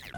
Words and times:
It's 0.00 0.14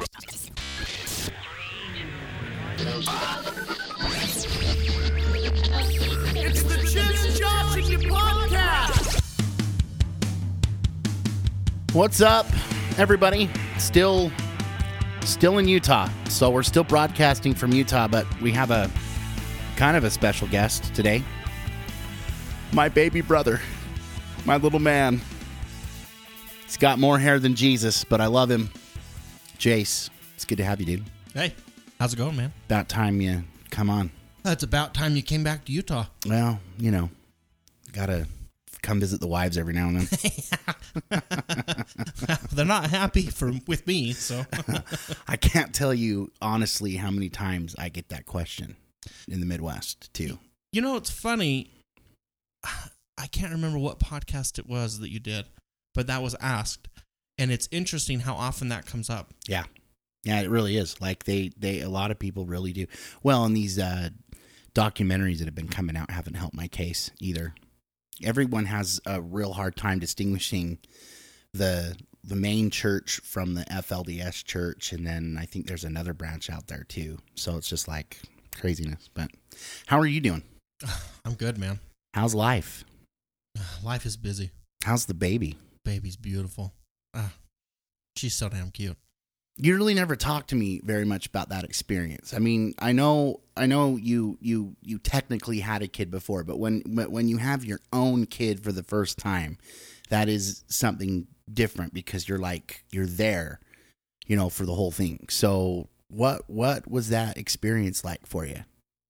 the 6.63 6.77
Jim 6.87 7.35
Josh 7.35 7.77
and 7.77 7.87
You 7.89 7.99
podcast. 7.99 9.21
What's 11.95 12.21
up, 12.21 12.47
everybody? 12.99 13.49
Still, 13.79 14.31
still 15.23 15.57
in 15.59 15.67
Utah. 15.67 16.11
So 16.29 16.51
we're 16.51 16.63
still 16.63 16.85
broadcasting 16.85 17.55
from 17.55 17.73
Utah, 17.73 18.07
but 18.07 18.27
we 18.43 18.53
have 18.53 18.71
a 18.71 18.91
kind 19.77 19.97
of 19.97 20.05
a 20.05 20.11
special 20.11 20.47
guest 20.49 20.95
today. 20.95 21.25
My 22.73 22.91
baby 22.91 23.23
brother, 23.23 23.61
my 24.45 24.57
little 24.57 24.79
man. 24.79 25.23
He's 26.67 26.77
got 26.77 26.99
more 26.99 27.19
hair 27.19 27.39
than 27.39 27.55
Jesus, 27.55 28.05
but 28.05 28.21
I 28.21 28.27
love 28.27 28.51
him. 28.51 28.71
Jace, 29.61 30.09
it's 30.35 30.47
good 30.47 30.57
to 30.57 30.65
have 30.65 30.81
you, 30.81 30.87
dude. 30.87 31.05
Hey, 31.35 31.53
how's 31.99 32.15
it 32.15 32.17
going, 32.17 32.35
man? 32.35 32.51
About 32.65 32.89
time 32.89 33.21
you 33.21 33.45
come 33.71 33.91
on. 33.91 34.11
It's 34.43 34.63
about 34.63 34.95
time 34.95 35.17
you 35.17 35.23
came 35.23 35.45
back 35.45 35.67
to 35.67 35.73
Utah. 35.73 36.07
Well, 36.27 36.59
you 36.79 36.91
know, 36.91 37.11
gotta 37.93 38.27
come 38.81 39.01
visit 39.01 39.21
the 39.21 39.27
wives 39.27 39.59
every 39.59 39.75
now 39.75 39.89
and 39.89 40.01
then. 40.01 41.23
They're 42.53 42.65
not 42.65 42.89
happy 42.89 43.27
for 43.27 43.53
with 43.67 43.87
me, 43.87 44.15
so 44.15 44.45
I 45.29 45.37
can't 45.37 45.75
tell 45.75 45.93
you 45.93 46.33
honestly 46.41 46.97
how 46.97 47.11
many 47.11 47.29
times 47.29 47.77
I 47.79 47.91
get 47.91 48.09
that 48.09 48.25
question 48.25 48.77
in 49.29 49.41
the 49.41 49.47
Midwest 49.47 50.13
too. 50.15 50.39
you 50.73 50.81
know 50.81 50.97
it's 50.97 51.11
funny. 51.11 51.71
I 52.65 53.27
can't 53.27 53.53
remember 53.53 53.79
what 53.79 53.99
podcast 54.01 54.59
it 54.59 54.67
was 54.67 55.01
that 55.01 55.11
you 55.11 55.21
did, 55.21 55.45
but 55.95 56.07
that 56.07 56.23
was 56.23 56.35
asked, 56.41 56.89
and 57.41 57.51
it's 57.51 57.69
interesting 57.73 58.21
how 58.21 58.35
often 58.35 58.69
that 58.69 58.87
comes 58.87 59.09
up. 59.09 59.33
Yeah. 59.49 59.65
Yeah, 60.23 60.43
it 60.43 60.51
really 60.51 60.77
is. 60.77 61.01
Like 61.01 61.25
they 61.25 61.51
they 61.57 61.81
a 61.81 61.89
lot 61.89 62.11
of 62.11 62.19
people 62.19 62.45
really 62.45 62.73
do. 62.73 62.87
Well, 63.23 63.45
and 63.45 63.57
these 63.57 63.79
uh 63.79 64.11
documentaries 64.75 65.39
that 65.39 65.47
have 65.47 65.55
been 65.55 65.67
coming 65.69 65.97
out 65.97 66.11
haven't 66.11 66.35
helped 66.35 66.55
my 66.55 66.69
case 66.69 67.11
either. 67.19 67.55
Everyone 68.23 68.67
has 68.67 69.01
a 69.07 69.21
real 69.21 69.55
hard 69.55 69.77
time 69.77 69.99
distinguishing 69.99 70.79
the 71.55 71.97
the 72.23 72.37
main 72.37 72.69
church 72.69 73.21
from 73.25 73.55
the 73.55 73.65
FLDS 73.65 74.45
church 74.45 74.93
and 74.93 75.07
then 75.07 75.39
I 75.41 75.47
think 75.47 75.67
there's 75.67 75.85
another 75.85 76.13
branch 76.13 76.51
out 76.51 76.67
there 76.67 76.85
too. 76.85 77.19
So 77.35 77.57
it's 77.57 77.69
just 77.69 77.89
like 77.89 78.19
craziness. 78.55 79.09
But 79.15 79.31
how 79.87 79.99
are 79.99 80.07
you 80.07 80.21
doing? 80.21 80.43
I'm 81.25 81.35
good, 81.35 81.57
man. 81.57 81.81
How's 82.13 82.35
life? 82.35 82.85
Life 83.83 84.05
is 84.05 84.19
busy. 84.19 84.51
How's 84.85 85.07
the 85.07 85.15
baby? 85.15 85.57
Baby's 85.83 86.17
beautiful. 86.17 86.75
Ah, 87.15 87.33
she's 88.17 88.35
so 88.35 88.49
damn 88.49 88.71
cute. 88.71 88.97
you 89.57 89.75
really 89.75 89.95
never 89.95 90.17
talked 90.17 90.51
to 90.51 90.57
me 90.57 90.81
very 90.85 91.05
much 91.05 91.27
about 91.27 91.49
that 91.51 91.65
experience. 91.65 92.33
I 92.33 92.39
mean, 92.39 92.75
I 92.79 92.93
know, 92.93 93.41
I 93.57 93.67
know 93.67 93.97
you, 93.97 94.39
you, 94.41 94.77
you 94.83 94.99
technically 94.99 95.61
had 95.61 95.83
a 95.83 95.89
kid 95.89 96.11
before, 96.11 96.45
but 96.45 96.59
when, 96.59 96.83
but 96.87 97.11
when 97.11 97.29
you 97.29 97.37
have 97.39 97.65
your 97.65 97.81
own 97.93 98.27
kid 98.27 98.61
for 98.63 98.73
the 98.73 98.83
first 98.83 99.19
time, 99.19 99.59
that 100.09 100.29
is 100.29 100.65
something 100.69 101.27
different 101.53 101.93
because 101.93 102.29
you're 102.29 102.39
like 102.39 102.85
you're 102.91 103.07
there, 103.07 103.61
you 104.27 104.37
know, 104.37 104.49
for 104.49 104.65
the 104.65 104.75
whole 104.75 104.91
thing. 104.93 105.27
So, 105.29 105.89
what, 106.09 106.49
what 106.49 106.91
was 106.91 107.11
that 107.11 107.37
experience 107.37 108.03
like 108.03 108.27
for 108.27 108.45
you? 108.47 108.65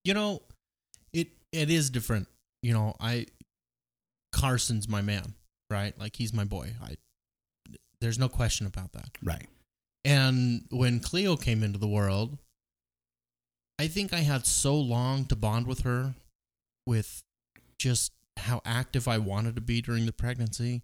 You 0.05 0.15
know, 0.15 0.43
it 1.13 1.29
it 1.53 1.71
is 1.71 1.91
different. 1.91 2.29
You 2.63 2.75
know, 2.75 2.95
I 3.01 3.27
Carson's 4.33 4.89
my 4.89 5.01
man, 5.03 5.35
right? 5.71 5.99
Like 5.99 6.17
he's 6.17 6.33
my 6.33 6.45
boy. 6.45 6.73
I 6.83 6.97
there's 8.01 8.19
no 8.19 8.29
question 8.29 8.67
about 8.67 8.93
that. 8.93 9.11
Right. 9.23 9.47
And 10.05 10.65
when 10.71 11.01
Cleo 11.01 11.37
came 11.37 11.63
into 11.63 11.79
the 11.79 11.89
world, 11.89 12.39
I 13.79 13.87
think 13.89 14.13
I 14.13 14.21
had 14.21 14.47
so 14.47 14.75
long 14.77 15.25
to 15.27 15.37
bond 15.37 15.67
with 15.67 15.81
her 15.81 16.15
with 16.87 17.23
just 17.79 18.13
how 18.37 18.61
active 18.65 19.07
I 19.09 19.19
wanted 19.19 19.55
to 19.57 19.61
be 19.61 19.83
during 19.83 20.07
the 20.07 20.13
pregnancy 20.13 20.83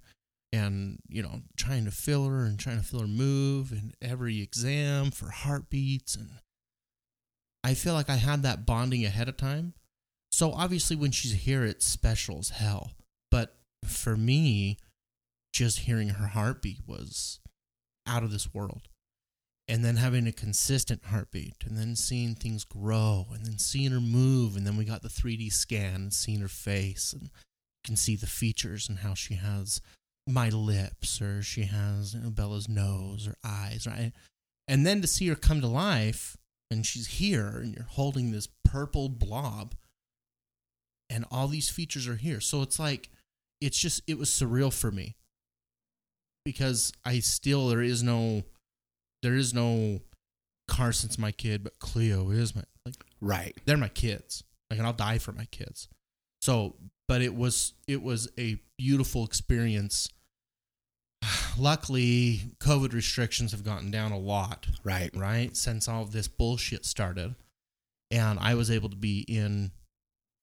and, 0.53 0.99
you 1.09 1.23
know, 1.23 1.43
trying 1.57 1.85
to 1.87 1.91
feel 1.91 2.27
her 2.27 2.45
and 2.45 2.59
trying 2.59 2.79
to 2.79 2.85
feel 2.85 3.01
her 3.01 3.07
move 3.07 3.73
and 3.73 3.95
every 4.01 4.41
exam 4.41 5.11
for 5.11 5.31
heartbeats. 5.31 6.15
And 6.15 6.31
I 7.65 7.75
feel 7.75 7.95
like 7.95 8.11
I 8.11 8.17
had 8.17 8.43
that 8.43 8.67
bonding 8.67 9.05
ahead 9.05 9.29
of 9.29 9.37
time. 9.37 9.75
So 10.31 10.53
obviously, 10.53 10.97
when 10.97 11.11
she's 11.11 11.33
here, 11.33 11.65
it's 11.65 11.87
special 11.87 12.39
as 12.39 12.51
hell. 12.51 12.93
But 13.31 13.57
for 13.85 14.17
me, 14.17 14.79
just 15.57 15.81
hearing 15.81 16.11
her 16.11 16.27
heartbeat 16.27 16.81
was 16.87 17.41
out 18.07 18.23
of 18.23 18.31
this 18.31 18.53
world. 18.53 18.89
And 19.67 19.85
then 19.85 19.97
having 19.97 20.27
a 20.27 20.33
consistent 20.33 21.07
heartbeat 21.07 21.65
and 21.67 21.77
then 21.77 21.97
seeing 21.97 22.35
things 22.35 22.65
grow 22.65 23.27
and 23.33 23.45
then 23.45 23.59
seeing 23.59 23.91
her 23.91 24.01
move 24.01 24.55
and 24.55 24.65
then 24.65 24.77
we 24.77 24.85
got 24.85 25.03
the 25.03 25.09
3D 25.09 25.53
scan 25.53 25.95
and 25.95 26.13
seeing 26.13 26.41
her 26.41 26.47
face 26.47 27.13
and 27.13 27.23
you 27.23 27.31
can 27.83 27.97
see 27.97 28.15
the 28.15 28.29
features 28.29 28.89
and 28.89 28.99
how 28.99 29.15
she 29.15 29.35
has 29.35 29.81
my 30.29 30.51
lips 30.51 31.21
or 31.21 31.43
she 31.43 31.63
has 31.63 32.15
you 32.15 32.21
know, 32.21 32.31
Bella's 32.31 32.69
nose 32.69 33.27
or 33.27 33.35
eyes 33.43 33.89
right? 33.89 34.13
And 34.69 34.87
then 34.87 35.01
to 35.01 35.09
see 35.09 35.27
her 35.29 35.35
come 35.35 35.61
to 35.63 35.67
life 35.67 36.37
and 36.71 36.87
she's 36.87 37.07
here 37.07 37.49
and 37.61 37.75
you're 37.75 37.87
holding 37.89 38.31
this 38.31 38.49
purple 38.65 39.09
blob 39.09 39.75
and 41.11 41.25
all 41.33 41.49
these 41.49 41.71
features 41.71 42.07
are 42.07 42.17
here. 42.17 42.41
So 42.41 42.63
it's 42.63 42.79
like 42.79 43.09
it's 43.61 43.79
just 43.79 44.03
it 44.07 44.17
was 44.17 44.31
surreal 44.31 44.73
for 44.73 44.93
me 44.93 45.17
because 46.47 46.93
I 47.05 47.19
still 47.19 47.67
there 47.67 47.83
is 47.83 48.05
no 48.05 48.45
there 49.23 49.35
is 49.35 49.53
no 49.53 50.01
Carson's 50.69 51.19
my 51.19 51.33
kid, 51.33 51.65
but 51.65 51.79
Cleo 51.81 52.31
is 52.31 52.55
my 52.55 52.63
like 52.87 52.95
Right. 53.21 53.57
they're 53.67 53.77
my 53.77 53.89
kids. 53.89 54.45
Like 54.71 54.79
and 54.79 54.87
I'll 54.87 54.93
die 54.95 55.19
for 55.19 55.33
my 55.33 55.47
kids. 55.47 55.89
So 56.41 56.77
but 57.09 57.21
it 57.21 57.35
was 57.35 57.75
it 57.89 58.01
was 58.01 58.29
a 58.39 58.61
beautiful 58.79 59.25
experience. 59.25 60.09
Luckily, 61.59 62.41
COVID 62.61 62.93
restrictions 62.93 63.51
have 63.51 63.65
gotten 63.65 63.91
down 63.91 64.13
a 64.13 64.19
lot, 64.19 64.69
Right. 64.85 65.11
right? 65.17 65.57
Since 65.57 65.89
all 65.89 66.03
of 66.03 66.13
this 66.13 66.29
bullshit 66.29 66.87
started. 66.87 67.35
And 68.13 68.39
I 68.39 68.55
was 68.55 68.71
able 68.71 68.89
to 68.91 68.97
be 68.97 69.25
in 69.27 69.73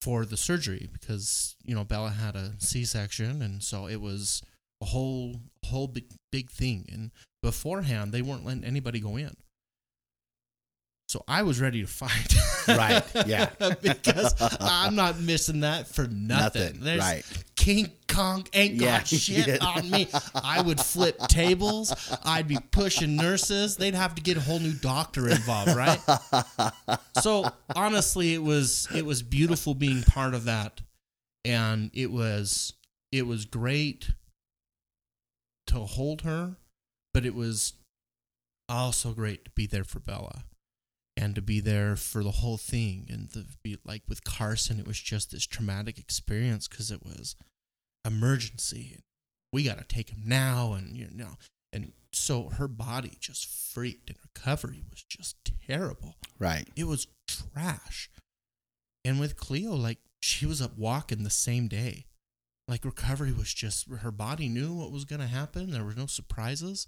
for 0.02 0.26
the 0.26 0.36
surgery 0.36 0.90
because, 0.92 1.56
you 1.64 1.74
know, 1.74 1.86
Bella 1.86 2.10
had 2.10 2.36
a 2.36 2.56
C 2.58 2.84
section 2.84 3.42
and 3.42 3.64
so 3.64 3.88
it 3.88 4.02
was 4.02 4.42
a 4.84 4.86
whole 4.86 5.40
whole 5.66 5.88
big 5.88 6.06
big 6.32 6.52
thing. 6.52 6.86
And 6.92 7.12
beforehand 7.42 8.12
they 8.12 8.22
weren't 8.22 8.46
letting 8.46 8.66
anybody 8.66 9.00
go 9.00 9.16
in. 9.18 9.32
So 11.08 11.24
I 11.28 11.44
was 11.44 11.60
ready 11.62 11.82
to 11.82 11.88
fight. 11.88 12.36
Right, 12.66 13.04
yeah. 13.28 13.50
because 13.82 14.34
I'm 14.62 14.96
not 14.96 15.20
missing 15.20 15.60
that 15.60 15.86
for 15.86 16.04
nothing. 16.08 16.62
Nothing, 16.62 16.80
There's 16.80 17.02
right. 17.02 17.44
King 17.58 17.92
Kong 18.08 18.48
ain't 18.54 18.76
Yeah, 18.76 19.00
got 19.00 19.08
shit 19.10 19.48
yeah. 19.48 19.58
on 19.60 19.92
me. 19.92 20.08
I 20.34 20.62
would 20.62 20.80
flip 20.80 21.20
tables. 21.28 21.94
I'd 22.24 22.48
be 22.48 22.58
pushing 22.72 23.18
nurses. 23.18 23.76
They'd 23.76 23.96
have 23.96 24.16
to 24.16 24.22
get 24.22 24.38
a 24.38 24.40
whole 24.40 24.60
new 24.60 24.72
doctor 24.72 25.28
involved, 25.28 25.76
right? 25.76 26.00
so 27.22 27.52
honestly, 27.76 28.34
it 28.34 28.42
was 28.42 28.88
it 28.96 29.06
was 29.06 29.22
beautiful 29.22 29.76
being 29.76 30.02
part 30.04 30.34
of 30.34 30.46
that, 30.46 30.80
and 31.44 31.92
it 31.94 32.12
was 32.12 32.72
it 33.12 33.28
was 33.28 33.44
great 33.44 34.10
to 35.68 35.80
hold 35.80 36.22
her, 36.22 36.58
but 37.14 37.26
it 37.26 37.36
was 37.36 37.74
also 38.70 39.12
great 39.12 39.46
to 39.46 39.52
be 39.52 39.66
there 39.66 39.84
for 39.84 40.00
Bella 40.00 40.44
and 41.16 41.36
to 41.36 41.42
be 41.42 41.60
there 41.60 41.96
for 41.96 42.24
the 42.24 42.32
whole 42.32 42.58
thing 42.58 43.08
and 43.10 43.32
to 43.34 43.46
be 43.64 43.78
like 43.86 44.02
with 44.08 44.24
Carson 44.24 44.80
it 44.80 44.88
was 44.88 45.00
just 45.00 45.32
this 45.32 45.46
traumatic 45.46 45.98
experience 45.98 46.68
because 46.68 46.92
it 46.92 47.04
was 47.04 47.36
emergency. 48.06 49.00
We 49.52 49.64
got 49.64 49.78
to 49.78 49.84
take 49.84 50.10
him 50.10 50.24
now 50.26 50.74
and 50.74 50.96
you 50.96 51.10
know 51.14 51.38
and 51.72 51.92
so 52.12 52.50
her 52.50 52.68
body 52.68 53.14
just 53.20 53.48
freaked 53.48 54.10
and 54.10 54.20
recovery 54.22 54.84
was 54.90 55.04
just 55.04 55.38
terrible. 55.68 56.16
Right. 56.40 56.68
it 56.76 56.86
was 56.86 57.08
trash. 57.28 58.10
And 59.06 59.20
with 59.20 59.36
Cleo 59.38 59.74
like 59.74 60.00
she 60.22 60.46
was 60.46 60.62
up 60.62 60.78
walking 60.78 61.24
the 61.24 61.30
same 61.30 61.68
day 61.68 62.06
like 62.74 62.84
recovery 62.84 63.32
was 63.32 63.54
just 63.54 63.88
her 63.90 64.12
body 64.12 64.50
knew 64.50 64.74
what 64.74 64.92
was 64.92 65.06
going 65.06 65.22
to 65.22 65.28
happen 65.28 65.72
there 65.72 65.84
were 65.84 65.94
no 65.94 66.08
surprises 66.08 66.88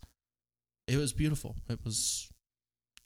it 0.87 0.97
was 0.97 1.13
beautiful 1.13 1.55
it 1.69 1.79
was 1.85 2.29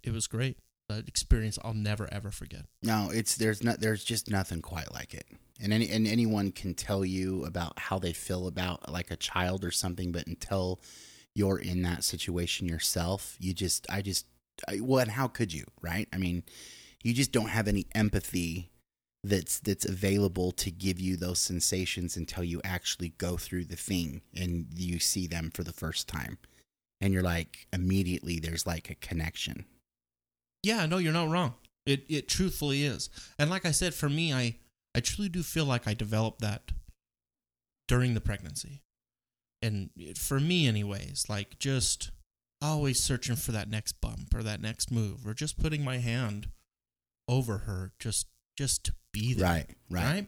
it 0.03 0.13
was 0.13 0.27
great 0.27 0.57
an 0.89 1.03
experience 1.07 1.59
I'll 1.63 1.73
never 1.73 2.11
ever 2.11 2.31
forget. 2.31 2.65
No, 2.81 3.09
it's 3.13 3.35
there's 3.35 3.63
not 3.63 3.79
there's 3.79 4.03
just 4.03 4.29
nothing 4.29 4.61
quite 4.61 4.91
like 4.91 5.13
it. 5.13 5.25
And 5.61 5.71
any 5.73 5.89
and 5.89 6.07
anyone 6.07 6.51
can 6.51 6.73
tell 6.73 7.05
you 7.05 7.45
about 7.45 7.77
how 7.77 7.99
they 7.99 8.13
feel 8.13 8.47
about 8.47 8.91
like 8.91 9.11
a 9.11 9.15
child 9.15 9.63
or 9.63 9.71
something, 9.71 10.11
but 10.11 10.27
until 10.27 10.81
you're 11.35 11.59
in 11.59 11.83
that 11.83 12.03
situation 12.03 12.67
yourself, 12.67 13.37
you 13.39 13.53
just 13.53 13.85
I 13.89 14.01
just 14.01 14.25
I, 14.67 14.79
well, 14.81 14.99
and 14.99 15.11
how 15.11 15.27
could 15.27 15.53
you, 15.53 15.65
right? 15.81 16.07
I 16.11 16.17
mean, 16.17 16.43
you 17.03 17.13
just 17.13 17.31
don't 17.31 17.49
have 17.49 17.67
any 17.67 17.85
empathy 17.93 18.71
that's 19.23 19.59
that's 19.59 19.85
available 19.85 20.51
to 20.53 20.71
give 20.71 20.99
you 20.99 21.17
those 21.17 21.41
sensations 21.41 22.15
until 22.15 22.43
you 22.43 22.61
actually 22.63 23.09
go 23.17 23.37
through 23.37 23.65
the 23.65 23.75
thing 23.75 24.21
and 24.35 24.67
you 24.75 24.99
see 24.99 25.27
them 25.27 25.51
for 25.53 25.63
the 25.63 25.73
first 25.73 26.07
time. 26.07 26.37
and 27.01 27.13
you're 27.13 27.23
like 27.23 27.67
immediately 27.73 28.39
there's 28.39 28.67
like 28.67 28.89
a 28.89 28.95
connection. 28.95 29.65
Yeah, 30.63 30.85
no, 30.85 30.97
you're 30.97 31.13
not 31.13 31.29
wrong. 31.29 31.55
It 31.85 32.05
it 32.09 32.27
truthfully 32.27 32.83
is. 32.83 33.09
And 33.37 33.49
like 33.49 33.65
I 33.65 33.71
said, 33.71 33.93
for 33.93 34.09
me, 34.09 34.33
I 34.33 34.57
I 34.95 34.99
truly 35.01 35.29
do 35.29 35.43
feel 35.43 35.65
like 35.65 35.87
I 35.87 35.93
developed 35.93 36.41
that 36.41 36.71
during 37.87 38.13
the 38.13 38.21
pregnancy. 38.21 38.81
And 39.61 39.89
for 40.17 40.39
me 40.39 40.67
anyways, 40.67 41.25
like 41.29 41.59
just 41.59 42.11
always 42.61 43.01
searching 43.01 43.35
for 43.35 43.51
that 43.53 43.69
next 43.69 44.01
bump 44.01 44.33
or 44.35 44.43
that 44.43 44.61
next 44.61 44.91
move 44.91 45.25
or 45.27 45.33
just 45.33 45.57
putting 45.59 45.83
my 45.83 45.97
hand 45.97 46.47
over 47.27 47.59
her 47.59 47.91
just 47.99 48.27
just 48.57 48.83
to 48.85 48.93
be 49.13 49.33
there. 49.33 49.47
Right, 49.47 49.65
right. 49.89 50.27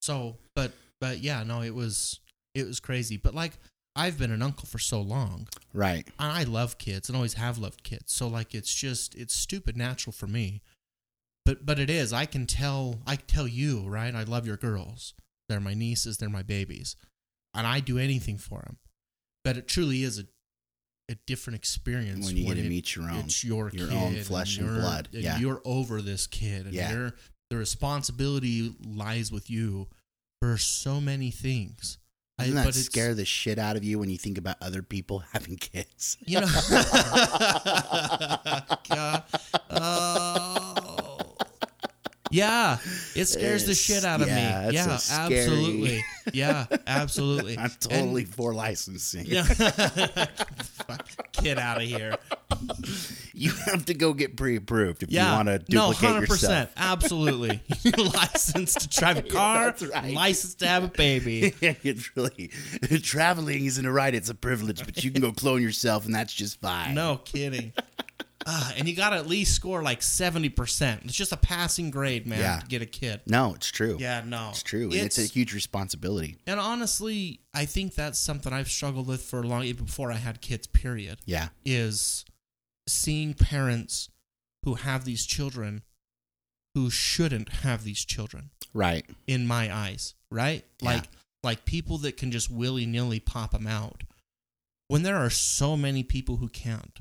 So, 0.00 0.36
but 0.54 0.72
but 1.00 1.18
yeah, 1.18 1.42
no, 1.42 1.62
it 1.62 1.74
was 1.74 2.20
it 2.54 2.66
was 2.66 2.80
crazy. 2.80 3.16
But 3.16 3.34
like 3.34 3.52
I've 3.94 4.18
been 4.18 4.30
an 4.30 4.42
uncle 4.42 4.66
for 4.66 4.78
so 4.78 5.00
long. 5.00 5.48
Right. 5.72 6.06
and 6.18 6.32
I 6.32 6.44
love 6.44 6.78
kids 6.78 7.08
and 7.08 7.16
always 7.16 7.34
have 7.34 7.58
loved 7.58 7.82
kids. 7.82 8.12
So 8.12 8.28
like 8.28 8.54
it's 8.54 8.74
just 8.74 9.14
it's 9.14 9.34
stupid 9.34 9.76
natural 9.76 10.12
for 10.12 10.26
me. 10.26 10.62
But 11.44 11.64
but 11.64 11.78
it 11.78 11.90
is. 11.90 12.12
I 12.12 12.26
can 12.26 12.46
tell 12.46 13.00
I 13.06 13.16
tell 13.16 13.46
you, 13.48 13.88
right? 13.88 14.14
I 14.14 14.24
love 14.24 14.46
your 14.46 14.56
girls. 14.56 15.14
They're 15.48 15.60
my 15.60 15.74
nieces, 15.74 16.18
they're 16.18 16.28
my 16.28 16.42
babies. 16.42 16.96
And 17.54 17.66
I 17.66 17.80
do 17.80 17.98
anything 17.98 18.36
for 18.36 18.60
them. 18.66 18.76
But 19.44 19.56
it 19.56 19.68
truly 19.68 20.02
is 20.02 20.18
a 20.18 20.24
a 21.08 21.14
different 21.26 21.56
experience 21.56 22.26
When 22.26 22.36
you 22.36 22.46
get 22.46 22.54
to 22.54 22.64
it- 22.64 22.68
meet 22.68 22.96
your 22.96 23.08
own- 23.08 23.20
it's 23.26 23.44
your, 23.44 23.70
your 23.70 23.92
own 23.92 24.20
flesh 24.24 24.58
and 24.58 24.66
you're- 24.66 24.80
blood. 24.80 25.08
and 25.12 25.22
Yeah. 25.22 25.38
you're 25.38 25.62
over 25.64 26.02
this 26.02 26.26
kid 26.26 26.66
and 26.66 26.74
Yeah. 26.74 26.92
you're 26.92 27.14
the 27.50 27.56
responsibility 27.56 28.74
lies 28.84 29.30
with 29.32 29.48
you 29.50 29.88
for 30.40 30.56
so 30.58 31.00
many 31.00 31.30
things. 31.30 31.98
I- 32.38 32.42
Doesn't 32.44 32.56
that 32.56 32.64
but 32.66 32.74
scare 32.74 33.14
the 33.14 33.24
shit 33.24 33.58
out 33.58 33.76
of 33.76 33.84
you 33.84 33.98
when 33.98 34.10
you 34.10 34.18
think 34.18 34.36
about 34.36 34.56
other 34.60 34.82
people 34.82 35.20
having 35.32 35.56
kids? 35.56 36.18
you 36.26 36.40
know 36.40 36.46
God. 38.88 39.22
Oh. 39.70 40.15
Yeah 42.30 42.78
it 43.14 43.26
scares 43.26 43.64
the 43.66 43.74
shit 43.74 44.04
out 44.04 44.20
of 44.20 44.28
yeah, 44.28 44.62
me 44.62 44.68
it's 44.68 44.74
yeah 44.74 44.96
scary- 44.96 45.38
absolutely 45.38 46.04
yeah 46.32 46.66
absolutely 46.86 47.56
I'm 47.58 47.64
And- 47.64 47.80
totally 47.80 48.24
for 48.24 48.52
licensing. 48.54 49.26
yeah 49.26 49.42
Fuck, 49.44 51.08
get 51.42 51.58
out 51.58 51.76
of 51.78 51.82
here 51.84 52.16
You 53.34 53.52
have 53.66 53.84
to 53.86 53.94
go 53.94 54.12
get 54.14 54.36
pre-approved 54.36 55.02
if 55.02 55.10
yeah 55.10 55.28
you 55.30 55.36
want 55.36 55.48
to 55.48 55.58
duplicate 55.58 55.74
no 55.74 56.20
duplicate 56.20 56.22
100% 56.22 56.28
yourself. 56.30 56.70
absolutely 56.76 57.60
licensed 57.96 58.80
to 58.80 58.88
drive 59.00 59.18
a 59.18 59.22
car 59.22 59.66
that's 59.66 59.82
right. 59.86 60.14
licensed 60.14 60.58
to 60.60 60.66
have 60.66 60.84
a 60.84 60.88
baby 60.88 61.54
it's 61.60 62.16
really 62.16 62.50
traveling 63.02 63.64
isn't 63.66 63.84
a 63.86 63.92
right; 63.92 64.14
it's 64.14 64.30
a 64.30 64.34
privilege. 64.34 64.84
But 64.84 65.04
you 65.04 65.10
can 65.10 65.20
go 65.20 65.32
clone 65.32 65.62
yourself, 65.62 66.06
and 66.06 66.14
that's 66.14 66.32
just 66.32 66.60
fine. 66.60 66.94
No 66.94 67.20
kidding. 67.24 67.72
Ah, 68.48 68.72
and 68.76 68.88
you 68.88 68.94
got 68.94 69.10
to 69.10 69.16
at 69.16 69.26
least 69.26 69.54
score 69.54 69.82
like 69.82 70.00
70%. 70.00 71.04
It's 71.04 71.14
just 71.14 71.32
a 71.32 71.36
passing 71.36 71.90
grade, 71.90 72.26
man, 72.26 72.38
Yeah. 72.38 72.60
to 72.60 72.66
get 72.66 72.80
a 72.80 72.86
kid. 72.86 73.22
no, 73.26 73.54
it's 73.54 73.70
true. 73.70 73.96
Yeah, 73.98 74.22
no. 74.24 74.50
it's 74.50 74.62
true. 74.62 74.84
and 74.84 74.94
It's, 74.94 75.18
a 75.18 75.22
huge 75.22 75.52
responsibility. 75.52 76.36
And 76.46 76.60
honestly, 76.60 77.40
I 77.52 77.64
think 77.64 77.94
that's 77.94 78.18
something 78.18 78.52
I've 78.52 78.68
struggled 78.70 79.08
with 79.08 79.22
for 79.22 79.40
a 79.40 79.46
long 79.46 79.64
even 79.64 79.86
before 79.86 80.12
I 80.12 80.16
had 80.16 80.40
kids, 80.40 80.66
period. 80.68 81.18
Yeah, 81.24 81.48
Is 81.64 82.24
seeing 82.88 83.34
parents 83.34 84.08
who 84.64 84.74
have 84.74 85.04
these 85.04 85.26
children 85.26 85.82
who 86.74 86.90
shouldn't 86.90 87.48
have 87.48 87.84
these 87.84 88.04
children 88.04 88.50
right. 88.74 89.04
in 89.26 89.46
my 89.46 89.74
eyes, 89.74 90.14
right? 90.30 90.64
Yeah. 90.80 90.90
Like 90.90 91.04
like 91.42 91.64
people 91.64 91.98
that 91.98 92.16
can 92.16 92.30
just 92.32 92.50
willy-nilly 92.50 93.20
pop 93.20 93.52
them 93.52 93.66
out. 93.66 94.02
When 94.88 95.02
there 95.02 95.16
are 95.16 95.30
so 95.30 95.76
many 95.76 96.02
people 96.02 96.36
who 96.36 96.48
can't. 96.48 97.00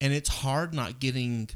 And 0.00 0.12
it's 0.12 0.28
hard 0.28 0.74
not 0.74 1.00
getting 1.00 1.48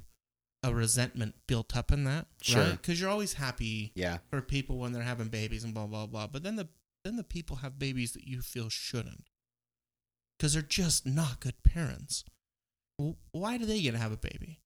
a 0.63 0.75
resentment 0.75 1.35
built 1.47 1.77
up 1.77 1.91
in 1.93 2.05
that, 2.05 2.27
Sure. 2.43 2.63
right? 2.71 2.83
Cuz 2.83 3.01
you're 3.01 3.11
always 3.11 3.35
happy 3.35 3.93
Yeah, 3.95 4.19
for 4.29 4.41
people 4.43 4.79
when 4.79 4.93
they're 4.93 5.03
having 5.03 5.29
babies 5.29 5.65
and 5.65 5.73
blah 5.75 5.87
blah 5.87 6.07
blah. 6.07 6.27
But 6.27 6.43
then 6.43 6.57
the 6.57 6.69
then 7.05 7.17
the 7.17 7.25
people 7.25 7.57
have 7.57 7.79
babies 7.79 8.13
that 8.13 8.25
you 8.25 8.43
feel 8.43 8.69
shouldn't, 8.69 9.25
because 10.39 10.53
they're 10.53 10.63
just 10.63 11.07
not 11.07 11.41
good 11.41 11.63
parents. 11.63 12.25
Well, 12.99 13.17
why 13.33 13.57
do 13.57 13.65
they 13.65 13.81
get 13.81 13.93
to 13.93 13.99
have 13.99 14.13
a 14.13 14.17
baby, 14.19 14.61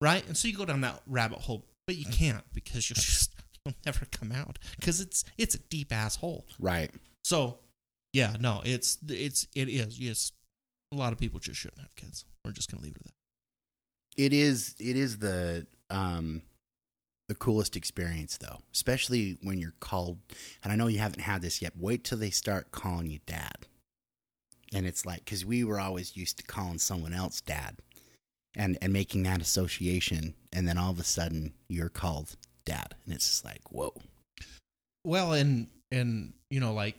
right? 0.00 0.24
And 0.26 0.36
so 0.36 0.46
you 0.46 0.56
go 0.56 0.64
down 0.64 0.80
that 0.82 1.02
rabbit 1.06 1.40
hole, 1.40 1.66
but 1.86 1.96
you 1.96 2.04
can't 2.06 2.44
because 2.52 2.88
you'll 2.88 2.94
just 3.02 3.34
you'll 3.64 3.74
never 3.84 4.04
come 4.06 4.30
out 4.30 4.58
because 4.76 5.00
it's 5.00 5.24
it's 5.38 5.54
a 5.56 5.58
deep 5.58 5.92
asshole, 5.92 6.46
right. 6.60 6.92
So 7.24 7.58
yeah, 8.12 8.36
no, 8.38 8.62
it's 8.64 8.98
it's 9.08 9.46
it 9.54 9.68
is 9.68 9.98
yes. 9.98 10.32
A 10.92 10.94
lot 10.96 11.12
of 11.12 11.18
people 11.18 11.40
just 11.40 11.58
shouldn't 11.58 11.80
have 11.80 11.94
kids. 11.96 12.24
We're 12.44 12.52
just 12.52 12.70
gonna 12.70 12.82
leave 12.82 12.96
it 12.96 13.02
at 13.02 13.06
that. 13.06 13.12
It 14.16 14.32
is. 14.32 14.74
It 14.78 14.96
is 14.96 15.18
the 15.18 15.66
um, 15.90 16.42
the 17.28 17.34
coolest 17.34 17.76
experience 17.76 18.36
though, 18.36 18.58
especially 18.72 19.38
when 19.42 19.58
you're 19.58 19.74
called. 19.80 20.18
And 20.62 20.72
I 20.72 20.76
know 20.76 20.88
you 20.88 20.98
haven't 20.98 21.20
had 21.20 21.42
this 21.42 21.62
yet. 21.62 21.72
Wait 21.78 22.04
till 22.04 22.18
they 22.18 22.30
start 22.30 22.72
calling 22.72 23.06
you 23.06 23.20
dad. 23.26 23.66
And 24.74 24.86
it's 24.86 25.06
like 25.06 25.24
because 25.24 25.44
we 25.44 25.64
were 25.64 25.80
always 25.80 26.16
used 26.16 26.38
to 26.38 26.44
calling 26.44 26.78
someone 26.78 27.12
else 27.12 27.40
dad, 27.40 27.76
and 28.56 28.76
and 28.82 28.92
making 28.92 29.22
that 29.24 29.40
association, 29.40 30.34
and 30.52 30.66
then 30.66 30.78
all 30.78 30.90
of 30.90 30.98
a 30.98 31.04
sudden 31.04 31.52
you're 31.68 31.88
called 31.88 32.36
dad, 32.64 32.94
and 33.04 33.14
it's 33.14 33.26
just 33.26 33.44
like 33.44 33.60
whoa. 33.70 33.94
Well, 35.04 35.32
and 35.32 35.68
and 35.90 36.32
you 36.50 36.60
know 36.60 36.72
like 36.72 36.96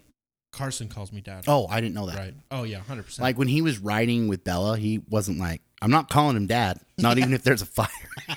Carson 0.54 0.88
calls 0.88 1.12
me 1.12 1.20
dad. 1.20 1.44
Oh, 1.48 1.68
I 1.68 1.82
didn't 1.82 1.96
know 1.96 2.06
that. 2.06 2.18
right. 2.18 2.34
Oh 2.52 2.64
yeah, 2.64 2.78
hundred 2.80 3.04
percent. 3.04 3.24
Like 3.24 3.38
when 3.38 3.48
he 3.50 3.62
was 3.62 3.80
riding 3.80 4.28
with 4.30 4.44
Bella, 4.46 4.78
he 4.78 5.00
wasn't 5.10 5.40
like, 5.40 5.62
I'm 5.82 5.92
not 5.92 6.10
calling 6.10 6.38
him 6.38 6.48
dad, 6.48 6.80
not 6.98 7.18
even 7.18 7.34
if 7.34 7.44
there's 7.44 7.62
a 7.62 7.66
fire. 7.66 7.88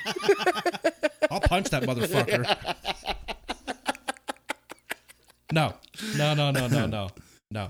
I'll 1.30 1.40
punch 1.40 1.70
that 1.70 1.82
motherfucker. 1.84 2.74
No, 5.52 5.74
no, 6.16 6.34
no, 6.34 6.50
no, 6.50 6.66
no, 6.66 6.86
no, 6.86 7.08
no, 7.50 7.68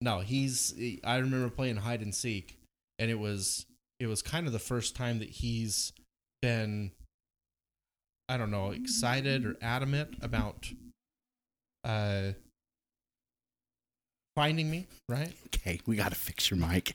no. 0.00 0.20
He's. 0.20 0.74
I 1.02 1.16
remember 1.16 1.48
playing 1.48 1.76
hide 1.76 2.00
and 2.00 2.14
seek, 2.14 2.58
and 2.98 3.10
it 3.10 3.18
was 3.18 3.66
it 3.98 4.06
was 4.06 4.22
kind 4.22 4.46
of 4.46 4.52
the 4.52 4.58
first 4.58 4.94
time 4.94 5.18
that 5.20 5.28
he's 5.30 5.92
been, 6.42 6.92
I 8.28 8.36
don't 8.36 8.50
know, 8.50 8.70
excited 8.72 9.46
or 9.46 9.56
adamant 9.62 10.16
about, 10.22 10.70
uh, 11.84 12.32
finding 14.34 14.70
me. 14.70 14.86
Right. 15.08 15.32
okay, 15.46 15.80
we 15.86 15.96
got 15.96 16.10
to 16.10 16.14
fix 16.18 16.50
your 16.50 16.58
mic. 16.58 16.94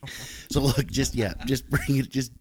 So 0.49 0.61
look, 0.61 0.87
just 0.87 1.15
yeah, 1.15 1.33
just 1.45 1.69
bring 1.69 1.97
it. 1.97 2.09
Just 2.09 2.31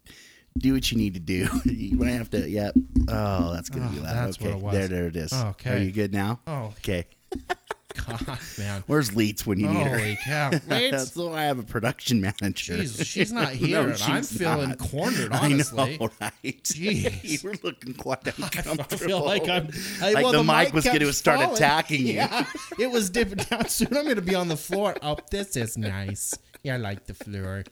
do 0.57 0.73
what 0.73 0.91
you 0.91 0.97
need 0.97 1.13
to 1.13 1.19
do. 1.19 1.47
you 1.65 1.97
might 1.97 2.11
have 2.11 2.29
to. 2.31 2.49
Yep. 2.49 2.75
Oh, 3.09 3.53
that's 3.53 3.69
gonna 3.69 3.85
ah, 3.85 3.91
be 3.91 3.99
Oh, 3.99 4.03
loud. 4.03 4.15
that's 4.15 4.37
okay, 4.37 4.49
what 4.49 4.57
it 4.57 4.63
was. 4.63 4.73
there, 4.73 4.87
there 4.87 5.07
it 5.07 5.15
is. 5.15 5.33
Okay. 5.33 5.75
Are 5.75 5.77
you 5.77 5.91
good 5.91 6.13
now? 6.13 6.39
Oh 6.47 6.73
Okay. 6.79 7.05
God, 8.07 8.39
man. 8.59 8.83
Where's 8.85 9.15
Leets 9.15 9.45
when 9.47 9.59
you 9.59 9.67
need 9.67 9.87
her? 9.87 9.97
Holy 9.97 10.17
cow! 10.23 10.51
Leeds? 10.67 11.13
so 11.13 11.33
I 11.33 11.43
have 11.45 11.57
a 11.57 11.63
production 11.63 12.21
manager. 12.21 12.75
Jeez, 12.75 13.03
she's 13.05 13.33
not 13.33 13.49
here, 13.53 13.79
and 13.81 14.01
I'm 14.03 14.21
she's 14.21 14.37
feeling 14.37 14.69
not. 14.69 14.77
cornered, 14.77 15.33
I 15.33 15.45
honestly. 15.51 15.97
know, 15.97 16.09
right? 16.21 16.33
Jeez. 16.63 17.23
you 17.23 17.39
were 17.49 17.55
looking 17.63 17.95
quite 17.95 18.25
uncomfortable. 18.27 18.85
I 18.91 18.95
feel 18.97 19.25
like 19.25 19.49
I'm. 19.49 19.69
I, 20.01 20.13
Like 20.13 20.23
well, 20.23 20.31
the 20.33 20.43
mic 20.43 20.65
mic 20.67 20.73
was 20.73 20.85
gonna 20.85 21.11
start 21.11 21.39
falling. 21.39 21.55
attacking 21.55 22.05
you. 22.05 22.13
Yeah, 22.13 22.45
it 22.79 22.91
was 22.91 23.09
dipping 23.09 23.37
down. 23.45 23.67
Soon 23.67 23.87
I'm 23.97 24.03
going 24.03 24.15
to 24.15 24.21
be 24.21 24.35
on 24.35 24.47
the 24.47 24.57
floor. 24.57 24.95
Oh, 25.01 25.17
this 25.31 25.55
is 25.55 25.75
nice. 25.77 26.35
Yeah, 26.63 26.75
I 26.75 26.77
like 26.77 27.05
the 27.07 27.13
floor. 27.15 27.63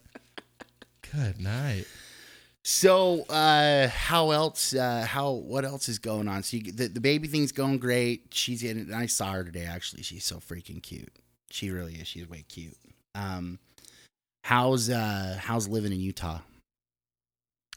Good 1.13 1.39
night. 1.39 1.85
So, 2.67 3.21
uh, 3.29 3.89
how 3.89 4.31
else? 4.31 4.73
Uh, 4.73 5.05
how 5.07 5.33
what 5.33 5.63
else 5.65 5.87
is 5.87 5.99
going 5.99 6.27
on? 6.27 6.41
So, 6.41 6.57
you, 6.57 6.71
the 6.71 6.87
the 6.87 6.99
baby 6.99 7.27
thing's 7.27 7.51
going 7.51 7.77
great. 7.77 8.29
She's 8.31 8.63
in 8.63 8.79
it. 8.79 8.91
I 8.91 9.05
saw 9.05 9.33
her 9.33 9.43
today. 9.43 9.65
Actually, 9.65 10.01
she's 10.01 10.25
so 10.25 10.37
freaking 10.37 10.81
cute. 10.81 11.15
She 11.51 11.69
really 11.69 11.93
is. 11.93 12.07
She's 12.07 12.27
way 12.27 12.43
cute. 12.49 12.75
Um, 13.13 13.59
how's 14.43 14.89
uh 14.89 15.37
how's 15.39 15.67
living 15.67 15.91
in 15.91 15.99
Utah? 15.99 16.39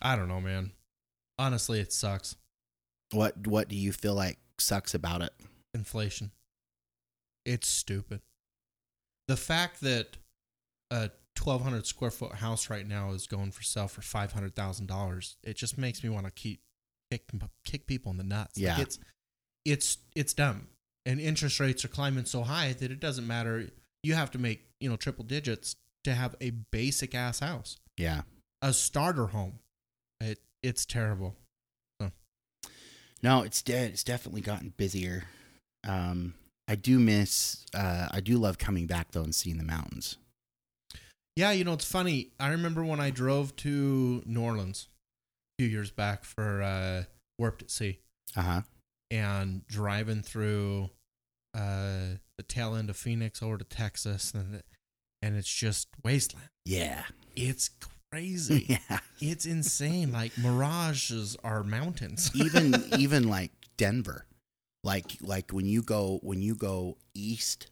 I 0.01 0.17
don't 0.17 0.27
know, 0.27 0.41
man. 0.41 0.73
Honestly, 1.39 1.81
it 1.81 1.93
sucks. 1.93 2.37
What 3.13 3.47
what 3.47 3.69
do 3.69 3.77
you 3.77 3.93
feel 3.93 4.15
like 4.15 4.39
sucks 4.59 4.95
about 4.95 5.21
it? 5.21 5.35
Inflation. 5.75 6.31
It's 7.45 7.69
stupid. 7.69 8.23
The 9.27 9.37
fact 9.37 9.83
that 9.83 10.17
a 10.91 11.11
1,200 11.39 11.87
square 11.87 12.11
foot 12.11 12.33
house 12.37 12.69
right 12.71 12.87
now 12.87 13.13
is 13.13 13.27
going 13.27 13.51
for 13.53 13.63
sale 13.63 13.89
for 13.89 14.01
$500,000, 14.01 15.37
it 15.43 15.57
just 15.57 15.79
makes 15.79 16.03
me 16.03 16.11
want 16.11 16.27
to 16.27 16.33
keep 16.33 16.61
kick, 17.11 17.31
kick 17.65 17.87
people 17.87 18.11
in 18.13 18.19
the 18.19 18.25
nuts. 18.25 18.57
Like, 18.59 18.63
Yeah. 18.63 18.81
it's 18.81 18.99
it's 19.65 19.99
it's 20.15 20.35
dumb. 20.35 20.69
And 21.07 21.21
interest 21.21 21.59
rates 21.61 21.85
are 21.85 21.89
climbing 21.89 22.25
so 22.27 22.43
high 22.43 22.73
that 22.75 22.91
it 22.91 23.01
doesn't 23.01 23.27
matter. 23.27 23.71
You 24.03 24.15
have 24.15 24.31
to 24.33 24.39
make, 24.39 24.67
you 24.81 24.89
know, 24.89 24.97
triple 24.97 25.25
digits 25.25 25.77
to 26.05 26.15
have 26.15 26.35
a 26.41 26.51
basic 26.51 27.15
ass 27.15 27.41
house. 27.41 27.79
Yeah. 27.97 28.23
A 28.63 28.73
starter 28.73 29.27
home. 29.29 29.59
It 30.21 30.41
it's 30.63 30.85
terrible. 30.87 31.37
No, 33.23 33.43
it's 33.43 33.63
dead. 33.63 33.91
It's 33.91 34.05
definitely 34.05 34.43
gotten 34.43 34.73
busier. 34.77 35.25
Um, 35.87 36.35
I 36.69 36.77
do 36.77 36.99
miss. 37.01 37.67
Uh, 37.75 38.07
I 38.13 38.21
do 38.21 38.39
love 38.39 38.59
coming 38.59 38.87
back 38.87 39.11
though 39.11 39.25
and 39.25 39.35
seeing 39.35 39.59
the 39.59 39.65
mountains. 39.65 40.19
Yeah, 41.39 41.53
you 41.53 41.63
know, 41.63 41.75
it's 41.75 41.85
funny. 41.85 42.33
I 42.41 42.49
remember 42.49 42.85
when 42.85 42.99
I 42.99 43.11
drove 43.11 43.55
to 43.59 44.25
New 44.27 44.43
Orleans 44.43 44.89
a 45.57 45.63
few 45.63 45.71
years 45.71 45.93
back 45.93 46.25
for 46.25 46.61
uh, 46.61 47.05
Warped 47.39 47.63
at 47.63 47.71
Sea 47.71 48.01
Uh 48.37 48.43
huh. 48.43 48.61
and 49.09 49.65
driving 49.69 50.23
through 50.23 50.91
uh, 51.55 52.17
the 52.37 52.43
tail 52.49 52.75
end 52.75 52.91
of 52.91 52.97
Phoenix 52.97 53.41
over 53.41 53.57
to 53.57 53.63
Texas, 53.63 54.35
and, 54.35 54.65
and 55.23 55.37
it's 55.37 55.49
just 55.49 55.87
wasteland. 56.05 56.49
Yeah. 56.65 57.05
It's 57.37 57.71
crazy. 58.11 58.67
Yeah. 58.91 58.99
It's 59.21 59.47
insane. 59.47 60.11
Like 60.11 60.37
mirages 60.39 61.37
are 61.45 61.63
mountains. 61.63 62.33
even 62.35 62.83
even 62.99 63.29
like 63.29 63.53
Denver, 63.77 64.27
like 64.83 65.13
like 65.21 65.53
when 65.53 65.67
you 65.67 65.83
go 65.83 66.19
when 66.25 66.43
you 66.43 66.57
go 66.57 66.97
east 67.15 67.69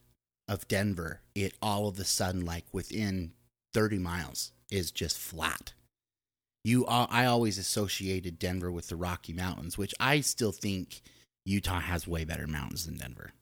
of 0.47 0.65
Denver, 0.69 1.19
it 1.35 1.53
all 1.61 1.89
of 1.89 1.99
a 1.99 2.05
sudden 2.05 2.45
like 2.45 2.63
within 2.71 3.33
thirty 3.77 3.99
miles 3.99 4.53
is 4.71 4.89
just 4.89 5.19
flat. 5.19 5.73
You 6.63 6.87
uh, 6.87 7.05
I 7.11 7.25
always 7.25 7.59
associated 7.59 8.39
Denver 8.39 8.71
with 8.71 8.87
the 8.87 8.95
Rocky 8.95 9.33
Mountains, 9.33 9.77
which 9.77 9.93
I 9.99 10.21
still 10.21 10.51
think 10.51 11.03
Utah 11.45 11.79
has 11.79 12.07
way 12.07 12.25
better 12.25 12.47
mountains 12.47 12.87
than 12.87 12.97
Denver. 12.97 13.33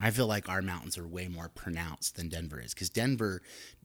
I 0.00 0.10
feel 0.12 0.26
like 0.26 0.48
our 0.48 0.62
mountains 0.62 0.96
are 0.96 1.06
way 1.06 1.28
more 1.28 1.50
pronounced 1.50 2.16
than 2.16 2.30
Denver 2.30 2.58
is 2.58 2.72
because 2.72 2.88
Denver 2.88 3.42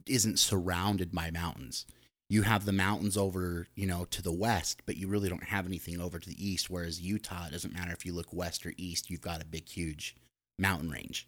isn't 0.07 0.39
surrounded 0.39 1.11
by 1.11 1.29
mountains. 1.29 1.85
You 2.29 2.43
have 2.43 2.63
the 2.63 2.71
mountains 2.71 3.17
over, 3.17 3.67
you 3.75 3.85
know, 3.85 4.05
to 4.11 4.21
the 4.21 4.31
west, 4.31 4.83
but 4.85 4.95
you 4.95 5.09
really 5.09 5.27
don't 5.27 5.43
have 5.43 5.65
anything 5.65 5.99
over 5.99 6.19
to 6.19 6.29
the 6.29 6.41
east. 6.41 6.69
Whereas 6.69 7.01
Utah, 7.01 7.47
it 7.47 7.51
doesn't 7.51 7.73
matter 7.73 7.91
if 7.91 8.05
you 8.05 8.13
look 8.13 8.31
west 8.31 8.65
or 8.65 8.73
east, 8.77 9.09
you've 9.09 9.19
got 9.19 9.41
a 9.41 9.45
big, 9.45 9.67
huge 9.67 10.15
mountain 10.57 10.89
range. 10.89 11.27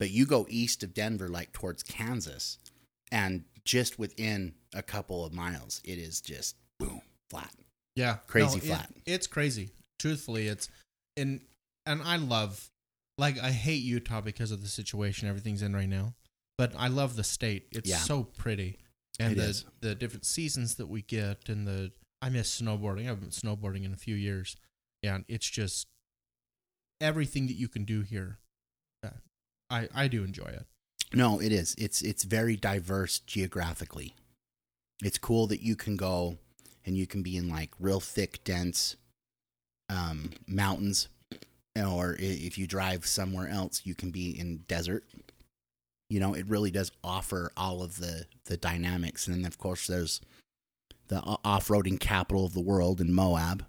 But 0.00 0.10
you 0.10 0.26
go 0.26 0.46
east 0.48 0.82
of 0.82 0.94
Denver, 0.94 1.28
like 1.28 1.52
towards 1.52 1.84
Kansas, 1.84 2.58
and 3.12 3.44
just 3.64 3.98
within 3.98 4.54
a 4.74 4.82
couple 4.82 5.24
of 5.24 5.32
miles, 5.32 5.80
it 5.84 5.98
is 5.98 6.20
just 6.20 6.56
boom, 6.78 7.00
flat. 7.30 7.52
Yeah, 7.96 8.16
Crazy 8.26 8.58
it- 8.58 8.64
flat. 8.64 8.92
it's 9.06 9.26
crazy. 9.26 9.70
Truthfully, 9.98 10.48
it's 10.48 10.68
and 11.16 11.40
and 11.86 12.02
I 12.02 12.16
love 12.16 12.70
like 13.18 13.38
I 13.38 13.52
hate 13.52 13.82
Utah 13.82 14.20
because 14.20 14.50
of 14.50 14.60
the 14.62 14.68
situation 14.68 15.28
everything's 15.28 15.62
in 15.62 15.74
right 15.74 15.88
now, 15.88 16.14
but 16.58 16.72
I 16.76 16.88
love 16.88 17.14
the 17.16 17.24
state. 17.24 17.68
It's 17.72 17.88
Yeah. 17.88 17.98
so 17.98 18.24
pretty, 18.24 18.78
and 19.20 19.32
It 19.32 19.36
the 19.36 19.44
is. 19.48 19.64
the 19.80 19.94
different 19.94 20.24
seasons 20.26 20.74
that 20.76 20.86
we 20.86 21.02
get, 21.02 21.48
and 21.48 21.66
the 21.66 21.92
I 22.20 22.30
miss 22.30 22.60
snowboarding. 22.60 23.00
I 23.02 23.04
haven't 23.04 23.20
been 23.20 23.30
snowboarding 23.30 23.84
in 23.84 23.92
a 23.94 23.96
few 23.96 24.16
years, 24.16 24.56
and 25.02 25.24
it's 25.28 25.48
just 25.48 25.86
everything 27.00 27.46
that 27.46 27.54
you 27.54 27.68
can 27.68 27.84
do 27.84 28.02
here. 28.02 28.38
Yeah, 29.02 29.10
I 29.70 29.88
I 29.94 30.08
do 30.08 30.24
enjoy 30.24 30.46
it. 30.46 30.66
No, 31.14 31.40
it 31.40 31.52
is. 31.52 31.74
It's 31.78 32.02
it's 32.02 32.24
very 32.24 32.56
diverse 32.56 33.20
geographically. 33.20 34.14
It's 35.02 35.18
cool 35.18 35.46
that 35.48 35.62
you 35.62 35.76
can 35.76 35.96
go 35.96 36.38
and 36.84 36.96
you 36.96 37.06
can 37.06 37.22
be 37.22 37.36
in 37.36 37.48
like 37.48 37.70
real 37.78 38.00
thick, 38.00 38.42
dense 38.44 38.96
um, 39.88 40.30
mountains, 40.46 41.08
or 41.76 42.16
if 42.18 42.58
you 42.58 42.66
drive 42.66 43.06
somewhere 43.06 43.48
else, 43.48 43.82
you 43.84 43.94
can 43.94 44.10
be 44.10 44.38
in 44.38 44.64
desert. 44.68 45.04
You 46.10 46.20
know, 46.20 46.34
it 46.34 46.46
really 46.48 46.70
does 46.70 46.92
offer 47.02 47.52
all 47.56 47.82
of 47.82 47.98
the 47.98 48.26
the 48.46 48.56
dynamics, 48.56 49.26
and 49.26 49.36
then 49.36 49.46
of 49.46 49.58
course 49.58 49.86
there's 49.86 50.20
the 51.08 51.20
off-roading 51.44 52.00
capital 52.00 52.46
of 52.46 52.54
the 52.54 52.60
world 52.60 53.00
in 53.00 53.12
Moab, 53.12 53.64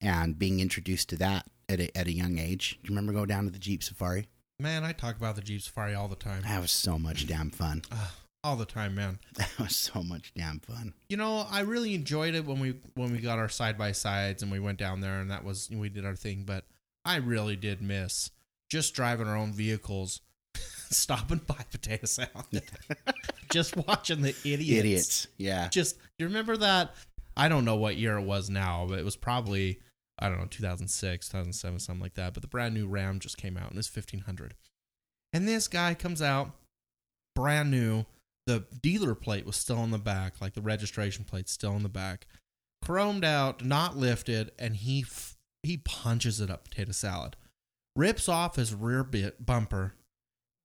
and 0.00 0.38
being 0.38 0.60
introduced 0.60 1.08
to 1.08 1.16
that 1.16 1.46
at 1.68 1.80
a, 1.80 1.96
at 1.96 2.06
a 2.06 2.12
young 2.12 2.38
age. 2.38 2.78
Do 2.82 2.88
you 2.88 2.94
remember 2.94 3.12
going 3.12 3.28
down 3.28 3.44
to 3.44 3.50
the 3.50 3.58
Jeep 3.58 3.82
Safari? 3.82 4.28
Man, 4.60 4.84
I 4.84 4.92
talk 4.92 5.16
about 5.16 5.36
the 5.36 5.42
Jeep 5.42 5.62
Safari 5.62 5.94
all 5.94 6.06
the 6.08 6.16
time, 6.16 6.42
That 6.42 6.60
was 6.60 6.70
so 6.70 6.98
much 6.98 7.26
damn 7.26 7.50
fun. 7.50 7.82
Ah, 7.92 8.14
all 8.42 8.56
the 8.56 8.64
time, 8.64 8.94
man. 8.94 9.18
That 9.36 9.50
was 9.58 9.76
so 9.76 10.02
much 10.02 10.32
damn 10.34 10.60
fun. 10.60 10.94
You 11.08 11.16
know, 11.18 11.46
I 11.50 11.60
really 11.60 11.94
enjoyed 11.94 12.34
it 12.34 12.46
when 12.46 12.58
we 12.58 12.74
when 12.94 13.12
we 13.12 13.18
got 13.18 13.38
our 13.38 13.48
side 13.50 13.76
by 13.76 13.92
sides 13.92 14.42
and 14.42 14.50
we 14.50 14.58
went 14.58 14.78
down 14.78 15.00
there 15.00 15.20
and 15.20 15.30
that 15.30 15.44
was 15.44 15.68
we 15.70 15.88
did 15.90 16.06
our 16.06 16.16
thing. 16.16 16.44
But 16.46 16.64
I 17.04 17.16
really 17.16 17.56
did 17.56 17.82
miss 17.82 18.30
just 18.70 18.94
driving 18.94 19.26
our 19.28 19.36
own 19.36 19.52
vehicles, 19.52 20.20
stopping 20.90 21.40
by 21.46 21.64
Potato 21.70 22.06
Salad, 22.06 22.62
just 23.50 23.76
watching 23.76 24.22
the 24.22 24.34
idiots. 24.44 24.78
Idiots. 24.78 25.26
Yeah. 25.36 25.68
Just 25.68 25.98
you 26.18 26.26
remember 26.26 26.56
that? 26.58 26.94
I 27.36 27.48
don't 27.48 27.64
know 27.64 27.76
what 27.76 27.96
year 27.96 28.16
it 28.18 28.24
was 28.24 28.48
now, 28.48 28.86
but 28.88 28.98
it 28.98 29.04
was 29.04 29.16
probably 29.16 29.80
I 30.20 30.28
don't 30.28 30.38
know 30.38 30.46
2006, 30.46 31.28
2007, 31.28 31.78
something 31.80 32.02
like 32.02 32.14
that. 32.14 32.34
But 32.34 32.42
the 32.42 32.48
brand 32.48 32.74
new 32.74 32.86
Ram 32.86 33.18
just 33.18 33.38
came 33.38 33.56
out 33.56 33.70
and 33.70 33.78
it's 33.78 33.94
1500, 33.94 34.54
and 35.32 35.48
this 35.48 35.68
guy 35.68 35.94
comes 35.94 36.20
out 36.20 36.52
brand 37.34 37.70
new. 37.70 38.04
The 38.46 38.64
dealer 38.82 39.14
plate 39.14 39.46
was 39.46 39.56
still 39.56 39.78
on 39.78 39.90
the 39.90 39.98
back, 39.98 40.40
like 40.40 40.54
the 40.54 40.62
registration 40.62 41.24
plate's 41.24 41.52
still 41.52 41.72
on 41.72 41.82
the 41.82 41.88
back, 41.88 42.26
chromed 42.84 43.24
out, 43.24 43.64
not 43.64 43.96
lifted, 43.96 44.50
and 44.58 44.76
he 44.76 45.02
f- 45.02 45.36
he 45.62 45.76
punches 45.76 46.40
it 46.40 46.50
up 46.50 46.64
potato 46.64 46.92
salad, 46.92 47.36
rips 47.94 48.28
off 48.28 48.56
his 48.56 48.74
rear 48.74 49.04
bit 49.04 49.44
bumper, 49.44 49.94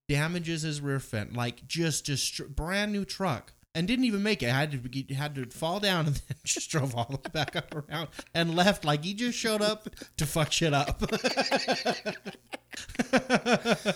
damages 0.08 0.64
his 0.64 0.82
rear 0.82 1.00
fend, 1.00 1.36
like 1.36 1.68
just 1.68 2.06
just 2.06 2.56
brand 2.56 2.92
new 2.92 3.06
truck, 3.06 3.54
and 3.76 3.88
didn't 3.88 4.06
even 4.06 4.24
make 4.24 4.42
it. 4.42 4.50
Had 4.50 4.72
to 4.72 5.14
had 5.14 5.36
to 5.36 5.46
fall 5.46 5.80
down 5.80 6.08
and 6.08 6.16
then 6.16 6.38
just 6.44 6.72
drove 6.72 6.96
all 6.96 7.06
the 7.06 7.18
way 7.18 7.30
back 7.32 7.56
up 7.56 7.76
around 7.76 8.08
and 8.34 8.56
left 8.56 8.84
like 8.86 9.04
he 9.04 9.14
just 9.14 9.38
showed 9.38 9.62
up 9.62 9.88
to 10.18 10.26
fuck 10.26 10.52
shit 10.52 10.74
up. 10.74 11.00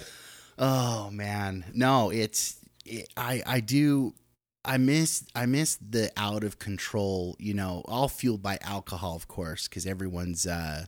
Oh 0.61 1.09
man. 1.11 1.63
No, 1.73 2.09
it's 2.09 2.57
it, 2.85 3.07
I 3.15 3.41
I 3.45 3.59
do 3.61 4.13
I 4.65 4.75
miss 4.77 5.23
I 5.33 5.45
miss 5.45 5.77
the 5.77 6.11
out 6.17 6.43
of 6.43 6.59
control, 6.59 7.37
you 7.39 7.53
know, 7.53 7.81
all 7.85 8.09
fueled 8.09 8.43
by 8.43 8.57
alcohol 8.61 9.15
of 9.15 9.29
course 9.29 9.69
cuz 9.69 9.85
everyone's 9.85 10.45
uh 10.45 10.85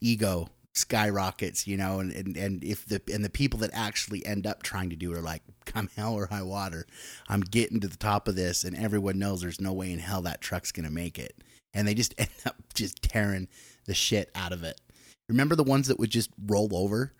ego 0.00 0.48
skyrockets, 0.76 1.66
you 1.66 1.76
know, 1.76 2.00
and, 2.00 2.12
and 2.12 2.36
and 2.36 2.64
if 2.64 2.84
the 2.86 3.00
and 3.12 3.24
the 3.24 3.30
people 3.30 3.58
that 3.60 3.70
actually 3.72 4.24
end 4.26 4.46
up 4.46 4.62
trying 4.62 4.90
to 4.90 4.96
do 4.96 5.12
it 5.12 5.18
are 5.18 5.22
like 5.22 5.42
come 5.64 5.88
hell 5.96 6.14
or 6.14 6.26
high 6.26 6.42
water, 6.42 6.86
I'm 7.28 7.40
getting 7.40 7.80
to 7.80 7.88
the 7.88 7.96
top 7.96 8.28
of 8.28 8.36
this 8.36 8.64
and 8.64 8.76
everyone 8.76 9.18
knows 9.18 9.40
there's 9.40 9.60
no 9.60 9.72
way 9.72 9.92
in 9.92 9.98
hell 9.98 10.22
that 10.22 10.40
truck's 10.40 10.72
to 10.72 10.90
make 10.90 11.18
it. 11.18 11.36
And 11.74 11.86
they 11.86 11.94
just 11.94 12.14
end 12.18 12.30
up 12.44 12.56
just 12.74 13.02
tearing 13.02 13.48
the 13.86 13.94
shit 13.94 14.30
out 14.34 14.52
of 14.52 14.64
it. 14.64 14.80
Remember 15.28 15.56
the 15.56 15.64
ones 15.64 15.88
that 15.88 15.98
would 15.98 16.10
just 16.10 16.30
roll 16.46 16.68
over? 16.72 17.12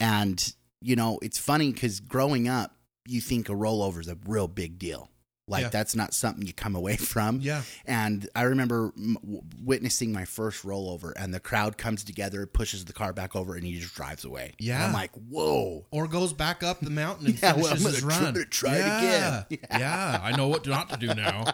And 0.00 0.54
you 0.80 0.96
know, 0.96 1.18
it's 1.22 1.38
funny 1.38 1.72
because 1.72 2.00
growing 2.00 2.48
up, 2.48 2.76
you 3.06 3.20
think 3.20 3.48
a 3.48 3.52
rollover 3.52 4.00
is 4.00 4.08
a 4.08 4.18
real 4.26 4.48
big 4.48 4.78
deal. 4.78 5.10
Like 5.48 5.62
Yeah. 5.62 5.68
that's 5.68 5.94
not 5.94 6.12
something 6.12 6.44
you 6.46 6.52
come 6.52 6.74
away 6.74 6.96
from. 6.96 7.40
yeah. 7.40 7.62
And 7.84 8.28
I 8.34 8.42
remember 8.42 8.92
w- 8.96 9.42
witnessing 9.62 10.12
my 10.12 10.24
first 10.24 10.64
rollover, 10.64 11.12
and 11.16 11.32
the 11.32 11.38
crowd 11.40 11.78
comes 11.78 12.02
together, 12.02 12.46
pushes 12.46 12.84
the 12.84 12.92
car 12.92 13.12
back 13.12 13.36
over, 13.36 13.54
and 13.54 13.64
he 13.64 13.78
just 13.78 13.94
drives 13.94 14.24
away. 14.24 14.54
And 14.58 14.66
Yeah. 14.66 14.84
I'm 14.86 14.92
like, 14.92 15.12
whoa. 15.12 15.86
or 15.92 16.08
goes 16.08 16.32
back 16.32 16.62
up 16.64 16.80
the 16.80 16.90
mountain 16.90 17.26
and 17.26 17.34
Yeah, 17.42 17.52
finishes 17.52 17.62
well, 17.84 17.86
I'm 17.88 17.92
his 17.94 18.00
tr- 18.00 18.08
run. 18.08 18.46
try 18.50 18.74
it 18.74 18.78
yeah. 18.80 19.44
again. 19.50 19.58
Yeah. 19.80 20.20
I 20.22 20.36
know 20.36 20.48
what 20.48 20.66
not 20.66 20.90
to 20.90 20.96
do 20.96 21.14
now. 21.14 21.44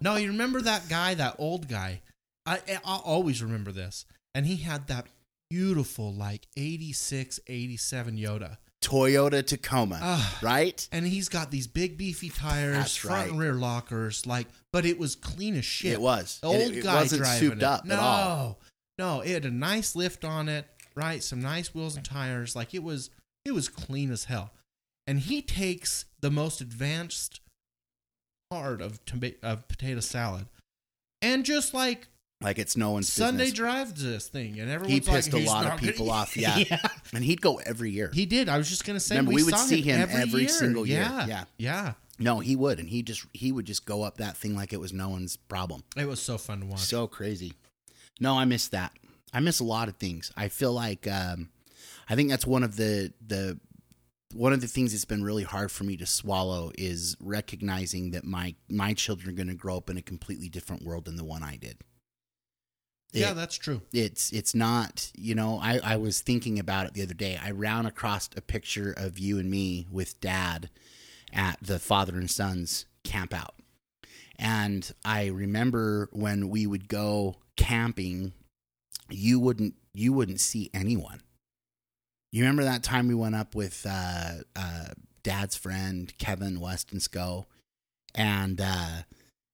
no, 0.00 0.16
you 0.16 0.28
remember 0.28 0.62
that 0.62 0.88
guy, 0.88 1.12
that 1.14 1.36
old 1.38 1.68
guy? 1.68 2.00
I 2.46 2.60
I'll 2.84 3.00
always 3.04 3.42
remember 3.42 3.70
this. 3.72 4.06
And 4.34 4.46
he 4.46 4.56
had 4.56 4.86
that 4.88 5.06
beautiful, 5.50 6.12
like 6.12 6.46
86, 6.56 7.38
87 7.46 8.16
Yoda. 8.16 8.56
Toyota 8.84 9.44
Tacoma, 9.44 9.98
Ah. 10.02 10.38
right? 10.42 10.86
And 10.92 11.06
he's 11.06 11.28
got 11.28 11.50
these 11.50 11.66
big 11.66 11.96
beefy 11.96 12.28
tires, 12.30 12.76
That's 12.76 12.96
front 12.96 13.30
and 13.30 13.38
rear 13.38 13.54
lockers, 13.54 14.26
like, 14.26 14.46
but 14.72 14.84
it 14.84 14.98
was 14.98 15.16
clean 15.16 15.56
as 15.56 15.64
shit. 15.64 15.92
It 15.92 16.00
was. 16.00 16.38
The 16.40 16.46
old 16.48 16.56
it, 16.72 16.78
it 16.78 16.84
guy 16.84 16.94
wasn't 16.96 17.22
driving 17.22 17.48
souped 17.50 17.62
it. 17.62 17.64
up 17.64 17.84
no, 17.84 17.94
at 17.94 18.00
all. 18.00 18.60
No, 18.98 19.20
it 19.22 19.28
had 19.30 19.44
a 19.46 19.50
nice 19.50 19.96
lift 19.96 20.24
on 20.24 20.48
it, 20.48 20.66
right? 20.94 21.22
Some 21.22 21.40
nice 21.40 21.74
wheels 21.74 21.96
and 21.96 22.04
tires. 22.04 22.54
Like 22.54 22.74
it 22.74 22.82
was, 22.82 23.10
it 23.44 23.52
was 23.52 23.68
clean 23.68 24.10
as 24.12 24.24
hell. 24.24 24.52
And 25.06 25.18
he 25.20 25.42
takes 25.42 26.04
the 26.20 26.30
most 26.30 26.60
advanced 26.60 27.40
part 28.50 28.80
of 28.80 29.04
toma- 29.04 29.32
of 29.42 29.66
potato 29.68 30.00
salad, 30.00 30.46
and 31.22 31.44
just 31.44 31.74
like 31.74 32.08
Like 32.40 32.58
it's 32.58 32.76
no 32.76 32.90
one's 32.90 33.10
Sunday 33.10 33.44
business. 33.44 33.56
drives 33.56 34.02
this 34.04 34.28
thing, 34.28 34.58
and 34.60 34.70
everyone's 34.70 34.92
He 34.92 35.00
like, 35.10 35.16
pissed 35.22 35.32
a 35.34 35.38
"He's 35.38 35.46
lot 35.48 35.64
of 35.64 35.70
not 35.70 35.80
gonna-" 35.80 35.92
people 35.92 36.10
off, 36.10 36.36
yeah. 36.36 36.58
And 37.14 37.24
he'd 37.24 37.40
go 37.40 37.56
every 37.64 37.90
year. 37.90 38.10
He 38.12 38.26
did. 38.26 38.48
I 38.48 38.58
was 38.58 38.68
just 38.68 38.84
gonna 38.84 39.00
say, 39.00 39.14
Remember, 39.16 39.30
we, 39.30 39.36
we 39.36 39.42
would 39.44 39.54
saw 39.54 39.64
see 39.64 39.80
him 39.80 40.00
every, 40.00 40.20
every 40.20 40.40
year. 40.42 40.48
single 40.50 40.86
year. 40.86 41.00
Yeah, 41.00 41.26
Yeah. 41.26 41.44
yeah. 41.56 41.92
no, 42.18 42.40
he 42.40 42.54
would, 42.56 42.78
and 42.80 42.88
he 42.88 43.02
just 43.02 43.24
he 43.32 43.50
would 43.52 43.64
just 43.64 43.86
go 43.86 44.02
up 44.02 44.18
that 44.18 44.36
thing 44.36 44.54
like 44.56 44.72
it 44.72 44.80
was 44.80 44.92
no 44.92 45.08
one's 45.08 45.36
problem. 45.36 45.84
It 45.96 46.06
was 46.06 46.20
so 46.20 46.36
fun 46.36 46.60
to 46.60 46.66
watch. 46.66 46.80
So 46.80 47.06
crazy. 47.06 47.54
No, 48.20 48.38
I 48.38 48.44
miss 48.44 48.68
that. 48.68 48.92
I 49.32 49.40
miss 49.40 49.60
a 49.60 49.64
lot 49.64 49.88
of 49.88 49.96
things. 49.96 50.30
I 50.36 50.48
feel 50.48 50.72
like 50.72 51.06
um, 51.08 51.48
I 52.10 52.14
think 52.14 52.28
that's 52.30 52.46
one 52.46 52.62
of 52.62 52.76
the 52.76 53.12
the 53.26 53.58
one 54.34 54.52
of 54.52 54.60
the 54.60 54.66
things 54.66 54.92
that's 54.92 55.04
been 55.04 55.22
really 55.24 55.44
hard 55.44 55.70
for 55.70 55.84
me 55.84 55.96
to 55.96 56.04
swallow 56.06 56.72
is 56.76 57.16
recognizing 57.20 58.10
that 58.10 58.24
my 58.24 58.54
my 58.68 58.92
children 58.92 59.30
are 59.30 59.36
going 59.36 59.48
to 59.48 59.54
grow 59.54 59.76
up 59.78 59.88
in 59.88 59.96
a 59.96 60.02
completely 60.02 60.48
different 60.48 60.84
world 60.84 61.06
than 61.06 61.16
the 61.16 61.24
one 61.24 61.42
I 61.42 61.56
did. 61.56 61.78
Yeah, 63.14 63.30
It- 63.30 63.34
that's 63.34 63.56
true. 63.56 63.80
it's 63.92 64.32
it's 64.32 64.54
not 64.54 65.10
you 65.16 65.34
know 65.34 65.58
I, 65.62 65.78
I 65.82 65.96
was 65.96 66.20
thinking 66.20 66.58
about 66.58 66.86
it 66.86 66.94
the 66.94 67.02
other 67.02 67.14
day 67.14 67.38
i 67.42 67.50
ran 67.50 67.86
across 67.86 68.28
a 68.36 68.40
picture 68.40 68.92
of 68.96 69.18
you 69.18 69.38
and 69.38 69.50
me 69.50 69.86
with 69.90 70.20
dad 70.20 70.68
at 71.32 71.58
the 71.62 71.78
father 71.78 72.14
and 72.16 72.30
sons 72.30 72.86
camp 73.02 73.34
out. 73.34 73.54
And 74.38 74.90
I 75.04 75.26
remember 75.26 76.08
when 76.12 76.48
we 76.48 76.66
would 76.66 76.88
go 76.88 77.36
camping, 77.56 78.32
you 79.10 79.38
wouldn't 79.40 79.74
you 79.92 80.12
wouldn't 80.12 80.40
see 80.40 80.70
anyone. 80.74 81.20
You 82.32 82.42
remember 82.42 82.64
that 82.64 82.82
time 82.82 83.06
we 83.08 83.14
went 83.14 83.34
up 83.36 83.54
with 83.54 83.86
uh, 83.88 84.38
uh, 84.56 84.86
Dad's 85.22 85.56
friend 85.56 86.12
Kevin 86.18 86.58
West 86.60 86.90
and 86.92 87.00
Sco, 87.02 87.46
and 88.14 88.60
uh, 88.60 89.02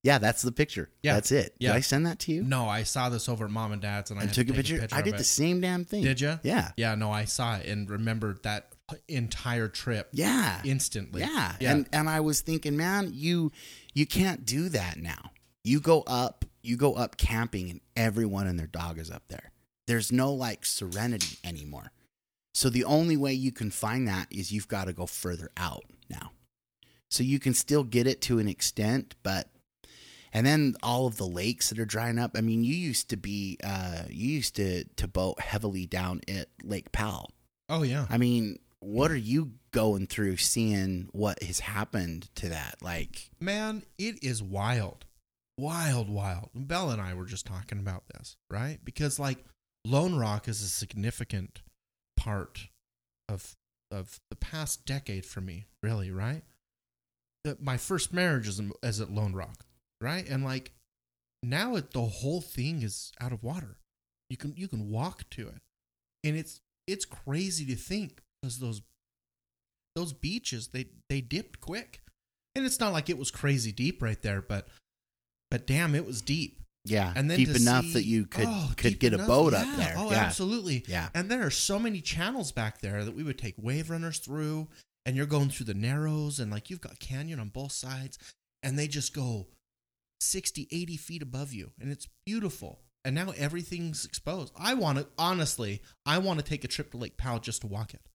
yeah, 0.03 0.19
that's 0.19 0.43
the 0.43 0.53
picture. 0.53 0.89
Yeah. 1.03 1.15
that's 1.15 1.31
it. 1.31 1.55
Yeah. 1.59 1.71
Did 1.73 1.77
I 1.77 1.81
send 1.81 2.07
that 2.07 2.19
to 2.21 2.33
you? 2.33 2.43
No, 2.43 2.67
I 2.69 2.85
saw 2.85 3.09
this 3.09 3.29
over 3.29 3.45
at 3.45 3.51
mom 3.51 3.73
and 3.73 3.83
dad's, 3.83 4.11
and 4.11 4.19
I 4.19 4.25
had 4.25 4.33
took 4.33 4.47
to 4.47 4.53
a 4.53 4.57
take 4.63 4.67
picture. 4.81 4.89
I 4.97 5.03
did 5.03 5.19
the 5.19 5.25
same 5.25 5.61
damn 5.61 5.85
thing. 5.85 6.03
Did 6.05 6.21
you? 6.21 6.39
Yeah, 6.43 6.71
Yeah, 6.77 6.95
no, 6.95 7.11
I 7.11 7.25
saw 7.25 7.57
it 7.57 7.67
and 7.67 7.89
remembered 7.89 8.43
that 8.45 8.73
entire 9.09 9.69
trip 9.69 10.09
yeah, 10.13 10.61
instantly. 10.65 11.21
yeah. 11.21 11.55
Yeah. 11.61 11.73
And 11.73 11.89
and 11.93 12.09
I 12.09 12.21
was 12.21 12.41
thinking, 12.41 12.77
man, 12.77 13.11
you 13.13 13.53
you 13.95 14.07
can't 14.07 14.45
do 14.45 14.69
that 14.71 14.97
now. 14.97 15.31
You 15.65 15.81
go 15.81 16.03
up, 16.07 16.45
you 16.63 16.77
go 16.77 16.95
up 16.95 17.17
camping, 17.17 17.71
and 17.71 17.81
everyone 17.95 18.47
and 18.47 18.59
their 18.59 18.67
dog 18.67 18.99
is 18.99 19.11
up 19.11 19.25
there. 19.29 19.53
There's 19.87 20.11
no 20.11 20.33
like 20.33 20.65
serenity 20.65 21.37
anymore. 21.45 21.93
So 22.55 22.69
the 22.71 22.85
only 22.85 23.17
way 23.17 23.33
you 23.33 23.53
can 23.53 23.71
find 23.71 24.09
that 24.09 24.27
is 24.31 24.51
you've 24.51 24.69
got 24.69 24.87
to 24.87 24.93
go 24.93 25.07
further 25.07 25.51
out 25.57 25.85
now. 26.09 26.33
So 27.11 27.23
you 27.23 27.39
can 27.39 27.55
still 27.55 27.85
get 27.85 28.07
it 28.07 28.21
to 28.23 28.39
an 28.39 28.49
extent, 28.49 29.15
but 29.23 29.49
and 30.33 30.47
then 30.47 30.77
all 30.83 31.07
of 31.07 31.17
the 31.17 31.27
lakes 31.27 31.71
that 31.71 31.79
are 31.79 31.87
drying 31.87 32.19
up. 32.19 32.33
I 32.37 32.41
mean, 32.41 32.65
you 32.65 32.75
used 32.75 33.11
to 33.11 33.17
be 33.17 33.59
uh 33.63 34.03
you 34.09 34.29
used 34.31 34.57
to 34.57 34.85
to 34.85 35.09
boat 35.09 35.41
heavily 35.41 35.87
down 35.87 36.21
at 36.29 36.49
Lake 36.63 36.93
Powell. 36.93 37.31
Oh 37.69 37.83
yeah. 37.83 38.07
I 38.11 38.19
mean, 38.19 38.59
what 38.81 39.11
are 39.11 39.17
you 39.17 39.53
going 39.73 40.07
through 40.07 40.39
seeing 40.39 41.09
what 41.13 41.43
has 41.43 41.61
happened 41.61 42.29
to 42.37 42.49
that? 42.49 42.77
Like, 42.83 43.31
Man, 43.41 43.83
it 43.99 44.23
is 44.23 44.43
wild. 44.43 45.05
Wild, 45.59 46.09
wild. 46.09 46.51
Bella 46.55 46.95
and 46.95 47.03
I 47.03 47.15
were 47.15 47.27
just 47.27 47.47
talking 47.47 47.79
about 47.79 48.05
this, 48.15 48.37
right? 48.51 48.79
Because 48.83 49.19
like 49.19 49.45
Lone 49.85 50.17
Rock 50.17 50.49
is 50.49 50.63
a 50.63 50.69
significant 50.69 51.63
part 52.17 52.69
of 53.29 53.57
of 53.91 54.21
the 54.31 54.37
past 54.37 54.87
decade 54.87 55.27
for 55.27 55.41
me, 55.41 55.67
really, 55.83 56.11
right? 56.11 56.43
The, 57.45 57.57
my 57.61 57.77
first 57.77 58.13
marriage 58.13 58.47
is, 58.47 58.61
is 58.83 59.01
at 59.01 59.11
Lone 59.11 59.33
Rock, 59.33 59.65
right? 60.01 60.29
And 60.29 60.45
like 60.45 60.73
now 61.43 61.77
it 61.77 61.93
the 61.93 62.03
whole 62.03 62.41
thing 62.41 62.83
is 62.83 63.13
out 63.21 63.33
of 63.33 63.43
water. 63.43 63.77
You 64.29 64.37
can 64.37 64.55
you 64.57 64.69
can 64.69 64.91
walk 64.91 65.29
to 65.31 65.49
it. 65.49 65.61
And 66.25 66.37
it's 66.37 66.61
it's 66.87 67.05
crazy 67.05 67.65
to 67.67 67.77
think 67.77 68.21
because 68.43 68.59
those 68.59 68.83
those 69.97 70.13
beaches 70.13 70.69
they 70.69 70.87
they 71.09 71.21
dipped 71.21 71.61
quick. 71.61 72.01
And 72.57 72.67
it's 72.67 72.81
not 72.81 72.93
like 72.93 73.09
it 73.09 73.19
was 73.19 73.31
crazy 73.31 73.73
deep 73.73 74.03
right 74.03 74.21
there, 74.23 74.43
but 74.43 74.67
but 75.51 75.67
damn, 75.67 75.95
it 75.95 76.07
was 76.07 76.21
deep. 76.23 76.61
yeah, 76.85 77.13
And 77.17 77.29
then 77.31 77.39
deep 77.39 77.49
enough 77.49 77.85
see- 77.85 77.93
that 77.95 78.05
you 78.05 78.27
could 78.27 78.47
oh, 78.49 78.73
could 78.77 78.99
get 79.01 79.13
a 79.13 79.17
enough- 79.17 79.27
boat 79.29 79.55
up 79.55 79.67
there. 79.77 79.95
Oh, 79.97 80.11
yeah, 80.11 80.19
absolutely. 80.19 80.85
yeah, 80.89 81.09
And 81.15 81.29
there 81.31 81.45
are 81.45 81.51
so 81.51 81.79
many 81.79 82.01
channels 82.01 82.53
back 82.53 82.81
there 82.81 83.05
that 83.05 83.15
we 83.15 83.23
would 83.25 83.39
take 83.39 83.55
wave 83.59 83.91
runners 83.91 84.19
through, 84.19 84.69
and 85.05 85.17
you're 85.17 85.27
going 85.27 85.51
through 85.51 85.67
the 85.67 85.75
narrows, 85.75 86.39
and 86.39 86.51
like 86.53 86.71
you've 86.71 86.81
got 86.81 86.99
canyon 87.01 87.41
on 87.41 87.49
both 87.49 87.73
sides, 87.73 88.17
and 88.63 88.79
they 88.79 88.87
just 88.89 89.13
go 89.13 89.49
60, 90.21 90.69
80 90.71 90.97
feet 90.97 91.23
above 91.23 91.53
you, 91.53 91.73
and 91.81 91.91
it's 91.91 92.09
beautiful. 92.25 92.81
And 93.05 93.15
now 93.15 93.33
everything's 93.37 94.05
exposed. 94.05 94.53
I 94.59 94.75
want 94.75 94.99
to, 94.99 95.07
honestly, 95.17 95.81
I 96.05 96.19
want 96.19 96.39
to 96.39 96.45
take 96.45 96.65
a 96.65 96.69
trip 96.69 96.91
to 96.91 96.99
Lake 96.99 97.17
Powell 97.17 97.39
just 97.39 97.63
to 97.63 97.67
walk 97.67 97.95
it 97.95 98.11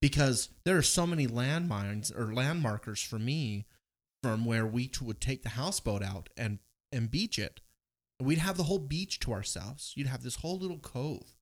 because 0.00 0.48
there 0.64 0.76
are 0.76 0.82
so 0.82 1.06
many 1.06 1.26
landmines 1.26 2.16
or 2.16 2.32
landmarkers 2.32 3.04
for 3.04 3.18
me 3.18 3.66
from 4.22 4.44
where 4.44 4.66
we 4.66 4.86
t- 4.86 5.04
would 5.04 5.20
take 5.20 5.42
the 5.42 5.50
houseboat 5.50 6.02
out 6.02 6.28
and, 6.36 6.60
and 6.92 7.10
beach 7.10 7.38
it. 7.38 7.60
We'd 8.20 8.38
have 8.38 8.56
the 8.56 8.64
whole 8.64 8.78
beach 8.78 9.18
to 9.20 9.32
ourselves. 9.32 9.92
You'd 9.96 10.06
have 10.06 10.22
this 10.22 10.36
whole 10.36 10.58
little 10.58 10.78
cove. 10.78 11.34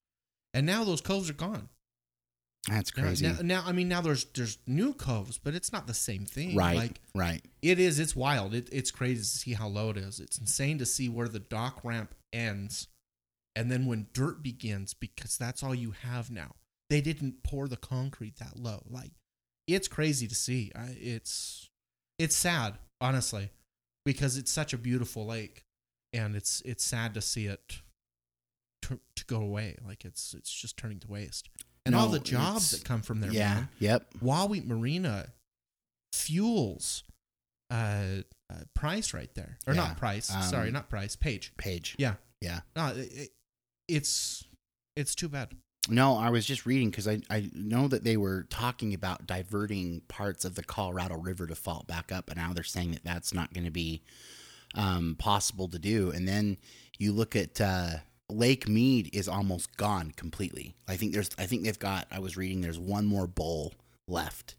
And 0.54 0.64
now 0.64 0.84
those 0.84 1.02
coves 1.02 1.28
are 1.28 1.34
gone. 1.34 1.68
That's 2.68 2.90
crazy. 2.90 3.26
Now, 3.26 3.38
now, 3.42 3.62
I 3.66 3.72
mean, 3.72 3.88
now 3.88 4.00
there's 4.00 4.24
there's 4.26 4.58
new 4.66 4.92
coves, 4.92 5.38
but 5.38 5.54
it's 5.54 5.72
not 5.72 5.86
the 5.86 5.94
same 5.94 6.26
thing. 6.26 6.54
right, 6.54 6.76
Like 6.76 7.00
right. 7.14 7.42
it 7.62 7.78
is. 7.78 7.98
It's 7.98 8.14
wild. 8.14 8.54
It, 8.54 8.68
it's 8.70 8.90
crazy 8.90 9.20
to 9.20 9.24
see 9.24 9.52
how 9.54 9.68
low 9.68 9.90
it 9.90 9.96
is. 9.96 10.20
It's 10.20 10.38
insane 10.38 10.78
to 10.78 10.86
see 10.86 11.08
where 11.08 11.28
the 11.28 11.38
dock 11.38 11.80
ramp 11.84 12.14
ends, 12.32 12.88
and 13.56 13.70
then 13.70 13.86
when 13.86 14.08
dirt 14.12 14.42
begins, 14.42 14.92
because 14.92 15.38
that's 15.38 15.62
all 15.62 15.74
you 15.74 15.92
have 16.02 16.30
now. 16.30 16.52
They 16.90 17.00
didn't 17.00 17.42
pour 17.44 17.68
the 17.68 17.76
concrete 17.76 18.36
that 18.36 18.58
low. 18.58 18.82
Like 18.90 19.12
it's 19.66 19.88
crazy 19.88 20.26
to 20.26 20.34
see. 20.34 20.70
I, 20.76 20.96
it's 21.00 21.70
it's 22.18 22.36
sad, 22.36 22.74
honestly, 23.00 23.50
because 24.04 24.36
it's 24.36 24.52
such 24.52 24.74
a 24.74 24.78
beautiful 24.78 25.24
lake, 25.24 25.64
and 26.12 26.36
it's 26.36 26.60
it's 26.66 26.84
sad 26.84 27.14
to 27.14 27.22
see 27.22 27.46
it 27.46 27.80
to, 28.82 29.00
to 29.16 29.24
go 29.24 29.40
away. 29.40 29.76
Like 29.86 30.04
it's 30.04 30.34
it's 30.34 30.52
just 30.52 30.76
turning 30.76 30.98
to 31.00 31.08
waste. 31.08 31.48
And 31.86 31.94
all 31.94 32.08
the 32.08 32.18
jobs 32.20 32.70
that 32.72 32.84
come 32.84 33.02
from 33.02 33.20
there, 33.20 33.32
yeah, 33.32 33.54
man. 33.54 33.68
yep. 33.78 34.06
Wahweap 34.22 34.66
Marina 34.66 35.28
fuels 36.12 37.04
uh, 37.70 38.22
uh 38.50 38.54
price 38.74 39.14
right 39.14 39.30
there 39.34 39.56
or 39.66 39.74
Yeah, 39.74 39.80
not 39.88 39.96
price 39.96 40.34
um, 40.34 40.42
sorry 40.42 40.70
not 40.72 40.88
price 40.88 41.14
page 41.16 41.52
Page. 41.56 41.94
yeah 41.98 42.14
Yeah. 42.40 42.60
no 42.76 42.88
it- 42.96 43.30
it's 43.88 44.44
it's 44.96 45.14
too 45.14 45.28
bad 45.28 45.54
No, 45.88 46.16
I 46.16 46.30
was 46.30 46.44
just 46.46 46.66
reading 46.66 46.90
because 46.90 47.08
I, 47.08 47.20
I 47.30 47.48
know 47.54 47.88
that 47.88 48.04
they 48.04 48.16
were 48.16 48.42
talking 48.50 48.92
about 48.94 49.26
diverting 49.26 50.02
parts 50.08 50.44
of 50.44 50.54
the 50.54 50.62
Colorado 50.62 51.16
River 51.16 51.46
to 51.46 51.54
fall 51.54 51.84
back 51.88 52.12
up, 52.12 52.28
and 52.28 52.36
now 52.38 52.52
they're 52.52 52.62
saying 52.62 52.92
that 52.92 53.02
that's 53.04 53.32
not 53.32 53.52
going 53.54 53.64
to 53.64 53.70
be 53.70 54.02
um, 54.74 55.16
possible 55.18 55.66
to 55.68 55.78
do. 55.78 56.10
And 56.10 56.28
then 56.28 56.58
you 56.98 57.12
look 57.12 57.34
at 57.34 57.60
uh, 57.60 57.96
Lake 58.34 58.68
Mead 58.68 59.10
is 59.12 59.28
almost 59.28 59.76
gone 59.76 60.12
completely. 60.16 60.74
I 60.88 60.96
think 60.96 61.12
there's 61.12 61.30
I 61.38 61.46
think 61.46 61.64
they've 61.64 61.78
got 61.78 62.06
I 62.10 62.18
was 62.18 62.36
reading 62.36 62.60
there's 62.60 62.78
one 62.78 63.06
more 63.06 63.26
bowl 63.26 63.72
left, 64.08 64.56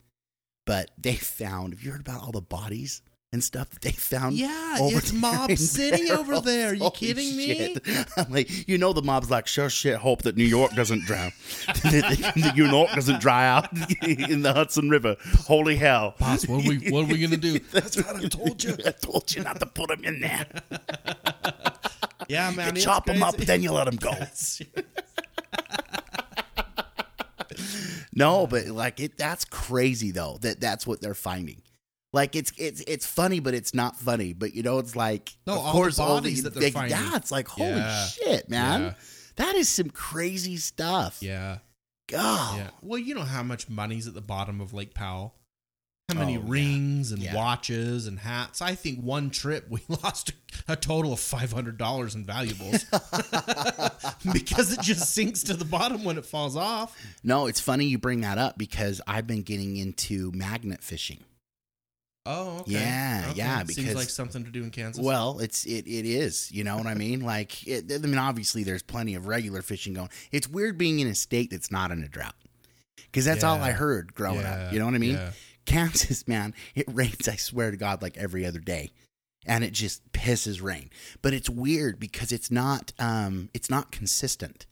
but 0.65 0.91
they 0.97 1.15
found. 1.15 1.73
Have 1.73 1.83
you 1.83 1.91
heard 1.91 2.01
about 2.01 2.21
all 2.21 2.31
the 2.31 2.41
bodies? 2.41 3.01
And 3.33 3.41
stuff 3.41 3.69
that 3.69 3.81
they 3.81 3.91
found. 3.93 4.35
Yeah, 4.35 4.75
over 4.81 4.97
it's 4.97 5.11
there 5.11 5.21
Mob 5.21 5.49
in 5.51 5.55
City 5.55 6.11
over 6.11 6.41
barrels. 6.41 6.43
there. 6.47 6.73
You 6.73 6.79
Holy 6.81 6.91
kidding 6.91 7.37
me? 7.37 7.75
shit. 7.75 8.07
I'm 8.17 8.29
like, 8.29 8.67
you 8.67 8.77
know, 8.77 8.91
the 8.91 9.01
mob's 9.01 9.31
like, 9.31 9.47
sure 9.47 9.69
shit, 9.69 9.95
hope 9.95 10.23
that 10.23 10.35
New 10.35 10.43
York 10.43 10.73
doesn't 10.73 11.05
drown. 11.05 11.31
that 11.67 12.33
New 12.35 12.65
York 12.65 12.89
doesn't 12.91 13.21
dry 13.21 13.47
out 13.47 13.69
in 14.01 14.41
the 14.41 14.51
Hudson 14.51 14.89
River. 14.89 15.15
Holy 15.45 15.77
hell. 15.77 16.15
boss 16.19 16.45
what 16.45 16.65
are 16.65 16.67
we 16.67 16.91
what 16.91 17.05
are 17.05 17.07
we 17.07 17.19
gonna 17.19 17.37
do 17.37 17.57
That's 17.71 17.95
what 17.95 18.17
I 18.17 18.27
told 18.27 18.61
you. 18.65 18.75
I 18.85 18.91
told 18.91 19.33
you 19.33 19.43
not 19.43 19.61
to 19.61 19.65
put 19.65 19.87
them 19.87 20.03
in 20.03 20.19
there. 20.19 20.47
Yeah 22.31 22.51
man 22.51 22.75
You 22.75 22.81
chop 22.81 23.05
them 23.05 23.21
up, 23.23 23.35
then 23.37 23.61
you 23.63 23.71
let 23.71 23.85
them 23.85 23.95
go. 23.97 24.13
No, 28.13 28.45
but 28.45 28.67
like 28.67 28.99
it 28.99 29.17
that's 29.17 29.45
crazy 29.45 30.11
though 30.11 30.37
that 30.41 30.59
that's 30.59 30.85
what 30.85 31.01
they're 31.01 31.13
finding. 31.13 31.61
Like 32.13 32.35
it's 32.35 32.51
it's 32.57 32.81
it's 32.81 33.05
funny, 33.05 33.39
but 33.39 33.53
it's 33.53 33.73
not 33.73 33.95
funny. 33.97 34.33
But 34.33 34.53
you 34.53 34.63
know, 34.63 34.79
it's 34.79 34.95
like 34.97 35.33
No, 35.47 35.53
of 35.53 35.59
all 35.59 35.65
the 35.67 35.71
course 35.71 35.99
all 35.99 36.15
bodies 36.15 36.43
the- 36.43 36.49
that 36.49 36.53
they're 36.59 36.63
they- 36.69 36.71
finding. 36.71 36.97
Yeah, 36.97 37.15
it's 37.15 37.31
like 37.31 37.47
holy 37.47 37.69
Yeah. 37.71 38.05
shit, 38.07 38.49
man. 38.49 38.81
Yeah. 38.81 38.93
That 39.37 39.55
is 39.55 39.69
some 39.69 39.89
crazy 39.89 40.57
stuff. 40.57 41.19
yeah 41.21 41.59
God. 42.07 42.57
yeah 42.57 42.69
well 42.81 42.99
you 42.99 43.15
know 43.15 43.21
how 43.23 43.41
much 43.43 43.69
money's 43.69 44.05
at 44.07 44.13
the 44.13 44.21
bottom 44.21 44.59
of 44.59 44.73
lake 44.73 44.93
powell 44.93 45.35
how 46.13 46.19
many 46.19 46.37
Oh, 46.37 46.41
yeah. 46.41 46.45
rings 46.51 47.11
and 47.11 47.21
Yeah. 47.21 47.35
watches 47.35 48.07
and 48.07 48.19
hats 48.19 48.61
i 48.61 48.75
think 48.75 48.99
one 49.01 49.29
trip 49.29 49.67
we 49.69 49.81
lost 50.03 50.33
a 50.67 50.75
total 50.75 51.13
of 51.13 51.19
$500 51.19 52.15
in 52.15 52.25
valuables 52.25 52.83
because 54.33 54.73
it 54.73 54.81
just 54.81 55.13
sinks 55.13 55.43
to 55.43 55.53
the 55.55 55.65
bottom 55.65 56.03
when 56.03 56.17
it 56.17 56.25
falls 56.25 56.55
off 56.55 56.97
No, 57.23 57.47
it's 57.47 57.59
funny 57.59 57.85
you 57.85 57.97
bring 57.97 58.21
that 58.21 58.37
up 58.37 58.57
because 58.57 59.01
I've 59.07 59.27
been 59.27 59.41
getting 59.43 59.77
into 59.77 60.31
magnet 60.33 60.83
fishing. 60.83 61.19
oh 62.25 62.59
okay 62.59 62.71
Yeah, 62.73 63.25
Okay. 63.29 63.37
yeah, 63.37 63.57
seems 63.59 63.75
because- 63.75 63.95
like 63.95 64.09
something 64.09 64.43
to 64.43 64.51
do 64.51 64.63
in 64.63 64.71
kansas 64.71 65.03
Well, 65.03 65.39
it's 65.39 65.65
it 65.65 65.87
it 65.87 66.05
is. 66.05 66.51
You 66.51 66.63
know 66.63 66.77
what 66.77 66.87
I 66.87 66.93
mean? 66.95 67.21
Like, 67.21 67.65
it, 67.67 67.91
I 67.91 67.97
mean, 67.99 68.17
obviously 68.17 68.63
there's 68.63 68.83
plenty 68.83 69.15
of 69.15 69.25
regular 69.27 69.61
fishing 69.61 69.93
going. 69.93 70.09
It's 70.31 70.47
weird 70.47 70.77
being 70.77 70.99
in 70.99 71.07
a 71.07 71.15
state 71.15 71.49
that's 71.51 71.71
not 71.71 71.91
in 71.91 72.03
a 72.03 72.07
drought 72.07 72.35
because 72.97 73.25
that's 73.25 73.43
all 73.43 73.59
I 73.61 73.71
heard 73.71 74.13
growing 74.13 74.41
Yeah, 74.41 74.53
up. 74.67 74.73
You 74.73 74.79
know 74.79 74.85
what 74.85 74.95
I 74.95 74.99
mean? 74.99 75.15
yeah. 75.15 75.31
Kansas, 75.65 76.27
man, 76.27 76.53
it 76.75 76.85
rains. 76.87 77.27
I 77.27 77.35
swear 77.35 77.71
to 77.71 77.77
God, 77.77 78.01
like 78.01 78.17
every 78.17 78.45
other 78.45 78.59
day, 78.59 78.91
and 79.45 79.63
it 79.63 79.71
just 79.73 80.11
pisses 80.11 80.61
rain. 80.61 80.89
But 81.21 81.33
it's 81.33 81.49
weird 81.49 81.99
because 81.99 82.31
it's 82.31 82.51
not 82.51 82.93
um 82.99 83.49
it's 83.53 83.69
not 83.69 83.91
consistent, 83.91 84.65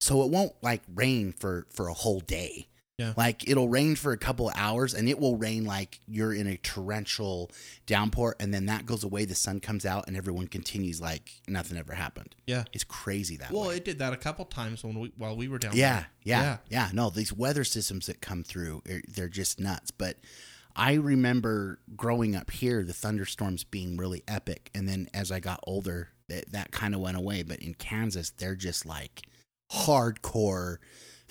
so 0.00 0.22
it 0.22 0.30
won't 0.30 0.54
like 0.62 0.82
rain 0.92 1.32
for 1.32 1.66
for 1.70 1.88
a 1.88 1.94
whole 1.94 2.20
day. 2.20 2.68
Yeah. 2.98 3.12
Like 3.16 3.48
it'll 3.48 3.68
rain 3.68 3.96
for 3.96 4.12
a 4.12 4.16
couple 4.16 4.48
of 4.48 4.54
hours 4.56 4.94
and 4.94 5.08
it 5.08 5.18
will 5.18 5.36
rain 5.36 5.64
like 5.64 5.98
you're 6.06 6.32
in 6.32 6.46
a 6.46 6.56
torrential 6.58 7.50
downpour 7.86 8.36
and 8.38 8.54
then 8.54 8.66
that 8.66 8.86
goes 8.86 9.02
away, 9.02 9.24
the 9.24 9.34
sun 9.34 9.58
comes 9.58 9.84
out 9.84 10.04
and 10.06 10.16
everyone 10.16 10.46
continues 10.46 11.00
like 11.00 11.32
nothing 11.48 11.76
ever 11.76 11.92
happened. 11.94 12.36
yeah 12.46 12.62
It's 12.72 12.84
crazy 12.84 13.36
that 13.38 13.50
well 13.50 13.68
way. 13.70 13.78
it 13.78 13.84
did 13.84 13.98
that 13.98 14.12
a 14.12 14.16
couple 14.16 14.44
times 14.44 14.84
when 14.84 14.98
we 15.00 15.12
while 15.18 15.36
we 15.36 15.48
were 15.48 15.58
down 15.58 15.74
Yeah, 15.74 15.94
there. 16.00 16.06
yeah, 16.22 16.56
yeah, 16.70 16.90
No, 16.92 17.10
these 17.10 17.32
weather 17.32 17.64
systems 17.64 18.06
that 18.06 18.20
come 18.20 18.44
through, 18.44 18.82
eh, 18.88 19.00
they're 19.08 19.28
just 19.28 19.58
nuts. 19.58 19.90
But 19.90 20.18
I 20.76 20.92
remember 20.94 21.80
growing 21.96 22.36
up 22.36 22.50
here, 22.52 22.84
the 22.84 22.92
thunderstorms 22.92 23.64
being 23.64 23.96
really 23.96 24.22
epic, 24.28 24.70
and 24.72 24.88
then 24.88 25.08
as 25.12 25.32
I 25.32 25.40
got 25.40 25.58
older, 25.66 26.10
that 26.28 26.52
that 26.52 26.70
kind 26.70 26.94
of 26.94 27.00
went 27.00 27.16
away. 27.16 27.42
But 27.42 27.58
in 27.58 27.74
Kansas, 27.74 28.30
they're 28.30 28.54
just 28.56 28.86
like 28.86 29.22
hardcore 29.72 30.76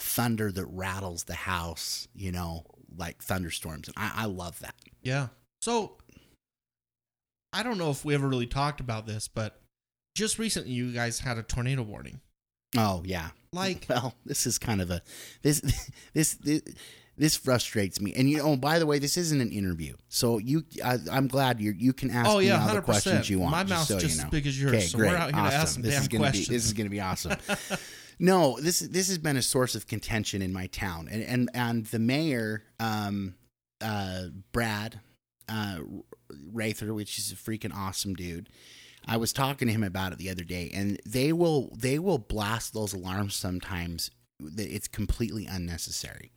thunder 0.03 0.51
that 0.51 0.65
rattles 0.65 1.23
the 1.23 1.33
house, 1.33 2.07
you 2.13 2.31
know, 2.31 2.65
like 2.95 3.23
thunderstorms, 3.23 3.87
and 3.87 3.95
I, 3.97 4.11
I 4.15 4.25
love 4.25 4.59
that. 4.59 4.75
Yeah. 5.01 5.27
So 5.61 5.97
I 7.51 7.63
don't 7.63 7.77
know 7.77 7.89
if 7.91 8.03
we 8.03 8.13
ever 8.13 8.27
really 8.27 8.47
talked 8.47 8.79
about 8.79 9.05
this, 9.07 9.27
but 9.27 9.59
just 10.15 10.37
recently 10.39 10.71
you 10.73 10.91
guys 10.91 11.19
had 11.19 11.37
a 11.37 11.43
tornado 11.43 11.83
warning. 11.83 12.19
Oh 12.77 13.03
yeah, 13.05 13.29
Like 13.51 13.85
well, 13.89 14.15
this 14.25 14.45
is 14.47 14.57
kind 14.57 14.81
of 14.81 14.89
a 14.91 15.01
this 15.41 15.61
this 16.13 16.33
this. 16.35 16.61
this 17.15 17.35
frustrates 17.37 18.01
me, 18.01 18.11
and 18.15 18.27
you 18.27 18.37
know. 18.37 18.57
By 18.57 18.79
the 18.79 18.87
way, 18.87 18.97
this 18.97 19.15
isn't 19.17 19.39
an 19.39 19.51
interview, 19.51 19.95
so 20.09 20.39
you. 20.39 20.63
I, 20.83 20.97
I'm 21.11 21.27
glad 21.27 21.61
you 21.61 21.71
you 21.77 21.93
can 21.93 22.09
ask 22.09 22.27
Oh, 22.27 22.39
me 22.39 22.49
all 22.49 22.67
the 22.67 22.81
100%. 22.81 22.83
questions 22.83 23.29
you 23.29 23.37
want. 23.39 23.51
My 23.51 23.61
just 23.63 23.69
mouth's 23.69 23.87
so 23.89 23.99
just 23.99 24.15
you 24.15 24.21
know. 24.21 24.25
as 24.27 24.31
big 24.31 24.47
as 24.47 24.59
yours, 24.61 24.73
Okay, 24.73 24.85
so 24.85 24.97
great, 24.97 25.11
we're 25.11 25.17
out 25.17 25.23
here 25.25 25.31
to 25.33 25.37
awesome. 25.47 25.59
ask 25.61 25.73
some 25.75 25.81
this 25.83 25.93
damn 25.93 26.01
is 26.01 26.07
gonna 26.07 26.21
questions. 26.23 26.47
Be, 26.47 26.55
this 26.55 26.65
is 26.65 26.73
going 26.73 26.85
to 26.87 26.89
be 26.89 26.99
awesome. 27.01 27.37
no, 28.23 28.57
this 28.57 28.79
this 28.79 29.09
has 29.09 29.17
been 29.17 29.35
a 29.35 29.41
source 29.41 29.75
of 29.75 29.85
contention 29.85 30.41
in 30.41 30.53
my 30.53 30.67
town, 30.67 31.09
and 31.11 31.21
and 31.23 31.49
and 31.53 31.85
the 31.87 31.99
mayor, 31.99 32.63
um, 32.79 33.35
uh, 33.81 34.27
Brad, 34.53 35.01
uh, 35.49 35.79
Rather, 36.53 36.93
which 36.93 37.19
is 37.19 37.33
a 37.33 37.35
freaking 37.35 37.75
awesome 37.75 38.13
dude. 38.13 38.47
I 39.05 39.17
was 39.17 39.33
talking 39.33 39.67
to 39.67 39.73
him 39.73 39.83
about 39.83 40.13
it 40.13 40.19
the 40.19 40.29
other 40.29 40.45
day, 40.45 40.71
and 40.73 41.01
they 41.05 41.33
will 41.33 41.75
they 41.75 41.99
will 41.99 42.17
blast 42.17 42.73
those 42.73 42.93
alarms 42.93 43.35
sometimes. 43.35 44.09
That 44.39 44.73
it's 44.73 44.87
completely 44.87 45.45
unnecessary, 45.45 46.31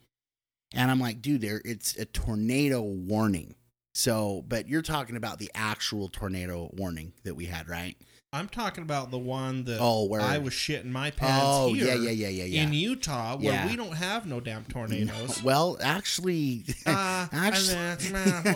and 0.75 0.91
I'm 0.91 0.99
like, 0.99 1.23
dude, 1.23 1.41
there 1.41 1.63
it's 1.65 1.95
a 1.97 2.05
tornado 2.05 2.83
warning. 2.83 3.55
So, 3.95 4.43
but 4.49 4.69
you're 4.69 4.83
talking 4.83 5.17
about 5.17 5.39
the 5.39 5.53
actual 5.55 6.09
tornado 6.09 6.69
warning 6.77 7.13
that 7.23 7.37
we 7.37 7.47
had, 7.47 7.69
right? 7.69 7.97
I'm 8.37 8.49
talking 8.49 8.83
about 8.83 9.11
the 9.11 9.19
one 9.19 9.65
that 9.65 9.79
Oh, 9.81 10.05
where 10.07 10.21
I 10.21 10.39
was 10.39 10.53
shitting 10.53 10.87
my 10.91 11.11
pants 11.11 11.43
Oh, 11.47 11.73
here 11.73 11.87
yeah, 11.87 11.95
yeah, 11.95 12.11
yeah, 12.11 12.29
yeah, 12.29 12.45
yeah. 12.45 12.63
in 12.65 12.73
Utah 12.75 13.37
where 13.37 13.53
Yeah. 13.53 13.67
we 13.67 13.77
don't 13.77 13.95
have 13.97 14.27
no 14.27 14.41
damn 14.41 14.65
tornadoes. 14.65 15.43
Well, 15.47 15.79
actually, 15.83 16.65
Uh, 16.87 17.27
actually, 17.33 17.77
and 17.77 18.01
that's- 18.01 18.55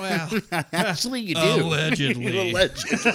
well, 0.51 0.65
actually, 0.73 1.21
you 1.23 1.35
do. 1.35 1.41
Allegedly. 1.41 2.51
Allegedly. 2.51 3.13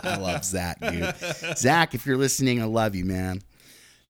I 0.00 0.16
love 0.20 0.44
Zach, 0.44 0.78
dude. 0.80 1.14
Zach, 1.58 1.94
if 1.94 2.06
you're 2.06 2.16
listening, 2.16 2.60
I 2.62 2.66
love 2.66 2.94
you, 2.94 3.04
man. 3.04 3.42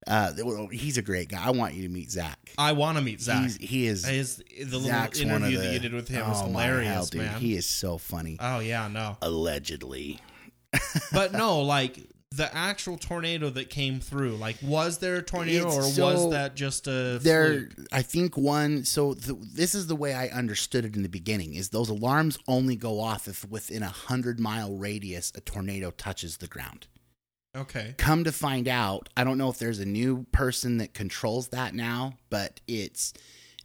Uh, 0.06 0.32
he's 0.70 0.96
a 0.96 1.02
great 1.02 1.28
guy. 1.28 1.44
I 1.44 1.50
want 1.50 1.74
you 1.74 1.82
to 1.82 1.88
meet 1.88 2.10
Zach. 2.10 2.38
I 2.56 2.72
want 2.72 2.96
to 2.98 3.04
meet 3.04 3.20
Zach. 3.20 3.42
He's, 3.42 3.56
he 3.56 3.86
is. 3.86 4.06
His, 4.06 4.36
the 4.36 4.64
little 4.64 4.82
Zach's 4.82 5.22
one 5.22 5.42
interview 5.42 5.58
the, 5.58 5.64
that 5.64 5.72
you 5.74 5.78
did 5.80 5.92
with 5.92 6.08
him 6.08 6.26
was 6.26 6.42
oh, 6.42 6.48
my 6.48 6.62
hell, 6.64 7.04
dude. 7.06 7.22
man. 7.22 7.40
He 7.40 7.54
is 7.54 7.66
so 7.66 7.98
funny. 7.98 8.36
oh 8.40 8.60
yeah, 8.60 8.88
no. 8.88 9.16
Allegedly. 9.22 10.20
But 11.12 11.32
no, 11.32 11.60
like 11.62 11.98
the 12.30 12.54
actual 12.54 12.96
tornado 12.96 13.50
that 13.50 13.70
came 13.70 14.00
through. 14.00 14.36
Like, 14.36 14.56
was 14.62 14.98
there 14.98 15.16
a 15.16 15.22
tornado, 15.22 15.66
It's 15.68 15.76
or 15.76 15.82
so- 15.82 16.04
was 16.04 16.30
that 16.30 16.54
just 16.54 16.86
a 16.86 17.18
there 17.22 17.68
fluke? 17.70 17.88
i 17.92 18.02
think 18.02 18.36
one 18.36 18.84
so 18.84 19.14
the, 19.14 19.34
this 19.54 19.74
is 19.74 19.86
the 19.86 19.96
way 19.96 20.14
i 20.14 20.28
understood 20.28 20.84
it 20.84 20.94
in 20.94 21.02
the 21.02 21.08
beginning 21.08 21.54
is 21.54 21.70
those 21.70 21.88
alarms 21.88 22.38
only 22.46 22.76
go 22.76 23.00
off 23.00 23.28
if 23.28 23.48
within 23.48 23.82
a 23.82 23.88
hundred 23.88 24.38
mile 24.38 24.74
radius 24.76 25.32
a 25.34 25.40
tornado 25.40 25.90
touches 25.90 26.36
the 26.36 26.46
ground 26.46 26.86
Okay. 27.58 27.94
come 27.96 28.24
to 28.24 28.32
find 28.32 28.68
out 28.68 29.08
i 29.16 29.24
don't 29.24 29.38
know 29.38 29.50
if 29.50 29.58
there's 29.58 29.80
a 29.80 29.86
new 29.86 30.26
person 30.32 30.78
that 30.78 30.94
controls 30.94 31.48
that 31.48 31.74
now 31.74 32.14
but 32.30 32.60
it's 32.66 33.12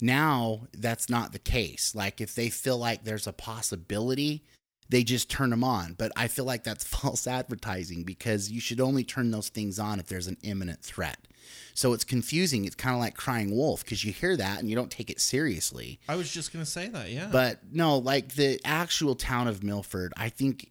now 0.02 0.68
that's 0.74 1.10
not 1.10 1.32
the 1.32 1.40
case 1.40 1.94
like 1.96 2.20
if 2.20 2.36
they 2.36 2.50
feel 2.50 2.78
like 2.78 3.04
there's 3.04 3.28
a 3.28 3.34
possibility 3.34 4.44
they 4.90 5.04
just 5.04 5.30
turn 5.30 5.50
them 5.50 5.64
on 5.64 5.94
but 5.98 6.12
i 6.16 6.28
feel 6.28 6.46
like 6.46 6.64
that's 6.64 6.84
false 6.98 7.28
advertising 7.28 8.04
because 8.04 8.52
you 8.52 8.60
should 8.60 8.82
only 8.82 9.04
turn 9.04 9.32
those 9.32 9.50
things 9.50 9.80
on 9.80 10.00
if 10.00 10.08
there's 10.08 10.28
an 10.28 10.38
imminent 10.44 10.82
threat 10.82 11.20
so 11.74 11.94
it's 11.94 12.04
confusing 12.04 12.66
it's 12.66 12.76
kind 12.76 12.96
of 12.96 13.00
like 13.02 13.16
crying 13.16 13.56
wolf 13.56 13.84
because 13.84 14.04
you 14.04 14.12
hear 14.12 14.36
that 14.38 14.60
and 14.60 14.70
you 14.70 14.76
don't 14.76 14.92
take 14.92 15.10
it 15.10 15.20
seriously 15.20 16.00
I 16.08 16.16
was 16.16 16.32
just 16.32 16.52
gonna 16.54 16.66
say 16.66 16.88
that. 16.90 17.10
Yeah. 17.10 17.30
but 17.32 17.60
no, 17.72 17.98
like 17.98 18.36
the 18.36 18.60
actual 18.64 19.16
town 19.16 19.48
of 19.48 19.64
Milford, 19.64 20.14
I 20.16 20.30
think 20.30 20.70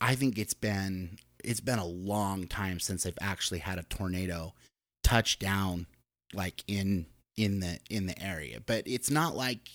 I 0.00 0.14
think 0.14 0.38
it's 0.38 0.54
been 0.54 1.18
it's 1.44 1.60
been 1.60 1.78
a 1.78 1.86
long 1.86 2.46
time 2.46 2.80
since 2.80 3.04
they've 3.04 3.18
actually 3.20 3.60
had 3.60 3.78
a 3.78 3.82
tornado 3.84 4.54
touch 5.02 5.38
down 5.38 5.86
like 6.32 6.64
in 6.66 7.06
in 7.36 7.60
the 7.60 7.78
in 7.90 8.06
the 8.06 8.20
area. 8.22 8.60
But 8.64 8.84
it's 8.86 9.10
not 9.10 9.36
like 9.36 9.68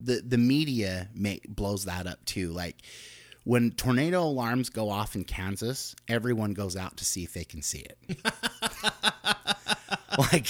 the 0.00 0.22
the 0.26 0.38
media 0.38 1.08
make, 1.14 1.48
blows 1.48 1.84
that 1.84 2.06
up 2.06 2.24
too. 2.24 2.50
Like 2.50 2.82
when 3.44 3.72
tornado 3.72 4.22
alarms 4.22 4.70
go 4.70 4.90
off 4.90 5.14
in 5.14 5.24
Kansas, 5.24 5.94
everyone 6.08 6.54
goes 6.54 6.76
out 6.76 6.96
to 6.98 7.04
see 7.04 7.24
if 7.24 7.32
they 7.32 7.44
can 7.44 7.62
see 7.62 7.80
it. 7.80 8.18
like 10.18 10.46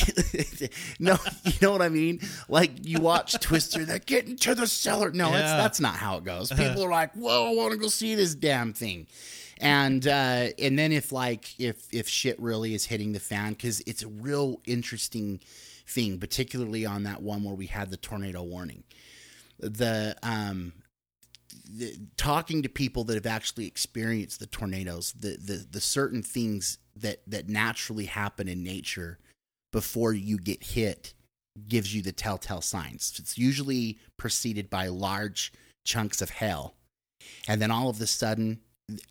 no 0.98 1.16
you 1.44 1.53
know 1.62 1.70
what 1.70 1.83
i 1.83 1.88
mean 1.88 2.18
like 2.48 2.72
you 2.85 2.98
watch 3.01 3.38
twister 3.38 3.85
they're 3.85 4.01
getting 4.01 4.37
to 4.37 4.57
the 4.57 4.66
cellar 4.66 5.12
no 5.12 5.31
that's 5.31 5.53
that's 5.53 5.81
not 5.81 5.94
how 5.94 6.16
it 6.16 6.25
goes 6.25 6.51
people 6.53 6.85
are 6.85 6.90
like 6.90 7.12
whoa 7.14 7.51
i 7.51 7.55
want 7.55 7.70
to 7.70 7.79
go 7.79 7.87
see 7.87 8.16
this 8.16 8.35
damn 8.35 8.72
thing 8.72 9.07
and 9.62 10.07
uh 10.07 10.48
and 10.59 10.79
then 10.79 10.92
if 10.92 11.12
like 11.12 11.59
if 11.59 11.87
if 11.92 12.09
shit 12.09 12.38
really 12.38 12.75
is 12.75 12.85
hitting 12.87 13.12
the 13.12 13.20
fan 13.20 13.53
because 13.53 13.81
it's 13.87 14.03
a 14.03 14.09
real 14.09 14.61
interesting 14.66 15.40
thing 15.87 16.18
particularly 16.18 16.85
on 16.85 17.05
that 17.05 17.22
one 17.22 17.42
where 17.44 17.55
we 17.55 17.66
had 17.66 17.90
the 17.90 17.96
tornado 17.96 18.42
warning 18.42 18.85
the 19.59 20.14
um 20.22 20.72
the, 21.75 21.96
talking 22.16 22.62
to 22.62 22.68
people 22.68 23.05
that 23.05 23.14
have 23.14 23.27
actually 23.27 23.66
experienced 23.66 24.40
the 24.40 24.46
tornadoes, 24.46 25.12
the, 25.12 25.38
the 25.38 25.66
the 25.70 25.81
certain 25.81 26.22
things 26.22 26.79
that 26.96 27.22
that 27.27 27.48
naturally 27.48 28.07
happen 28.07 28.48
in 28.48 28.62
nature 28.62 29.18
before 29.72 30.12
you 30.12 30.38
get 30.38 30.62
hit 30.62 31.14
gives 31.68 31.94
you 31.94 32.03
the 32.03 32.12
telltale 32.12 32.61
signs. 32.61 33.14
It's 33.18 33.38
usually 33.38 33.98
preceded 34.16 34.70
by 34.70 34.88
large 34.88 35.53
chunks 35.85 36.20
of 36.20 36.31
hail, 36.31 36.75
and 37.48 37.61
then 37.61 37.70
all 37.70 37.88
of 37.88 38.01
a 38.01 38.07
sudden, 38.07 38.61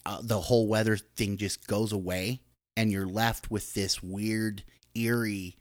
uh, 0.05 0.19
the 0.21 0.41
whole 0.41 0.67
weather 0.67 0.97
thing 0.97 1.37
just 1.37 1.67
goes 1.67 1.91
away, 1.91 2.41
and 2.75 2.91
you're 2.91 3.07
left 3.07 3.51
with 3.51 3.73
this 3.73 4.01
weird, 4.03 4.63
eerie 4.95 5.57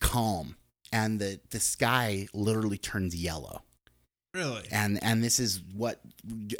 calm, 0.00 0.56
and 0.92 1.20
the 1.20 1.40
the 1.50 1.60
sky 1.60 2.28
literally 2.32 2.78
turns 2.78 3.14
yellow. 3.14 3.62
Really. 4.34 4.68
and 4.70 5.02
and 5.02 5.24
this 5.24 5.40
is 5.40 5.62
what 5.74 6.00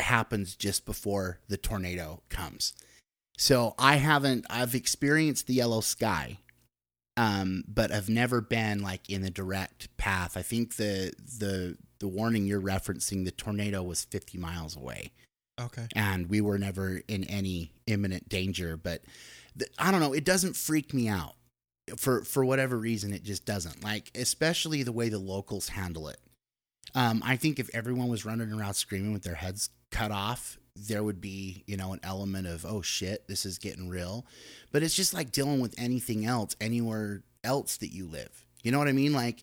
happens 0.01 0.57
just 0.57 0.87
before 0.87 1.39
the 1.49 1.59
tornado 1.59 2.23
comes. 2.29 2.73
So 3.37 3.75
i 3.79 3.97
haven't 3.97 4.47
i've 4.51 4.75
experienced 4.75 5.47
the 5.47 5.55
yellow 5.55 5.81
sky 5.81 6.39
um 7.17 7.63
but 7.69 7.93
i've 7.93 8.09
never 8.09 8.41
been 8.41 8.83
like 8.83 9.09
in 9.09 9.23
the 9.23 9.31
direct 9.31 9.97
path. 9.97 10.37
I 10.37 10.43
think 10.43 10.77
the 10.77 11.13
the 11.39 11.77
the 12.01 12.09
warning 12.09 12.47
you're 12.47 12.61
referencing 12.61 13.25
the 13.25 13.31
tornado 13.31 13.83
was 13.83 14.05
50 14.05 14.39
miles 14.39 14.75
away 14.77 15.13
Okay. 15.59 15.87
and 15.95 16.29
we 16.29 16.41
were 16.41 16.59
never 16.59 17.01
in 17.09 17.25
any 17.25 17.73
imminent 17.87 18.29
danger 18.29 18.77
but 18.77 19.03
th- 19.59 19.71
i 19.79 19.91
don't 19.91 20.01
know 20.01 20.13
it 20.13 20.25
doesn't 20.25 20.57
freak 20.57 20.95
me 20.95 21.09
out 21.09 21.35
for 21.97 22.23
for 22.25 22.45
whatever 22.45 22.77
reason 22.77 23.13
it 23.13 23.23
just 23.25 23.45
doesn't 23.45 23.83
like 23.83 24.11
especially 24.15 24.83
the 24.83 24.93
way 24.93 25.09
the 25.09 25.19
locals 25.19 25.69
handle 25.69 26.09
it 26.09 26.19
um, 26.95 27.23
I 27.25 27.37
think 27.37 27.59
if 27.59 27.69
everyone 27.75 28.09
was 28.09 28.25
running 28.25 28.53
around 28.53 28.75
screaming 28.75 29.13
with 29.13 29.23
their 29.23 29.35
heads 29.35 29.71
cut 29.91 30.11
off, 30.11 30.59
there 30.75 31.03
would 31.03 31.21
be, 31.21 31.65
you 31.67 31.77
know, 31.77 31.93
an 31.93 32.01
element 32.03 32.47
of, 32.47 32.65
oh 32.65 32.83
shit, 32.83 33.27
this 33.29 33.45
is 33.45 33.59
getting 33.59 33.89
real. 33.89 34.27
But 34.73 34.83
it's 34.83 34.95
just 34.95 35.13
like 35.15 35.33
dealing 35.33 35.61
with 35.61 35.75
anything 35.79 36.25
else, 36.25 36.57
anywhere 36.61 37.23
else 37.43 37.77
that 37.79 37.93
you 37.93 38.07
live. 38.07 38.47
You 38.63 38.73
know 38.73 38.79
what 38.79 38.89
I 38.89 38.93
mean? 38.93 39.13
Like, 39.13 39.43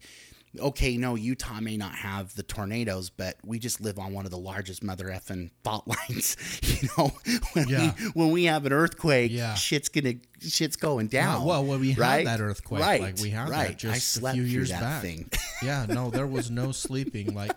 okay, 0.60 0.98
no, 0.98 1.16
Utah 1.16 1.60
may 1.60 1.78
not 1.78 1.94
have 1.96 2.34
the 2.36 2.44
tornadoes, 2.44 3.10
but 3.10 3.38
we 3.44 3.60
just 3.60 3.82
live 3.82 3.98
on 4.00 4.14
one 4.14 4.26
of 4.26 4.32
the 4.32 4.38
largest 4.38 4.84
mother 4.84 5.06
effing 5.06 5.50
fault 5.64 5.88
lines. 6.10 6.38
You 6.62 6.90
know, 6.98 7.12
when 7.54 7.68
Yeah. 7.70 7.94
we 8.00 8.06
when 8.10 8.32
we 8.32 8.44
have 8.46 8.66
an 8.66 8.74
earthquake, 8.74 9.32
Yeah. 9.32 9.54
shit's 9.56 9.90
gonna 9.90 10.16
shit's 10.42 10.76
going 10.76 11.08
down. 11.08 11.44
well, 11.46 11.64
well, 11.66 11.80
we 11.80 11.90
had 11.92 11.98
right? 12.00 12.26
that 12.26 12.40
earthquake. 12.42 12.82
Right, 12.82 13.02
Like 13.02 13.20
we 13.20 13.30
had 13.30 13.50
right. 13.50 13.70
that 13.70 13.78
just 13.78 14.18
a 14.24 14.32
few 14.34 14.44
years 14.44 14.70
back. 14.72 15.02
thing. 15.02 15.30
yeah, 15.64 15.86
no, 15.88 16.10
there 16.10 16.28
was 16.28 16.50
no 16.52 16.72
sleeping. 16.72 17.34
Like 17.34 17.52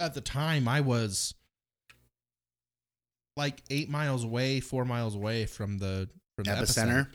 at 0.00 0.14
the 0.14 0.20
time, 0.20 0.66
I 0.68 0.80
was 0.80 1.34
like 3.36 3.62
eight 3.70 3.88
miles 3.88 4.24
away, 4.24 4.60
four 4.60 4.84
miles 4.84 5.14
away 5.14 5.46
from 5.46 5.78
the 5.78 6.08
from 6.36 6.44
the 6.44 6.50
epicenter, 6.50 7.06
Epicenter. 7.06 7.08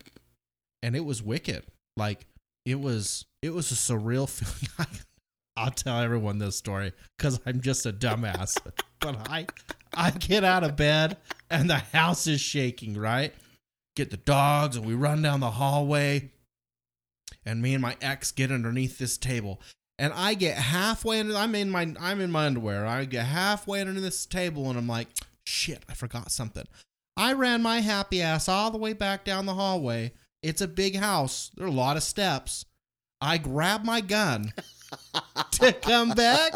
and 0.83 0.95
it 0.95 1.03
was 1.05 1.21
wicked. 1.23 1.63
Like 1.97 2.25
it 2.65 2.79
was, 2.79 3.25
it 3.41 3.53
was 3.53 3.71
a 3.71 3.75
surreal 3.75 4.29
feeling. 4.77 5.01
I'll 5.55 5.71
tell 5.71 5.99
everyone 5.99 6.39
this 6.39 6.55
story 6.55 6.93
because 7.17 7.39
I'm 7.45 7.59
just 7.61 7.85
a 7.85 7.91
dumbass. 7.91 8.57
but 8.99 9.29
I, 9.29 9.47
I 9.93 10.11
get 10.11 10.43
out 10.43 10.63
of 10.63 10.75
bed 10.75 11.17
and 11.49 11.69
the 11.69 11.77
house 11.77 12.27
is 12.27 12.39
shaking. 12.41 12.97
Right, 12.97 13.33
get 13.95 14.11
the 14.11 14.17
dogs 14.17 14.75
and 14.75 14.85
we 14.85 14.93
run 14.93 15.21
down 15.21 15.39
the 15.39 15.51
hallway, 15.51 16.31
and 17.45 17.61
me 17.61 17.73
and 17.73 17.81
my 17.81 17.97
ex 18.01 18.31
get 18.31 18.51
underneath 18.51 18.97
this 18.97 19.17
table, 19.17 19.61
and 19.97 20.13
I 20.13 20.33
get 20.33 20.57
halfway 20.57 21.19
under. 21.19 21.35
I'm 21.35 21.55
in 21.55 21.69
my 21.69 21.93
I'm 21.99 22.21
in 22.21 22.31
my 22.31 22.45
underwear. 22.45 22.85
I 22.85 23.05
get 23.05 23.25
halfway 23.25 23.81
under 23.81 23.99
this 23.99 24.25
table, 24.25 24.69
and 24.69 24.77
I'm 24.77 24.87
like, 24.87 25.09
shit, 25.45 25.83
I 25.89 25.93
forgot 25.93 26.31
something. 26.31 26.65
I 27.17 27.33
ran 27.33 27.61
my 27.61 27.81
happy 27.81 28.21
ass 28.21 28.47
all 28.47 28.71
the 28.71 28.77
way 28.77 28.93
back 28.93 29.25
down 29.25 29.45
the 29.45 29.55
hallway. 29.55 30.13
It's 30.41 30.61
a 30.61 30.69
big 30.69 30.95
house. 30.95 31.51
There 31.55 31.65
are 31.65 31.69
a 31.69 31.71
lot 31.71 31.97
of 31.97 32.03
steps. 32.03 32.63
I 33.21 33.37
grab 33.37 33.83
my 33.83 34.01
gun 34.01 34.53
to 35.51 35.73
come 35.73 36.11
back 36.11 36.53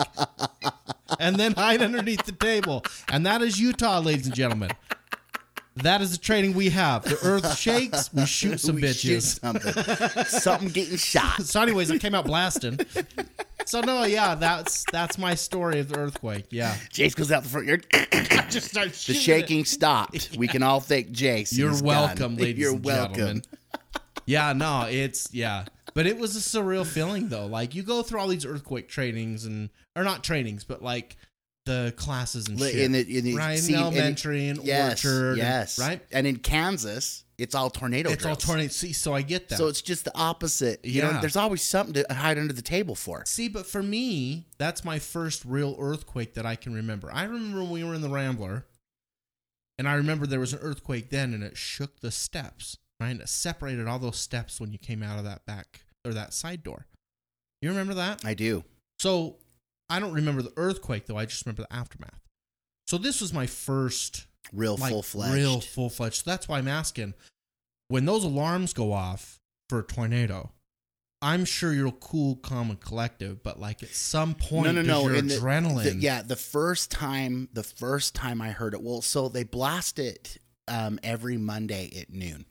and 1.19 1.35
then 1.35 1.53
hide 1.53 1.81
underneath 1.81 2.25
the 2.25 2.31
table. 2.31 2.83
And 3.11 3.25
that 3.25 3.41
is 3.41 3.59
Utah, 3.59 3.99
ladies 3.99 4.27
and 4.27 4.35
gentlemen. 4.35 4.71
That 5.77 6.01
is 6.01 6.11
the 6.11 6.17
training 6.19 6.53
we 6.53 6.69
have. 6.69 7.03
The 7.03 7.17
earth 7.23 7.57
shakes, 7.57 8.13
we 8.13 8.25
shoot 8.27 8.59
some 8.59 8.75
We 8.75 8.93
shoot 8.93 9.17
bitches. 9.17 9.39
something. 9.41 10.23
something 10.25 10.69
getting 10.69 10.97
shot. 10.97 11.41
So, 11.41 11.61
anyways, 11.61 11.89
I 11.89 11.97
came 11.97 12.13
out 12.13 12.25
blasting. 12.25 12.79
So 13.65 13.81
no, 13.81 14.03
yeah, 14.03 14.35
that's 14.35 14.85
that's 14.91 15.17
my 15.17 15.33
story 15.35 15.79
of 15.79 15.89
the 15.89 15.97
earthquake. 15.97 16.45
Yeah, 16.51 16.75
Jace 16.91 17.15
goes 17.15 17.31
out 17.31 17.43
the 17.43 17.49
front 17.49 17.65
yard. 17.67 17.85
just 18.51 18.69
start 18.69 18.89
The 18.89 19.13
shaking 19.13 19.63
stopped. 19.65 20.35
We 20.37 20.47
can 20.47 20.61
all 20.63 20.79
thank 20.81 21.09
Jace. 21.11 21.57
You're 21.57 21.71
gun. 21.71 21.83
welcome, 21.83 22.35
ladies 22.37 22.59
You're 22.61 22.73
and 22.73 22.83
welcome. 22.85 23.15
gentlemen. 23.15 23.41
Yeah, 24.25 24.53
no, 24.53 24.85
it's 24.89 25.33
yeah, 25.33 25.65
but 25.93 26.05
it 26.07 26.17
was 26.17 26.35
a 26.35 26.39
surreal 26.39 26.85
feeling 26.85 27.29
though. 27.29 27.45
Like 27.45 27.75
you 27.75 27.83
go 27.83 28.01
through 28.03 28.19
all 28.19 28.27
these 28.27 28.45
earthquake 28.45 28.87
trainings 28.89 29.45
and 29.45 29.69
or 29.95 30.03
not 30.03 30.23
trainings, 30.23 30.63
but 30.63 30.81
like 30.81 31.17
the 31.65 31.93
classes 31.95 32.47
and 32.49 32.59
shit. 32.59 32.75
In 32.75 32.91
the, 32.91 33.17
in 33.17 33.23
the, 33.23 33.35
right, 33.35 33.57
see, 33.57 33.73
in 33.73 33.79
in 33.79 33.85
the- 33.85 33.97
elementary 33.99 34.47
and 34.49 34.63
yes, 34.63 35.05
orchard, 35.05 35.27
and- 35.29 35.37
yes, 35.37 35.79
right. 35.79 36.01
And 36.11 36.27
in 36.27 36.37
Kansas, 36.37 37.23
it's 37.37 37.55
all 37.55 37.69
tornado 37.69 38.09
It's 38.11 38.25
all 38.25 38.33
drills. 38.35 38.43
tornado. 38.43 38.67
See, 38.69 38.91
so 38.93 39.13
I 39.13 39.21
get 39.21 39.47
that. 39.49 39.57
So 39.57 39.67
it's 39.67 39.81
just 39.81 40.03
the 40.05 40.11
opposite. 40.17 40.83
You 40.83 41.01
know, 41.03 41.11
Yeah. 41.11 41.21
there's 41.21 41.35
always 41.37 41.61
something 41.61 41.93
to 41.93 42.13
hide 42.13 42.37
under 42.37 42.53
the 42.53 42.61
table 42.61 42.95
for. 42.95 43.23
See, 43.25 43.47
but 43.47 43.65
for 43.65 43.81
me, 43.81 44.47
that's 44.57 44.83
my 44.83 44.99
first 44.99 45.45
real 45.45 45.75
earthquake 45.79 46.33
that 46.33 46.45
I 46.45 46.55
can 46.57 46.73
remember. 46.73 47.09
I 47.13 47.23
remember 47.23 47.61
when 47.61 47.71
we 47.71 47.83
were 47.85 47.93
in 47.95 48.01
the 48.01 48.09
Rambler, 48.09 48.65
and 49.77 49.87
I 49.87 49.93
remember 49.95 50.27
there 50.27 50.39
was 50.39 50.53
an 50.53 50.59
earthquake 50.61 51.09
then, 51.09 51.33
and 51.33 51.43
it 51.43 51.57
shook 51.57 52.01
the 52.01 52.11
steps, 52.11 52.77
right? 52.99 53.09
And 53.11 53.21
it 53.21 53.29
separated 53.29 53.87
all 53.87 53.99
those 53.99 54.19
steps 54.19 54.59
when 54.59 54.71
you 54.71 54.77
came 54.77 55.01
out 55.01 55.17
of 55.17 55.23
that 55.25 55.45
back 55.45 55.82
or 56.05 56.13
that 56.13 56.33
side 56.33 56.63
door. 56.63 56.85
You 57.61 57.69
remember 57.69 57.93
that? 57.95 58.23
I 58.25 58.33
do. 58.33 58.63
So 58.99 59.37
I 59.89 59.99
don't 59.99 60.13
remember 60.13 60.41
the 60.41 60.53
earthquake 60.57 61.05
though. 61.05 61.17
I 61.17 61.25
just 61.25 61.45
remember 61.45 61.63
the 61.69 61.73
aftermath. 61.75 62.19
So 62.87 62.97
this 62.97 63.21
was 63.21 63.33
my 63.33 63.47
first 63.47 64.25
Real 64.51 64.75
like 64.75 64.91
full 64.91 65.03
fledged. 65.03 65.33
real 65.35 65.61
full 65.61 65.89
fledged. 65.89 66.23
So 66.23 66.29
that's 66.29 66.47
why 66.47 66.57
I'm 66.57 66.67
asking. 66.67 67.13
When 67.87 68.05
those 68.05 68.23
alarms 68.23 68.73
go 68.73 68.91
off 68.91 69.39
for 69.69 69.79
a 69.79 69.83
tornado, 69.83 70.51
I'm 71.21 71.45
sure 71.45 71.73
you're 71.73 71.91
cool, 71.91 72.35
calm, 72.35 72.69
and 72.69 72.79
collective. 72.79 73.41
But 73.43 73.59
like 73.59 73.81
at 73.83 73.89
some 73.95 74.35
point, 74.35 74.65
no, 74.65 74.71
no, 74.73 74.81
no. 74.81 75.01
your 75.07 75.15
and 75.15 75.29
the- 75.29 75.35
adrenaline. 75.35 75.83
the- 75.83 75.95
yeah, 75.95 76.21
the 76.21 76.35
first 76.35 76.91
time, 76.91 77.47
the 77.53 77.63
first 77.63 78.13
time 78.13 78.41
I 78.41 78.49
heard 78.51 78.73
it. 78.73 78.81
Well, 78.81 79.01
so 79.01 79.29
they 79.29 79.43
blast 79.43 79.99
it 79.99 80.37
um, 80.67 80.99
every 81.01 81.37
Monday 81.37 81.91
at 82.01 82.09
noon. 82.11 82.45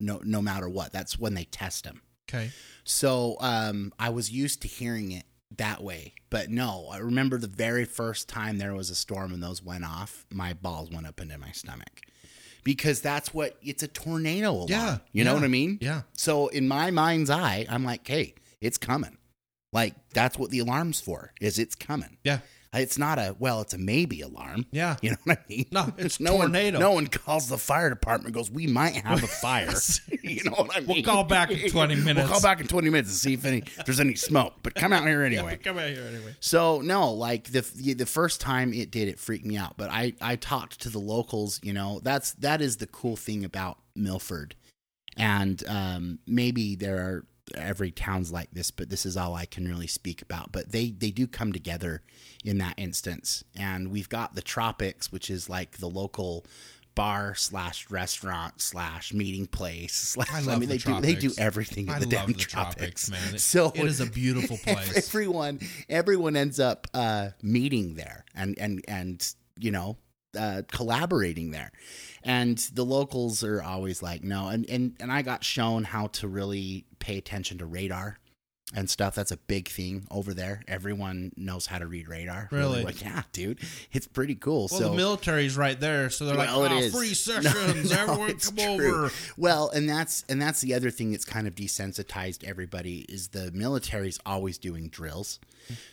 No, 0.00 0.20
no 0.24 0.40
matter 0.40 0.68
what. 0.68 0.92
That's 0.92 1.18
when 1.18 1.34
they 1.34 1.44
test 1.44 1.84
them. 1.84 2.00
Okay. 2.28 2.50
So 2.84 3.36
um, 3.40 3.92
I 3.98 4.10
was 4.10 4.30
used 4.30 4.62
to 4.62 4.68
hearing 4.68 5.12
it 5.12 5.24
that 5.56 5.82
way, 5.82 6.14
but 6.30 6.50
no, 6.50 6.88
I 6.90 6.98
remember 6.98 7.38
the 7.38 7.46
very 7.46 7.84
first 7.84 8.28
time 8.28 8.58
there 8.58 8.74
was 8.74 8.90
a 8.90 8.94
storm 8.94 9.32
and 9.32 9.42
those 9.42 9.62
went 9.62 9.84
off, 9.84 10.24
my 10.32 10.54
balls 10.54 10.90
went 10.90 11.06
up 11.06 11.20
into 11.20 11.36
my 11.38 11.52
stomach 11.52 12.00
because 12.64 13.00
that's 13.00 13.34
what 13.34 13.56
it's 13.62 13.82
a 13.82 13.88
tornado 13.88 14.50
alarm. 14.52 14.68
Yeah, 14.70 14.98
you 15.12 15.24
know 15.24 15.34
what 15.34 15.44
I 15.44 15.48
mean. 15.48 15.78
Yeah. 15.80 16.02
So 16.14 16.48
in 16.48 16.68
my 16.68 16.90
mind's 16.90 17.30
eye, 17.30 17.66
I'm 17.68 17.84
like, 17.84 18.06
hey, 18.06 18.34
it's 18.60 18.78
coming. 18.78 19.18
Like 19.72 19.94
that's 20.14 20.38
what 20.38 20.50
the 20.50 20.60
alarm's 20.60 21.00
for. 21.00 21.32
Is 21.40 21.58
it's 21.58 21.74
coming. 21.74 22.18
Yeah. 22.24 22.38
It's 22.74 22.96
not 22.96 23.18
a 23.18 23.36
well, 23.38 23.60
it's 23.60 23.74
a 23.74 23.78
maybe 23.78 24.22
alarm. 24.22 24.64
Yeah. 24.70 24.96
You 25.02 25.10
know 25.10 25.16
what 25.24 25.38
I 25.38 25.42
mean? 25.48 25.66
No, 25.70 25.92
it's 25.98 26.20
no 26.20 26.38
tornado. 26.38 26.78
One, 26.78 26.82
no 26.82 26.90
one 26.92 27.06
calls 27.06 27.48
the 27.48 27.58
fire 27.58 27.90
department. 27.90 28.34
Goes, 28.34 28.50
we 28.50 28.66
might 28.66 28.94
have 28.94 29.22
a 29.22 29.26
fire. 29.42 29.70
you 30.22 30.42
know 30.44 30.52
what 30.52 30.74
I 30.74 30.80
mean? 30.80 30.88
We'll 30.88 31.02
call 31.02 31.24
back 31.24 31.50
in 31.50 31.70
20 31.70 31.96
minutes. 31.96 32.16
We'll 32.16 32.28
call 32.28 32.40
back 32.40 32.60
in 32.60 32.66
twenty 32.66 32.88
minutes 32.88 33.10
and 33.10 33.18
see 33.18 33.34
if 33.34 33.44
any 33.44 33.58
if 33.58 33.84
there's 33.84 34.00
any 34.00 34.14
smoke. 34.14 34.54
But 34.62 34.74
come 34.74 34.92
out 34.92 35.06
here 35.06 35.22
anyway. 35.22 35.58
Come 35.58 35.78
out 35.78 35.90
here 35.90 36.04
anyway. 36.04 36.34
So 36.40 36.80
no, 36.80 37.12
like 37.12 37.52
the 37.52 37.60
the 37.94 38.06
first 38.06 38.40
time 38.40 38.72
it 38.72 38.90
did, 38.90 39.08
it 39.08 39.18
freaked 39.18 39.44
me 39.44 39.58
out. 39.58 39.76
But 39.76 39.90
I 39.90 40.14
I 40.22 40.36
talked 40.36 40.80
to 40.80 40.88
the 40.88 40.98
locals. 40.98 41.60
You 41.62 41.74
know, 41.74 42.00
that's 42.02 42.32
that 42.34 42.62
is 42.62 42.78
the 42.78 42.86
cool 42.86 43.16
thing 43.16 43.44
about 43.44 43.78
Milford, 43.94 44.54
and 45.18 45.62
um, 45.68 46.20
maybe 46.26 46.74
there 46.74 46.96
are 46.98 47.26
every 47.54 47.90
town's 47.90 48.32
like 48.32 48.50
this, 48.52 48.70
but 48.70 48.90
this 48.90 49.04
is 49.06 49.16
all 49.16 49.34
I 49.34 49.44
can 49.46 49.66
really 49.68 49.86
speak 49.86 50.22
about. 50.22 50.52
But 50.52 50.72
they 50.72 50.90
they 50.90 51.10
do 51.10 51.26
come 51.26 51.52
together 51.52 52.02
in 52.44 52.58
that 52.58 52.74
instance, 52.76 53.44
and 53.56 53.88
we've 53.90 54.08
got 54.08 54.34
the 54.34 54.42
Tropics, 54.42 55.10
which 55.12 55.30
is 55.30 55.48
like 55.48 55.78
the 55.78 55.88
local 55.88 56.44
bar 56.94 57.34
slash 57.34 57.88
restaurant 57.90 58.60
slash 58.60 59.14
meeting 59.14 59.46
place. 59.46 59.94
Slash, 60.12 60.28
I 60.30 60.40
love 60.40 60.60
mean, 60.60 60.68
the 60.68 60.76
they 60.76 60.78
do 60.78 61.00
they 61.00 61.14
do 61.14 61.32
everything 61.38 61.86
in 61.86 61.92
I 61.94 61.98
the 61.98 62.04
damn 62.06 62.26
the 62.26 62.34
tropics, 62.34 63.10
man. 63.10 63.34
It- 63.36 63.40
so 63.40 63.72
it 63.74 63.84
is 63.84 64.00
a 64.00 64.06
beautiful 64.06 64.58
place. 64.62 64.96
everyone 65.08 65.60
everyone 65.88 66.36
ends 66.36 66.60
up 66.60 66.86
uh, 66.92 67.28
meeting 67.42 67.94
there 67.94 68.26
and 68.34 68.58
and 68.58 68.84
and 68.88 69.26
you 69.58 69.70
know 69.70 69.96
uh, 70.38 70.62
collaborating 70.70 71.50
there 71.50 71.70
and 72.22 72.56
the 72.74 72.84
locals 72.84 73.44
are 73.44 73.62
always 73.62 74.02
like 74.02 74.24
no 74.24 74.48
and, 74.48 74.64
and 74.70 74.96
and 74.98 75.12
i 75.12 75.20
got 75.20 75.44
shown 75.44 75.84
how 75.84 76.06
to 76.06 76.26
really 76.26 76.86
pay 77.02 77.18
attention 77.18 77.58
to 77.58 77.66
radar 77.66 78.18
and 78.74 78.88
stuff 78.88 79.14
that's 79.14 79.30
a 79.32 79.36
big 79.36 79.68
thing 79.68 80.06
over 80.10 80.32
there 80.32 80.62
everyone 80.66 81.30
knows 81.36 81.66
how 81.66 81.78
to 81.78 81.86
read 81.86 82.08
radar 82.08 82.48
Really? 82.50 82.84
well. 82.84 82.94
yeah 83.02 83.22
dude 83.32 83.58
it's 83.92 84.06
pretty 84.06 84.34
cool 84.34 84.68
Well, 84.70 84.80
so 84.80 84.88
the 84.90 84.96
military's 84.96 85.56
right 85.58 85.78
there, 85.78 86.08
so 86.08 86.24
they're 86.24 86.36
well, 86.38 86.60
like, 86.60 86.70
oh, 86.70 86.74
ah, 86.76 86.78
is. 86.78 86.94
free 86.94 87.08
No, 87.42 87.50
sessions, 87.50 87.90
no, 87.92 87.98
everyone 88.00 88.38
come 88.38 88.56
true. 88.56 88.94
over. 89.04 89.10
Well, 89.36 89.68
and 89.70 89.86
that's 89.88 90.24
and 90.30 90.40
that's 90.40 90.60
the 90.62 90.72
other 90.74 90.90
thing 90.90 91.10
that's 91.10 91.26
kind 91.26 91.46
of 91.46 91.54
desensitized 91.54 92.44
everybody 92.44 93.00
is 93.10 93.28
the 93.28 93.50
military's 93.52 94.18
always 94.24 94.56
doing 94.58 94.88
drills. 94.88 95.38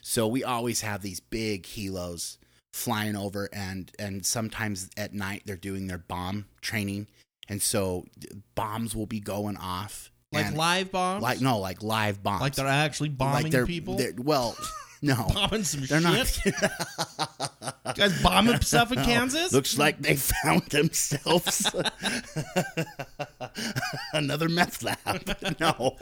So 0.02 0.26
we 0.28 0.44
always 0.46 0.80
have 0.82 1.02
these 1.02 1.20
big 1.20 1.64
helos 1.64 2.38
flying 2.72 3.16
over 3.18 3.50
and 3.52 3.92
and 4.00 4.26
sometimes 4.26 4.90
at 4.96 5.12
night 5.14 5.42
they're 5.46 5.58
doing 5.58 5.88
their 5.88 5.98
bomb 5.98 6.46
training 6.62 7.08
and 7.50 7.62
so 7.62 8.06
bombs 8.56 8.96
will 8.96 9.08
be 9.08 9.20
going 9.20 9.58
off 9.58 10.12
Like 10.32 10.46
and- 10.48 10.58
live 10.58 10.92
bombs? 10.92 11.24
like 11.24 11.42
no 11.42 11.58
like 11.60 11.82
live 11.82 12.22
bombs 12.22 12.42
Like 12.42 12.56
they're 12.56 12.68
actually 12.68 13.10
bombing 13.10 13.44
Like 13.44 13.52
they're- 13.52 13.66
people? 13.66 13.96
they're- 13.98 14.14
well 14.18 14.56
no 15.02 15.16
bombing 15.34 15.64
some 15.64 15.82
they're 15.86 16.00
shit? 16.02 16.54
not 16.54 16.76
You 17.88 17.94
guys 17.96 18.22
bombing 18.22 18.62
stuff 18.62 18.92
in 18.92 19.00
No, 19.00 19.06
Kansas? 19.06 19.52
Looks 19.52 19.78
like 19.80 20.00
they 20.00 20.16
found 20.16 20.64
themselves 20.68 21.66
another 24.14 24.50
meth 24.50 24.84
lab. 24.84 25.58
no, 25.60 25.98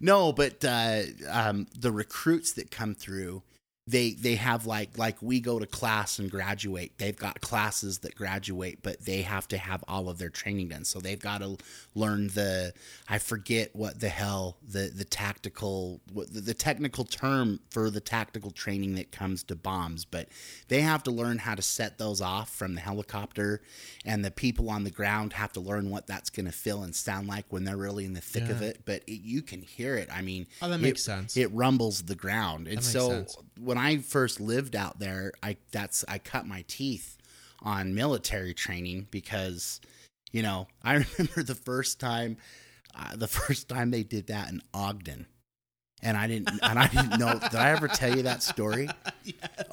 no, 0.00 0.32
but 0.32 0.64
uh, 0.64 1.02
um, 1.28 1.66
the 1.78 1.90
recruits 1.90 2.52
that 2.52 2.70
come 2.70 2.94
through, 2.94 3.42
they 3.88 4.12
they 4.12 4.36
have 4.36 4.64
like 4.64 4.96
like 4.96 5.20
we 5.20 5.40
go 5.40 5.58
to 5.58 5.66
class 5.66 6.20
and 6.20 6.30
graduate. 6.30 6.92
They've 6.98 7.16
got 7.16 7.40
classes 7.40 7.98
that 7.98 8.14
graduate, 8.14 8.78
but 8.80 9.04
they 9.04 9.22
have 9.22 9.48
to 9.48 9.58
have 9.58 9.82
all 9.88 10.08
of 10.08 10.18
their 10.18 10.28
training 10.28 10.68
done. 10.68 10.84
So 10.84 11.00
they've 11.00 11.18
got 11.18 11.38
to 11.40 11.56
learn 11.96 12.28
the 12.28 12.72
I 13.08 13.18
forget 13.18 13.74
what 13.74 13.98
the 13.98 14.08
hell 14.08 14.56
the 14.66 14.92
the 14.94 15.04
tactical 15.04 16.00
what 16.12 16.32
the, 16.32 16.40
the 16.40 16.54
technical 16.54 17.04
term 17.04 17.58
for 17.70 17.90
the 17.90 18.00
tactical 18.00 18.52
training 18.52 18.94
that 18.94 19.10
comes 19.10 19.42
to 19.44 19.56
bombs, 19.56 20.04
but 20.04 20.28
they 20.68 20.80
have 20.82 21.02
to 21.02 21.10
learn 21.10 21.38
how 21.38 21.56
to 21.56 21.62
set 21.62 21.98
those 21.98 22.20
off 22.20 22.50
from 22.54 22.76
the 22.76 22.80
helicopter, 22.80 23.62
and 24.04 24.24
the 24.24 24.30
people 24.30 24.70
on 24.70 24.84
the 24.84 24.90
ground 24.92 25.32
have 25.32 25.52
to 25.54 25.60
learn 25.60 25.90
what 25.90 26.06
that's 26.06 26.30
going 26.30 26.46
to 26.46 26.52
feel 26.52 26.84
and 26.84 26.94
sound 26.94 27.26
like 27.26 27.46
when 27.48 27.64
they're 27.64 27.76
really 27.76 28.04
in 28.04 28.12
the 28.14 28.20
thick 28.20 28.48
of 28.48 28.62
it. 28.62 28.82
But 28.84 29.02
it, 29.08 29.22
you 29.22 29.42
can 29.42 29.60
hear 29.60 29.96
it. 29.96 30.08
I 30.12 30.22
mean, 30.22 30.46
Oh, 30.62 30.68
that 30.68 30.76
it- 30.76 30.82
makes 30.82 31.02
sense. 31.02 31.36
It 31.36 31.50
rumbles 31.52 32.02
the 32.02 32.14
ground, 32.14 32.68
and 32.68 32.82
so 32.84 33.08
sense. 33.08 33.36
When 33.72 33.82
I 33.82 33.96
first 33.96 34.38
lived 34.38 34.76
out 34.76 34.98
there, 34.98 35.32
I 35.42 35.56
that's 35.70 36.04
I 36.06 36.18
cut 36.18 36.46
my 36.46 36.62
teeth 36.68 37.16
on 37.62 37.94
military 37.94 38.52
training 38.52 39.06
because 39.10 39.80
you 40.30 40.42
know 40.42 40.68
I 40.82 40.92
remember 40.92 41.42
the 41.42 41.54
first 41.54 41.98
time 41.98 42.36
uh, 42.94 43.16
the 43.16 43.28
first 43.28 43.70
time 43.70 43.90
they 43.90 44.02
did 44.02 44.26
that 44.26 44.50
in 44.50 44.60
Ogden. 44.74 45.24
And 46.04 46.16
I 46.16 46.26
didn't, 46.26 46.48
and 46.62 46.78
I 46.78 46.88
didn't 46.88 47.18
know. 47.20 47.38
Did 47.38 47.54
I 47.54 47.70
ever 47.70 47.86
tell 47.86 48.16
you 48.16 48.22
that 48.24 48.42
story? 48.42 48.88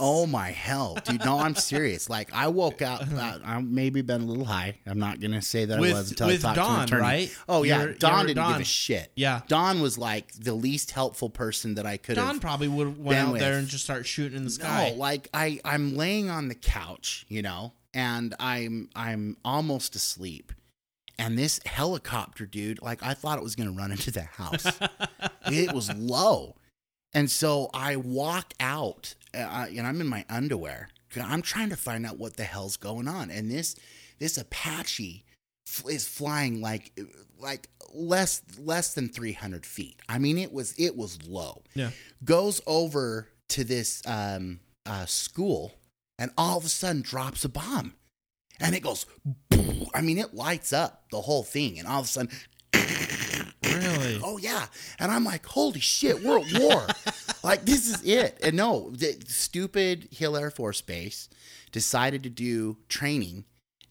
Oh 0.01 0.25
my 0.25 0.51
hell, 0.51 0.97
dude! 1.03 1.25
No, 1.25 1.39
I'm 1.39 1.55
serious. 1.55 2.09
Like 2.09 2.29
I 2.33 2.47
woke 2.47 2.81
up, 2.81 3.01
uh, 3.11 3.39
I 3.43 3.59
maybe 3.59 4.01
been 4.01 4.21
a 4.21 4.25
little 4.25 4.45
high. 4.45 4.77
I'm 4.85 4.99
not 4.99 5.19
gonna 5.19 5.41
say 5.41 5.65
that 5.65 5.77
With- 5.79 5.91
I 5.93 5.97
was 5.97 6.11
until 6.11 6.27
with 6.27 6.45
I 6.45 6.53
talked 6.53 6.55
to 6.55 6.61
Dawn, 6.61 6.77
an 6.77 6.83
attorney. 6.85 7.01
right? 7.01 7.37
Oh 7.49 7.63
yeah, 7.63 7.81
You're- 7.81 7.93
Don 7.95 8.19
you're 8.19 8.27
didn't 8.35 8.47
give 8.51 8.61
a 8.61 8.63
shit. 8.63 9.11
Yeah. 9.15 9.41
Don 9.47 9.81
was 9.81 9.97
like 9.97 10.31
the 10.33 10.53
least 10.53 10.91
helpful 10.91 11.29
person 11.29 11.75
that 11.75 11.85
I 11.85 11.97
could. 11.97 12.15
Don 12.15 12.39
probably 12.39 12.67
would 12.69 12.87
have 12.87 12.99
went 12.99 13.19
out 13.19 13.31
with. 13.33 13.41
there 13.41 13.57
and 13.57 13.67
just 13.67 13.83
start 13.83 14.05
shooting 14.05 14.37
in 14.37 14.43
the 14.45 14.51
sky. 14.51 14.91
No, 14.91 14.95
like 14.95 15.27
I 15.33 15.59
I'm 15.65 15.97
laying 15.97 16.29
on 16.29 16.47
the 16.47 16.55
couch, 16.55 17.25
you 17.27 17.41
know, 17.41 17.73
and 17.93 18.35
I'm 18.39 18.89
I'm 18.95 19.35
almost 19.43 19.95
asleep. 19.95 20.53
And 21.19 21.37
this 21.37 21.59
helicopter 21.65 22.45
dude, 22.45 22.81
like 22.81 23.03
I 23.03 23.13
thought 23.13 23.37
it 23.37 23.43
was 23.43 23.55
going 23.55 23.69
to 23.69 23.77
run 23.77 23.91
into 23.91 24.09
the 24.09 24.23
house. 24.23 24.65
it 25.47 25.73
was 25.73 25.93
low. 25.93 26.55
And 27.13 27.29
so 27.29 27.69
I 27.73 27.97
walk 27.97 28.53
out, 28.59 29.15
uh, 29.33 29.65
and 29.69 29.85
I'm 29.85 29.99
in 29.99 30.07
my 30.07 30.25
underwear. 30.29 30.89
I'm 31.21 31.41
trying 31.41 31.69
to 31.69 31.75
find 31.75 32.05
out 32.05 32.17
what 32.17 32.37
the 32.37 32.43
hell's 32.43 32.77
going 32.77 33.07
on. 33.07 33.29
And 33.31 33.51
this 33.51 33.75
this 34.19 34.37
Apache 34.37 35.25
is 35.87 36.07
flying 36.07 36.61
like 36.61 36.97
like 37.39 37.67
less 37.93 38.41
less 38.57 38.93
than 38.93 39.09
300 39.09 39.65
feet. 39.65 39.99
I 40.07 40.19
mean, 40.19 40.37
it 40.37 40.53
was 40.53 40.73
it 40.77 40.95
was 40.95 41.19
low. 41.27 41.63
Yeah. 41.73 41.91
Goes 42.23 42.61
over 42.65 43.27
to 43.49 43.63
this 43.63 44.01
um, 44.05 44.59
uh, 44.85 45.05
school, 45.05 45.73
and 46.17 46.31
all 46.37 46.57
of 46.57 46.65
a 46.65 46.69
sudden 46.69 47.01
drops 47.01 47.43
a 47.43 47.49
bomb, 47.49 47.95
and 48.59 48.75
it 48.75 48.81
goes. 48.81 49.05
I 49.93 50.01
mean, 50.01 50.17
it 50.19 50.33
lights 50.33 50.71
up 50.73 51.03
the 51.11 51.21
whole 51.21 51.43
thing, 51.43 51.79
and 51.79 51.87
all 51.87 51.99
of 52.01 52.05
a 52.05 52.07
sudden, 52.09 52.29
Really? 53.63 54.19
oh 54.23 54.37
yeah, 54.37 54.67
and 54.99 55.11
I'm 55.11 55.23
like, 55.23 55.45
holy 55.45 55.79
shit, 55.79 56.23
we're 56.23 56.39
at 56.39 56.59
war. 56.59 56.87
like 57.43 57.65
this 57.65 57.87
is 57.87 58.03
it. 58.03 58.39
And 58.43 58.55
no, 58.57 58.91
the 58.91 59.17
stupid 59.27 60.07
Hill 60.11 60.37
Air 60.37 60.51
Force 60.51 60.81
Base 60.81 61.29
decided 61.71 62.23
to 62.23 62.29
do 62.29 62.77
training. 62.87 63.45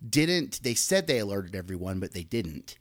Didn't 0.09 0.62
they 0.62 0.74
said 0.74 1.07
they 1.07 1.18
alerted 1.18 1.54
everyone, 1.54 2.00
but 2.00 2.12
they 2.12 2.22
didn't. 2.22 2.76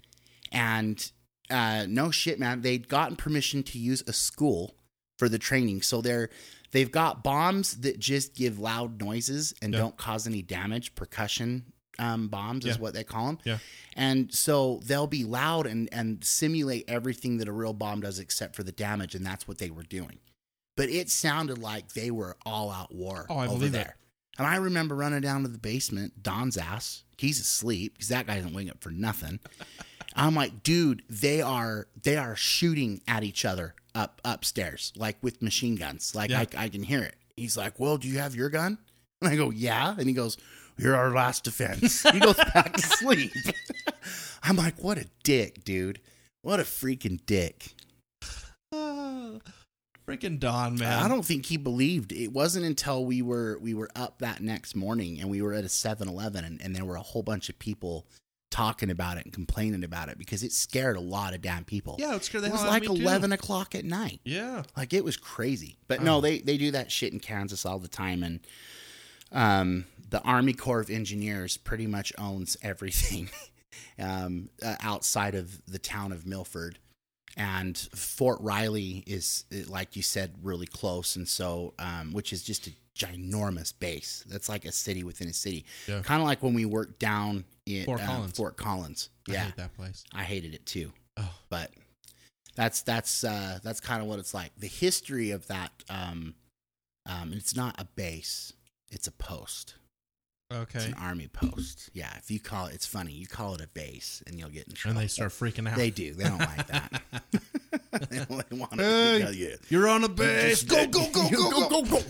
And 0.52 1.12
uh, 1.50 1.86
no 1.88 2.12
shit, 2.12 2.40
man. 2.40 2.62
They'd 2.62 2.88
gotten 2.88 3.16
permission 3.16 3.64
to 3.64 3.80
use 3.80 4.04
a 4.08 4.14
school 4.14 4.76
for 5.18 5.28
the 5.30 5.40
training, 5.40 5.82
so 5.82 6.02
they're 6.02 6.30
they've 6.72 6.92
got 6.92 7.24
bombs 7.24 7.78
that 7.82 8.00
just 8.00 8.36
give 8.36 8.60
loud 8.60 9.02
noises 9.02 9.54
and 9.62 9.74
Yeah. 9.74 9.80
don't 9.80 9.98
cause 9.98 10.28
any 10.28 10.42
damage. 10.42 10.94
Percussion 10.96 11.74
um, 12.00 12.28
bombs 12.28 12.66
is 12.66 12.78
what 12.80 12.94
they 12.94 13.04
call 13.04 13.28
them. 13.28 13.40
Yeah. 13.44 13.58
And 13.96 14.34
so 14.34 14.80
they'll 14.86 15.08
be 15.08 15.24
loud 15.24 15.66
and, 15.66 15.90
and 15.92 16.24
simulate 16.24 16.86
everything 16.88 17.38
that 17.38 17.48
a 17.48 17.52
real 17.52 17.74
bomb 17.74 18.02
does 18.02 18.20
except 18.20 18.56
for 18.56 18.64
the 18.64 18.72
damage. 18.72 19.16
And 19.16 19.26
that's 19.26 19.48
what 19.48 19.58
they 19.58 19.70
were 19.70 19.84
doing. 19.84 20.20
But 20.76 20.90
it 20.90 21.10
sounded 21.10 21.58
like 21.58 21.94
they 21.94 22.12
were 22.12 22.38
all 22.46 22.70
out 22.70 22.94
war 22.94 23.26
Oh, 23.30 23.38
I 23.38 23.48
over 23.48 23.68
there. 23.68 23.96
And 24.38 24.46
I 24.46 24.58
remember 24.58 24.96
running 24.96 25.22
down 25.22 25.42
to 25.42 25.48
the 25.48 25.58
basement, 25.58 26.22
Don's 26.22 26.58
ass. 26.58 27.04
He's 27.18 27.40
asleep 27.40 27.94
because 27.94 28.10
that 28.10 28.28
guy 28.28 28.36
doesn't 28.36 28.54
wing 28.54 28.70
up 28.70 28.82
for 28.82 28.92
nothing. 28.92 29.40
I'm 30.16 30.36
like, 30.36 30.64
dude, 30.64 31.04
they 31.10 31.42
are 31.42 31.88
they 32.04 32.18
are 32.18 32.36
shooting 32.36 33.02
at 33.08 33.24
each 33.24 33.46
other 33.46 33.76
up 33.96 34.22
upstairs, 34.24 34.94
like 34.96 35.18
with 35.22 35.42
machine 35.42 35.76
guns. 35.76 36.14
Like 36.16 36.30
Yeah. 36.30 36.46
I, 36.56 36.66
I 36.66 36.70
can 36.70 36.84
hear 36.84 37.02
it. 37.02 37.16
He's 37.36 37.58
like, 37.58 37.80
well, 37.80 37.98
do 37.98 38.08
you 38.08 38.20
have 38.20 38.36
your 38.36 38.50
gun? 38.50 38.78
And 39.22 39.32
I 39.32 39.36
go, 39.36 39.50
yeah. 39.50 39.96
And 39.98 40.08
he 40.08 40.14
goes, 40.14 40.38
you're 40.78 40.96
our 40.96 41.12
last 41.12 41.44
defense. 41.44 42.04
He 42.12 42.20
goes 42.20 42.36
back 42.36 42.74
to 42.74 42.82
sleep. 42.82 43.32
I'm 44.44 44.56
like, 44.56 44.82
what 44.84 44.98
a 44.98 45.06
dick, 45.24 45.64
dude. 45.64 46.00
What 46.42 46.60
a 46.60 46.64
freaking 46.64 47.20
dick. 47.26 47.74
Ah, 48.74 49.32
freaking 50.08 50.40
Don, 50.40 50.78
man. 50.78 51.04
I 51.04 51.08
don't 51.08 51.26
think 51.26 51.46
he 51.48 51.58
believed. 51.58 52.12
It 52.12 52.32
wasn't 52.32 52.66
until 52.66 53.04
we 53.06 53.22
were 53.22 53.58
we 53.60 53.74
were 53.74 53.90
up 53.96 54.20
that 54.20 54.42
next 54.42 54.76
morning 54.76 55.20
and 55.20 55.30
we 55.30 55.42
were 55.42 55.54
at 55.54 55.64
a 55.64 55.68
7-Eleven 55.68 56.46
and, 56.46 56.62
and 56.62 56.76
there 56.76 56.86
were 56.86 56.96
a 56.96 57.02
whole 57.02 57.24
bunch 57.24 57.50
of 57.50 57.60
people 57.60 58.06
talking 58.50 58.90
about 58.90 59.18
it 59.18 59.26
and 59.26 59.34
complaining 59.34 59.84
about 59.84 60.08
it 60.08 60.18
because 60.18 60.42
it 60.42 60.54
scared 60.54 60.96
a 60.96 61.02
lot 61.02 61.34
of 61.34 61.42
damn 61.42 61.66
people. 61.66 61.98
Yeah, 62.00 62.16
it 62.16 62.24
scared 62.24 62.46
the 62.46 62.48
it 62.48 62.54
was 62.54 62.64
like 62.64 62.84
me, 62.84 62.96
too. 62.96 63.02
11 63.02 63.34
o'clock 63.34 63.76
at 63.76 63.84
night. 63.84 64.22
Yeah. 64.24 64.64
Like 64.78 64.94
it 64.94 65.04
was 65.04 65.18
crazy. 65.18 65.78
But 65.90 66.00
Oh. 66.00 66.04
no, 66.04 66.22
they 66.22 66.40
they 66.40 66.58
do 66.58 66.72
that 66.72 66.90
shit 66.92 67.12
in 67.12 67.20
Kansas 67.20 67.66
all 67.66 67.80
the 67.80 67.90
time 67.90 68.24
and 68.24 68.40
um 69.34 69.84
the 70.10 70.22
Army 70.22 70.54
Corps 70.54 70.80
of 70.80 70.90
Engineers 70.90 71.58
pretty 71.58 71.88
much 71.88 72.14
owns 72.18 72.58
everything 72.62 73.30
um 74.00 74.50
uh, 74.64 74.76
outside 74.82 75.36
of 75.36 75.62
the 75.66 75.80
town 75.80 76.12
of 76.12 76.26
Milford. 76.26 76.80
And 77.36 77.78
Fort 77.78 78.40
Riley 78.42 79.04
is 79.06 79.46
uh, 79.54 79.70
like 79.70 79.96
you 79.96 80.02
said 80.02 80.36
really 80.42 80.66
close 80.68 81.16
and 81.16 81.28
so 81.28 81.74
um 81.80 82.14
which 82.14 82.34
is 82.34 82.42
just 82.44 82.68
a 82.68 82.72
ginormous 82.98 83.74
base. 83.78 84.24
That's 84.28 84.50
like 84.50 84.66
a 84.66 84.72
city 84.72 85.04
within 85.04 85.28
a 85.28 85.34
city. 85.34 85.66
Yeah. 85.88 86.02
Kind 86.02 86.22
of 86.22 86.28
like 86.28 86.42
when 86.42 86.56
we 86.56 86.66
worked 86.66 86.98
down 87.00 87.46
in 87.68 87.86
Fort 87.86 88.02
um, 88.02 88.08
Collins. 88.08 88.38
Fort 88.38 88.58
Collins. 88.58 89.10
I 89.30 89.34
Yeah. 89.34 89.44
hate 89.44 89.56
that 89.58 89.76
place. 89.76 90.04
I 90.14 90.24
hated 90.24 90.54
it 90.56 90.66
too 90.66 90.94
Oh, 91.20 91.34
but 91.50 91.72
that's 92.56 92.82
that's 92.82 93.24
uh, 93.24 93.60
that's 93.64 93.80
kind 93.80 94.02
of 94.02 94.08
what 94.08 94.20
it's 94.20 94.34
like. 94.34 94.52
The 94.58 94.68
history 94.68 95.32
of 95.32 95.48
that, 95.48 95.72
um, 95.90 96.36
um, 97.06 97.34
it's 97.34 97.56
not 97.56 97.80
a 97.80 97.86
base; 97.86 98.54
it's 98.90 99.08
a 99.08 99.12
post. 99.12 99.76
It's 100.50 100.76
okay. 100.76 100.86
an 100.88 100.94
army 100.94 101.28
post. 101.28 101.90
Yeah, 101.92 102.10
if 102.18 102.32
you 102.32 102.40
call 102.40 102.68
it, 102.68 102.76
it's 102.76 102.86
funny. 102.86 103.12
You 103.12 103.28
call 103.28 103.56
it 103.56 103.62
a 103.62 103.68
base, 103.68 104.24
and 104.26 104.40
you'll 104.40 104.50
get 104.50 104.68
in 104.68 104.90
And 104.90 104.98
they 104.98 105.08
start 105.08 105.32
freaking 105.32 105.70
out. 105.70 105.76
They 105.76 105.90
do. 105.90 106.14
They 106.14 106.24
don't 106.24 106.40
like 106.40 106.68
that. 106.68 107.02
they 108.10 108.18
don't 108.20 108.52
want 108.54 108.72
to. 108.72 108.78
Hey, 108.78 109.20
yeah, 109.20 109.30
yeah. 109.32 109.56
You're 109.68 109.90
on 109.90 110.06
a 110.06 110.10
base. 110.10 110.64
Go, 110.64 110.88
go, 110.88 111.06
go, 111.12 111.30
go, 111.30 111.52
go. 111.52 111.70
go, 111.82 111.82
go. 111.84 112.02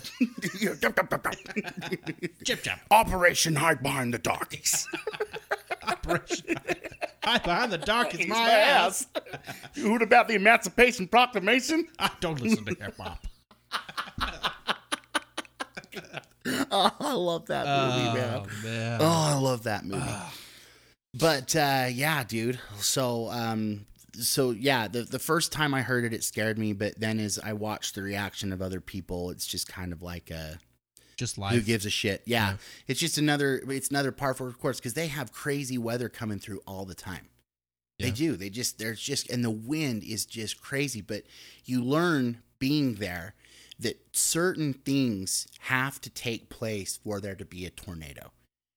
Chip, 2.43 2.61
chop. 2.61 2.79
Operation 2.91 3.55
Hide 3.55 3.81
Behind 3.81 4.13
the 4.13 4.19
Darkies. 4.19 4.87
Operation. 5.87 6.55
Hide 7.23 7.43
behind 7.43 7.71
the 7.73 7.77
dark 7.77 8.13
is 8.13 8.19
Kiss 8.21 8.29
my 8.29 8.49
ass. 8.49 9.07
You 9.73 9.91
heard 9.91 10.01
about 10.01 10.27
the 10.29 10.35
Emancipation 10.35 11.07
Proclamation? 11.07 11.87
I 11.99 12.09
don't 12.21 12.39
listen 12.39 12.63
to 12.65 12.75
hip 12.75 12.97
hop. 12.97 13.26
Oh, 16.71 16.91
I 16.99 17.13
love 17.13 17.45
that 17.47 17.65
movie, 17.65 18.19
man. 18.19 18.41
Oh, 18.45 18.63
man. 18.67 18.97
Oh, 19.01 19.05
I 19.05 19.39
love 19.39 19.63
that 19.63 19.85
movie. 19.85 20.03
but 21.13 21.55
uh, 21.55 21.87
yeah, 21.91 22.23
dude. 22.23 22.59
So 22.77 23.29
um, 23.29 23.85
so 24.13 24.51
yeah, 24.51 24.87
the 24.87 25.03
the 25.03 25.19
first 25.19 25.51
time 25.51 25.73
I 25.73 25.81
heard 25.81 26.03
it, 26.03 26.13
it 26.13 26.23
scared 26.23 26.57
me. 26.57 26.73
But 26.73 26.99
then 26.99 27.19
as 27.19 27.39
I 27.43 27.53
watched 27.53 27.95
the 27.95 28.01
reaction 28.01 28.51
of 28.53 28.61
other 28.61 28.81
people, 28.81 29.29
it's 29.31 29.47
just 29.47 29.67
kind 29.67 29.91
of 29.93 30.01
like 30.01 30.29
a 30.31 30.59
Just 31.17 31.37
life. 31.37 31.53
who 31.53 31.61
gives 31.61 31.85
a 31.85 31.89
shit. 31.89 32.21
Yeah, 32.25 32.51
Yeah. 32.51 32.57
it's 32.87 32.99
just 32.99 33.17
another 33.17 33.61
it's 33.67 33.89
another 33.89 34.11
par 34.11 34.33
for 34.33 34.51
course 34.51 34.77
because 34.79 34.93
they 34.93 35.07
have 35.07 35.31
crazy 35.31 35.77
weather 35.77 36.09
coming 36.09 36.39
through 36.39 36.61
all 36.67 36.85
the 36.85 36.95
time. 36.95 37.29
They 37.99 38.11
do. 38.11 38.35
They 38.35 38.51
just 38.51 38.77
there's 38.77 39.01
just 39.01 39.27
and 39.31 39.43
the 39.43 39.49
wind 39.49 40.03
is 40.03 40.27
just 40.27 40.61
crazy. 40.61 41.01
But 41.01 41.23
you 41.65 41.83
learn 41.83 42.43
being 42.59 42.95
there 42.95 43.33
that 43.79 43.99
certain 44.11 44.73
things 44.73 45.47
have 45.61 46.01
to 46.01 46.09
take 46.09 46.49
place 46.49 46.97
for 47.03 47.19
there 47.21 47.35
to 47.35 47.45
be 47.45 47.65
a 47.65 47.69
tornado. 47.69 48.31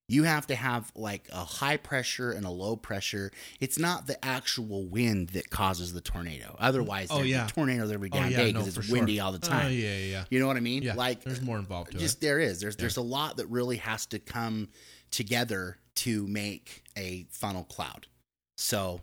You 0.09 0.25
have 0.25 0.49
to 0.49 0.57
have 0.57 0.91
like 0.97 1.29
a 1.33 1.45
high 1.45 1.77
pressure 1.77 2.33
and 2.33 2.45
a 2.45 2.51
low 2.51 2.75
pressure. 2.75 3.31
It's 3.61 3.79
not 3.79 4.09
the 4.09 4.23
actual 4.25 4.85
wind 4.85 5.29
that 5.31 5.51
causes 5.51 5.93
the 5.93 6.01
tornado. 6.01 6.57
Otherwise, 6.59 7.09
Oh, 7.13 7.23
yeah. 7.23 7.47
tornadoes 7.47 7.93
every 7.93 8.11
Oh, 8.13 8.17
damn 8.19 8.31
yeah, 8.33 8.37
day 8.39 8.53
because 8.53 8.75
for 8.75 8.81
it's 8.81 8.89
sure. 8.89 8.97
windy 8.99 9.21
all 9.21 9.31
the 9.31 9.39
oh, 9.39 9.49
time. 9.49 9.67
Oh, 9.67 9.69
yeah, 9.71 9.97
yeah, 9.97 10.05
yeah. 10.07 10.25
You 10.29 10.41
know 10.41 10.49
what 10.49 10.57
I 10.57 10.61
mean? 10.61 10.83
Yeah, 10.83 10.95
like 10.95 11.23
there's 11.23 11.41
more 11.41 11.59
involved 11.59 11.97
just 11.97 12.19
it. 12.19 12.21
there 12.23 12.41
is. 12.41 12.61
There's 12.61 12.75
there's 12.75 12.97
a 12.97 13.03
lot 13.03 13.37
that 13.37 13.47
really 13.47 13.77
has 13.77 14.05
to 14.07 14.19
come 14.19 14.71
together 15.13 15.79
to 15.97 16.27
make 16.27 16.83
a 16.97 17.27
funnel 17.31 17.65
cloud. 17.65 18.09
So, 18.57 19.01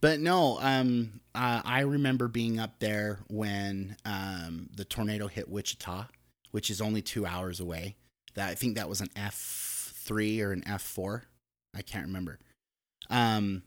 but 0.00 0.20
no, 0.20 0.58
um, 0.60 1.20
uh, 1.34 1.62
I 1.64 1.80
remember 1.80 2.28
being 2.28 2.58
up 2.58 2.78
there 2.78 3.20
when 3.28 3.96
um 4.04 4.68
the 4.74 4.84
tornado 4.84 5.26
hit 5.26 5.48
Wichita, 5.48 6.06
which 6.50 6.70
is 6.70 6.80
only 6.80 7.02
two 7.02 7.26
hours 7.26 7.60
away. 7.60 7.96
That 8.34 8.50
I 8.50 8.54
think 8.54 8.76
that 8.76 8.88
was 8.88 9.00
an 9.00 9.10
F 9.16 9.92
three 9.96 10.40
or 10.40 10.52
an 10.52 10.62
F 10.66 10.82
four. 10.82 11.24
I 11.74 11.82
can't 11.82 12.06
remember. 12.06 12.38
Um, 13.10 13.62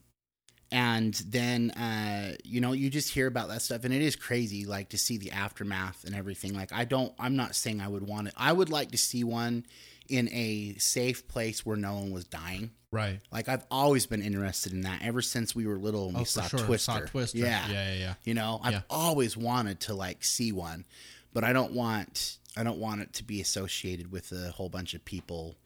and 0.70 1.14
then 1.26 1.70
uh, 1.72 2.36
you 2.44 2.60
know 2.60 2.72
you 2.72 2.90
just 2.90 3.12
hear 3.12 3.26
about 3.26 3.48
that 3.48 3.62
stuff, 3.62 3.84
and 3.84 3.94
it 3.94 4.02
is 4.02 4.16
crazy, 4.16 4.66
like 4.66 4.90
to 4.90 4.98
see 4.98 5.16
the 5.16 5.30
aftermath 5.32 6.04
and 6.04 6.14
everything. 6.14 6.54
Like 6.54 6.72
I 6.72 6.84
don't, 6.84 7.12
I'm 7.18 7.36
not 7.36 7.54
saying 7.54 7.80
I 7.80 7.88
would 7.88 8.06
want 8.06 8.28
it. 8.28 8.34
I 8.36 8.52
would 8.52 8.70
like 8.70 8.90
to 8.90 8.98
see 8.98 9.24
one 9.24 9.64
in 10.08 10.28
a 10.30 10.74
safe 10.78 11.28
place 11.28 11.64
where 11.64 11.76
no 11.76 11.94
one 11.94 12.10
was 12.10 12.24
dying. 12.24 12.70
Right. 12.90 13.20
Like 13.30 13.48
I've 13.48 13.66
always 13.70 14.06
been 14.06 14.22
interested 14.22 14.72
in 14.72 14.80
that 14.82 15.02
ever 15.02 15.20
since 15.20 15.54
we 15.54 15.66
were 15.66 15.76
little 15.76 16.06
and 16.08 16.14
we 16.16 16.20
Oh, 16.22 16.24
saw 16.24 16.42
sure. 16.48 16.60
Twister. 16.60 16.92
Saw 16.92 17.00
Twister. 17.00 17.38
Yeah. 17.38 17.68
Yeah, 17.68 17.92
yeah, 17.92 17.98
yeah. 17.98 18.14
You 18.24 18.34
know, 18.34 18.60
I've 18.62 18.72
Yeah. 18.72 18.82
always 18.88 19.36
wanted 19.36 19.80
to 19.80 19.94
like 19.94 20.24
see 20.24 20.52
one, 20.52 20.86
but 21.32 21.44
I 21.44 21.52
don't 21.52 21.72
want 21.72 22.38
I 22.56 22.62
don't 22.64 22.78
want 22.78 23.02
it 23.02 23.12
to 23.14 23.22
be 23.24 23.40
associated 23.40 24.10
with 24.10 24.32
a 24.32 24.50
whole 24.52 24.68
bunch 24.68 24.94
of 24.94 25.04
people, 25.04 25.56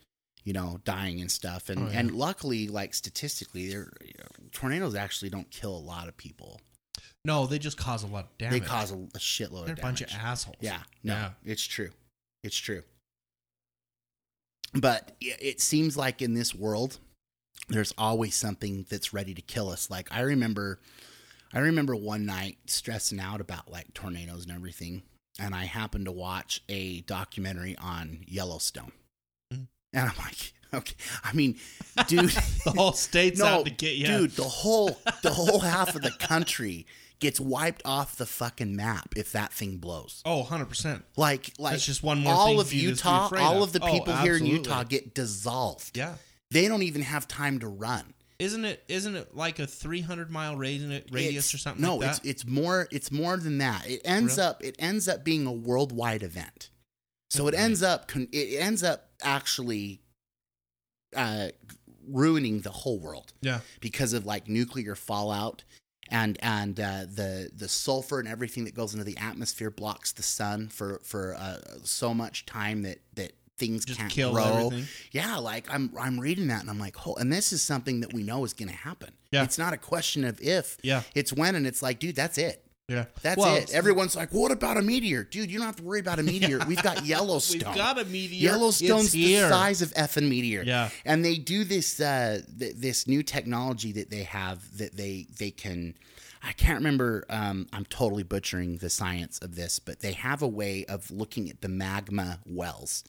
you 0.44 0.52
know, 0.52 0.80
dying 0.84 1.20
and 1.22 1.30
stuff. 1.30 1.68
And 1.70 1.78
Oh, 1.84 1.90
yeah. 1.90 2.00
and 2.00 2.10
luckily, 2.14 2.68
like 2.68 2.92
statistically, 2.92 3.70
they're, 3.70 3.90
tornadoes 4.50 4.94
actually 4.94 5.30
don't 5.30 5.50
kill 5.50 5.74
a 5.74 5.78
lot 5.78 6.08
of 6.08 6.16
people. 6.18 6.60
No, 7.24 7.46
they 7.46 7.58
just 7.60 7.78
cause 7.78 8.02
a 8.02 8.08
lot 8.08 8.24
of 8.24 8.36
damage. 8.38 8.60
They 8.60 8.66
cause 8.66 8.90
a, 8.90 8.96
a 8.96 9.18
shitload 9.18 9.66
They're 9.66 9.72
of 9.74 9.78
a 9.78 9.82
bunch 9.82 10.00
of 10.02 10.10
assholes. 10.10 10.56
Yeah, 10.60 10.82
no, 11.04 11.14
Yeah. 11.14 11.30
it's 11.44 11.64
true. 11.64 11.92
It's 12.42 12.56
true. 12.58 12.82
But 14.74 15.16
it 15.20 15.60
seems 15.60 15.96
like 15.96 16.20
in 16.20 16.34
this 16.34 16.54
world, 16.54 16.98
there's 17.68 17.92
always 17.96 18.34
something 18.34 18.86
that's 18.88 19.12
ready 19.12 19.34
to 19.34 19.42
kill 19.42 19.70
us. 19.70 19.90
Like 19.90 20.08
I 20.10 20.20
remember, 20.20 20.80
I 21.52 21.60
remember 21.60 21.94
one 21.96 22.26
night 22.26 22.58
stressing 22.66 23.20
out 23.20 23.40
about 23.40 23.70
like 23.70 23.94
tornadoes 23.94 24.44
and 24.44 24.52
everything, 24.54 25.02
and 25.38 25.54
I 25.54 25.64
happened 25.64 26.06
to 26.06 26.12
watch 26.12 26.62
a 26.68 27.00
documentary 27.02 27.76
on 27.78 28.24
Yellowstone, 28.26 28.92
Mhm. 29.52 29.68
and 29.92 30.08
I'm 30.10 30.16
like, 30.18 30.52
okay, 30.74 30.96
I 31.24 31.32
mean, 31.32 31.58
dude, 32.08 32.30
The 32.64 32.72
whole 32.76 32.92
state's 32.92 33.38
no, 33.40 33.46
out 33.46 33.64
to 33.66 33.70
get 33.70 33.96
you. 33.96 34.06
dude, 34.06 34.30
the 34.32 34.42
whole 34.44 34.98
the 35.22 35.30
whole 35.34 35.60
half 35.60 35.94
of 35.94 36.02
the 36.02 36.10
country 36.12 36.86
gets 37.20 37.38
wiped 37.38 37.82
off 37.84 38.16
the 38.16 38.26
fucking 38.26 38.74
map 38.74 39.14
if 39.16 39.30
that 39.30 39.52
thing 39.52 39.76
blows. 39.76 40.22
Oh, 40.24 40.42
100%. 40.42 41.04
Like, 41.16 41.52
like 41.56 41.74
That's 41.74 41.86
just 41.86 42.02
one 42.02 42.18
more 42.18 42.32
all 42.34 42.46
thing 42.48 42.58
of 42.60 42.68
for 42.68 42.74
you 42.74 42.80
to 42.80 42.86
be 42.86 42.90
Utah, 42.94 43.30
all 43.38 43.62
of. 43.62 43.68
of 43.68 43.72
the 43.74 43.80
Oh, 43.86 43.92
people 43.92 44.16
here 44.16 44.36
in. 44.36 44.44
Utah 44.44 44.82
get 44.82 45.14
dissolved. 45.14 45.96
Yeah. 45.96 46.16
They 46.52 46.68
don't 46.68 46.82
even 46.82 47.02
have 47.02 47.26
time 47.26 47.58
to 47.60 47.68
run. 47.68 48.14
Isn't 48.38 48.64
it 48.64 48.82
isn't 48.88 49.14
it 49.14 49.36
like 49.36 49.58
a 49.58 49.66
300 49.66 50.30
mile 50.30 50.56
radius, 50.56 51.54
or 51.54 51.58
something 51.58 51.82
No, 51.82 51.96
like 51.96 52.00
that? 52.00 52.18
it's 52.18 52.26
it's 52.26 52.46
more 52.46 52.88
it's 52.90 53.12
more 53.12 53.36
than 53.36 53.58
that. 53.58 53.88
It 53.88 54.00
ends 54.04 54.36
Really? 54.36 54.48
up 54.48 54.64
it 54.64 54.76
ends 54.78 55.08
up 55.08 55.24
being 55.24 55.46
a 55.46 55.52
worldwide 55.52 56.22
event. 56.22 56.70
So 57.30 57.46
it 57.48 57.54
ends 57.54 57.82
up 57.82 58.10
it 58.14 58.58
ends 58.58 58.82
up 58.82 59.10
actually 59.22 60.00
uh, 61.16 61.48
ruining 62.08 62.60
the 62.60 62.70
whole 62.70 62.98
world 62.98 63.32
yeah. 63.40 63.60
because 63.80 64.12
of 64.12 64.26
like 64.26 64.48
nuclear 64.48 64.94
fallout 64.94 65.62
and 66.10 66.36
and 66.42 66.78
uh, 66.78 67.04
the 67.08 67.50
the 67.54 67.68
sulfur 67.68 68.18
and 68.18 68.28
everything 68.28 68.64
that 68.64 68.74
goes 68.74 68.92
into 68.92 69.04
the 69.04 69.16
atmosphere 69.18 69.70
blocks 69.70 70.12
the 70.12 70.22
sun 70.22 70.68
for 70.68 71.00
for 71.04 71.34
uh, 71.36 71.58
so 71.84 72.12
much 72.12 72.44
time 72.44 72.82
that 72.82 72.98
that 73.14 73.32
things 73.58 73.84
Just 73.84 73.98
can't 74.00 74.10
kill 74.10 74.32
grow. 74.32 74.44
everything. 74.66 74.86
Yeah, 75.12 75.36
like 75.36 75.72
I'm 75.72 75.92
I'm 75.98 76.18
reading 76.18 76.48
that 76.48 76.60
and 76.62 76.70
I'm 76.70 76.78
like, 76.78 77.06
oh, 77.06 77.14
and 77.14 77.32
this 77.32 77.52
is 77.52 77.62
something 77.62 78.00
that 78.00 78.12
we 78.12 78.22
know 78.22 78.44
is 78.44 78.52
going 78.52 78.68
to 78.70 78.74
happen. 78.74 79.10
Yeah. 79.30 79.44
it's 79.44 79.58
not 79.58 79.72
a 79.72 79.78
question 79.78 80.24
of 80.24 80.40
if. 80.40 80.76
Yeah. 80.82 81.02
it's 81.14 81.32
when, 81.32 81.54
and 81.54 81.66
it's 81.66 81.82
like, 81.82 81.98
dude, 81.98 82.16
that's 82.16 82.36
it. 82.38 82.64
Yeah. 82.88 83.06
That's 83.22 83.38
Well, 83.38 83.56
it. 83.56 83.72
Everyone's 83.72 84.14
like, 84.16 84.30
what 84.30 84.52
about 84.52 84.76
a 84.76 84.82
meteor, 84.82 85.22
dude? 85.24 85.50
You 85.50 85.58
don't 85.58 85.66
have 85.66 85.76
to 85.76 85.82
worry 85.82 86.00
about 86.00 86.18
a 86.18 86.22
meteor. 86.34 86.58
We've 86.66 86.82
got 86.82 87.06
Yellowstone. 87.06 87.70
We've 87.70 87.76
got 87.78 87.98
a 87.98 88.04
meteor. 88.04 88.50
Yellowstone's 88.50 89.12
the 89.12 89.36
size 89.38 89.80
of 89.80 89.94
effing 89.94 90.28
meteor. 90.28 90.62
Yeah. 90.64 90.90
And 91.06 91.24
they 91.24 91.36
do 91.36 91.64
this 91.64 92.00
uh 92.00 92.42
th- 92.58 92.74
this 92.76 93.06
new 93.06 93.22
technology 93.22 93.92
that 93.92 94.10
they 94.10 94.24
have 94.24 94.76
that 94.78 94.96
they 94.96 95.26
they 95.38 95.50
can 95.52 95.94
I 96.42 96.52
can't 96.52 96.74
remember 96.76 97.24
um 97.30 97.68
I'm 97.72 97.84
totally 97.86 98.24
butchering 98.24 98.78
the 98.78 98.90
science 98.90 99.38
of 99.38 99.54
this, 99.54 99.78
but 99.78 100.00
they 100.00 100.12
have 100.12 100.42
a 100.42 100.48
way 100.48 100.84
of 100.86 101.10
looking 101.10 101.48
at 101.48 101.62
the 101.62 101.68
magma 101.68 102.40
wells 102.44 103.04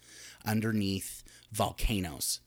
underneath 0.45 1.23
volcanoes. 1.51 2.39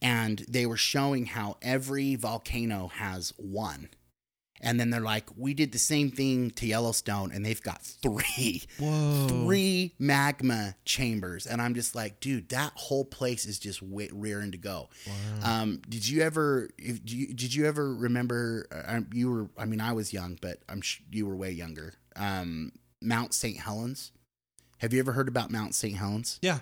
And 0.00 0.44
they 0.48 0.66
were 0.66 0.76
showing 0.76 1.26
how 1.26 1.56
every 1.62 2.16
volcano 2.16 2.88
has 2.88 3.32
one. 3.36 3.88
And 4.64 4.78
then 4.78 4.90
they're 4.90 5.00
like, 5.00 5.28
we 5.36 5.54
did 5.54 5.72
the 5.72 5.78
same 5.78 6.12
thing 6.12 6.52
to 6.52 6.66
Yellowstone, 6.66 7.32
and 7.32 7.44
they've 7.44 7.60
got 7.62 7.82
three 7.82 8.62
Whoa. 8.78 9.26
three 9.28 9.92
magma 9.98 10.76
chambers, 10.84 11.46
and 11.48 11.60
I'm 11.60 11.74
just 11.74 11.96
like, 11.96 12.20
dude, 12.20 12.48
that 12.50 12.70
whole 12.76 13.04
place 13.04 13.44
is 13.44 13.58
just 13.58 13.80
rearing 13.82 14.52
to 14.52 14.58
go. 14.58 14.88
Um, 15.42 15.82
did 15.88 16.08
you 16.08 16.22
ever? 16.22 16.68
If, 16.78 17.04
do 17.04 17.16
you, 17.16 17.34
did 17.34 17.52
you 17.52 17.66
ever 17.66 17.92
remember? 17.92 18.68
Uh, 18.70 19.00
you 19.12 19.30
were. 19.32 19.48
I 19.58 19.64
mean, 19.64 19.80
I 19.80 19.94
was 19.94 20.12
young, 20.12 20.38
but 20.40 20.58
I'm 20.68 20.80
sh- 20.80 21.00
you 21.10 21.26
were 21.26 21.34
way 21.34 21.50
younger. 21.50 21.94
Um, 22.14 22.70
Mount 23.00 23.34
St. 23.34 23.58
Helens. 23.58 24.12
Have 24.78 24.92
you 24.92 25.00
ever 25.00 25.10
heard 25.10 25.26
about 25.26 25.50
Mount 25.50 25.74
St. 25.74 25.96
Helens, 25.96 26.38
Yeah. 26.40 26.60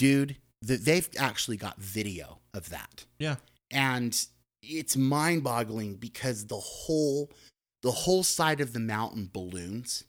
Dude? 0.00 0.36
The, 0.62 0.76
they've 0.76 1.08
actually 1.18 1.56
got 1.56 1.78
video 1.80 2.38
of 2.52 2.68
that 2.70 3.06
Yeah. 3.18 3.36
and 3.70 4.14
it's 4.62 4.94
mind-boggling 4.96 5.94
because 5.96 6.46
the 6.48 6.58
whole 6.60 7.30
the 7.82 7.90
whole 7.92 8.22
side 8.22 8.60
of 8.60 8.72
the 8.74 8.80
mountain 8.80 9.30
balloons 9.32 10.04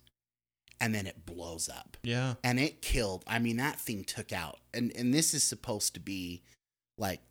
and 0.81 0.93
then 0.93 1.07
it 1.07 1.25
blows 1.25 1.69
up 1.69 1.95
Yeah. 2.03 2.33
and 2.43 2.59
it 2.59 2.81
killed 2.81 3.23
i 3.27 3.39
mean 3.39 3.57
that 3.57 3.79
thing 3.79 4.03
took 4.03 4.33
out 4.33 4.59
and 4.73 4.91
and 4.95 5.13
this 5.13 5.33
is 5.33 5.43
supposed 5.43 5.93
to 5.93 5.99
be 6.01 6.41
like 6.97 7.21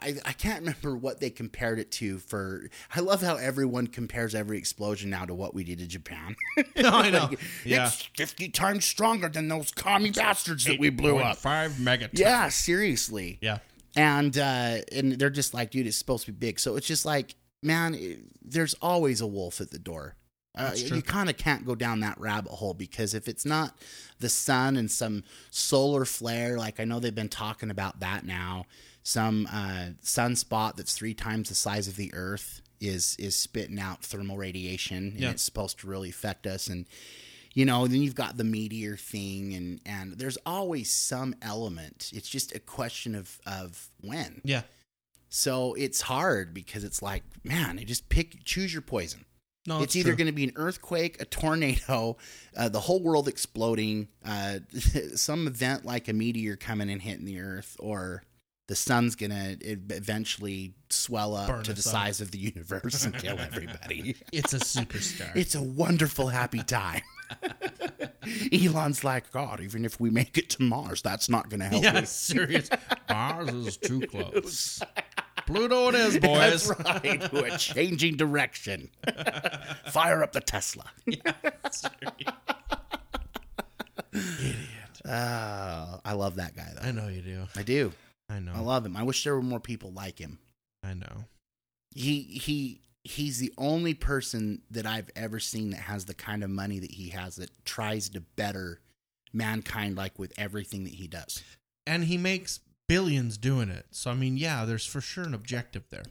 I, 0.00 0.14
I 0.24 0.32
can't 0.32 0.60
remember 0.60 0.96
what 0.96 1.20
they 1.20 1.28
compared 1.30 1.78
it 1.78 1.90
to 1.92 2.18
for 2.18 2.70
I 2.94 3.00
love 3.00 3.20
how 3.20 3.36
everyone 3.36 3.86
compares 3.86 4.34
every 4.34 4.56
explosion 4.56 5.10
now 5.10 5.26
to 5.26 5.34
what 5.34 5.52
we 5.54 5.62
did 5.64 5.80
in 5.80 5.88
Japan. 5.88 6.36
No, 6.56 6.62
I 6.90 7.10
know. 7.10 7.26
Like, 7.30 7.40
Yeah. 7.64 7.86
It's 7.86 8.02
50 8.16 8.48
times 8.50 8.84
stronger 8.86 9.28
than 9.28 9.48
those 9.48 9.70
commie 9.72 10.10
bastards 10.12 10.64
that 10.64 10.78
we 10.78 10.88
blew 10.90 11.18
up. 11.18 11.36
Five 11.36 11.72
megatons. 11.72 12.18
Yeah, 12.18 12.48
seriously 12.48 13.38
Yeah. 13.42 13.58
and 13.96 14.36
uh 14.38 14.78
and 14.92 15.12
they're 15.12 15.28
just 15.30 15.52
like 15.54 15.70
dude 15.70 15.86
it's 15.86 15.96
supposed 15.96 16.24
to 16.26 16.32
be 16.32 16.38
big 16.46 16.58
so 16.60 16.76
it's 16.76 16.86
just 16.86 17.04
like 17.04 17.34
man 17.62 17.94
it- 17.94 18.20
there's 18.42 18.74
always 18.80 19.20
a 19.20 19.26
wolf 19.26 19.60
at 19.60 19.70
the 19.70 19.78
door 19.78 20.14
uh, 20.56 20.72
you 20.74 21.00
kind 21.02 21.30
of 21.30 21.36
can't 21.36 21.64
go 21.64 21.74
down 21.76 22.00
that 22.00 22.18
rabbit 22.18 22.50
hole 22.50 22.74
because 22.74 23.14
if 23.14 23.28
it's 23.28 23.44
not 23.44 23.76
the 24.18 24.28
sun 24.28 24.76
and 24.76 24.90
some 24.90 25.22
solar 25.50 26.04
flare 26.04 26.56
like 26.58 26.80
i 26.80 26.84
know 26.84 26.98
they've 26.98 27.14
been 27.14 27.28
talking 27.28 27.70
about 27.70 28.00
that 28.00 28.24
now 28.26 28.64
some 29.08 29.46
uh, 29.50 29.86
sunspot 30.02 30.76
that's 30.76 30.92
three 30.94 31.14
times 31.14 31.48
the 31.48 31.54
size 31.54 31.88
of 31.88 31.96
the 31.96 32.12
earth 32.14 32.60
is 32.80 33.16
is 33.18 33.34
spitting 33.34 33.78
out 33.80 34.02
thermal 34.04 34.36
radiation 34.36 34.96
and 35.12 35.20
Yeah. 35.20 35.30
it's 35.30 35.42
supposed 35.42 35.80
to 35.80 35.86
really 35.86 36.10
affect 36.10 36.46
us. 36.46 36.66
And 36.68 36.84
you 37.54 37.64
know 37.64 37.86
then 37.86 38.02
you've 38.02 38.14
got 38.14 38.36
the 38.36 38.44
meteor 38.44 38.96
thing 38.96 39.54
and 39.54 39.80
and 39.86 40.18
there's 40.18 40.36
always 40.44 40.92
some 40.92 41.34
element. 41.40 42.10
It's 42.14 42.28
just 42.28 42.54
a 42.54 42.60
question 42.60 43.14
of 43.14 43.40
of 43.46 43.88
when. 44.02 44.42
Yeah. 44.44 44.62
so 45.30 45.74
it's 45.74 46.02
hard 46.02 46.52
because 46.52 46.84
it's 46.84 47.00
like 47.02 47.22
man 47.44 47.78
you 47.78 47.84
just 47.86 48.08
pick 48.10 48.44
choose 48.44 48.72
your 48.72 48.82
poison. 48.82 49.24
No, 49.66 49.82
it's 49.82 49.96
either 49.96 50.14
going 50.14 50.28
to 50.28 50.32
be 50.32 50.44
an 50.44 50.52
earthquake 50.56 51.20
a 51.20 51.24
tornado 51.24 52.16
uh, 52.56 52.68
the 52.68 52.80
whole 52.80 53.00
world 53.02 53.26
exploding 53.26 54.08
uh, 54.24 54.58
some 55.14 55.46
event 55.46 55.84
like 55.84 56.08
a 56.08 56.12
meteor 56.12 56.56
coming 56.56 56.90
and 56.90 57.00
hitting 57.02 57.24
the 57.24 57.40
earth 57.40 57.76
or 57.80 58.22
the 58.68 58.76
sun's 58.76 59.16
to 59.30 59.56
eventually 59.90 60.74
swell 60.90 61.34
up 61.34 61.48
Burn 61.48 61.64
to 61.64 61.72
the 61.72 61.78
us 61.78 61.86
up. 61.86 61.92
size 61.92 62.20
of 62.20 62.30
the 62.30 62.38
universe 62.54 63.04
and 63.04 63.14
kill 63.16 63.38
everybody 63.38 64.14
It's 64.32 64.52
a 64.52 64.58
superstar. 64.58 65.34
it's 65.34 65.54
a 65.54 65.62
wonderful, 65.62 66.28
happy 66.28 66.62
time. 66.62 67.02
Elon's 68.52 69.04
like, 69.04 69.30
God, 69.32 69.60
even 69.60 69.84
if 69.84 69.98
we 70.00 70.10
make 70.10 70.36
it 70.38 70.50
to 70.50 70.62
Mars, 70.62 71.02
that's 71.02 71.28
not 71.28 71.48
to 71.60 71.66
help 71.66 71.82
yeah, 71.82 72.00
me. 72.00 72.04
serious. 72.06 72.68
Mars 73.08 73.48
is 73.48 73.76
too 73.78 74.00
close. 74.02 74.82
Pluto 75.46 75.88
it 75.88 75.94
is, 75.94 76.18
boys. 76.18 76.68
That's 76.68 77.02
right. 77.04 77.32
We're 77.32 77.56
changing 77.56 78.16
direction. 78.16 78.90
Fire 79.90 80.22
up 80.22 80.32
the 80.32 80.40
Tesla. 80.40 80.84
Idiot. 81.06 81.22
Oh, 85.06 86.00
I 86.04 86.12
love 86.12 86.36
that 86.36 86.54
guy, 86.54 86.70
though. 86.74 86.86
I 86.86 86.92
know 86.92 87.08
you 87.08 87.22
do. 87.22 87.44
I 87.56 87.62
do. 87.62 87.92
I 88.28 88.40
know. 88.40 88.52
I 88.54 88.60
love 88.60 88.84
him. 88.84 88.96
I 88.96 89.02
wish 89.02 89.24
there 89.24 89.34
were 89.34 89.42
more 89.42 89.60
people 89.60 89.92
like 89.92 90.18
him. 90.18 90.38
I 90.82 90.94
know. 90.94 91.24
He 91.94 92.20
he 92.22 92.82
he's 93.04 93.38
the 93.38 93.52
only 93.56 93.94
person 93.94 94.62
that 94.70 94.86
I've 94.86 95.10
ever 95.16 95.40
seen 95.40 95.70
that 95.70 95.80
has 95.80 96.04
the 96.04 96.14
kind 96.14 96.44
of 96.44 96.50
money 96.50 96.78
that 96.78 96.92
he 96.92 97.08
has 97.10 97.36
that 97.36 97.50
tries 97.64 98.08
to 98.10 98.20
better 98.20 98.80
mankind 99.32 99.96
like 99.96 100.18
with 100.18 100.32
everything 100.38 100.84
that 100.84 100.94
he 100.94 101.08
does. 101.08 101.42
And 101.86 102.04
he 102.04 102.18
makes 102.18 102.60
billions 102.86 103.38
doing 103.38 103.70
it. 103.70 103.86
So 103.90 104.10
I 104.10 104.14
mean, 104.14 104.36
yeah, 104.36 104.64
there's 104.64 104.86
for 104.86 105.00
sure 105.00 105.24
an 105.24 105.34
objective 105.34 105.84
there. 105.90 106.04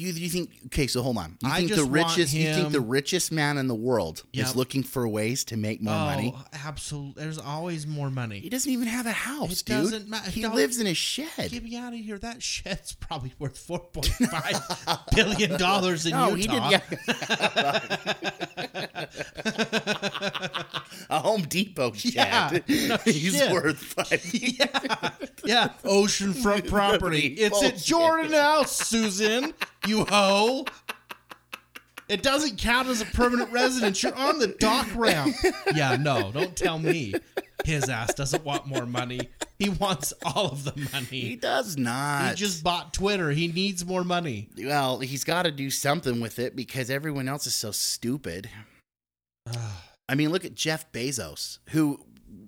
You 0.00 0.12
you 0.12 0.30
think 0.30 0.50
okay, 0.66 0.86
so 0.86 1.02
hold 1.02 1.18
on. 1.18 1.36
You 1.42 1.50
I 1.50 1.58
think 1.58 1.74
the 1.74 1.84
richest 1.84 2.32
you 2.32 2.54
think 2.54 2.72
the 2.72 2.80
richest 2.80 3.30
man 3.30 3.58
in 3.58 3.68
the 3.68 3.74
world 3.74 4.22
Yep. 4.32 4.46
is 4.46 4.56
looking 4.56 4.82
for 4.82 5.06
ways 5.06 5.44
to 5.44 5.58
make 5.58 5.82
more 5.82 5.92
money? 5.94 6.32
Oh, 6.34 6.42
absolutely. 6.64 7.22
There's 7.22 7.36
always 7.38 7.86
more 7.86 8.08
money. 8.10 8.38
He 8.40 8.48
doesn't 8.48 8.70
even 8.72 8.88
have 8.88 9.04
a 9.06 9.12
house, 9.12 9.60
It 9.60 9.66
dude. 9.66 9.90
doesn't 9.90 10.14
He 10.28 10.46
lives 10.46 10.80
in 10.80 10.86
a 10.86 10.94
shed. 10.94 11.50
Get 11.50 11.62
me 11.62 11.76
out 11.76 11.92
of 11.92 11.98
here. 11.98 12.16
That 12.18 12.42
shed's 12.42 12.94
probably 12.94 13.34
worth 13.38 13.58
four 13.58 13.80
point 13.80 14.06
five 14.06 15.06
billion 15.14 15.58
dollars 15.58 16.06
in 16.06 16.12
No, 16.12 16.32
he 16.34 16.44
Utah. 16.44 16.70
did. 16.70 16.82
a 21.10 21.18
Home 21.18 21.42
Depot 21.42 21.92
shed. 21.92 22.64
Yeah, 22.66 22.88
no 22.88 22.96
He's 23.04 23.36
shit. 23.36 23.52
worth 23.52 23.78
five. 23.78 24.24
yeah, 24.32 25.10
yeah, 25.44 25.68
oceanfront 25.84 26.68
property. 26.68 27.28
It's 27.38 27.62
at 27.62 27.76
Jordan 27.78 28.32
House, 28.32 28.76
Susan. 28.76 29.52
You 29.90 30.04
hoe. 30.04 30.66
It 32.08 32.22
doesn't 32.22 32.58
count 32.58 32.86
as 32.86 33.00
a 33.00 33.06
permanent 33.06 33.50
residence. 33.52 34.00
You're 34.00 34.14
on 34.14 34.38
the 34.38 34.46
dock 34.46 34.86
ramp. 34.94 35.34
Yeah, 35.74 35.96
no, 35.96 36.30
don't 36.30 36.54
tell 36.54 36.78
me. 36.78 37.12
His 37.64 37.88
ass 37.88 38.14
doesn't 38.14 38.44
want 38.44 38.68
more 38.68 38.86
money. 38.86 39.30
He 39.58 39.68
wants 39.68 40.12
all 40.22 40.46
of 40.46 40.62
the 40.62 40.88
money. 40.92 41.06
He 41.22 41.34
does 41.34 41.76
not. 41.76 42.30
He 42.30 42.36
just 42.36 42.62
bought 42.62 42.94
Twitter. 42.94 43.32
He 43.32 43.48
needs 43.48 43.84
more 43.84 44.04
money. 44.04 44.48
well, 44.56 45.00
he's 45.00 45.24
got 45.24 45.42
to 45.42 45.50
do 45.50 45.70
something 45.70 46.20
with 46.20 46.38
it 46.38 46.54
because 46.54 46.88
everyone 46.88 47.26
else 47.28 47.48
is 47.48 47.54
so 47.56 47.72
stupid. 47.72 48.48
I 50.08 50.14
mean, 50.14 50.30
look 50.30 50.44
at 50.44 50.54
Jeff 50.54 50.90
Bezos, 50.92 51.58
who, 51.70 51.98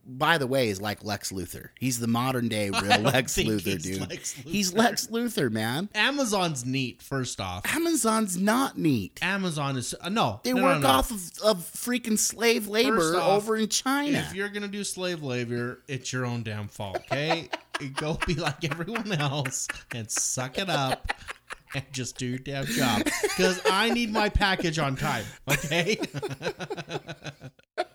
by 0.04 0.38
the 0.38 0.46
way, 0.46 0.68
is 0.68 0.80
like 0.80 1.04
Lex 1.04 1.32
Luthor. 1.32 1.68
He's 1.78 2.00
the 2.00 2.06
modern 2.06 2.48
day 2.48 2.70
real 2.82 3.00
Lex 3.00 3.36
Luthor, 3.36 3.60
he's 3.60 3.82
dude. 3.82 4.00
Lex 4.08 4.34
Luthor. 4.34 4.48
He's 4.48 4.74
Lex 4.74 5.06
Luthor, 5.08 5.50
man. 5.50 5.88
Amazon's 5.94 6.64
neat. 6.64 7.02
First 7.02 7.40
off, 7.40 7.62
Amazon's 7.74 8.36
not 8.36 8.78
neat. 8.78 9.18
Amazon 9.22 9.76
is 9.76 9.94
uh, 10.00 10.08
no. 10.08 10.40
They 10.42 10.52
no, 10.52 10.60
no, 10.60 10.66
work 10.66 10.82
no. 10.82 10.88
off 10.88 11.10
of, 11.10 11.20
of 11.44 11.58
freaking 11.58 12.18
slave 12.18 12.68
labor 12.68 13.16
off, 13.16 13.42
over 13.42 13.56
in 13.56 13.68
China. 13.68 14.18
If 14.18 14.34
you're 14.34 14.48
gonna 14.48 14.68
do 14.68 14.84
slave 14.84 15.22
labor, 15.22 15.82
it's 15.88 16.12
your 16.12 16.26
own 16.26 16.42
damn 16.42 16.68
fault. 16.68 16.98
Okay, 17.10 17.48
go 17.94 18.18
be 18.26 18.34
like 18.34 18.64
everyone 18.64 19.12
else 19.12 19.68
and 19.94 20.10
suck 20.10 20.58
it 20.58 20.68
up. 20.68 21.12
and 21.74 21.84
just 21.90 22.18
do 22.18 22.26
your 22.26 22.38
damn 22.38 22.66
job 22.66 23.02
because 23.22 23.60
I 23.70 23.88
need 23.90 24.12
my 24.12 24.28
package 24.28 24.78
on 24.78 24.94
time. 24.96 25.24
Okay. 25.48 25.98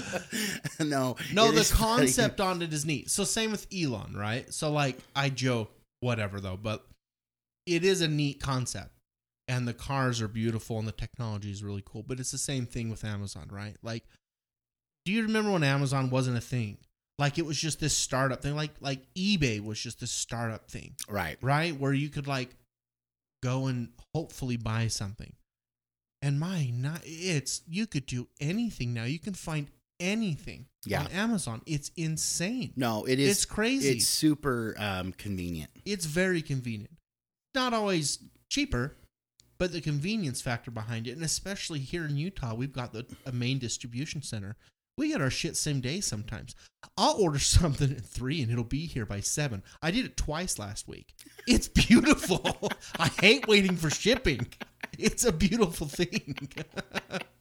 no, 0.80 1.16
no, 1.32 1.52
the 1.52 1.70
concept 1.72 2.40
on 2.40 2.62
it 2.62 2.72
is 2.72 2.84
neat. 2.84 3.10
So 3.10 3.24
same 3.24 3.50
with 3.50 3.66
Elon, 3.74 4.14
right? 4.16 4.52
So 4.52 4.70
like 4.70 4.98
I 5.14 5.28
joke, 5.30 5.70
whatever 6.00 6.40
though, 6.40 6.58
but 6.60 6.86
it 7.66 7.84
is 7.84 8.00
a 8.00 8.08
neat 8.08 8.40
concept. 8.40 8.90
And 9.48 9.68
the 9.68 9.74
cars 9.74 10.20
are 10.20 10.28
beautiful 10.28 10.78
and 10.80 10.88
the 10.88 10.92
technology 10.92 11.52
is 11.52 11.62
really 11.62 11.82
cool. 11.86 12.02
But 12.02 12.18
it's 12.18 12.32
the 12.32 12.38
same 12.38 12.66
thing 12.66 12.90
with 12.90 13.04
Amazon, 13.04 13.48
right? 13.48 13.76
Like, 13.80 14.02
do 15.04 15.12
you 15.12 15.22
remember 15.22 15.52
when 15.52 15.62
Amazon 15.62 16.10
wasn't 16.10 16.36
a 16.36 16.40
thing? 16.40 16.78
Like 17.18 17.38
it 17.38 17.46
was 17.46 17.56
just 17.56 17.80
this 17.80 17.96
startup 17.96 18.42
thing. 18.42 18.56
Like 18.56 18.72
like 18.80 19.00
eBay 19.14 19.64
was 19.64 19.80
just 19.80 20.00
this 20.00 20.10
startup 20.10 20.68
thing. 20.68 20.94
right? 21.08 21.38
right? 21.40 21.78
Where 21.78 21.92
you 21.92 22.08
could 22.08 22.26
like 22.26 22.56
go 23.42 23.66
and 23.66 23.90
hopefully 24.14 24.56
buy 24.56 24.88
something. 24.88 25.32
And 26.22 26.40
my, 26.40 26.70
not 26.72 27.02
it's 27.04 27.62
you 27.68 27.86
could 27.86 28.06
do 28.06 28.28
anything 28.40 28.92
now. 28.92 29.04
You 29.04 29.18
can 29.18 29.34
find 29.34 29.68
anything 30.00 30.66
Yeah. 30.84 31.02
on 31.02 31.06
Amazon. 31.08 31.62
It's 31.66 31.90
insane. 31.96 32.72
No, 32.76 33.04
it 33.04 33.18
is. 33.18 33.30
It's 33.30 33.44
crazy. 33.44 33.90
It's 33.96 34.06
super 34.06 34.74
um, 34.78 35.12
convenient. 35.12 35.70
It's 35.84 36.06
very 36.06 36.42
convenient. 36.42 36.90
Not 37.54 37.72
always 37.74 38.18
cheaper, 38.50 38.96
but 39.58 39.72
the 39.72 39.80
convenience 39.80 40.42
factor 40.42 40.70
behind 40.70 41.06
it, 41.06 41.12
and 41.12 41.22
especially 41.24 41.78
here 41.78 42.04
in 42.04 42.16
Utah, 42.16 42.54
we've 42.54 42.72
got 42.72 42.92
the 42.92 43.06
a 43.24 43.32
main 43.32 43.58
distribution 43.58 44.22
center. 44.22 44.56
We 44.98 45.08
get 45.08 45.20
our 45.20 45.30
shit 45.30 45.56
same 45.56 45.80
day 45.80 46.00
sometimes. 46.00 46.54
I'll 46.96 47.16
order 47.20 47.38
something 47.40 47.90
at 47.90 48.00
three 48.04 48.40
and 48.42 48.50
it'll 48.50 48.64
be 48.64 48.86
here 48.86 49.06
by 49.06 49.20
seven. 49.20 49.62
I 49.82 49.90
did 49.90 50.04
it 50.06 50.16
twice 50.16 50.58
last 50.58 50.88
week. 50.88 51.14
It's 51.46 51.68
beautiful. 51.68 52.70
I 52.98 53.08
hate 53.20 53.46
waiting 53.46 53.76
for 53.76 53.90
shipping. 53.90 54.46
It's 54.98 55.24
a 55.24 55.32
beautiful 55.32 55.86
thing. 55.88 56.48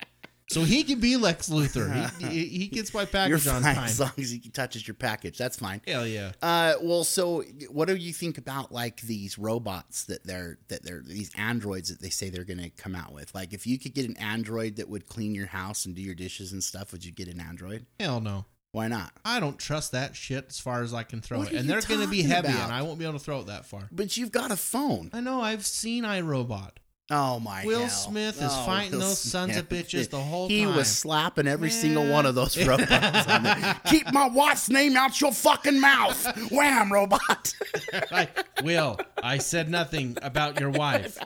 so 0.50 0.62
he 0.62 0.84
can 0.84 1.00
be 1.00 1.18
Lex 1.18 1.50
Luthor. 1.50 2.12
He, 2.20 2.46
he, 2.46 2.68
gets 2.68 2.94
my 2.94 3.06
package 3.06 3.48
on 3.48 3.62
time. 3.64 3.78
as 3.86 4.00
long 4.00 4.12
as 4.18 4.30
he 4.32 4.40
touches 4.50 4.88
your 4.88 4.96
package. 4.96 5.38
That's 5.38 5.58
fine. 5.58 5.82
Hell 5.88 6.06
yeah. 6.06 6.32
Uh, 6.42 6.76
well, 6.82 7.04
so 7.04 7.44
what 7.70 7.88
do 7.88 7.96
you 7.96 8.14
think 8.14 8.38
about 8.38 8.72
like 8.72 9.02
these 9.02 9.38
robots 9.40 10.04
that 10.06 10.24
they're 10.24 10.60
that 10.68 10.84
they're 10.84 11.02
these 11.02 11.32
androids 11.36 11.90
that 11.90 12.02
they 12.02 12.10
say 12.10 12.30
they're 12.30 12.44
going 12.44 12.62
to 12.62 12.70
come 12.70 12.96
out 12.96 13.14
with? 13.14 13.34
Like, 13.34 13.54
if 13.54 13.66
you 13.66 13.80
could 13.80 13.94
get 13.94 14.08
an 14.08 14.18
android 14.18 14.76
that 14.76 14.90
would 14.90 15.08
clean 15.08 15.34
your 15.34 15.48
house 15.48 15.86
and 15.86 15.96
do 15.96 16.02
your 16.02 16.16
dishes 16.16 16.52
and 16.52 16.64
stuff, 16.64 16.92
would 16.92 17.04
you 17.04 17.12
get 17.12 17.28
an 17.28 17.40
android? 17.40 17.86
Hell 18.00 18.22
no. 18.22 18.46
Why 18.72 18.90
not? 18.90 19.14
I 19.24 19.40
don't 19.40 19.58
trust 19.58 19.94
that 19.94 20.18
shit 20.18 20.48
as 20.50 20.60
far 20.60 20.84
as 20.84 20.94
I 20.94 21.04
can 21.04 21.22
throw 21.22 21.40
What 21.40 21.54
it. 21.54 21.56
And 21.56 21.70
they're 21.70 21.80
going 21.80 22.02
to 22.02 22.08
be 22.08 22.24
heavy, 22.24 22.50
about? 22.50 22.66
and 22.66 22.74
I 22.74 22.82
won't 22.82 23.00
be 23.00 23.06
able 23.06 23.18
to 23.18 23.24
throw 23.24 23.40
it 23.40 23.48
that 23.48 23.66
far. 23.66 23.88
But 23.90 24.18
you've 24.18 24.34
got 24.34 24.52
a 24.52 24.58
phone. 24.58 25.10
I 25.14 25.22
know. 25.22 25.40
I've 25.42 25.66
seen 25.66 26.04
iRobot. 26.04 26.72
Oh 27.12 27.40
my! 27.40 27.64
Will 27.64 27.82
hell. 27.82 27.90
Smith 27.90 28.38
is 28.42 28.52
Oh, 28.52 28.64
fighting 28.66 28.94
Will 28.94 29.02
those 29.02 29.20
sons 29.22 29.56
of 29.58 29.70
bitches 29.70 30.10
the 30.10 30.18
whole 30.20 30.48
he 30.48 30.62
time. 30.64 30.72
He 30.72 30.76
was 30.78 30.88
slapping 30.88 31.48
every 31.48 31.70
single 31.70 32.08
one 32.10 32.26
of 32.26 32.34
those 32.34 32.58
robots. 32.68 33.28
on 33.28 33.44
there. 33.44 33.80
Keep 33.86 34.12
my 34.12 34.28
wife's 34.28 34.70
name 34.70 34.98
out 34.98 35.22
your 35.22 35.32
fucking 35.32 35.80
mouth. 35.80 36.52
Wham, 36.52 36.92
robot. 36.92 37.54
Like, 38.12 38.36
Will, 38.64 38.98
I 39.22 39.38
said 39.38 39.70
nothing 39.70 40.18
about 40.22 40.60
your 40.60 40.70
wife. 40.72 41.18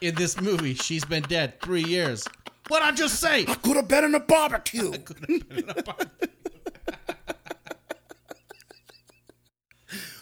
In 0.00 0.14
this 0.16 0.40
movie, 0.40 0.74
she's 0.74 1.04
been 1.04 1.22
dead 1.24 1.60
three 1.60 1.84
years. 1.84 2.26
What'd 2.68 2.86
I 2.86 2.92
just 2.92 3.20
say? 3.20 3.44
I 3.46 3.54
could 3.54 3.76
have 3.76 3.88
been 3.88 4.04
in 4.04 4.14
a 4.14 4.20
barbecue. 4.20 4.92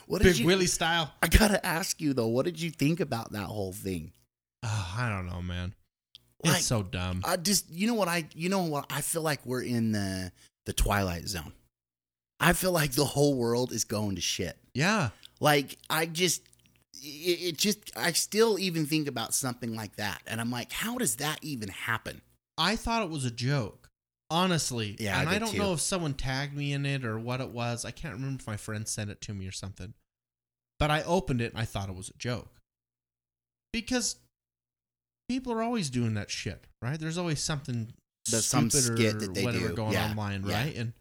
What 0.06 0.22
did 0.22 0.28
Big 0.34 0.36
you? 0.40 0.46
Willie 0.46 0.66
style. 0.66 1.12
I 1.20 1.26
gotta 1.26 1.64
ask 1.66 2.00
you 2.00 2.12
though. 2.12 2.28
What 2.28 2.44
did 2.44 2.60
you 2.60 2.70
think 2.70 3.00
about 3.00 3.32
that 3.32 3.46
whole 3.46 3.72
thing? 3.72 4.12
Oh, 4.68 4.94
I 4.98 5.08
don't 5.08 5.26
know, 5.26 5.40
man. 5.42 5.74
Like, 6.44 6.56
it's 6.56 6.66
so 6.66 6.82
dumb. 6.82 7.22
I 7.24 7.36
just, 7.36 7.70
you 7.70 7.86
know 7.86 7.94
what 7.94 8.08
I, 8.08 8.24
you 8.34 8.48
know 8.48 8.62
what 8.64 8.86
I 8.90 9.00
feel 9.00 9.22
like 9.22 9.44
we're 9.46 9.62
in 9.62 9.92
the 9.92 10.32
the 10.64 10.72
twilight 10.72 11.28
zone. 11.28 11.52
I 12.40 12.52
feel 12.52 12.72
like 12.72 12.92
the 12.92 13.04
whole 13.04 13.36
world 13.36 13.70
is 13.72 13.84
going 13.84 14.16
to 14.16 14.20
shit. 14.20 14.56
yeah. 14.74 15.10
Like 15.38 15.76
I 15.88 16.06
just, 16.06 16.42
it, 16.94 17.38
it 17.40 17.58
just, 17.58 17.78
I 17.96 18.12
still 18.12 18.58
even 18.58 18.86
think 18.86 19.06
about 19.06 19.34
something 19.34 19.74
like 19.76 19.96
that, 19.96 20.20
and 20.26 20.40
I'm 20.40 20.50
like, 20.50 20.72
how 20.72 20.96
does 20.98 21.16
that 21.16 21.38
even 21.42 21.68
happen? 21.68 22.20
I 22.58 22.74
thought 22.76 23.02
it 23.02 23.10
was 23.10 23.24
a 23.26 23.30
joke. 23.30 23.88
Honestly. 24.30 24.96
Yeah, 24.98 25.20
And 25.20 25.28
I, 25.28 25.34
did 25.34 25.38
don't 25.40 25.52
too. 25.52 25.58
know 25.58 25.72
if 25.74 25.80
someone 25.80 26.14
tagged 26.14 26.54
me 26.56 26.72
in 26.72 26.84
it 26.86 27.04
or 27.04 27.18
what 27.18 27.40
it 27.40 27.50
was. 27.50 27.84
I 27.84 27.90
can't 27.92 28.14
remember 28.14 28.40
if 28.40 28.46
my 28.46 28.56
friend 28.56 28.88
sent 28.88 29.10
it 29.10 29.20
to 29.22 29.34
me 29.34 29.46
or 29.46 29.52
something. 29.52 29.94
But 30.80 30.90
I 30.90 31.02
opened 31.04 31.40
it 31.42 31.52
and 31.52 31.60
I 31.62 31.64
thought 31.64 31.88
it 31.88 31.94
was 31.94 32.08
a 32.08 32.18
joke. 32.18 32.48
Because 33.72 34.16
people 35.28 35.52
are 35.52 35.62
always 35.62 35.90
doing 35.90 36.14
that 36.14 36.30
shit, 36.30 36.64
right? 36.82 36.98
There's 36.98 37.18
always 37.18 37.42
something 37.42 37.92
There's 38.30 38.44
some 38.46 38.70
stupid 38.70 38.98
skit 38.98 39.14
or 39.14 39.18
that 39.20 39.34
they 39.34 39.44
whatever 39.44 39.68
do. 39.68 39.74
going 39.74 39.92
Yeah, 39.92 40.10
online, 40.10 40.44
yeah. 40.44 40.54
right? 40.62 40.74
And, 40.76 40.92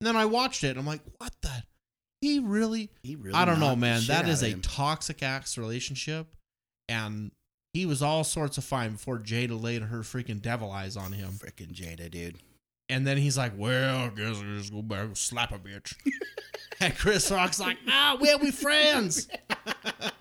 and 0.00 0.06
then 0.06 0.16
I 0.16 0.24
watched 0.26 0.64
it 0.64 0.70
and 0.70 0.78
I'm 0.80 0.86
like, 0.86 1.00
what 1.18 1.32
the? 1.42 1.62
He 2.20 2.40
really 2.40 2.90
He 3.02 3.14
really 3.16 3.34
I 3.34 3.44
don't 3.44 3.60
know, 3.60 3.68
knocked 3.68 3.76
the 3.80 3.86
man. 3.86 4.00
shit 4.00 4.08
That 4.08 4.24
out 4.24 4.30
is 4.30 4.42
of 4.42 4.48
a 4.48 4.52
him. 4.52 4.62
toxic 4.62 5.22
ass 5.22 5.56
relationship, 5.56 6.26
and 6.88 7.30
he 7.74 7.86
was 7.86 8.02
all 8.02 8.24
sorts 8.24 8.58
of 8.58 8.64
fine 8.64 8.92
before 8.92 9.18
Jada 9.18 9.60
laid 9.60 9.82
her 9.82 9.98
freaking 9.98 10.42
devil 10.42 10.70
eyes 10.72 10.96
on 10.96 11.12
him. 11.12 11.32
freaking 11.32 11.72
Jada, 11.72 12.10
dude. 12.10 12.36
And 12.88 13.06
then 13.06 13.18
he's 13.18 13.36
like, 13.38 13.52
"Well, 13.56 13.96
I 13.98 14.08
guess 14.08 14.38
I 14.38 14.42
just 14.56 14.72
go 14.72 14.82
back 14.82 15.04
and 15.04 15.16
slap 15.16 15.52
a 15.52 15.58
bitch." 15.58 15.94
and 16.80 16.96
Chris 16.96 17.30
Rock's 17.30 17.60
like, 17.60 17.76
"Ah, 17.86 18.16
we'll 18.20 18.38
be 18.40 18.50
friends." 18.50 19.28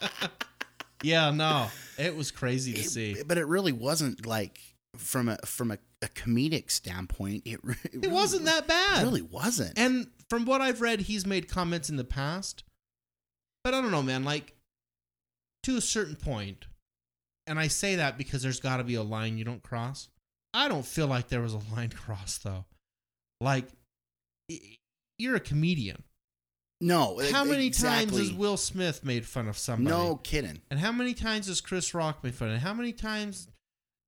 yeah, 1.01 1.31
no, 1.31 1.67
it 1.97 2.15
was 2.15 2.31
crazy 2.31 2.73
to 2.73 2.79
It- 2.81 2.89
see. 2.89 3.23
but 3.25 3.37
it 3.37 3.45
really 3.45 3.71
wasn't 3.71 4.25
like 4.25 4.59
from 4.95 5.29
a 5.29 5.37
from 5.45 5.71
a, 5.71 5.77
a 6.01 6.07
comedic 6.07 6.71
standpoint. 6.71 7.43
It, 7.45 7.59
re- 7.63 7.75
It 7.85 7.93
really 7.95 8.07
wasn't 8.09 8.43
was- 8.43 8.51
that 8.53 8.67
bad. 8.67 9.01
It 9.01 9.05
really 9.05 9.21
wasn't. 9.21 9.77
And 9.77 10.07
from 10.29 10.45
what 10.45 10.61
I've 10.61 10.81
read, 10.81 11.01
he's 11.01 11.25
made 11.25 11.47
comments 11.49 11.89
in 11.89 11.95
the 11.97 12.03
past. 12.03 12.63
But 13.63 13.73
I 13.73 13.81
don't 13.81 13.91
know, 13.91 14.03
man. 14.03 14.23
Like, 14.23 14.53
to 15.63 15.75
a 15.77 15.81
certain 15.81 16.15
point, 16.15 16.65
and 17.47 17.59
I 17.59 17.67
say 17.67 17.95
that 17.95 18.17
because 18.17 18.41
there's 18.41 18.59
got 18.59 18.77
to 18.77 18.83
be 18.83 18.95
a 18.95 19.03
line 19.03 19.37
you 19.37 19.43
don't 19.43 19.63
cross. 19.63 20.07
I 20.53 20.67
don't 20.69 20.85
feel 20.85 21.07
like 21.07 21.27
there 21.27 21.41
was 21.41 21.53
a 21.53 21.61
line 21.75 21.89
crossed, 21.89 22.43
though. 22.43 22.65
Like, 23.41 23.65
you're 25.19 25.35
a 25.35 25.39
comedian. 25.41 26.03
No, 26.79 27.19
How 27.31 27.43
many 27.43 27.69
times 27.69 28.15
has 28.17 28.31
Will 28.33 28.57
Smith 28.57 29.03
made 29.03 29.25
fun 29.25 29.47
of 29.47 29.57
somebody? 29.57 29.95
No 29.95 30.15
kidding. 30.17 30.61
And 30.69 30.79
how 30.79 30.91
many 30.91 31.13
times 31.13 31.47
has 31.47 31.59
Chris 31.61 31.93
Rock 31.93 32.23
made 32.23 32.35
fun? 32.35 32.49
And 32.49 32.61
how 32.61 32.73
many 32.73 32.93
times? 32.93 33.47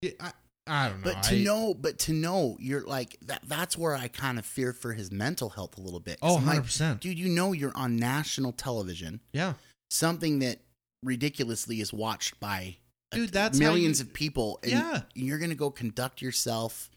Did, 0.01 0.15
I, 0.20 0.32
I 0.67 0.89
don't 0.89 1.03
know. 1.03 1.11
But 1.13 1.24
to 1.24 1.36
I- 1.36 1.43
know, 1.43 1.74
but 1.74 1.97
to 1.99 2.13
know, 2.13 2.57
you're 2.59 2.86
like 2.86 3.17
that. 3.26 3.41
That's 3.47 3.76
where 3.78 3.95
I 3.95 4.07
kind 4.07 4.38
of 4.38 4.45
fear 4.45 4.72
for 4.72 4.93
his 4.93 5.11
mental 5.11 5.49
health 5.49 5.78
a 5.78 5.82
little 5.82 5.99
bit. 5.99 6.20
Oh, 6.22 6.38
I'm 6.38 6.45
like, 6.45 6.59
100%. 6.61 6.99
dude, 6.99 7.17
you 7.17 7.30
know 7.30 7.53
you're 7.53 7.76
on 7.76 7.97
national 7.97 8.51
television, 8.51 9.20
Yeah. 9.34 9.53
something 9.89 10.39
that 10.39 10.59
ridiculously 11.03 11.82
is 11.82 11.91
watched 11.91 12.39
by 12.39 12.78
Dude, 13.11 13.32
that's 13.32 13.57
millions 13.57 13.99
you- 13.99 14.05
of 14.05 14.13
people. 14.13 14.59
And 14.61 14.72
Yeah. 14.74 15.01
you're 15.15 15.39
gonna 15.39 15.55
go 15.55 15.72
conduct 15.72 16.22
yourself. 16.22 16.91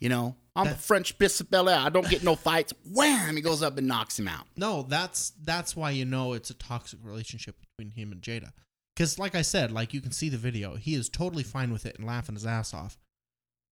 You 0.00 0.08
know, 0.08 0.36
I'm 0.56 0.66
a 0.66 0.70
That- 0.70 0.80
French 0.80 1.14
Bel 1.50 1.68
I 1.68 1.88
don't 1.90 2.08
get 2.08 2.24
no 2.24 2.34
fights. 2.34 2.72
Wham! 2.84 3.36
He 3.36 3.42
goes 3.42 3.62
up 3.62 3.78
and 3.78 3.86
knocks 3.86 4.18
him 4.18 4.28
out. 4.28 4.46
No, 4.56 4.82
that's 4.82 5.32
that's 5.44 5.76
why 5.76 5.90
you 5.90 6.04
know 6.04 6.32
it's 6.32 6.50
a 6.50 6.54
toxic 6.54 6.98
relationship 7.02 7.56
between 7.60 7.92
him 7.92 8.10
and 8.12 8.20
Jada. 8.20 8.52
Because, 8.96 9.18
like 9.18 9.34
I 9.34 9.42
said, 9.42 9.70
like 9.72 9.94
you 9.94 10.00
can 10.00 10.12
see 10.12 10.28
the 10.28 10.36
video, 10.36 10.76
he 10.76 10.94
is 10.94 11.08
totally 11.08 11.42
fine 11.42 11.72
with 11.72 11.86
it 11.86 11.96
and 11.96 12.06
laughing 12.06 12.34
his 12.34 12.44
ass 12.44 12.74
off, 12.74 12.98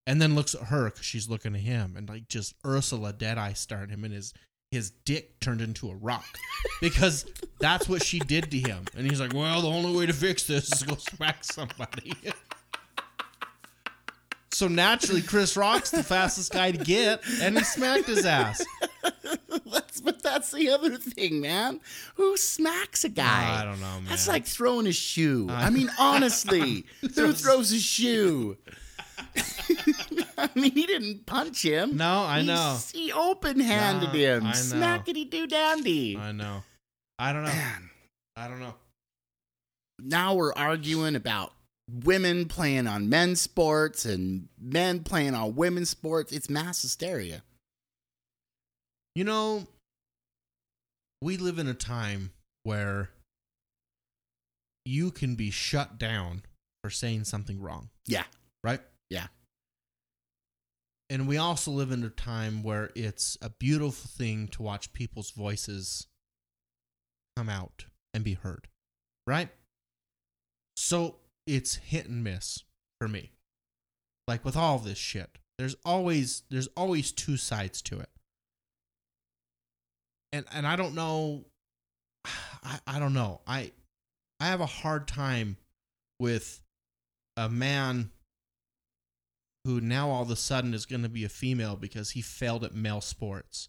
and 0.07 0.23
then 0.23 0.35
looks 0.35 0.55
at 0.55 0.63
her 0.69 0.87
because 0.87 1.05
she's 1.05 1.29
looking 1.29 1.55
at 1.55 1.61
him, 1.61 1.95
and 1.97 2.09
like 2.09 2.29
just 2.29 2.55
Ursula 2.65 3.13
Deadeye 3.13 3.55
starred 3.55 3.91
him, 3.91 4.05
and 4.05 4.15
his 4.15 4.33
his 4.71 4.91
dick 4.91 5.41
turned 5.41 5.63
into 5.63 5.91
a 5.91 5.95
rock 5.95 6.27
because 6.81 7.25
that's 7.59 7.89
what 7.89 8.05
she 8.05 8.19
did 8.19 8.51
to 8.51 8.59
him, 8.59 8.85
and 8.97 9.07
he's 9.09 9.21
like, 9.21 9.33
"Well, 9.35 9.63
the 9.63 9.69
only 9.69 9.97
way 9.97 10.07
to 10.07 10.13
fix 10.13 10.45
this 10.47 10.71
is 10.73 10.81
to 10.81 10.87
go 10.87 10.95
smack 10.99 11.43
somebody." 11.43 12.15
So 14.51 14.67
naturally, 14.67 15.21
Chris 15.23 15.57
Rock's 15.57 15.91
the 15.91 16.03
fastest 16.03 16.53
guy 16.53 16.73
to 16.73 16.79
get, 16.79 17.23
and 17.43 17.57
he 17.59 17.65
smacked 17.65 18.07
his 18.07 18.25
ass. 18.25 18.65
that's 19.71 20.01
but 20.01 20.23
that's 20.23 20.51
the 20.53 20.71
other 20.71 20.97
thing, 20.97 21.41
man. 21.43 21.81
Who 22.15 22.37
smacks 22.37 23.05
a 23.05 23.09
guy? 23.11 23.61
I 23.61 23.65
don't 23.65 23.81
know, 23.81 23.87
man. 24.01 24.05
That's 24.07 24.27
like 24.27 24.47
throwing 24.47 24.87
a 24.87 24.93
shoe. 24.93 25.49
I- 25.51 25.67
I 25.67 25.71
mean, 25.71 25.91
honestly, 25.99 26.87
who 27.03 27.33
throws- 27.33 27.73
a 27.73 27.79
shoe? 27.79 28.57
I 30.39 30.49
mean, 30.55 30.73
he 30.73 30.87
didn't 30.87 31.27
punch 31.27 31.63
him. 31.63 31.97
No, 31.97 32.21
I 32.23 32.41
He 32.41 32.47
know. 32.47 32.79
He 32.93 33.13
open 33.13 33.61
handed 33.61 34.13
No, 34.13 34.19
him. 34.19 34.43
Smackety 34.45 35.29
doo 35.29 35.47
dandy. 35.47 36.17
I 36.17 36.33
know. 36.33 36.63
I 37.19 37.33
don't 37.33 37.43
know. 37.45 37.51
Man, 37.51 37.91
I 38.37 38.49
don't 38.49 38.61
know. 38.61 38.75
now 39.99 40.35
we're 40.35 40.53
arguing 40.55 41.17
about 41.17 41.53
women 41.91 42.47
playing 42.47 42.87
on 42.87 43.09
men's 43.09 43.41
sports 43.41 44.05
and 44.05 44.49
men 44.61 45.03
playing 45.03 45.35
on 45.35 45.55
women's 45.55 45.91
sports. 45.91 46.33
It's 46.33 46.51
mass 46.51 46.83
hysteria. 46.83 47.43
You 49.15 49.25
know, 49.25 49.67
we 51.23 51.37
live 51.37 51.59
in 51.59 51.67
a 51.67 51.75
time 51.75 52.31
where 52.63 53.11
you 54.85 55.11
can 55.11 55.35
be 55.35 55.51
shut 55.51 55.99
down 55.99 56.43
for 56.83 56.91
saying 56.91 57.25
something 57.25 57.61
wrong, 57.61 57.91
Yeah. 58.07 58.25
right? 58.63 58.81
Yeah. 59.11 59.27
And 61.11 61.27
we 61.27 61.37
also 61.39 61.71
live 61.71 61.91
in 61.91 62.05
a 62.05 62.11
time 62.11 62.63
where 62.63 62.91
it's 62.95 63.37
a 63.41 63.51
beautiful 63.51 64.09
thing 64.11 64.47
to 64.49 64.63
watch 64.63 64.93
people's 64.93 65.31
voices 65.31 66.07
come 67.37 67.49
out 67.49 67.87
and 68.13 68.23
be 68.23 68.35
heard, 68.35 68.69
right? 69.27 69.49
So 70.77 71.17
it's 71.49 71.77
hit 71.77 72.07
and 72.07 72.23
miss 72.23 72.63
for 73.01 73.09
me. 73.09 73.33
Like 74.27 74.45
with 74.45 74.57
all 74.57 74.79
this 74.79 74.99
shit, 74.99 75.39
there's 75.57 75.75
always 75.85 76.43
there's 76.51 76.69
always 76.77 77.11
two 77.11 77.39
sides 77.39 77.81
to 77.83 77.99
it. 77.99 78.11
And 80.33 80.45
and 80.53 80.67
I 80.67 80.77
don't 80.77 80.95
know 80.95 81.47
I, 82.63 82.79
I 82.87 82.99
don't 82.99 83.15
know. 83.15 83.41
I 83.47 83.73
I 84.39 84.47
have 84.47 84.61
a 84.61 84.67
hard 84.67 85.09
time 85.09 85.57
with 86.21 86.61
a 87.37 87.49
man 87.49 88.11
who 89.65 89.81
now 89.81 90.11
all 90.11 90.23
of 90.23 90.31
a 90.31 90.37
sudden 90.37 90.75
is 90.75 90.87
going 90.87 91.03
to 91.03 91.09
be 91.09 91.25
a 91.25 91.29
female 91.29 91.77
because 91.77 92.11
he 92.11 92.21
failed 92.21 92.65
at 92.65 92.75
male 92.75 93.01
sports. 93.01 93.69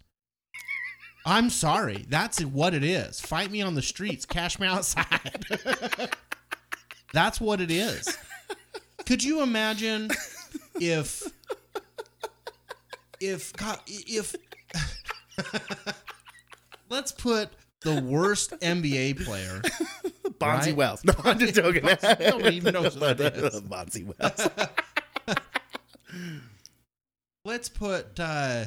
I'm 1.26 1.50
sorry. 1.50 2.06
That's 2.08 2.44
what 2.44 2.74
it 2.74 2.84
is. 2.84 3.20
Fight 3.20 3.52
me 3.52 3.62
on 3.62 3.76
the 3.76 3.82
streets. 3.82 4.26
Cash 4.26 4.60
me 4.60 4.68
outside. 4.68 5.46
That's 7.14 7.42
what 7.42 7.62
it 7.62 7.72
is. 7.72 8.18
Could 9.06 9.24
you 9.24 9.42
imagine 9.42 10.12
if 10.80 11.24
if 13.20 13.54
God 13.54 13.80
if 13.88 14.36
let's 16.90 17.12
put 17.12 17.50
the 17.82 18.02
worst 18.02 18.52
NBA 18.60 19.26
player 19.26 19.62
Bonzi 20.40 20.68
Right? 20.68 20.76
Wells. 20.76 21.04
No, 21.04 21.14
I'm 21.24 21.40
just 21.40 21.56
joking. 21.56 21.84
Nobody 21.84 22.56
even 22.56 22.74
knows 22.74 22.94
who 22.94 23.00
that 23.00 23.20
is. 23.20 23.62
Bonzi 23.62 24.06
Wells. 24.06 24.48
let's 27.44 27.68
put 27.70 28.20
uh 28.20 28.66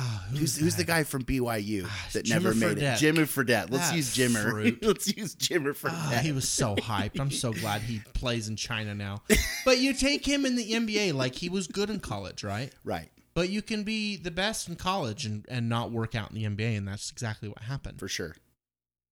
ah, 0.00 0.26
Who's, 0.30 0.56
who's 0.56 0.76
the 0.76 0.84
guy 0.84 1.02
from 1.04 1.24
BYU 1.24 1.84
Ah, 1.86 2.08
that 2.12 2.24
Jimmer 2.24 2.30
never 2.30 2.54
made 2.54 2.76
Fredette. 2.78 2.94
it? 2.94 2.98
Jimmy 2.98 3.22
Fredette. 3.24 3.70
Let's 3.70 3.90
That 3.90 3.96
use 3.96 4.16
Jimmer. 4.16 4.42
fruit. 4.50 4.82
Let's 4.84 5.16
use 5.16 5.34
Jimmer 5.34 5.74
Fredette. 5.76 5.90
Ah, 5.94 6.20
he 6.22 6.32
was 6.32 6.48
so 6.48 6.76
hyped. 6.76 7.18
I'm 7.20 7.30
so 7.30 7.52
glad 7.52 7.82
he 7.82 8.00
plays 8.14 8.48
in 8.48 8.56
China 8.56 8.94
now. 8.94 9.22
But 9.64 9.78
you 9.78 9.92
take 9.94 10.24
him 10.26 10.46
in 10.46 10.56
the 10.56 10.72
NBA 10.72 11.14
like 11.14 11.34
he 11.34 11.48
was 11.48 11.66
good 11.66 11.90
in 11.90 12.00
college, 12.00 12.44
right? 12.44 12.72
right, 12.84 13.08
But 13.34 13.48
you 13.50 13.60
can 13.62 13.82
be 13.82 14.16
the 14.16 14.30
best 14.30 14.68
in 14.68 14.76
college 14.76 15.24
and, 15.26 15.44
and 15.48 15.68
not 15.68 15.90
work 15.90 16.14
out 16.14 16.30
in 16.30 16.36
the 16.36 16.44
NBA, 16.44 16.76
and 16.78 16.86
that's 16.86 17.10
exactly 17.10 17.48
what 17.48 17.58
happened. 17.62 17.98
for 17.98 18.08
sure. 18.08 18.36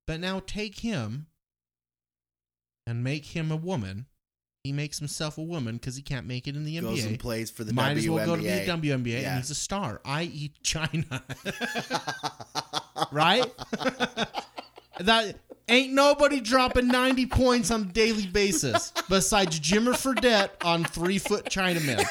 But 0.07 0.20
now 0.20 0.41
take 0.47 0.80
him 0.80 1.26
and 2.87 3.03
make 3.03 3.26
him 3.26 3.51
a 3.51 3.57
woman. 3.57 4.07
He 4.67 4.73
makes 4.73 4.99
himself 4.99 5.39
a 5.39 5.43
woman 5.43 5.77
because 5.77 5.95
he 5.97 6.03
can't 6.03 6.27
make 6.27 6.47
it 6.49 6.57
in 6.57 6.64
the 6.64 6.79
Goes 6.81 7.05
and 7.05 7.19
plays 7.19 7.51
for 7.51 7.62
the 7.64 7.73
Might 7.73 7.97
WNBA. 7.97 7.99
as 7.99 8.09
well 8.11 8.27
go 8.27 8.37
to 8.37 8.43
the 8.43 8.49
WNBA, 8.49 9.23
Yeah. 9.23 9.31
and 9.31 9.39
he's 9.39 9.51
a 9.51 9.55
star, 9.55 10.01
i.e., 10.05 10.51
China. 10.62 11.23
right? 13.12 13.45
that 15.01 15.37
ain't 15.69 15.93
nobody 15.93 16.41
dropping 16.41 16.89
90 16.89 17.27
points 17.27 17.71
on 17.71 17.83
a 17.83 17.85
daily 17.85 18.27
basis 18.27 18.93
besides 19.09 19.61
Jimmer 19.61 19.93
Fredette 19.95 20.51
on 20.64 20.85
three 20.85 21.19
foot 21.19 21.45
Chinamen. 21.47 22.05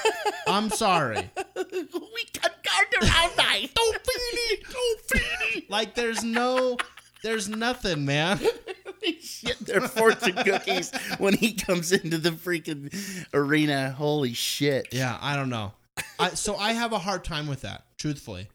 I'm 0.48 0.70
sorry. 0.70 1.30
we 1.56 1.64
can 2.34 2.52
guard 2.64 2.88
around 3.02 3.38
night. 3.38 3.72
Don't 3.74 3.96
feed 3.96 4.40
it. 4.52 4.64
Don't 4.72 5.02
feed 5.02 5.58
it. 5.58 5.70
Like, 5.70 5.96
there's 5.96 6.24
no, 6.24 6.78
there's 7.24 7.50
nothing, 7.50 8.06
man. 8.06 8.40
Shit 9.22 9.60
their 9.60 9.82
fortune 9.82 10.36
cookies 10.36 10.92
when 11.18 11.34
he 11.34 11.54
comes 11.54 11.92
into 11.92 12.18
the 12.18 12.32
freaking 12.32 12.94
arena. 13.34 13.92
Holy 13.92 14.34
shit. 14.34 14.88
Yeah, 14.92 15.18
I 15.22 15.36
don't 15.36 15.50
know. 15.50 15.74
I, 16.20 16.30
so 16.30 16.56
I 16.56 16.74
have 16.74 16.92
a 16.94 17.00
hard 17.00 17.24
time 17.24 17.48
with 17.48 17.62
that, 17.62 17.86
truthfully. 17.98 18.50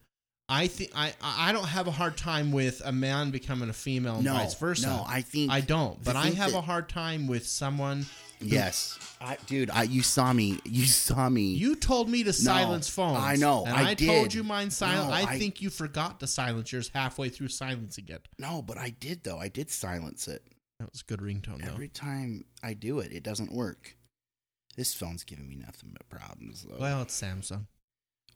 I 0.49 0.67
think 0.67 0.91
I 0.97 1.13
I 1.23 1.53
don't 1.53 1.69
have 1.69 1.87
a 1.87 1.93
hard 1.93 2.17
time 2.17 2.51
with 2.51 2.83
a 2.85 2.91
man 2.93 3.31
becoming 3.31 3.69
a 3.71 3.73
female 3.73 4.17
and 4.17 4.25
No, 4.25 4.33
vice 4.35 4.55
versa. 4.57 4.87
no, 4.89 5.05
I 5.07 5.21
think 5.23 5.51
I 5.53 5.61
don't, 5.61 6.03
but 6.03 6.17
I 6.17 6.23
I 6.25 6.31
have 6.31 6.51
that- 6.53 6.59
a 6.59 6.61
hard 6.63 6.89
time 6.89 7.29
with 7.29 7.47
someone. 7.47 8.07
Yes, 8.41 8.99
I, 9.21 9.37
dude. 9.47 9.71
I 9.71 9.83
you 9.83 10.03
saw 10.03 10.33
me. 10.33 10.59
You 10.65 10.85
saw 10.87 11.29
me. 11.29 11.53
You 11.53 11.77
told 11.77 12.09
me 12.09 12.25
to 12.25 12.33
silence 12.33 12.89
phones. 12.89 13.19
I 13.19 13.37
know, 13.37 13.65
and 13.67 13.75
I 13.77 13.91
I, 13.91 13.95
told 13.95 14.25
did. 14.25 14.35
you 14.35 14.43
mine 14.45 14.71
silent. 14.71 15.09
No, 15.09 15.15
I, 15.15 15.23
I- 15.35 15.39
think 15.39 15.61
you 15.61 15.69
forgot 15.71 16.21
to 16.21 16.27
silence 16.27 16.73
yours 16.73 16.91
halfway 16.95 17.29
through 17.29 17.49
silencing 17.49 18.07
it. 18.09 18.27
no, 18.39 18.63
but 18.63 18.79
I 18.79 18.91
did 18.91 19.25
though. 19.25 19.39
I 19.39 19.49
did 19.49 19.71
silence 19.71 20.27
it. 20.29 20.43
That 20.79 20.91
was 20.91 21.03
a 21.03 21.05
good 21.05 21.21
ringtone, 21.21 21.63
though. 21.63 21.73
Every 21.73 21.89
time 21.89 22.45
I 22.63 22.73
do 22.73 23.01
it, 23.01 23.13
it 23.13 23.23
doesn't 23.23 23.53
work. 23.53 23.97
This 24.77 24.95
phone's 24.95 25.25
giving 25.25 25.47
me 25.47 25.57
nothing 25.57 25.91
but 25.93 26.09
problems 26.09 26.63
though. 26.67 26.79
Well, 26.81 27.03
it's 27.03 27.21
Samsung. 27.21 27.67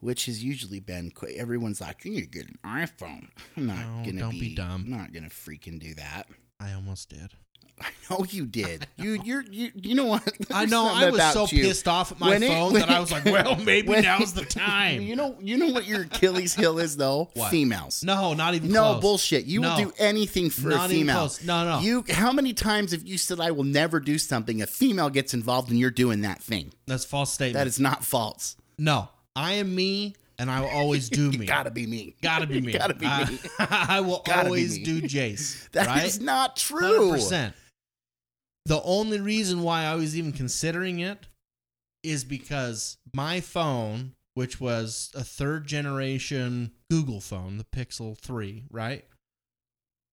which 0.00 0.26
has 0.26 0.44
usually 0.44 0.80
been 0.80 1.10
qu- 1.12 1.28
everyone's 1.34 1.80
like, 1.80 2.04
you 2.04 2.10
need 2.10 2.30
to 2.30 2.38
get 2.38 2.46
an 2.48 2.58
iPhone. 2.62 3.28
I'm 3.56 3.66
not 3.68 3.78
No, 3.78 4.02
gonna 4.04 4.20
don't 4.20 4.30
be, 4.32 4.50
be 4.50 4.54
dumb. 4.54 4.82
I'm 4.84 4.90
not 4.90 5.14
gonna 5.14 5.30
freaking 5.30 5.80
do 5.80 5.94
that. 5.94 6.24
I 6.60 6.74
almost 6.74 7.08
did. 7.08 7.32
I 7.80 7.88
know 8.08 8.24
you 8.30 8.46
did. 8.46 8.86
You 8.96 9.20
you're 9.24 9.42
you 9.50 9.70
you 9.74 9.94
know 9.94 10.04
what? 10.06 10.26
I 10.52 10.64
know. 10.66 10.86
I 10.86 11.10
was 11.10 11.32
so 11.32 11.46
you. 11.50 11.64
pissed 11.64 11.86
off 11.88 12.12
at 12.12 12.20
my 12.20 12.28
When 12.30 12.42
phone 12.42 12.72
when 12.72 12.80
that 12.80 12.88
I 12.90 13.00
was 13.00 13.10
like, 13.12 13.24
"Well, 13.24 13.56
maybe 13.64 13.88
when- 13.88 14.04
now's 14.04 14.32
the 14.40 14.44
time." 14.44 15.02
You 15.02 15.16
know 15.16 15.36
you 15.40 15.56
know 15.58 15.70
what 15.72 15.84
your 15.84 16.02
Achilles 16.02 16.54
heel 16.54 16.78
is 16.78 16.96
though? 16.96 17.30
What? 17.34 17.50
Females. 17.50 18.02
no, 18.04 18.32
not 18.32 18.54
even 18.54 18.70
No 18.70 18.92
close. 18.92 19.00
bullshit. 19.02 19.44
You 19.46 19.60
No. 19.60 19.70
will 19.76 19.84
do 19.86 19.92
anything 19.98 20.48
for 20.50 20.68
Not 20.68 20.82
a 20.90 20.94
even 20.94 20.96
female. 21.08 21.16
close. 21.16 21.42
No, 21.44 21.64
no. 21.64 21.80
You 21.80 22.04
how 22.10 22.32
many 22.32 22.52
times 22.54 22.92
have 22.92 23.02
you 23.06 23.18
said 23.18 23.40
I 23.40 23.50
will 23.50 23.64
never 23.64 23.98
do 24.00 24.16
something? 24.18 24.62
A 24.62 24.66
female 24.66 25.10
gets 25.10 25.34
involved 25.34 25.70
and 25.70 25.78
you're 25.78 25.90
doing 25.90 26.20
that 26.22 26.40
thing. 26.42 26.72
That's 26.86 27.04
false 27.04 27.32
statement. 27.32 27.54
That 27.54 27.66
is 27.66 27.80
not 27.80 28.04
false. 28.04 28.56
no. 28.78 29.08
I 29.36 29.54
am 29.54 29.74
me, 29.74 30.14
and 30.38 30.48
I 30.48 30.60
will 30.60 30.68
always 30.68 31.08
do 31.08 31.32
me. 31.32 31.44
Gotta 31.44 31.72
be 31.72 31.88
me. 31.88 32.14
Gotta 32.22 32.46
be 32.46 32.60
me. 32.60 32.72
Gotta 32.72 32.94
be 32.94 33.04
me. 33.06 33.38
I 33.58 34.00
will 34.00 34.22
Gotta 34.24 34.44
always 34.46 34.78
do 34.78 35.02
Jace. 35.02 35.68
That 35.72 36.04
is 36.04 36.18
right? 36.18 36.24
not 36.24 36.54
true. 36.56 37.10
100%. 37.14 37.52
The 38.66 38.82
only 38.82 39.20
reason 39.20 39.62
why 39.62 39.84
I 39.84 39.94
was 39.94 40.16
even 40.16 40.32
considering 40.32 40.98
it 40.98 41.26
is 42.02 42.24
because 42.24 42.96
my 43.14 43.40
phone, 43.40 44.12
which 44.34 44.60
was 44.60 45.10
a 45.14 45.24
third 45.24 45.66
generation 45.66 46.72
Google 46.90 47.20
phone, 47.20 47.58
the 47.58 47.64
Pixel 47.64 48.18
3, 48.18 48.64
right? 48.70 49.04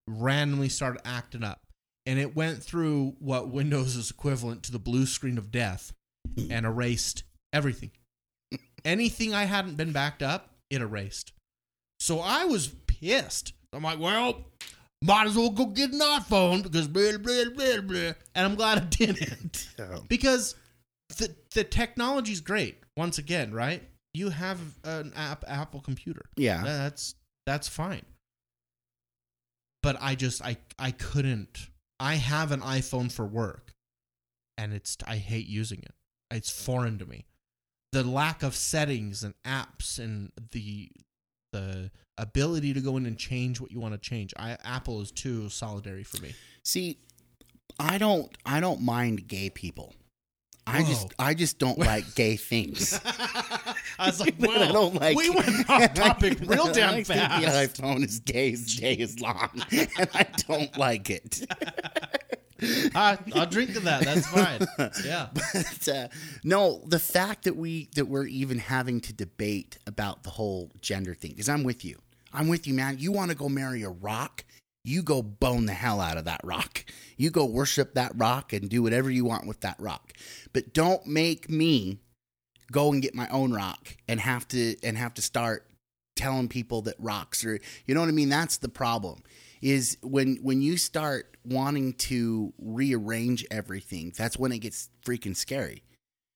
Randomly 0.07 0.69
started 0.69 1.01
acting 1.05 1.43
up. 1.43 1.61
And 2.05 2.17
it 2.17 2.35
went 2.35 2.63
through 2.63 3.15
what 3.19 3.49
Windows 3.49 3.95
is 3.95 4.09
equivalent 4.09 4.63
to 4.63 4.71
the 4.71 4.79
blue 4.79 5.05
screen 5.05 5.37
of 5.37 5.51
death 5.51 5.93
and 6.49 6.65
erased 6.65 7.23
everything. 7.53 7.91
Anything 8.83 9.33
I 9.33 9.43
hadn't 9.43 9.77
been 9.77 9.91
backed 9.91 10.23
up, 10.23 10.55
it 10.71 10.81
erased. 10.81 11.31
So 11.99 12.19
I 12.19 12.45
was 12.45 12.69
pissed. 12.87 13.53
I'm 13.71 13.83
like, 13.83 13.99
well, 13.99 14.45
might 15.03 15.27
as 15.27 15.35
well 15.35 15.49
go 15.49 15.65
get 15.65 15.91
an 15.91 15.99
iPhone 15.99 16.63
because 16.63 16.87
blah, 16.87 17.17
blah, 17.17 17.45
blah, 17.55 17.81
blah. 17.81 18.11
And 18.35 18.45
I'm 18.45 18.55
glad 18.55 18.77
I 18.77 18.85
didn't. 18.85 19.67
Oh. 19.79 20.03
because 20.07 20.55
the, 21.17 21.33
the 21.55 21.63
technology's 21.63 22.39
great. 22.39 22.77
Once 22.95 23.17
again, 23.17 23.51
right? 23.51 23.81
You 24.13 24.29
have 24.29 24.59
an 24.83 25.11
app, 25.15 25.43
Apple 25.47 25.81
computer. 25.81 26.25
Yeah. 26.35 26.61
That's 26.63 27.15
that's 27.47 27.67
fine. 27.67 28.03
But 29.81 29.97
I 29.99 30.15
just 30.15 30.43
I 30.43 30.57
I 30.77 30.91
couldn't. 30.91 31.69
I 31.99 32.15
have 32.15 32.51
an 32.51 32.61
iPhone 32.61 33.11
for 33.11 33.25
work, 33.25 33.73
and 34.57 34.73
it's 34.73 34.97
I 35.07 35.17
hate 35.17 35.47
using 35.47 35.79
it. 35.79 35.93
It's 36.29 36.49
foreign 36.49 36.99
to 36.99 37.05
me. 37.05 37.25
The 37.91 38.03
lack 38.03 38.43
of 38.43 38.55
settings 38.55 39.23
and 39.23 39.33
apps 39.45 39.97
and 39.97 40.31
the 40.51 40.89
the 41.51 41.91
ability 42.17 42.73
to 42.73 42.81
go 42.81 42.97
in 42.97 43.05
and 43.05 43.17
change 43.17 43.59
what 43.59 43.71
you 43.71 43.79
want 43.79 43.93
to 43.93 43.99
change. 43.99 44.33
I 44.37 44.57
Apple 44.63 45.01
is 45.01 45.11
too 45.11 45.43
solidary 45.43 46.05
for 46.05 46.21
me. 46.21 46.33
See, 46.63 46.97
I 47.79 47.97
don't 47.97 48.35
I 48.45 48.59
don't 48.59 48.81
mind 48.81 49.27
gay 49.27 49.49
people. 49.49 49.93
I 50.67 50.81
Whoa. 50.81 50.87
just 50.87 51.13
I 51.17 51.33
just 51.33 51.59
don't 51.59 51.77
like 51.79 52.15
gay 52.15 52.35
things. 52.35 52.99
I 53.05 54.07
was 54.07 54.19
like, 54.19 54.35
I 54.41 54.71
don't 54.71 54.95
like 54.95 55.17
we 55.17 55.29
went 55.29 55.69
off 55.69 55.93
topic 55.93 56.39
real 56.41 56.71
damn 56.71 57.03
fast. 57.03 57.41
The 57.41 57.81
iPhone 57.81 58.03
is 58.05 58.19
gay 58.19 58.53
as 58.53 58.75
day 58.75 58.93
is 58.93 59.19
long, 59.19 59.49
and 59.71 60.09
I 60.13 60.25
don't 60.47 60.75
like 60.77 61.09
it. 61.09 61.45
I, 62.61 63.17
I'll 63.33 63.45
drink 63.45 63.73
to 63.73 63.79
that. 63.81 64.03
That's 64.03 64.27
fine. 64.27 64.67
Yeah. 65.05 65.29
But 65.53 65.87
uh, 65.87 66.07
no, 66.43 66.83
the 66.87 66.99
fact 66.99 67.43
that 67.43 67.55
we 67.55 67.89
that 67.95 68.05
we're 68.05 68.25
even 68.25 68.59
having 68.59 69.01
to 69.01 69.13
debate 69.13 69.77
about 69.87 70.23
the 70.23 70.29
whole 70.29 70.71
gender 70.81 71.13
thing, 71.13 71.31
because 71.31 71.49
I'm 71.49 71.63
with 71.63 71.83
you. 71.83 71.97
I'm 72.33 72.47
with 72.47 72.67
you, 72.67 72.73
man. 72.73 72.97
You 72.99 73.11
want 73.11 73.31
to 73.31 73.37
go 73.37 73.49
marry 73.49 73.83
a 73.83 73.89
rock? 73.89 74.45
You 74.83 75.03
go 75.03 75.21
bone 75.21 75.65
the 75.65 75.73
hell 75.73 75.99
out 75.99 76.17
of 76.17 76.25
that 76.25 76.41
rock. 76.43 76.85
You 77.17 77.29
go 77.29 77.45
worship 77.45 77.93
that 77.93 78.13
rock 78.15 78.53
and 78.53 78.69
do 78.69 78.81
whatever 78.81 79.09
you 79.09 79.25
want 79.25 79.47
with 79.47 79.61
that 79.61 79.79
rock. 79.79 80.13
But 80.53 80.73
don't 80.73 81.05
make 81.05 81.49
me 81.49 81.99
go 82.71 82.91
and 82.91 83.01
get 83.01 83.13
my 83.13 83.27
own 83.29 83.53
rock 83.53 83.97
and 84.07 84.19
have 84.19 84.47
to 84.49 84.75
and 84.83 84.97
have 84.97 85.13
to 85.15 85.21
start 85.21 85.67
telling 86.15 86.47
people 86.47 86.81
that 86.83 86.95
rocks 86.99 87.43
are 87.45 87.59
you 87.85 87.93
know 87.93 88.01
what 88.01 88.09
I 88.09 88.13
mean? 88.13 88.29
That's 88.29 88.57
the 88.57 88.69
problem. 88.69 89.23
Is 89.61 89.97
when 90.01 90.37
when 90.41 90.61
you 90.61 90.77
start 90.77 91.37
wanting 91.45 91.93
to 91.93 92.53
rearrange 92.59 93.45
everything. 93.51 94.13
That's 94.15 94.37
when 94.37 94.51
it 94.51 94.59
gets 94.59 94.89
freaking 95.05 95.35
scary. 95.35 95.83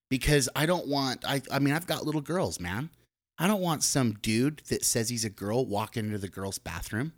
Because 0.09 0.47
I 0.55 0.65
don't 0.65 0.87
want. 0.87 1.25
I 1.27 1.41
I 1.51 1.59
mean, 1.59 1.73
I've 1.73 1.87
got 1.87 2.05
little 2.05 2.21
girls, 2.21 2.59
man. 2.59 2.89
I 3.37 3.47
don't 3.47 3.61
want 3.61 3.83
some 3.83 4.13
dude 4.13 4.61
that 4.69 4.85
says 4.85 5.09
he's 5.09 5.25
a 5.25 5.29
girl 5.29 5.65
walking 5.65 6.05
into 6.05 6.17
the 6.17 6.29
girl's 6.29 6.59
bathroom. 6.59 7.13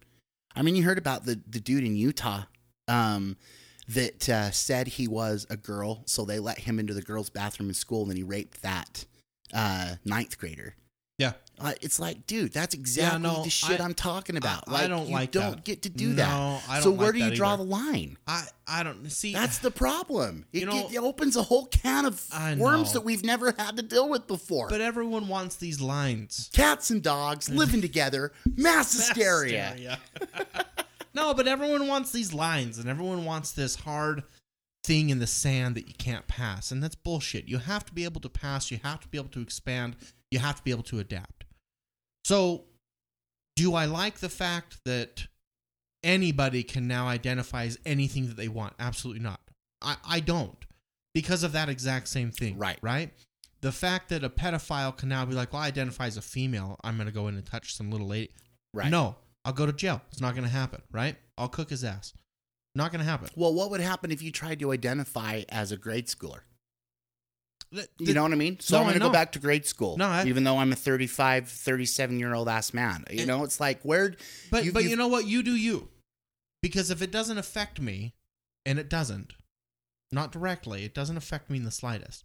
I 0.55 0.63
mean, 0.63 0.75
you 0.75 0.83
heard 0.83 0.97
about 0.97 1.25
the 1.25 1.39
the 1.47 1.59
dude 1.59 1.83
in 1.83 1.95
Utah 1.95 2.43
um, 2.87 3.37
that 3.89 4.27
uh, 4.29 4.51
said 4.51 4.87
he 4.87 5.07
was 5.07 5.45
a 5.49 5.57
girl, 5.57 6.03
so 6.05 6.25
they 6.25 6.39
let 6.39 6.59
him 6.59 6.79
into 6.79 6.93
the 6.93 7.01
girl's 7.01 7.29
bathroom 7.29 7.69
in 7.69 7.75
school, 7.75 8.01
and 8.01 8.11
then 8.11 8.17
he 8.17 8.23
raped 8.23 8.61
that 8.61 9.05
uh, 9.53 9.95
ninth 10.05 10.37
grader. 10.37 10.75
Yeah. 11.17 11.33
Uh, 11.59 11.73
it's 11.81 11.99
like, 11.99 12.27
dude, 12.27 12.53
that's 12.53 12.75
exactly 12.75 13.21
no, 13.23 13.43
the 13.43 13.49
shit 13.49 13.81
I- 13.81 13.83
am 13.85 13.95
talking 13.95 14.37
about. 14.37 14.65
I- 14.67 14.71
like, 14.71 14.83
I 14.83 14.87
don't 14.87 15.07
you 15.07 15.13
like 15.13 15.31
don't 15.31 15.55
that. 15.55 15.63
get 15.65 15.81
to 15.81 15.89
do 15.89 16.09
No, 16.09 16.15
that. 16.15 16.63
I 16.69 16.79
so 16.79 16.91
don't 16.91 16.97
where 16.97 17.07
like 17.07 17.15
do 17.15 17.25
you 17.25 17.35
draw 17.35 17.53
either. 17.53 17.63
the 17.63 17.69
line? 17.69 18.17
I 18.27 18.43
I 18.67 18.83
don't 18.83 19.09
see. 19.11 19.33
That's 19.33 19.57
the 19.57 19.71
problem. 19.71 20.45
It, 20.53 20.59
You 20.59 20.65
know- 20.67 20.87
it 20.91 20.97
opens 20.99 21.35
a 21.35 21.41
whole 21.41 21.65
can 21.65 22.05
of 22.05 22.23
worms 22.59 22.93
that 22.93 23.01
we've 23.01 23.23
never 23.23 23.55
had 23.57 23.75
to 23.77 23.81
deal 23.81 24.07
with 24.07 24.27
before. 24.27 24.69
but 24.69 24.81
everyone 24.81 25.27
wants 25.27 25.55
these 25.55 25.81
lines. 25.81 26.51
Cats 26.53 26.91
and 26.91 27.01
dogs 27.01 27.49
living 27.49 27.81
together, 27.81 28.31
mass 28.55 28.93
hysteria. 28.93 29.69
Hysteria. 29.71 29.99
no, 31.15 31.33
but 31.33 31.47
everyone 31.47 31.87
wants 31.87 32.11
these 32.11 32.33
lines, 32.33 32.77
and 32.77 32.87
everyone 32.87 33.25
wants 33.25 33.51
this 33.53 33.77
hard 33.77 34.23
thing 34.83 35.09
in 35.09 35.17
the 35.17 35.27
sand 35.27 35.75
that 35.75 35.87
you 35.87 35.93
can't 35.97 36.27
pass, 36.27 36.71
and 36.71 36.83
that's 36.83 36.95
bullshit. 36.95 37.47
You 37.47 37.57
have 37.57 37.83
to 37.87 37.93
be 37.93 38.03
able 38.03 38.21
to 38.21 38.29
pass. 38.29 38.69
You 38.69 38.79
have 38.83 38.99
to 39.01 39.07
be 39.07 39.17
able 39.17 39.29
to 39.29 39.41
expand. 39.41 39.95
You 40.31 40.39
have 40.39 40.57
to 40.57 40.63
be 40.63 40.71
able 40.71 40.83
to 40.83 40.99
adapt. 40.99 41.45
So, 42.25 42.65
do 43.55 43.73
I 43.73 43.85
like 43.85 44.19
the 44.19 44.29
fact 44.29 44.79
that 44.85 45.27
anybody 46.03 46.63
can 46.63 46.87
now 46.87 47.07
identify 47.07 47.65
as 47.65 47.79
anything 47.85 48.27
that 48.27 48.37
they 48.37 48.47
want? 48.47 48.73
Absolutely 48.79 49.23
not. 49.23 49.39
I, 49.81 49.95
I 50.07 50.19
don't. 50.19 50.57
Because 51.13 51.43
of 51.43 51.53
that 51.53 51.69
exact 51.69 52.09
same 52.09 52.31
thing. 52.31 52.57
Right. 52.57 52.77
Right? 52.81 53.11
The 53.61 53.71
fact 53.71 54.09
that 54.09 54.23
a 54.23 54.29
pedophile 54.29 54.95
can 54.95 55.09
now 55.09 55.25
be 55.25 55.33
like, 55.33 55.53
well, 55.53 55.63
I 55.63 55.67
identify 55.67 56.05
as 56.05 56.17
a 56.17 56.21
female. 56.21 56.79
I'm 56.83 56.95
going 56.95 57.07
to 57.07 57.13
go 57.13 57.27
in 57.27 57.35
and 57.35 57.45
touch 57.45 57.75
some 57.75 57.89
little 57.89 58.07
lady. 58.07 58.31
Right. 58.73 58.91
No, 58.91 59.15
I'll 59.45 59.53
go 59.53 59.65
to 59.65 59.73
jail. 59.73 60.01
It's 60.11 60.21
not 60.21 60.35
going 60.35 60.43
to 60.43 60.49
happen. 60.49 60.81
Right? 60.91 61.15
I'll 61.37 61.47
cook 61.47 61.69
his 61.69 61.83
ass. 61.83 62.13
Not 62.75 62.91
going 62.91 63.03
to 63.03 63.09
happen. 63.09 63.29
Well, 63.35 63.55
what 63.55 63.71
would 63.71 63.81
happen 63.81 64.11
if 64.11 64.21
you 64.21 64.31
tried 64.31 64.59
to 64.59 64.71
identify 64.71 65.43
as 65.49 65.71
a 65.71 65.77
grade 65.77 66.07
schooler? 66.07 66.41
You 67.99 68.13
know 68.13 68.23
what 68.23 68.31
I 68.31 68.35
mean? 68.35 68.59
So 68.59 68.75
No, 68.77 68.79
I'm 68.79 68.85
going 68.85 68.93
to 68.95 68.99
go 68.99 69.11
back 69.11 69.33
to 69.33 69.39
grade 69.39 69.65
school. 69.65 69.97
No, 69.97 70.05
I- 70.05 70.25
even 70.25 70.43
though 70.43 70.57
I'm 70.57 70.71
a 70.71 70.75
35, 70.75 71.49
37 71.49 72.19
year 72.19 72.33
old 72.33 72.47
ass 72.49 72.73
man. 72.73 73.03
You 73.11 73.25
know, 73.25 73.43
it's 73.43 73.59
like, 73.59 73.81
where. 73.83 74.15
But 74.51 74.65
you- 74.65 74.71
but 74.71 74.83
you've- 74.83 74.91
you 74.91 74.95
know 74.97 75.07
what? 75.07 75.27
You 75.27 75.43
do 75.43 75.55
you. 75.55 75.89
Because 76.61 76.89
if 76.91 77.01
it 77.01 77.11
doesn't 77.11 77.37
affect 77.37 77.79
me, 77.79 78.13
and 78.65 78.79
it 78.79 78.89
doesn't, 78.89 79.33
not 80.11 80.31
directly, 80.31 80.83
it 80.83 80.93
doesn't 80.93 81.17
affect 81.17 81.49
me 81.49 81.57
in 81.57 81.63
the 81.63 81.71
slightest. 81.71 82.23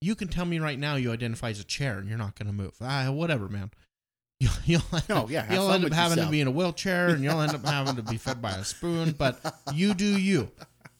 You 0.00 0.14
can 0.14 0.28
tell 0.28 0.44
me 0.44 0.58
right 0.58 0.78
now 0.78 0.96
you 0.96 1.12
identify 1.12 1.50
as 1.50 1.60
a 1.60 1.64
chair 1.64 1.98
and 1.98 2.08
you're 2.08 2.18
not 2.18 2.34
going 2.38 2.46
to 2.46 2.52
move. 2.52 2.74
Ah, 2.80 3.10
whatever, 3.10 3.48
man. 3.48 3.70
You'll, 4.42 4.50
you'll, 4.64 4.82
No, 5.08 5.28
yeah, 5.28 5.52
you'll 5.52 5.70
end 5.70 5.84
up 5.84 5.92
having 5.92 6.16
to 6.24 6.30
be 6.32 6.40
in 6.40 6.48
a 6.48 6.50
wheelchair 6.50 7.10
and 7.10 7.22
you'll 7.22 7.40
end 7.40 7.54
up 7.54 7.64
having 7.64 7.94
to 7.94 8.02
be 8.02 8.16
fed 8.16 8.42
by 8.42 8.50
a 8.50 8.64
spoon. 8.64 9.12
But 9.16 9.38
you 9.72 9.94
do 9.94 10.18
you, 10.18 10.50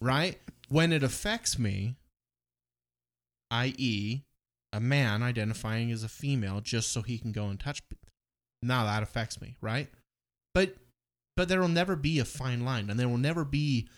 right? 0.01 0.38
When 0.68 0.93
it 0.93 1.03
affects 1.03 1.59
me, 1.59 1.97
i.e., 3.53 4.23
a 4.73 4.81
man 4.81 5.23
identifying 5.23 5.93
as 5.93 6.03
a 6.03 6.09
female 6.09 6.61
just 6.61 6.91
so 6.91 7.03
he 7.03 7.19
can 7.19 7.31
go 7.31 7.47
and 7.47 7.61
touch, 7.61 7.83
now 8.63 8.85
that 8.85 9.03
affects 9.03 9.41
me, 9.41 9.57
right? 9.61 9.89
But 10.55 10.77
but 11.37 11.49
there 11.49 11.61
will 11.61 11.69
never 11.69 11.95
be 11.97 12.19
a 12.19 12.25
fine 12.25 12.65
line, 12.65 12.91
and 12.91 12.99
there 12.99 13.09
will 13.09 13.19
never 13.19 13.45
be 13.45 13.89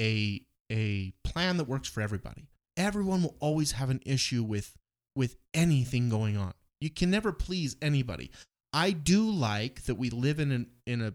a 0.00 0.40
a 0.70 1.12
plan 1.24 1.56
that 1.58 1.68
works 1.68 1.88
for 1.88 2.00
everybody. 2.00 2.48
Everyone 2.76 3.22
will 3.22 3.36
always 3.40 3.72
have 3.72 3.90
an 3.90 4.00
issue 4.06 4.42
with 4.42 4.76
with 5.16 5.36
anything 5.52 6.08
going 6.08 6.36
on. 6.36 6.54
You 6.80 6.90
can 6.90 7.10
never 7.10 7.32
please 7.32 7.76
anybody. 7.82 8.30
I 8.72 8.92
do 8.92 9.30
like 9.30 9.84
that 9.84 9.96
we 9.96 10.10
live 10.10 10.38
in 10.38 10.50
an 10.50 10.66
in 10.86 11.02
a 11.02 11.14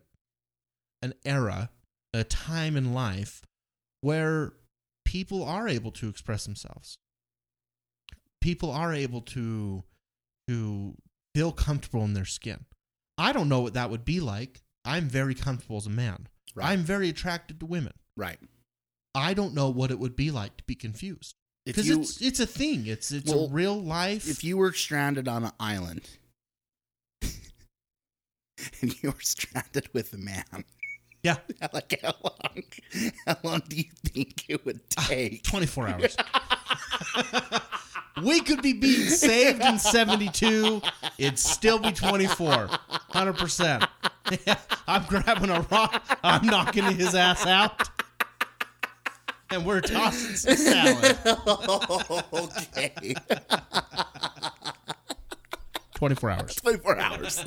an 1.01 1.13
era, 1.25 1.69
a 2.13 2.23
time 2.23 2.75
in 2.75 2.93
life 2.93 3.41
where 4.01 4.53
people 5.05 5.43
are 5.43 5.67
able 5.67 5.91
to 5.91 6.09
express 6.09 6.45
themselves. 6.45 6.97
People 8.41 8.71
are 8.71 8.93
able 8.93 9.21
to 9.21 9.83
to 10.47 10.95
feel 11.35 11.51
comfortable 11.51 12.03
in 12.05 12.13
their 12.13 12.25
skin. 12.25 12.65
I 13.17 13.33
don't 13.33 13.49
know 13.49 13.61
what 13.61 13.73
that 13.73 13.89
would 13.89 14.05
be 14.05 14.19
like. 14.19 14.61
I'm 14.85 15.09
very 15.09 15.35
comfortable 15.35 15.77
as 15.77 15.85
a 15.87 15.89
man. 15.89 16.27
Right. 16.55 16.69
I'm 16.69 16.83
very 16.83 17.09
attracted 17.09 17.59
to 17.59 17.65
women. 17.65 17.93
Right. 18.15 18.39
I 19.13 19.33
don't 19.33 19.53
know 19.53 19.69
what 19.69 19.91
it 19.91 19.99
would 19.99 20.15
be 20.15 20.31
like 20.31 20.57
to 20.57 20.63
be 20.65 20.75
confused 20.75 21.35
because 21.65 21.89
it's 21.89 22.21
it's 22.21 22.39
a 22.39 22.45
thing. 22.45 22.85
It's 22.87 23.11
it's 23.11 23.31
Well, 23.31 23.45
a 23.45 23.49
real 23.49 23.79
life. 23.81 24.27
if 24.29 24.43
you 24.43 24.57
were 24.57 24.71
stranded 24.73 25.27
on 25.27 25.43
an 25.43 25.51
island 25.59 26.07
and 28.81 28.95
you 29.03 29.09
were 29.11 29.15
stranded 29.21 29.89
with 29.93 30.13
a 30.13 30.17
man, 30.17 30.63
yeah, 31.23 31.37
like 31.73 31.99
how 32.01 32.13
long, 32.23 32.63
how 33.25 33.37
long 33.43 33.61
do 33.67 33.75
you 33.75 33.85
think 34.05 34.45
it 34.47 34.65
would 34.65 34.87
take? 34.89 35.43
24 35.43 35.87
hours. 35.89 36.15
We 38.23 38.41
could 38.41 38.61
be 38.61 38.73
being 38.73 39.07
saved 39.07 39.63
in 39.63 39.79
72. 39.79 40.81
It'd 41.17 41.39
still 41.39 41.79
be 41.79 41.91
24. 41.91 42.67
100%. 42.67 43.87
I'm 44.87 45.03
grabbing 45.05 45.49
a 45.49 45.61
rock. 45.71 46.03
I'm 46.23 46.45
knocking 46.45 46.85
his 46.85 47.15
ass 47.15 47.45
out. 47.45 47.89
And 49.49 49.65
we're 49.65 49.81
tossing 49.81 50.35
some 50.35 50.55
salad. 50.55 51.17
okay. 52.33 53.15
24 55.95 56.29
hours. 56.29 56.55
24 56.55 56.99
hours. 56.99 57.45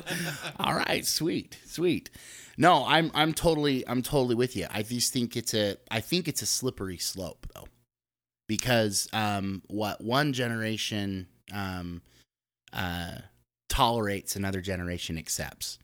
All 0.59 0.73
right, 0.73 1.05
sweet, 1.05 1.59
sweet. 1.65 2.09
No, 2.57 2.85
I'm 2.85 3.11
I'm 3.13 3.33
totally 3.33 3.87
I'm 3.87 4.01
totally 4.01 4.35
with 4.35 4.55
you. 4.55 4.67
I 4.69 4.83
just 4.83 5.13
think 5.13 5.37
it's 5.37 5.53
a 5.53 5.77
I 5.89 6.01
think 6.01 6.27
it's 6.27 6.41
a 6.41 6.45
slippery 6.45 6.97
slope 6.97 7.47
though. 7.55 7.67
Because 8.51 9.07
um 9.13 9.61
what 9.67 10.01
one 10.01 10.33
generation 10.33 11.27
um 11.53 12.01
uh 12.73 13.13
tolerates 13.69 14.35
another 14.35 14.59
generation 14.59 15.17
accepts. 15.17 15.79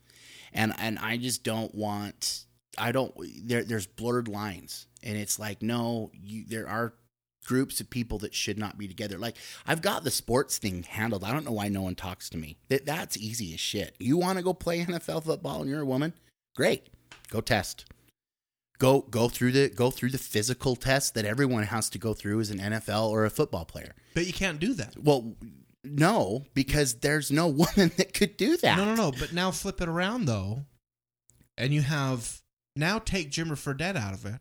And 0.51 0.73
and 0.77 0.99
I 0.99 1.15
just 1.15 1.45
don't 1.45 1.73
want 1.73 2.43
I 2.77 2.91
don't 2.91 3.13
there 3.47 3.63
there's 3.63 3.87
blurred 3.87 4.27
lines 4.27 4.87
and 5.01 5.17
it's 5.17 5.39
like 5.39 5.61
no, 5.61 6.11
you 6.13 6.43
there 6.45 6.67
are 6.67 6.93
groups 7.45 7.79
of 7.79 7.89
people 7.89 8.17
that 8.17 8.33
should 8.33 8.57
not 8.57 8.77
be 8.77 8.89
together. 8.89 9.17
Like 9.17 9.37
I've 9.65 9.81
got 9.81 10.03
the 10.03 10.11
sports 10.11 10.57
thing 10.57 10.83
handled. 10.83 11.23
I 11.23 11.31
don't 11.31 11.45
know 11.45 11.53
why 11.53 11.69
no 11.69 11.83
one 11.83 11.95
talks 11.95 12.29
to 12.31 12.37
me. 12.37 12.57
That 12.67 12.85
that's 12.85 13.15
easy 13.15 13.53
as 13.53 13.61
shit. 13.61 13.95
You 13.97 14.17
want 14.17 14.39
to 14.39 14.43
go 14.43 14.53
play 14.53 14.83
NFL 14.85 15.23
football 15.23 15.61
and 15.61 15.69
you're 15.69 15.83
a 15.83 15.85
woman? 15.85 16.11
Great. 16.53 16.89
Go 17.29 17.39
test. 17.39 17.85
Go 18.79 19.01
go 19.01 19.27
through 19.27 19.53
the 19.53 19.69
go 19.69 19.89
through 19.89 20.11
the 20.11 20.17
physical 20.17 20.75
test 20.75 21.15
that 21.15 21.25
everyone 21.25 21.63
has 21.63 21.89
to 21.89 21.97
go 21.97 22.13
through 22.13 22.39
as 22.39 22.51
an 22.51 22.59
NFL 22.59 23.09
or 23.09 23.25
a 23.25 23.29
football 23.29 23.65
player. 23.65 23.95
But 24.13 24.27
you 24.27 24.33
can't 24.33 24.59
do 24.59 24.73
that. 24.75 24.95
Well, 25.01 25.35
no, 25.83 26.45
because 26.53 26.95
there's 26.95 27.31
no 27.31 27.47
woman 27.47 27.91
that 27.97 28.13
could 28.13 28.37
do 28.37 28.57
that. 28.57 28.77
No, 28.77 28.85
no, 28.85 28.95
no. 28.95 29.11
But 29.11 29.33
now 29.33 29.51
flip 29.51 29.81
it 29.81 29.89
around, 29.89 30.25
though. 30.25 30.65
And 31.57 31.73
you 31.73 31.81
have 31.81 32.41
now 32.75 32.99
take 32.99 33.31
Jimmer 33.31 33.53
Fredette 33.53 33.95
out 33.95 34.13
of 34.13 34.25
it. 34.25 34.39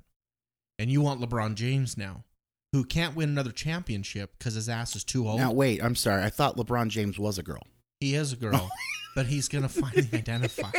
And 0.79 0.91
you 0.91 1.01
want 1.01 1.23
LeBron 1.23 1.55
James 1.55 1.97
now, 1.97 2.25
who 2.73 2.85
can't 2.85 3.17
win 3.17 3.31
another 3.31 3.51
championship 3.53 4.35
because 4.39 4.53
his 4.55 4.69
ass 4.69 4.95
is 4.95 5.05
too 5.05 5.27
old. 5.27 5.41
Now 5.41 5.53
wait, 5.53 5.83
I'm 5.83 5.95
sorry. 5.95 6.23
I 6.23 6.29
thought 6.29 6.59
LeBron 6.59 6.89
James 6.89 7.19
was 7.19 7.39
a 7.39 7.43
girl. 7.43 7.63
He 7.99 8.15
is 8.15 8.35
a 8.35 8.37
girl, 8.37 8.71
but 9.15 9.25
he's 9.25 9.49
going 9.49 9.63
to 9.63 9.71
finally 9.71 10.07
identify. 10.13 10.71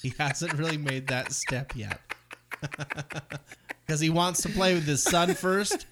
He 0.00 0.14
hasn't 0.18 0.54
really 0.54 0.78
made 0.78 1.08
that 1.08 1.32
step 1.32 1.76
yet. 1.76 2.00
Because 3.86 4.00
he 4.00 4.10
wants 4.10 4.42
to 4.42 4.48
play 4.48 4.74
with 4.74 4.84
his 4.84 5.02
son 5.02 5.34
first, 5.34 5.86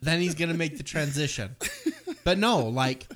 then 0.00 0.20
he's 0.20 0.34
to 0.50 0.56
make 0.56 0.76
the 0.76 0.82
transition. 0.82 1.56
But 2.24 2.38
no, 2.38 2.68
like, 2.68 3.06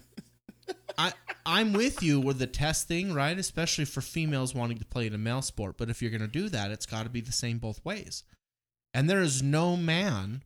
I, 0.98 1.12
I'm 1.44 1.72
with 1.72 2.02
you 2.02 2.20
with 2.20 2.38
the 2.38 2.46
test 2.46 2.88
thing, 2.88 3.14
right? 3.14 3.38
Especially 3.38 3.84
for 3.84 4.00
females 4.00 4.54
wanting 4.54 4.78
to 4.78 4.84
play 4.84 5.06
in 5.06 5.14
a 5.14 5.18
male 5.18 5.42
sport. 5.42 5.76
But 5.78 5.90
if 5.90 6.02
you're 6.02 6.10
to 6.20 6.28
do 6.28 6.48
that, 6.48 6.70
it's 6.70 6.86
got 6.86 7.04
to 7.04 7.10
be 7.10 7.20
the 7.20 7.32
same 7.32 7.58
both 7.58 7.84
ways. 7.84 8.24
And 8.92 9.08
there 9.08 9.20
is 9.20 9.42
no 9.42 9.76
man 9.76 10.42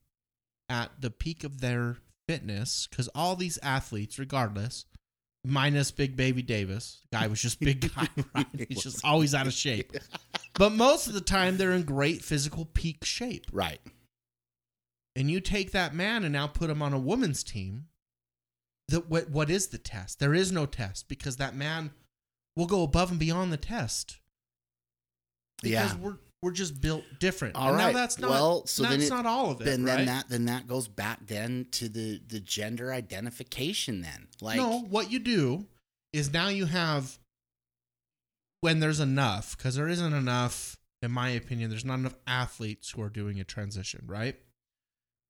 at 0.68 0.90
the 1.00 1.10
peak 1.10 1.44
of 1.44 1.60
their 1.60 1.96
fitness, 2.28 2.86
because 2.88 3.08
all 3.14 3.34
these 3.34 3.58
athletes, 3.62 4.18
regardless, 4.18 4.84
minus 5.44 5.90
Big 5.90 6.16
Baby 6.16 6.42
Davis. 6.42 7.00
Guy 7.12 7.26
was 7.26 7.40
just 7.40 7.60
big 7.60 7.92
guy, 7.94 8.08
right? 8.34 8.46
He's 8.68 8.82
just 8.82 9.04
always 9.04 9.34
out 9.34 9.46
of 9.46 9.52
shape. 9.52 9.92
But 10.60 10.72
most 10.72 11.06
of 11.06 11.14
the 11.14 11.22
time, 11.22 11.56
they're 11.56 11.72
in 11.72 11.84
great 11.84 12.22
physical 12.22 12.66
peak 12.66 13.02
shape. 13.02 13.46
Right. 13.50 13.80
And 15.16 15.30
you 15.30 15.40
take 15.40 15.72
that 15.72 15.94
man 15.94 16.22
and 16.22 16.34
now 16.34 16.48
put 16.48 16.68
him 16.68 16.82
on 16.82 16.92
a 16.92 16.98
woman's 16.98 17.42
team. 17.42 17.86
That 18.88 19.08
what 19.08 19.30
what 19.30 19.48
is 19.48 19.68
the 19.68 19.78
test? 19.78 20.20
There 20.20 20.34
is 20.34 20.52
no 20.52 20.66
test 20.66 21.08
because 21.08 21.38
that 21.38 21.56
man 21.56 21.92
will 22.56 22.66
go 22.66 22.82
above 22.82 23.10
and 23.10 23.18
beyond 23.18 23.50
the 23.50 23.56
test. 23.56 24.18
Because 25.62 25.94
Yeah. 25.94 25.96
we're 25.96 26.18
we're 26.42 26.52
just 26.52 26.78
built 26.78 27.04
different. 27.18 27.56
All 27.56 27.68
And 27.68 27.78
right. 27.78 27.94
Now 27.94 27.98
that's 27.98 28.18
not. 28.18 28.30
well, 28.30 28.66
so 28.66 28.82
that's 28.82 28.96
then 28.96 29.02
it, 29.04 29.08
not 29.08 29.24
all 29.24 29.52
of 29.52 29.62
it. 29.62 29.64
Then 29.64 29.84
right? 29.84 29.96
then 29.96 30.06
that 30.06 30.28
then 30.28 30.44
that 30.44 30.66
goes 30.68 30.88
back 30.88 31.26
then 31.26 31.68
to 31.72 31.88
the 31.88 32.20
the 32.28 32.38
gender 32.38 32.92
identification. 32.92 34.02
Then 34.02 34.28
like 34.42 34.58
no, 34.58 34.80
what 34.80 35.10
you 35.10 35.20
do 35.20 35.64
is 36.12 36.30
now 36.30 36.48
you 36.48 36.66
have 36.66 37.18
when 38.60 38.80
there's 38.80 39.00
enough, 39.00 39.56
because 39.56 39.74
there 39.76 39.88
isn't 39.88 40.12
enough, 40.12 40.76
in 41.02 41.10
my 41.10 41.30
opinion, 41.30 41.70
there's 41.70 41.84
not 41.84 41.98
enough 41.98 42.16
athletes 42.26 42.90
who 42.90 43.02
are 43.02 43.08
doing 43.08 43.40
a 43.40 43.44
transition, 43.44 44.04
right? 44.06 44.36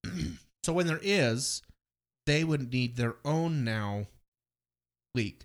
so 0.65 0.73
when 0.73 0.87
there 0.87 1.01
is, 1.03 1.63
they 2.27 2.45
would 2.45 2.73
need 2.73 2.97
their 2.97 3.17
own 3.25 3.65
now 3.65 4.07
league. 5.15 5.45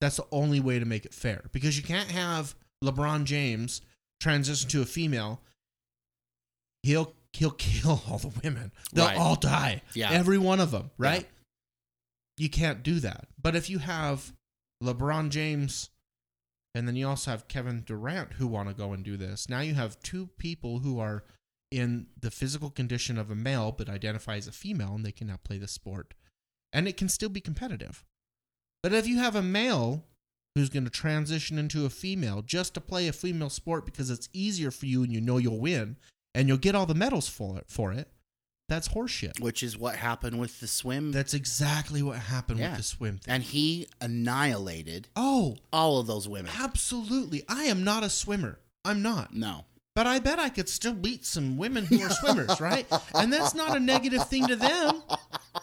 That's 0.00 0.16
the 0.16 0.26
only 0.30 0.60
way 0.60 0.78
to 0.78 0.84
make 0.84 1.04
it 1.04 1.14
fair 1.14 1.44
because 1.52 1.76
you 1.76 1.82
can't 1.82 2.10
have 2.10 2.54
LeBron 2.84 3.24
James 3.24 3.80
transition 4.20 4.68
to 4.70 4.82
a 4.82 4.86
female. 4.86 5.40
He'll 6.84 7.14
he'll 7.32 7.50
kill 7.52 8.02
all 8.08 8.18
the 8.18 8.32
women. 8.44 8.70
They'll 8.92 9.06
Right. 9.06 9.18
all 9.18 9.34
die. 9.36 9.82
Yeah. 9.94 10.10
Every 10.10 10.38
one 10.38 10.60
of 10.60 10.70
them, 10.70 10.90
right? 10.98 11.26
You 12.36 12.48
can't 12.48 12.84
do 12.84 13.00
that. 13.00 13.26
But 13.42 13.56
if 13.56 13.68
you 13.68 13.78
have 13.78 14.32
LeBron 14.82 15.30
James 15.30 15.90
and 16.78 16.86
then 16.86 16.94
you 16.94 17.08
also 17.08 17.32
have 17.32 17.48
Kevin 17.48 17.82
Durant 17.84 18.34
who 18.34 18.46
want 18.46 18.68
to 18.68 18.74
go 18.74 18.92
and 18.92 19.04
do 19.04 19.16
this, 19.16 19.48
now 19.48 19.58
you 19.58 19.74
have 19.74 20.00
two 20.00 20.28
people 20.38 20.78
who 20.78 21.00
are 21.00 21.24
in 21.72 22.06
the 22.20 22.30
physical 22.30 22.70
condition 22.70 23.18
of 23.18 23.32
a 23.32 23.34
male 23.34 23.72
but 23.72 23.88
identify 23.88 24.36
as 24.36 24.46
a 24.46 24.52
female 24.52 24.94
and 24.94 25.04
they 25.04 25.10
can 25.10 25.26
now 25.26 25.40
play 25.42 25.58
the 25.58 25.66
sport. 25.66 26.14
And 26.72 26.86
it 26.86 26.96
can 26.96 27.08
still 27.08 27.30
be 27.30 27.40
competitive. 27.40 28.04
But 28.80 28.92
if 28.92 29.08
you 29.08 29.18
have 29.18 29.34
a 29.34 29.42
male 29.42 30.04
who's 30.54 30.68
going 30.68 30.84
to 30.84 30.90
transition 30.90 31.58
into 31.58 31.84
a 31.84 31.90
female 31.90 32.42
just 32.42 32.74
to 32.74 32.80
play 32.80 33.08
a 33.08 33.12
female 33.12 33.50
sport 33.50 33.84
because 33.84 34.08
it's 34.08 34.28
easier 34.32 34.70
for 34.70 34.86
you 34.86 35.02
and 35.02 35.12
you 35.12 35.20
know 35.20 35.38
you'll 35.38 35.58
win 35.58 35.96
and 36.32 36.46
you'll 36.46 36.58
get 36.58 36.76
all 36.76 36.86
the 36.86 36.94
medals 36.94 37.28
for 37.28 37.58
it, 37.58 37.64
for 37.66 37.90
it 37.90 38.08
that's 38.68 38.88
horseshit. 38.88 39.40
which 39.40 39.62
is 39.62 39.76
what 39.78 39.96
happened 39.96 40.38
with 40.38 40.60
the 40.60 40.66
swim. 40.66 41.12
That's 41.12 41.34
exactly 41.34 42.02
what 42.02 42.18
happened 42.18 42.60
Yeah. 42.60 42.70
with 42.70 42.78
the 42.78 42.82
swim 42.84 43.18
thing. 43.18 43.34
and 43.34 43.42
he 43.42 43.86
annihilated 44.00 45.08
oh, 45.16 45.56
all 45.72 45.98
of 45.98 46.06
those 46.06 46.28
women. 46.28 46.50
absolutely. 46.58 47.42
I 47.48 47.64
am 47.64 47.84
not 47.84 48.02
a 48.04 48.10
swimmer. 48.10 48.58
I'm 48.84 49.02
not. 49.02 49.34
No. 49.34 49.64
But 49.94 50.06
I 50.06 50.20
bet 50.20 50.38
I 50.38 50.48
could 50.48 50.68
still 50.68 50.92
beat 50.94 51.24
some 51.24 51.56
women 51.56 51.84
who 51.86 52.00
are 52.02 52.10
swimmers, 52.10 52.60
right? 52.60 52.86
And 53.14 53.32
that's 53.32 53.54
not 53.54 53.76
a 53.76 53.80
negative 53.80 54.28
thing 54.28 54.46
to 54.46 54.54
them 54.56 55.02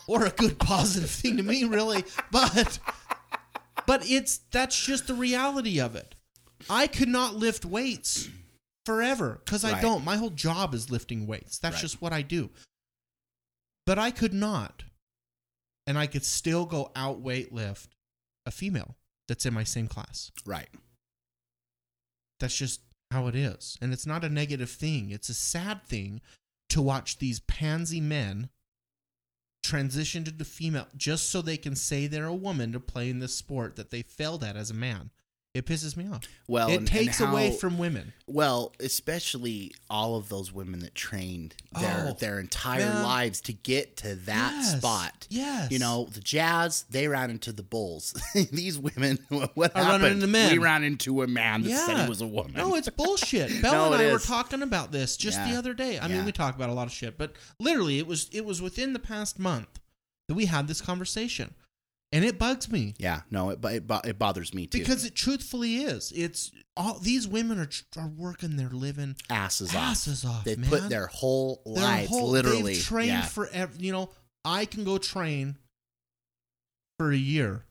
or 0.07 0.25
a 0.25 0.29
good 0.29 0.59
positive 0.59 1.09
thing 1.09 1.37
to 1.37 1.43
me, 1.43 1.63
really. 1.63 2.03
But 2.31 2.79
but 3.87 4.09
it's 4.09 4.39
that's 4.51 4.77
just 4.83 5.07
the 5.07 5.13
reality 5.13 5.79
of 5.79 5.95
it. 5.95 6.15
I 6.69 6.87
could 6.87 7.07
not 7.07 7.35
lift 7.35 7.63
weights 7.65 8.27
forever 8.85 9.41
because 9.45 9.63
I 9.63 9.73
Right. 9.73 9.81
don't. 9.81 10.03
My 10.03 10.17
whole 10.17 10.31
job 10.31 10.73
is 10.73 10.89
lifting 10.91 11.27
weights. 11.27 11.57
That's 11.59 11.75
Right. 11.75 11.81
just 11.81 12.01
what 12.01 12.11
I 12.11 12.21
do. 12.21 12.49
But 13.85 13.99
I 13.99 14.11
could 14.11 14.33
not. 14.33 14.83
And 15.87 15.97
I 15.97 16.07
could 16.07 16.25
still 16.25 16.65
go 16.65 16.91
out 16.95 17.21
weight 17.21 17.53
lift 17.53 17.95
a 18.45 18.51
female 18.51 18.95
that's 19.27 19.45
in 19.45 19.53
my 19.53 19.63
same 19.63 19.87
class. 19.87 20.31
Right. 20.45 20.69
That's 22.39 22.57
just 22.57 22.81
how 23.11 23.27
it 23.27 23.35
is. 23.35 23.77
And 23.81 23.93
it's 23.93 24.07
not 24.07 24.23
a 24.23 24.29
negative 24.29 24.69
thing. 24.69 25.11
It's 25.11 25.29
a 25.29 25.33
sad 25.35 25.85
thing 25.85 26.21
to 26.69 26.81
watch 26.81 27.19
these 27.19 27.39
pansy 27.41 28.01
men 28.01 28.49
transition 29.63 30.23
to 30.23 30.31
the 30.31 30.45
female 30.45 30.87
just 30.95 31.29
so 31.29 31.41
they 31.41 31.57
can 31.57 31.75
say 31.75 32.07
they're 32.07 32.25
a 32.25 32.33
woman 32.33 32.71
to 32.71 32.79
play 32.79 33.09
in 33.09 33.19
this 33.19 33.35
sport 33.35 33.75
that 33.75 33.89
they 33.89 34.01
failed 34.01 34.43
at 34.43 34.55
as 34.55 34.69
a 34.69 34.75
man. 34.75 35.11
It 35.55 35.65
pisses 35.65 35.95
me 35.95 36.07
off. 36.11 36.23
Well, 36.49 36.67
it 36.67 36.71
and- 36.71 36.79
and 36.79 36.87
takes 36.87 37.21
away 37.21 37.55
from 37.57 37.77
women. 37.77 38.11
Well, 38.27 38.73
especially 38.81 39.73
all 39.89 40.17
of 40.17 40.27
those 40.27 40.51
women 40.51 40.81
that 40.81 40.93
trained 40.95 41.55
their 41.79 42.07
Oh, 42.09 42.13
their 42.19 42.39
entire 42.41 42.81
man. 42.85 43.03
lives 43.03 43.39
to 43.41 43.53
get 43.53 43.95
to 43.97 44.15
that 44.15 44.51
Yes. 44.51 44.77
spot. 44.77 45.27
Yes. 45.29 45.71
You 45.71 45.79
know, 45.79 46.09
the 46.11 46.19
Jazz, 46.19 46.83
they 46.89 47.07
ran 47.07 47.29
into 47.29 47.53
the 47.53 47.63
Bulls. 47.63 48.13
These 48.51 48.77
women, 48.77 49.17
what 49.53 49.71
happened? 49.73 50.03
into 50.05 50.27
men. 50.27 50.51
We 50.51 50.57
ran 50.57 50.83
into 50.83 51.21
a 51.23 51.27
man 51.27 51.61
that 51.63 51.69
said 51.85 51.93
Yeah. 51.97 52.03
he 52.03 52.09
was 52.09 52.19
a 52.19 52.27
woman. 52.27 52.53
No, 52.55 52.75
it's 52.75 52.89
bullshit. 52.89 53.49
Bella 53.61 53.91
No, 53.91 53.93
and 53.93 54.03
I 54.03 54.11
were 54.11 54.19
talking 54.19 54.61
about 54.61 54.91
this 54.91 55.15
just 55.15 55.37
the 55.45 55.55
other 55.55 55.73
day. 55.73 55.97
I 55.99 56.09
mean, 56.09 56.25
we 56.25 56.33
talk 56.33 56.55
about 56.55 56.69
a 56.69 56.73
lot 56.73 56.87
of 56.87 56.91
shit, 56.93 57.17
but 57.17 57.33
literally, 57.61 57.97
it 57.97 58.07
was 58.07 58.27
it 58.33 58.43
was 58.43 58.61
within 58.61 58.91
the 58.91 58.99
past 58.99 59.39
month 59.39 59.79
that 60.27 60.33
we 60.35 60.47
had 60.47 60.67
this 60.67 60.81
conversation, 60.81 61.53
and 62.11 62.23
it 62.23 62.37
bugs 62.39 62.71
me. 62.71 62.93
yeah, 62.97 63.21
no, 63.31 63.49
it, 63.49 63.59
it, 63.65 63.83
it 64.05 64.17
bothers 64.19 64.53
me 64.53 64.67
too. 64.67 64.79
because 64.79 65.03
it 65.05 65.15
truthfully 65.15 65.77
is. 65.77 66.11
It's 66.15 66.51
all 66.77 66.99
these 66.99 67.27
women 67.27 67.59
are 67.59 67.69
are 67.97 68.07
working 68.07 68.55
their 68.57 68.69
living 68.69 69.15
asses, 69.29 69.73
asses 69.75 70.23
off. 70.25 70.43
They 70.43 70.55
man. 70.55 70.69
put 70.69 70.89
their 70.89 71.07
whole 71.07 71.61
Their 71.65 71.83
lives, 71.83 72.09
whole- 72.09 72.29
literally. 72.29 72.73
They've 72.73 72.83
trained 72.83 73.07
yeah. 73.09 73.25
forever. 73.25 73.73
You 73.77 73.91
know, 73.91 74.09
I 74.43 74.65
can 74.65 74.83
go 74.83 74.97
train 74.97 75.57
for 76.99 77.11
a 77.11 77.17
year 77.17 77.65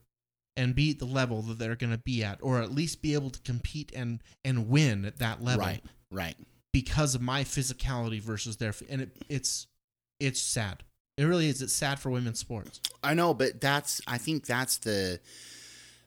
and 0.55 0.75
be 0.75 0.91
at 0.91 0.99
the 0.99 1.05
level 1.05 1.41
that 1.43 1.57
they're 1.59 1.75
going 1.75 1.91
to 1.91 1.97
be 1.97 2.23
at, 2.23 2.39
or 2.41 2.61
at 2.61 2.71
least 2.71 3.01
be 3.01 3.13
able 3.13 3.29
to 3.29 3.39
compete 3.41 3.91
and 3.95 4.21
and 4.43 4.69
win 4.69 5.05
at 5.05 5.17
that 5.19 5.43
level 5.43 5.65
Right, 5.65 5.83
right. 6.11 6.35
because 6.71 7.15
of 7.15 7.21
my 7.21 7.43
physicality 7.43 8.21
versus 8.21 8.57
their. 8.57 8.73
And 8.89 9.01
it, 9.01 9.17
it's 9.29 9.67
it's 10.19 10.41
sad. 10.41 10.83
It 11.17 11.23
really 11.23 11.47
is. 11.47 11.61
It's 11.61 11.73
sad 11.73 11.99
for 11.99 12.09
women's 12.09 12.39
sports. 12.39 12.81
I 13.01 13.13
know, 13.13 13.33
but 13.33 13.61
that's 13.61 14.01
I 14.05 14.17
think 14.17 14.45
that's 14.45 14.77
the 14.77 15.19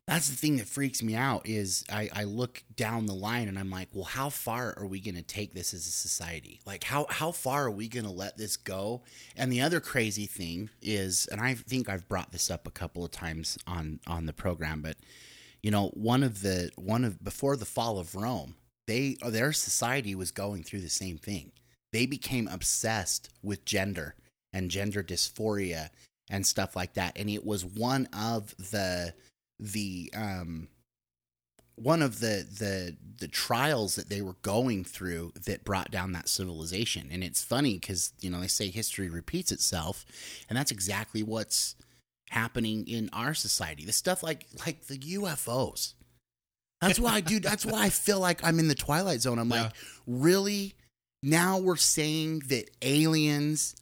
that's 0.06 0.28
the 0.28 0.36
thing 0.36 0.56
that 0.56 0.66
freaks 0.66 1.02
me 1.02 1.14
out 1.14 1.46
is 1.46 1.84
I, 1.90 2.08
I 2.14 2.24
look 2.24 2.62
down 2.76 3.06
the 3.06 3.14
line 3.14 3.48
and 3.48 3.58
I'm 3.58 3.70
like, 3.70 3.88
well, 3.92 4.04
how 4.04 4.30
far 4.30 4.74
are 4.78 4.86
we 4.86 5.00
gonna 5.00 5.22
take 5.22 5.54
this 5.54 5.72
as 5.72 5.86
a 5.86 5.90
society? 5.90 6.60
Like 6.66 6.84
how 6.84 7.06
how 7.08 7.32
far 7.32 7.64
are 7.64 7.70
we 7.70 7.88
gonna 7.88 8.12
let 8.12 8.36
this 8.36 8.58
go? 8.58 9.02
And 9.34 9.50
the 9.50 9.62
other 9.62 9.80
crazy 9.80 10.26
thing 10.26 10.68
is, 10.82 11.26
and 11.32 11.40
I 11.40 11.54
think 11.54 11.88
I've 11.88 12.08
brought 12.08 12.32
this 12.32 12.50
up 12.50 12.66
a 12.66 12.70
couple 12.70 13.02
of 13.02 13.10
times 13.10 13.56
on 13.66 14.00
on 14.06 14.26
the 14.26 14.34
program, 14.34 14.82
but 14.82 14.96
you 15.62 15.70
know, 15.70 15.88
one 15.94 16.22
of 16.22 16.42
the 16.42 16.70
one 16.76 17.04
of 17.04 17.24
before 17.24 17.56
the 17.56 17.64
fall 17.64 17.98
of 17.98 18.14
Rome, 18.14 18.56
they 18.86 19.16
their 19.26 19.54
society 19.54 20.14
was 20.14 20.32
going 20.32 20.64
through 20.64 20.82
the 20.82 20.90
same 20.90 21.16
thing. 21.16 21.52
They 21.94 22.04
became 22.04 22.46
obsessed 22.46 23.30
with 23.42 23.64
gender 23.64 24.14
and 24.52 24.70
gender 24.70 25.02
dysphoria 25.02 25.90
and 26.30 26.46
stuff 26.46 26.76
like 26.76 26.94
that. 26.94 27.18
And 27.18 27.28
it 27.30 27.44
was 27.44 27.64
one 27.64 28.08
of 28.12 28.54
the 28.56 29.14
the 29.60 30.10
um 30.16 30.68
one 31.74 32.02
of 32.02 32.20
the 32.20 32.46
the 32.58 32.96
the 33.18 33.28
trials 33.28 33.94
that 33.96 34.08
they 34.08 34.20
were 34.20 34.36
going 34.42 34.84
through 34.84 35.32
that 35.46 35.64
brought 35.64 35.90
down 35.90 36.12
that 36.12 36.28
civilization. 36.28 37.08
And 37.10 37.22
it's 37.22 37.42
funny 37.42 37.74
because 37.74 38.12
you 38.20 38.30
know 38.30 38.40
they 38.40 38.48
say 38.48 38.68
history 38.70 39.08
repeats 39.08 39.52
itself, 39.52 40.04
and 40.48 40.56
that's 40.58 40.70
exactly 40.72 41.22
what's 41.22 41.76
happening 42.30 42.86
in 42.86 43.08
our 43.12 43.32
society. 43.34 43.84
The 43.84 43.92
stuff 43.92 44.22
like 44.22 44.46
like 44.66 44.86
the 44.86 44.98
UFOs. 44.98 45.94
That's 46.80 47.00
why, 47.00 47.20
dude. 47.20 47.42
That's 47.42 47.66
why 47.66 47.84
I 47.84 47.90
feel 47.90 48.20
like 48.20 48.44
I'm 48.44 48.60
in 48.60 48.68
the 48.68 48.74
twilight 48.74 49.20
zone. 49.20 49.38
I'm 49.40 49.50
Yeah. 49.50 49.62
like, 49.64 49.72
really? 50.06 50.74
Now 51.24 51.58
we're 51.58 51.74
saying 51.76 52.40
that 52.48 52.70
aliens. 52.82 53.74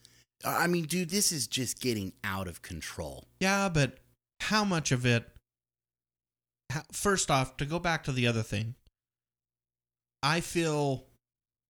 I 0.47 0.68
mean, 0.68 0.84
dude, 0.84 1.11
this 1.11 1.32
is 1.32 1.47
just 1.47 1.80
getting 1.80 2.12
out 2.22 2.47
of 2.47 2.62
control. 2.62 3.26
Yeah, 3.40 3.68
but 3.68 3.99
how 4.40 4.64
much 4.64 4.92
of 4.92 5.05
it? 5.05 5.28
First 6.92 7.30
off, 7.30 7.57
to 7.57 7.64
go 7.64 7.78
back 7.78 8.05
to 8.05 8.12
the 8.12 8.26
other 8.26 8.42
thing, 8.42 8.76
I 10.22 10.40
feel 10.40 11.07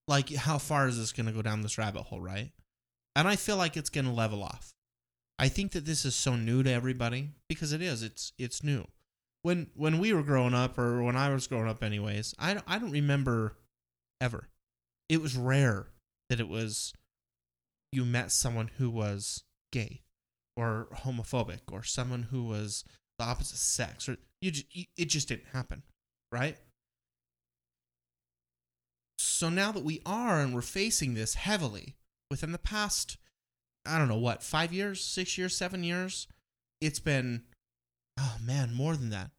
like 0.09 0.33
how 0.35 0.59
far 0.59 0.89
is 0.89 0.99
this 0.99 1.13
going 1.13 1.27
to 1.27 1.33
go 1.33 1.43
down 1.43 1.63
this 1.63 1.79
rabbit 1.79 2.03
hole, 2.03 2.21
right? 2.21 2.53
And 3.15 3.27
I 3.27 3.37
feel 3.37 3.57
like 3.57 3.77
it's 3.77 3.91
going 3.91 4.05
to 4.05 4.13
level 4.13 4.43
off. 4.43 4.75
I 5.39 5.49
think 5.49 5.73
that 5.73 5.85
this 5.85 6.05
is 6.05 6.15
so 6.15 6.37
new 6.37 6.63
to 6.63 6.71
everybody 6.71 7.31
because 7.49 7.73
it 7.73 7.83
is. 7.83 8.03
It's 8.03 8.33
it's 8.39 8.63
new. 8.63 8.87
When 9.43 9.69
when 9.75 9.99
we 9.99 10.13
were 10.13 10.23
growing 10.23 10.55
up, 10.55 10.79
or 10.79 11.03
when 11.03 11.17
I 11.17 11.33
was 11.33 11.47
growing 11.47 11.69
up, 11.69 11.83
anyways, 11.83 12.35
I 12.39 12.61
I 12.67 12.79
don't 12.79 12.91
remember 12.91 13.57
ever. 14.21 14.49
It 15.09 15.21
was 15.21 15.37
rare 15.37 15.89
that 16.31 16.41
it 16.41 16.49
was 16.49 16.95
you 17.97 18.05
met 18.05 18.31
someone 18.31 18.71
who 18.77 18.91
was 18.91 19.43
gay 19.73 20.03
or 20.57 20.89
homophobic 20.93 21.61
or 21.73 21.83
someone 21.83 22.25
who 22.25 22.45
was 22.45 22.85
the 23.19 23.25
opposite 23.25 23.57
sex 23.57 24.09
or 24.09 24.19
you, 24.41 24.51
just, 24.51 24.67
it 24.97 25.07
just 25.07 25.29
didn't 25.29 25.47
happen 25.53 25.83
right? 26.31 26.59
So 29.19 29.49
now 29.49 29.73
that 29.73 29.83
we 29.85 30.03
are 30.05 30.41
and 30.41 30.55
we're 30.55 30.61
facing 30.63 31.15
this 31.15 31.35
heavily 31.35 31.97
within 32.31 32.53
the 32.53 32.59
past 32.59 33.17
i 33.87 33.99
don't 33.99 34.09
know 34.09 34.19
what 34.19 34.43
5 34.43 34.73
years 34.73 35.03
6 35.05 35.39
years 35.39 35.57
7 35.57 35.85
years 35.85 36.27
it's 36.81 36.99
been 36.99 37.43
oh 38.19 38.37
man 38.43 38.75
more 38.75 38.97
than 38.97 39.11
that. 39.11 39.31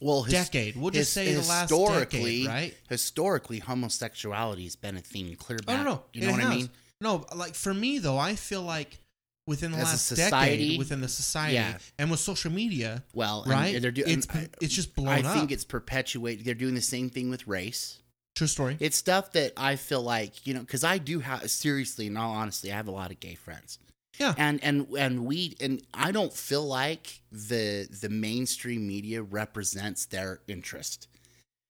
Well, 0.00 0.24
his- 0.24 0.32
decade. 0.32 0.76
We'll 0.76 0.90
just 0.90 1.14
his- 1.14 1.26
say 1.26 1.32
the 1.34 1.48
last 1.48 1.70
historically, 1.70 2.44
decade 2.44 2.46
right? 2.48 2.76
Historically, 2.88 3.60
homosexuality 3.60 4.64
has 4.64 4.74
been 4.74 4.96
a 4.96 5.00
thing 5.00 5.34
clear 5.36 5.58
back. 5.58 5.80
Oh 5.80 5.82
no, 5.84 5.90
no, 5.90 6.02
you 6.12 6.22
know 6.22 6.28
it 6.28 6.32
what 6.32 6.44
I 6.44 6.50
mean? 6.56 6.70
No, 7.02 7.26
like 7.34 7.54
for 7.54 7.74
me 7.74 7.98
though, 7.98 8.18
I 8.18 8.34
feel 8.36 8.62
like 8.62 8.98
within 9.46 9.72
the 9.72 9.78
As 9.78 9.84
last 9.84 10.06
society, 10.06 10.64
decade, 10.68 10.78
within 10.78 11.00
the 11.00 11.08
society, 11.08 11.54
yeah. 11.54 11.78
and 11.98 12.10
with 12.10 12.20
social 12.20 12.52
media, 12.52 13.02
Well, 13.12 13.42
and 13.42 13.52
right? 13.52 13.82
They're 13.82 13.90
doing. 13.90 14.10
it's 14.10 14.28
I, 14.30 14.48
it's 14.60 14.74
just 14.74 14.94
blown 14.94 15.08
I 15.08 15.22
up. 15.22 15.34
think 15.36 15.50
it's 15.50 15.64
perpetuated. 15.64 16.44
They're 16.44 16.54
doing 16.54 16.74
the 16.74 16.80
same 16.80 17.10
thing 17.10 17.28
with 17.30 17.46
race. 17.48 17.98
True 18.36 18.46
story. 18.46 18.76
It's 18.80 18.96
stuff 18.96 19.32
that 19.32 19.52
I 19.56 19.76
feel 19.76 20.00
like 20.02 20.46
you 20.46 20.54
know 20.54 20.60
because 20.60 20.84
I 20.84 20.98
do 20.98 21.18
have 21.20 21.50
seriously, 21.50 22.06
in 22.06 22.16
all 22.16 22.32
honesty, 22.32 22.72
I 22.72 22.76
have 22.76 22.88
a 22.88 22.92
lot 22.92 23.10
of 23.10 23.20
gay 23.20 23.34
friends. 23.34 23.78
Yeah. 24.20 24.34
and 24.36 24.62
and 24.62 24.86
and 24.96 25.24
we 25.24 25.56
and 25.60 25.82
I 25.94 26.12
don't 26.12 26.32
feel 26.32 26.64
like 26.66 27.20
the 27.32 27.88
the 28.00 28.10
mainstream 28.10 28.86
media 28.86 29.22
represents 29.22 30.04
their 30.06 30.40
interest 30.46 31.08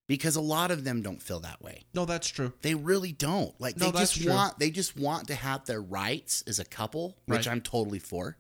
because 0.09 0.37
a 0.37 0.41
lot 0.41 0.71
of 0.71 0.85
them 0.85 1.01
don't 1.03 1.23
feel 1.23 1.41
that 1.41 1.63
way. 1.63 1.85
No, 1.95 2.05
that's 2.05 2.29
true. 2.29 2.53
They 2.63 2.75
really 2.75 3.13
don't. 3.13 3.59
Like 3.61 3.79
No, 3.79 3.91
they 3.91 4.01
just 4.01 4.21
true. 4.21 4.31
want 4.33 4.59
they 4.59 4.71
just 4.71 4.97
want 4.97 5.29
to 5.29 5.35
have 5.35 5.65
their 5.67 5.81
rights 5.83 6.43
as 6.47 6.59
a 6.59 6.65
couple, 6.65 7.17
which 7.27 7.47
Right. 7.47 7.53
I'm 7.53 7.61
totally 7.61 7.99
for. 7.99 8.37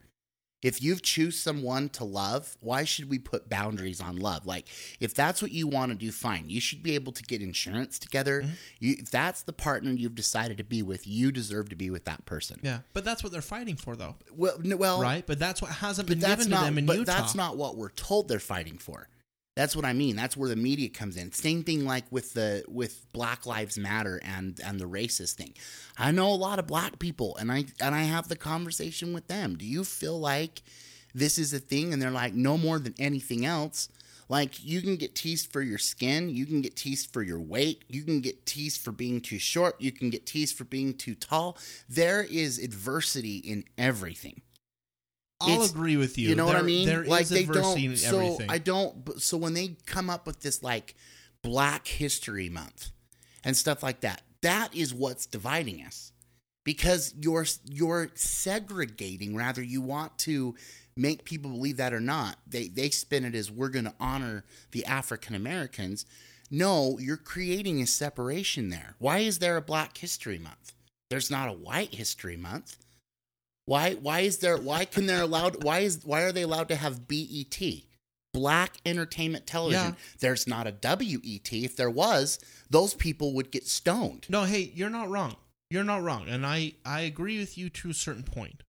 If 0.60 0.80
you've 0.80 1.02
choose 1.02 1.36
someone 1.42 1.88
to 1.88 2.04
love, 2.04 2.56
why 2.60 2.84
should 2.84 3.10
we 3.10 3.18
put 3.18 3.48
boundaries 3.48 4.00
on 4.00 4.14
love? 4.16 4.46
Like 4.46 4.68
if 5.00 5.12
that's 5.12 5.42
what 5.42 5.50
you 5.50 5.66
want 5.66 5.90
to 5.90 5.98
do, 5.98 6.12
fine. 6.12 6.48
You 6.48 6.60
should 6.60 6.84
be 6.84 6.94
able 6.94 7.10
to 7.12 7.22
get 7.24 7.42
insurance 7.42 7.98
together. 7.98 8.42
Mm-hmm. 8.42 8.52
You, 8.78 8.94
if 9.00 9.10
that's 9.10 9.42
the 9.42 9.52
partner 9.52 9.90
you've 9.90 10.14
decided 10.14 10.58
to 10.58 10.64
be 10.64 10.80
with, 10.82 11.04
you 11.04 11.32
deserve 11.32 11.68
to 11.70 11.74
be 11.76 11.90
with 11.90 12.04
that 12.04 12.24
person. 12.26 12.60
Yeah, 12.62 12.80
but 12.92 13.04
that's 13.04 13.24
what 13.24 13.32
they're 13.32 13.42
fighting 13.42 13.74
for, 13.74 13.96
though, 13.96 14.14
Well, 14.32 14.56
no, 14.62 14.76
well, 14.76 15.00
right? 15.00 15.26
But 15.26 15.40
that's 15.40 15.60
what 15.60 15.72
hasn't 15.72 16.06
been 16.08 16.20
given 16.20 16.48
not. 16.50 16.60
to 16.60 16.64
them 16.66 16.78
in 16.78 16.86
but 16.86 16.96
Utah. 16.96 17.12
that's 17.16 17.34
not 17.34 17.56
what 17.56 17.76
we're 17.76 17.90
told 17.90 18.28
they're 18.28 18.38
fighting 18.38 18.78
for. 18.78 19.08
That's 19.54 19.76
what 19.76 19.84
I 19.84 19.92
mean. 19.92 20.16
That's 20.16 20.36
where 20.36 20.48
the 20.48 20.56
media 20.56 20.88
comes 20.88 21.16
in. 21.16 21.30
Same 21.32 21.62
thing 21.62 21.84
like 21.84 22.04
with 22.10 22.32
the 22.32 22.64
with 22.68 23.04
Black 23.12 23.44
Lives 23.44 23.76
Matter 23.76 24.18
and 24.24 24.58
and 24.64 24.80
the 24.80 24.86
racist 24.86 25.34
thing. 25.34 25.52
I 25.98 26.10
know 26.10 26.28
a 26.28 26.34
lot 26.34 26.58
of 26.58 26.66
black 26.66 26.98
people, 26.98 27.36
and 27.36 27.52
I 27.52 27.66
and 27.80 27.94
I 27.94 28.04
have 28.04 28.28
the 28.28 28.36
conversation 28.36 29.12
with 29.12 29.26
them. 29.28 29.56
Do 29.56 29.66
you 29.66 29.84
feel 29.84 30.18
like 30.18 30.62
this 31.14 31.36
is 31.36 31.52
a 31.52 31.58
thing? 31.58 31.92
And 31.92 32.00
they're 32.00 32.10
like, 32.10 32.32
no 32.32 32.56
more 32.56 32.78
than 32.78 32.94
anything 32.98 33.44
else. 33.44 33.90
Like 34.30 34.64
you 34.64 34.80
can 34.80 34.96
get 34.96 35.14
teased 35.14 35.52
for 35.52 35.60
your 35.60 35.76
skin, 35.76 36.30
you 36.30 36.46
can 36.46 36.62
get 36.62 36.74
teased 36.74 37.12
for 37.12 37.22
your 37.22 37.40
weight, 37.40 37.84
you 37.88 38.02
can 38.02 38.22
get 38.22 38.46
teased 38.46 38.80
for 38.80 38.90
being 38.90 39.20
too 39.20 39.38
short, 39.38 39.78
you 39.78 39.92
can 39.92 40.08
get 40.08 40.24
teased 40.24 40.56
for 40.56 40.64
being 40.64 40.94
too 40.94 41.14
tall. 41.14 41.58
There 41.86 42.22
is 42.22 42.58
adversity 42.58 43.36
in 43.36 43.64
everything. 43.76 44.40
I'll 45.42 45.54
it's- 45.54 45.70
agree 45.70 45.96
with 45.96 46.18
you. 46.18 46.28
You 46.28 46.34
know 46.34 46.46
what 46.46 46.56
I 46.56 46.62
mean? 46.62 46.86
There 46.86 47.02
is 47.02 47.08
like 47.08 47.26
they 47.28 47.44
don't. 47.44 47.78
in 47.78 47.96
So 47.96 48.18
everything. 48.20 48.50
I 48.50 48.58
don't. 48.58 49.20
So 49.20 49.36
when 49.36 49.54
they 49.54 49.76
come 49.86 50.08
up 50.10 50.26
with 50.26 50.40
this 50.40 50.62
like 50.62 50.94
Black 51.42 51.86
History 51.86 52.48
Month 52.48 52.90
and 53.44 53.56
stuff 53.56 53.82
like 53.82 54.00
that, 54.00 54.22
that 54.42 54.74
is 54.74 54.94
what's 54.94 55.26
dividing 55.26 55.82
us 55.84 56.12
because 56.64 57.14
you're 57.20 57.46
you're 57.64 58.10
segregating. 58.14 59.36
Rather, 59.36 59.62
you 59.62 59.80
want 59.80 60.18
to 60.20 60.54
make 60.96 61.24
people 61.24 61.50
believe 61.50 61.76
that 61.78 61.92
or 61.92 62.00
not. 62.00 62.36
They 62.46 62.68
they 62.68 62.90
spin 62.90 63.24
it 63.24 63.34
as 63.34 63.50
we're 63.50 63.68
going 63.68 63.86
to 63.86 63.94
honor 64.00 64.44
the 64.72 64.84
African 64.86 65.34
Americans. 65.34 66.04
No, 66.50 66.98
you're 66.98 67.16
creating 67.16 67.80
a 67.80 67.86
separation 67.86 68.68
there. 68.68 68.94
Why 68.98 69.18
is 69.18 69.38
there 69.38 69.56
a 69.56 69.62
Black 69.62 69.96
History 69.96 70.38
Month? 70.38 70.74
There's 71.08 71.30
not 71.30 71.48
a 71.48 71.52
White 71.52 71.94
History 71.94 72.36
Month. 72.36 72.76
Why 73.66 73.94
why 73.94 74.20
is 74.20 74.38
there 74.38 74.56
why 74.56 74.84
can 74.84 75.06
they 75.06 75.16
allowed 75.18 75.62
why 75.64 75.80
is 75.80 76.00
why 76.04 76.22
are 76.22 76.32
they 76.32 76.42
allowed 76.42 76.68
to 76.68 76.76
have 76.76 77.06
BET? 77.08 77.58
Black 78.34 78.78
Entertainment 78.86 79.46
Television. 79.46 79.88
Yeah. 79.90 79.94
There's 80.20 80.46
not 80.46 80.66
a 80.66 80.70
WET. 80.82 81.52
If 81.52 81.76
there 81.76 81.90
was, 81.90 82.38
those 82.70 82.94
people 82.94 83.34
would 83.34 83.50
get 83.52 83.66
stoned. 83.68 84.26
No, 84.30 84.44
hey, 84.44 84.72
you're 84.74 84.88
not 84.88 85.10
wrong. 85.10 85.36
You're 85.70 85.84
not 85.84 86.02
wrong, 86.02 86.28
and 86.28 86.46
I 86.46 86.72
I 86.84 87.02
agree 87.02 87.38
with 87.38 87.56
you 87.58 87.68
to 87.70 87.90
a 87.90 87.94
certain 87.94 88.22
point. 88.22 88.62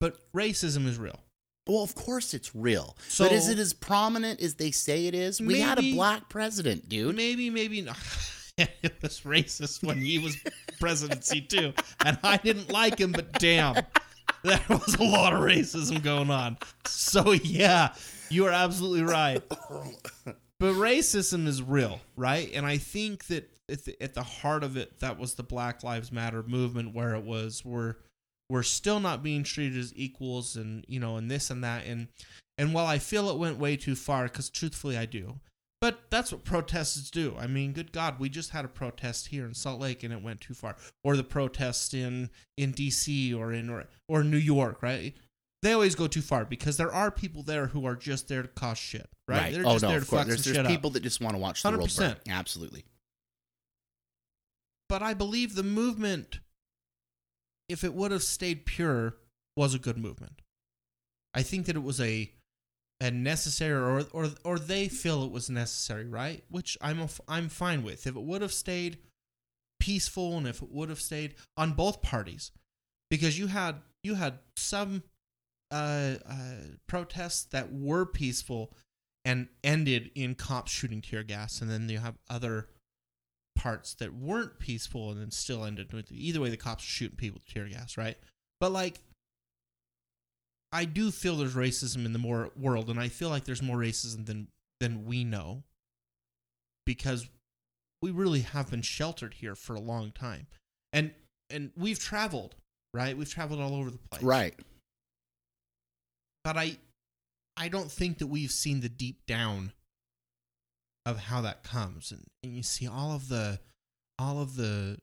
But 0.00 0.18
racism 0.32 0.86
is 0.86 0.98
real. 0.98 1.20
Well, 1.66 1.82
of 1.82 1.94
course 1.94 2.34
it's 2.34 2.54
real. 2.54 2.96
So- 3.08 3.24
but 3.24 3.32
is 3.32 3.48
it 3.48 3.58
as 3.58 3.72
prominent 3.72 4.40
as 4.40 4.54
they 4.54 4.70
say 4.70 5.06
it 5.06 5.14
is? 5.14 5.40
We 5.40 5.60
had 5.60 5.78
a 5.78 5.94
black 5.94 6.28
president, 6.28 6.88
dude. 6.88 7.16
Maybe, 7.16 7.48
maybe 7.50 7.80
not. 7.80 7.96
it 8.58 8.94
was 9.02 9.20
racist 9.22 9.82
when 9.82 9.98
he 9.98 10.18
was 10.18 10.36
presidency 10.78 11.40
too, 11.40 11.72
and 12.04 12.18
I 12.22 12.36
didn't 12.36 12.70
like 12.70 12.98
him. 12.98 13.12
But 13.12 13.32
damn, 13.32 13.74
there 14.44 14.60
was 14.68 14.94
a 14.94 15.02
lot 15.02 15.32
of 15.32 15.40
racism 15.40 16.02
going 16.02 16.30
on. 16.30 16.58
So 16.86 17.32
yeah, 17.32 17.94
you 18.30 18.46
are 18.46 18.52
absolutely 18.52 19.02
right. 19.02 19.42
But 20.60 20.74
racism 20.74 21.46
is 21.48 21.62
real, 21.62 22.00
right? 22.16 22.50
And 22.54 22.64
I 22.64 22.78
think 22.78 23.26
that 23.26 23.50
at 23.68 23.84
the, 23.84 24.00
at 24.02 24.14
the 24.14 24.22
heart 24.22 24.62
of 24.62 24.76
it, 24.76 25.00
that 25.00 25.18
was 25.18 25.34
the 25.34 25.42
Black 25.42 25.82
Lives 25.82 26.12
Matter 26.12 26.42
movement, 26.42 26.94
where 26.94 27.14
it 27.14 27.24
was 27.24 27.64
we're 27.64 27.96
we're 28.48 28.62
still 28.62 29.00
not 29.00 29.22
being 29.22 29.42
treated 29.42 29.78
as 29.78 29.92
equals, 29.96 30.56
and 30.56 30.84
you 30.86 31.00
know, 31.00 31.16
and 31.16 31.30
this 31.30 31.50
and 31.50 31.64
that, 31.64 31.86
and 31.86 32.08
and 32.56 32.72
while 32.72 32.86
I 32.86 32.98
feel 32.98 33.30
it 33.30 33.38
went 33.38 33.58
way 33.58 33.76
too 33.76 33.96
far, 33.96 34.24
because 34.24 34.48
truthfully 34.48 34.96
I 34.96 35.06
do, 35.06 35.40
but 35.84 36.00
that's 36.08 36.32
what 36.32 36.44
protests 36.44 37.10
do. 37.10 37.36
I 37.38 37.46
mean, 37.46 37.74
good 37.74 37.92
God, 37.92 38.18
we 38.18 38.30
just 38.30 38.52
had 38.52 38.64
a 38.64 38.68
protest 38.68 39.26
here 39.26 39.44
in 39.44 39.52
Salt 39.52 39.82
Lake, 39.82 40.02
and 40.02 40.14
it 40.14 40.22
went 40.22 40.40
too 40.40 40.54
far, 40.54 40.76
or 41.02 41.14
the 41.14 41.22
protest 41.22 41.92
in 41.92 42.30
in 42.56 42.72
D.C. 42.72 43.34
or 43.34 43.52
in 43.52 43.68
or, 43.68 43.84
or 44.08 44.24
New 44.24 44.38
York, 44.38 44.82
right? 44.82 45.12
They 45.60 45.74
always 45.74 45.94
go 45.94 46.06
too 46.06 46.22
far 46.22 46.46
because 46.46 46.78
there 46.78 46.90
are 46.90 47.10
people 47.10 47.42
there 47.42 47.66
who 47.66 47.84
are 47.84 47.96
just 47.96 48.28
there 48.28 48.40
to 48.40 48.48
cause 48.48 48.78
shit, 48.78 49.10
right? 49.28 49.52
They're 49.52 49.66
oh 49.66 49.72
just 49.72 49.82
no, 49.82 49.88
there 49.90 49.98
of 49.98 50.04
to 50.04 50.08
course. 50.10 50.20
fuck 50.20 50.28
There's, 50.28 50.44
some 50.44 50.54
there's 50.54 50.66
shit 50.66 50.74
people 50.74 50.88
up. 50.88 50.94
that 50.94 51.02
just 51.02 51.20
want 51.20 51.34
to 51.34 51.38
watch 51.38 51.62
the 51.62 51.68
world 51.68 51.92
burn. 51.94 52.12
100%. 52.12 52.16
Absolutely. 52.30 52.86
But 54.88 55.02
I 55.02 55.12
believe 55.12 55.54
the 55.54 55.62
movement, 55.62 56.40
if 57.68 57.84
it 57.84 57.92
would 57.92 58.10
have 58.10 58.22
stayed 58.22 58.64
pure, 58.64 59.16
was 59.54 59.74
a 59.74 59.78
good 59.78 59.98
movement. 59.98 60.40
I 61.34 61.42
think 61.42 61.66
that 61.66 61.76
it 61.76 61.82
was 61.82 62.00
a 62.00 62.32
a 63.00 63.10
necessary, 63.10 63.74
or 63.74 64.06
or 64.12 64.30
or 64.44 64.58
they 64.58 64.88
feel 64.88 65.24
it 65.24 65.32
was 65.32 65.50
necessary, 65.50 66.06
right? 66.06 66.44
Which 66.48 66.78
I'm 66.80 67.06
I'm 67.28 67.48
fine 67.48 67.82
with. 67.82 68.06
If 68.06 68.16
it 68.16 68.22
would 68.22 68.42
have 68.42 68.52
stayed 68.52 68.98
peaceful, 69.80 70.36
and 70.38 70.46
if 70.46 70.62
it 70.62 70.70
would 70.70 70.88
have 70.88 71.00
stayed 71.00 71.34
on 71.56 71.72
both 71.72 72.02
parties, 72.02 72.52
because 73.10 73.38
you 73.38 73.48
had 73.48 73.76
you 74.02 74.14
had 74.14 74.38
some 74.56 75.02
uh, 75.70 76.14
uh, 76.28 76.54
protests 76.86 77.44
that 77.46 77.72
were 77.72 78.06
peaceful 78.06 78.72
and 79.24 79.48
ended 79.62 80.10
in 80.14 80.34
cops 80.34 80.70
shooting 80.70 81.00
tear 81.00 81.22
gas, 81.22 81.60
and 81.60 81.70
then 81.70 81.88
you 81.88 81.98
have 81.98 82.16
other 82.30 82.68
parts 83.56 83.94
that 83.94 84.12
weren't 84.14 84.58
peaceful 84.58 85.10
and 85.10 85.20
then 85.20 85.30
still 85.30 85.64
ended 85.64 85.92
with 85.92 86.10
either 86.12 86.40
way 86.40 86.50
the 86.50 86.56
cops 86.56 86.84
are 86.84 86.86
shooting 86.86 87.16
people 87.16 87.40
with 87.42 87.52
tear 87.52 87.66
gas, 87.66 87.96
right? 87.96 88.16
But 88.60 88.72
like 88.72 89.00
I 90.74 90.86
do 90.86 91.12
feel 91.12 91.36
there's 91.36 91.54
racism 91.54 92.04
in 92.04 92.12
the 92.12 92.18
more 92.18 92.50
world 92.56 92.90
and 92.90 92.98
I 92.98 93.08
feel 93.08 93.28
like 93.28 93.44
there's 93.44 93.62
more 93.62 93.78
racism 93.78 94.26
than 94.26 94.48
than 94.80 95.06
we 95.06 95.22
know 95.22 95.62
because 96.84 97.28
we 98.02 98.10
really 98.10 98.40
have 98.40 98.70
been 98.70 98.82
sheltered 98.82 99.34
here 99.34 99.54
for 99.54 99.74
a 99.74 99.80
long 99.80 100.10
time. 100.10 100.48
And 100.92 101.12
and 101.48 101.70
we've 101.76 102.00
traveled, 102.00 102.56
right? 102.92 103.16
We've 103.16 103.32
traveled 103.32 103.60
all 103.60 103.76
over 103.76 103.90
the 103.90 103.98
place. 103.98 104.22
Right. 104.22 104.54
But 106.42 106.56
I 106.56 106.76
I 107.56 107.68
don't 107.68 107.90
think 107.90 108.18
that 108.18 108.26
we've 108.26 108.50
seen 108.50 108.80
the 108.80 108.88
deep 108.88 109.26
down 109.26 109.72
of 111.06 111.18
how 111.18 111.40
that 111.42 111.62
comes 111.62 112.10
and, 112.10 112.24
and 112.42 112.52
you 112.52 112.64
see 112.64 112.88
all 112.88 113.12
of 113.12 113.28
the 113.28 113.60
all 114.18 114.40
of 114.40 114.56
the 114.56 114.98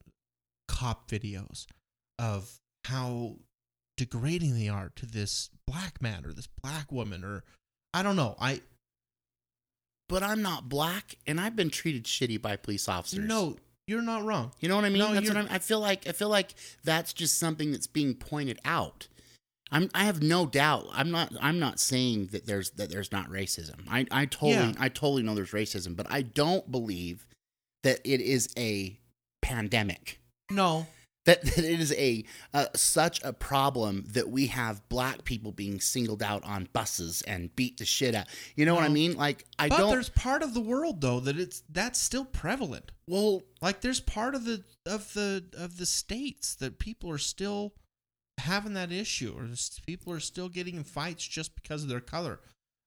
cop 0.67 1.09
videos 1.09 1.65
of 2.19 2.59
how 2.83 3.37
degrading 3.97 4.57
they 4.57 4.69
are 4.69 4.91
to 4.95 5.05
this 5.05 5.49
black 5.67 6.01
man 6.01 6.25
or 6.25 6.33
this 6.33 6.47
black 6.47 6.91
woman 6.91 7.23
or 7.23 7.43
I 7.93 8.03
don't 8.03 8.15
know. 8.15 8.35
I 8.39 8.61
But 10.07 10.23
I'm 10.23 10.41
not 10.41 10.69
black, 10.69 11.15
and 11.27 11.39
I've 11.39 11.55
been 11.55 11.69
treated 11.69 12.05
shitty 12.05 12.41
by 12.41 12.55
police 12.55 12.87
officers. 12.87 13.27
no, 13.27 13.57
you're 13.87 14.01
not 14.01 14.23
wrong. 14.23 14.51
You 14.59 14.69
know 14.69 14.75
what 14.75 14.85
I 14.85 14.89
mean? 14.89 14.99
No, 14.99 15.13
that's 15.13 15.27
what 15.27 15.37
I'm, 15.37 15.47
I 15.49 15.59
feel 15.59 15.79
like. 15.79 16.07
I 16.07 16.13
feel 16.13 16.29
like 16.29 16.53
that's 16.83 17.13
just 17.13 17.37
something 17.37 17.71
that's 17.71 17.87
being 17.87 18.13
pointed 18.15 18.59
out. 18.63 19.07
I'm. 19.71 19.89
I 19.93 20.05
have 20.05 20.21
no 20.21 20.45
doubt. 20.45 20.87
I'm 20.93 21.11
not. 21.11 21.33
I'm 21.41 21.59
not 21.59 21.79
saying 21.79 22.27
that 22.27 22.45
there's 22.45 22.71
that 22.71 22.89
there's 22.89 23.11
not 23.11 23.29
racism. 23.29 23.81
I. 23.89 24.05
I 24.11 24.25
totally. 24.25 24.53
Yeah. 24.53 24.73
I 24.79 24.89
totally 24.89 25.23
know 25.23 25.35
there's 25.35 25.51
racism, 25.51 25.95
but 25.95 26.07
I 26.09 26.21
don't 26.21 26.71
believe 26.71 27.25
that 27.83 27.99
it 28.05 28.21
is 28.21 28.49
a 28.57 28.97
pandemic. 29.41 30.19
No. 30.49 30.87
That, 31.25 31.41
that 31.55 31.57
it 31.59 31.79
is 31.79 31.93
a 31.93 32.23
uh, 32.53 32.65
such 32.75 33.23
a 33.23 33.33
problem 33.33 34.05
that 34.09 34.29
we 34.29 34.47
have 34.47 34.87
black 34.89 35.23
people 35.23 35.51
being 35.51 35.79
singled 35.79 36.23
out 36.23 36.43
on 36.43 36.67
buses 36.73 37.21
and 37.23 37.55
beat 37.55 37.77
the 37.77 37.85
shit 37.85 38.15
out. 38.15 38.27
You 38.55 38.65
know 38.65 38.73
what 38.73 38.83
I 38.83 38.89
mean? 38.89 39.15
Like 39.15 39.45
I 39.59 39.69
but 39.69 39.77
don't. 39.77 39.91
there's 39.91 40.09
part 40.09 40.41
of 40.41 40.53
the 40.53 40.61
world 40.61 41.01
though 41.01 41.19
that 41.19 41.39
it's 41.39 41.63
that's 41.69 41.99
still 41.99 42.25
prevalent. 42.25 42.91
Well, 43.07 43.43
Like 43.61 43.81
there's 43.81 43.99
part 43.99 44.35
of 44.35 44.45
the 44.45 44.63
of 44.85 45.13
the 45.13 45.45
of 45.57 45.77
the 45.77 45.85
states 45.85 46.55
that 46.55 46.79
people 46.79 47.09
are 47.11 47.17
still 47.17 47.73
having 48.39 48.73
that 48.73 48.91
issue, 48.91 49.33
or 49.37 49.47
people 49.85 50.13
are 50.13 50.19
still 50.19 50.49
getting 50.49 50.75
in 50.75 50.83
fights 50.83 51.27
just 51.27 51.55
because 51.55 51.83
of 51.83 51.89
their 51.89 51.99
color. 52.01 52.39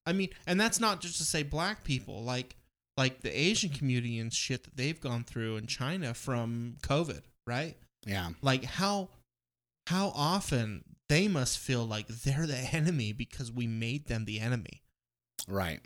I 0.05 0.13
mean, 0.13 0.29
and 0.45 0.59
that's 0.59 0.79
not 0.79 1.01
just 1.01 1.17
to 1.17 1.23
say 1.23 1.43
black 1.43 1.83
people, 1.83 2.23
like 2.23 2.55
like 2.97 3.21
the 3.21 3.37
Asian 3.37 3.69
community 3.69 4.19
and 4.19 4.33
shit 4.33 4.63
that 4.63 4.77
they've 4.77 4.99
gone 4.99 5.23
through 5.23 5.57
in 5.57 5.67
China 5.67 6.13
from 6.13 6.77
COVID, 6.81 7.21
right? 7.45 7.75
Yeah. 8.05 8.29
Like 8.41 8.63
how 8.63 9.09
how 9.87 10.11
often 10.15 10.83
they 11.09 11.27
must 11.27 11.59
feel 11.59 11.85
like 11.85 12.07
they're 12.07 12.47
the 12.47 12.57
enemy 12.73 13.13
because 13.13 13.51
we 13.51 13.67
made 13.67 14.07
them 14.07 14.25
the 14.25 14.39
enemy. 14.39 14.81
Right. 15.47 15.79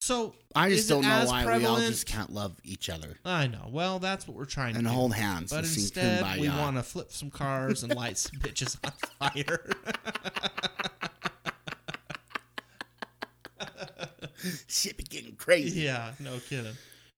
So 0.00 0.34
I 0.56 0.70
just 0.70 0.88
don't 0.88 1.02
know 1.02 1.24
why 1.26 1.58
we 1.58 1.64
all 1.64 1.78
just 1.78 2.06
can't 2.06 2.32
love 2.32 2.56
each 2.64 2.90
other 2.90 3.18
I 3.24 3.46
know. 3.46 3.68
Well, 3.70 4.00
that's 4.00 4.26
what 4.26 4.36
we're 4.36 4.46
trying 4.46 4.74
and 4.74 4.78
to 4.78 4.82
do. 4.82 4.88
And 4.88 4.96
hold 4.96 5.14
hands. 5.14 5.52
But 5.52 5.60
instead, 5.60 6.40
we 6.40 6.48
want 6.48 6.76
to 6.76 6.82
flip 6.82 7.12
some 7.12 7.30
cars 7.30 7.84
and 7.84 7.94
light 7.94 8.18
some 8.18 8.40
bitches 8.40 8.76
on 8.84 9.30
fire. 9.30 9.70
shit 14.66 14.96
be 14.96 15.04
getting 15.04 15.36
crazy. 15.36 15.82
yeah, 15.82 16.12
no 16.18 16.38
kidding. 16.48 16.72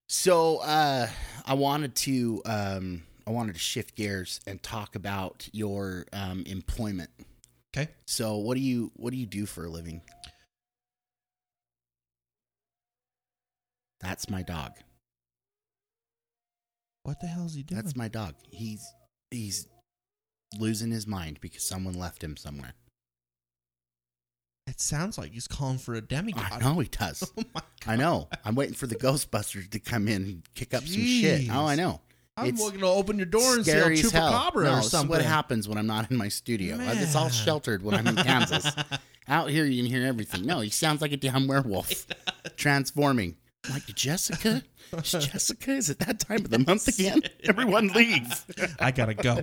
So 0.08 0.58
uh, 0.58 1.08
I 1.46 1.54
wanted 1.54 1.94
to 1.96 2.42
um, 2.44 3.02
I 3.26 3.30
wanted 3.30 3.54
to 3.54 3.58
shift 3.58 3.94
gears 3.96 4.40
and 4.46 4.62
talk 4.62 4.94
about 4.96 5.48
your 5.52 6.06
um, 6.12 6.44
employment. 6.46 7.10
Okay. 7.76 7.90
So 8.06 8.36
what 8.36 8.54
do 8.54 8.60
you 8.60 8.92
what 8.96 9.10
do 9.10 9.16
you 9.16 9.26
do 9.26 9.46
for 9.46 9.64
a 9.64 9.68
living? 9.70 10.02
That's 14.00 14.28
my 14.28 14.42
dog. 14.42 14.72
What 17.04 17.20
the 17.20 17.26
hell 17.26 17.46
is 17.46 17.54
he 17.54 17.62
doing? 17.62 17.80
That's 17.80 17.96
my 17.96 18.08
dog. 18.08 18.34
He's 18.50 18.84
he's 19.30 19.66
losing 20.58 20.90
his 20.90 21.06
mind 21.06 21.40
because 21.40 21.62
someone 21.64 21.94
left 21.94 22.22
him 22.22 22.36
somewhere. 22.36 22.74
it 24.66 24.80
sounds 24.80 25.18
like 25.18 25.32
he's 25.32 25.48
calling 25.48 25.78
for 25.78 25.94
a 25.94 26.00
demigod. 26.00 26.46
I 26.52 26.58
know 26.60 26.78
he 26.80 26.88
does. 26.88 27.30
Oh 27.38 27.42
my 27.54 27.62
I 27.86 27.96
know. 27.96 28.28
I'm 28.46 28.54
waiting 28.54 28.74
for 28.74 28.86
the 28.86 28.94
Ghostbusters 28.94 29.70
to 29.72 29.78
come 29.78 30.08
in 30.08 30.22
and 30.22 30.42
kick 30.54 30.72
up 30.72 30.84
some 30.84 31.02
shit. 31.02 31.50
Oh, 31.52 31.66
I 31.66 31.74
know. 31.74 32.00
I'm 32.36 32.46
It's 32.48 32.60
going 32.60 32.80
to 32.80 32.86
open 32.86 33.16
your 33.16 33.26
door 33.26 33.54
and 33.54 33.64
see 33.64 33.70
a 33.72 33.80
Scary 33.80 34.00
as 34.00 34.10
hell. 34.10 34.32
chupacabra 34.32 34.64
No, 34.64 34.78
or 34.78 34.82
something. 34.82 35.08
what 35.10 35.22
happens 35.22 35.68
when 35.68 35.78
I'm 35.78 35.86
not 35.86 36.10
in 36.10 36.16
my 36.16 36.28
studio. 36.28 36.76
It's 36.80 37.14
all 37.14 37.28
sheltered 37.28 37.82
when 37.82 37.94
I'm 37.94 38.06
in 38.08 38.16
Kansas. 38.16 38.72
Out 39.28 39.50
here, 39.50 39.64
you 39.64 39.82
can 39.82 39.90
hear 39.90 40.04
everything. 40.06 40.44
No, 40.44 40.60
he 40.60 40.68
sounds 40.70 41.00
like 41.00 41.12
a 41.12 41.16
damn 41.16 41.46
werewolf 41.46 42.06
transforming. 42.56 43.36
I'm 43.64 43.72
like 43.74 43.86
Jessica, 43.86 44.62
Is 44.92 45.10
Jessica, 45.12 45.70
is 45.70 45.88
it 45.88 45.98
that 46.00 46.18
time 46.20 46.44
of 46.44 46.50
the 46.50 46.58
month 46.58 46.86
again? 46.88 47.22
Everyone 47.44 47.88
leaves. 47.88 48.44
I 48.78 48.90
gotta 48.90 49.14
go. 49.14 49.38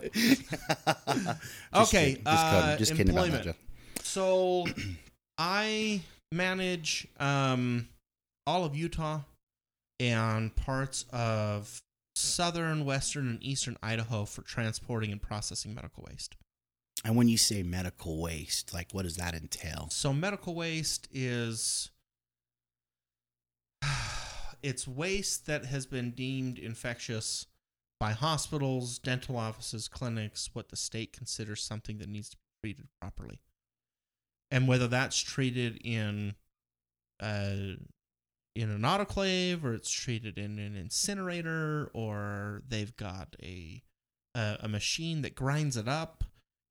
Okay, 1.74 2.16
kidding. 2.16 2.24
Just, 2.24 2.28
uh, 2.28 2.62
kidding. 2.62 2.78
Just 2.78 2.96
kidding 2.96 3.10
about 3.18 3.32
that. 3.32 3.34
employment. 3.38 3.44
Jeff. 3.46 4.04
So 4.06 4.66
I 5.40 6.02
manage 6.32 7.08
um, 7.20 7.88
all 8.46 8.64
of 8.66 8.76
Utah 8.76 9.22
and 10.00 10.56
parts 10.56 11.06
of 11.12 11.82
southern, 12.22 12.86
western, 12.86 13.28
and 13.28 13.44
eastern 13.44 13.78
Idaho 13.82 14.26
for 14.26 14.42
transporting 14.42 15.12
and 15.12 15.22
processing 15.22 15.74
medical 15.74 16.06
waste. 16.10 16.36
And 17.04 17.16
when 17.16 17.28
you 17.28 17.38
say 17.38 17.64
medical 17.64 18.22
waste, 18.22 18.74
like 18.74 18.92
what 18.92 19.04
does 19.04 19.18
that 19.18 19.34
entail? 19.34 19.88
So 19.92 20.14
medical 20.14 20.54
waste 20.54 21.08
is 21.12 21.90
it's 24.64 24.88
waste 24.88 25.48
that 25.48 25.66
has 25.66 25.86
been 25.86 26.12
deemed 26.12 26.60
infectious 26.60 27.48
by 28.00 28.12
hospitals, 28.12 29.00
dental 29.00 29.38
offices, 29.38 29.88
clinics, 29.88 30.50
what 30.54 30.70
the 30.70 30.76
state 30.76 31.14
considers 31.14 31.64
something 31.64 31.98
that 32.00 32.10
needs 32.10 32.30
to 32.30 32.38
be 32.38 32.70
treated 32.70 32.88
properly. 33.00 33.40
And 34.50 34.68
whether 34.68 34.88
that's 34.88 35.20
treated 35.20 35.80
in 35.84 36.36
uh 37.20 37.76
in 38.56 38.70
an 38.70 38.82
autoclave 38.82 39.64
or 39.64 39.74
it's 39.74 39.90
treated 39.90 40.38
in 40.38 40.60
an 40.60 40.76
incinerator 40.76 41.90
or 41.94 42.62
they've 42.68 42.96
got 42.96 43.36
a 43.42 43.82
a, 44.36 44.58
a 44.62 44.68
machine 44.68 45.22
that 45.22 45.36
grinds 45.36 45.78
it 45.78 45.88
up 45.88 46.24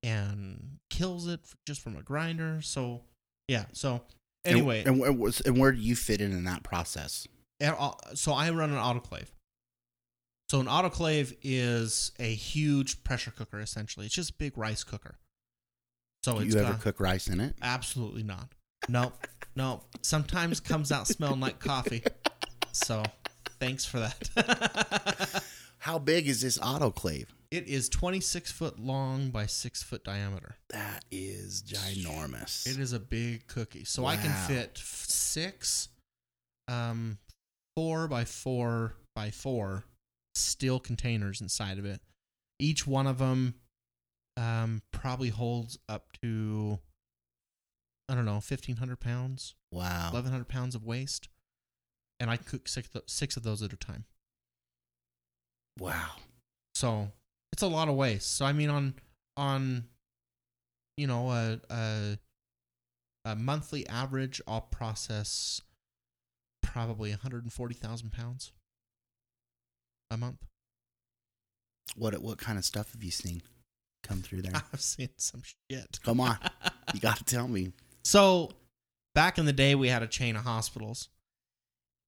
and 0.03 0.77
kills 0.89 1.27
it 1.27 1.41
just 1.65 1.81
from 1.81 1.95
a 1.95 2.01
grinder. 2.01 2.61
So 2.61 3.01
yeah. 3.47 3.65
So 3.73 4.01
anyway, 4.45 4.83
and, 4.85 4.99
where 4.99 5.31
and 5.45 5.59
where 5.59 5.71
do 5.71 5.79
you 5.79 5.95
fit 5.95 6.21
in 6.21 6.31
in 6.31 6.43
that 6.45 6.63
process? 6.63 7.27
and, 7.59 7.75
so 8.15 8.33
I 8.33 8.49
run 8.49 8.71
an 8.71 8.77
autoclave. 8.77 9.27
So 10.49 10.59
an 10.59 10.65
autoclave 10.65 11.35
is 11.43 12.11
a 12.19 12.33
huge 12.33 13.03
pressure 13.03 13.31
cooker. 13.31 13.59
Essentially, 13.59 14.07
it's 14.07 14.15
just 14.15 14.31
a 14.31 14.33
big 14.33 14.57
rice 14.57 14.83
cooker. 14.83 15.17
So 16.23 16.39
Do 16.39 16.45
you 16.45 16.55
ever 16.59 16.73
got- 16.73 16.81
cook 16.81 16.99
rice 16.99 17.27
in 17.27 17.39
it? 17.39 17.55
Absolutely 17.61 18.23
not. 18.23 18.49
No, 18.89 19.13
no. 19.55 19.83
Sometimes 20.01 20.59
comes 20.59 20.91
out 20.91 21.07
smelling 21.07 21.39
like 21.39 21.59
coffee. 21.59 22.03
So 22.71 23.03
thanks 23.59 23.85
for 23.85 23.99
that. 23.99 25.43
How 25.79 25.99
big 25.99 26.27
is 26.27 26.41
this 26.41 26.57
autoclave? 26.57 27.27
it 27.51 27.67
is 27.67 27.89
26 27.89 28.49
foot 28.51 28.79
long 28.79 29.29
by 29.29 29.45
6 29.45 29.83
foot 29.83 30.03
diameter. 30.05 30.55
That 30.69 31.03
is 31.11 31.61
ginormous. 31.63 32.65
It 32.65 32.79
is 32.79 32.93
a 32.93 32.99
big 32.99 33.45
cookie. 33.47 33.83
So 33.83 34.05
I 34.05 34.15
can 34.15 34.31
fit 34.47 34.79
six, 34.81 35.89
um, 36.69 37.17
four 37.75 38.07
by 38.07 38.23
four 38.23 38.95
by 39.13 39.31
four 39.31 39.83
steel 40.33 40.79
containers 40.79 41.41
inside 41.41 41.77
of 41.77 41.85
it. 41.85 41.99
Each 42.57 42.87
one 42.87 43.05
of 43.05 43.17
them, 43.17 43.55
um, 44.37 44.81
probably 44.93 45.29
holds 45.29 45.77
up 45.89 46.05
to, 46.23 46.79
I 48.09 48.15
don't 48.15 48.25
know, 48.25 48.33
1,500 48.33 48.99
pounds, 48.99 49.55
Wow. 49.71 50.09
1,100 50.11 50.47
pounds 50.47 50.75
of 50.75 50.83
waste. 50.83 51.29
And 52.19 52.29
I 52.29 52.37
cook 52.37 52.67
six, 52.67 52.89
six 53.07 53.37
of 53.37 53.43
those 53.43 53.63
at 53.63 53.73
a 53.73 53.77
time. 53.77 54.05
Wow. 55.79 56.11
So 56.75 57.11
it's 57.51 57.63
a 57.63 57.67
lot 57.67 57.87
of 57.87 57.95
waste. 57.95 58.35
So 58.35 58.45
I 58.45 58.53
mean, 58.53 58.69
on 58.69 58.93
on 59.37 59.85
you 60.97 61.07
know 61.07 61.31
a 61.31 61.59
a, 61.69 62.17
a 63.25 63.35
monthly 63.35 63.87
average, 63.87 64.41
I'll 64.47 64.61
process 64.61 65.61
probably 66.61 67.09
140,000 67.09 68.11
pounds 68.11 68.51
a 70.11 70.17
month. 70.17 70.45
What 71.95 72.21
what 72.21 72.37
kind 72.37 72.57
of 72.57 72.65
stuff 72.65 72.93
have 72.93 73.03
you 73.03 73.11
seen 73.11 73.41
come 74.03 74.21
through 74.21 74.43
there? 74.43 74.53
I've 74.73 74.81
seen 74.81 75.09
some 75.17 75.41
shit. 75.43 75.99
Come 76.03 76.19
on. 76.19 76.37
You 76.93 76.99
got 77.01 77.17
to 77.17 77.23
tell 77.23 77.47
me. 77.47 77.71
So 78.03 78.51
back 79.15 79.37
in 79.37 79.45
the 79.45 79.53
day, 79.53 79.75
we 79.75 79.89
had 79.89 80.03
a 80.03 80.07
chain 80.07 80.35
of 80.35 80.43
hospitals, 80.43 81.09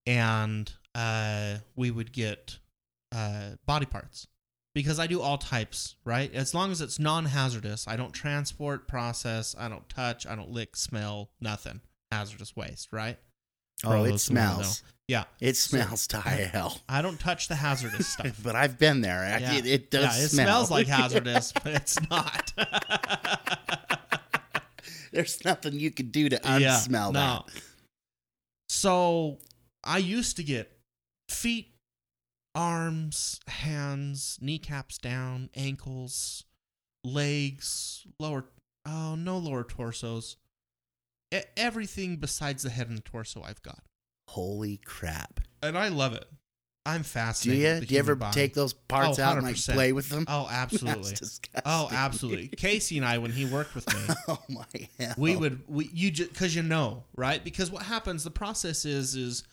and 0.06 0.72
uh, 0.96 1.56
we 1.76 1.92
would 1.92 2.12
get 2.12 2.58
uh, 3.16 3.52
body 3.66 3.86
parts 3.86 4.28
because 4.74 5.00
I 5.00 5.08
do 5.08 5.22
all 5.22 5.38
types, 5.38 5.96
right? 6.04 6.34
As 6.34 6.54
long 6.56 6.72
as 6.72 6.82
it's 6.82 7.00
non-hazardous, 7.00 7.88
I 7.88 7.96
don't 7.96 8.12
transport, 8.14 8.88
process, 8.88 9.56
I 9.58 9.70
don't 9.70 9.88
touch, 9.88 10.26
I 10.26 10.36
don't 10.36 10.50
lick, 10.52 10.76
smell, 10.76 11.30
nothing 11.40 11.82
hazardous 12.12 12.56
waste, 12.56 12.92
right? 12.92 13.18
For 13.82 13.96
Oh, 13.96 14.04
it 14.04 14.12
those 14.12 14.28
who 14.28 14.36
wanna 14.36 14.54
smells. 14.64 14.84
Yeah, 15.08 15.24
It 15.42 15.58
smells 15.58 16.08
to 16.10 16.18
high 16.18 16.50
hell. 16.52 16.80
I 16.88 17.02
don't 17.02 17.20
touch 17.20 17.48
the 17.50 17.56
hazardous 17.56 18.08
stuff. 18.14 18.40
but 18.44 18.56
I've 18.56 18.80
been 18.80 19.02
there. 19.02 19.24
Yeah. 19.40 19.54
It, 19.56 19.66
it 19.66 19.92
does 19.92 20.18
yeah, 20.18 20.24
it 20.26 20.30
smell. 20.30 20.46
smells 20.46 20.72
like 20.72 20.88
hazardous, 21.02 21.52
but 21.52 21.68
it's 21.74 22.00
not. 22.10 22.52
There's 25.16 25.44
nothing 25.46 25.80
you 25.80 25.92
can 25.92 26.10
do 26.10 26.28
to 26.30 26.38
unsmell 26.38 26.60
Yeah, 26.60 27.10
no. 27.12 27.12
that. 27.12 27.44
So 28.70 29.40
I 29.84 30.00
used 30.00 30.38
to 30.38 30.44
get 30.44 30.72
feet, 31.30 31.76
arms, 32.56 33.40
hands, 33.48 34.38
kneecaps 34.42 34.98
down, 34.98 35.50
ankles, 35.56 36.44
legs, 37.04 38.06
lower. 38.20 38.46
Oh, 38.86 39.16
no 39.16 39.38
lower 39.38 39.64
torsos. 39.64 40.38
E- 41.34 41.40
everything 41.56 42.18
besides 42.18 42.64
the 42.64 42.70
head 42.70 42.90
and 42.90 42.98
the 42.98 43.02
torso 43.02 43.42
I've 43.44 43.62
got, 43.64 43.84
Holy 44.30 44.78
crap. 44.78 45.40
and 45.62 45.78
I 45.78 45.88
love 45.90 46.14
it. 46.14 46.26
I'm 46.86 47.04
fascinated. 47.04 47.62
Do 47.62 47.82
you? 47.82 47.88
Do 47.88 47.94
you 47.94 48.00
ever 48.00 48.16
body. 48.16 48.34
take 48.34 48.54
those 48.54 48.74
oh, 48.74 48.78
parts 48.90 49.20
Oh, 49.20 49.24
out 49.24 49.38
and 49.38 49.48
like 49.48 49.56
play 49.56 49.94
with 49.94 50.10
them? 50.10 50.26
Oh, 50.28 50.48
absolutely. 50.52 51.04
That's. 51.12 51.40
Oh, 51.66 51.88
absolutely. 51.92 52.50
Casey 52.50 52.98
and 52.98 53.06
I, 53.06 53.20
when 53.20 53.32
he 53.32 53.46
worked 53.46 53.74
with 53.74 53.88
me, 53.94 54.16
oh 54.28 54.40
my 54.50 54.66
hell. 55.00 55.16
we 55.18 55.36
would 55.36 55.62
we 55.68 55.90
you 55.94 56.12
just 56.12 56.34
because 56.34 56.56
you 56.56 56.64
know 56.64 57.04
right 57.16 57.44
because 57.44 57.72
what 57.72 57.84
happens 57.84 58.24
the 58.24 58.32
process 58.32 58.86
is 58.86 59.16
is 59.16 59.44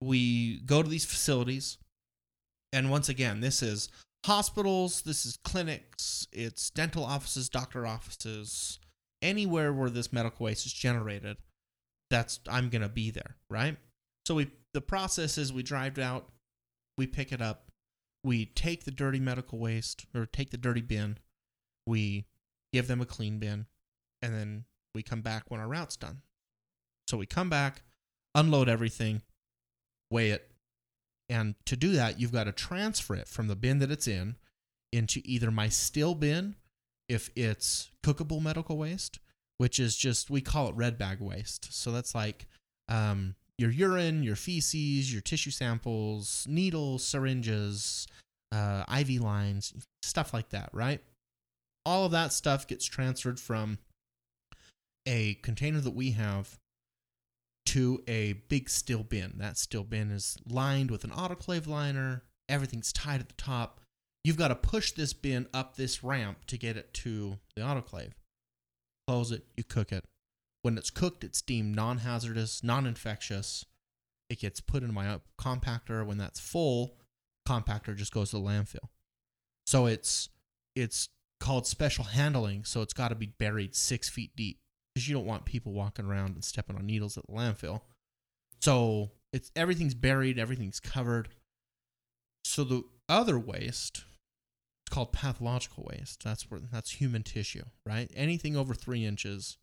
we 0.00 0.60
go 0.60 0.82
to 0.82 0.88
these 0.88 1.04
facilities 1.04 1.76
and 2.72 2.90
once 2.90 3.08
again 3.08 3.40
this 3.40 3.62
is 3.62 3.88
hospitals 4.24 5.02
this 5.02 5.26
is 5.26 5.38
clinics 5.44 6.26
it's 6.32 6.70
dental 6.70 7.04
offices 7.04 7.48
doctor 7.48 7.86
offices 7.86 8.78
anywhere 9.22 9.72
where 9.72 9.90
this 9.90 10.12
medical 10.12 10.44
waste 10.44 10.64
is 10.64 10.72
generated 10.72 11.36
that's 12.08 12.40
i'm 12.48 12.68
gonna 12.68 12.88
be 12.88 13.10
there 13.10 13.36
right 13.50 13.76
so 14.26 14.34
we 14.34 14.50
the 14.72 14.80
process 14.80 15.36
is 15.36 15.52
we 15.52 15.62
drive 15.62 15.98
out 15.98 16.28
we 17.00 17.06
pick 17.06 17.32
it 17.32 17.42
up 17.42 17.70
we 18.22 18.46
take 18.46 18.84
the 18.84 18.90
dirty 18.90 19.18
medical 19.18 19.58
waste 19.58 20.06
or 20.14 20.26
take 20.26 20.50
the 20.50 20.58
dirty 20.58 20.82
bin 20.82 21.18
we 21.86 22.26
give 22.72 22.86
them 22.86 23.00
a 23.00 23.06
clean 23.06 23.38
bin 23.38 23.66
and 24.22 24.34
then 24.34 24.64
we 24.94 25.02
come 25.02 25.20
back 25.20 25.44
when 25.48 25.60
our 25.60 25.68
route's 25.68 25.96
done. 25.96 26.22
So 27.08 27.16
we 27.16 27.26
come 27.26 27.50
back, 27.50 27.82
unload 28.34 28.68
everything, 28.68 29.22
weigh 30.10 30.30
it, 30.30 30.50
and 31.28 31.54
to 31.66 31.76
do 31.76 31.92
that, 31.92 32.18
you've 32.18 32.32
got 32.32 32.44
to 32.44 32.52
transfer 32.52 33.14
it 33.14 33.28
from 33.28 33.48
the 33.48 33.56
bin 33.56 33.78
that 33.78 33.90
it's 33.90 34.08
in 34.08 34.36
into 34.92 35.20
either 35.24 35.50
my 35.50 35.68
still 35.68 36.14
bin, 36.14 36.56
if 37.08 37.30
it's 37.36 37.90
cookable 38.02 38.42
medical 38.42 38.76
waste, 38.76 39.20
which 39.56 39.78
is 39.78 39.96
just 39.96 40.30
we 40.30 40.40
call 40.40 40.68
it 40.68 40.74
red 40.74 40.98
bag 40.98 41.20
waste. 41.20 41.72
So 41.72 41.92
that's 41.92 42.14
like, 42.14 42.46
um, 42.88 43.36
your 43.60 43.70
urine, 43.70 44.22
your 44.22 44.36
feces, 44.36 45.12
your 45.12 45.20
tissue 45.20 45.50
samples, 45.50 46.46
needles, 46.48 47.04
syringes, 47.04 48.06
uh, 48.52 48.84
IV 48.98 49.20
lines, 49.20 49.74
stuff 50.02 50.32
like 50.32 50.48
that, 50.48 50.70
right? 50.72 51.02
All 51.84 52.06
of 52.06 52.12
that 52.12 52.32
stuff 52.32 52.66
gets 52.66 52.86
transferred 52.86 53.38
from 53.38 53.78
a 55.06 55.34
container 55.42 55.80
that 55.80 55.94
we 55.94 56.12
have 56.12 56.58
to 57.66 58.02
a 58.08 58.32
big 58.48 58.70
steel 58.70 59.02
bin. 59.02 59.34
That 59.36 59.58
steel 59.58 59.84
bin 59.84 60.10
is 60.10 60.38
lined 60.48 60.90
with 60.90 61.04
an 61.04 61.10
autoclave 61.10 61.66
liner. 61.66 62.22
Everything's 62.48 62.94
tied 62.94 63.20
at 63.20 63.28
the 63.28 63.34
top. 63.34 63.80
You've 64.24 64.38
got 64.38 64.48
to 64.48 64.54
push 64.54 64.92
this 64.92 65.12
bin 65.12 65.46
up 65.52 65.76
this 65.76 66.02
ramp 66.02 66.46
to 66.46 66.56
get 66.56 66.78
it 66.78 66.94
to 66.94 67.38
the 67.56 67.62
autoclave. 67.62 68.12
Close 69.06 69.32
it, 69.32 69.44
you 69.56 69.64
cook 69.64 69.92
it. 69.92 70.04
When 70.62 70.76
it's 70.76 70.90
cooked, 70.90 71.24
it's 71.24 71.40
deemed 71.40 71.74
non 71.74 71.98
hazardous, 71.98 72.62
non 72.62 72.86
infectious. 72.86 73.64
It 74.28 74.40
gets 74.40 74.60
put 74.60 74.82
in 74.82 74.92
my 74.92 75.18
compactor. 75.38 76.04
When 76.04 76.18
that's 76.18 76.40
full, 76.40 76.96
compactor 77.48 77.96
just 77.96 78.12
goes 78.12 78.30
to 78.30 78.36
the 78.36 78.42
landfill. 78.42 78.88
So 79.66 79.86
it's 79.86 80.28
it's 80.76 81.08
called 81.40 81.66
special 81.66 82.04
handling. 82.04 82.64
So 82.64 82.82
it's 82.82 82.92
got 82.92 83.08
to 83.08 83.14
be 83.14 83.26
buried 83.26 83.74
six 83.74 84.08
feet 84.08 84.36
deep 84.36 84.58
because 84.94 85.08
you 85.08 85.14
don't 85.14 85.26
want 85.26 85.44
people 85.44 85.72
walking 85.72 86.04
around 86.04 86.34
and 86.34 86.44
stepping 86.44 86.76
on 86.76 86.86
needles 86.86 87.16
at 87.16 87.26
the 87.26 87.32
landfill. 87.32 87.80
So 88.60 89.12
it's 89.32 89.50
everything's 89.56 89.94
buried, 89.94 90.38
everything's 90.38 90.80
covered. 90.80 91.28
So 92.44 92.64
the 92.64 92.82
other 93.08 93.38
waste, 93.38 94.04
it's 94.84 94.94
called 94.94 95.12
pathological 95.12 95.88
waste. 95.90 96.22
That's 96.22 96.50
where 96.50 96.60
that's 96.60 96.92
human 96.92 97.22
tissue, 97.22 97.64
right? 97.86 98.10
Anything 98.14 98.56
over 98.56 98.74
three 98.74 99.04
inches 99.04 99.56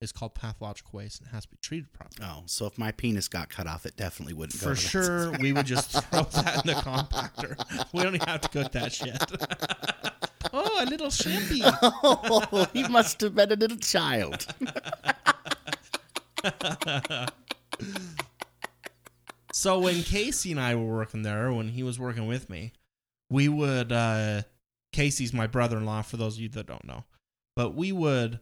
is 0.00 0.12
called 0.12 0.34
pathological 0.34 0.90
waste 0.98 1.20
and 1.20 1.28
it 1.28 1.32
has 1.32 1.44
to 1.44 1.50
be 1.50 1.56
treated 1.60 1.92
properly. 1.92 2.28
Oh, 2.30 2.42
so 2.46 2.66
if 2.66 2.78
my 2.78 2.92
penis 2.92 3.28
got 3.28 3.48
cut 3.48 3.66
off, 3.66 3.84
it 3.84 3.96
definitely 3.96 4.34
wouldn't 4.34 4.60
go. 4.60 4.68
For 4.68 4.76
sure, 4.76 5.32
we 5.38 5.52
would 5.52 5.66
just 5.66 5.90
throw 6.10 6.22
that 6.22 6.64
in 6.64 6.72
the 6.72 6.74
compactor. 6.80 7.56
We 7.92 8.02
don't 8.02 8.14
even 8.14 8.28
have 8.28 8.42
to 8.42 8.48
cook 8.48 8.72
that 8.72 8.92
shit. 8.92 9.16
oh, 10.52 10.82
a 10.82 10.86
little 10.86 11.08
shimpy. 11.08 11.60
oh, 11.82 12.68
he 12.72 12.86
must 12.88 13.20
have 13.20 13.34
been 13.34 13.50
a 13.52 13.56
little 13.56 13.76
child. 13.78 14.46
so 19.52 19.80
when 19.80 20.02
Casey 20.02 20.52
and 20.52 20.60
I 20.60 20.76
were 20.76 20.96
working 20.96 21.22
there, 21.22 21.52
when 21.52 21.68
he 21.68 21.82
was 21.82 21.98
working 21.98 22.28
with 22.28 22.48
me, 22.48 22.72
we 23.30 23.48
would 23.48 23.90
uh 23.92 24.42
Casey's 24.92 25.32
my 25.32 25.48
brother-in-law 25.48 26.02
for 26.02 26.16
those 26.16 26.36
of 26.36 26.40
you 26.40 26.48
that 26.50 26.66
don't 26.66 26.84
know. 26.84 27.04
But 27.56 27.74
we 27.74 27.90
would 27.90 28.38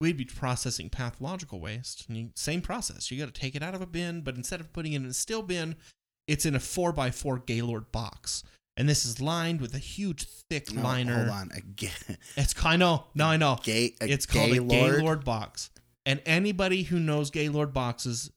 we'd 0.00 0.16
be 0.16 0.24
processing 0.24 0.88
pathological 0.88 1.60
waste. 1.60 2.06
And 2.08 2.16
you, 2.16 2.30
same 2.34 2.62
process. 2.62 3.10
You 3.10 3.18
got 3.18 3.32
to 3.32 3.40
take 3.40 3.54
it 3.54 3.62
out 3.62 3.74
of 3.74 3.82
a 3.82 3.86
bin, 3.86 4.22
but 4.22 4.34
instead 4.36 4.60
of 4.60 4.72
putting 4.72 4.94
it 4.94 5.02
in 5.02 5.06
a 5.06 5.12
still 5.14 5.42
bin, 5.42 5.76
it's 6.26 6.46
in 6.46 6.54
a 6.54 6.58
4x4 6.58 7.44
Gaylord 7.46 7.92
box. 7.92 8.42
And 8.76 8.88
this 8.88 9.04
is 9.04 9.20
lined 9.20 9.60
with 9.60 9.74
a 9.74 9.78
huge 9.78 10.24
thick 10.48 10.72
No, 10.72 10.82
liner. 10.82 11.16
hold 11.16 11.28
on. 11.28 11.50
Again. 11.54 12.16
It's 12.36 12.54
kind 12.54 12.82
of 12.82 13.04
no, 13.14 13.26
I 13.26 13.36
know. 13.36 13.58
gay, 13.62 13.94
it's 14.00 14.24
called 14.26 14.50
Gaylord? 14.52 14.70
a 14.94 14.96
Gaylord 14.98 15.24
box. 15.24 15.70
And 16.06 16.22
anybody 16.24 16.84
who 16.84 16.98
knows 16.98 17.30
Gaylord 17.30 17.74
boxes 17.74 18.30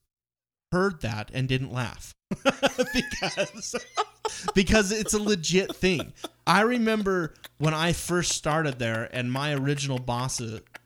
heard 0.73 1.01
that 1.01 1.29
and 1.33 1.47
didn't 1.47 1.71
laugh 1.71 2.13
because 2.43 3.75
because 4.55 4.91
it's 4.91 5.13
a 5.13 5.19
legit 5.21 5.75
thing. 5.75 6.11
I 6.45 6.61
remember 6.61 7.35
when 7.59 7.73
I 7.73 7.93
first 7.93 8.31
started 8.33 8.79
there 8.79 9.07
and 9.13 9.31
my 9.31 9.53
original 9.53 9.99
boss 9.99 10.41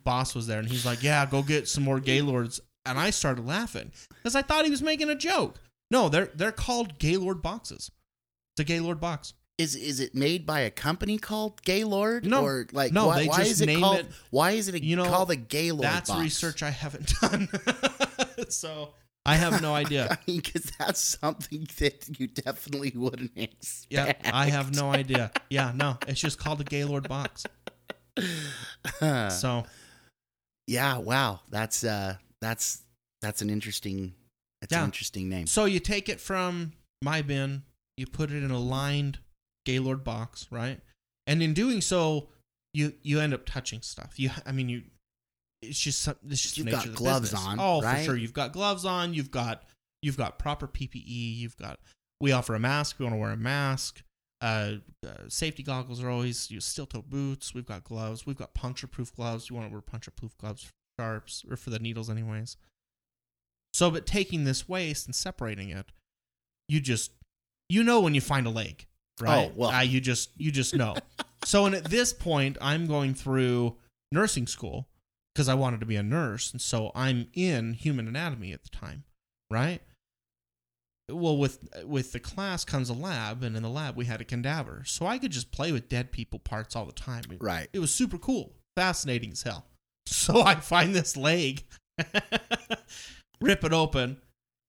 boss 0.08 0.34
was 0.34 0.48
there 0.48 0.60
and 0.60 0.68
he's 0.70 0.86
like, 0.86 1.04
"Yeah, 1.04 1.26
go 1.26 1.44
get 1.44 1.68
some 1.68 1.84
more 1.84 2.00
Gaylords." 2.00 2.60
And 2.86 2.98
I 2.98 3.10
started 3.10 3.46
laughing 3.46 3.92
because 4.10 4.34
I 4.36 4.42
thought 4.42 4.64
he 4.66 4.72
was 4.72 4.82
making 4.82 5.10
a 5.10 5.16
joke. 5.16 5.60
No, 5.92 6.08
they're 6.10 6.32
they're 6.34 6.52
called 6.54 6.98
Gaylord 6.98 7.42
boxes. 7.42 7.92
It's 8.54 8.62
a 8.62 8.64
Gaylord 8.64 9.00
box. 9.02 9.34
Is 9.58 9.76
is 9.76 10.00
it 10.00 10.16
made 10.16 10.46
by 10.46 10.62
a 10.62 10.70
company 10.72 11.18
called 11.18 11.62
Gaylord? 11.64 12.26
No. 12.26 12.44
or 12.44 12.68
like 12.72 12.94
No, 12.94 13.08
why, 13.08 13.20
they 13.24 13.28
why 13.28 13.38
just 13.40 13.52
is 13.52 13.62
it 13.62 13.66
name 13.66 13.80
called? 13.82 14.00
it- 14.00 14.08
why 14.30 14.52
is 14.52 14.68
it 14.70 14.76
a, 14.76 14.84
You 14.84 14.96
know, 14.96 15.06
called 15.06 15.32
a 15.32 15.36
Gaylord? 15.36 15.84
That's 15.84 16.10
box? 16.10 16.22
research 16.22 16.64
I 16.64 16.70
haven't 16.70 17.12
done. 17.22 17.50
so 18.50 18.94
I 19.26 19.36
have 19.36 19.62
no 19.62 19.74
idea. 19.76 20.08
I 20.12 20.18
mean, 20.28 20.38
because 20.42 20.72
that's 20.80 21.02
something 21.02 21.68
that 21.80 22.20
you 22.20 22.28
definitely 22.28 22.94
wouldn't 22.96 23.32
expect. 23.36 23.92
Yeah, 23.92 24.14
I 24.34 24.46
have 24.50 24.74
no 24.74 24.92
idea. 24.94 25.32
Yeah, 25.50 25.74
no, 25.76 25.98
it's 26.08 26.22
just 26.22 26.38
called 26.40 26.62
a 26.62 26.64
Gaylord 26.64 27.10
box. 27.10 27.44
So 29.02 29.66
yeah, 30.68 30.98
wow, 30.98 31.40
that's 31.50 31.84
uh, 31.84 32.16
that's 32.42 32.84
that's 33.22 33.42
an 33.42 33.50
interesting, 33.50 34.14
that's 34.62 34.72
Yeah. 34.72 34.80
an 34.80 34.86
interesting 34.86 35.30
name. 35.30 35.48
So 35.48 35.66
you 35.66 35.80
take 35.80 36.10
it 36.10 36.20
from 36.22 36.74
my 37.02 37.22
bin, 37.22 37.64
you 37.98 38.06
put 38.06 38.32
it 38.32 38.44
in 38.44 38.52
a 38.52 38.60
lined 38.60 39.20
Gaylord 39.66 40.04
box, 40.04 40.48
right? 40.52 40.80
And 41.26 41.42
in 41.42 41.54
doing 41.54 41.82
so, 41.82 42.30
you 42.74 42.94
you 43.04 43.20
end 43.20 43.34
up 43.34 43.46
touching 43.46 43.82
stuff. 43.82 44.14
You, 44.18 44.30
I 44.46 44.52
mean, 44.52 44.70
you. 44.70 44.84
It's 45.64 45.80
just 45.80 46.02
some- 46.02 46.16
it's 46.30 46.42
just 46.44 46.58
You've 46.58 46.68
nature 46.68 46.78
got 46.78 46.86
of 46.86 46.92
the 46.92 46.98
gloves 46.98 47.32
business. 47.32 47.44
on, 47.48 47.60
Oh, 47.60 47.82
for 47.82 48.04
sure. 48.04 48.16
You've 48.16 48.34
got 48.34 48.54
gloves 48.54 48.86
on. 48.86 49.14
You've 49.16 49.32
got 49.32 49.64
you've 50.04 50.16
got 50.18 50.38
proper 50.38 50.68
PPE. 50.68 51.36
You've 51.38 51.58
got. 51.58 51.80
We 52.22 52.32
offer 52.32 52.54
a 52.56 52.60
mask. 52.60 53.00
We 53.00 53.06
want 53.06 53.16
to 53.16 53.20
wear 53.20 53.32
a 53.32 53.38
mask. 53.38 54.04
Uh, 54.40 54.74
uh, 55.06 55.14
safety 55.28 55.64
goggles 55.64 56.02
are 56.04 56.10
always 56.10 56.52
use 56.52 56.66
steel 56.66 56.86
toe 56.86 57.02
boots. 57.02 57.54
We've 57.54 57.66
got 57.66 57.84
gloves. 57.84 58.26
We've 58.26 58.38
got 58.38 58.54
puncture 58.54 58.88
proof 58.88 59.16
gloves. 59.16 59.50
You 59.50 59.56
want 59.56 59.68
to 59.68 59.72
wear 59.72 59.82
puncture 59.82 60.12
proof 60.12 60.38
gloves 60.38 60.64
for 60.64 60.72
sharps 61.00 61.44
or 61.50 61.58
for 61.58 61.72
the 61.72 61.80
needles, 61.80 62.10
anyways. 62.10 62.58
So, 63.74 63.90
but 63.90 64.06
taking 64.06 64.44
this 64.44 64.70
waste 64.70 65.08
and 65.08 65.16
separating 65.16 65.70
it, 65.70 65.88
you 66.68 66.80
just 66.80 67.12
you 67.70 67.84
know 67.84 68.00
when 68.00 68.14
you 68.14 68.22
find 68.22 68.46
a 68.46 68.52
leg, 68.52 68.86
right? 69.20 69.50
Oh, 69.50 69.54
well. 69.56 69.72
Uh, 69.72 69.82
you 69.82 70.00
just 70.00 70.30
you 70.38 70.52
just 70.52 70.76
know. 70.76 70.96
so, 71.44 71.66
and 71.66 71.76
at 71.76 71.86
this 71.86 72.14
point, 72.14 72.58
I'm 72.62 72.86
going 72.86 73.14
through 73.14 73.76
nursing 74.12 74.48
school 74.48 74.88
because 75.34 75.50
I 75.50 75.54
wanted 75.56 75.80
to 75.80 75.86
be 75.86 75.96
a 75.96 76.04
nurse, 76.04 76.52
and 76.52 76.62
so 76.62 76.92
I'm 76.96 77.28
in 77.34 77.74
human 77.74 78.08
anatomy 78.08 78.54
at 78.54 78.64
the 78.64 78.70
time, 78.70 79.04
right? 79.50 79.82
Well, 81.10 81.38
with 81.38 81.68
with 81.86 82.12
the 82.12 82.20
class 82.20 82.66
comes 82.66 82.90
a 82.90 82.94
lab, 82.94 83.42
and 83.44 83.56
in 83.56 83.64
the 83.64 83.70
lab 83.70 83.96
we 83.96 84.06
had 84.06 84.20
a 84.20 84.26
cadaver, 84.26 84.84
so 84.86 85.06
I 85.06 85.18
could 85.18 85.32
just 85.32 85.52
play 85.52 85.72
with 85.72 85.88
dead 85.88 86.12
people 86.12 86.38
parts 86.40 86.76
all 86.76 86.86
the 86.86 86.92
time. 86.92 87.24
It- 87.32 87.42
Right. 87.42 87.70
It 87.72 87.80
was 87.80 87.94
super 87.94 88.18
cool, 88.18 88.54
fascinating 88.76 89.32
as 89.32 89.44
hell. 89.44 89.66
So 90.10 90.42
I 90.42 90.56
find 90.56 90.96
this 90.96 91.18
leg, 91.18 91.64
rip 93.42 93.64
it 93.64 93.74
open, 93.74 94.18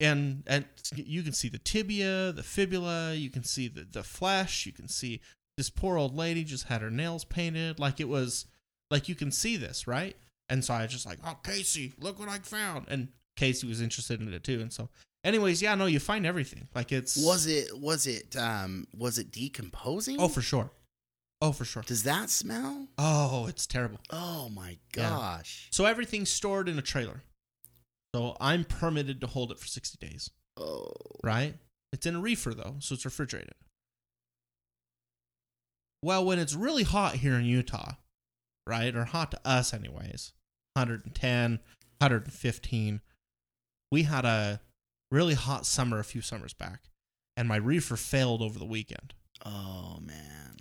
and 0.01 0.43
and 0.47 0.65
you 0.95 1.23
can 1.23 1.33
see 1.33 1.49
the 1.49 1.59
tibia, 1.59 2.33
the 2.33 2.43
fibula, 2.43 3.15
you 3.15 3.31
can 3.31 3.45
see 3.45 3.69
the 3.69 3.87
the 3.91 4.03
flesh, 4.03 4.67
you 4.67 4.73
can 4.73 4.89
see 4.89 5.21
this 5.57 5.71
poor 5.71 5.97
old 5.97 6.15
lady 6.17 6.45
just 6.45 6.65
had 6.69 6.83
her 6.83 6.91
nails 6.91 7.25
painted, 7.25 7.79
like 7.79 8.01
it 8.01 8.09
was 8.09 8.47
like 8.91 9.09
you 9.09 9.15
can 9.15 9.31
see 9.33 9.57
this, 9.57 9.87
right? 9.87 10.17
And 10.49 10.65
so 10.65 10.75
I 10.75 10.83
was 10.83 10.93
just 10.93 11.07
like, 11.07 11.19
oh 11.25 11.37
Casey, 11.45 11.93
look 11.99 12.19
what 12.19 12.29
I 12.29 12.39
found, 12.39 12.87
and 12.89 13.09
Casey 13.37 13.67
was 13.67 13.81
interested 13.81 14.21
in 14.21 14.33
it 14.33 14.45
too, 14.45 14.61
and 14.61 14.73
so. 14.73 14.89
Anyways, 15.29 15.61
yeah, 15.61 15.75
no, 15.75 15.85
you 15.85 16.01
find 16.01 16.25
everything. 16.25 16.69
Like 16.75 16.91
it's 16.91 17.15
Was 17.23 17.47
it 17.47 17.79
was 17.79 18.07
it 18.07 18.35
um 18.35 18.87
was 18.97 19.19
it 19.19 19.31
decomposing? 19.31 20.17
Oh, 20.19 20.27
for 20.29 20.41
sure. 20.41 20.71
Oh, 21.43 21.53
for 21.53 21.67
sure. 21.67 21.83
Does 21.83 22.05
that 22.05 22.31
smell? 22.31 22.89
Oh, 22.97 23.47
it's 23.47 23.67
terrible. 23.67 23.99
Oh 24.09 24.49
my 24.49 24.71
Yeah. 24.97 25.11
gosh. 25.11 25.69
So 25.71 25.85
everything's 25.85 26.31
stored 26.31 26.67
in 26.67 26.79
a 26.79 26.83
trailer. 26.83 27.25
So 28.15 28.39
I'm 28.41 28.65
permitted 28.65 29.21
to 29.21 29.27
hold 29.27 29.53
it 29.53 29.59
for 29.59 29.67
60 29.67 29.99
days, 30.05 30.31
Oh. 30.57 30.91
right? 31.23 31.59
It's 31.93 32.07
in 32.07 32.17
a 32.17 32.21
reefer 32.21 32.55
though, 32.55 32.77
so 32.81 32.95
it's 32.95 33.05
refrigerated. 33.05 33.53
Well, 36.03 36.25
when 36.25 36.39
it's 36.39 36.55
really 36.55 36.85
hot 36.85 37.17
here 37.17 37.35
in 37.35 37.45
Utah, 37.45 37.97
right? 38.67 38.97
Or 38.97 39.05
hot 39.05 39.31
to 39.33 39.41
us 39.47 39.75
anyways. 39.75 40.33
110, 40.75 41.61
115. 42.01 43.03
We 43.93 44.05
had 44.05 44.25
a 44.25 44.63
really 45.11 45.35
hot 45.35 45.67
summer 45.67 45.99
a 45.99 46.05
few 46.05 46.21
summers 46.21 46.53
back, 46.55 46.91
and 47.37 47.49
my 47.49 47.57
reefer 47.57 47.97
failed 47.97 48.43
over 48.43 48.59
the 48.59 48.65
weekend. 48.67 49.15
Oh 49.45 49.99
man. 50.01 50.57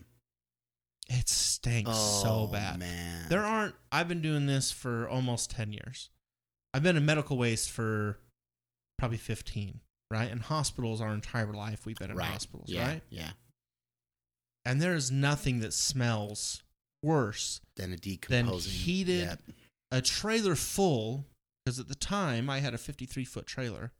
It 1.09 1.29
stinks 1.29 1.89
Oh, 1.93 2.21
so 2.23 2.47
bad. 2.51 2.79
man. 2.79 3.29
There 3.29 3.43
aren't. 3.45 3.75
I've 3.91 4.07
been 4.09 4.21
doing 4.21 4.45
this 4.45 4.71
for 4.71 5.07
almost 5.07 5.49
ten 5.51 5.71
years. 5.71 6.09
I've 6.73 6.83
been 6.83 6.97
in 6.97 7.05
medical 7.05 7.37
waste 7.37 7.71
for 7.71 8.19
probably 8.97 9.17
fifteen, 9.17 9.79
right? 10.11 10.29
In 10.29 10.39
hospitals, 10.39 10.99
our 11.01 11.13
entire 11.13 11.53
life 11.53 11.85
we've 11.85 11.97
been 11.97 12.11
in 12.11 12.17
right. 12.17 12.27
hospitals, 12.27 12.69
yeah, 12.69 12.87
right? 12.87 13.01
Yeah. 13.09 13.31
And 14.65 14.81
there 14.81 14.95
is 14.95 15.09
nothing 15.09 15.61
that 15.61 15.73
smells 15.73 16.61
worse 17.01 17.61
than 17.77 17.93
a 17.93 17.97
decomposing. 17.97 18.73
heated- 18.73 19.19
Yep. 19.27 19.41
a 19.91 20.01
trailer 20.01 20.55
full 20.55 21.25
because 21.63 21.79
at 21.79 21.87
the 21.87 21.95
time 21.95 22.49
I 22.49 22.59
had 22.59 22.73
a 22.73 22.77
53 22.77 23.23
foot 23.23 23.45
trailer 23.45 23.93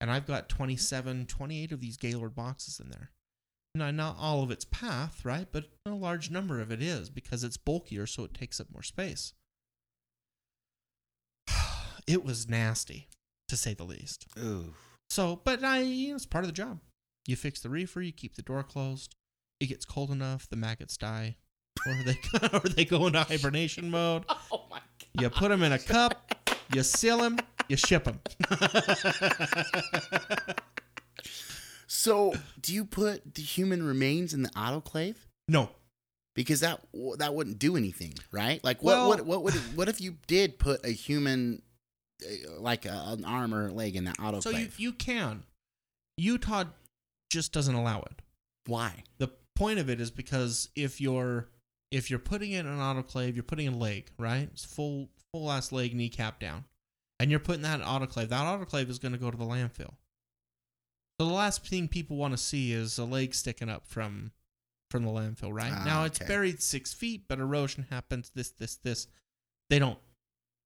and 0.00 0.10
I've 0.10 0.26
got 0.26 0.48
27, 0.48 1.26
28 1.26 1.72
of 1.72 1.80
these 1.80 1.96
Gaylord 1.96 2.34
boxes 2.34 2.80
in 2.80 2.90
there. 2.90 3.10
Now, 3.74 3.90
not 3.90 4.16
all 4.18 4.42
of 4.42 4.50
its 4.50 4.64
path, 4.64 5.24
right? 5.24 5.46
But 5.50 5.66
a 5.86 5.90
large 5.90 6.30
number 6.30 6.60
of 6.60 6.72
it 6.72 6.82
is 6.82 7.10
because 7.10 7.44
it's 7.44 7.56
bulkier, 7.56 8.06
so 8.06 8.24
it 8.24 8.34
takes 8.34 8.60
up 8.60 8.68
more 8.72 8.82
space. 8.82 9.32
It 12.06 12.24
was 12.24 12.48
nasty, 12.48 13.06
to 13.48 13.56
say 13.56 13.74
the 13.74 13.84
least. 13.84 14.28
Ooh. 14.38 14.72
So, 15.10 15.42
but 15.44 15.62
I, 15.62 15.80
you 15.80 16.08
know, 16.08 16.14
it's 16.16 16.24
part 16.24 16.42
of 16.42 16.48
the 16.48 16.54
job. 16.54 16.78
You 17.26 17.36
fix 17.36 17.60
the 17.60 17.68
reefer, 17.68 18.00
you 18.00 18.12
keep 18.12 18.34
the 18.34 18.40
door 18.40 18.62
closed. 18.62 19.14
It 19.60 19.66
gets 19.66 19.84
cold 19.84 20.10
enough, 20.10 20.48
the 20.48 20.56
maggots 20.56 20.96
die, 20.96 21.36
or 21.86 21.94
they 22.06 22.18
or 22.54 22.60
they 22.60 22.86
go 22.86 23.06
into 23.06 23.22
hibernation 23.22 23.90
mode. 23.90 24.24
Oh 24.50 24.64
my 24.70 24.78
god! 24.78 25.22
You 25.22 25.28
put 25.28 25.50
them 25.50 25.62
in 25.62 25.72
a 25.72 25.78
cup, 25.78 26.34
you 26.72 26.82
seal 26.82 27.18
them, 27.18 27.38
you 27.68 27.76
ship 27.76 28.04
them. 28.04 28.20
So, 31.90 32.34
do 32.60 32.74
you 32.74 32.84
put 32.84 33.34
the 33.34 33.42
human 33.42 33.82
remains 33.82 34.34
in 34.34 34.42
the 34.42 34.50
autoclave? 34.50 35.16
no, 35.48 35.70
Because 36.34 36.60
that 36.60 36.80
that 37.16 37.34
wouldn't 37.34 37.58
do 37.58 37.76
anything, 37.76 38.14
right? 38.30 38.62
Like, 38.62 38.82
what 38.82 38.92
Well- 38.96 39.08
what 39.08 39.26
what 39.26 39.42
would 39.42 39.54
what 39.76 39.88
if 39.88 40.00
you 40.00 40.16
did 40.26 40.58
put 40.58 40.84
a 40.84 40.90
human, 40.90 41.62
uh, 42.22 42.60
like 42.60 42.84
a, 42.84 43.04
an 43.08 43.24
arm 43.24 43.54
or 43.54 43.68
a 43.68 43.72
leg 43.72 43.96
in 43.96 44.04
the 44.04 44.12
autoclave? 44.12 44.42
so 44.42 44.50
you 44.50 44.68
you 44.76 44.92
can. 44.92 45.44
Utah 46.18 46.64
just 47.32 47.52
doesn't 47.52 47.74
allow 47.74 48.02
it. 48.02 48.20
Why? 48.66 49.02
The 49.18 49.28
point 49.56 49.78
of 49.78 49.88
it 49.88 50.00
is 50.00 50.10
because 50.10 50.68
if 50.76 51.00
you're 51.00 51.48
if 51.90 52.10
you're 52.10 52.18
putting 52.18 52.52
it 52.52 52.60
in 52.60 52.66
an 52.66 52.78
autoclave, 52.78 53.34
you're 53.34 53.42
putting 53.42 53.68
a 53.68 53.76
leg, 53.76 54.10
right? 54.18 54.48
It's 54.52 54.64
full 54.64 55.08
full 55.32 55.50
ass 55.50 55.72
leg 55.72 55.94
kneecap 55.94 56.38
down. 56.38 56.64
And 57.20 57.30
you're 57.30 57.40
putting 57.40 57.62
that 57.62 57.80
in 57.80 57.86
autoclave. 57.86 58.28
That 58.28 58.44
autoclave 58.44 58.88
is 58.88 58.98
going 58.98 59.12
to 59.12 59.18
go 59.18 59.30
to 59.30 59.36
the 59.36 59.44
landfill. 59.44 59.94
So 61.20 61.26
the 61.26 61.32
last 61.34 61.66
thing 61.66 61.88
people 61.88 62.16
want 62.16 62.32
to 62.32 62.38
see 62.38 62.72
is 62.72 62.96
a 62.98 63.04
leg 63.04 63.34
sticking 63.34 63.68
up 63.68 63.86
from 63.86 64.32
from 64.90 65.04
the 65.04 65.10
landfill, 65.10 65.52
right? 65.52 65.72
Ah, 65.74 65.84
now 65.84 66.04
it's 66.04 66.20
okay. 66.20 66.28
buried 66.28 66.62
six 66.62 66.94
feet, 66.94 67.24
but 67.28 67.38
erosion 67.38 67.86
happens. 67.90 68.30
This, 68.34 68.50
this, 68.50 68.76
this. 68.76 69.06
They 69.68 69.78
don't. 69.78 69.98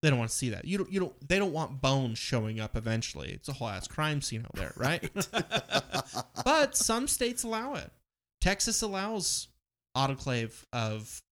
They 0.03 0.11
don't 0.11 0.19
want 0.19 0.31
to 0.31 0.37
see 0.37 0.51
that. 0.51 0.65
You 0.65 0.79
don't. 0.79 0.93
You 0.93 1.01
don't. 1.01 1.29
They 1.29 1.39
don't 1.39 1.53
want 1.53 1.81
bones 1.81 2.19
showing 2.19 2.61
up 2.61 2.77
eventually. 2.77 3.31
It's 3.31 3.49
a 3.49 3.53
whole 3.53 3.69
ass 3.69 3.89
crime 3.89 4.20
scene 4.20 4.45
out 4.45 4.55
there, 4.55 4.73
right? 4.77 5.11
but 6.45 6.77
some 6.77 7.09
states 7.09 7.45
allow 7.45 7.74
it. 7.74 7.91
Texas 8.41 8.83
allows 8.83 9.49
autoclave 9.97 10.65
of 10.73 11.23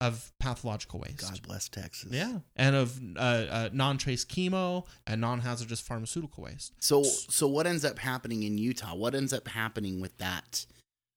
of 0.00 0.32
pathological 0.40 1.00
waste. 1.00 1.20
God 1.20 1.42
bless 1.42 1.68
Texas. 1.68 2.10
Yeah, 2.12 2.38
and 2.56 2.74
of 2.74 2.98
uh, 3.16 3.20
uh, 3.20 3.68
non-trace 3.72 4.24
chemo 4.24 4.86
and 5.06 5.20
non-hazardous 5.20 5.80
pharmaceutical 5.80 6.44
waste. 6.44 6.72
So 6.80 7.02
so 7.02 7.46
what 7.48 7.66
ends 7.66 7.84
up 7.84 7.98
happening 7.98 8.42
in 8.44 8.56
Utah? 8.58 8.94
What 8.94 9.14
ends 9.14 9.32
up 9.32 9.46
happening 9.48 10.00
with 10.00 10.16
that 10.18 10.64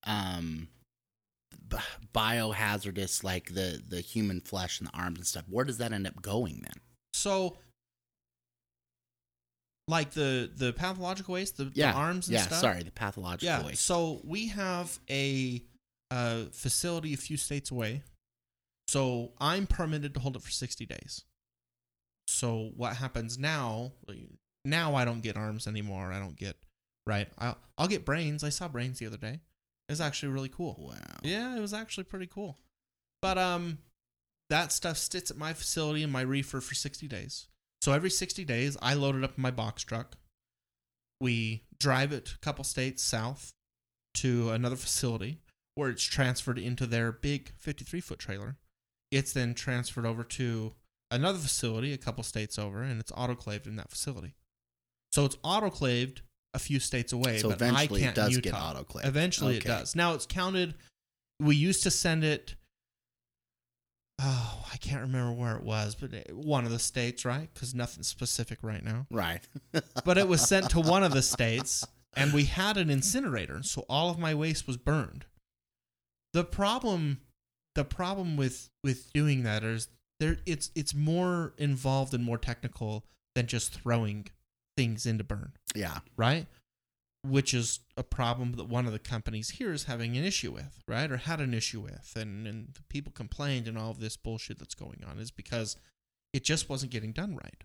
um 0.05 0.67
b- 1.69 1.77
biohazardous 2.13 3.23
like 3.23 3.53
the 3.53 3.81
the 3.87 4.01
human 4.01 4.41
flesh 4.41 4.79
and 4.79 4.89
the 4.89 4.93
arms 4.97 5.17
and 5.19 5.27
stuff? 5.27 5.45
Where 5.49 5.63
does 5.65 5.77
that 5.77 5.93
end 5.93 6.05
up 6.05 6.21
going 6.21 6.59
then? 6.63 6.81
So, 7.13 7.55
like 9.87 10.11
the 10.11 10.49
the 10.55 10.73
pathological 10.73 11.33
waste, 11.35 11.57
the, 11.57 11.71
Yeah. 11.73 11.91
the 11.91 11.97
arms 11.97 12.27
and 12.27 12.33
yeah, 12.35 12.41
stuff. 12.43 12.59
sorry, 12.59 12.83
the 12.83 12.91
pathological 12.91 13.45
Yeah. 13.45 13.65
waste. 13.65 13.85
So 13.85 14.21
we 14.23 14.47
have 14.47 14.99
a 15.09 15.63
uh, 16.11 16.45
facility 16.51 17.13
a 17.13 17.17
few 17.17 17.37
states 17.37 17.71
away. 17.71 18.03
So 18.87 19.31
I'm 19.39 19.67
permitted 19.67 20.13
to 20.13 20.19
hold 20.19 20.35
it 20.35 20.41
for 20.41 20.51
60 20.51 20.85
days. 20.85 21.23
So 22.27 22.71
what 22.75 22.97
happens 22.97 23.37
now? 23.37 23.93
Now 24.65 24.95
I 24.95 25.05
don't 25.05 25.21
get 25.21 25.37
arms 25.37 25.67
anymore. 25.67 26.11
I 26.11 26.19
don't 26.19 26.35
get 26.37 26.55
right. 27.05 27.27
I'll 27.37 27.57
I'll 27.77 27.87
get 27.87 28.05
brains. 28.05 28.43
I 28.43 28.49
saw 28.49 28.67
brains 28.67 28.99
the 28.99 29.07
other 29.07 29.17
day. 29.17 29.39
It 29.89 29.91
was 29.91 30.01
actually 30.01 30.31
really 30.31 30.49
cool. 30.49 30.75
Wow. 30.79 30.95
Yeah, 31.23 31.57
it 31.57 31.59
was 31.59 31.73
actually 31.73 32.05
pretty 32.05 32.27
cool. 32.27 32.57
But 33.21 33.37
um, 33.37 33.79
that 34.49 34.71
stuff 34.71 34.97
sits 34.97 35.31
at 35.31 35.37
my 35.37 35.53
facility 35.53 36.03
in 36.03 36.11
my 36.11 36.21
reefer 36.21 36.61
for 36.61 36.75
60 36.75 37.07
days. 37.07 37.47
So 37.81 37.91
every 37.91 38.09
60 38.09 38.45
days, 38.45 38.77
I 38.81 38.93
load 38.93 39.15
it 39.15 39.23
up 39.23 39.37
in 39.37 39.41
my 39.41 39.51
box 39.51 39.83
truck. 39.83 40.15
We 41.19 41.63
drive 41.79 42.13
it 42.13 42.33
a 42.35 42.39
couple 42.39 42.63
states 42.63 43.03
south 43.03 43.51
to 44.15 44.51
another 44.51 44.75
facility 44.75 45.39
where 45.75 45.89
it's 45.89 46.03
transferred 46.03 46.59
into 46.59 46.85
their 46.85 47.11
big 47.11 47.51
53 47.57 47.99
foot 47.99 48.19
trailer. 48.19 48.57
It's 49.13 49.33
then 49.33 49.53
transferred 49.53 50.05
over 50.05 50.23
to 50.23 50.73
another 51.11 51.37
facility 51.37 51.93
a 51.93 51.97
couple 51.97 52.23
states 52.23 52.57
over, 52.57 52.81
and 52.81 52.99
it's 52.99 53.11
autoclaved 53.11 53.67
in 53.67 53.75
that 53.75 53.89
facility. 53.89 54.35
So 55.11 55.25
it's 55.25 55.35
autoclaved 55.37 56.21
a 56.53 56.59
few 56.59 56.79
states 56.79 57.13
away. 57.13 57.37
So 57.37 57.49
but 57.49 57.61
eventually 57.61 58.05
I 58.05 58.09
it 58.09 58.15
does 58.15 58.35
in 58.35 58.41
get 58.41 58.53
autoclaved. 58.53 59.05
Eventually 59.05 59.57
it 59.57 59.63
does. 59.63 59.95
Now 59.95 60.13
it's 60.13 60.25
counted. 60.25 60.75
We 61.39 61.55
used 61.55 61.83
to 61.83 61.91
send 61.91 62.23
it. 62.23 62.55
Oh, 64.21 64.65
I 64.71 64.77
can't 64.77 65.01
remember 65.01 65.33
where 65.33 65.55
it 65.55 65.63
was, 65.63 65.95
but 65.95 66.13
it, 66.13 66.35
one 66.35 66.65
of 66.65 66.71
the 66.71 66.79
states, 66.79 67.25
right? 67.25 67.49
Because 67.53 67.73
nothing 67.73 68.03
specific 68.03 68.59
right 68.61 68.83
now. 68.83 69.07
Right. 69.11 69.41
But 70.05 70.17
it 70.17 70.27
was 70.27 70.47
sent 70.47 70.69
to 70.71 70.79
one 70.79 71.03
of 71.03 71.11
the 71.11 71.21
states, 71.23 71.85
and 72.15 72.31
we 72.31 72.45
had 72.45 72.77
an 72.77 72.89
incinerator, 72.89 73.63
so 73.63 73.85
all 73.89 74.09
of 74.09 74.19
my 74.19 74.33
waste 74.33 74.67
was 74.67 74.77
burned. 74.77 75.25
The 76.31 76.43
problem, 76.43 77.21
the 77.75 77.83
problem 77.83 78.37
with 78.37 78.69
with 78.83 79.11
doing 79.13 79.43
that 79.43 79.63
is 79.63 79.87
there. 80.19 80.37
It's 80.45 80.71
it's 80.75 80.93
more 80.93 81.53
involved 81.57 82.13
and 82.13 82.23
more 82.23 82.37
technical 82.37 83.05
than 83.35 83.47
just 83.47 83.73
throwing 83.73 84.27
things 84.75 85.05
into 85.05 85.23
burn 85.23 85.53
yeah. 85.75 85.99
right? 86.17 86.47
Which 87.25 87.53
is 87.53 87.79
a 87.95 88.03
problem 88.03 88.53
that 88.53 88.67
one 88.67 88.85
of 88.85 88.91
the 88.91 88.99
companies 88.99 89.51
here 89.51 89.71
is 89.71 89.85
having 89.85 90.17
an 90.17 90.25
issue 90.25 90.51
with, 90.51 90.83
right? 90.87 91.09
Or 91.11 91.17
had 91.17 91.39
an 91.39 91.53
issue 91.53 91.79
with, 91.79 92.13
and 92.15 92.45
and 92.47 92.77
people 92.89 93.11
complained 93.13 93.67
and 93.67 93.77
all 93.77 93.91
of 93.91 93.99
this 93.99 94.17
bullshit 94.17 94.59
that's 94.59 94.75
going 94.75 95.03
on 95.07 95.19
is 95.19 95.31
because 95.31 95.77
it 96.33 96.43
just 96.43 96.69
wasn't 96.69 96.91
getting 96.91 97.11
done 97.11 97.35
right. 97.35 97.63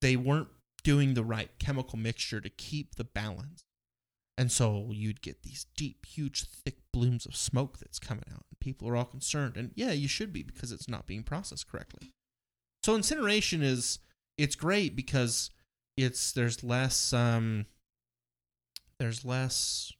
They 0.00 0.16
weren't 0.16 0.48
doing 0.82 1.14
the 1.14 1.24
right 1.24 1.50
chemical 1.58 1.98
mixture 1.98 2.40
to 2.40 2.48
keep 2.48 2.96
the 2.96 3.04
balance, 3.04 3.64
and 4.38 4.50
so 4.50 4.88
you'd 4.90 5.22
get 5.22 5.42
these 5.42 5.66
deep, 5.76 6.06
huge, 6.06 6.44
thick 6.44 6.78
blooms 6.92 7.26
of 7.26 7.36
smoke 7.36 7.78
that's 7.78 7.98
coming 7.98 8.24
out, 8.32 8.44
and 8.50 8.60
people 8.60 8.88
are 8.88 8.96
all 8.96 9.04
concerned. 9.04 9.56
And 9.56 9.72
yeah, 9.74 9.92
you 9.92 10.08
should 10.08 10.32
be 10.32 10.42
because 10.42 10.72
it's 10.72 10.88
not 10.88 11.06
being 11.06 11.22
processed 11.22 11.70
correctly. 11.70 12.12
So 12.82 12.94
incineration 12.94 13.62
is 13.62 13.98
it's 14.38 14.56
great 14.56 14.96
because 14.96 15.50
it's 15.96 16.32
there's 16.32 16.64
less 16.64 17.12
um 17.12 17.66
there's 18.98 19.24
less 19.24 19.92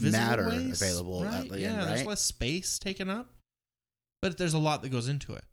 Matter 0.00 0.48
waste, 0.48 0.82
available 0.82 1.24
at 1.24 1.32
right? 1.32 1.50
the 1.50 1.60
yeah 1.60 1.80
end, 1.80 1.88
there's 1.88 2.04
less 2.04 2.20
space 2.20 2.78
taken 2.78 3.08
up 3.08 3.30
but 4.20 4.36
there's 4.36 4.52
a 4.52 4.58
lot 4.58 4.82
that 4.82 4.90
goes 4.90 5.08
into 5.08 5.32
it 5.32 5.44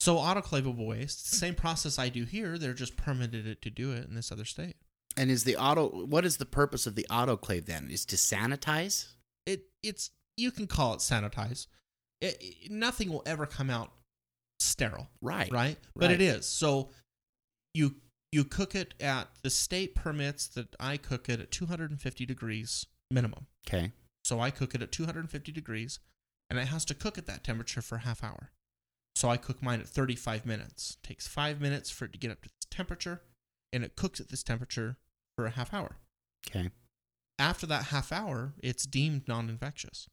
so 0.00 0.16
autoclavable 0.16 0.86
waste 0.86 1.28
same 1.30 1.54
process 1.54 1.96
i 1.98 2.08
do 2.08 2.24
here 2.24 2.58
they're 2.58 2.72
just 2.74 2.96
permitted 2.96 3.46
it 3.46 3.62
to 3.62 3.70
do 3.70 3.92
it 3.92 4.08
in 4.08 4.16
this 4.16 4.32
other 4.32 4.44
state 4.44 4.76
And 5.18 5.30
is 5.30 5.44
the 5.44 5.56
auto 5.56 5.88
what 6.06 6.24
is 6.24 6.36
the 6.36 6.46
purpose 6.46 6.86
of 6.86 6.94
the 6.94 7.06
autoclave 7.10 7.66
then? 7.66 7.88
Is 7.90 8.04
to 8.06 8.16
sanitize? 8.16 9.06
it 9.46 9.62
it's 9.82 10.10
you 10.36 10.50
can 10.50 10.66
call 10.66 10.92
it 10.94 10.98
sanitize 11.00 11.66
it, 12.20 12.36
it- 12.40 12.70
nothing 12.70 13.08
will 13.10 13.22
ever 13.26 13.46
come 13.46 13.70
out 13.70 13.92
sterile 14.60 15.08
Right. 15.22 15.50
right? 15.50 15.78
But 15.96 16.10
it 16.10 16.14
Right. 16.14 16.20
is. 16.20 16.46
So 16.46 16.90
you 17.74 18.00
you 18.30 18.44
cook 18.44 18.74
it 18.74 18.92
at 19.00 19.28
the 19.42 19.48
state 19.50 19.94
permits 19.94 20.46
that 20.48 20.76
I 20.78 20.98
cook 20.98 21.28
it 21.30 21.40
at 21.40 21.50
250 21.50 22.26
degrees 22.26 22.86
minimum. 23.10 23.46
Okay. 23.66 23.92
So 24.24 24.38
I 24.40 24.50
cook 24.50 24.74
it 24.74 24.82
at 24.82 24.92
250 24.92 25.50
degrees 25.50 25.98
and 26.50 26.58
it 26.58 26.68
has 26.68 26.84
to 26.86 26.94
cook 26.94 27.16
at 27.16 27.26
that 27.26 27.42
temperature 27.42 27.80
for 27.80 27.94
a 27.96 28.00
half 28.00 28.22
hour. 28.22 28.50
So 29.16 29.30
I 29.30 29.38
cook 29.38 29.62
mine 29.62 29.80
at 29.80 29.88
35 29.88 30.44
minutes. 30.44 30.98
It 31.02 31.06
takes 31.06 31.26
5 31.26 31.60
minutes 31.60 31.88
for 31.90 32.04
it 32.04 32.12
to 32.12 32.18
get 32.18 32.30
up 32.30 32.42
to 32.42 32.48
this 32.50 32.66
temperature 32.70 33.22
and 33.72 33.82
it 33.82 33.96
cooks 33.96 34.20
at 34.20 34.28
this 34.28 34.42
temperature 34.42 34.98
for 35.38 35.46
a 35.46 35.50
half 35.50 35.72
hour. 35.72 35.94
Okay. 36.48 36.68
After 37.38 37.64
that 37.66 37.84
half 37.84 38.10
hour, 38.10 38.54
it's 38.60 38.84
deemed 38.86 39.28
non-infectious. 39.28 40.08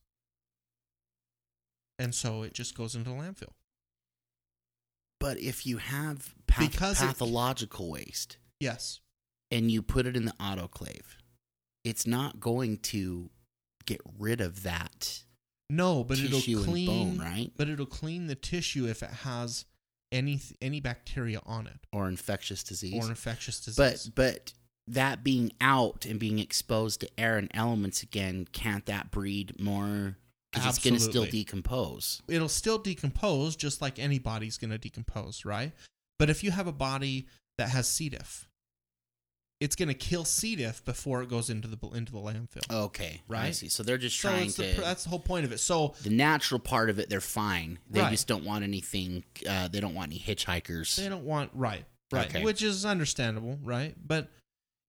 And 1.98 2.14
so 2.14 2.44
it 2.44 2.54
just 2.54 2.78
goes 2.78 2.94
into 2.94 3.10
the 3.10 3.16
landfill. 3.16 3.54
But 5.20 5.40
if 5.40 5.66
you 5.66 5.78
have 5.78 6.36
path- 6.46 6.70
Because 6.72 7.02
it- 7.02 7.08
pathological 7.08 7.90
waste 7.90 8.38
Yes. 8.60 9.00
and 9.50 9.72
you 9.72 9.82
put 9.82 10.06
it 10.06 10.16
in 10.16 10.26
the 10.26 10.34
autoclave, 10.34 11.18
it's 11.84 12.06
not 12.06 12.40
going 12.40 12.78
to 12.94 13.32
get 13.88 14.02
rid 14.20 14.42
of 14.42 14.62
that 14.62 15.24
No, 15.72 16.04
but 16.04 16.20
tissue 16.20 16.60
it'll 16.60 16.64
clean 16.72 17.18
bone, 17.18 17.18
right? 17.18 17.52
but 17.58 17.68
it'll 17.68 17.88
clean 17.88 18.28
the 18.28 18.36
tissue 18.36 18.86
if 18.88 19.02
it 19.02 19.10
has 19.10 19.66
any 20.12 20.40
any 20.62 20.80
bacteria 20.80 21.40
on 21.48 21.66
it 21.66 21.80
Or 21.92 22.08
infectious 22.08 22.64
disease. 22.64 22.94
or 23.04 23.10
infectious 23.10 23.60
disease. 23.60 24.08
but 24.08 24.14
but 24.16 24.54
that 24.88 25.24
being 25.24 25.52
out 25.60 26.06
and 26.06 26.20
being 26.20 26.40
exposed 26.40 27.00
to 27.02 27.10
air 27.20 27.38
and 27.38 27.50
elements 27.54 28.04
again, 28.04 28.48
can't 28.52 28.86
that 28.86 29.12
breed 29.12 29.60
more? 29.60 30.18
Because 30.52 30.78
it's 30.78 30.84
going 30.86 30.94
to 30.94 31.00
still 31.02 31.26
decompose. 31.26 32.22
it'll 32.30 32.48
still 32.48 32.78
decompose 32.78 33.56
just 33.56 33.82
like 33.82 34.00
any 34.00 34.20
body's 34.20 34.58
going 34.58 34.72
to 34.72 34.78
decompose, 34.78 35.44
right? 35.44 35.74
But 36.18 36.30
if 36.30 36.44
you 36.44 36.52
have 36.52 36.68
a 36.68 36.72
body 36.72 37.28
that 37.58 37.70
has 37.70 37.90
C. 37.90 38.08
diff, 38.10 38.48
it's 39.60 39.76
going 39.76 39.88
to 39.90 39.94
kill 39.94 40.24
C. 40.26 40.56
diff 40.56 40.84
before 40.86 41.22
it 41.24 41.30
goes 41.30 41.50
into 41.50 41.68
the 41.68 41.78
into 41.90 42.12
the 42.12 42.20
landfill. 42.20 42.70
Okay, 42.72 43.22
I 43.30 43.34
Right? 43.34 43.56
see. 43.56 43.68
So 43.70 43.84
they're 43.84 43.98
just 43.98 44.18
so 44.20 44.30
trying 44.30 44.50
to. 44.52 44.62
the, 44.76 44.82
that's 44.82 45.04
the 45.04 45.10
whole 45.10 45.20
point 45.20 45.46
of 45.46 45.52
it. 45.52 45.60
So 45.60 45.94
the 46.04 46.10
natural 46.10 46.60
part 46.60 46.90
of 46.90 47.00
it, 47.00 47.10
they're 47.10 47.20
fine. 47.22 47.80
They 47.90 48.02
Right. 48.02 48.12
just 48.12 48.28
don't 48.28 48.44
want 48.46 48.64
anything. 48.64 49.24
Uh, 49.50 49.68
they 49.68 49.80
don't 49.80 49.94
want 49.94 50.12
any 50.12 50.20
hitchhikers. 50.22 50.96
they 50.96 51.10
don't 51.10 51.26
want 51.26 51.52
right, 51.54 51.86
right, 52.12 52.28
Okay. 52.28 52.44
which 52.44 52.62
is 52.62 52.86
understandable, 52.86 53.58
right? 53.64 53.96
But 54.06 54.30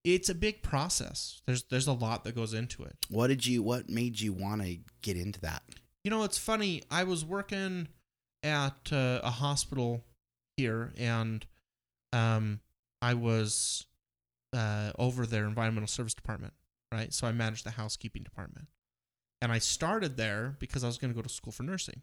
it's 0.07 0.29
a 0.29 0.35
big 0.35 0.63
process. 0.63 1.43
There's 1.47 1.65
there's 1.65 1.89
a 1.89 1.93
lot 1.93 2.23
that 2.25 2.37
goes 2.37 2.55
into 2.55 2.85
it. 2.85 2.97
What 3.11 3.27
did 3.27 3.45
you? 3.45 3.63
What 3.63 3.91
made 3.91 4.21
you 4.21 4.33
want 4.33 4.63
to 4.63 4.79
get 5.03 5.17
into 5.17 5.41
that? 5.41 5.63
You 6.05 6.11
know, 6.13 6.23
it's 6.23 6.39
funny. 6.39 6.83
I 6.91 7.03
was 7.03 7.25
working 7.25 7.89
at 8.45 8.93
uh, 8.93 9.21
a 9.25 9.31
hospital 9.31 10.05
here, 10.57 10.95
and 10.97 11.45
um, 12.13 12.61
I 13.03 13.15
was 13.15 13.87
uh, 14.53 14.93
over 14.97 15.27
their 15.27 15.45
environmental 15.45 15.89
service 15.89 16.15
department, 16.15 16.55
right? 16.93 17.13
So 17.13 17.27
I 17.27 17.33
managed 17.33 17.67
the 17.67 17.71
housekeeping 17.71 18.23
department, 18.23 18.69
and 19.43 19.51
I 19.51 19.59
started 19.59 20.17
there 20.17 20.55
because 20.61 20.85
I 20.85 20.87
was 20.87 20.99
going 20.99 21.13
to 21.13 21.17
go 21.17 21.23
to 21.23 21.29
school 21.29 21.53
for 21.53 21.65
nursing, 21.65 22.03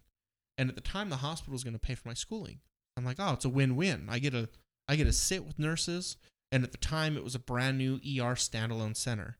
and 0.58 0.68
at 0.68 0.74
the 0.74 0.82
time 0.82 1.08
the 1.08 1.16
hospital 1.16 1.54
was 1.54 1.64
going 1.64 1.72
to 1.72 1.80
pay 1.80 1.94
for 1.94 2.06
my 2.06 2.14
schooling. 2.14 2.58
I'm 2.98 3.04
like, 3.06 3.16
oh, 3.18 3.32
it's 3.32 3.46
a 3.46 3.48
win-win. 3.48 4.08
I 4.10 4.18
get 4.18 4.34
a 4.34 4.50
I 4.86 4.96
get 4.96 5.04
to 5.04 5.12
sit 5.12 5.46
with 5.46 5.58
nurses, 5.58 6.18
and 6.54 6.62
at 6.62 6.70
the 6.70 6.78
time 6.78 7.16
it 7.16 7.24
was 7.24 7.34
a 7.34 7.40
brand 7.40 7.78
new 7.78 7.96
ER 7.96 8.36
standalone 8.36 8.96
center, 8.96 9.38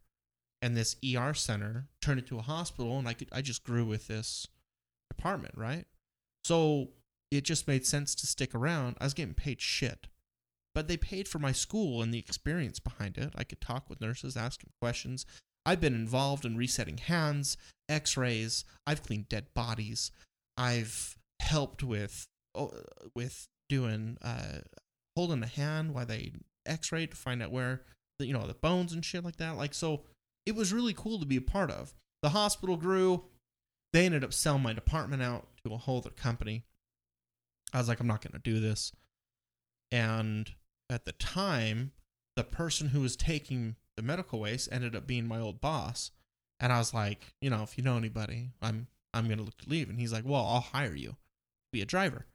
and 0.61 0.77
this 0.77 0.97
ER 1.05 1.33
center 1.33 1.87
turned 2.03 2.19
into 2.19 2.41
a 2.41 2.43
hospital, 2.43 2.99
and 2.99 3.07
I 3.07 3.13
could 3.13 3.29
I 3.31 3.41
just 3.41 3.63
grew 3.63 3.85
with 3.85 4.09
this 4.09 4.49
department, 5.09 5.55
right? 5.57 5.85
So 6.43 6.89
it 7.31 7.45
just 7.45 7.69
made 7.69 7.87
sense 7.87 8.17
to 8.17 8.27
stick 8.27 8.53
around. 8.53 8.97
I 9.01 9.05
was 9.05 9.15
getting 9.15 9.35
paid 9.35 9.61
shit, 9.61 10.09
but 10.75 10.89
they 10.89 10.97
paid 10.97 11.29
for 11.29 11.39
my 11.39 11.53
school 11.53 12.03
and 12.03 12.13
the 12.13 12.19
experience 12.19 12.81
behind 12.81 13.17
it. 13.17 13.33
I 13.37 13.45
could 13.45 13.61
talk 13.61 13.89
with 13.89 14.01
nurses, 14.01 14.37
ask 14.37 14.61
them 14.61 14.73
questions. 14.81 15.25
I've 15.65 15.81
been 15.81 15.95
involved 15.95 16.45
in 16.45 16.57
resetting 16.57 16.99
hands, 16.99 17.57
X-rays. 17.89 18.65
I've 18.89 19.05
cleaned 19.05 19.29
dead 19.29 19.55
bodies. 19.55 20.11
I've 20.59 21.17
helped 21.39 21.85
with 21.85 22.27
oh, 22.57 22.73
with 23.15 23.47
doing 23.69 24.19
uh, 24.21 24.63
holding 25.17 25.45
a 25.45 25.47
hand 25.47 25.95
while 25.95 26.07
they 26.07 26.33
X-ray 26.67 27.07
to 27.07 27.17
find 27.17 27.43
out 27.43 27.53
where 27.53 27.83
the, 28.19 28.27
you 28.27 28.33
know 28.33 28.47
the 28.47 28.55
bones 28.55 28.93
and 28.93 29.05
shit 29.05 29.25
like 29.25 29.37
that. 29.37 29.57
Like 29.57 29.75
so, 29.75 30.03
it 30.47 30.55
was 30.55 30.73
really 30.73 30.95
cool 30.95 31.19
to 31.19 31.27
be 31.27 31.37
a 31.37 31.43
part 31.43 31.71
of. 31.71 31.95
The 32.23 32.31
hospital 32.31 32.77
grew. 32.77 33.25
They 33.93 34.07
ended 34.07 34.25
up 34.25 34.33
selling 34.33 34.63
my 34.63 34.73
department 34.73 35.23
out 35.23 35.47
to 35.65 35.73
a 35.73 35.79
whole 35.79 35.99
other 35.99 36.11
company. 36.11 36.65
I 37.73 37.79
was 37.79 37.89
like, 37.89 38.01
I'm 38.01 38.07
not 38.07 38.23
going 38.23 38.33
to 38.33 38.39
do 38.39 38.61
this. 38.61 38.93
And 39.93 40.51
at 40.91 41.05
the 41.05 41.13
time, 41.13 41.93
the 42.37 42.45
person 42.45 42.89
who 42.89 43.01
was 43.01 43.17
taking 43.17 43.77
the 43.97 44.03
medical 44.03 44.41
waste 44.41 44.69
ended 44.73 44.97
up 44.97 45.07
being 45.07 45.27
my 45.27 45.41
old 45.41 45.61
boss. 45.61 46.11
And 46.61 46.73
I 46.73 46.79
was 46.79 46.95
like, 46.95 47.35
you 47.41 47.51
know, 47.51 47.63
if 47.63 47.77
you 47.79 47.85
know 47.85 47.97
anybody, 47.97 48.51
I'm 48.63 48.89
I'm 49.13 49.29
gonna 49.29 49.43
look 49.43 49.59
to 49.59 49.71
leave. 49.71 49.89
And 49.89 49.99
he's 49.99 50.13
like, 50.13 50.25
well, 50.25 50.45
I'll 50.45 50.61
hire 50.61 50.95
you, 50.95 51.17
be 51.73 51.81
a 51.81 51.87
driver. 51.87 52.27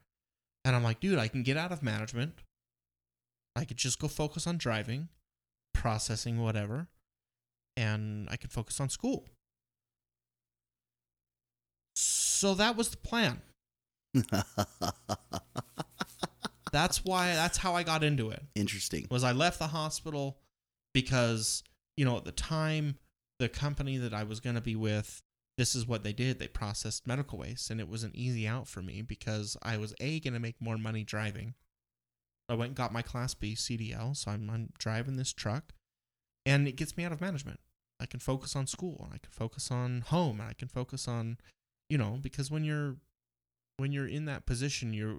And 0.64 0.74
I'm 0.74 0.82
like, 0.82 1.00
dude, 1.00 1.18
I 1.18 1.28
can 1.28 1.42
get 1.42 1.56
out 1.56 1.72
of 1.72 1.82
management. 1.82 2.34
I 3.60 3.64
could 3.64 3.76
just 3.76 3.98
go 3.98 4.08
focus 4.08 4.46
on 4.46 4.56
driving, 4.56 5.08
processing 5.74 6.40
whatever, 6.40 6.88
and 7.76 8.26
I 8.30 8.36
could 8.36 8.50
focus 8.50 8.80
on 8.80 8.88
school. 8.88 9.26
So 11.94 12.54
that 12.54 12.74
was 12.74 12.88
the 12.88 12.96
plan. 12.96 13.42
That's 16.72 17.04
why 17.04 17.34
that's 17.34 17.58
how 17.58 17.74
I 17.74 17.82
got 17.82 18.04
into 18.04 18.30
it. 18.30 18.44
Interesting. 18.54 19.06
Was 19.10 19.24
I 19.24 19.32
left 19.32 19.58
the 19.58 19.66
hospital 19.66 20.38
because, 20.94 21.64
you 21.96 22.04
know, 22.04 22.16
at 22.16 22.24
the 22.24 22.30
time 22.30 22.96
the 23.40 23.48
company 23.48 23.96
that 23.98 24.14
I 24.14 24.22
was 24.22 24.38
going 24.38 24.54
to 24.54 24.60
be 24.60 24.76
with 24.76 25.20
this 25.58 25.74
is 25.74 25.86
what 25.86 26.04
they 26.04 26.12
did. 26.12 26.38
They 26.38 26.46
processed 26.46 27.06
medical 27.08 27.38
waste 27.38 27.70
and 27.70 27.80
it 27.80 27.88
was 27.88 28.04
an 28.04 28.12
easy 28.14 28.46
out 28.46 28.68
for 28.68 28.82
me 28.82 29.02
because 29.02 29.56
I 29.62 29.76
was 29.78 29.94
a 30.00 30.20
going 30.20 30.34
to 30.34 30.40
make 30.40 30.60
more 30.60 30.78
money 30.78 31.02
driving. 31.02 31.54
I 32.50 32.54
went 32.54 32.70
and 32.70 32.76
got 32.76 32.92
my 32.92 33.02
class 33.02 33.32
B 33.34 33.54
CDL, 33.54 34.16
so 34.16 34.30
I'm, 34.32 34.50
I'm 34.50 34.70
driving 34.78 35.16
this 35.16 35.32
truck 35.32 35.72
and 36.44 36.66
it 36.66 36.76
gets 36.76 36.96
me 36.96 37.04
out 37.04 37.12
of 37.12 37.20
management. 37.20 37.60
I 38.00 38.06
can 38.06 38.18
focus 38.20 38.56
on 38.56 38.66
school, 38.66 39.02
and 39.04 39.12
I 39.14 39.18
can 39.18 39.30
focus 39.30 39.70
on 39.70 40.00
home, 40.06 40.40
and 40.40 40.48
I 40.48 40.54
can 40.54 40.68
focus 40.68 41.06
on, 41.06 41.36
you 41.90 41.98
know, 41.98 42.18
because 42.20 42.50
when 42.50 42.64
you're 42.64 42.96
when 43.76 43.92
you're 43.92 44.08
in 44.08 44.24
that 44.24 44.46
position, 44.46 44.92
you're 44.94 45.18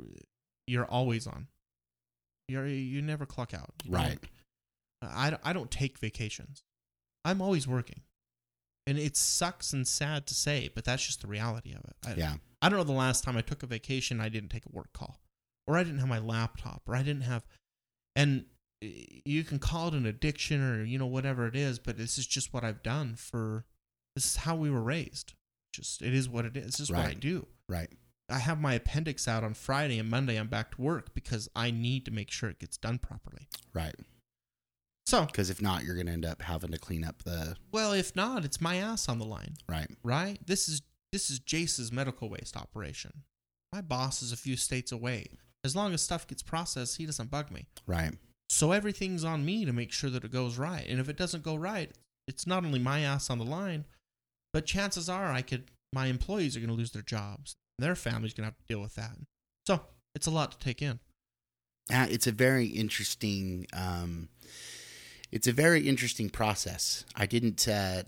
you're 0.68 0.86
always 0.86 1.28
on. 1.28 1.48
You're 2.48 2.68
you 2.68 3.02
never 3.02 3.26
clock 3.26 3.53
out. 3.53 3.74
Right. 3.88 4.20
don't- 4.22 4.32
I 5.03 5.30
don't- 5.32 5.41
I 5.44 5.53
don't 5.53 5.72
take 5.72 5.98
vacations. 5.99 6.64
I'm 7.24 7.40
always 7.41 7.68
working, 7.68 8.02
and 8.88 8.98
it 8.98 9.16
sucks 9.16 9.74
and 9.74 9.88
sad 9.88 10.26
to 10.28 10.34
say, 10.34 10.70
but 10.74 10.84
that's 10.84 11.06
just 11.06 11.22
the 11.22 11.28
reality 11.28 11.74
of 11.74 11.84
it. 11.86 11.95
I, 12.06 12.14
Yeah. 12.16 12.36
I 12.64 12.70
don't 12.70 12.78
know 12.80 12.84
the 12.84 12.91
last 12.94 13.24
time 13.24 13.38
I 13.38 13.41
took 13.41 13.62
a 13.64 13.68
vacation 13.68 14.20
I 14.20 14.30
didn't 14.30 14.49
take 14.49 14.66
a 14.66 14.72
work 14.72 14.91
call 14.94 15.20
or 15.67 15.77
I 15.77 15.83
didn't 15.83 15.99
have 15.99 16.07
my 16.09 16.19
laptop 16.19 16.81
or 16.88 16.95
I 16.95 17.03
didn't 17.03 17.23
have 17.23 17.43
and 18.15 18.45
eh, 18.83 18.89
you 19.25 19.43
can 19.43 19.59
call 19.59 19.89
it 19.89 19.93
an 19.93 20.05
addiction 20.05 20.61
or 20.61 20.83
you 20.83 20.97
know 20.97 21.05
whatever 21.07 21.47
it 21.47 21.55
is 21.55 21.79
but 21.79 21.97
this 21.97 22.17
is 22.17 22.25
just 22.27 22.53
what 22.53 22.63
I've 22.63 22.83
done 22.83 23.15
for 23.15 23.65
this 24.15 24.25
is 24.25 24.35
how 24.38 24.55
we 24.55 24.69
were 24.69 24.81
raised 24.81 25.33
just 25.73 26.01
it 26.01 26.13
is 26.13 26.27
what 26.27 26.45
it 26.45 26.57
is 26.57 26.65
this 26.65 26.79
is 26.81 26.91
what 26.91 27.05
I 27.05 27.13
do 27.13 27.47
Right. 27.69 27.89
I 28.29 28.39
have 28.39 28.59
my 28.61 28.73
appendix 28.75 29.27
out 29.27 29.43
on 29.43 29.53
Friday 29.53 29.97
and 29.99 30.09
Monday 30.09 30.38
I'm 30.38 30.47
back 30.47 30.71
to 30.75 30.81
work 30.81 31.13
because 31.13 31.49
I 31.55 31.71
need 31.71 32.05
to 32.05 32.11
make 32.11 32.31
sure 32.31 32.49
it 32.49 32.59
gets 32.59 32.77
done 32.77 32.97
properly 32.97 33.47
Right. 33.73 33.95
so 35.05 35.25
Because 35.25 35.49
if 35.49 35.61
not, 35.61 35.83
you're 35.83 35.95
going 35.95 36.07
to 36.07 36.13
end 36.13 36.25
up 36.25 36.41
having 36.41 36.71
to 36.71 36.77
clean 36.77 37.03
up 37.03 37.23
the. 37.23 37.55
well 37.71 37.91
if 37.93 38.15
not 38.15 38.43
it's 38.45 38.59
my 38.61 38.75
ass 38.77 39.07
on 39.09 39.19
the 39.19 39.25
line 39.25 39.55
Right. 39.69 39.89
right? 40.03 40.39
This 40.45 40.67
is 40.67 40.81
this 41.13 41.29
is 41.29 41.39
Jace's 41.39 41.91
medical 41.91 42.29
waste 42.29 42.55
operation. 42.55 43.11
My 43.73 43.81
boss 43.81 44.21
is 44.21 44.31
a 44.31 44.38
few 44.38 44.55
states 44.55 44.93
away. 44.93 45.27
As 45.63 45.75
long 45.75 45.93
as 45.93 46.01
stuff 46.01 46.27
gets 46.27 46.41
processed, 46.41 46.97
he 46.97 47.05
doesn't 47.05 47.29
bug 47.29 47.51
me. 47.51 47.67
Right. 47.85 48.13
So 48.49 48.71
everything's 48.71 49.23
on 49.23 49.45
me 49.45 49.65
to 49.65 49.71
make 49.71 49.91
sure 49.91 50.09
that 50.09 50.23
it 50.23 50.31
goes 50.31 50.57
right. 50.57 50.85
And 50.88 50.99
if 50.99 51.07
it 51.07 51.17
doesn't 51.17 51.43
go 51.43 51.55
right, 51.55 51.91
it's 52.27 52.47
not 52.47 52.65
only 52.65 52.79
my 52.79 53.01
ass 53.01 53.29
on 53.29 53.38
the 53.38 53.45
line, 53.45 53.85
but 54.53 54.65
chances 54.65 55.07
are 55.07 55.31
I 55.31 55.41
could 55.41 55.71
my 55.93 56.07
employees 56.07 56.55
are 56.55 56.59
going 56.59 56.69
to 56.69 56.75
lose 56.75 56.91
their 56.91 57.01
jobs. 57.01 57.55
Their 57.77 57.95
family's 57.95 58.33
going 58.33 58.43
to 58.43 58.47
have 58.47 58.57
to 58.57 58.65
deal 58.67 58.81
with 58.81 58.95
that. 58.95 59.11
So, 59.67 59.81
it's 60.15 60.27
a 60.27 60.31
lot 60.31 60.51
to 60.51 60.59
take 60.59 60.81
in. 60.81 60.99
Uh, 61.93 62.07
it's 62.09 62.27
a 62.27 62.31
very 62.31 62.67
interesting. 62.67 63.67
Um, 63.73 64.29
it's 65.31 65.47
a 65.47 65.51
very 65.53 65.88
interesting 65.88 66.29
process. 66.29 67.05
I 67.15 67.25
didn't. 67.25 67.67
Uh, 67.67 68.03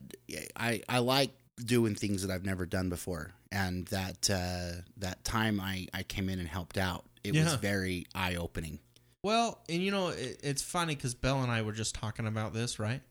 I 0.56 0.82
I 0.88 1.00
like 1.00 1.32
doing 1.58 1.96
things 1.96 2.26
that 2.26 2.34
I've 2.34 2.46
never 2.46 2.66
done 2.66 2.90
before, 2.90 3.32
and 3.52 3.86
that 3.88 4.30
uh, 4.30 4.82
that 4.98 5.24
time 5.24 5.60
I 5.60 5.88
I 5.94 6.04
came 6.04 6.30
in 6.30 6.40
and 6.40 6.48
helped 6.48 6.78
out. 6.78 7.06
It 7.24 7.34
was 7.36 7.54
very 7.56 8.06
eye 8.14 8.36
opening. 8.36 8.80
Well, 9.24 9.62
and 9.70 9.82
you 9.82 9.92
know, 9.92 10.10
it, 10.10 10.42
it's 10.44 10.62
funny 10.62 10.96
because 10.96 11.16
Belle 11.16 11.42
and 11.42 11.52
I 11.52 11.62
were 11.62 11.72
just 11.72 11.96
talking 11.96 12.28
about 12.28 12.54
this, 12.54 12.78
right? 12.80 13.02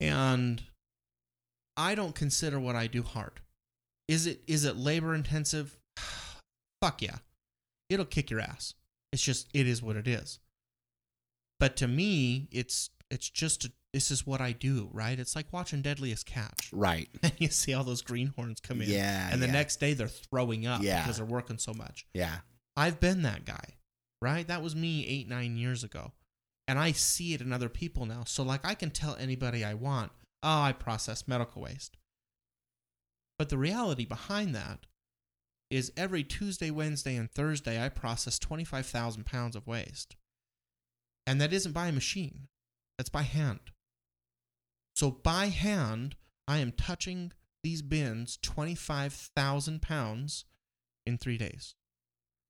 And 0.00 0.62
I 1.76 1.94
don't 1.94 2.14
consider 2.14 2.60
what 2.60 2.76
I 2.76 2.86
do 2.86 3.02
hard. 3.02 3.40
Is 4.08 4.26
it 4.26 4.42
is 4.46 4.64
it 4.64 4.76
labor 4.76 5.14
intensive? 5.14 5.76
Fuck 6.82 7.02
yeah. 7.02 7.16
It'll 7.88 8.04
kick 8.04 8.30
your 8.30 8.40
ass. 8.40 8.74
It's 9.12 9.22
just 9.22 9.48
it 9.54 9.66
is 9.66 9.82
what 9.82 9.96
it 9.96 10.06
is. 10.06 10.38
But 11.58 11.76
to 11.76 11.88
me, 11.88 12.48
it's 12.52 12.90
it's 13.10 13.30
just 13.30 13.64
a, 13.64 13.72
this 13.94 14.10
is 14.10 14.26
what 14.26 14.40
I 14.42 14.52
do, 14.52 14.90
right? 14.92 15.18
It's 15.18 15.34
like 15.34 15.46
watching 15.52 15.80
Deadliest 15.80 16.26
Catch. 16.26 16.70
Right. 16.72 17.08
And 17.22 17.32
you 17.38 17.48
see 17.48 17.72
all 17.72 17.84
those 17.84 18.02
greenhorns 18.02 18.60
come 18.60 18.82
in. 18.82 18.90
Yeah, 18.90 19.30
And 19.32 19.40
the 19.40 19.46
yeah. 19.46 19.52
next 19.52 19.76
day 19.80 19.94
they're 19.94 20.08
throwing 20.08 20.66
up 20.66 20.82
Yeah. 20.82 21.00
because 21.02 21.16
they're 21.16 21.24
working 21.24 21.56
so 21.58 21.72
much. 21.72 22.06
Yeah. 22.12 22.36
I've 22.76 23.00
been 23.00 23.22
that 23.22 23.44
guy, 23.44 23.76
right? 24.20 24.46
That 24.46 24.62
was 24.62 24.76
me 24.76 25.06
eight, 25.06 25.28
nine 25.28 25.56
years 25.56 25.82
ago. 25.82 26.12
And 26.68 26.78
I 26.78 26.92
see 26.92 27.32
it 27.32 27.40
in 27.40 27.52
other 27.52 27.68
people 27.68 28.06
now. 28.06 28.24
So, 28.26 28.42
like, 28.42 28.64
I 28.64 28.74
can 28.74 28.90
tell 28.90 29.16
anybody 29.16 29.64
I 29.64 29.74
want, 29.74 30.10
oh, 30.42 30.62
I 30.62 30.72
process 30.72 31.28
medical 31.28 31.62
waste. 31.62 31.96
But 33.38 33.50
the 33.50 33.58
reality 33.58 34.04
behind 34.04 34.54
that 34.54 34.86
is 35.70 35.92
every 35.96 36.24
Tuesday, 36.24 36.70
Wednesday, 36.70 37.16
and 37.16 37.30
Thursday, 37.30 37.82
I 37.82 37.88
process 37.88 38.38
25,000 38.38 39.24
pounds 39.24 39.54
of 39.54 39.66
waste. 39.66 40.16
And 41.26 41.40
that 41.40 41.52
isn't 41.52 41.72
by 41.72 41.88
a 41.88 41.92
machine, 41.92 42.48
that's 42.98 43.10
by 43.10 43.22
hand. 43.22 43.60
So, 44.96 45.10
by 45.10 45.46
hand, 45.46 46.16
I 46.48 46.58
am 46.58 46.72
touching 46.72 47.32
these 47.62 47.82
bins 47.82 48.38
25,000 48.42 49.82
pounds 49.82 50.44
in 51.04 51.16
three 51.16 51.38
days. 51.38 51.75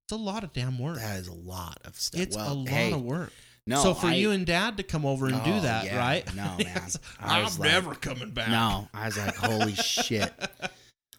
It's 0.06 0.12
a 0.12 0.16
lot 0.16 0.44
of 0.44 0.52
damn 0.52 0.78
work. 0.78 0.98
That 0.98 1.18
is 1.18 1.26
a 1.26 1.32
lot 1.34 1.78
of 1.84 1.96
stuff. 1.96 2.20
It's 2.20 2.36
well, 2.36 2.52
a 2.52 2.54
lot 2.54 2.68
hey, 2.68 2.92
of 2.92 3.02
work. 3.02 3.32
No, 3.66 3.82
so 3.82 3.92
for 3.92 4.06
I- 4.06 4.14
you 4.14 4.30
and 4.30 4.46
dad 4.46 4.76
to 4.76 4.84
come 4.84 5.04
over 5.04 5.26
and 5.26 5.42
do 5.42 5.50
Oh, 5.54 5.60
that, 5.62 5.84
yeah. 5.84 5.98
right? 5.98 6.34
No, 6.36 6.44
man. 6.64 6.80
I 7.18 7.38
I'm 7.38 7.44
was 7.44 7.58
like- 7.58 7.72
never 7.72 7.92
coming 7.96 8.30
back. 8.30 8.48
No, 8.48 8.88
I 8.94 9.06
was 9.06 9.18
like, 9.18 9.34
holy 9.34 9.72
shit. 9.74 10.32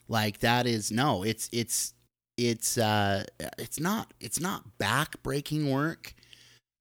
Like 0.08 0.38
that 0.38 0.66
is 0.66 0.90
no, 0.90 1.22
it's 1.22 1.50
it's 1.52 1.92
it's 2.38 2.78
uh 2.78 3.24
it's 3.58 3.78
not 3.78 4.14
it's 4.20 4.40
not 4.40 4.78
back 4.78 5.22
breaking 5.22 5.70
work. 5.70 6.14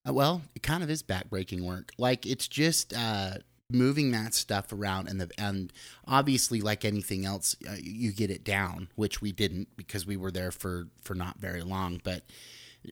Uh, 0.07 0.13
well, 0.13 0.41
it 0.55 0.63
kind 0.63 0.83
of 0.83 0.89
is 0.89 1.03
back 1.03 1.29
breaking 1.29 1.65
work. 1.65 1.91
Like 1.97 2.25
it's 2.25 2.47
just 2.47 2.93
uh 2.95 3.33
moving 3.69 4.11
that 4.11 4.33
stuff 4.33 4.71
around 4.71 5.09
and 5.09 5.19
the 5.19 5.29
and 5.37 5.73
obviously 6.07 6.61
like 6.61 6.85
anything 6.85 7.25
else 7.25 7.55
uh, 7.69 7.75
you 7.81 8.11
get 8.11 8.31
it 8.31 8.43
down, 8.43 8.87
which 8.95 9.21
we 9.21 9.31
didn't 9.31 9.67
because 9.75 10.05
we 10.05 10.17
were 10.17 10.31
there 10.31 10.51
for 10.51 10.87
for 11.01 11.15
not 11.15 11.39
very 11.39 11.61
long, 11.61 11.99
but 12.03 12.23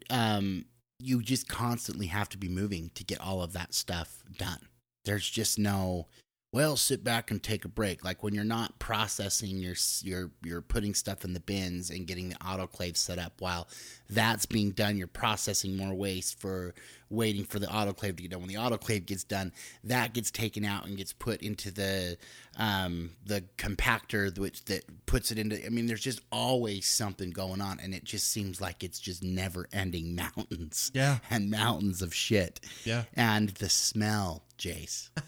um 0.10 0.66
you 1.00 1.22
just 1.22 1.48
constantly 1.48 2.08
have 2.08 2.30
to 2.30 2.38
be 2.38 2.48
moving 2.48 2.90
to 2.96 3.04
get 3.04 3.20
all 3.20 3.42
of 3.42 3.54
that 3.54 3.74
stuff 3.74 4.24
done. 4.38 4.68
There's 5.04 5.30
just 5.30 5.60
no 5.60 6.08
well, 6.56 6.78
sit 6.78 7.04
back 7.04 7.32
and 7.32 7.44
take 7.44 7.66
a 7.66 7.68
break. 7.68 8.06
Like 8.06 8.24
when 8.24 8.34
you're 8.34 8.46
not 8.46 8.80
processing, 8.80 9.58
you're 9.58 9.76
you're 10.04 10.32
you're 10.42 10.62
putting 10.62 10.94
stuff 10.94 11.26
in 11.26 11.34
the 11.34 11.42
bins 11.42 11.90
and 11.90 12.08
getting 12.08 12.30
the 12.30 12.36
autoclave 12.36 12.96
set 12.96 13.20
up. 13.20 13.34
While 13.40 13.68
that's 14.10 14.46
being 14.46 14.72
done, 14.72 14.96
you're 14.96 15.08
processing 15.08 15.76
more 15.76 15.94
waste 15.94 16.40
for 16.40 16.74
waiting 17.10 17.44
for 17.44 17.60
the 17.60 17.68
autoclave 17.68 18.16
to 18.16 18.24
get 18.24 18.32
done. 18.32 18.40
When 18.40 18.48
the 18.48 18.56
autoclave 18.56 19.06
gets 19.06 19.26
done, 19.26 19.52
that 19.84 20.14
gets 20.14 20.32
taken 20.32 20.64
out 20.64 20.86
and 20.86 20.96
gets 20.96 21.12
put 21.12 21.42
into 21.42 21.72
the 21.72 22.18
um, 22.56 23.10
the 23.26 23.44
compactor, 23.58 24.38
which 24.40 24.64
that 24.66 24.86
puts 25.08 25.32
it 25.32 25.38
into. 25.38 25.64
I 25.66 25.68
mean, 25.68 25.88
there's 25.88 26.00
just 26.00 26.22
always 26.32 26.86
something 26.86 27.32
going 27.32 27.60
on, 27.60 27.82
and 27.82 27.94
it 27.94 28.06
just 28.06 28.32
seems 28.32 28.62
like 28.62 28.82
it's 28.82 29.00
just 29.00 29.22
never 29.22 29.68
ending 29.74 30.16
mountains. 30.38 30.90
Yeah. 30.94 31.18
and 31.30 31.52
mountains 31.52 32.02
of 32.02 32.14
shit. 32.16 32.62
Yeah. 32.86 33.04
and 33.14 33.50
the 33.50 33.68
smell, 33.68 34.44
Jace. 34.58 35.10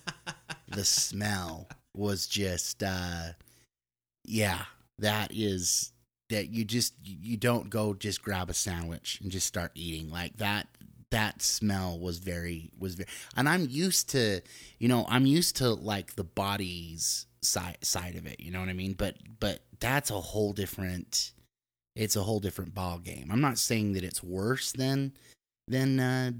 the 0.68 0.85
smell 0.85 1.68
was 1.95 2.27
just 2.27 2.84
uh 2.84 3.30
yeah 4.26 4.65
that 4.99 5.31
is 5.34 5.91
that 6.30 6.49
you 6.49 6.65
just 6.65 6.94
you 7.03 7.38
don't 7.38 7.69
go 7.69 7.94
just 7.94 8.22
grab 8.22 8.49
a 8.49 8.53
sandwich 8.53 9.19
and 9.22 9.31
just 9.31 9.48
start 9.48 9.72
eating. 9.76 10.11
Like 10.11 10.38
that 10.38 10.68
that 11.11 11.41
smell 11.41 11.98
was 11.98 12.18
very 12.18 12.69
was 12.77 12.95
very 12.95 13.07
and 13.38 13.48
i'm 13.48 13.65
used 13.69 14.10
to 14.10 14.41
you 14.77 14.89
know 14.89 15.06
i'm 15.07 15.26
used 15.26 15.56
to 15.56 15.69
like 15.69 16.15
the 16.15 16.23
body's 16.23 17.27
side 17.41 17.77
side 17.81 18.15
of 18.18 18.26
it 18.26 18.41
you 18.41 18.52
know 18.52 18.60
what 18.60 18.68
i 18.68 18.73
mean? 18.73 18.91
But 18.91 19.15
but 19.39 19.61
that's 19.80 20.11
a 20.11 20.19
whole 20.19 20.52
different 20.52 21.31
it's 21.95 22.18
a 22.18 22.23
whole 22.23 22.41
different 22.41 22.73
ball 22.73 22.98
game 22.98 23.30
i'm 23.31 23.39
not 23.39 23.57
saying 23.57 23.94
that 23.94 24.03
it's 24.03 24.22
worse 24.22 24.73
than 24.73 25.14
than 25.68 25.99
uh, 25.99 26.31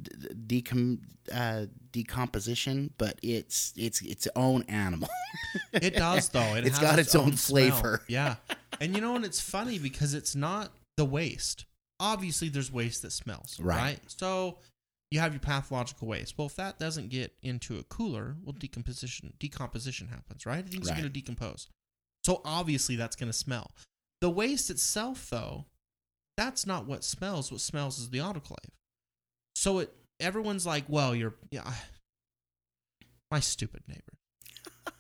decom- 0.48 1.00
uh, 1.34 1.66
decomposition, 1.92 2.94
but 2.98 3.20
it's 3.24 3.74
it's 3.76 4.02
its 4.02 4.28
own 4.36 4.64
animal. 4.68 5.10
It 5.74 5.96
does 5.96 6.30
though. 6.30 6.56
It 6.56 6.66
It's 6.66 6.78
has 6.78 6.88
got 6.90 7.00
its 7.00 7.16
own 7.16 7.36
smell. 7.38 7.72
flavor. 7.72 8.02
Yeah. 8.08 8.36
And 8.80 8.96
you 8.96 9.02
know, 9.02 9.16
and 9.16 9.26
it's 9.26 9.42
funny 9.42 9.80
because 9.80 10.14
it's 10.14 10.36
not 10.36 10.72
the 10.98 11.06
waste. 11.06 11.66
Obviously, 12.00 12.50
there's 12.50 12.72
waste 12.72 13.02
that 13.02 13.12
smells, 13.12 13.60
Right. 13.60 13.78
right? 13.78 14.00
So 14.08 14.60
you 15.12 15.20
have 15.20 15.34
your 15.34 15.40
pathological 15.40 16.08
waste. 16.08 16.38
Well, 16.38 16.48
if 16.48 16.56
that 16.58 16.78
doesn't 16.80 17.10
get 17.10 17.34
into 17.42 17.78
a 17.80 17.84
cooler, 17.84 18.36
well, 18.44 18.56
decomposition 18.58 19.34
decomposition 19.40 20.08
happens, 20.10 20.46
right? 20.46 20.68
Things 20.68 20.88
are 20.90 20.94
going 20.94 21.04
to 21.04 21.10
decompose. 21.10 21.68
So 22.26 22.42
obviously, 22.46 22.96
that's 22.98 23.16
going 23.16 23.32
to 23.32 23.38
smell. 23.38 23.72
The 24.22 24.30
waste 24.30 24.70
itself, 24.70 25.30
though, 25.30 25.66
that's 26.36 26.66
not 26.68 26.86
what 26.86 27.04
smells. 27.04 27.52
What 27.52 27.62
smells 27.62 28.00
is 28.00 28.10
the 28.10 28.18
autoclave. 28.20 28.70
So 29.58 29.80
it 29.80 29.92
everyone's 30.20 30.68
like, 30.68 30.84
well, 30.88 31.16
you're 31.16 31.34
yeah. 31.50 31.74
My 33.32 33.40
stupid 33.40 33.82
neighbor. 33.88 34.94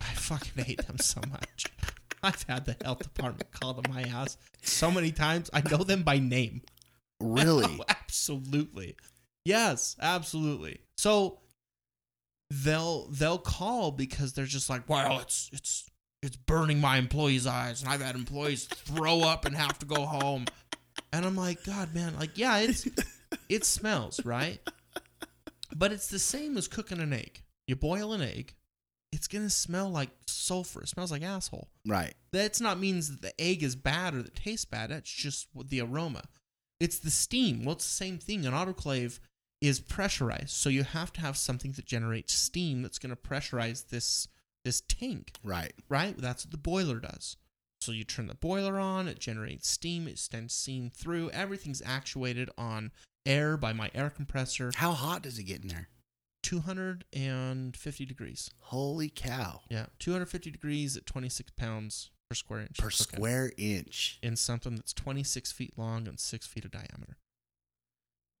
I 0.00 0.14
fucking 0.14 0.64
hate 0.64 0.86
them 0.86 0.98
so 0.98 1.20
much. 1.28 1.66
I've 2.22 2.44
had 2.44 2.64
the 2.64 2.76
health 2.82 3.00
department 3.00 3.50
call 3.50 3.74
to 3.74 3.90
my 3.90 4.06
house 4.06 4.38
so 4.62 4.92
many 4.92 5.10
times. 5.10 5.50
I 5.52 5.68
know 5.68 5.78
them 5.78 6.04
by 6.04 6.20
name. 6.20 6.62
really? 7.20 7.66
Oh, 7.66 7.84
absolutely. 7.88 8.94
Yes, 9.44 9.96
absolutely. 10.00 10.78
So 10.96 11.40
they'll 12.50 13.08
they'll 13.08 13.38
call 13.38 13.90
because 13.90 14.32
they're 14.32 14.44
just 14.46 14.70
like, 14.70 14.88
"Wow, 14.88 15.18
it's 15.22 15.50
it's 15.52 15.90
it's 16.22 16.36
burning 16.36 16.80
my 16.80 16.98
employees' 16.98 17.48
eyes, 17.48 17.82
and 17.82 17.90
I've 17.90 18.00
had 18.00 18.14
employees 18.14 18.66
throw 18.66 19.22
up 19.22 19.44
and 19.44 19.56
have 19.56 19.76
to 19.80 19.86
go 19.86 20.06
home." 20.06 20.44
And 21.12 21.26
I'm 21.26 21.34
like, 21.34 21.64
"God, 21.64 21.92
man, 21.92 22.14
like, 22.16 22.38
yeah, 22.38 22.58
it's 22.58 22.86
it 23.48 23.64
smells, 23.64 24.24
right? 24.24 24.60
But 25.74 25.92
it's 25.92 26.08
the 26.08 26.18
same 26.18 26.56
as 26.56 26.68
cooking 26.68 27.00
an 27.00 27.12
egg. 27.12 27.42
You 27.66 27.76
boil 27.76 28.12
an 28.12 28.22
egg, 28.22 28.54
it's 29.12 29.26
gonna 29.26 29.50
smell 29.50 29.88
like 29.90 30.10
sulfur. 30.26 30.82
It 30.82 30.88
smells 30.88 31.10
like 31.10 31.22
asshole. 31.22 31.68
right. 31.86 32.14
That's 32.32 32.60
not 32.60 32.78
means 32.80 33.10
that 33.10 33.22
the 33.22 33.40
egg 33.40 33.62
is 33.62 33.76
bad 33.76 34.14
or 34.14 34.18
that 34.18 34.28
it 34.28 34.36
tastes 34.36 34.64
bad. 34.64 34.90
That's 34.90 35.10
just 35.10 35.48
the 35.68 35.80
aroma. 35.80 36.24
It's 36.80 36.98
the 36.98 37.10
steam. 37.10 37.64
Well, 37.64 37.76
it's 37.76 37.86
the 37.86 37.94
same 37.94 38.18
thing. 38.18 38.44
An 38.44 38.52
autoclave 38.52 39.20
is 39.60 39.80
pressurized, 39.80 40.50
so 40.50 40.68
you 40.68 40.82
have 40.82 41.12
to 41.14 41.20
have 41.22 41.36
something 41.36 41.72
that 41.72 41.86
generates 41.86 42.34
steam 42.34 42.82
that's 42.82 42.98
going 42.98 43.14
to 43.14 43.16
pressurize 43.16 43.88
this 43.88 44.28
this 44.64 44.80
tank, 44.82 45.32
Right. 45.44 45.72
right? 45.90 46.16
That's 46.16 46.44
what 46.46 46.50
the 46.50 46.56
boiler 46.56 46.98
does. 46.98 47.36
So 47.80 47.92
you 47.92 48.02
turn 48.04 48.26
the 48.28 48.34
boiler 48.34 48.78
on, 48.78 49.08
it 49.08 49.18
generates 49.18 49.68
steam, 49.68 50.08
it 50.08 50.18
sends 50.18 50.54
steam 50.54 50.90
through. 50.90 51.30
Everything's 51.30 51.82
actuated 51.84 52.48
on 52.56 52.90
air 53.26 53.56
by 53.56 53.72
my 53.72 53.90
air 53.94 54.10
compressor, 54.10 54.72
How 54.76 54.92
hot 54.92 55.22
does 55.22 55.38
it 55.38 55.44
get 55.44 55.62
in 55.62 55.68
there? 55.68 55.88
250 56.42 58.04
degrees. 58.04 58.50
Holy 58.60 59.08
cow! 59.08 59.60
Yeah, 59.70 59.86
250 59.98 60.50
degrees 60.50 60.96
at 60.96 61.06
26 61.06 61.52
pounds 61.56 62.10
per 62.28 62.34
square 62.34 62.60
inch. 62.60 62.78
Per 62.78 62.86
Okay. 62.88 62.94
square 62.96 63.52
inch, 63.56 64.18
in 64.22 64.36
something 64.36 64.76
that's 64.76 64.92
26 64.92 65.52
feet 65.52 65.78
long 65.78 66.06
and 66.08 66.18
6 66.20 66.46
feet 66.46 66.64
of 66.64 66.70
diameter. 66.70 67.16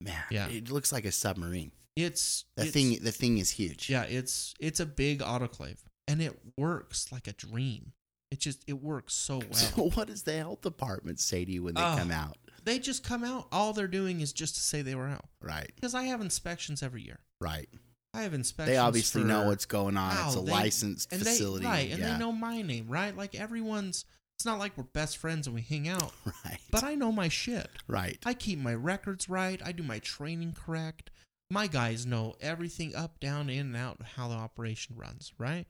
man. 0.00 0.24
Yeah. 0.30 0.48
It 0.48 0.70
looks 0.70 0.92
like 0.92 1.04
a 1.06 1.12
submarine. 1.12 1.72
It's 1.96 2.44
The 2.56 2.66
thing. 2.66 2.98
The 3.02 3.12
thing 3.12 3.38
is 3.38 3.50
huge. 3.52 3.88
Yeah, 3.88 4.02
it's 4.02 4.54
it's 4.58 4.80
a 4.80 4.86
big 4.86 5.20
autoclave 5.20 5.78
and 6.08 6.20
it 6.20 6.38
works 6.58 7.10
like 7.12 7.26
a 7.28 7.32
dream. 7.32 7.92
It 8.30 8.40
just 8.40 8.64
it 8.66 8.82
works 8.82 9.14
so 9.14 9.38
well. 9.50 9.52
So 9.54 9.90
what 9.90 10.08
does 10.08 10.24
the 10.24 10.36
health 10.36 10.60
department 10.62 11.20
say 11.20 11.44
to 11.44 11.50
you 11.52 11.62
when 11.62 11.74
they 11.74 11.80
Oh. 11.82 11.94
come 11.96 12.10
out? 12.10 12.36
They 12.64 12.78
just 12.78 13.04
come 13.04 13.24
out. 13.24 13.46
All 13.52 13.72
they're 13.72 13.86
doing 13.86 14.20
is 14.20 14.32
just 14.32 14.54
to 14.56 14.60
say 14.60 14.82
they 14.82 14.94
were 14.94 15.08
out 15.08 15.26
Right. 15.40 15.70
because 15.74 15.94
I 15.94 16.04
have 16.04 16.20
inspections 16.20 16.82
every 16.82 17.02
year. 17.02 17.20
Right. 17.40 17.68
I 18.12 18.22
have 18.22 18.32
inspections. 18.34 18.74
They 18.74 18.78
obviously 18.78 19.22
for- 19.22 19.28
know 19.28 19.42
what's 19.48 19.66
going 19.66 19.96
on. 19.96 20.12
it's 20.26 20.36
a 20.36 20.40
Wow, 20.40 20.44
they- 20.46 20.52
licensed 20.52 21.12
and 21.12 21.22
facility. 21.22 21.64
They, 21.64 21.70
right, 21.70 21.90
and 21.90 21.98
yeah. 22.00 22.12
they 22.12 22.18
know 22.18 22.32
my 22.32 22.62
name, 22.62 22.88
right? 22.88 23.16
Like 23.16 23.34
everyone's. 23.34 24.04
It's 24.38 24.44
not 24.44 24.58
like 24.58 24.76
we're 24.76 24.82
best 24.84 25.16
friends 25.18 25.46
and 25.46 25.54
we 25.54 25.62
hang 25.62 25.86
out, 25.88 26.12
Right. 26.44 26.58
but 26.72 26.82
I 26.82 26.96
know 26.96 27.12
my 27.12 27.28
shit. 27.28 27.68
right. 27.86 28.18
I 28.26 28.34
keep 28.34 28.58
my 28.58 28.74
records 28.74 29.28
right. 29.28 29.60
I 29.64 29.70
do 29.72 29.84
my 29.84 30.00
training 30.00 30.54
correct. 30.54 31.10
My 31.50 31.66
guys 31.68 32.04
know 32.04 32.34
everything 32.40 32.96
up, 32.96 33.20
down, 33.20 33.48
in, 33.48 33.60
and 33.66 33.76
out, 33.76 34.00
how 34.16 34.26
the 34.28 34.34
operation 34.34 34.96
runs, 34.96 35.32
right? 35.38 35.66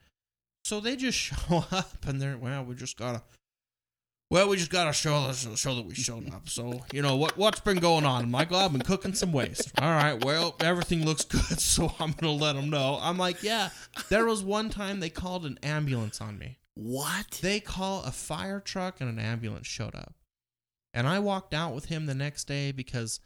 So 0.65 0.81
they 0.81 0.97
just 0.97 1.19
show 1.19 1.65
up 1.71 2.07
and 2.07 2.23
they're 2.23 2.39
well, 2.39 2.65
we 2.65 2.75
just 2.75 2.97
gotta, 2.97 3.23
well, 4.31 4.49
we 4.49 4.57
just 4.57 4.71
gotta 4.71 4.93
show 4.93 5.31
show 5.33 5.75
that 5.75 5.85
we 5.85 5.95
showed 5.95 6.33
up. 6.33 6.49
So 6.49 6.81
you 6.93 7.03
know 7.03 7.17
what 7.17 7.37
what's 7.37 7.61
been 7.61 7.79
going 7.79 8.05
on, 8.05 8.31
Michael? 8.31 8.57
I've 8.57 8.73
been 8.73 8.83
cooking 8.83 9.15
some 9.15 9.33
waste. 9.33 9.73
All 9.81 9.91
right, 9.91 10.23
well, 10.25 10.57
everything 10.61 11.05
looks 11.05 11.25
good, 11.25 11.41
so 11.61 11.95
I'm 12.01 12.13
gonna 12.13 12.33
let 12.33 12.55
them 12.57 12.71
know. 12.71 12.99
I'm 13.01 13.19
like, 13.19 13.43
yeah. 13.43 13.71
There 14.09 14.25
was 14.27 14.43
one 14.43 14.71
time 14.71 15.01
they 15.01 15.11
called 15.11 15.45
an 15.47 15.59
ambulance 15.63 16.21
on 16.21 16.39
me. 16.39 16.59
what? 16.75 17.39
They 17.43 17.61
call 17.61 18.03
a 18.03 18.11
fire 18.11 18.61
truck 18.61 19.01
and 19.01 19.09
an 19.09 19.19
ambulance 19.19 19.67
showed 19.67 19.95
up. 19.95 20.15
And 20.93 21.07
I 21.07 21.19
walked 21.19 21.55
out 21.55 21.75
with 21.75 21.87
him 21.87 22.07
the 22.07 22.15
next 22.15 22.45
day 22.45 22.73
because 22.73 23.21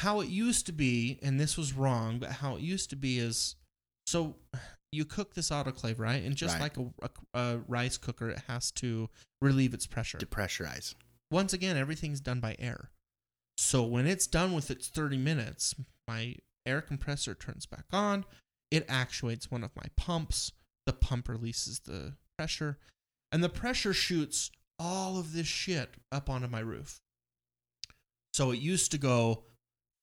how 0.00 0.20
it 0.20 0.28
used 0.28 0.66
to 0.66 0.72
be, 0.72 1.18
and 1.22 1.40
this 1.40 1.56
was 1.56 1.72
wrong, 1.72 2.18
but 2.18 2.30
how 2.30 2.56
it 2.56 2.62
used 2.62 2.90
to 2.90 2.96
be 2.96 3.18
is 3.18 3.56
so 4.06 4.36
you 4.96 5.04
cook 5.04 5.34
this 5.34 5.50
autoclave, 5.50 5.98
right? 5.98 6.22
And 6.22 6.34
just 6.34 6.54
Right. 6.58 6.62
like 6.62 6.76
a, 6.78 7.08
a, 7.34 7.40
a 7.40 7.58
rice 7.68 7.96
cooker, 7.96 8.30
it 8.30 8.42
has 8.48 8.70
to 8.72 9.08
relieve 9.40 9.74
its 9.74 9.86
pressure. 9.86 10.18
Depressurize. 10.18 10.94
Once 11.30 11.52
again, 11.52 11.76
everything's 11.76 12.20
done 12.20 12.40
by 12.40 12.56
air. 12.58 12.90
So 13.58 13.84
when 13.84 14.06
it's 14.06 14.26
done 14.26 14.52
with 14.52 14.70
its 14.70 14.88
30 14.88 15.16
minutes, 15.18 15.74
my 16.08 16.36
air 16.66 16.80
compressor 16.80 17.34
turns 17.34 17.66
back 17.66 17.84
on. 17.92 18.24
It 18.70 18.84
actuates 18.88 19.50
one 19.50 19.62
of 19.64 19.74
my 19.76 19.86
pumps. 19.96 20.52
The 20.86 20.92
pump 20.92 21.28
releases 21.28 21.80
the 21.80 22.14
pressure, 22.38 22.78
and 23.32 23.42
the 23.42 23.48
pressure 23.48 23.92
shoots 23.92 24.50
all 24.78 25.18
of 25.18 25.32
this 25.32 25.46
shit 25.46 25.94
up 26.12 26.28
onto 26.30 26.46
my 26.48 26.60
roof. 26.60 27.00
So 28.34 28.50
it 28.50 28.58
used 28.60 28.90
to 28.92 28.98
go 28.98 29.44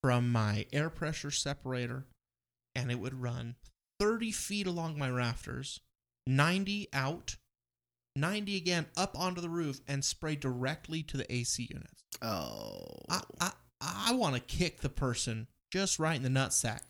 from 0.01 0.31
my 0.31 0.65
air 0.73 0.89
pressure 0.89 1.31
separator, 1.31 2.05
and 2.75 2.91
it 2.91 2.99
would 2.99 3.21
run 3.21 3.55
30 4.03 4.31
feet 4.31 4.67
along 4.67 4.97
my 4.97 5.09
rafters, 5.09 5.79
90 6.27 6.89
out, 6.93 7.37
90 8.17 8.57
again 8.57 8.85
up 8.97 9.17
onto 9.17 9.39
the 9.41 9.49
roof, 9.49 9.79
and 9.87 10.03
spray 10.03 10.35
directly 10.35 11.03
to 11.03 11.15
the 11.17 11.33
AC 11.33 11.67
units. 11.71 12.03
Oh. 12.21 12.83
I 13.09 13.21
I, 13.39 13.51
I 13.81 14.13
want 14.13 14.35
to 14.35 14.41
kick 14.41 14.81
the 14.81 14.89
person 14.89 15.47
just 15.71 15.99
right 15.99 16.15
in 16.15 16.23
the 16.23 16.29
nutsack 16.29 16.81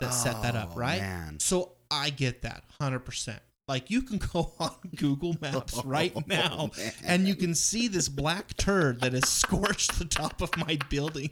that 0.00 0.10
set 0.10 0.42
that 0.42 0.54
up, 0.54 0.72
Oh, 0.74 0.78
right? 0.78 1.00
man. 1.00 1.40
So 1.40 1.72
I 1.90 2.10
get 2.10 2.42
that 2.42 2.64
100%. 2.80 3.38
Like 3.66 3.90
you 3.90 4.02
can 4.02 4.18
go 4.32 4.52
on 4.60 4.72
Google 4.96 5.36
Maps 5.40 5.82
right 5.84 6.12
Oh, 6.14 6.22
now 6.26 6.70
man. 6.76 6.92
and 7.04 7.26
you 7.28 7.34
can 7.34 7.54
see 7.54 7.88
this 7.88 8.08
black 8.10 8.56
turd 8.58 9.00
that 9.00 9.12
has 9.14 9.28
scorched 9.28 9.98
the 9.98 10.04
top 10.04 10.40
of 10.42 10.54
my 10.58 10.78
building 10.90 11.30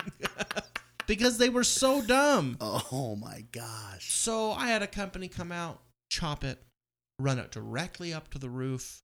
because 1.07 1.39
they 1.39 1.49
were 1.49 1.65
so 1.65 2.03
dumb. 2.03 2.57
Oh 2.61 3.17
my 3.17 3.45
gosh. 3.53 4.13
So 4.13 4.53
I 4.53 4.69
had 4.69 4.83
a 4.83 4.87
company 4.87 5.29
come 5.29 5.53
out, 5.53 5.81
chop 6.11 6.45
it, 6.45 6.63
run 7.19 7.39
it 7.39 7.51
directly 7.51 8.13
up 8.13 8.29
to 8.31 8.39
the 8.39 8.51
roof. 8.51 9.03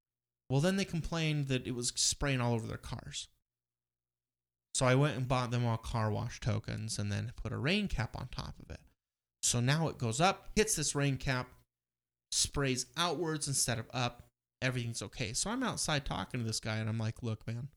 Well, 0.49 0.61
then 0.61 0.77
they 0.77 0.85
complained 0.85 1.49
that 1.49 1.66
it 1.66 1.74
was 1.74 1.93
spraying 1.97 2.41
all 2.41 2.55
over 2.55 2.66
their 2.66 2.77
cars. 2.77 3.29
So 4.74 4.87
I 4.87 4.95
went 4.95 5.16
and 5.16 5.29
bought 5.29 5.51
them 5.51 5.66
all 5.66 5.77
car 5.77 6.11
wash 6.11 6.41
tokens 6.41 6.99
and 6.99 7.12
then 7.12 7.33
put 7.37 7.53
a 7.53 7.59
rain 7.59 7.89
cap 7.89 8.16
on 8.19 8.29
top 8.29 8.55
of 8.62 8.70
it. 8.70 8.81
So 9.43 9.61
now 9.61 9.89
it 9.89 9.99
goes 9.99 10.20
up, 10.20 10.49
hits 10.55 10.77
this 10.77 10.95
rain 10.95 11.16
cap, 11.16 11.49
sprays 12.31 12.87
outwards 12.97 13.49
instead 13.49 13.79
of 13.79 13.87
up. 13.93 14.23
Everything's 14.62 15.03
okay. 15.03 15.33
So 15.33 15.51
I'm 15.51 15.62
outside 15.62 16.05
talking 16.05 16.41
to 16.41 16.47
this 16.47 16.61
guy, 16.61 16.77
and 16.77 16.89
I'm 16.89 16.99
like, 16.99 17.23
look, 17.23 17.47
man. 17.47 17.69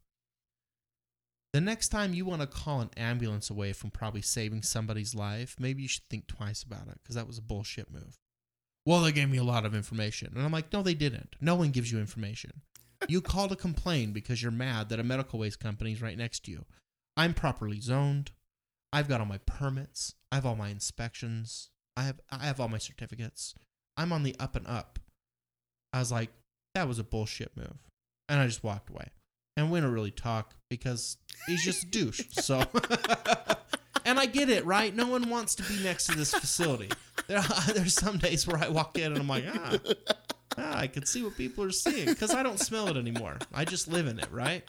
The 1.56 1.62
next 1.62 1.88
time 1.88 2.14
you 2.14 2.26
want 2.26 2.42
to 2.42 2.48
call 2.48 2.82
an 2.82 2.90
ambulance 2.98 3.50
away 3.50 3.72
from 3.72 3.90
probably 3.90 4.22
saving 4.22 4.64
somebody's 4.64 5.16
life, 5.16 5.56
maybe 5.58 5.84
you 5.84 5.88
should 5.88 6.04
think 6.10 6.28
twice 6.28 6.64
about 6.64 6.90
it 6.90 7.00
because 7.02 7.16
that 7.16 7.28
was 7.28 7.38
a 7.38 7.42
bullshit 7.42 7.90
move. 7.90 8.20
Well, 8.86 9.00
they 9.00 9.14
gave 9.14 9.30
me 9.30 9.38
a 9.38 9.44
lot 9.46 9.66
of 9.66 9.74
information. 9.74 10.34
And 10.36 10.44
I'm 10.44 10.52
like, 10.52 10.74
no, 10.74 10.84
they 10.84 10.94
didn't. 10.94 11.38
No 11.40 11.56
one 11.56 11.72
gives 11.72 11.94
you 11.94 11.98
information. 11.98 12.64
You 13.08 13.22
call 13.22 13.48
to 13.48 13.56
complain 13.56 14.12
because 14.12 14.44
you're 14.44 14.52
mad 14.52 14.90
that 14.90 15.00
a 15.00 15.04
medical 15.04 15.40
waste 15.40 15.62
company 15.62 15.94
is 15.94 16.02
right 16.02 16.18
next 16.18 16.44
to 16.44 16.52
you. 16.52 16.66
I'm 17.16 17.34
properly 17.34 17.80
zoned. 17.80 18.32
I've 18.92 19.08
got 19.08 19.22
all 19.22 19.26
my 19.26 19.40
permits. 19.46 20.16
I 20.34 20.36
have 20.36 20.46
all 20.46 20.58
my 20.58 20.68
inspections. 20.68 21.70
I 21.96 22.04
have 22.04 22.20
I 22.30 22.48
have 22.48 22.60
all 22.60 22.68
my 22.68 22.80
certificates. 22.80 23.56
I'm 23.96 24.12
on 24.12 24.24
the 24.24 24.36
up 24.42 24.58
and 24.58 24.68
up. 24.68 25.00
I 25.94 26.00
was 26.00 26.12
like, 26.12 26.32
that 26.74 26.90
was 26.90 27.00
a 27.00 27.06
bullshit 27.06 27.56
move. 27.56 27.78
And 28.28 28.42
I 28.42 28.46
just 28.46 28.62
walked 28.62 28.90
away. 28.90 29.12
And 29.58 29.72
we 29.72 29.80
don't 29.80 29.92
really 29.92 30.12
talk 30.12 30.54
because 30.70 31.18
he's 31.48 31.64
just 31.64 31.84
a 31.84 31.88
douche. 31.88 32.22
So 32.32 32.64
And 34.06 34.20
I 34.20 34.28
get 34.28 34.50
it, 34.50 34.64
right? 34.66 34.96
No 34.96 35.08
one 35.08 35.30
wants 35.30 35.56
to 35.56 35.64
be 35.64 35.84
next 35.84 36.06
to 36.08 36.16
this 36.16 36.32
facility. 36.32 36.90
There, 37.28 37.42
there's 37.74 37.96
some 37.96 38.20
days 38.20 38.46
where 38.46 38.64
I 38.64 38.70
walk 38.70 39.00
in 39.00 39.12
and 39.12 39.18
I'm 39.18 39.28
like, 39.28 39.46
ah, 39.52 39.78
ah 40.60 40.78
I 40.78 40.88
can 40.88 41.08
see 41.08 41.24
what 41.24 41.36
people 41.36 41.64
are 41.64 41.72
seeing 41.72 42.06
because 42.06 42.34
I 42.34 42.44
don't 42.44 42.60
smell 42.60 42.88
it 42.88 42.98
anymore. 42.98 43.40
I 43.52 43.66
just 43.66 43.88
live 43.88 44.06
in 44.06 44.20
it, 44.20 44.32
right? 44.32 44.64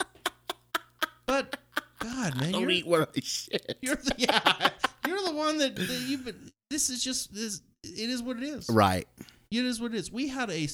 But 1.27 1.59
God, 1.99 2.41
man, 2.41 2.55
you're, 2.55 2.71
eat 2.71 2.87
where 2.87 3.03
I 3.03 3.21
shit. 3.21 3.77
you're 3.83 3.97
the, 3.97 4.15
yeah, 4.17 4.71
you're 5.07 5.23
the 5.23 5.35
one 5.35 5.59
that, 5.59 5.77
that 5.77 6.05
you've 6.07 6.25
been. 6.25 6.51
This 6.71 6.89
is 6.89 7.05
just 7.05 7.35
this. 7.35 7.61
It 7.83 8.09
is 8.09 8.23
what 8.23 8.39
it 8.39 8.43
is. 8.43 8.69
Right. 8.71 9.07
It 9.51 9.65
is 9.65 9.81
what 9.81 9.93
it 9.93 9.99
is. 9.99 10.11
We 10.11 10.29
had 10.29 10.51
a 10.51 10.67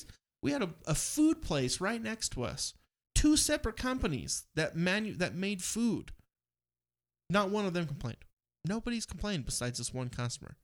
we 0.42 0.52
had 0.52 0.62
a, 0.62 0.70
a 0.86 0.94
food 0.94 1.42
place 1.42 1.80
right 1.80 2.00
next 2.00 2.30
to 2.30 2.44
us. 2.44 2.74
Two 3.22 3.36
separate 3.36 3.76
companies 3.76 4.46
that 4.56 4.74
manu 4.74 5.14
that 5.18 5.32
made 5.32 5.62
food. 5.62 6.10
Not 7.30 7.50
one 7.50 7.66
of 7.66 7.72
them 7.72 7.86
complained. 7.86 8.24
Nobody's 8.66 9.06
complained 9.06 9.44
besides 9.44 9.78
this 9.78 9.94
one 9.94 10.08
customer. 10.08 10.56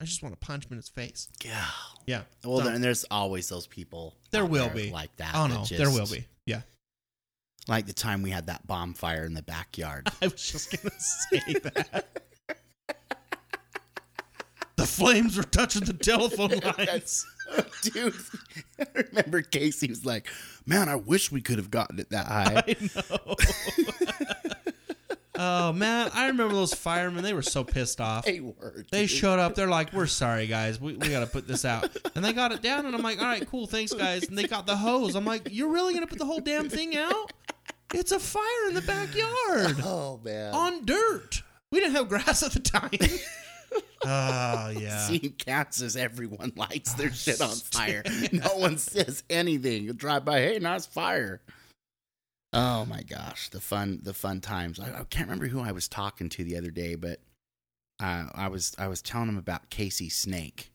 I 0.00 0.04
just 0.04 0.20
want 0.20 0.32
to 0.32 0.44
punch 0.44 0.64
him 0.64 0.72
in 0.72 0.78
his 0.78 0.88
face. 0.88 1.28
Yeah. 1.44 1.64
Yeah. 2.04 2.22
Well, 2.44 2.58
So- 2.58 2.66
and 2.70 2.82
there's 2.82 3.04
always 3.08 3.48
those 3.48 3.68
people. 3.68 4.16
There 4.32 4.44
will 4.44 4.66
there 4.66 4.74
be. 4.74 4.90
like 4.90 5.14
that. 5.18 5.36
oh 5.36 5.46
no, 5.46 5.58
just- 5.58 5.76
there 5.76 5.88
will 5.88 6.08
be. 6.08 6.26
Yeah. 6.44 6.62
Like 7.68 7.86
the 7.86 7.92
time 7.92 8.20
we 8.22 8.30
had 8.30 8.46
that 8.46 8.66
bonfire 8.66 9.24
in 9.24 9.34
the 9.34 9.42
backyard. 9.44 10.08
I 10.20 10.26
was 10.26 10.42
just 10.50 10.72
gonna 10.72 10.90
say 10.98 11.52
that. 11.60 12.08
the 14.86 14.92
flames 14.92 15.36
were 15.36 15.42
touching 15.42 15.84
the 15.84 15.92
telephone 15.92 16.58
lines. 16.78 17.26
Dude, 17.82 18.14
I 18.80 18.86
remember 18.94 19.42
Casey 19.42 19.88
was 19.88 20.04
like, 20.04 20.26
"Man, 20.66 20.88
I 20.88 20.96
wish 20.96 21.30
we 21.30 21.40
could 21.40 21.58
have 21.58 21.70
gotten 21.70 21.98
it 21.98 22.10
that 22.10 22.26
high." 22.26 22.64
I 22.66 22.76
know. 22.96 23.36
oh 25.38 25.72
man, 25.72 26.10
I 26.14 26.26
remember 26.26 26.54
those 26.54 26.74
firemen. 26.74 27.22
They 27.22 27.34
were 27.34 27.42
so 27.42 27.62
pissed 27.62 28.00
off. 28.00 28.24
They 28.24 28.40
were. 28.40 28.84
They 28.90 29.06
showed 29.06 29.38
up. 29.38 29.54
They're 29.54 29.68
like, 29.68 29.92
"We're 29.92 30.06
sorry, 30.06 30.46
guys. 30.46 30.80
We, 30.80 30.94
we 30.94 31.08
got 31.08 31.20
to 31.20 31.26
put 31.26 31.46
this 31.46 31.64
out." 31.64 31.88
And 32.14 32.24
they 32.24 32.32
got 32.32 32.52
it 32.52 32.62
down. 32.62 32.86
And 32.86 32.94
I'm 32.94 33.02
like, 33.02 33.18
"All 33.20 33.24
right, 33.26 33.46
cool. 33.48 33.66
Thanks, 33.66 33.92
guys." 33.92 34.28
And 34.28 34.36
they 34.36 34.44
got 34.48 34.66
the 34.66 34.76
hose. 34.76 35.14
I'm 35.14 35.24
like, 35.24 35.48
"You're 35.50 35.70
really 35.72 35.94
gonna 35.94 36.06
put 36.06 36.18
the 36.18 36.26
whole 36.26 36.40
damn 36.40 36.68
thing 36.68 36.96
out? 36.96 37.32
It's 37.94 38.10
a 38.10 38.18
fire 38.18 38.68
in 38.68 38.74
the 38.74 38.82
backyard 38.82 39.76
Oh 39.84 40.20
man. 40.24 40.52
on 40.52 40.84
dirt. 40.84 41.42
We 41.70 41.78
didn't 41.80 41.94
have 41.94 42.08
grass 42.08 42.42
at 42.42 42.52
the 42.52 42.60
time." 42.60 42.90
Oh 44.04 44.68
yeah. 44.78 45.06
Seeing 45.06 45.32
Kansas, 45.38 45.96
everyone 45.96 46.52
lights 46.56 46.94
their 46.94 47.12
shit 47.12 47.40
on 47.40 47.50
fire. 47.50 48.02
No 48.32 48.56
one 48.58 48.78
says 48.78 49.22
anything. 49.30 49.84
You 49.84 49.92
drive 49.92 50.24
by, 50.24 50.40
hey, 50.40 50.58
nice 50.58 50.86
fire. 50.86 51.40
Oh 52.52 52.84
my 52.86 53.02
gosh, 53.02 53.48
the 53.50 53.60
fun, 53.60 54.00
the 54.02 54.14
fun 54.14 54.40
times. 54.40 54.80
I, 54.80 55.00
I 55.00 55.04
can't 55.04 55.28
remember 55.28 55.46
who 55.46 55.60
I 55.60 55.72
was 55.72 55.88
talking 55.88 56.28
to 56.30 56.44
the 56.44 56.56
other 56.56 56.70
day, 56.70 56.94
but 56.94 57.20
uh, 58.02 58.26
I 58.34 58.48
was 58.48 58.74
I 58.78 58.88
was 58.88 59.02
telling 59.02 59.28
him 59.28 59.38
about 59.38 59.70
Casey 59.70 60.08
Snake. 60.08 60.70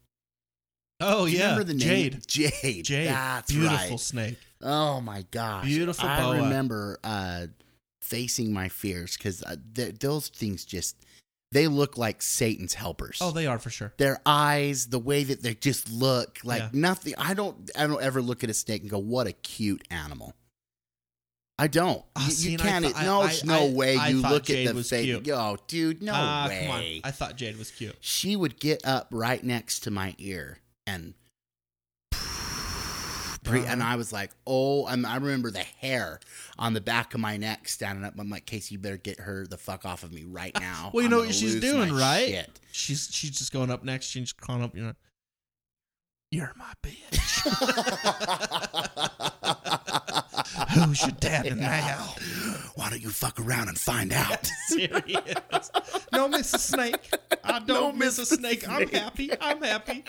Oh 1.00 1.26
yeah. 1.26 1.52
remember 1.52 1.64
the 1.66 1.74
name? 1.74 2.20
Jade. 2.28 2.28
Jade. 2.62 2.86
Jade. 2.86 3.08
That's 3.08 3.52
Beautiful 3.52 3.90
right. 3.90 4.00
snake. 4.00 4.38
Oh 4.62 5.02
my 5.02 5.26
gosh. 5.32 5.66
Beautiful 5.66 6.08
I 6.08 6.22
boa. 6.22 6.36
remember 6.44 7.00
uh, 7.04 7.48
facing 8.02 8.54
my 8.54 8.70
fears 8.70 9.18
because 9.18 9.42
uh, 9.44 9.56
th- 9.74 10.00
those 10.00 10.28
things 10.30 10.66
just 10.66 10.96
they 11.52 11.68
look 11.68 11.98
like 11.98 12.22
Satan's 12.22 12.74
helpers. 12.74 13.18
Oh, 13.22 13.32
they 13.32 13.46
are 13.48 13.60
for 13.60 13.70
sure. 13.70 13.94
their 13.98 14.20
eyes, 14.26 14.88
the 14.88 15.00
way 15.00 15.24
that 15.26 15.42
they 15.44 15.54
just 15.56 15.90
look 15.92 16.40
like 16.44 16.62
Yeah. 16.62 16.70
nothing. 16.74 17.14
I 17.18 17.34
don't. 17.34 17.70
I 17.78 17.88
don't 17.88 18.02
ever 18.02 18.22
look 18.22 18.44
at 18.44 18.50
a 18.50 18.54
snake 18.54 18.82
and 18.82 18.90
go, 18.90 19.00
"What 19.00 19.28
a 19.28 19.34
cute 19.34 19.86
animal." 19.92 20.34
I 21.60 21.68
don't. 21.68 22.04
Ah, 22.16 22.26
you, 22.26 22.32
see, 22.32 22.52
you 22.54 22.58
can't. 22.58 22.86
thought- 22.86 22.96
I- 22.96 23.06
no, 23.06 23.22
I- 23.22 23.40
no 23.44 23.68
I- 23.68 23.72
way. 23.72 23.94
You 24.10 24.22
look 24.22 24.46
Jade 24.46 24.68
at 24.68 24.76
the 24.76 24.84
face. 24.84 25.06
cute. 25.06 25.30
Oh, 25.30 25.58
dude, 25.68 26.02
no 26.02 26.14
Ah, 26.16 26.48
way. 26.50 27.02
I 27.04 27.12
thought 27.12 27.36
Jade 27.36 27.58
was 27.58 27.70
cute. 27.70 27.96
she 28.00 28.36
would 28.36 28.60
get 28.60 28.84
up 28.86 29.10
right 29.12 29.44
next 29.44 29.82
to 29.82 29.92
my 29.92 30.16
ear 30.18 30.60
and. 30.88 31.14
And 33.60 33.82
Uh-huh. 33.82 33.94
I 33.94 33.96
was 33.96 34.12
like, 34.14 34.32
oh, 34.48 34.86
and 34.88 35.06
I 35.06 35.16
remember 35.16 35.52
the 35.52 35.60
hair 35.60 36.20
on 36.58 36.74
the 36.74 36.82
back 36.82 37.14
of 37.14 37.20
my 37.20 37.38
neck 37.38 37.68
standing 37.68 38.04
up. 38.06 38.14
I'm 38.20 38.30
like, 38.30 38.46
Casey, 38.46 38.76
you 38.76 38.80
better 38.80 38.98
get 38.98 39.20
her 39.20 39.46
the 39.48 39.58
fuck 39.58 39.86
off 39.86 40.04
of 40.04 40.12
me 40.12 40.24
right 40.24 40.54
now. 40.60 40.92
Well, 40.94 41.02
you 41.04 41.08
I'm 41.08 41.12
know 41.12 41.20
what 41.20 41.34
she's 41.36 41.60
doing, 41.60 41.94
right? 41.94 42.28
shit." 42.28 42.60
She's 42.72 43.10
she's 43.12 43.32
just 43.38 43.52
going 43.52 43.70
up 43.70 43.84
next. 43.84 44.08
She's 44.08 44.32
calling 44.34 44.64
up. 44.64 44.76
You 44.76 44.84
know, 44.84 44.94
you're 46.32 46.54
my 46.56 46.72
bitch. 46.82 46.96
Who's 50.72 51.02
your 51.02 51.12
dad 51.12 51.58
now? 51.58 52.14
Why 52.76 52.90
don't 52.90 53.02
you 53.02 53.10
fuck 53.10 53.40
around 53.40 53.68
and 53.68 53.78
find 53.78 54.14
out? 54.14 54.50
Serious. 54.68 55.02
No, 56.14 56.30
Mrs. 56.30 56.60
Snake. 56.60 57.14
I 57.44 57.60
don't 57.60 57.68
No, 57.68 57.92
miss 57.92 58.18
a 58.18 58.22
Mrs. 58.22 58.38
snake. 58.38 58.70
I'm 58.70 58.88
happy. 58.88 59.32
I'm 59.40 59.62
happy. 59.62 60.04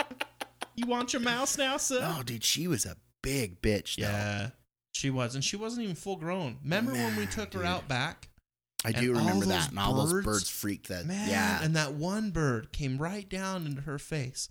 You 0.76 0.86
want 0.86 1.12
your 1.12 1.22
mouse 1.22 1.58
now, 1.58 1.76
sir? 1.76 2.00
oh, 2.02 2.22
dude, 2.22 2.44
she 2.44 2.68
was 2.68 2.86
a 2.86 2.96
big 3.22 3.60
bitch. 3.62 3.96
Though. 3.96 4.02
Yeah, 4.04 4.50
she 4.92 5.10
was, 5.10 5.34
and 5.34 5.42
she 5.44 5.56
wasn't 5.56 5.84
even 5.84 5.94
full 5.96 6.16
grown. 6.16 6.58
Remember 6.62 6.92
when 6.92 7.16
we 7.16 7.26
took 7.26 7.54
her 7.54 7.64
out 7.64 7.88
back? 7.88 8.28
I 8.84 8.90
do 8.92 9.14
remember 9.14 9.46
that, 9.46 9.70
and 9.70 9.78
all 9.78 9.94
those 9.94 10.12
birds- 10.12 10.26
birds 10.26 10.50
freaked 10.50 10.88
that. 10.88 11.06
Man, 11.06 11.28
yeah. 11.30 11.60
and 11.62 11.76
that 11.76 11.94
one 11.94 12.30
bird 12.32 12.72
came 12.72 12.98
right 12.98 13.28
down 13.28 13.64
into 13.66 13.82
her 13.82 13.98
face. 13.98 14.48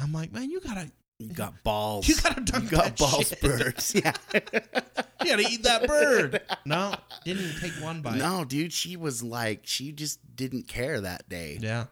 I'm 0.00 0.12
like, 0.12 0.32
man, 0.32 0.50
you 0.50 0.60
gotta, 0.60 0.90
you 1.18 1.30
got 1.32 1.64
balls. 1.64 2.06
you 2.08 2.14
gotta 2.22 2.42
dunk 2.42 2.64
You 2.64 2.70
got 2.70 2.84
that 2.84 2.98
balls, 2.98 3.28
shit. 3.28 3.40
birds. 3.40 3.94
Yeah. 3.94 4.12
You 5.24 5.32
gotta 5.32 5.48
eat 5.50 5.62
that 5.64 5.88
bird. 5.88 6.40
No, 6.64 6.94
didn't 7.24 7.42
even 7.46 7.60
take 7.60 7.72
one 7.82 8.00
bite. 8.00 8.16
no, 8.16 8.44
dude, 8.44 8.72
she 8.72 8.96
was 8.96 9.24
like, 9.24 9.62
she 9.64 9.90
just 9.90 10.20
didn't 10.36 10.68
care 10.68 11.00
that 11.00 11.28
day. 11.28 11.58
Yeah, 11.60 11.86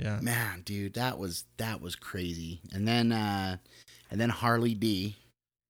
yeah. 0.00 0.20
Man, 0.22 0.62
dude, 0.64 0.94
that 0.94 1.18
was 1.18 1.44
that 1.58 1.82
was 1.82 1.94
crazy. 1.94 2.60
And 2.72 2.88
then, 2.88 3.12
uh 3.12 3.58
and 4.10 4.18
then 4.18 4.30
Harley 4.30 4.72
D, 4.72 5.16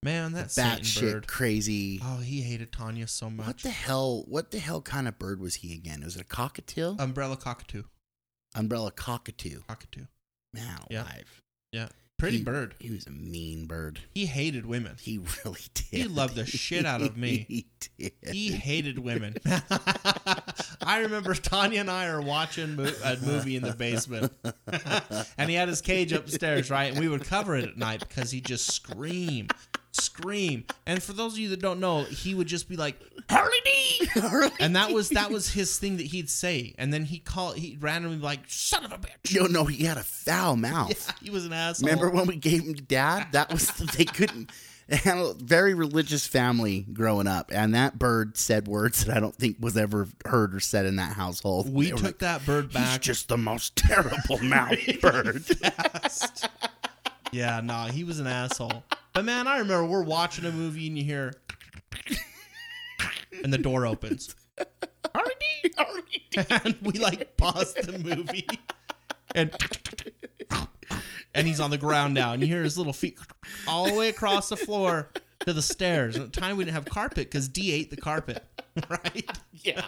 Man, 0.03 0.33
that 0.33 0.53
bat 0.55 0.85
shit 0.85 1.01
bird. 1.13 1.27
crazy. 1.27 1.99
Oh, 2.03 2.17
he 2.19 2.41
hated 2.41 2.71
Tanya 2.71 3.07
so 3.07 3.29
much. 3.29 3.47
what 3.47 3.57
the 3.59 3.69
hell? 3.71 4.23
What 4.27 4.51
the 4.51 4.59
hell 4.59 4.81
kind 4.81 5.07
of 5.07 5.17
bird 5.17 5.39
was 5.39 5.55
he 5.55 5.73
again? 5.73 6.01
Was 6.03 6.15
it 6.15 6.21
a 6.21 6.25
cockatiel? 6.25 6.99
Umbrella 6.99 7.35
cockatoo. 7.37 7.83
Umbrella 8.53 8.91
cockatoo. 8.91 9.61
Cockatoo. 9.67 10.05
Man 10.53 10.77
Yeah. 10.89 11.01
alive. 11.03 11.41
Yeah. 11.71 11.87
Pretty 12.17 12.37
He- 12.37 12.43
bird. 12.43 12.75
He 12.79 12.91
was 12.91 13.07
a 13.07 13.11
mean 13.11 13.65
bird. 13.65 13.99
He 14.13 14.27
hated 14.27 14.65
women. 14.67 14.95
He 15.01 15.17
really 15.43 15.59
did. 15.73 15.85
He 15.89 16.03
loved 16.05 16.35
the 16.35 16.45
shit 16.45 16.85
out 16.85 17.01
of 17.01 17.17
me. 17.17 17.45
he 17.49 17.65
did. 17.97 18.13
He 18.31 18.51
hated 18.51 18.99
women. 18.99 19.35
I 20.81 20.99
remember 20.99 21.33
Tanya 21.33 21.79
and 21.81 21.89
I 21.89 22.05
are 22.07 22.21
watching 22.21 22.75
mo- 22.75 22.91
a 23.03 23.17
movie 23.17 23.55
in 23.57 23.63
the 23.63 23.73
basement, 23.73 24.31
and 25.37 25.49
he 25.49 25.55
had 25.55 25.67
his 25.67 25.81
cage 25.81 26.13
upstairs, 26.13 26.69
right? 26.69 26.91
And 26.91 26.99
we 26.99 27.07
would 27.09 27.25
cover 27.25 27.55
it 27.55 27.65
at 27.67 27.77
night 27.77 28.01
because 28.07 28.31
he'd 28.31 28.45
just 28.45 28.71
scream, 28.71 29.47
scream. 29.95 30.65
And 30.85 31.01
for 31.01 31.13
those 31.13 31.33
of 31.33 31.39
you 31.39 31.49
that 31.49 31.61
don't 31.61 31.79
know, 31.79 32.03
he 32.03 32.35
would 32.35 32.47
just 32.47 32.69
be 32.69 32.75
like 32.75 32.99
Harley 33.29 33.57
D, 33.63 34.07
and 34.59 34.75
that 34.75 34.91
was 34.91 35.09
that 35.09 35.31
was 35.31 35.51
his 35.51 35.77
thing 35.77 35.97
that 35.97 36.07
he'd 36.07 36.29
say. 36.29 36.75
And 36.77 36.93
then 36.93 37.05
he 37.05 37.19
called 37.19 37.57
he 37.57 37.77
randomly 37.79 38.17
be 38.17 38.23
like 38.23 38.41
son 38.47 38.85
of 38.85 38.91
a 38.91 38.97
bitch. 38.97 39.33
Yo, 39.33 39.45
no, 39.45 39.65
he 39.65 39.85
had 39.85 39.97
a 39.97 40.03
foul 40.03 40.55
mouth. 40.55 40.85
Yeah, 40.85 41.13
he 41.21 41.29
was 41.29 41.45
an 41.45 41.53
asshole. 41.53 41.89
Remember 41.89 42.09
when 42.09 42.27
we 42.27 42.35
gave 42.35 42.63
him 42.63 42.75
to 42.75 42.81
dad? 42.81 43.27
That 43.31 43.51
was 43.51 43.67
they 43.97 44.05
couldn't. 44.05 44.51
They 44.87 44.97
had 44.97 45.17
a 45.17 45.33
very 45.33 45.73
religious 45.73 46.27
family 46.27 46.85
growing 46.93 47.27
up, 47.27 47.51
and 47.51 47.73
that 47.73 47.97
bird 47.97 48.37
said 48.37 48.67
words 48.67 49.05
that 49.05 49.17
I 49.17 49.19
don't 49.19 49.35
think 49.35 49.57
was 49.59 49.75
ever 49.75 50.07
heard 50.25 50.53
or 50.53 50.59
said 50.59 50.85
in 50.85 50.97
that 50.97 51.13
household. 51.13 51.73
we 51.73 51.89
took 51.89 52.03
like, 52.03 52.19
that 52.19 52.45
bird 52.45 52.71
back. 52.71 52.87
He's 52.87 52.99
just 52.99 53.27
the 53.27 53.37
most 53.37 53.75
terrible 53.75 54.37
mouth 54.43 54.77
bird. 55.01 55.43
Yeah, 57.35 57.59
nah, 57.61 57.87
he 57.87 58.05
was 58.05 58.19
an 58.19 58.27
asshole. 58.27 58.83
But 59.13 59.25
man, 59.25 59.45
I 59.45 59.59
remember 59.59 59.85
we're 59.85 60.03
watching 60.03 60.45
a 60.45 60.51
movie 60.51 60.87
and 60.87 60.97
you 60.97 61.03
hear, 61.03 61.33
and 63.43 63.51
the 63.51 63.57
door 63.57 63.85
opens, 63.85 64.35
and 66.49 66.75
we 66.81 66.93
like 66.93 67.35
pause 67.35 67.73
the 67.73 67.99
movie, 67.99 68.47
and 69.35 69.51
and 71.33 71.45
he's 71.45 71.59
on 71.59 71.71
the 71.71 71.77
ground 71.77 72.13
now, 72.13 72.31
and 72.31 72.41
you 72.41 72.47
hear 72.47 72.63
his 72.63 72.77
little 72.77 72.93
feet 72.93 73.19
all 73.67 73.85
the 73.85 73.93
way 73.93 74.07
across 74.07 74.47
the 74.47 74.57
floor 74.57 75.11
to 75.41 75.51
the 75.51 75.61
stairs. 75.61 76.15
And 76.15 76.25
at 76.25 76.33
the 76.33 76.39
time, 76.39 76.55
we 76.55 76.63
didn't 76.63 76.75
have 76.75 76.85
carpet 76.85 77.29
because 77.29 77.49
D 77.49 77.73
ate 77.73 77.89
the 77.89 77.97
carpet, 77.97 78.43
right? 78.89 79.29
Yeah. 79.51 79.83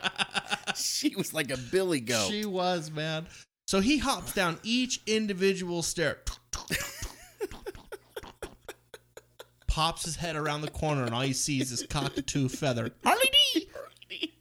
she 0.76 1.16
was 1.16 1.34
like 1.34 1.50
a 1.50 1.58
billy 1.58 2.02
goat. 2.02 2.30
She 2.30 2.46
was, 2.46 2.92
man. 2.92 3.28
So 3.68 3.80
he 3.80 3.98
hops 3.98 4.34
down 4.34 4.60
each 4.64 5.02
individual 5.08 5.82
stair, 5.82 6.20
pops 9.78 10.06
his 10.06 10.16
head 10.16 10.36
around 10.36 10.62
the 10.62 10.72
corner, 10.72 11.04
and 11.04 11.14
all 11.14 11.24
you 11.24 11.36
see 11.36 11.62
is 11.62 11.70
this 11.70 11.86
cockatoo 11.86 12.50
feather. 12.50 12.90
Harley 13.04 13.30
D. 13.54 13.70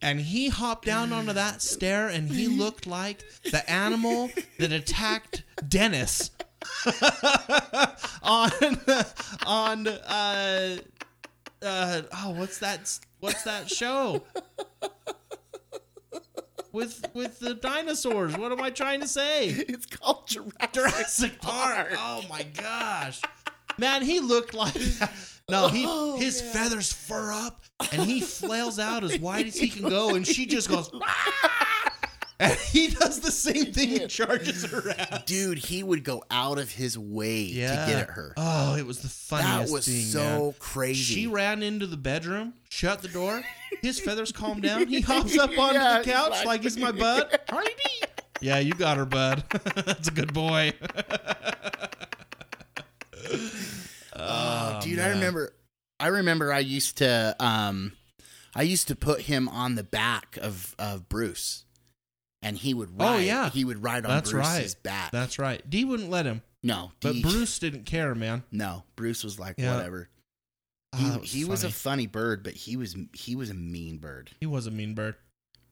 And 0.01 0.19
he 0.19 0.49
hopped 0.49 0.87
down 0.87 1.13
onto 1.13 1.35
that 1.35 1.61
stair, 1.61 2.09
and 2.09 2.31
he 2.31 2.49
looked 2.49 2.87
like 2.87 3.23
the 3.51 3.71
animal 3.71 4.31
that 4.59 4.73
attacked 4.73 5.43
Dennis 5.69 6.31
on 8.23 8.51
on 9.47 9.87
uh 9.87 10.79
uh 11.61 12.03
oh 12.15 12.31
what's 12.31 12.59
that 12.61 12.99
what's 13.21 13.43
that 13.43 13.69
show 13.69 14.23
with 16.73 17.09
with 17.15 17.39
the 17.41 17.55
dinosaurs 17.55 18.37
what 18.37 18.51
am 18.53 18.61
i 18.61 18.71
trying 18.71 19.01
to 19.01 19.07
say 19.09 19.49
It's 19.49 19.87
called 19.87 20.27
Jurassic, 20.29 20.73
Jurassic 20.73 21.41
Park. 21.41 21.89
Oh 21.93 22.25
my 22.29 22.43
gosh. 22.43 23.21
Man, 23.79 24.03
he 24.03 24.21
looked 24.21 24.55
like 24.55 24.75
No, 25.49 25.69
he 25.69 25.85
Oh, 25.87 26.17
his 26.19 26.41
feathers 26.41 26.93
fur 26.93 27.33
up 27.33 27.63
and 27.93 28.03
he 28.03 28.21
flails 28.21 28.79
out 28.79 29.05
as 29.05 29.19
wide 29.21 29.47
as 29.47 29.57
he 29.57 29.69
can 29.69 29.89
go 29.89 30.15
and 30.17 30.27
she 30.27 30.45
just 30.47 30.69
goes 30.69 30.91
and 32.41 32.53
he 32.59 32.89
does 32.89 33.21
the 33.21 33.31
same 33.31 33.73
thing 33.73 34.01
and 34.01 34.11
charges 34.11 34.65
her 34.65 34.91
ass. 34.99 35.23
Dude, 35.25 35.59
he 35.59 35.83
would 35.85 36.03
go 36.05 36.23
out 36.31 36.59
of 36.59 36.71
his 36.73 36.99
way 36.99 37.47
to 37.49 37.53
get 37.55 37.89
at 37.91 38.11
her. 38.11 38.35
Oh, 38.37 38.75
it 38.77 38.85
was 38.87 38.99
the 39.01 39.09
funniest 39.09 39.71
that 39.71 39.73
was 39.73 39.87
thing. 39.87 40.03
so 40.05 40.19
man. 40.21 40.55
crazy. 40.59 41.15
She 41.15 41.27
ran 41.29 41.63
into 41.63 41.87
the 41.87 41.97
bedroom, 41.97 42.55
shut 42.69 43.01
the 43.03 43.09
door. 43.09 43.43
His 43.83 44.01
feathers 44.01 44.33
calmed 44.33 44.63
down. 44.65 44.87
He 44.89 45.01
hops 45.03 45.39
up 45.39 45.57
onto 45.57 45.75
Yeah, 45.79 45.99
the 45.99 46.05
he's 46.05 46.13
couch 46.15 46.31
like- 46.31 46.47
like 46.47 46.63
he's 46.63 46.77
my 46.77 46.91
bud. 46.93 47.39
Harley 47.49 47.71
D. 47.85 48.07
Yeah, 48.41 48.59
you 48.59 48.73
got 48.75 48.97
her, 48.99 49.07
bud. 49.07 49.45
That's 49.87 50.09
a 50.09 50.11
good 50.11 50.35
boy. 50.35 50.73
Oh, 54.15 54.81
dude, 54.83 54.99
I 54.99 55.11
remember. 55.11 55.53
I 56.01 56.09
remember. 56.09 56.53
I 56.53 56.61
used 56.61 56.99
to. 56.99 57.37
Um, 57.41 57.93
I 58.55 58.63
used 58.63 58.89
to 58.89 58.97
put 58.97 59.23
him 59.23 59.49
on 59.49 59.75
the 59.75 59.83
back 59.83 60.39
of 60.41 60.75
of 60.79 61.09
Bruce, 61.09 61.65
and 62.43 62.57
he 62.57 62.73
would 62.75 62.99
ride. 62.99 63.15
Oh, 63.15 63.19
yeah. 63.19 63.51
he 63.51 63.65
would 63.65 63.83
ride 63.83 64.05
on 64.05 64.11
That's 64.11 64.31
Bruce's 64.33 64.75
right. 64.75 64.83
back. 64.83 65.11
That's 65.13 65.39
right. 65.39 65.69
D 65.69 65.85
wouldn't 65.85 66.11
let 66.11 66.25
him, 66.27 66.43
no, 66.63 66.93
but 67.01 67.21
Bruce 67.23 67.59
didn't 67.59 67.85
care, 67.85 68.15
man. 68.15 68.43
No, 68.51 68.85
Bruce 68.97 69.23
was 69.25 69.39
like 69.39 69.57
Yeah. 69.59 69.77
whatever. 69.77 70.09
Ah, 70.95 70.99
He, 70.99 71.05
that 71.11 71.21
was 71.21 71.33
he 71.33 71.45
was 71.45 71.65
a 71.65 71.71
funny. 71.71 72.07
bird, 72.07 72.43
but 72.43 72.55
he 72.55 72.77
was 72.77 72.97
he 73.15 73.37
was 73.37 73.51
a 73.51 73.55
mean 73.55 73.99
bird. 73.99 74.31
He 74.41 74.47
was 74.47 74.67
a 74.67 74.71
mean 74.71 74.95
bird. 74.95 75.17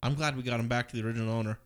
I'm 0.03 0.15
glad 0.15 0.37
we 0.37 0.43
got 0.43 0.61
him 0.61 0.69
back 0.69 0.89
to 0.91 0.97
the 0.97 1.07
original 1.07 1.33
owner. 1.33 1.59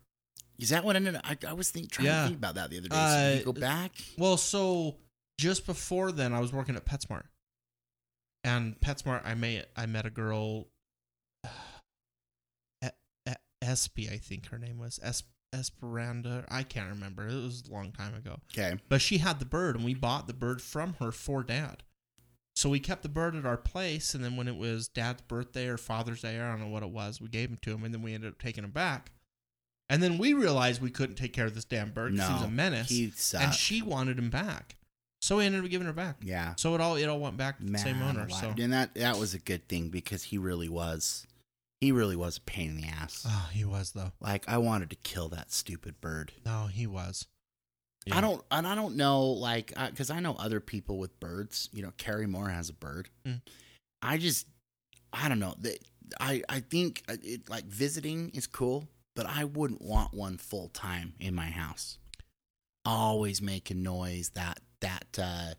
Is 0.61 0.69
that 0.71 0.85
what 0.85 0.95
ended? 0.97 1.17
up- 1.17 1.23
I, 1.25 1.37
I 1.49 1.53
was 1.55 1.71
think, 1.71 1.91
trying 1.91 2.07
Yeah. 2.07 2.21
to 2.23 2.27
think 2.29 2.39
about 2.39 2.55
that 2.57 2.71
the 2.71 2.79
other 2.79 2.89
day. 2.89 2.95
So 2.97 3.41
Uh, 3.51 3.53
go 3.53 3.59
back? 3.61 3.93
Well, 4.17 4.37
so 4.37 4.97
just 5.39 5.67
before 5.67 6.13
then, 6.13 6.33
I 6.35 6.41
was 6.41 6.53
working 6.53 6.77
at 6.77 6.85
PetSmart, 6.85 7.25
and 8.45 8.79
PetSmart, 8.81 9.23
I 9.25 9.35
met 9.35 9.71
I 9.77 9.87
met 9.87 10.05
a 10.07 10.11
girl, 10.11 10.67
E- 12.85 12.89
Espy, 13.63 14.09
I 14.09 14.19
think 14.19 14.47
her 14.49 14.59
name 14.59 14.79
was 14.79 14.99
es- 15.03 15.23
Esperanda. 15.55 16.45
I 16.49 16.63
can't 16.63 16.91
remember. 16.91 17.27
It 17.27 17.35
was 17.35 17.63
a 17.69 17.73
long 17.73 17.91
time 17.93 18.15
ago. 18.15 18.37
Okay. 18.53 18.77
But 18.89 19.01
she 19.01 19.19
had 19.19 19.39
the 19.39 19.45
bird, 19.47 19.77
and 19.77 19.85
we 19.85 19.95
bought 19.95 20.27
the 20.27 20.35
bird 20.35 20.61
from 20.61 20.95
her 21.01 21.11
for 21.13 21.43
dad. 21.43 21.83
So 22.55 22.69
we 22.69 22.81
kept 22.81 23.03
the 23.03 23.09
bird 23.09 23.37
at 23.37 23.47
our 23.47 23.57
place, 23.57 24.15
and 24.15 24.23
then 24.25 24.37
when 24.37 24.49
it 24.49 24.57
was 24.57 24.89
dad's 24.89 25.23
birthday 25.23 25.69
or 25.69 25.77
Father's 25.77 26.23
Day, 26.23 26.41
I 26.41 26.51
don't 26.51 26.61
know 26.61 26.69
what 26.69 26.83
it 26.83 26.91
was, 26.91 27.21
we 27.21 27.29
gave 27.29 27.51
him 27.51 27.59
to 27.63 27.73
him, 27.73 27.85
and 27.85 27.95
then 27.95 28.03
we 28.03 28.15
ended 28.15 28.33
up 28.33 28.39
taking 28.39 28.65
him 28.65 28.73
back. 28.73 29.13
And 29.89 30.03
then 30.03 30.19
we 30.19 30.35
realized 30.35 30.83
we 30.83 30.91
couldn't 30.91 31.15
take 31.17 31.33
care 31.33 31.47
of 31.47 31.55
this 31.55 31.65
damn 31.65 31.93
bird 31.93 32.17
'cause 32.17 32.27
he 32.29 32.35
was 32.35 32.43
a 32.43 32.51
menace, 32.51 32.89
and 33.41 33.55
she 33.55 33.81
wanted 33.81 34.19
him 34.19 34.29
back. 34.29 34.77
So 35.29 35.37
we 35.37 35.45
ended 35.45 35.63
up 35.63 35.69
giving 35.69 35.87
her 35.87 35.93
back. 35.93 36.17
yeah. 36.23 36.55
So 36.57 36.75
it 36.75 36.81
all 36.81 36.97
it 36.97 37.05
all 37.07 37.21
went 37.21 37.37
back 37.37 37.59
to 37.59 37.65
the 37.65 37.71
Man, 37.71 37.83
same 37.83 38.01
owner. 38.01 38.21
alive. 38.21 38.55
So 38.57 38.63
and 38.63 38.73
that 38.73 38.95
that 38.95 39.19
was 39.19 39.35
a 39.35 39.39
good 39.39 39.69
thing 39.69 39.91
because 39.91 40.23
he 40.23 40.39
really 40.39 40.71
was, 40.71 41.27
he 41.83 41.93
really 41.93 42.17
was 42.17 42.39
a 42.39 42.41
pain 42.41 42.71
in 42.71 42.77
the 42.79 42.89
ass. 42.89 43.27
oh, 43.29 43.51
he 43.53 43.63
was 43.67 43.93
though. 43.93 44.13
Like 44.21 44.49
I 44.49 44.57
wanted 44.57 44.89
to 44.89 44.97
kill 44.97 45.29
that 45.29 45.53
stupid 45.53 46.01
bird. 46.01 46.33
No, 46.47 46.69
he 46.73 46.87
was. 46.87 47.27
I 48.11 48.23
don't, 48.23 48.43
and 48.51 48.67
I 48.67 48.75
don't 48.75 48.97
know, 48.97 49.27
like, 49.27 49.75
because 49.91 50.09
I 50.09 50.21
know 50.21 50.35
other 50.39 50.61
people 50.61 50.97
with 50.97 51.21
birds. 51.21 51.69
You 51.75 51.83
know, 51.83 51.93
Carrie 51.99 52.27
Moore 52.27 52.49
has 52.49 52.71
a 52.71 52.73
bird. 52.73 53.11
Mm. 53.27 53.43
I 54.01 54.17
just, 54.17 54.47
I 55.13 55.29
don't 55.29 55.41
know. 55.41 55.55
That 55.59 55.77
I, 56.19 56.43
I 56.49 56.61
think 56.61 57.03
uh, 57.07 57.17
it, 57.23 57.51
like 57.51 57.67
visiting 57.67 58.31
is 58.31 58.47
cool, 58.47 58.89
but 59.15 59.27
I 59.27 59.45
wouldn't 59.45 59.83
want 59.83 60.15
one 60.15 60.39
full 60.39 60.69
time 60.69 61.13
in 61.21 61.35
my 61.35 61.51
house. 61.51 61.99
Always 62.87 63.43
making 63.43 63.83
noise. 63.83 64.31
That 64.31 64.61
that 64.81 65.19
uh, 65.21 65.55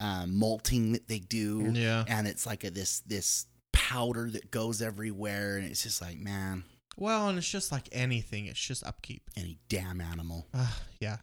uh, 0.00 0.26
molting 0.26 0.92
that 0.92 1.08
they 1.08 1.18
do, 1.18 1.70
Yeah. 1.74 2.04
and 2.08 2.26
it's 2.26 2.46
like 2.46 2.64
a 2.64 2.70
this 2.70 3.00
this 3.00 3.46
powder 3.72 4.30
that 4.30 4.50
goes 4.50 4.82
everywhere, 4.82 5.56
and 5.56 5.66
it's 5.66 5.82
just 5.82 6.00
like, 6.02 6.18
man, 6.18 6.64
Well, 6.96 7.28
and 7.28 7.38
it's 7.38 7.48
just 7.48 7.70
like 7.72 7.88
anything. 7.92 8.46
It's 8.46 8.60
just 8.60 8.84
upkeep. 8.84 9.22
any 9.36 9.58
damn 9.68 10.00
animal. 10.00 10.46
Ah, 10.54 10.80
yeah. 11.00 11.18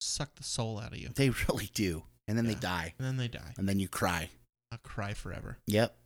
Suck 0.00 0.34
the 0.34 0.42
soul 0.44 0.78
out 0.80 0.92
of 0.92 0.98
you, 0.98 1.10
They 1.14 1.30
really 1.48 1.70
do, 1.74 2.02
and 2.28 2.36
then 2.36 2.46
they 2.46 2.54
die, 2.56 2.94
and 2.98 3.06
then 3.06 3.16
they 3.16 3.28
die. 3.28 3.54
and 3.56 3.68
then 3.68 3.78
you 3.80 3.88
cry. 3.88 4.30
I'll 4.72 4.78
cry 4.78 5.14
forever. 5.14 5.58
Yep. 5.66 5.96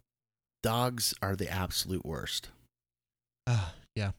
Dogs 0.63 1.15
are 1.23 1.37
the 1.37 1.49
absolute 1.49 2.05
worst. 2.05 2.49
Ah, 3.47 3.75
yeah. 3.95 4.11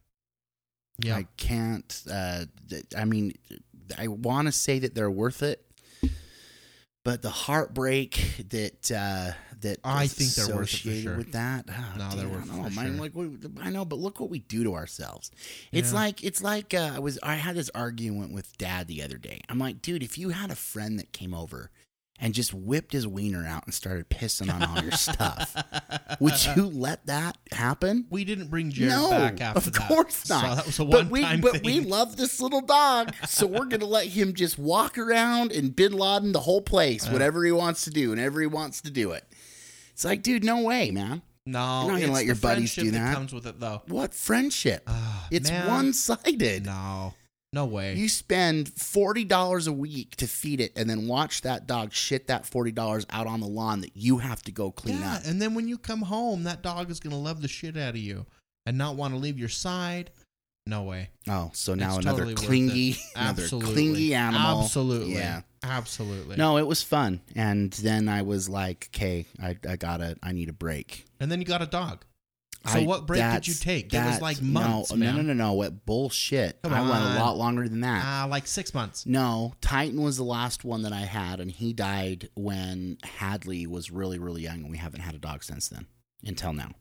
Yeah. 0.99 1.17
I 1.17 1.27
can't 1.37 2.03
uh 2.09 2.45
I 2.97 3.05
mean 3.05 3.33
I 3.97 4.07
want 4.07 4.47
to 4.47 4.51
say 4.51 4.79
that 4.79 4.95
they're 4.95 5.11
worth 5.11 5.43
it. 5.43 5.63
But 7.07 7.21
the 7.21 7.29
heartbreak 7.29 8.19
that 8.49 8.91
uh 8.91 9.31
that 9.61 9.79
I 9.81 10.07
think 10.07 10.31
they're 10.33 10.53
worth 10.55 10.73
it 10.73 10.77
for 10.81 10.89
associated 10.89 11.03
sure. 11.03 11.15
with 11.17 11.31
that. 11.31 11.65
oh, 11.69 11.93
No, 11.97 12.09
dude, 12.09 12.19
they're 12.19 12.27
I 12.27 12.29
worth 12.31 12.43
it 12.43 12.53
know, 12.53 12.63
for 12.65 12.69
sure. 12.71 12.89
Like 12.89 13.15
we, 13.15 13.29
I 13.61 13.69
know, 13.69 13.85
but 13.85 13.97
look 13.97 14.19
what 14.19 14.29
we 14.29 14.39
do 14.39 14.65
to 14.65 14.73
ourselves. 14.75 15.31
It's 15.71 15.93
Yeah. 15.93 15.99
like 15.99 16.21
it's 16.21 16.43
like 16.43 16.73
uh, 16.73 16.91
I 16.95 16.99
was 16.99 17.17
I 17.23 17.35
had 17.35 17.55
this 17.55 17.69
argument 17.73 18.33
with 18.33 18.57
dad 18.57 18.87
the 18.89 19.01
other 19.03 19.17
day. 19.17 19.39
I'm 19.47 19.57
like, 19.57 19.81
dude, 19.81 20.03
if 20.03 20.17
you 20.17 20.29
had 20.31 20.51
a 20.51 20.55
friend 20.55 20.99
that 20.99 21.13
came 21.13 21.33
over 21.33 21.71
and 22.19 22.33
just 22.33 22.53
whipped 22.53 22.93
his 22.93 23.07
wiener 23.07 23.45
out 23.45 23.65
and 23.65 23.73
started 23.73 24.09
pissing 24.09 24.53
on 24.53 24.63
all 24.63 24.81
your 24.81 24.91
stuff, 24.93 25.55
would 26.19 26.33
you 26.55 26.65
let 26.67 27.05
that 27.05 27.37
happen? 27.51 28.05
We 28.09 28.23
didn't 28.23 28.47
bring 28.49 28.71
Jared 28.71 28.93
no, 28.93 29.09
back 29.09 29.41
after 29.41 29.57
of 29.57 29.73
that. 29.73 29.81
Of 29.81 29.87
course 29.87 30.29
not. 30.29 30.41
So 30.41 30.55
that 30.55 30.65
was 30.65 30.79
a 30.79 30.85
but 30.85 31.07
we, 31.09 31.21
one-time 31.21 31.41
but 31.41 31.63
we 31.63 31.79
love 31.81 32.17
this 32.17 32.39
little 32.39 32.61
dog, 32.61 33.13
so 33.25 33.45
we're 33.45 33.65
gonna 33.65 33.85
let 33.85 34.07
him 34.07 34.33
just 34.33 34.57
walk 34.57 34.97
around 34.97 35.51
and 35.51 35.75
Bin 35.75 35.93
Laden 35.93 36.31
the 36.31 36.41
whole 36.41 36.61
place, 36.61 37.07
whatever 37.09 37.43
he 37.45 37.51
wants 37.51 37.83
to 37.83 37.89
do, 37.89 38.09
whenever 38.09 38.41
he 38.41 38.47
wants 38.47 38.81
to 38.81 38.91
do 38.91 39.11
it. 39.11 39.23
It's 39.93 40.05
like, 40.05 40.21
dude, 40.23 40.43
no 40.43 40.61
way, 40.61 40.91
man. 40.91 41.21
no, 41.45 41.83
You're 41.83 41.91
not 41.93 42.01
gonna 42.01 42.13
let 42.13 42.25
your 42.25 42.35
buddies 42.35 42.75
do 42.75 42.91
that. 42.91 43.15
comes 43.15 43.33
with 43.33 43.47
it, 43.47 43.59
though. 43.59 43.81
What 43.87 44.13
friendship? 44.13 44.83
Ah, 44.87 45.27
it's 45.31 45.49
man. 45.49 45.67
one 45.67 45.93
sided. 45.93 46.65
No, 46.65 47.13
no 47.53 47.65
way. 47.65 47.95
You 47.95 48.09
spend 48.09 48.69
forty 48.69 49.23
dollars 49.23 49.67
a 49.67 49.73
week 49.73 50.15
to 50.17 50.27
feed 50.27 50.59
it, 50.59 50.73
and 50.75 50.89
then 50.89 51.07
watch 51.07 51.41
that 51.41 51.67
dog 51.67 51.93
shit 51.93 52.27
that 52.27 52.45
forty 52.45 52.71
dollars 52.71 53.05
out 53.09 53.27
on 53.27 53.39
the 53.39 53.47
lawn 53.47 53.81
that 53.81 53.95
you 53.95 54.17
have 54.17 54.41
to 54.43 54.51
go 54.51 54.71
clean 54.71 54.99
yeah, 54.99 55.15
up. 55.15 55.21
and 55.25 55.41
then 55.41 55.53
when 55.53 55.67
you 55.67 55.77
come 55.77 56.01
home, 56.01 56.43
that 56.43 56.61
dog 56.61 56.91
is 56.91 56.99
gonna 56.99 57.17
love 57.17 57.41
the 57.41 57.47
shit 57.47 57.77
out 57.77 57.91
of 57.91 57.97
you 57.97 58.25
and 58.65 58.77
not 58.77 58.95
want 58.95 59.13
to 59.13 59.19
leave 59.19 59.39
your 59.39 59.49
side. 59.49 60.11
No 60.65 60.83
way. 60.83 61.09
Oh, 61.29 61.49
so 61.53 61.75
now 61.75 61.95
It's 61.95 62.05
another 62.05 62.25
totally 62.25 62.35
clingy, 62.35 62.97
another 63.15 63.47
clingy 63.47 64.13
animal. 64.13 64.63
Absolutely. 64.63 65.13
Yeah. 65.13 65.41
Absolutely. 65.63 66.35
No, 66.35 66.57
it 66.57 66.67
was 66.67 66.83
fun, 66.83 67.21
and 67.35 67.71
then 67.73 68.07
I 68.07 68.21
was 68.21 68.47
like, 68.47 68.89
"Okay, 68.93 69.25
I, 69.41 69.57
I 69.67 69.75
gotta, 69.75 70.17
I 70.21 70.31
need 70.31 70.49
a 70.49 70.53
break." 70.53 71.05
And 71.19 71.31
then 71.31 71.39
you 71.39 71.45
got 71.45 71.61
a 71.61 71.65
dog. 71.65 72.05
So 72.67 72.79
I- 72.79 72.85
what 72.85 73.05
break 73.07 73.21
did 73.21 73.47
you 73.47 73.53
take? 73.53 73.93
It 73.93 73.97
was 74.03 74.21
like 74.21 74.41
months, 74.41 74.91
no, 74.91 74.97
man. 74.97 75.15
No, 75.15 75.21
no, 75.21 75.33
no, 75.33 75.45
no. 75.45 75.53
What 75.53 75.85
bullshit? 75.85 76.61
Come 76.63 76.73
I 76.73 76.81
went 76.81 76.93
on. 76.93 77.15
a 77.17 77.19
lot 77.19 77.37
longer 77.37 77.67
than 77.69 77.81
that. 77.81 78.03
Ah, 78.05 78.27
like 78.29 78.47
six 78.47 78.73
months. 78.73 79.05
no, 79.05 79.53
Titan 79.61 80.01
was 80.01 80.17
the 80.17 80.23
last 80.23 80.63
one 80.65 80.81
that 80.83 80.93
I 80.93 81.01
had, 81.01 81.39
and 81.39 81.49
he 81.51 81.73
died 81.73 82.29
when 82.35 82.97
Hadley 83.03 83.65
was 83.67 83.89
really, 83.91 84.19
really 84.19 84.41
young, 84.41 84.61
and 84.61 84.69
we 84.71 84.77
haven't 84.77 85.01
had 85.01 85.15
a 85.15 85.19
dog 85.19 85.43
since 85.43 85.67
then 85.69 85.87
until 86.23 86.53
now. 86.53 86.71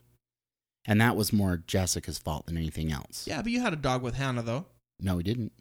And 0.89 1.01
that 1.01 1.17
was 1.17 1.33
more 1.33 1.57
Jessica's 1.67 2.19
fault 2.19 2.47
than 2.47 2.57
anything 2.57 2.93
else. 2.93 3.27
Yeah, 3.27 3.43
but 3.43 3.51
you 3.53 3.61
had 3.61 3.73
a 3.73 3.77
dog 3.77 4.03
with 4.03 4.15
Hannah 4.15 4.43
though. 4.43 4.67
No, 5.01 5.17
we 5.17 5.23
didn't. 5.23 5.53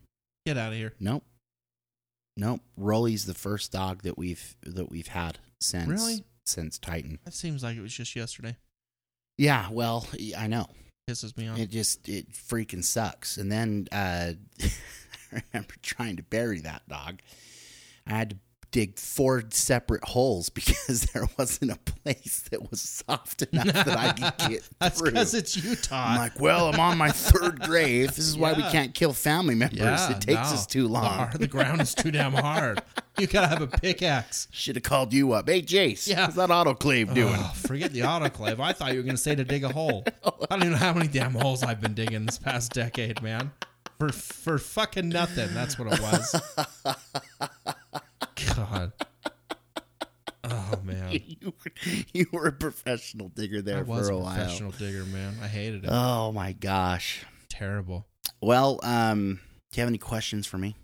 Get 0.46 0.58
out 0.58 0.72
of 0.72 0.78
here. 0.78 0.94
Nope. 1.00 1.24
Nope. 2.38 2.62
Rolly's 2.78 3.26
the 3.26 3.34
first 3.34 3.72
dog 3.72 4.04
that 4.04 4.18
we've 4.18 4.56
that 4.64 4.90
we've 4.92 5.08
had 5.08 5.40
since 5.60 5.88
Really? 5.88 6.24
since 6.46 6.78
Titan. 6.78 7.20
That 7.26 7.34
seems 7.34 7.64
like 7.64 7.76
it 7.78 7.82
was 7.82 7.94
just 7.94 8.16
yesterday. 8.16 8.56
Yeah, 9.38 9.68
well, 9.72 10.08
I 10.38 10.48
know. 10.48 10.68
Pisses 11.10 11.38
me 11.38 11.48
off. 11.48 11.60
It 11.60 11.70
just 11.70 12.10
it 12.10 12.32
freaking 12.32 12.84
sucks. 12.84 13.38
And 13.38 13.52
then 13.52 13.88
uh, 13.92 14.32
I 15.34 15.44
remember 15.54 15.76
trying 15.82 16.18
to 16.18 16.24
bury 16.24 16.62
that 16.62 16.88
dog. 16.88 17.20
I 18.08 18.12
had 18.14 18.30
to 18.32 18.38
dig 18.76 19.00
four 19.00 19.42
separate 19.52 20.04
holes 20.04 20.50
because 20.60 21.04
there 21.14 21.26
wasn't 21.38 21.72
a 21.72 21.78
place 21.78 22.44
that 22.52 22.70
was 22.70 22.82
soft 22.82 23.42
enough 23.44 23.68
that 23.86 23.88
I 23.98 24.12
could 24.12 24.50
get 24.50 24.70
That's 24.80 25.00
through. 25.00 25.12
because 25.12 25.34
it's 25.34 25.56
Utah. 25.56 26.08
I'm 26.10 26.18
like, 26.18 26.38
well, 26.42 26.68
I'm 26.68 26.80
on 26.82 26.98
my 26.98 27.10
third 27.10 27.62
grave. 27.62 28.10
This 28.10 28.28
is 28.28 28.38
why 28.38 28.52
we 28.52 28.64
can't 28.64 28.94
kill 28.94 29.14
family 29.14 29.56
members. 29.56 30.10
it 30.10 30.20
takes 30.20 30.50
no. 30.50 30.56
us 30.56 30.68
too 30.68 30.90
long. 30.90 31.06
Hard- 31.06 31.40
The 31.40 31.48
ground 31.48 31.80
is 31.80 31.96
too 31.96 32.12
damn 32.12 32.34
hard. 32.34 32.82
You 33.18 33.28
gotta 33.28 33.48
have 33.48 33.62
a 33.62 33.68
pickaxe. 33.68 34.50
Should 34.52 34.76
have 34.76 34.84
called 34.84 35.14
you 35.14 35.32
up. 35.32 35.48
Hey, 35.48 35.62
Jace, 35.62 36.06
Yeah. 36.06 36.26
how's 36.26 36.36
that 36.36 36.50
autoclave 36.50 37.14
doing? 37.14 37.34
Oh, 37.34 37.54
forget 37.56 37.94
the 37.94 38.02
autoclave. 38.02 38.60
I 38.60 38.74
thought 38.74 38.92
you 38.92 38.98
were 38.98 39.04
gonna 39.06 39.16
say 39.18 39.36
to 39.36 39.46
dig 39.46 39.64
a 39.64 39.70
hole. 39.72 40.04
Oh. 40.26 40.34
I 40.52 40.56
don't 40.58 40.64
even 40.64 40.72
know 40.74 40.78
how 40.80 40.94
many 40.94 41.08
damn 41.08 41.34
holes 41.34 41.64
I've 41.64 41.80
been 41.80 41.94
digging 41.94 42.26
this 42.26 42.38
past 42.38 42.74
decade, 42.74 43.22
man. 43.22 43.52
For 44.00 44.10
for 44.10 44.58
fucking 44.58 45.08
nothing. 45.08 45.54
That's 45.54 45.80
what 45.80 45.94
it 45.94 46.02
was. 46.02 46.96
God. 48.56 48.94
Oh 50.44 50.80
man. 50.84 51.12
you, 51.42 51.54
were, 51.54 51.72
you 52.14 52.26
were 52.32 52.48
a 52.48 52.52
professional 52.52 53.30
digger 53.30 53.58
I 53.60 53.62
there 53.62 53.84
was 53.84 54.08
for 54.08 54.14
a 54.14 54.18
a 54.18 54.20
while. 54.20 54.36
professional 54.36 54.72
digger, 54.72 55.04
man. 55.06 55.36
I 55.42 55.48
hated 55.48 55.84
it. 55.86 55.90
Oh 55.92 56.32
my 56.32 56.52
gosh. 56.54 57.26
Terrible. 57.50 58.06
Well, 58.42 58.80
um, 58.84 59.40
do 59.72 59.78
you 59.80 59.82
have 59.82 59.90
any 59.90 59.98
questions 59.98 60.46
for 60.46 60.58
me? 60.58 60.76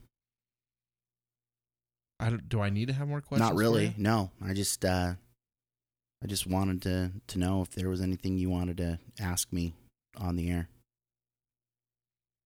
I 2.19 2.29
don't, 2.29 2.47
do 2.49 2.61
I 2.61 2.69
need 2.69 2.87
to 2.87 2.93
have 2.93 3.07
more 3.07 3.21
questions? 3.21 3.49
Not 3.49 3.57
really. 3.57 3.93
No. 3.97 4.31
I 4.43 4.53
just 4.53 4.83
uh 4.85 5.13
I 6.23 6.27
just 6.27 6.45
wanted 6.47 6.81
to 6.83 7.11
to 7.27 7.39
know 7.39 7.61
if 7.61 7.71
there 7.71 7.89
was 7.89 8.01
anything 8.01 8.37
you 8.37 8.49
wanted 8.49 8.77
to 8.77 8.99
ask 9.19 9.51
me 9.51 9.73
on 10.17 10.35
the 10.35 10.49
air. 10.49 10.69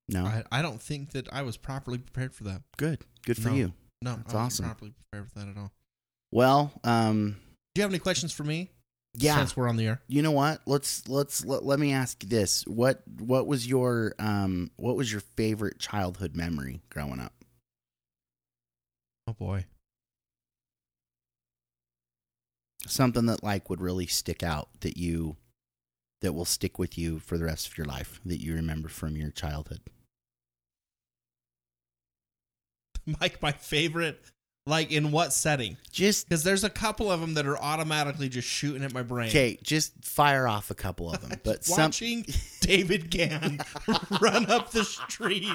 No. 0.07 0.26
I, 0.26 0.44
I 0.52 0.61
don't 0.61 0.82
think 0.82 1.11
that 1.11 1.27
I 1.34 1.41
was 1.41 1.57
properly 1.57 1.98
prepared 1.98 2.34
for 2.36 2.44
that. 2.45 2.61
Good. 2.77 3.02
Good 3.26 3.38
for 3.41 3.49
No. 3.49 3.56
you. 3.56 3.73
No, 4.06 4.15
That's 4.18 4.34
I 4.34 4.38
awesome. 4.38 4.65
properly 4.65 4.94
prepared 5.11 5.30
for 5.32 5.40
that 5.40 5.48
at 5.49 5.57
all. 5.57 5.72
Well, 6.32 6.72
um 6.84 7.38
Do 7.73 7.80
you 7.80 7.84
have 7.84 7.91
any 7.91 7.99
questions 7.99 8.32
for 8.32 8.44
me? 8.44 8.69
yeah. 9.18 9.38
Since 9.38 9.56
we're 9.57 9.68
on 9.69 9.77
the 9.77 9.88
air. 9.88 10.02
you 10.07 10.22
know 10.22 10.32
what? 10.32 10.61
Let's 10.65 11.07
let's 11.07 11.44
let, 11.45 11.64
let 11.65 11.80
me 11.80 11.91
ask 11.94 12.22
you 12.23 12.30
this. 12.30 12.64
What 12.68 13.02
what 13.19 13.48
was 13.48 13.65
your 13.68 14.14
um 14.19 14.72
what 14.77 14.95
was 14.95 15.11
your 15.11 15.22
favorite 15.22 15.80
childhood 15.80 16.36
memory 16.36 16.82
growing 16.90 17.19
up? 17.19 17.34
Oh 19.27 19.34
boy. 19.34 19.65
Something 22.88 23.26
that 23.26 23.41
like 23.44 23.69
would 23.69 23.82
really 23.82 24.06
stick 24.06 24.44
out 24.44 24.69
that 24.82 24.98
you 24.98 25.38
that 26.22 26.34
will 26.34 26.45
stick 26.45 26.77
with 26.77 26.98
you 26.98 27.19
for 27.19 27.38
the 27.38 27.45
rest 27.45 27.68
of 27.68 27.77
your 27.77 27.86
life 27.88 28.19
that 28.26 28.41
you 28.41 28.53
remember 28.53 28.88
from 28.90 29.15
your 29.15 29.32
childhood. 29.32 29.82
Mike, 33.22 33.41
my 33.41 33.52
favorite. 33.52 34.19
Like 34.68 34.91
in 34.91 35.11
what 35.11 35.32
setting? 35.32 35.77
Just 35.91 36.27
Because 36.27 36.44
there's 36.44 36.64
a 36.64 36.72
couple 36.72 37.11
of 37.11 37.22
them 37.22 37.36
that 37.36 37.45
are 37.45 37.57
automatically 37.57 38.30
just 38.30 38.48
shooting 38.48 38.84
at 38.84 38.94
my 38.94 39.03
brain. 39.03 39.27
okay, 39.30 39.60
just 39.61 39.94
fire 40.03 40.48
off 40.48 40.72
a 40.72 40.76
couple 40.76 41.11
of 41.11 41.22
them. 41.22 41.40
But 41.44 41.64
some 41.64 41.77
Watching 41.84 42.26
David 42.61 43.11
Gann 43.11 43.60
run 44.22 44.48
up 44.48 44.72
the 44.72 44.84
street 44.84 45.49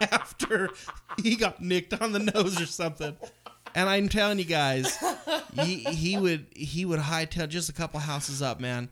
after 0.00 0.68
he 1.22 1.36
got 1.36 1.62
nicked 1.62 1.94
on 2.00 2.12
the 2.12 2.18
nose 2.18 2.60
or 2.60 2.66
something. 2.66 3.16
And 3.74 3.88
I'm 3.88 4.08
telling 4.10 4.38
you 4.38 4.44
guys, 4.44 4.96
he, 5.54 5.76
he 5.78 6.18
would 6.18 6.46
he 6.54 6.84
would 6.84 7.00
hightail 7.00 7.48
just 7.48 7.70
a 7.70 7.72
couple 7.72 7.98
houses 8.00 8.42
up, 8.42 8.60
man. 8.60 8.90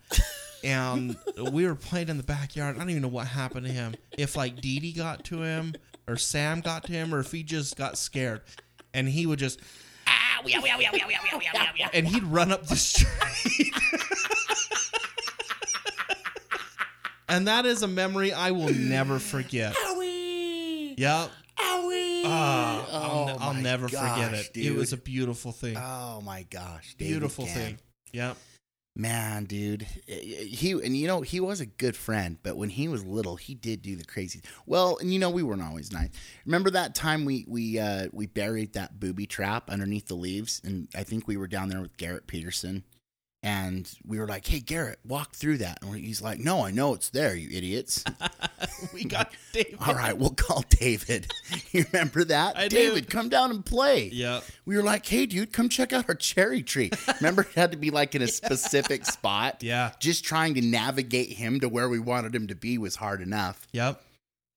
And 0.63 1.17
we 1.53 1.67
were 1.67 1.75
playing 1.75 2.09
in 2.09 2.17
the 2.17 2.23
backyard. 2.23 2.77
I 2.77 2.79
don't 2.79 2.89
even 2.91 3.03
know 3.03 3.09
what 3.09 3.27
happened 3.27 3.67
to 3.67 3.73
him. 3.73 3.95
If 4.17 4.35
like 4.35 4.63
Dee 4.63 4.81
Dee 4.81 4.93
got 4.93 5.25
to 5.25 5.43
him, 5.43 5.75
or 6.07 6.17
Sam 6.17 6.61
got 6.61 6.85
to 6.85 6.93
him 6.93 7.15
or 7.15 7.21
if 7.21 7.33
he 7.33 7.43
just 7.43 7.77
got 7.77 7.99
scared 7.99 8.43
and 8.93 9.09
he 9.09 9.27
would 9.27 9.39
just 9.39 9.61
and 11.93 12.07
he'd 12.07 12.25
run 12.25 12.53
up 12.53 12.67
the 12.67 12.77
street. 12.77 13.75
and 17.29 17.49
that 17.49 17.67
is 17.67 17.83
a 17.83 17.89
memory 17.89 18.33
I 18.33 18.51
will 18.51 18.73
never 18.73 19.19
forget. 19.19 19.75
Owie. 19.75 20.99
Yep. 20.99 21.31
Owie. 21.59 22.25
Uh, 22.25 22.29
oh, 22.29 22.87
I'll, 22.93 23.39
I'll 23.41 23.55
never 23.55 23.89
gosh, 23.89 24.15
forget 24.15 24.35
it. 24.35 24.53
Dude. 24.53 24.67
It 24.67 24.75
was 24.77 24.93
a 24.93 24.97
beautiful 24.97 25.53
thing. 25.53 25.77
Oh 25.77 26.21
my 26.21 26.45
gosh. 26.51 26.95
David 26.99 27.11
beautiful 27.11 27.47
thing. 27.47 27.79
Yep. 28.13 28.37
Man, 28.97 29.47
dude, 29.47 29.83
he 30.07 30.71
and 30.71 30.97
you 30.97 31.09
know 31.09 31.23
he 31.23 31.41
was 31.41 31.61
a 31.61 31.67
good 31.67 31.97
friend, 31.97 32.39
but 32.45 32.57
when 32.57 32.69
he 32.69 32.87
was 32.87 33.05
little, 33.05 33.35
he 33.35 33.53
did 33.53 33.83
do 33.83 33.97
the 33.97 34.05
crazy. 34.05 34.41
Well, 34.67 34.99
and 35.01 35.13
you 35.13 35.19
know 35.19 35.31
we 35.31 35.43
weren't 35.43 35.65
always 35.65 35.93
nice. 35.93 36.11
Remember 36.47 36.71
that 36.71 36.95
time 36.95 37.25
we 37.25 37.45
we 37.49 37.77
uh, 37.81 38.07
we 38.13 38.27
buried 38.27 38.75
that 38.75 39.01
booby 39.01 39.27
trap 39.27 39.69
underneath 39.69 40.07
the 40.07 40.15
leaves, 40.15 40.61
and 40.65 40.87
I 40.95 41.03
think 41.03 41.27
we 41.27 41.37
were 41.37 41.49
down 41.49 41.71
there 41.71 41.81
with 41.81 41.97
Garrett 41.97 42.29
Peterson, 42.29 42.85
and 43.45 43.89
we 44.07 44.19
were 44.19 44.27
like, 44.27 44.47
"Hey, 44.47 44.59
Garrett, 44.61 44.99
walk 45.05 45.35
through 45.35 45.59
that," 45.59 45.79
and 45.83 45.95
he's 45.95 46.23
like, 46.23 46.41
"No, 46.41 46.65
I 46.65 46.71
know 46.73 46.95
it's 46.95 47.11
there, 47.11 47.37
you 47.37 47.49
idiots." 47.57 48.03
We 48.93 49.05
got 49.05 49.33
David. 49.53 49.77
All 49.87 49.95
right, 49.95 50.17
we'll 50.17 50.31
call 50.35 50.65
David. 50.69 51.31
You 51.73 51.85
remember 51.93 52.25
that? 52.25 52.57
I 52.57 52.69
do. 52.69 52.77
David, 52.77 53.11
come 53.11 53.29
down 53.29 53.51
and 53.51 53.65
play. 53.65 54.09
Yep. 54.13 54.45
We 54.65 54.77
were 54.77 54.83
like, 54.83 55.05
hey, 55.07 55.27
dude, 55.27 55.53
come 55.53 55.69
check 55.69 55.93
out 55.93 56.09
our 56.09 56.15
cherry 56.15 56.63
tree. 56.63 56.91
Remember, 57.21 57.43
it 57.43 57.53
had 57.55 57.73
to 57.73 57.77
be 57.77 57.91
like 57.91 58.15
in 58.15 58.23
a 58.23 58.29
specific 58.29 59.05
spot. 59.07 59.63
Yeah. 59.63 59.91
Just 59.99 60.25
trying 60.25 60.55
to 60.55 60.61
navigate 60.61 61.31
him 61.31 61.59
to 61.61 61.69
where 61.69 61.89
we 61.89 61.99
wanted 61.99 62.35
him 62.35 62.47
to 62.49 62.55
be 62.55 62.79
was 62.79 62.95
hard 62.97 63.21
enough. 63.23 63.67
Yep. 63.73 64.01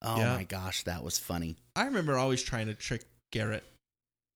Oh 0.03 0.17
Yeah. 0.17 0.35
my 0.35 0.43
gosh, 0.43 0.83
that 0.83 1.03
was 1.03 1.17
funny. 1.17 1.55
I 1.75 1.85
remember 1.85 2.15
always 2.17 2.43
trying 2.43 2.67
to 2.67 2.75
trick 2.75 3.03
Garrett. 3.31 3.63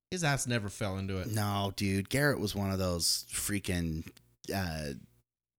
His 0.09 0.23
ass 0.23 0.47
never 0.47 0.69
fell 0.69 0.97
into 0.97 1.17
it. 1.17 1.27
No, 1.31 1.71
dude, 1.75 2.09
Garrett 2.09 2.39
was 2.39 2.55
one 2.55 2.71
of 2.71 2.79
those 2.79 3.25
freaking 3.31 4.07
uh, 4.53 4.93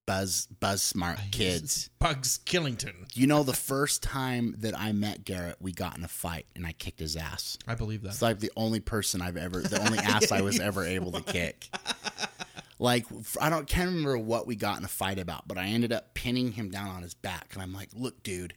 buzz 0.06 0.46
buzz 0.60 0.82
smart 0.82 1.18
kids. 1.30 1.90
Bugs 1.98 2.38
Killington. 2.44 3.06
You 3.14 3.26
know, 3.26 3.42
the 3.42 3.52
first 3.52 4.02
time 4.02 4.54
that 4.59 4.78
I 4.78 4.92
met 4.92 5.24
Garrett, 5.24 5.56
we 5.60 5.72
got 5.72 5.96
in 5.96 6.04
a 6.04 6.09
fight 6.09 6.46
and 6.54 6.66
I 6.66 6.72
kicked 6.72 7.00
his 7.00 7.16
ass. 7.16 7.59
I 7.66 7.74
believe 7.74 8.02
that. 8.02 8.09
It's 8.10 8.22
like 8.22 8.40
the 8.40 8.52
only 8.56 8.80
person 8.80 9.22
I've 9.22 9.36
ever, 9.36 9.60
the 9.60 9.80
only 9.84 9.98
ass 10.00 10.32
I 10.32 10.40
was 10.40 10.60
ever 10.60 10.84
able 10.84 11.12
to 11.12 11.22
kick. 11.22 11.68
Like 12.78 13.06
I 13.40 13.48
don't 13.48 13.68
can't 13.68 13.88
remember 13.90 14.18
what 14.18 14.46
we 14.46 14.56
got 14.56 14.78
in 14.78 14.84
a 14.84 14.88
fight 14.88 15.20
about, 15.20 15.46
but 15.46 15.56
I 15.56 15.66
ended 15.66 15.92
up 15.92 16.14
pinning 16.14 16.50
him 16.52 16.68
down 16.68 16.88
on 16.88 17.02
his 17.02 17.14
back, 17.14 17.50
and 17.52 17.62
I'm 17.62 17.72
like, 17.72 17.90
"Look, 17.94 18.24
dude, 18.24 18.54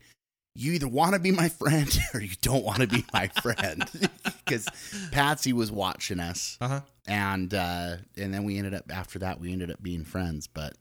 you 0.56 0.72
either 0.74 0.88
want 0.88 1.14
to 1.14 1.20
be 1.20 1.32
my 1.32 1.50
friend 1.50 1.96
or 2.14 2.22
you 2.22 2.36
don't 2.42 2.64
want 2.64 2.80
to 2.80 2.88
be 2.88 3.06
my 3.14 3.28
friend." 3.42 3.84
Because 4.46 4.68
Patsy 5.12 5.54
was 5.54 5.72
watching 5.72 6.20
us, 6.20 6.56
Uh 6.62 6.68
huh. 6.68 6.82
and 7.08 7.52
uh, 7.52 7.96
and 8.16 8.32
then 8.32 8.44
we 8.44 8.60
ended 8.60 8.76
up 8.76 8.84
after 8.92 9.18
that 9.20 9.40
we 9.40 9.52
ended 9.52 9.72
up 9.72 9.82
being 9.82 10.04
friends. 10.06 10.46
But 10.46 10.76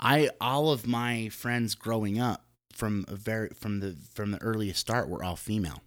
I 0.00 0.30
all 0.40 0.70
of 0.70 0.86
my 0.86 1.28
friends 1.28 1.74
growing 1.74 2.18
up 2.18 2.44
from 2.72 3.04
a 3.08 3.16
very 3.16 3.50
from 3.50 3.80
the 3.80 3.96
from 4.14 4.30
the 4.30 4.40
earliest 4.40 4.80
start 4.80 5.10
were 5.10 5.22
all 5.22 5.36
female, 5.36 5.82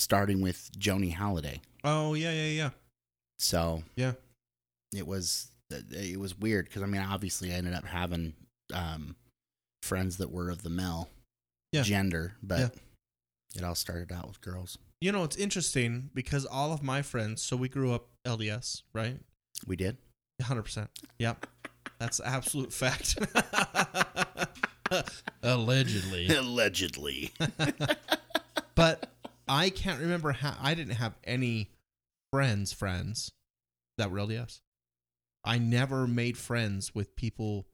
starting 0.00 0.40
with 0.40 0.70
Joni 0.76 1.12
Halliday. 1.14 1.60
Oh 1.84 2.14
yeah, 2.14 2.32
yeah, 2.32 2.48
yeah. 2.50 2.70
So 3.38 3.84
Yeah. 3.94 4.12
it 4.92 5.06
was 5.06 5.48
it 5.70 6.18
was 6.18 6.36
weird 6.36 6.64
because 6.66 6.82
I 6.82 6.86
mean 6.86 7.00
obviously 7.02 7.52
I 7.52 7.56
ended 7.58 7.74
up 7.74 7.84
having 7.84 8.32
um, 8.74 9.14
friends 9.82 10.16
that 10.16 10.32
were 10.32 10.50
of 10.50 10.62
the 10.64 10.70
male 10.70 11.08
Yeah. 11.72 11.82
gender, 11.82 12.34
but 12.42 12.58
Yeah. 12.60 12.68
it 13.56 13.64
all 13.64 13.74
started 13.74 14.10
out 14.12 14.28
with 14.28 14.40
girls. 14.40 14.78
You 15.00 15.12
know, 15.12 15.22
it's 15.24 15.36
interesting 15.36 16.10
because 16.14 16.44
all 16.46 16.72
of 16.72 16.82
my 16.82 17.02
friends, 17.02 17.42
so 17.42 17.56
we 17.56 17.68
grew 17.68 17.92
up 17.92 18.08
LDS, 18.24 18.82
right? 18.92 19.20
We 19.66 19.76
did. 19.76 19.98
100%. 20.40 20.88
Yep. 21.18 21.46
That's 21.98 22.20
absolute 22.20 22.72
fact. 22.72 23.18
Allegedly. 25.42 26.28
Allegedly. 26.36 27.32
but 28.74 29.10
I 29.46 29.70
can't 29.70 30.00
remember 30.00 30.32
how 30.32 30.56
I 30.60 30.74
didn't 30.74 30.94
have 30.94 31.14
any 31.24 31.70
friends 32.32 32.72
friends 32.72 33.32
that 33.98 34.10
were 34.10 34.18
LDS. 34.18 34.60
I 35.44 35.58
never 35.58 36.06
made 36.06 36.36
friends 36.36 36.94
with 36.94 37.16
people 37.16 37.66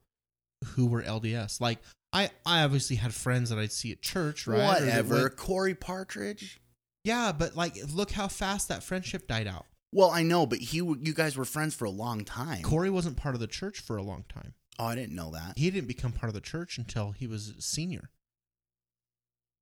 who 0.75 0.85
were 0.87 1.01
LDS. 1.01 1.59
Like 1.61 1.79
I 2.15 2.29
I 2.45 2.63
obviously 2.63 2.95
had 2.95 3.13
friends 3.13 3.49
that 3.49 3.59
I'd 3.59 3.71
see 3.71 3.91
at 3.91 4.01
church, 4.01 4.47
right? 4.47 4.63
Whatever. 4.63 5.23
went- 5.23 5.35
Corey 5.37 5.75
Partridge. 5.75 6.59
yeah, 7.03 7.31
but 7.31 7.55
like 7.55 7.75
look 7.93 8.11
how 8.11 8.27
fast 8.27 8.67
that 8.69 8.83
friendship 8.83 9.27
died 9.27 9.47
out. 9.47 9.65
Well, 9.91 10.09
I 10.11 10.23
know, 10.23 10.45
but 10.45 10.59
he 10.59 10.77
you 10.77 11.13
guys 11.13 11.37
were 11.37 11.45
friends 11.45 11.75
for 11.75 11.85
a 11.85 11.89
long 11.89 12.25
time. 12.25 12.63
Corey 12.63 12.89
wasn't 12.89 13.17
part 13.17 13.35
of 13.35 13.41
the 13.41 13.47
church 13.47 13.79
for 13.79 13.97
a 13.97 14.03
long 14.03 14.23
time. 14.29 14.53
oh, 14.79 14.85
I 14.85 14.95
didn't 14.95 15.15
know 15.15 15.31
that. 15.31 15.57
He 15.57 15.69
didn't 15.71 15.87
become 15.87 16.11
part 16.11 16.29
of 16.29 16.33
the 16.33 16.41
church 16.41 16.77
until 16.77 17.11
he 17.11 17.27
was 17.27 17.49
a 17.49 17.61
senior. 17.61 18.09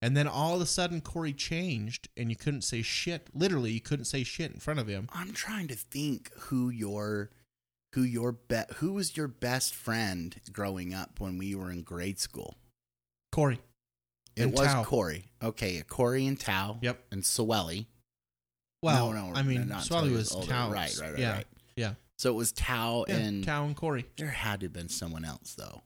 And 0.01 0.17
then 0.17 0.27
all 0.27 0.55
of 0.55 0.61
a 0.61 0.65
sudden 0.65 0.99
Corey 1.01 1.33
changed 1.33 2.09
and 2.17 2.29
you 2.29 2.35
couldn't 2.35 2.63
say 2.63 2.81
shit. 2.81 3.29
Literally, 3.33 3.71
you 3.71 3.79
couldn't 3.79 4.05
say 4.05 4.23
shit 4.23 4.51
in 4.51 4.59
front 4.59 4.79
of 4.79 4.87
him. 4.87 5.07
I'm 5.13 5.31
trying 5.33 5.67
to 5.69 5.75
think 5.75 6.31
who 6.37 6.69
your 6.69 7.29
who 7.93 8.03
your 8.03 8.31
be- 8.33 8.61
who 8.75 8.93
was 8.93 9.15
your 9.17 9.27
best 9.27 9.73
friend 9.75 10.35
growing 10.51 10.93
up 10.93 11.19
when 11.19 11.37
we 11.37 11.55
were 11.55 11.71
in 11.71 11.81
grade 11.83 12.19
school. 12.19 12.57
Corey. 13.31 13.59
It 14.35 14.51
was 14.51 14.67
Tao. 14.67 14.83
Corey. 14.83 15.25
Okay, 15.43 15.81
Corey 15.87 16.25
and 16.27 16.39
Tao. 16.39 16.79
Yep. 16.81 16.99
And 17.11 17.23
Sewelly. 17.25 17.87
Well, 18.81 19.11
no, 19.13 19.29
no, 19.29 19.35
I 19.35 19.43
mean, 19.43 19.71
Swally 19.81 20.11
was. 20.11 20.29
Tao. 20.29 20.71
Right, 20.71 20.95
right, 20.99 21.11
right, 21.11 21.19
yeah, 21.19 21.33
right. 21.35 21.45
Yeah, 21.75 21.93
So 22.17 22.31
it 22.31 22.35
was 22.35 22.51
Tao 22.51 23.05
yeah. 23.07 23.15
and 23.15 23.43
Tao 23.43 23.63
and 23.65 23.75
Corey. 23.75 24.05
there 24.17 24.27
had 24.27 24.59
to 24.59 24.65
have 24.65 24.73
been 24.73 24.89
someone 24.89 25.23
else 25.25 25.53
though. 25.57 25.83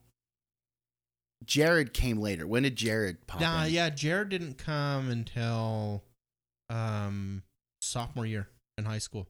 Jared 1.45 1.93
came 1.93 2.17
later. 2.19 2.47
When 2.47 2.63
did 2.63 2.75
Jared 2.75 3.27
pop 3.27 3.39
Nah, 3.41 3.65
in? 3.65 3.73
yeah. 3.73 3.89
Jared 3.89 4.29
didn't 4.29 4.57
come 4.57 5.09
until 5.09 6.03
um 6.69 7.43
sophomore 7.81 8.25
year 8.25 8.49
in 8.77 8.85
high 8.85 8.97
school. 8.97 9.27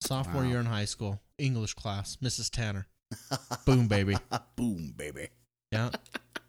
Sophomore 0.00 0.42
Wow. 0.42 0.48
year 0.48 0.60
in 0.60 0.66
high 0.66 0.84
school, 0.84 1.20
English 1.38 1.74
class, 1.74 2.16
Mrs. 2.22 2.50
Tanner. 2.50 2.86
Boom, 3.66 3.88
baby. 3.88 4.16
Boom, 4.56 4.92
baby. 4.96 5.28
Yeah. 5.72 5.90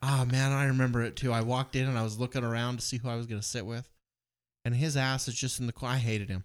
Oh 0.01 0.26
man, 0.26 0.51
I 0.51 0.65
remember 0.65 1.01
it 1.03 1.15
too. 1.15 1.31
I 1.34 1.41
walked 1.41 1.76
in 1.76 1.88
and 1.88 1.97
I 1.97 2.03
was 2.03 2.19
looking 2.19 2.43
around 2.43 2.77
to 2.77 2.85
see 2.85 2.97
who 2.97 3.09
I 3.09 3.15
was 3.15 3.26
gonna 3.26 3.41
sit 3.41 3.65
with, 3.65 3.89
and 4.65 4.76
his 4.76 4.95
ass 4.95 5.27
is 5.27 5.35
just 5.35 5.59
in 5.59 5.67
the 5.67 5.73
corner. 5.73 5.95
I 5.95 5.97
hated 5.97 6.30
him. 6.30 6.43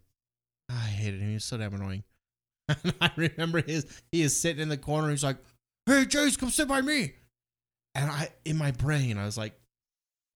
I 0.68 0.74
hated 0.74 1.20
him. 1.20 1.28
He 1.28 1.34
was 1.34 1.44
so 1.44 1.56
damn 1.58 1.74
annoying. 1.74 2.04
And 2.82 2.94
I 3.00 3.10
remember 3.16 3.60
his 3.62 3.86
he 4.10 4.22
is 4.22 4.34
sitting 4.40 4.62
in 4.62 4.68
the 4.70 4.76
corner. 4.78 5.10
He's 5.10 5.22
like, 5.22 5.36
"Hey, 5.86 6.04
Jace, 6.06 6.38
come 6.38 6.48
sit 6.50 6.66
by 6.66 6.80
me." 6.80 7.12
And 7.94 8.10
I, 8.10 8.30
in 8.46 8.56
my 8.56 8.70
brain, 8.72 9.18
I 9.18 9.24
was 9.26 9.36
like, 9.36 9.52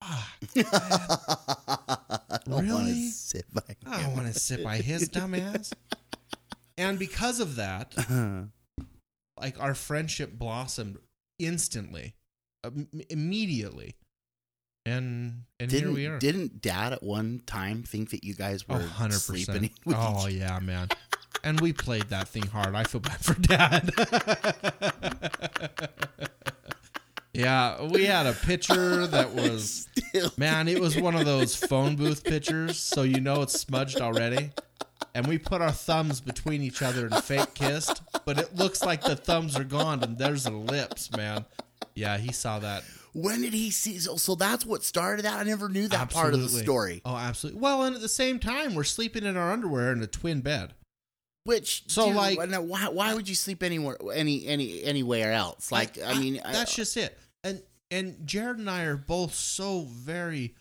"Ah, 0.03 0.32
to 0.55 2.40
Really? 2.47 3.09
sit 3.09 3.47
by 3.53 3.62
I 3.86 4.03
don't 4.03 4.15
want 4.15 4.32
to 4.32 4.39
sit 4.39 4.62
by 4.62 4.77
his 4.77 5.09
dumb 5.09 5.35
ass." 5.35 5.73
And 6.79 6.99
because 6.99 7.41
of 7.41 7.57
that, 7.57 7.95
like 9.39 9.61
our 9.61 9.75
friendship 9.75 10.33
blossomed 10.39 10.97
instantly, 11.39 12.15
uh, 12.65 12.71
im- 12.75 13.03
immediately, 13.11 13.97
and 14.87 15.43
and 15.61 15.69
didn't 15.71 15.89
here 15.89 15.95
we 15.95 16.07
are. 16.07 16.19
didn't 16.19 16.63
Dad 16.63 16.93
at 16.95 17.03
one 17.03 17.43
time 17.47 17.83
think 17.83 18.11
that 18.11 18.23
you 18.25 18.33
guys 18.35 18.67
were 18.69 18.77
Oh, 18.77 18.95
100%. 19.03 19.13
sleeping 19.13 19.71
with 19.85 19.97
oh, 19.99 20.29
each 20.29 20.35
yeah, 20.37 20.59
man. 20.61 20.89
And 21.45 21.61
we 21.61 21.73
played 21.73 22.09
that 22.09 22.27
thing 22.29 22.47
hard. 22.49 22.75
I 22.75 22.83
feel 22.83 23.01
bad 23.01 23.21
for 23.21 23.35
dad. 23.35 23.91
yeah, 27.33 27.81
we 27.85 28.05
had 28.07 28.27
a 28.27 28.33
picture 28.33 29.07
that 29.07 29.35
was, 29.35 29.87
man, 30.37 30.67
it 30.67 30.81
was 30.81 30.97
one 31.01 31.15
of 31.15 31.25
those 31.25 31.55
phone 31.55 31.95
booth 31.95 32.25
pictures. 32.25 32.77
So 32.79 33.03
you 33.03 33.21
know 33.21 33.43
it's 33.43 33.59
smudged 33.61 34.01
already. 34.01 34.51
And 35.15 35.27
we 35.27 35.39
put 35.39 35.61
our 35.61 35.73
thumbs 35.73 36.20
between 36.20 36.62
each 36.62 36.83
other 36.83 37.07
and 37.07 37.25
fake 37.25 37.55
kissed, 37.55 38.03
but 38.25 38.39
it 38.39 38.55
looks 38.55 38.85
like 38.85 39.03
the 39.03 39.16
thumbs 39.16 39.57
are 39.57 39.65
gone 39.65 40.03
and 40.03 40.19
there's 40.19 40.45
the 40.45 40.51
lips, 40.51 41.11
man. 41.16 41.45
Yeah, 41.95 42.19
he 42.19 42.33
saw 42.33 42.59
that. 42.61 42.85
When 43.15 43.41
did 43.41 43.53
he 43.55 43.70
see? 43.70 43.99
So, 43.99 44.35
that's 44.35 44.65
what 44.65 44.85
started 44.85 45.25
that. 45.25 45.41
I 45.41 45.43
never 45.43 45.69
knew 45.69 45.89
that 45.89 46.11
part 46.11 46.35
of 46.35 46.41
the 46.41 46.49
story. 46.49 47.01
Oh, 47.05 47.16
absolutely. 47.16 47.61
Well, 47.61 47.83
and 47.83 47.97
at 47.97 48.03
the 48.03 48.09
same 48.09 48.39
time, 48.39 48.75
we're 48.75 48.85
sleeping 48.85 49.25
in 49.25 49.37
our 49.37 49.51
underwear 49.51 49.93
in 49.93 50.03
a 50.03 50.07
twin 50.07 50.41
bed. 50.41 50.75
Which 51.45 51.85
So, 51.89 52.09
dude, 52.09 52.16
like- 52.16 52.49
now, 52.51 52.61
why 52.61 52.89
why 52.89 53.15
would 53.15 53.29
you 53.29 53.35
sleep 53.35 53.62
anywhere 53.62 53.97
any 54.15 54.47
any 54.47 54.85
anywhere 54.85 55.33
else? 55.33 55.73
Like 55.73 55.99
I, 56.01 56.15
mean, 56.15 56.41
I- 56.45 56.53
that's 56.53 56.75
uh, 56.75 56.77
just 56.77 56.97
it. 56.97 57.19
And 57.43 57.62
and 57.91 58.27
Jared 58.27 58.59
and 58.59 58.69
I 58.69 58.85
are 58.85 58.97
both 58.97 59.35
so 59.35 59.87
very, 59.91 60.55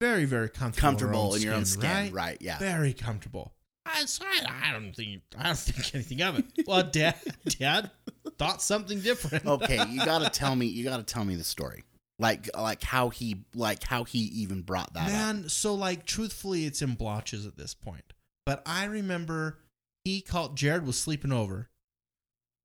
very, 0.00 0.26
very 0.26 0.50
comfortable, 0.50 0.88
comfortable 0.88 1.34
in 1.34 1.40
in 1.40 1.46
your 1.46 1.54
own 1.54 1.64
skin, 1.64 1.88
right? 1.90 2.12
right? 2.12 2.38
Yeah. 2.40 2.58
Very 2.58 2.92
comfortable. 2.92 3.54
I, 3.92 4.04
I, 4.22 4.68
I 4.68 4.72
don't 4.72 4.94
think 4.94 5.22
I 5.36 5.44
don't 5.44 5.58
think 5.58 5.94
anything 5.94 6.22
of 6.22 6.38
it. 6.38 6.44
Well, 6.66 6.82
Dad, 6.82 7.16
Dad 7.46 7.90
thought 8.38 8.62
something 8.62 9.00
different. 9.00 9.46
okay, 9.46 9.84
you 9.88 10.04
got 10.04 10.20
to 10.20 10.30
tell 10.30 10.54
me. 10.54 10.66
You 10.66 10.84
got 10.84 10.98
to 10.98 11.02
tell 11.02 11.24
me 11.24 11.34
the 11.34 11.44
story, 11.44 11.84
like 12.18 12.48
like 12.56 12.82
how 12.82 13.08
he 13.08 13.44
like 13.54 13.82
how 13.82 14.04
he 14.04 14.18
even 14.18 14.62
brought 14.62 14.94
that 14.94 15.06
up. 15.06 15.12
Man, 15.12 15.48
so 15.48 15.74
like 15.74 16.06
truthfully, 16.06 16.66
it's 16.66 16.82
in 16.82 16.94
blotches 16.94 17.46
at 17.46 17.56
this 17.56 17.74
point. 17.74 18.12
But 18.46 18.62
I 18.66 18.84
remember 18.84 19.58
he 20.04 20.20
called 20.20 20.56
Jared 20.56 20.86
was 20.86 20.98
sleeping 20.98 21.32
over. 21.32 21.68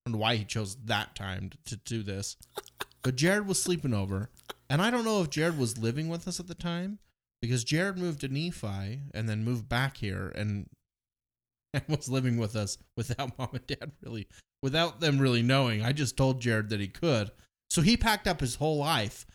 I 0.06 0.10
don't 0.10 0.20
know 0.20 0.22
why 0.22 0.36
he 0.36 0.46
chose 0.46 0.76
that 0.86 1.16
time 1.16 1.50
to, 1.50 1.76
to 1.76 1.78
do 1.78 2.04
this. 2.04 2.38
But 3.02 3.16
Jared 3.16 3.48
was 3.48 3.62
sleeping 3.62 3.94
over. 3.94 4.30
And 4.70 4.82
I 4.82 4.90
don't 4.90 5.06
know 5.06 5.22
if 5.22 5.30
Jared 5.30 5.58
was 5.58 5.78
living 5.78 6.10
with 6.10 6.28
us 6.28 6.40
at 6.40 6.48
the 6.48 6.56
time 6.56 7.00
because 7.42 7.64
Jared 7.64 7.98
moved 7.98 8.22
to 8.22 8.28
Nephi 8.28 9.02
and 9.14 9.30
then 9.30 9.44
moved 9.44 9.70
back 9.70 9.98
here 9.98 10.32
and, 10.36 10.68
and 11.88 11.98
was 11.98 12.10
living 12.10 12.38
with 12.38 12.56
us 12.56 12.78
without 12.96 13.38
mom 13.38 13.50
and 13.54 13.68
dad 13.68 13.92
really, 14.04 14.28
without 14.64 15.00
them 15.00 15.20
really 15.20 15.42
knowing. 15.42 15.84
I 15.84 15.92
just 15.92 16.18
told 16.18 16.42
Jared 16.42 16.70
that 16.70 16.80
he 16.80 16.88
could. 16.88 17.32
So 17.70 17.82
he 17.82 17.98
packed 17.98 18.28
up 18.28 18.40
his 18.40 18.56
whole 18.56 18.78
life 18.78 19.26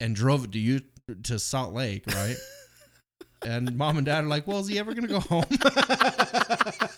and 0.00 0.16
drove 0.16 0.44
it 0.44 0.52
to 0.52 0.58
you 0.58 0.80
to 1.24 1.38
Salt 1.38 1.72
Lake, 1.74 2.04
right? 2.08 2.36
and 3.44 3.76
mom 3.76 3.98
and 3.98 4.06
dad 4.06 4.24
are 4.24 4.28
like, 4.28 4.46
"Well, 4.46 4.60
is 4.60 4.68
he 4.68 4.78
ever 4.78 4.94
gonna 4.94 5.06
go 5.06 5.20
home?" 5.20 5.44
I'm 5.50 6.88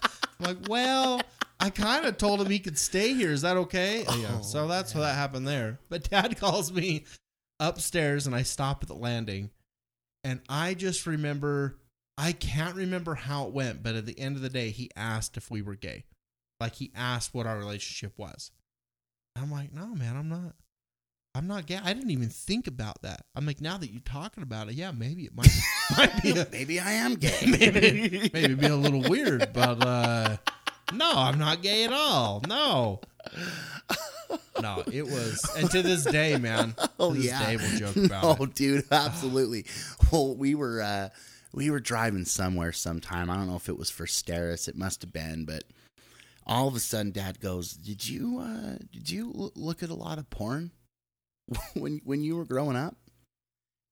like, 0.40 0.68
"Well, 0.68 1.20
I 1.60 1.70
kind 1.70 2.06
of 2.06 2.16
told 2.16 2.40
him 2.40 2.48
he 2.48 2.58
could 2.58 2.78
stay 2.78 3.14
here. 3.14 3.32
Is 3.32 3.42
that 3.42 3.56
okay?" 3.56 4.04
yeah. 4.08 4.38
Oh, 4.38 4.42
So 4.42 4.68
that's 4.68 4.94
what 4.94 5.02
that 5.02 5.14
happened 5.14 5.46
there. 5.46 5.78
But 5.88 6.08
dad 6.08 6.38
calls 6.38 6.72
me 6.72 7.04
upstairs, 7.60 8.26
and 8.26 8.34
I 8.34 8.42
stop 8.42 8.82
at 8.82 8.88
the 8.88 8.94
landing, 8.94 9.50
and 10.24 10.40
I 10.48 10.74
just 10.74 11.06
remember. 11.06 11.78
I 12.18 12.32
can't 12.32 12.74
remember 12.74 13.14
how 13.14 13.46
it 13.46 13.52
went, 13.52 13.82
but 13.82 13.94
at 13.94 14.06
the 14.06 14.18
end 14.18 14.36
of 14.36 14.42
the 14.42 14.48
day, 14.48 14.70
he 14.70 14.90
asked 14.96 15.36
if 15.36 15.50
we 15.50 15.60
were 15.62 15.74
gay. 15.74 16.04
Like 16.58 16.76
he 16.76 16.90
asked 16.94 17.34
what 17.34 17.46
our 17.46 17.58
relationship 17.58 18.14
was. 18.16 18.50
I'm 19.36 19.50
like, 19.50 19.72
no, 19.72 19.94
man, 19.94 20.16
I'm 20.16 20.28
not. 20.28 20.54
I'm 21.34 21.46
not 21.46 21.66
gay. 21.66 21.78
I 21.84 21.92
didn't 21.92 22.10
even 22.10 22.30
think 22.30 22.66
about 22.66 23.02
that. 23.02 23.26
I'm 23.34 23.44
like, 23.44 23.60
now 23.60 23.76
that 23.76 23.92
you're 23.92 24.00
talking 24.00 24.42
about 24.42 24.68
it, 24.68 24.74
yeah, 24.74 24.90
maybe 24.90 25.24
it 25.24 25.36
might, 25.36 25.50
might 25.98 26.22
be 26.22 26.30
a, 26.30 26.48
Maybe 26.52 26.80
I 26.80 26.92
am 26.92 27.16
gay. 27.16 27.38
maybe 27.46 28.30
maybe 28.32 28.54
be 28.54 28.66
a 28.66 28.74
little 28.74 29.02
weird, 29.02 29.52
but 29.52 29.84
uh, 29.86 30.38
no, 30.94 31.12
I'm 31.14 31.38
not 31.38 31.60
gay 31.60 31.84
at 31.84 31.92
all. 31.92 32.42
No, 32.48 33.02
no, 34.62 34.82
it 34.90 35.04
was, 35.04 35.46
and 35.58 35.70
to 35.72 35.82
this 35.82 36.04
day, 36.04 36.38
man, 36.38 36.74
Oh 36.98 37.12
this 37.12 37.26
yeah. 37.26 37.44
day 37.44 37.56
we'll 37.58 37.78
joke 37.78 37.96
about 37.96 38.40
oh, 38.40 38.44
it. 38.44 38.54
dude, 38.54 38.84
absolutely. 38.90 39.66
well, 40.10 40.34
we 40.34 40.54
were 40.54 40.80
uh 40.80 41.10
we 41.56 41.70
were 41.70 41.80
driving 41.80 42.26
somewhere 42.26 42.70
sometime. 42.70 43.30
I 43.30 43.36
don't 43.36 43.48
know 43.48 43.56
if 43.56 43.70
it 43.70 43.78
was 43.78 43.88
for 43.88 44.04
Steris. 44.04 44.68
It 44.68 44.76
must 44.76 45.00
have 45.00 45.12
been, 45.12 45.46
but 45.46 45.64
all 46.46 46.68
of 46.68 46.76
a 46.76 46.80
sudden, 46.80 47.10
Dad 47.10 47.40
goes, 47.40 47.72
"Did 47.72 48.06
you 48.06 48.38
uh 48.38 48.76
did 48.92 49.10
you 49.10 49.50
look 49.56 49.82
at 49.82 49.88
a 49.88 49.94
lot 49.94 50.18
of 50.18 50.30
porn 50.30 50.70
when 51.74 52.00
when 52.04 52.22
you 52.22 52.36
were 52.36 52.44
growing 52.44 52.76
up?" 52.76 52.96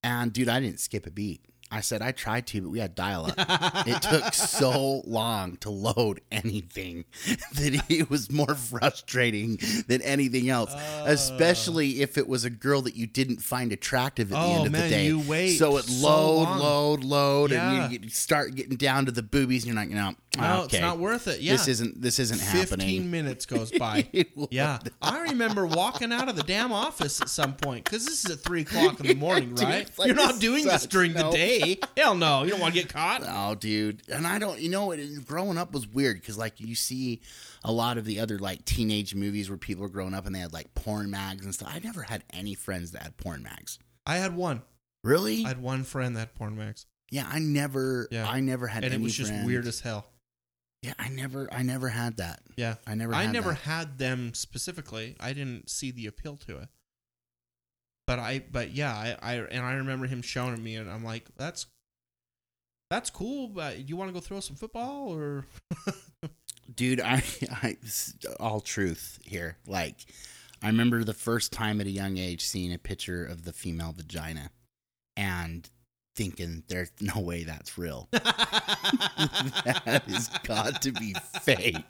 And 0.03 0.33
dude, 0.33 0.51
I 0.51 0.61
didn't 0.61 0.79
skip 0.79 1.07
a 1.07 1.11
beat. 1.11 1.47
I 1.71 1.81
said 1.81 2.03
I 2.03 2.13
tried 2.13 2.47
to, 2.49 2.61
but 2.63 2.71
we 2.71 2.79
had 2.79 2.95
dial 2.95 3.27
up. 3.27 3.35
it 3.87 4.01
took 4.03 4.33
so 4.33 5.03
long 5.07 5.57
to 5.59 5.71
load 5.71 6.21
anything 6.31 7.05
that 7.55 7.83
it 7.89 8.09
was 8.11 8.31
more 8.31 8.55
frustrating 8.55 9.59
than 9.89 10.01
anything 10.03 10.49
else. 10.49 10.73
Uh. 10.73 11.05
Especially 11.07 12.01
if 12.03 12.17
it 12.17 12.29
was 12.29 12.45
a 12.45 12.51
girl 12.51 12.83
that 12.83 12.95
you 12.95 13.07
didn't 13.07 13.39
find 13.43 13.73
attractive 13.73 14.33
at 14.33 14.37
the 14.37 14.45
Oh, 14.45 14.57
end 14.59 14.67
of 14.67 14.73
man, 14.73 14.83
the 14.83 14.89
day. 14.89 15.07
you 15.07 15.19
wait 15.21 15.57
so 15.59 15.77
it 15.79 15.85
so 15.85 16.07
load, 16.07 16.43
long. 16.45 16.59
load, 16.61 17.05
load, 17.05 17.51
Yeah. 17.51 17.85
and 17.85 17.93
you, 17.93 17.99
you 18.03 18.09
start 18.11 18.55
getting 18.55 18.77
down 18.77 19.07
to 19.07 19.13
the 19.13 19.23
boobies, 19.23 19.65
and 19.65 19.75
you're 19.75 19.83
like, 19.83 19.91
no, 19.91 20.15
no, 20.39 20.63
okay, 20.63 20.77
it's 20.77 20.81
not 20.83 20.99
worth 20.99 21.29
it. 21.29 21.41
Yeah, 21.41 21.53
this 21.53 21.69
isn't 21.69 22.01
this 22.01 22.19
isn't 22.19 22.39
Fifteen 22.39 22.61
happening. 22.79 23.11
minutes 23.11 23.47
goes 23.47 23.71
by. 23.79 24.07
Yeah, 24.51 24.79
I 25.03 25.23
remember 25.23 25.67
walking 25.67 26.13
out 26.13 26.29
of 26.29 26.37
the 26.37 26.43
damn 26.43 26.73
office 26.73 27.21
at 27.21 27.29
some 27.29 27.55
point 27.55 27.85
because 27.85 28.05
this 28.05 28.25
is 28.25 28.31
at 28.31 28.41
three 28.41 28.63
o'clock 28.63 29.01
in 29.01 29.07
the 29.07 29.15
morning, 29.17 29.51
Dude, 29.55 29.65
right? 29.65 29.91
like, 29.99 30.07
You're 30.07 30.17
not 30.17 30.41
doing 30.41 30.65
this 30.65 30.87
during 30.87 31.13
No. 31.13 31.31
the 31.31 31.37
day. 31.37 31.79
Hell 31.97 32.15
no, 32.15 32.43
you 32.45 32.51
don't 32.51 32.61
want 32.61 32.75
to 32.75 32.81
get 32.81 32.93
caught. 32.93 33.23
Oh, 33.37 33.55
dude, 33.55 34.03
and 34.09 34.27
I 34.27 34.39
don't. 34.39 34.59
You 34.61 34.71
know, 34.71 34.91
it, 34.93 35.27
growing 35.27 35.59
up 35.59 35.73
was 35.73 35.87
weird 35.89 36.21
because 36.21 36.39
like 36.39 36.61
you 36.61 36.75
see 36.75 37.21
a 37.65 37.73
lot 37.73 37.99
of 37.99 38.05
the 38.05 38.21
other 38.21 38.39
like 38.39 38.65
teenage 38.65 39.15
movies 39.15 39.49
where 39.51 39.57
people 39.59 39.85
are 39.85 39.89
growing 39.89 40.15
up 40.15 40.27
and 40.27 40.35
they 40.35 40.39
had 40.41 40.53
like 40.53 40.75
porn 40.75 41.11
mags 41.11 41.45
and 41.45 41.55
stuff. 41.55 41.69
I 41.73 41.79
never 41.81 42.03
had 42.03 42.23
any 42.33 42.55
friends 42.55 42.91
that 42.93 43.03
had 43.03 43.17
porn 43.17 43.43
mags. 43.43 43.79
I 44.07 44.17
had 44.17 44.37
one. 44.37 44.63
Really? 45.03 45.45
I 45.45 45.49
had 45.49 45.63
one 45.63 45.85
friend 45.85 46.15
that 46.17 46.21
had 46.21 46.35
porn 46.35 46.57
mags, 46.57 46.87
yeah, 47.11 47.27
I 47.31 47.39
never. 47.39 48.09
Yeah. 48.11 48.27
I 48.29 48.41
never 48.41 48.67
had. 48.67 48.85
and 48.85 48.95
it 48.95 49.01
was 49.01 49.15
just 49.15 49.33
weird 49.45 49.67
as 49.67 49.81
hell. 49.81 50.07
Yeah, 50.85 50.93
I 50.99 51.09
never. 51.09 51.49
I 51.51 51.63
never 51.63 51.89
had 51.89 52.19
that. 52.19 52.41
Yeah, 52.59 52.75
I 52.87 52.95
never. 52.95 53.15
I 53.15 53.23
had 53.23 53.33
never 53.33 53.51
that. 53.51 53.61
had 53.61 53.99
them 53.99 54.35
specifically. 54.35 55.17
I 55.19 55.33
didn't 55.33 55.71
see 55.71 55.91
the 55.91 56.07
appeal 56.07 56.37
to 56.47 56.59
it. 56.59 56.69
But 58.07 58.19
I, 58.19 58.45
but 58.53 58.73
yeah, 58.73 58.93
I, 58.93 59.17
I, 59.23 59.35
and 59.37 59.65
I 59.65 59.73
remember 59.77 60.07
him 60.07 60.21
showing 60.21 60.53
it 60.53 60.61
me, 60.61 60.77
and 60.77 60.91
I'm 60.91 61.03
like, 61.03 61.25
that's, 61.39 61.65
that's 62.91 63.09
cool. 63.09 63.49
But 63.49 63.89
you 63.89 63.97
want 63.97 64.11
to 64.11 64.13
go 64.13 64.21
throw 64.21 64.41
some 64.41 64.57
football 64.57 65.09
or? 65.09 65.47
dude 66.75 67.01
I, 67.01 67.23
I, 67.51 67.77
all 68.41 68.63
truth 68.63 69.19
here 69.23 69.59
like 69.67 69.97
i 70.63 70.67
remember 70.67 71.05
the 71.05 71.13
first 71.13 71.53
time 71.53 71.79
at 71.79 71.87
a 71.87 71.91
young 71.91 72.17
age 72.17 72.43
seeing 72.43 72.73
a 72.73 72.79
picture 72.79 73.23
of 73.23 73.45
the 73.45 73.53
female 73.53 73.93
vagina 73.93 74.49
and 75.15 75.69
thinking 76.15 76.63
there's 76.69 76.91
no 77.01 77.21
way 77.21 77.45
that's 77.45 77.77
real 77.79 78.09
that 78.13 80.03
has 80.07 80.29
got 80.45 80.81
to 80.83 80.93
be 80.93 81.15
fake 81.43 81.77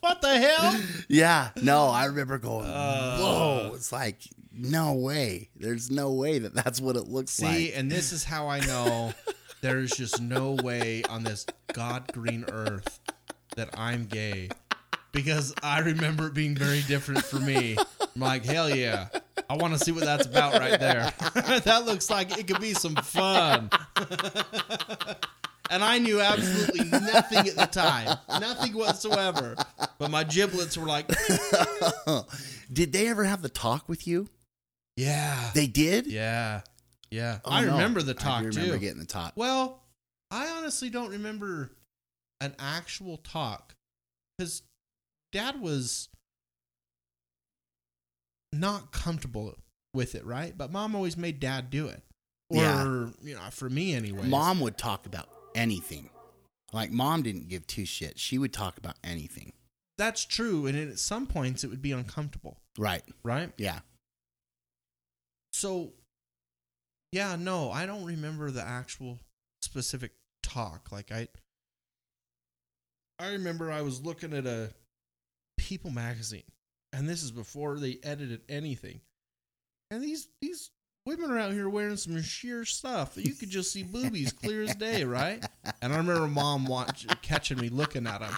what 0.00 0.20
the 0.22 0.38
hell? 0.38 0.80
yeah 1.08 1.50
no 1.62 1.86
i 1.86 2.04
remember 2.06 2.38
going 2.38 2.66
Uh. 2.66 3.18
whoa 3.18 3.72
it's 3.74 3.92
like 3.92 4.20
no 4.52 4.94
way 4.94 5.48
there's 5.56 5.90
no 5.90 6.12
way 6.12 6.38
that 6.38 6.54
that's 6.54 6.80
what 6.80 6.96
it 6.96 7.06
looks 7.08 7.32
See, 7.32 7.44
like 7.44 7.56
See, 7.56 7.72
and 7.74 7.90
this 7.90 8.12
is 8.12 8.24
how 8.24 8.48
I 8.48 8.60
know 8.60 9.12
There's 9.60 9.90
just 9.92 10.20
no 10.20 10.52
way 10.52 11.02
on 11.08 11.22
this 11.24 11.46
god 11.72 12.10
green 12.12 12.44
earth 12.50 13.00
that 13.56 13.70
I'm 13.78 14.06
gay. 14.06 14.50
Because 15.18 15.52
I 15.64 15.80
remember 15.80 16.28
it 16.28 16.34
being 16.34 16.54
very 16.54 16.80
different 16.82 17.24
for 17.24 17.40
me. 17.40 17.76
I'm 18.00 18.20
like, 18.20 18.44
hell 18.44 18.70
yeah. 18.72 19.08
I 19.50 19.56
want 19.56 19.72
to 19.72 19.78
see 19.80 19.90
what 19.90 20.04
that's 20.04 20.26
about 20.26 20.52
right 20.52 20.78
there. 20.78 21.12
that 21.64 21.82
looks 21.86 22.08
like 22.08 22.38
it 22.38 22.46
could 22.46 22.60
be 22.60 22.72
some 22.72 22.94
fun. 22.94 23.68
and 25.70 25.82
I 25.82 25.98
knew 25.98 26.20
absolutely 26.20 26.84
nothing 26.84 27.48
at 27.48 27.56
the 27.56 27.66
time. 27.66 28.16
Nothing 28.28 28.74
whatsoever. 28.74 29.56
But 29.98 30.12
my 30.12 30.22
giblets 30.22 30.78
were 30.78 30.86
like, 30.86 31.08
Did 32.72 32.92
they 32.92 33.08
ever 33.08 33.24
have 33.24 33.42
the 33.42 33.48
talk 33.48 33.88
with 33.88 34.06
you? 34.06 34.28
yeah. 34.96 35.50
They 35.52 35.66
did. 35.66 36.06
Yeah. 36.06 36.60
Yeah. 37.10 37.38
Oh, 37.44 37.50
I 37.50 37.64
no. 37.64 37.72
remember 37.72 38.02
the 38.02 38.12
I 38.12 38.22
talk 38.22 38.42
do 38.42 38.48
remember 38.50 38.74
too. 38.74 38.78
getting 38.78 39.00
the 39.00 39.06
talk. 39.06 39.32
Well, 39.34 39.82
I 40.30 40.46
honestly 40.46 40.90
don't 40.90 41.10
remember 41.10 41.72
an 42.40 42.54
actual 42.60 43.16
talk 43.16 43.74
because 44.38 44.62
dad 45.32 45.60
was 45.60 46.08
not 48.52 48.92
comfortable 48.92 49.54
with 49.94 50.14
it, 50.14 50.24
right? 50.24 50.56
But 50.56 50.72
mom 50.72 50.94
always 50.94 51.16
made 51.16 51.40
dad 51.40 51.70
do 51.70 51.88
it. 51.88 52.02
Or, 52.50 52.56
Yeah. 52.62 53.10
you 53.22 53.34
know, 53.34 53.50
for 53.50 53.68
me 53.68 53.94
anyway. 53.94 54.26
Mom 54.26 54.60
would 54.60 54.78
talk 54.78 55.06
about 55.06 55.28
anything. 55.54 56.10
Like 56.72 56.90
mom 56.90 57.22
didn't 57.22 57.48
give 57.48 57.66
two 57.66 57.82
shits. 57.82 58.18
She 58.18 58.38
would 58.38 58.52
talk 58.52 58.78
about 58.78 58.96
anything. 59.04 59.52
That's 59.96 60.24
true. 60.24 60.66
And 60.66 60.76
at 60.76 60.98
some 60.98 61.26
points 61.26 61.64
it 61.64 61.68
would 61.68 61.82
be 61.82 61.92
uncomfortable, 61.92 62.58
Right. 62.78 63.02
right? 63.22 63.52
Yeah. 63.58 63.80
So, 65.52 65.92
yeah, 67.12 67.36
no, 67.36 67.70
I 67.72 67.84
don't 67.86 68.04
remember 68.04 68.50
the 68.50 68.62
actual 68.62 69.18
specific 69.62 70.12
talk. 70.42 70.92
Like 70.92 71.10
I, 71.10 71.28
I 73.18 73.28
remember 73.32 73.72
I 73.72 73.82
was 73.82 74.02
looking 74.02 74.32
at 74.32 74.46
a 74.46 74.72
People 75.68 75.90
magazine, 75.90 76.44
and 76.94 77.06
this 77.06 77.22
is 77.22 77.30
before 77.30 77.78
they 77.78 77.98
edited 78.02 78.40
anything. 78.48 79.02
And 79.90 80.02
these 80.02 80.26
these 80.40 80.70
women 81.04 81.30
are 81.30 81.38
out 81.38 81.52
here 81.52 81.68
wearing 81.68 81.98
some 81.98 82.22
sheer 82.22 82.64
stuff 82.64 83.14
that 83.16 83.26
you 83.26 83.34
could 83.34 83.50
just 83.50 83.70
see 83.70 83.82
boobies 83.82 84.32
clear 84.32 84.62
as 84.62 84.74
day, 84.76 85.04
right? 85.04 85.44
And 85.82 85.92
I 85.92 85.98
remember 85.98 86.26
mom 86.26 86.64
watching 86.64 87.10
catching 87.20 87.58
me 87.58 87.68
looking 87.68 88.06
at 88.06 88.20
them. 88.20 88.34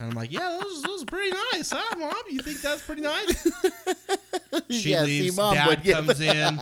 And 0.00 0.10
I'm 0.10 0.16
like, 0.16 0.32
yeah, 0.32 0.58
those, 0.60 0.82
those 0.82 1.04
are 1.04 1.06
pretty 1.06 1.36
nice, 1.52 1.70
huh, 1.70 1.96
mom? 1.98 2.12
You 2.30 2.40
think 2.40 2.60
that's 2.60 2.82
pretty 2.82 3.02
nice? 3.02 3.46
She 4.70 4.90
Yeah, 4.90 5.04
see. 5.04 5.30
Mom 5.36 5.54
Dad 5.54 5.84
comes 5.84 6.20
in. 6.20 6.60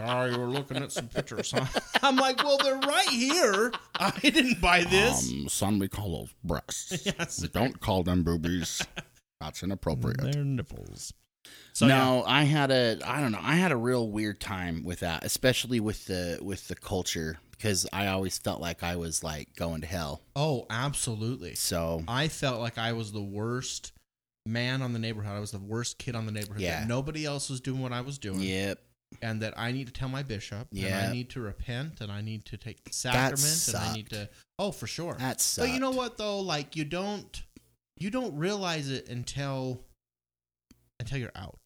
Oh, 0.00 0.24
you 0.24 0.36
were 0.38 0.48
looking 0.48 0.78
at 0.78 0.90
some 0.90 1.06
pictures, 1.08 1.52
huh? 1.52 1.66
I'm 2.02 2.16
like, 2.16 2.42
well, 2.42 2.58
they're 2.58 2.78
right 2.78 3.08
here. 3.08 3.70
I 3.94 4.10
didn't 4.20 4.60
buy 4.60 4.82
this. 4.82 5.30
Um, 5.30 5.48
son, 5.48 5.78
we 5.78 5.88
call 5.88 6.18
those 6.18 6.34
breasts. 6.42 7.06
Yes. 7.18 7.42
We 7.42 7.48
don't 7.48 7.78
call 7.80 8.02
them 8.02 8.22
boobies. 8.24 8.82
That's 9.42 9.62
inappropriate. 9.62 10.20
They're 10.20 10.44
nipples. 10.44 11.12
So 11.72 11.86
no, 11.86 12.22
I 12.26 12.44
had 12.44 12.70
a 12.70 12.98
I 13.04 13.20
don't 13.20 13.32
know. 13.32 13.40
I 13.42 13.56
had 13.56 13.72
a 13.72 13.76
real 13.76 14.08
weird 14.10 14.40
time 14.40 14.84
with 14.84 15.00
that, 15.00 15.24
especially 15.24 15.80
with 15.80 16.06
the 16.06 16.38
with 16.40 16.68
the 16.68 16.74
culture 16.76 17.38
because 17.50 17.86
I 17.92 18.08
always 18.08 18.38
felt 18.38 18.60
like 18.60 18.82
I 18.82 18.96
was 18.96 19.24
like 19.24 19.54
going 19.56 19.80
to 19.80 19.86
hell. 19.86 20.22
Oh, 20.36 20.66
absolutely. 20.70 21.54
So 21.54 22.04
I 22.06 22.28
felt 22.28 22.60
like 22.60 22.78
I 22.78 22.92
was 22.92 23.12
the 23.12 23.22
worst 23.22 23.92
man 24.46 24.82
on 24.82 24.92
the 24.92 24.98
neighborhood. 24.98 25.32
I 25.36 25.40
was 25.40 25.50
the 25.52 25.58
worst 25.58 25.98
kid 25.98 26.14
on 26.14 26.26
the 26.26 26.32
neighborhood. 26.32 26.60
Yeah. 26.62 26.80
That 26.80 26.88
nobody 26.88 27.24
else 27.24 27.48
was 27.48 27.60
doing 27.60 27.80
what 27.80 27.92
I 27.92 28.00
was 28.00 28.18
doing. 28.18 28.40
yep, 28.40 28.80
And 29.22 29.40
that 29.42 29.54
I 29.56 29.70
need 29.72 29.86
to 29.86 29.92
tell 29.92 30.08
my 30.08 30.22
bishop. 30.22 30.68
And 30.72 30.80
Yeah. 30.80 31.06
I 31.08 31.12
need 31.12 31.30
to 31.30 31.40
repent 31.40 32.00
and 32.00 32.10
I 32.10 32.20
need 32.20 32.44
to 32.46 32.56
take 32.56 32.82
the 32.84 32.92
sacrament 32.92 33.68
and 33.68 33.76
I 33.76 33.92
need 33.94 34.10
to 34.10 34.28
Oh, 34.58 34.72
for 34.72 34.86
sure. 34.86 35.16
That's 35.18 35.44
sucked. 35.44 35.68
But 35.68 35.74
you 35.74 35.80
know 35.80 35.90
what 35.92 36.18
though? 36.18 36.40
Like 36.40 36.76
you 36.76 36.84
don't 36.84 37.42
you 37.96 38.10
don't 38.10 38.36
realize 38.36 38.90
it 38.90 39.08
until 39.08 39.84
until 41.00 41.18
you're 41.18 41.32
out. 41.34 41.58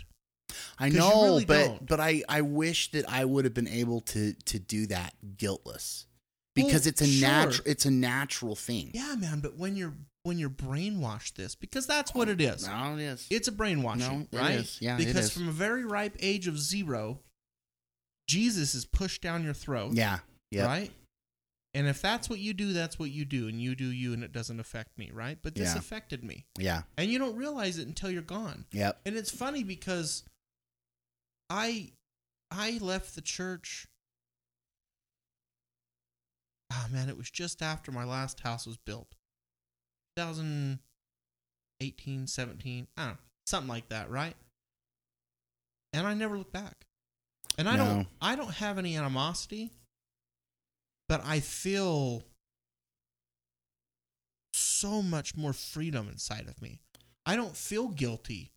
I 0.78 0.88
know, 0.88 1.24
really 1.24 1.44
but 1.44 1.66
don't. 1.66 1.86
but 1.86 2.00
I 2.00 2.22
I 2.28 2.40
wish 2.42 2.90
that 2.92 3.08
I 3.10 3.24
would 3.24 3.44
have 3.44 3.54
been 3.54 3.68
able 3.68 4.00
to 4.02 4.32
to 4.32 4.58
do 4.58 4.86
that 4.86 5.14
guiltless 5.36 6.06
oh, 6.06 6.12
because 6.54 6.82
Well, 6.82 6.88
it's 6.88 7.00
a 7.00 7.06
sure. 7.06 7.28
natural 7.28 7.66
it's 7.66 7.86
a 7.86 7.90
natural 7.90 8.56
thing. 8.56 8.90
Yeah, 8.94 9.14
man, 9.18 9.40
but 9.40 9.56
when 9.56 9.76
you're 9.76 9.94
when 10.22 10.38
you're 10.38 10.50
brainwashed 10.50 11.34
this 11.34 11.54
because 11.54 11.86
that's 11.86 12.12
what 12.14 12.28
it 12.28 12.40
is. 12.40 12.66
No, 12.66 12.96
it 12.96 13.02
is. 13.02 13.26
It's 13.30 13.46
a 13.48 13.52
brainwashing, 13.52 14.28
No, 14.32 14.38
it 14.38 14.42
right? 14.42 14.54
is. 14.56 14.78
Yeah, 14.80 14.96
because 14.96 15.32
from 15.32 15.48
a 15.48 15.52
very 15.52 15.84
ripe 15.84 16.16
age 16.20 16.48
of 16.48 16.58
0, 16.58 17.20
Jesus 18.28 18.74
is 18.74 18.84
pushed 18.84 19.22
down 19.22 19.44
your 19.44 19.54
throat, 19.54 19.92
yeah, 19.92 20.18
yeah, 20.50 20.66
right? 20.66 20.90
And 21.76 21.86
if 21.86 22.00
that's 22.00 22.30
what 22.30 22.38
you 22.38 22.54
do, 22.54 22.72
that's 22.72 22.98
what 22.98 23.10
you 23.10 23.26
do 23.26 23.48
and 23.48 23.60
you 23.60 23.74
do 23.74 23.90
you 23.92 24.14
and 24.14 24.24
it 24.24 24.32
doesn't 24.32 24.58
affect 24.60 24.96
me, 24.96 25.10
right? 25.12 25.36
But 25.42 25.54
this 25.54 25.74
Yeah. 25.74 25.78
affected 25.78 26.24
me. 26.24 26.46
yeah, 26.58 26.84
And 26.96 27.10
you 27.10 27.18
don't 27.18 27.36
realize 27.36 27.76
it 27.78 27.86
until 27.86 28.10
you're 28.10 28.22
gone. 28.22 28.64
yep. 28.72 28.98
And 29.04 29.14
it's 29.14 29.30
funny 29.30 29.62
because 29.62 30.24
I 31.50 31.92
I 32.50 32.78
left 32.80 33.14
the 33.14 33.20
church. 33.20 33.86
Oh 36.72 36.86
man, 36.90 37.10
it 37.10 37.16
was 37.18 37.30
just 37.30 37.60
after 37.62 37.92
my 37.92 38.04
last 38.04 38.40
house 38.40 38.66
was 38.66 38.78
built. 38.78 39.14
2018, 40.16 42.26
17, 42.26 42.88
I 42.96 43.02
don't 43.04 43.10
know, 43.12 43.18
something 43.44 43.68
like 43.68 43.90
that, 43.90 44.08
right? 44.10 44.34
And 45.92 46.06
I 46.06 46.14
never 46.14 46.38
looked 46.38 46.54
back. 46.54 46.86
And 47.58 47.68
I 47.68 47.76
No. 47.76 47.84
don't 47.84 48.08
I 48.22 48.34
don't 48.34 48.54
have 48.54 48.78
any 48.78 48.96
animosity, 48.96 49.72
but 51.08 51.24
I 51.24 51.40
feel 51.40 52.22
so 54.52 55.02
much 55.02 55.36
more 55.36 55.52
freedom 55.52 56.08
inside 56.08 56.46
of 56.48 56.60
me. 56.62 56.80
I 57.24 57.36
don't 57.36 57.56
feel 57.56 57.88
guilty 57.88 58.52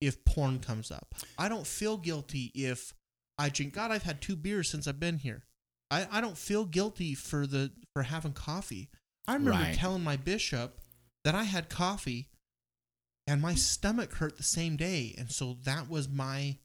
if 0.00 0.24
porn 0.24 0.60
comes 0.60 0.90
up. 0.90 1.14
I 1.38 1.48
don't 1.48 1.66
feel 1.66 1.96
guilty 1.96 2.52
if 2.54 2.92
I 3.38 3.48
drink. 3.48 3.74
God, 3.74 3.90
I've 3.90 4.02
had 4.02 4.20
two 4.20 4.36
beers 4.36 4.68
since 4.68 4.86
I've 4.86 5.00
been 5.00 5.18
here. 5.18 5.44
I, 5.90 6.06
I 6.10 6.20
don't 6.20 6.36
feel 6.36 6.64
guilty 6.64 7.14
for 7.14 7.46
the 7.46 7.72
for 7.94 8.02
having 8.02 8.32
coffee. 8.32 8.90
I 9.26 9.34
remember 9.34 9.52
Right. 9.52 9.74
telling 9.74 10.04
my 10.04 10.16
bishop 10.16 10.80
that 11.24 11.34
I 11.34 11.44
had 11.44 11.68
coffee 11.68 12.28
and 13.26 13.40
my 13.40 13.54
stomach 13.54 14.14
hurt 14.14 14.36
the 14.36 14.42
same 14.42 14.76
day, 14.76 15.14
and 15.18 15.30
so 15.30 15.56
that 15.64 15.88
was 15.88 16.08
my 16.08 16.58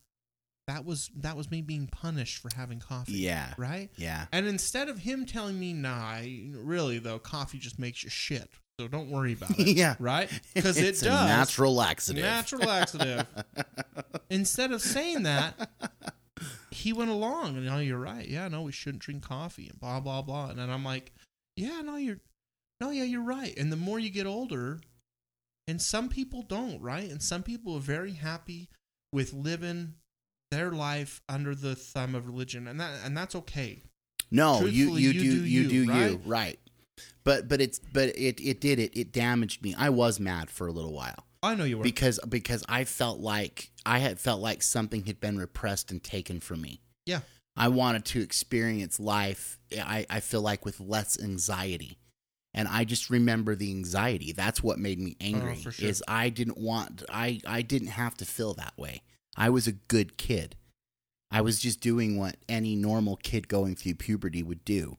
that 0.68 0.86
was 0.86 1.10
that 1.18 1.36
was 1.36 1.50
me 1.52 1.62
being 1.62 1.88
punished 1.88 2.38
for 2.38 2.50
having 2.56 2.80
coffee. 2.80 3.14
Yeah, 3.14 3.54
Right? 3.58 3.90
yeah. 3.98 4.26
And 4.32 4.48
instead 4.48 4.90
of 4.90 5.00
him 5.00 5.26
telling 5.26 5.60
me, 5.60 5.74
nah, 5.74 5.90
I, 5.96 6.52
really 6.54 7.00
though, 7.00 7.20
coffee 7.20 7.58
just 7.60 7.80
makes 7.80 8.04
you 8.04 8.10
shit. 8.10 8.50
So 8.80 8.88
don't 8.88 9.10
worry 9.12 9.34
about 9.34 9.60
it. 9.60 9.68
Yeah. 9.76 9.96
Right? 10.00 10.30
Because 10.54 10.78
it 10.78 10.94
does. 10.94 11.04
a 11.04 11.06
natural 11.10 11.76
laxative. 11.76 12.24
Natural 12.24 12.62
laxative. 12.68 13.26
Instead 14.30 14.72
of 14.72 14.82
saying 14.82 15.24
that, 15.24 15.70
he 16.72 16.94
went 16.94 17.12
along 17.12 17.58
and, 17.58 17.68
oh, 17.70 17.80
you're 17.80 18.00
right. 18.00 18.28
Yeah, 18.28 18.48
no, 18.48 18.62
we 18.64 18.72
shouldn't 18.72 19.04
drink 19.04 19.24
coffee 19.24 19.68
and 19.70 19.80
blah, 19.80 20.00
blah, 20.00 20.22
blah. 20.22 20.50
And 20.50 20.60
then 20.60 20.70
I'm 20.70 20.84
like, 20.86 21.12
yeah, 21.56 21.82
no, 21.82 21.98
you're, 21.98 22.20
no, 22.80 22.90
yeah, 22.92 23.04
you're 23.04 23.22
right. 23.24 23.54
And 23.58 23.72
the 23.72 23.76
more 23.78 24.00
you 24.00 24.10
get 24.10 24.26
older, 24.26 24.80
and 25.68 25.82
some 25.82 26.10
people 26.10 26.42
don't, 26.42 26.82
right? 26.82 27.10
And 27.10 27.22
some 27.22 27.44
people 27.44 27.76
are 27.76 27.80
very 27.82 28.14
happy 28.14 28.70
with 29.14 29.34
living 29.34 29.96
their 30.52 30.72
life 30.72 31.22
under 31.28 31.56
the 31.56 31.76
thumb 31.76 32.14
of 32.14 32.28
religion. 32.28 32.68
And 32.68 32.80
that, 32.80 32.92
and 33.04 33.18
that's 33.18 33.36
okay. 33.36 33.82
No, 34.30 34.62
you 34.62 34.96
you, 34.96 35.10
you 35.10 35.14
do 35.14 35.20
do 35.20 35.26
you 35.26 35.62
you, 35.62 35.68
do 35.70 35.76
you 35.76 35.92
right? 35.92 36.20
right. 36.26 36.60
But 37.24 37.48
but 37.48 37.60
it's 37.60 37.80
but 37.80 38.10
it 38.10 38.40
it 38.40 38.62
did 38.62 38.80
it 38.80 38.96
it 38.96 39.12
damaged 39.12 39.64
me. 39.64 39.76
I 39.78 39.90
was 39.90 40.20
mad 40.20 40.50
for 40.50 40.68
a 40.68 40.72
little 40.72 40.94
while 40.94 41.26
I 41.44 41.56
know 41.56 41.64
you 41.64 41.78
were. 41.78 41.84
because 41.84 42.20
because 42.30 42.64
I 42.70 42.84
felt 42.84 43.20
like 43.20 43.72
I 43.86 44.00
had 44.00 44.20
felt 44.20 44.42
like 44.42 44.62
something 44.62 45.06
had 45.06 45.20
been 45.20 45.38
repressed 45.38 45.92
and 45.92 46.04
taken 46.04 46.40
from 46.40 46.62
me. 46.62 46.82
yeah. 47.06 47.22
I 47.58 47.68
wanted 47.68 48.06
to 48.06 48.22
experience 48.22 49.00
life. 49.00 49.60
I 49.78 50.06
I 50.10 50.22
feel 50.22 50.42
like 50.42 50.64
with 50.64 50.80
less 50.80 51.20
anxiety. 51.22 51.98
And 52.54 52.68
I 52.68 52.84
just 52.86 53.10
remember 53.10 53.56
the 53.56 53.72
anxiety. 53.72 54.32
That's 54.34 54.62
what 54.64 54.78
made 54.78 55.00
me 55.00 55.16
oh, 55.22 55.26
angry. 55.26 55.56
Oh, 55.58 55.64
for 55.64 55.72
sure. 55.72 55.90
Is 55.90 56.04
I 56.08 56.30
didn't 56.30 56.58
want 56.58 57.04
I 57.10 57.42
I 57.46 57.62
didn't 57.62 57.90
have 57.90 58.16
to 58.18 58.26
feel 58.26 58.54
that 58.54 58.74
way. 58.78 59.04
I 59.36 59.50
was 59.50 59.68
a 59.68 59.72
good 59.74 60.18
kid. 60.18 60.56
I 61.30 61.42
was 61.42 61.60
just 61.60 61.80
doing 61.80 62.18
what 62.18 62.36
any 62.50 62.76
normal 62.76 63.16
kid 63.16 63.48
going 63.48 63.76
through 63.76 63.96
puberty 63.96 64.44
would 64.44 64.66
do. 64.66 64.98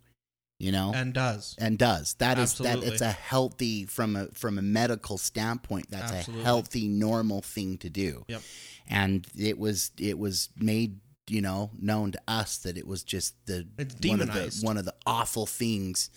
You 0.59 0.71
know? 0.73 0.93
And 0.95 1.13
does. 1.13 1.57
and 1.59 1.77
does 1.77 2.15
that 2.21 2.39
is 2.39 2.55
that 2.59 2.67
Absolutely. 2.67 2.89
it's 2.93 3.01
a 3.03 3.11
healthy 3.11 3.85
from 3.85 4.15
a 4.15 4.29
from 4.29 4.59
a 4.59 4.63
medical 4.63 5.19
standpoint 5.19 5.91
that's 5.91 6.13
Absolutely. 6.13 6.41
a 6.43 6.45
healthy 6.45 6.89
normal 6.89 7.43
thing 7.43 7.79
to 7.79 7.91
do 7.91 8.25
Yep. 8.29 8.43
and 8.89 9.27
it 9.37 9.59
was 9.59 9.91
it 9.99 10.17
was 10.21 10.51
made 10.57 11.01
you 11.29 11.41
know 11.41 11.71
known 11.81 12.13
to 12.13 12.21
us 12.29 12.59
that 12.59 12.77
it 12.79 12.87
was 12.87 13.03
just 13.03 13.35
the 13.47 13.67
It's 13.77 13.97
one 14.07 14.21
of 14.21 14.33
the 14.33 14.61
one 14.63 14.77
of 14.79 14.85
the 14.85 14.95
awful 15.05 15.47
things 15.47 16.11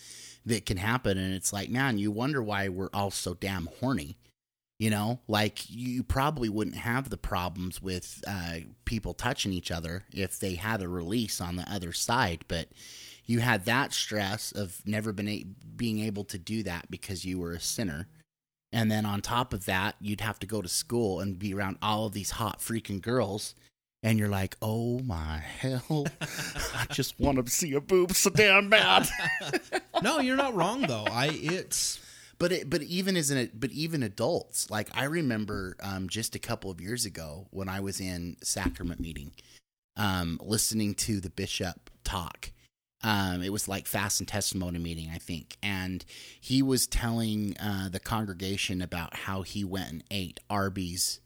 that 0.46 0.68
can 0.68 0.78
happen 0.78 1.18
and 1.18 1.34
it's 1.34 1.52
like 1.52 1.72
man 1.72 1.98
you 1.98 2.12
wonder 2.12 2.44
why 2.44 2.70
we're 2.70 2.90
all 2.94 3.10
so 3.10 3.34
damn 3.34 3.68
horny 3.80 4.16
you 4.80 4.90
know 4.90 5.20
like 5.28 5.70
you 5.70 6.04
probably 6.04 6.50
wouldn't 6.50 6.76
have 6.76 7.10
the 7.10 7.18
problems 7.18 7.82
with 7.82 8.24
uh, 8.28 8.58
people 8.84 9.14
touching 9.14 9.54
each 9.54 9.72
other 9.72 10.04
if 10.14 10.40
they 10.40 10.56
had 10.56 10.82
a 10.82 10.88
release 10.88 11.40
on 11.40 11.56
the 11.56 11.72
other 11.72 11.94
side 11.94 12.44
but 12.48 12.68
you 13.26 13.40
had 13.40 13.66
that 13.66 13.94
stress 13.94 14.52
of 14.52 14.82
never 14.86 15.12
been 15.12 15.28
a- 15.28 15.46
being 15.76 16.00
able 16.00 16.24
to 16.26 16.38
do 16.38 16.64
that 16.64 16.90
because 16.90 17.26
you 17.26 17.40
were 17.40 17.54
a 17.54 17.60
sinner. 17.60 18.08
And 18.72 18.92
then 18.92 19.06
on 19.06 19.22
top 19.22 19.54
of 19.54 19.66
that, 19.66 19.96
you'd 20.00 20.22
have 20.22 20.40
to 20.40 20.48
go 20.48 20.62
to 20.62 20.68
school 20.68 21.20
and 21.22 21.40
be 21.40 21.54
around 21.54 21.78
all 21.82 22.08
of 22.08 22.14
these 22.14 22.32
hot 22.32 22.60
freaking 22.60 23.02
girls. 23.02 23.56
And 24.04 24.20
you're 24.20 24.30
like, 24.30 24.56
oh 24.62 25.00
my 25.00 25.38
hell, 25.38 26.06
I 26.22 26.86
just 26.92 27.20
want 27.20 27.44
to 27.44 27.52
see 27.52 27.74
a 27.74 27.82
boob 27.82 28.12
so 28.12 28.30
damn 28.30 28.70
bad. 28.70 29.08
no, 30.04 30.20
you're 30.20 30.36
not 30.36 30.54
wrong 30.54 30.82
though. 30.82 31.06
I 31.10 31.30
it's 31.32 32.00
But 32.38 32.52
it, 32.52 32.70
but 32.70 32.82
even 32.84 33.16
as 33.16 33.32
an 33.32 33.50
but 33.54 33.72
even 33.72 34.04
adults, 34.04 34.70
like 34.70 34.90
I 34.94 35.06
remember 35.06 35.78
um, 35.82 36.10
just 36.10 36.36
a 36.36 36.40
couple 36.40 36.70
of 36.70 36.82
years 36.82 37.06
ago 37.06 37.48
when 37.52 37.70
I 37.70 37.80
was 37.80 38.02
in 38.02 38.38
sacrament 38.44 39.00
meeting, 39.00 39.32
um, 39.96 40.40
listening 40.44 40.96
to 40.96 41.20
the 41.20 41.30
bishop 41.30 41.90
talk. 42.04 42.52
Um, 43.04 43.44
it 43.44 43.52
was 43.52 43.68
like 43.68 43.86
fast 43.86 44.20
and 44.20 44.28
testimony 44.28 44.80
meeting, 44.80 45.12
I 45.14 45.18
think, 45.18 45.58
and 45.62 46.04
he 46.42 46.64
was 46.64 46.88
telling 46.88 47.56
uh, 47.60 47.90
the 47.90 48.00
congregation 48.00 48.82
about 48.82 49.16
how 49.16 49.44
he 49.44 49.64
went 49.64 49.92
and 49.92 50.04
ate 50.10 50.40
Arby's 50.50 51.20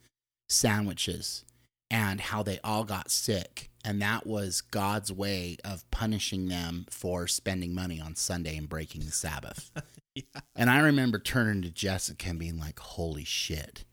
sandwiches 0.50 1.46
and 1.90 2.20
how 2.20 2.44
they 2.44 2.60
all 2.64 2.84
got 2.84 3.10
sick, 3.10 3.70
and 3.86 4.02
that 4.02 4.28
was 4.28 4.62
God's 4.62 5.12
way 5.12 5.58
of 5.64 5.90
punishing 5.90 6.50
them 6.50 6.86
for 6.90 7.28
spending 7.28 7.74
money 7.74 8.02
on 8.02 8.16
Sunday 8.16 8.58
and 8.58 8.68
breaking 8.68 9.06
the 9.06 9.12
Sabbath. 9.12 9.72
And 10.56 10.70
I 10.70 10.80
remember 10.80 11.20
turning 11.20 11.62
to 11.64 11.70
Jessica 11.70 12.30
and 12.30 12.40
being 12.40 12.58
like, 12.60 12.80
"Holy 12.80 13.24
shit!" 13.24 13.86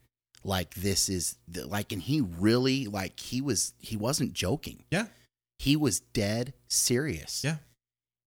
Like 0.44 0.74
this 0.74 1.09
is 1.09 1.36
the, 1.48 1.66
like, 1.66 1.93
and 1.93 2.01
he 2.03 2.20
really 2.20 2.86
like 2.86 3.19
he 3.20 3.40
was 3.40 3.74
he 3.81 3.97
wasn't 3.97 4.32
joking. 4.32 4.85
yeah, 4.90 5.07
He 5.59 5.74
was 5.77 6.01
dead 6.01 6.55
serious. 6.69 7.43
yeah. 7.44 7.57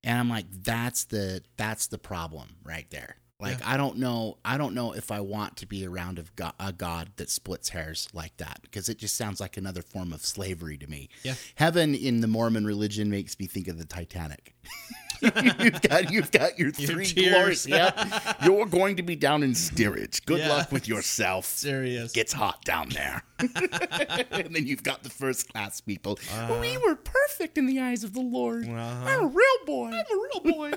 And 0.03 0.17
I'm 0.17 0.29
like, 0.29 0.45
that's 0.63 1.05
the 1.05 1.43
that's 1.57 1.87
the 1.87 1.97
problem 1.97 2.55
right 2.63 2.89
there. 2.89 3.15
Like 3.39 3.59
Yeah. 3.59 3.69
I 3.73 3.77
don't 3.77 3.97
know 3.97 4.37
I 4.43 4.57
don't 4.57 4.73
know 4.73 4.91
if 4.93 5.11
I 5.11 5.21
want 5.21 5.55
to 5.57 5.65
be 5.65 5.85
around 5.87 6.19
of 6.19 6.35
God, 6.35 6.53
a 6.59 6.73
God 6.73 7.11
that 7.15 7.29
splits 7.29 7.69
hairs 7.69 8.09
like 8.13 8.35
that 8.37 8.59
because 8.63 8.89
it 8.89 8.97
just 8.97 9.15
sounds 9.15 9.39
like 9.39 9.55
another 9.55 9.81
form 9.81 10.11
of 10.11 10.25
slavery 10.25 10.77
to 10.77 10.87
me. 10.87 11.07
Yeah. 11.23 11.35
Heaven 11.55 11.95
in 11.95 12.19
the 12.19 12.27
Mormon 12.27 12.65
religion 12.65 13.09
makes 13.09 13.39
me 13.39 13.47
think 13.47 13.67
of 13.69 13.77
the 13.77 13.85
Titanic. 13.85 14.55
you've 15.63 15.81
got 15.81 16.11
you've 16.11 16.31
got 16.31 16.57
your 16.59 16.69
Your 16.77 16.87
three 16.89 17.05
tiers. 17.05 17.33
glories. 17.33 17.67
Yeah. 17.67 18.35
You're 18.45 18.65
going 18.65 18.95
to 18.97 19.03
be 19.03 19.15
down 19.15 19.43
in 19.43 19.53
steerage. 19.55 20.25
Good 20.25 20.39
Yeah. 20.39 20.49
luck 20.49 20.71
with 20.71 20.87
yourself. 20.87 21.45
Serious. 21.45 22.11
Gets 22.13 22.33
hot 22.33 22.63
down 22.63 22.89
there. 22.89 23.23
and 23.39 24.55
then 24.55 24.65
you've 24.67 24.83
got 24.83 25.03
the 25.03 25.09
first 25.09 25.51
class 25.51 25.81
people. 25.81 26.19
Uh. 26.33 26.57
we 26.61 26.77
were 26.77 26.95
perfect 26.95 27.57
in 27.57 27.65
the 27.65 27.79
eyes 27.79 28.03
of 28.03 28.13
the 28.13 28.21
Lord. 28.21 28.65
Uh-huh. 28.67 28.75
I'm 29.05 29.23
a 29.23 29.27
real 29.27 29.65
boy. 29.65 29.87
I'm 29.87 29.93
a 29.93 30.41
real 30.43 30.53
boy. 30.53 30.71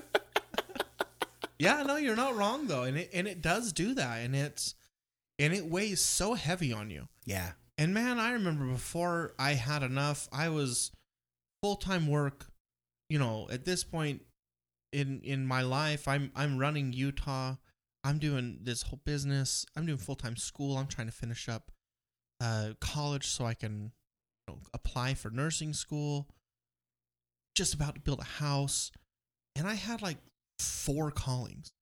yeah, 1.59 1.83
no, 1.83 1.97
you're 1.97 2.17
not 2.17 2.37
wrong 2.37 2.67
though, 2.67 2.83
and 2.83 2.97
it 2.99 3.11
and 3.13 3.27
it 3.29 3.41
does 3.43 3.73
do 3.73 3.95
that, 3.95 4.19
and 4.25 4.35
it's 4.35 4.75
and 5.39 5.53
it 5.53 5.67
weighs 5.67 6.01
so 6.01 6.35
heavy 6.35 6.73
on 6.73 6.91
you. 6.91 7.09
Yeah. 7.25 7.53
And 7.79 7.95
man, 7.95 8.19
I 8.19 8.33
remember 8.33 8.67
before 8.67 9.35
I 9.39 9.53
had 9.53 9.83
enough, 9.83 10.29
I 10.33 10.49
was 10.51 10.91
full 11.63 11.77
time 11.77 12.07
work. 12.07 12.47
You 13.09 13.19
know, 13.19 13.49
at 13.53 13.65
this 13.65 13.85
point 13.85 14.23
in 14.93 15.21
in 15.23 15.47
my 15.47 15.63
life, 15.63 16.07
I'm 16.07 16.31
I'm 16.35 16.59
running 16.59 16.93
Utah. 16.93 17.57
I'm 18.05 18.19
doing 18.19 18.59
this 18.63 18.83
whole 18.83 19.01
business. 19.05 19.65
I'm 19.77 19.87
doing 19.87 19.99
full 19.99 20.17
time 20.17 20.37
school. 20.37 20.77
I'm 20.77 20.87
trying 20.87 21.07
to 21.07 21.13
finish 21.13 21.49
up 21.49 21.71
uh, 22.41 22.71
college 22.81 23.27
so 23.27 23.45
I 23.45 23.55
can 23.55 23.93
you 24.49 24.55
know, 24.55 24.59
apply 24.75 25.15
for 25.15 25.31
nursing 25.31 25.73
school. 25.73 26.29
Just 27.55 27.75
about 27.75 27.95
to 27.95 28.01
build 28.01 28.21
a 28.21 28.25
house, 28.25 28.91
and 29.57 29.67
I 29.67 29.75
had 29.75 30.03
like 30.03 30.17
four 30.59 31.11
callings 31.11 31.73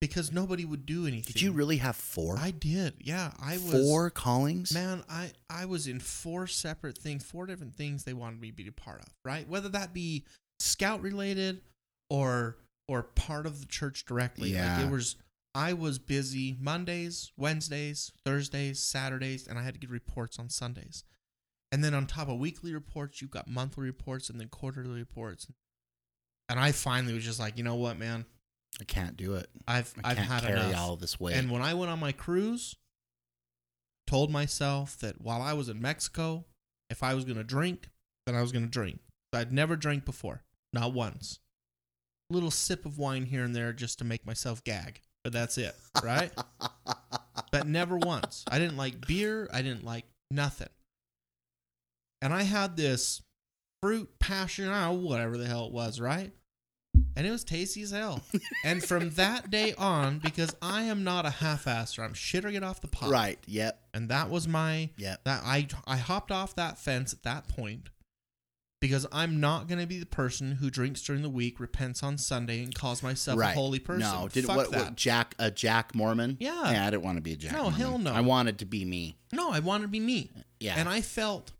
because 0.00 0.30
nobody 0.30 0.66
would 0.66 0.84
do 0.84 1.06
anything. 1.06 1.32
Did 1.32 1.40
you 1.40 1.52
really 1.52 1.78
have 1.78 1.96
four? 1.96 2.36
I 2.38 2.50
did. 2.50 2.94
Yeah, 3.00 3.32
I 3.40 3.54
was 3.54 3.72
four 3.72 4.10
callings? 4.10 4.72
Man, 4.72 5.02
I 5.08 5.32
I 5.48 5.64
was 5.64 5.86
in 5.86 6.00
four 6.00 6.46
separate 6.46 6.98
things, 6.98 7.24
four 7.24 7.46
different 7.46 7.74
things 7.74 8.04
they 8.04 8.12
wanted 8.12 8.40
me 8.40 8.50
to 8.50 8.54
be 8.54 8.68
a 8.68 8.72
part 8.72 9.00
of, 9.00 9.08
right? 9.24 9.48
Whether 9.48 9.70
that 9.70 9.94
be 9.94 10.24
scout 10.60 11.00
related 11.00 11.62
or 12.10 12.58
or 12.88 13.02
part 13.02 13.46
of 13.46 13.60
the 13.60 13.66
church 13.66 14.04
directly. 14.04 14.50
Yeah. 14.50 14.76
Like 14.76 14.86
it 14.86 14.90
was 14.90 15.16
I 15.54 15.72
was 15.72 15.98
busy 15.98 16.56
Mondays, 16.60 17.32
Wednesdays, 17.36 18.12
Thursdays, 18.24 18.80
Saturdays, 18.80 19.46
and 19.46 19.58
I 19.58 19.62
had 19.62 19.74
to 19.74 19.80
give 19.80 19.90
reports 19.90 20.38
on 20.38 20.48
Sundays. 20.50 21.04
And 21.70 21.82
then 21.82 21.94
on 21.94 22.06
top 22.06 22.28
of 22.28 22.38
weekly 22.38 22.72
reports, 22.74 23.20
you've 23.20 23.30
got 23.30 23.48
monthly 23.48 23.84
reports 23.84 24.30
and 24.30 24.40
then 24.40 24.48
quarterly 24.48 24.98
reports. 24.98 25.46
And 26.48 26.60
I 26.60 26.72
finally 26.72 27.14
was 27.14 27.24
just 27.24 27.40
like, 27.40 27.56
you 27.56 27.64
know 27.64 27.76
what, 27.76 27.98
man? 27.98 28.26
I 28.80 28.84
can't 28.84 29.16
do 29.16 29.34
it. 29.34 29.48
I've 29.66 29.94
I 30.02 30.10
I've 30.10 30.16
can't 30.16 30.28
had 30.28 30.42
carry 30.42 30.60
enough. 30.60 30.76
all 30.76 30.96
this 30.96 31.18
weight. 31.18 31.36
And 31.36 31.50
when 31.50 31.62
I 31.62 31.74
went 31.74 31.90
on 31.90 32.00
my 32.00 32.12
cruise, 32.12 32.76
told 34.06 34.30
myself 34.30 34.98
that 34.98 35.20
while 35.20 35.40
I 35.40 35.52
was 35.52 35.68
in 35.68 35.80
Mexico, 35.80 36.44
if 36.90 37.02
I 37.02 37.14
was 37.14 37.24
going 37.24 37.38
to 37.38 37.44
drink, 37.44 37.88
then 38.26 38.34
I 38.34 38.42
was 38.42 38.52
going 38.52 38.64
to 38.64 38.70
drink. 38.70 39.00
I'd 39.32 39.52
never 39.52 39.74
drank 39.76 40.04
before, 40.04 40.42
not 40.72 40.92
once. 40.92 41.40
Little 42.30 42.50
sip 42.50 42.86
of 42.86 42.98
wine 42.98 43.26
here 43.26 43.44
and 43.44 43.54
there 43.54 43.72
just 43.72 43.98
to 43.98 44.04
make 44.04 44.24
myself 44.26 44.64
gag, 44.64 45.00
but 45.22 45.32
that's 45.32 45.58
it, 45.58 45.74
right? 46.02 46.32
but 47.52 47.66
never 47.66 47.96
once. 47.96 48.44
I 48.50 48.58
didn't 48.58 48.76
like 48.76 49.06
beer. 49.06 49.48
I 49.52 49.62
didn't 49.62 49.84
like 49.84 50.04
nothing. 50.30 50.68
And 52.22 52.32
I 52.32 52.42
had 52.44 52.76
this 52.76 53.22
fruit 53.82 54.08
passion, 54.18 54.68
I 54.70 54.88
whatever 54.90 55.36
the 55.36 55.46
hell 55.46 55.66
it 55.66 55.72
was, 55.72 56.00
right? 56.00 56.32
And 57.16 57.26
it 57.26 57.30
was 57.30 57.44
tasty 57.44 57.82
as 57.82 57.90
hell. 57.90 58.22
and 58.64 58.82
from 58.82 59.10
that 59.10 59.50
day 59.50 59.74
on, 59.76 60.18
because 60.18 60.56
I 60.62 60.84
am 60.84 61.04
not 61.04 61.26
a 61.26 61.30
half-asser, 61.30 62.02
I'm 62.02 62.14
shit 62.14 62.44
it 62.44 62.62
off 62.64 62.80
the 62.80 62.88
pot. 62.88 63.10
right. 63.10 63.38
Yep. 63.46 63.78
And 63.92 64.08
that 64.08 64.30
was 64.30 64.48
my 64.48 64.90
Yep. 64.96 65.24
that 65.24 65.42
I 65.44 65.68
I 65.86 65.98
hopped 65.98 66.32
off 66.32 66.56
that 66.56 66.78
fence 66.78 67.12
at 67.12 67.22
that 67.24 67.46
point 67.48 67.90
because 68.84 69.06
I'm 69.12 69.40
not 69.40 69.66
going 69.66 69.78
to 69.80 69.86
be 69.86 69.98
the 69.98 70.04
person 70.04 70.52
who 70.52 70.68
drinks 70.68 71.00
during 71.00 71.22
the 71.22 71.30
week, 71.30 71.58
repents 71.58 72.02
on 72.02 72.18
Sunday, 72.18 72.62
and 72.62 72.74
calls 72.74 73.02
myself 73.02 73.38
right. 73.38 73.52
a 73.52 73.58
holy 73.58 73.78
person. 73.78 74.00
No. 74.00 74.28
Did 74.30 74.44
Fuck 74.44 74.56
what, 74.58 74.70
that. 74.72 74.84
what? 74.84 74.94
Jack? 74.96 75.34
A 75.38 75.50
Jack 75.50 75.94
Mormon? 75.94 76.36
Yeah. 76.38 76.70
Yeah. 76.70 76.86
I 76.86 76.90
didn't 76.90 77.02
want 77.02 77.16
to 77.16 77.22
be 77.22 77.32
a 77.32 77.36
Jack. 77.36 77.52
No, 77.52 77.62
Mormon. 77.62 77.80
hell 77.80 77.96
no. 77.98 78.12
I 78.12 78.20
wanted 78.20 78.58
to 78.58 78.66
be 78.66 78.84
me. 78.84 79.16
No, 79.32 79.50
I 79.50 79.60
wanted 79.60 79.84
to 79.84 79.88
be 79.88 80.00
me. 80.00 80.30
Yeah. 80.60 80.74
And 80.76 80.86
I 80.86 81.00
felt 81.00 81.52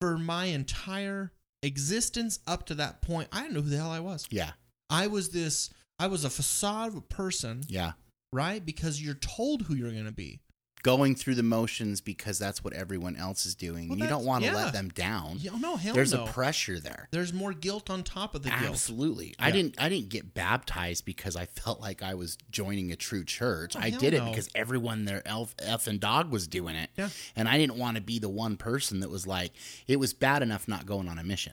for 0.00 0.16
my 0.18 0.44
entire 0.44 1.32
existence 1.64 2.38
up 2.46 2.66
to 2.66 2.74
that 2.76 3.02
point, 3.02 3.26
I 3.32 3.42
didn't 3.42 3.54
know 3.54 3.62
who 3.62 3.70
the 3.70 3.78
hell 3.78 3.90
I 3.90 3.98
was. 4.00 4.28
yeah. 4.30 4.52
I 4.88 5.08
was 5.08 5.30
this, 5.30 5.70
I 5.98 6.06
was 6.06 6.24
a 6.24 6.30
facade 6.30 6.90
of 6.90 6.96
a 6.96 7.00
person, 7.00 7.62
Yeah. 7.66 7.92
right? 8.32 8.64
Because 8.64 9.02
you're 9.02 9.14
told 9.14 9.62
who 9.62 9.74
you're 9.74 9.90
going 9.90 10.04
to 10.04 10.12
be. 10.12 10.41
Going 10.82 11.14
through 11.14 11.36
the 11.36 11.44
motions 11.44 12.00
because 12.00 12.40
that's 12.40 12.64
what 12.64 12.72
everyone 12.72 13.14
else 13.16 13.46
is 13.46 13.54
doing. 13.54 13.88
Well, 13.88 13.98
you 13.98 14.08
don't 14.08 14.24
want 14.24 14.42
to 14.42 14.50
yeah. 14.50 14.56
let 14.56 14.72
them 14.72 14.88
down. 14.88 15.36
Yeah, 15.38 15.52
no, 15.60 15.76
hell 15.76 15.94
There's 15.94 16.12
no. 16.12 16.24
a 16.24 16.26
pressure 16.26 16.80
there. 16.80 17.08
There's 17.12 17.32
more 17.32 17.52
guilt 17.52 17.88
on 17.88 18.02
top 18.02 18.34
of 18.34 18.42
the 18.42 18.48
guilt. 18.50 18.62
Absolutely. 18.64 19.36
I 19.38 19.48
Yeah. 19.48 19.52
didn't 19.54 19.74
I 19.80 19.88
didn't 19.88 20.08
get 20.08 20.34
baptized 20.34 21.04
because 21.04 21.36
I 21.36 21.46
felt 21.46 21.80
like 21.80 22.02
I 22.02 22.14
was 22.14 22.36
joining 22.50 22.90
a 22.90 22.96
true 22.96 23.22
church. 23.24 23.76
Oh, 23.76 23.80
I 23.80 23.90
did 23.90 24.12
it 24.12 24.24
because 24.24 24.48
everyone 24.56 25.04
there 25.04 25.22
elf 25.24 25.54
F 25.60 25.86
and 25.86 26.00
dog 26.00 26.30
was 26.32 26.48
doing 26.48 26.74
it. 26.74 26.90
Yeah. 26.96 27.10
And 27.36 27.48
I 27.48 27.58
didn't 27.58 27.76
want 27.76 27.96
to 27.96 28.02
be 28.02 28.18
the 28.18 28.28
one 28.28 28.56
person 28.56 28.98
that 29.00 29.10
was 29.10 29.24
like 29.24 29.52
it 29.86 30.00
was 30.00 30.12
bad 30.12 30.42
enough 30.42 30.66
not 30.66 30.84
going 30.84 31.08
on 31.08 31.16
a 31.18 31.22
mission. 31.24 31.52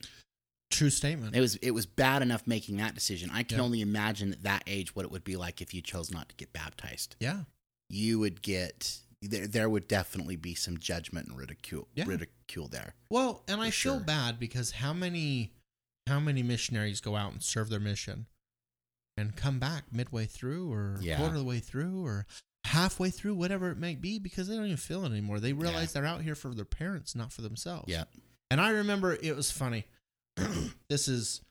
True 0.72 0.90
statement. 0.90 1.36
It 1.36 1.42
was 1.42 1.56
it 1.58 1.72
was 1.72 1.86
bad 1.86 2.24
enough 2.24 2.48
making 2.48 2.78
that 2.78 2.96
decision. 2.96 3.30
I 3.32 3.44
can 3.44 3.60
only 3.60 3.82
imagine 3.82 4.34
at 4.34 4.42
that 4.44 4.64
age 4.66 4.96
what 4.96 5.06
it 5.06 5.12
would 5.12 5.24
be 5.24 5.36
like 5.36 5.62
if 5.62 5.72
you 5.74 5.82
chose 5.82 6.10
not 6.12 6.30
to 6.30 6.36
get 6.36 6.52
baptized. 6.52 7.16
yeah. 7.20 7.42
You 7.92 8.20
would 8.20 8.42
get 8.44 9.00
there 9.22 9.48
there 9.48 9.70
would 9.70 9.88
definitely 9.88 10.36
be 10.36 10.56
some 10.56 10.78
judgment 10.78 11.28
and 11.28 11.38
ridicule 11.38 11.88
Yeah. 11.96 12.06
ridicule 12.08 12.68
there. 12.68 12.96
Well, 13.10 13.44
and 13.48 13.60
I 13.62 13.70
For 13.70 13.76
feel 13.76 14.00
bad 14.00 14.40
because 14.40 14.72
how 14.72 14.94
many 14.94 15.54
how 16.08 16.20
many 16.20 16.42
missionaries 16.42 17.02
go 17.02 17.16
out 17.16 17.34
and 17.34 17.44
serve 17.44 17.70
their 17.70 17.80
mission 17.80 18.28
and 19.18 19.36
come 19.36 19.60
back 19.60 19.92
midway 19.92 20.26
through 20.26 20.72
or 20.72 20.98
Yeah. 21.02 21.18
quarter 21.18 21.36
of 21.36 21.40
the 21.40 21.46
way 21.46 21.60
through 21.60 22.04
or 22.06 22.26
halfway 22.66 23.10
through, 23.10 23.36
whatever 23.36 23.70
it 23.72 23.78
might 23.78 24.00
be, 24.02 24.20
because 24.20 24.48
they 24.48 24.56
don't 24.56 24.66
even 24.66 24.78
feel 24.78 25.04
it 25.06 25.10
anymore. 25.12 25.40
They 25.40 25.54
realize 25.54 25.94
they're 25.94 26.06
out 26.06 26.22
here 26.24 26.36
for 26.36 26.54
their 26.54 26.66
parents, 26.66 27.16
not 27.16 27.32
for 27.34 27.42
themselves. 27.42 27.86
Yeah. 27.90 28.06
And 28.52 28.60
I 28.62 28.70
remember 28.70 29.14
it 29.22 29.36
was 29.36 29.52
funny. 29.52 29.86
this 30.90 31.08
is 31.08 31.42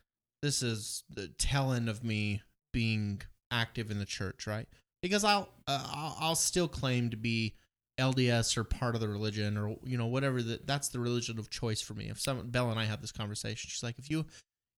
this 0.42 0.62
is 0.62 1.04
the 1.10 1.28
telling 1.28 1.88
of 1.88 2.02
me 2.04 2.42
being 2.72 3.20
active 3.50 3.90
in 3.90 3.98
the 3.98 4.04
church, 4.06 4.46
right? 4.46 4.68
Because 5.02 5.24
I'll 5.24 5.48
uh, 5.66 5.88
I'll, 5.92 6.16
I'll 6.20 6.34
still 6.34 6.68
claim 6.68 7.10
to 7.10 7.16
be 7.16 7.54
LDS 7.98 8.56
or 8.56 8.64
part 8.64 8.94
of 8.94 9.00
the 9.00 9.08
religion 9.08 9.56
or 9.56 9.76
you 9.84 9.98
know 9.98 10.06
whatever 10.06 10.42
that 10.42 10.66
that's 10.66 10.88
the 10.88 11.00
religion 11.00 11.38
of 11.38 11.50
choice 11.50 11.80
for 11.80 11.94
me. 11.94 12.08
If 12.08 12.20
someone 12.20 12.48
Bella 12.50 12.70
and 12.70 12.80
I 12.80 12.84
had 12.84 13.02
this 13.02 13.12
conversation, 13.12 13.68
she's 13.70 13.82
like, 13.82 13.98
if 13.98 14.10
you 14.10 14.26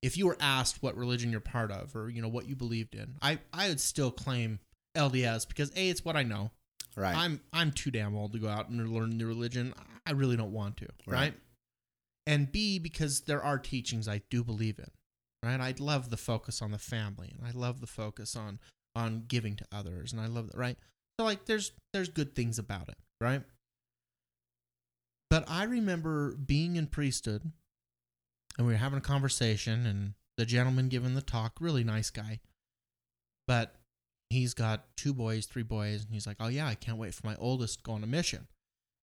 if 0.02 0.16
you 0.16 0.26
were 0.26 0.36
asked 0.40 0.82
what 0.82 0.96
religion 0.96 1.30
you're 1.30 1.40
part 1.40 1.70
of 1.70 1.94
or 1.94 2.08
you 2.08 2.22
know 2.22 2.28
what 2.28 2.46
you 2.46 2.56
believed 2.56 2.94
in, 2.94 3.16
I 3.22 3.38
I 3.52 3.68
would 3.68 3.80
still 3.80 4.10
claim 4.10 4.58
LDS 4.96 5.46
because 5.46 5.70
a 5.76 5.88
it's 5.88 6.04
what 6.04 6.16
I 6.16 6.22
know. 6.22 6.50
Right. 6.96 7.16
I'm 7.16 7.40
I'm 7.52 7.70
too 7.72 7.90
damn 7.90 8.16
old 8.16 8.32
to 8.32 8.38
go 8.38 8.48
out 8.48 8.68
and 8.68 8.88
learn 8.90 9.16
the 9.18 9.26
religion. 9.26 9.74
I 10.06 10.12
really 10.12 10.36
don't 10.36 10.52
want 10.52 10.78
to, 10.78 10.88
right? 11.06 11.16
Right. 11.16 11.34
And 12.26 12.50
B 12.50 12.78
because 12.78 13.22
there 13.22 13.42
are 13.42 13.58
teachings 13.58 14.08
I 14.08 14.22
do 14.30 14.42
believe 14.42 14.78
in. 14.78 14.90
right? 15.42 15.60
I 15.60 15.74
love 15.78 16.10
the 16.10 16.16
focus 16.16 16.60
on 16.62 16.70
the 16.70 16.78
family, 16.78 17.34
and 17.36 17.46
I 17.46 17.52
love 17.58 17.80
the 17.80 17.86
focus 17.86 18.34
on 18.36 18.58
on 19.00 19.24
giving 19.26 19.56
to 19.56 19.64
others, 19.72 20.12
and 20.12 20.20
I 20.20 20.26
love 20.26 20.50
that, 20.50 20.58
right? 20.58 20.76
So 21.18 21.24
like, 21.24 21.46
there's 21.46 21.72
there's 21.92 22.08
good 22.08 22.34
things 22.34 22.58
about 22.58 22.88
it, 22.88 22.96
right? 23.20 23.42
But 25.28 25.44
I 25.48 25.64
remember 25.64 26.34
being 26.34 26.76
in 26.76 26.86
priesthood, 26.86 27.50
and 28.58 28.66
we 28.66 28.72
were 28.72 28.78
having 28.78 28.98
a 28.98 29.02
conversation, 29.02 29.86
and 29.86 30.14
the 30.36 30.46
gentleman 30.46 30.88
giving 30.88 31.14
the 31.14 31.22
talk, 31.22 31.56
really 31.60 31.84
nice 31.84 32.10
guy, 32.10 32.40
but 33.46 33.74
he's 34.28 34.54
got 34.54 34.86
two 34.96 35.12
boys, 35.12 35.46
three 35.46 35.62
boys, 35.62 36.04
and 36.04 36.12
he's 36.12 36.26
like, 36.26 36.36
"Oh 36.40 36.48
yeah, 36.48 36.66
I 36.66 36.74
can't 36.74 36.98
wait 36.98 37.14
for 37.14 37.26
my 37.26 37.36
oldest 37.36 37.78
to 37.78 37.82
go 37.82 37.92
on 37.92 38.04
a 38.04 38.08
mission." 38.08 38.48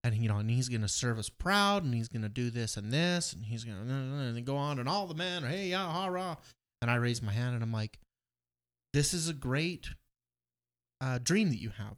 And 0.04 0.16
you 0.16 0.30
know, 0.30 0.38
and 0.38 0.50
he's 0.50 0.70
gonna 0.70 0.88
serve 0.88 1.20
us 1.20 1.30
proud, 1.30 1.84
and 1.84 1.94
he's 1.94 2.08
gonna 2.08 2.30
do 2.30 2.50
this 2.50 2.78
and 2.78 2.92
this, 2.92 3.34
and 3.34 3.46
he's 3.46 3.64
gonna 3.64 3.82
and 3.82 4.46
go 4.46 4.58
on, 4.58 4.80
and 4.80 4.88
all 4.88 5.08
the 5.08 5.16
men 5.16 5.44
are 5.44 5.50
hey 5.50 5.68
yeah 5.68 6.08
rah, 6.08 6.36
and 6.82 6.92
I 6.92 6.96
raise 6.96 7.22
my 7.22 7.32
hand 7.32 7.56
and 7.56 7.64
I'm 7.64 7.74
like, 7.74 8.00
this 8.94 9.14
is 9.14 9.30
a 9.30 9.34
great 9.34 9.90
uh, 11.02 11.20
dream 11.22 11.50
that 11.50 11.62
you 11.62 11.70
have, 11.70 11.96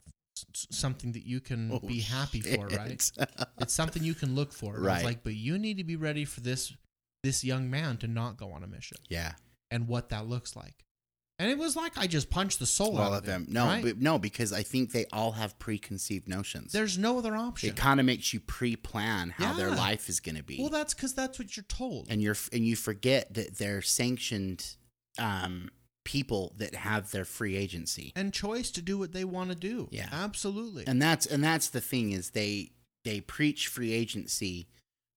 S- 0.53 0.67
something 0.71 1.11
that 1.13 1.25
you 1.25 1.39
can 1.39 1.71
Oh, 1.71 1.79
be 1.79 1.99
happy 2.01 2.41
for, 2.41 2.67
right? 2.67 3.09
It's 3.59 3.73
something 3.73 4.03
you 4.03 4.13
can 4.13 4.35
look 4.35 4.51
for. 4.53 4.75
And 4.75 4.85
I 4.87 4.93
was 4.93 4.97
Right. 4.97 5.05
like, 5.05 5.23
but 5.23 5.35
you 5.35 5.57
need 5.57 5.77
to 5.77 5.83
be 5.83 5.95
ready 5.95 6.25
for 6.25 6.41
this 6.41 6.73
this 7.23 7.43
young 7.43 7.69
man 7.69 7.97
to 7.97 8.07
not 8.07 8.37
go 8.37 8.51
on 8.53 8.63
a 8.63 8.67
mission 8.67 8.97
yeah. 9.09 9.33
and 9.71 9.89
what 9.89 10.07
that 10.09 10.25
looks 10.25 10.55
like. 10.55 10.85
And 11.37 11.49
it 11.51 11.57
was 11.57 11.75
like 11.75 11.97
I 11.97 12.07
just 12.07 12.29
punched 12.29 12.59
the 12.59 12.65
soul 12.65 12.97
All 12.97 13.13
out 13.13 13.17
of 13.19 13.25
them. 13.25 13.43
him. 13.45 13.53
No, 13.53 13.65
right? 13.65 13.83
but 13.83 13.97
no, 13.97 14.17
because 14.19 14.51
I 14.53 14.63
think 14.63 14.91
they 14.93 15.05
all 15.11 15.33
have 15.33 15.59
preconceived 15.59 16.27
notions. 16.29 16.71
there's 16.71 16.97
no 16.97 17.17
other 17.17 17.35
option. 17.35 17.69
it 17.69 17.75
kind 17.75 17.99
of 17.99 18.05
makes 18.05 18.33
you 18.33 18.39
pre-plan 18.39 19.31
how 19.31 19.53
their 19.53 19.69
life 19.71 20.07
is 20.09 20.19
going 20.21 20.35
to 20.37 20.43
be. 20.43 20.59
well, 20.61 20.69
that's 20.69 20.93
because 20.93 21.13
that's 21.13 21.37
what 21.39 21.55
you're 21.57 21.63
told. 21.69 22.07
and 22.09 22.21
you're 22.21 22.37
and 22.53 22.65
you 22.65 22.75
forget 22.77 23.33
that 23.33 23.57
they're 23.57 23.81
sanctioned 23.81 24.75
um, 25.17 25.69
people 26.10 26.53
that 26.57 26.73
have 26.73 27.11
their 27.11 27.23
free 27.26 27.56
agency. 27.56 28.11
and 28.15 28.34
choice 28.34 28.72
to 28.72 28.81
do 28.81 28.98
what 28.98 29.11
they 29.11 29.23
want 29.23 29.49
to 29.52 29.56
do. 29.56 29.88
Yeah. 29.91 30.10
absolutely. 30.11 30.86
And 30.88 30.99
that's 30.99 31.27
and 31.27 31.44
that's 31.44 31.69
the 31.69 31.81
thing 31.81 32.11
is 32.14 32.31
they 32.31 32.72
they 33.06 33.22
preach 33.22 33.68
free 33.68 33.94
agency, 33.94 34.68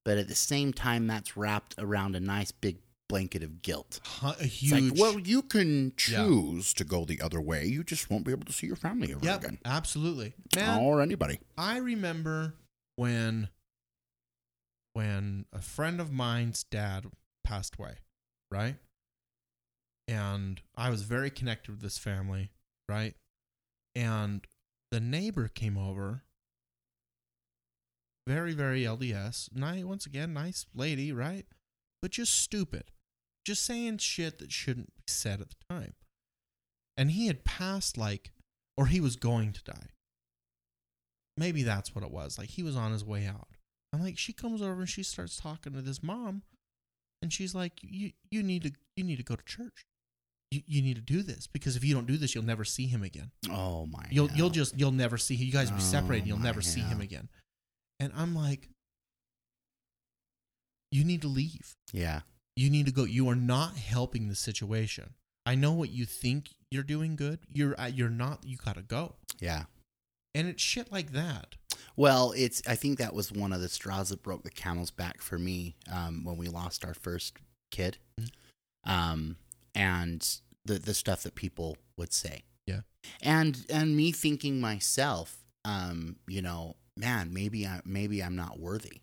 but 0.05 0.19
at 0.19 0.29
the 0.29 0.35
same 0.35 0.73
time 0.75 1.07
that's 1.07 1.35
wrapped 1.35 1.75
around 1.79 2.15
a 2.15 2.21
nice 2.21 2.53
big 2.53 2.77
blanket 3.09 3.43
of 3.43 3.63
guilt. 3.63 4.01
A 4.23 4.35
It's 4.41 4.61
huge. 4.61 4.93
like, 4.93 5.01
well, 5.01 5.19
you 5.19 5.41
can 5.43 5.93
Yeah. 6.09 6.25
choose 6.27 6.75
to 6.75 6.85
go 6.85 7.05
the 7.07 7.23
other 7.23 7.41
way. 7.41 7.65
You 7.65 7.85
just 7.85 8.11
won't 8.11 8.25
be 8.27 8.33
able 8.33 8.45
to 8.47 8.53
see 8.53 8.67
your 8.67 8.77
family 8.77 9.13
ever 9.13 9.25
yep, 9.25 9.41
again. 9.45 9.59
absolutely, 9.65 10.35
man. 10.55 10.79
or 10.83 11.01
anybody. 11.01 11.41
I 11.57 11.79
remember 11.79 12.55
when 12.97 13.49
when 14.93 15.47
a 15.53 15.63
friend 15.63 16.01
of 16.01 16.13
mine's 16.13 16.65
dad 16.65 17.07
passed 17.45 17.77
away, 17.79 17.95
right? 18.51 18.77
And 20.09 20.61
I 20.77 20.91
was 20.91 21.03
very 21.03 21.31
connected 21.31 21.71
with 21.71 21.81
this 21.81 21.99
family, 21.99 22.51
right? 22.89 23.15
And 23.95 24.45
the 24.91 25.01
neighbor 25.01 25.49
came 25.49 25.79
over, 25.79 26.23
very, 28.27 28.53
very 28.53 28.83
LDS. 28.83 29.55
Nice, 29.55 29.85
once 29.85 30.07
again, 30.07 30.33
nice 30.33 30.67
lady, 30.75 31.13
right? 31.13 31.47
But 32.01 32.11
just 32.11 32.35
stupid. 32.35 32.85
Just 33.45 33.65
saying 33.65 33.99
shit 33.99 34.39
that 34.39 34.53
shouldn't 34.53 34.95
be 34.95 35.03
said 35.07 35.41
at 35.41 35.49
the 35.51 35.57
time. 35.69 35.95
And 36.97 37.13
he 37.13 37.27
had 37.27 37.45
passed 37.45 37.97
like, 37.97 38.33
or 38.77 38.87
he 38.87 39.01
was 39.01 39.17
going 39.17 39.53
to 39.53 39.65
die 39.65 39.91
maybe 41.37 41.63
that's 41.63 41.95
what 41.95 42.05
it 42.05 42.11
was. 42.11 42.39
Like 42.39 42.51
he 42.51 42.63
was 42.63 42.77
on 42.77 42.93
his 42.93 43.05
way 43.05 43.27
out. 43.27 43.49
I'm 43.93 44.03
like, 44.03 44.19
she 44.19 44.33
comes 44.33 44.63
over 44.63 44.81
and 44.81 44.89
she 44.89 45.03
starts 45.03 45.37
talking 45.37 45.73
to 45.75 45.83
this 45.83 46.03
mom, 46.03 46.43
and 47.21 47.33
she's 47.33 47.55
like, 47.55 47.81
"You 47.83 48.13
you 48.31 48.43
need 48.43 48.63
to 48.63 48.73
you 48.97 49.05
need 49.05 49.17
to 49.17 49.23
go 49.23 49.37
to 49.37 49.45
church. 49.45 49.85
You 50.53 50.61
you 50.67 50.83
need 50.83 50.97
to 50.97 51.01
do 51.03 51.23
this 51.23 51.47
because 51.47 51.77
if 51.77 51.85
you 51.85 51.95
don't 51.95 52.07
do 52.07 52.17
this, 52.19 52.35
you'll 52.35 52.45
never 52.45 52.65
see 52.65 52.87
him 52.87 53.03
again. 53.03 53.31
Oh 53.51 53.87
my! 53.87 54.05
You'll 54.11 54.31
you'll 54.33 54.51
just 54.51 54.79
you'll 54.79 54.93
never 54.93 55.17
see 55.17 55.35
him. 55.37 55.47
You 55.47 55.53
guys 55.53 55.71
will 55.71 55.79
be 55.79 55.85
Oh, 55.85 55.87
separated. 55.87 56.27
You'll 56.29 56.39
my 56.39 56.45
never 56.45 56.61
see 56.61 56.81
him 56.81 57.01
again." 57.01 57.29
And 58.01 58.13
I'm 58.15 58.35
like, 58.35 58.69
"You 60.91 61.05
need 61.05 61.23
to 61.23 61.29
leave. 61.29 61.75
yeah. 61.93 62.21
You 62.55 62.69
need 62.69 62.85
to 62.85 62.93
go. 62.93 63.05
You 63.05 63.29
are 63.31 63.35
not 63.35 63.77
helping 63.79 64.29
the 64.29 64.35
situation. 64.35 65.15
I 65.47 65.55
know 65.55 65.73
what 65.73 65.89
you 65.91 66.05
think 66.05 66.51
you're 66.71 66.83
doing 66.83 67.17
good. 67.17 67.39
You're 67.51 67.81
uh, 67.81 67.87
you're 67.87 68.11
not. 68.11 68.45
You 68.45 68.59
gotta 68.59 68.83
go." 68.83 69.15
Yeah. 69.41 69.65
And 70.35 70.49
it's 70.49 70.63
shit 70.63 70.93
like 70.93 71.13
that. 71.13 71.55
Well, 71.97 72.33
it's. 72.37 72.61
I 72.67 72.75
think 72.75 72.99
that 72.99 73.15
was 73.15 73.33
one 73.33 73.55
of 73.55 73.63
the 73.63 73.71
straws 73.71 74.11
that 74.11 74.23
broke 74.23 74.43
the 74.43 74.51
camel's 74.51 74.91
back 74.91 75.23
for 75.23 75.39
me 75.39 75.77
um, 75.91 76.25
when 76.25 76.37
we 76.37 76.49
lost 76.49 76.85
our 76.85 76.95
first 76.95 77.39
kid, 77.71 77.97
Mhm. 78.21 78.29
um, 78.85 79.37
and 79.75 80.39
the 80.65 80.79
the 80.79 80.95
stuff 80.95 81.23
that 81.23 81.35
people 81.35 81.77
would 81.97 82.13
say. 82.13 82.43
Yeah. 82.67 82.81
And 83.21 83.65
and 83.71 83.97
me 83.97 84.13
thinking 84.13 84.61
myself, 84.61 85.37
um, 85.65 86.17
you 86.29 86.43
know, 86.43 86.77
man, 86.97 87.33
maybe 87.33 87.67
I 87.67 87.81
maybe 87.85 88.23
I'm 88.23 88.37
not 88.37 88.59
worthy. 88.59 89.03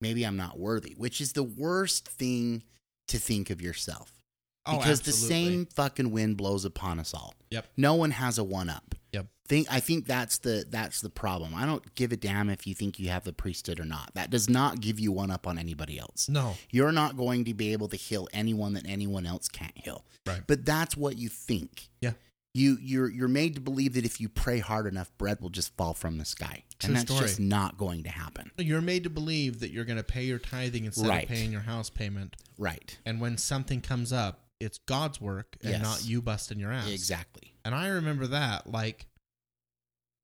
Maybe 0.00 0.24
I'm 0.24 0.36
not 0.36 0.58
worthy, 0.58 0.94
which 0.96 1.20
is 1.20 1.32
the 1.34 1.42
worst 1.42 2.08
thing 2.08 2.62
to 3.08 3.18
think 3.18 3.50
of 3.50 3.60
yourself. 3.60 4.12
Because 4.64 5.00
the 5.02 5.10
Oh, 5.10 5.14
same 5.14 5.66
fucking 5.66 6.10
wind 6.10 6.36
blows 6.36 6.64
upon 6.64 7.00
us 7.00 7.12
all. 7.14 7.34
Yep. 7.50 7.66
No 7.76 7.94
one 7.94 8.10
has 8.12 8.38
a 8.38 8.44
one 8.44 8.68
up. 8.70 8.94
Think 9.50 9.66
I 9.68 9.80
think 9.80 10.06
that's 10.06 10.38
the 10.38 10.64
that's 10.70 11.00
the 11.00 11.10
problem. 11.10 11.56
I 11.56 11.66
don't 11.66 11.94
give 11.96 12.12
a 12.12 12.16
damn 12.16 12.48
if 12.50 12.68
you 12.68 12.74
think 12.74 13.00
you 13.00 13.08
have 13.08 13.24
the 13.24 13.32
priesthood 13.32 13.80
or 13.80 13.84
not. 13.84 14.12
That 14.14 14.30
does 14.30 14.48
not 14.48 14.80
give 14.80 15.00
you 15.00 15.10
one 15.10 15.32
up 15.32 15.44
on 15.48 15.58
anybody 15.58 15.98
else. 15.98 16.28
No. 16.28 16.54
You're 16.70 16.92
not 16.92 17.16
going 17.16 17.44
to 17.46 17.52
be 17.52 17.72
able 17.72 17.88
to 17.88 17.96
heal 17.96 18.28
anyone 18.32 18.74
that 18.74 18.86
anyone 18.86 19.26
else 19.26 19.48
can't 19.48 19.76
heal. 19.76 20.04
Right. 20.24 20.42
But 20.46 20.64
that's 20.64 20.96
what 20.96 21.18
you 21.18 21.28
think. 21.28 21.88
Yeah. 22.00 22.12
You 22.54 22.78
you're 22.80 23.10
you're 23.10 23.26
made 23.26 23.56
to 23.56 23.60
believe 23.60 23.94
that 23.94 24.04
if 24.04 24.20
you 24.20 24.28
pray 24.28 24.60
hard 24.60 24.86
enough, 24.86 25.10
bread 25.18 25.40
will 25.40 25.50
just 25.50 25.76
fall 25.76 25.94
from 25.94 26.18
the 26.18 26.24
sky. 26.24 26.62
True 26.78 26.86
and 26.86 26.96
that's 26.96 27.10
story. 27.10 27.26
just 27.26 27.40
not 27.40 27.76
going 27.76 28.04
to 28.04 28.08
happen. 28.08 28.52
You're 28.56 28.80
made 28.80 29.02
to 29.02 29.10
believe 29.10 29.58
that 29.60 29.72
you're 29.72 29.84
going 29.84 29.98
to 29.98 30.04
pay 30.04 30.22
your 30.22 30.38
tithing 30.38 30.84
instead 30.84 31.08
Right. 31.08 31.24
of 31.24 31.28
paying 31.28 31.50
your 31.50 31.62
house 31.62 31.90
payment. 31.90 32.36
Right. 32.56 32.96
And 33.04 33.20
when 33.20 33.36
something 33.36 33.80
comes 33.80 34.12
up, 34.12 34.44
it's 34.60 34.78
God's 34.78 35.20
work 35.20 35.56
and 35.62 35.72
Yes. 35.72 35.82
not 35.82 36.04
you 36.04 36.22
busting 36.22 36.60
your 36.60 36.70
ass. 36.70 36.88
Exactly. 36.88 37.54
And 37.64 37.74
I 37.74 37.88
remember 37.88 38.28
that. 38.28 38.68
Like, 38.70 39.06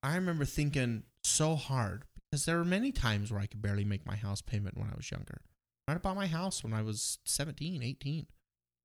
I 0.07 0.15
remember 0.15 0.45
thinking 0.45 1.03
so 1.25 1.57
hard 1.57 2.05
because 2.31 2.45
there 2.45 2.59
were 2.59 2.65
many 2.65 2.93
times 2.93 3.33
where 3.33 3.41
I 3.41 3.47
could 3.47 3.61
barely 3.61 3.85
make 3.85 4.07
my 4.07 4.15
house 4.15 4.41
payment 4.41 4.79
when 4.79 4.89
I 4.89 4.95
was 4.97 5.11
younger. 5.11 5.41
I 5.89 5.95
bought 5.95 6.15
my 6.15 6.29
house 6.29 6.63
when 6.63 6.73
I 6.73 6.83
was 6.83 7.19
17, 7.25 7.83
18. 7.83 8.27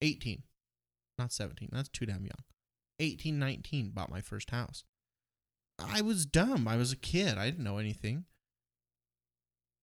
18. 0.02 0.44
Not 1.20 1.32
17. 1.32 1.70
That's 1.72 1.90
too 1.90 2.08
damn 2.08 2.26
young. 2.26 2.44
18, 3.00 3.38
19, 3.38 3.92
bought 3.92 4.10
my 4.10 4.22
first 4.22 4.50
house. 4.50 4.84
I 5.78 6.02
was 6.02 6.26
dumb. 6.26 6.68
I 6.68 6.76
was 6.76 6.92
a 6.92 6.98
kid. 6.98 7.38
I 7.38 7.46
didn't 7.46 7.64
know 7.64 7.78
anything. 7.78 8.26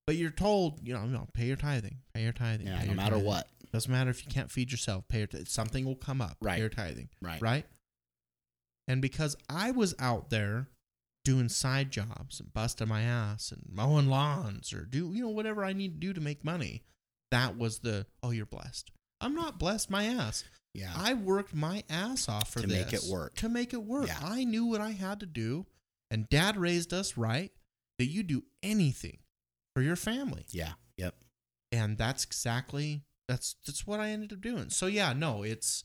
But 0.08 0.16
you're 0.16 0.30
told, 0.30 0.80
you 0.82 0.92
know, 0.92 1.04
you 1.04 1.12
know, 1.12 1.28
pay 1.34 1.44
your 1.44 1.56
tithing, 1.56 1.98
pay 2.14 2.22
your 2.22 2.32
tithing. 2.32 2.66
Yeah, 2.66 2.82
no 2.84 2.94
matter 2.94 3.10
tithing. 3.12 3.26
what. 3.26 3.48
Doesn't 3.72 3.92
matter 3.92 4.10
if 4.10 4.24
you 4.24 4.32
can't 4.32 4.50
feed 4.50 4.72
yourself. 4.72 5.06
Pay 5.06 5.18
your 5.18 5.26
t- 5.28 5.44
something 5.44 5.84
will 5.84 5.94
come 5.94 6.20
up. 6.20 6.36
Right. 6.40 6.54
Pay 6.54 6.60
your 6.60 6.68
tithing. 6.68 7.10
Right. 7.22 7.40
Right. 7.40 7.66
And 8.88 9.00
because 9.00 9.36
I 9.48 9.70
was 9.70 9.94
out 10.00 10.30
there 10.30 10.66
doing 11.24 11.48
side 11.48 11.90
jobs 11.90 12.40
and 12.40 12.52
busting 12.52 12.88
my 12.88 13.02
ass 13.02 13.52
and 13.52 13.62
mowing 13.70 14.08
lawns 14.08 14.72
or 14.72 14.84
do 14.84 15.12
you 15.12 15.22
know 15.22 15.28
whatever 15.28 15.64
I 15.64 15.72
need 15.72 16.00
to 16.00 16.06
do 16.06 16.12
to 16.12 16.20
make 16.20 16.44
money, 16.44 16.82
that 17.30 17.58
was 17.58 17.80
the 17.80 18.06
oh 18.22 18.30
you're 18.30 18.46
blessed. 18.46 18.90
I'm 19.20 19.34
not 19.34 19.58
blessed 19.58 19.90
my 19.90 20.04
ass. 20.04 20.44
Yeah. 20.74 20.92
I 20.96 21.14
worked 21.14 21.54
my 21.54 21.82
ass 21.90 22.28
off 22.28 22.50
for 22.52 22.60
To 22.60 22.66
this 22.66 22.84
make 22.84 22.92
it 22.92 23.10
work. 23.10 23.34
To 23.36 23.48
make 23.48 23.72
it 23.72 23.82
work. 23.82 24.06
Yeah. 24.06 24.18
I 24.22 24.44
knew 24.44 24.66
what 24.66 24.80
I 24.80 24.90
had 24.90 25.20
to 25.20 25.26
do, 25.26 25.66
and 26.10 26.28
Dad 26.28 26.56
raised 26.56 26.92
us 26.94 27.16
right 27.16 27.50
that 27.98 28.06
you 28.06 28.22
do 28.22 28.44
anything 28.62 29.18
for 29.74 29.82
your 29.82 29.96
family 29.96 30.44
yeah. 30.50 30.72
Yep. 30.96 31.14
and 31.72 31.98
that's 31.98 32.24
exactly 32.24 33.02
that's 33.28 33.56
that's 33.66 33.86
what 33.86 34.00
I 34.00 34.10
ended 34.10 34.32
up 34.32 34.40
doing. 34.40 34.70
So 34.70 34.86
yeah, 34.86 35.12
no, 35.12 35.42
it's 35.42 35.84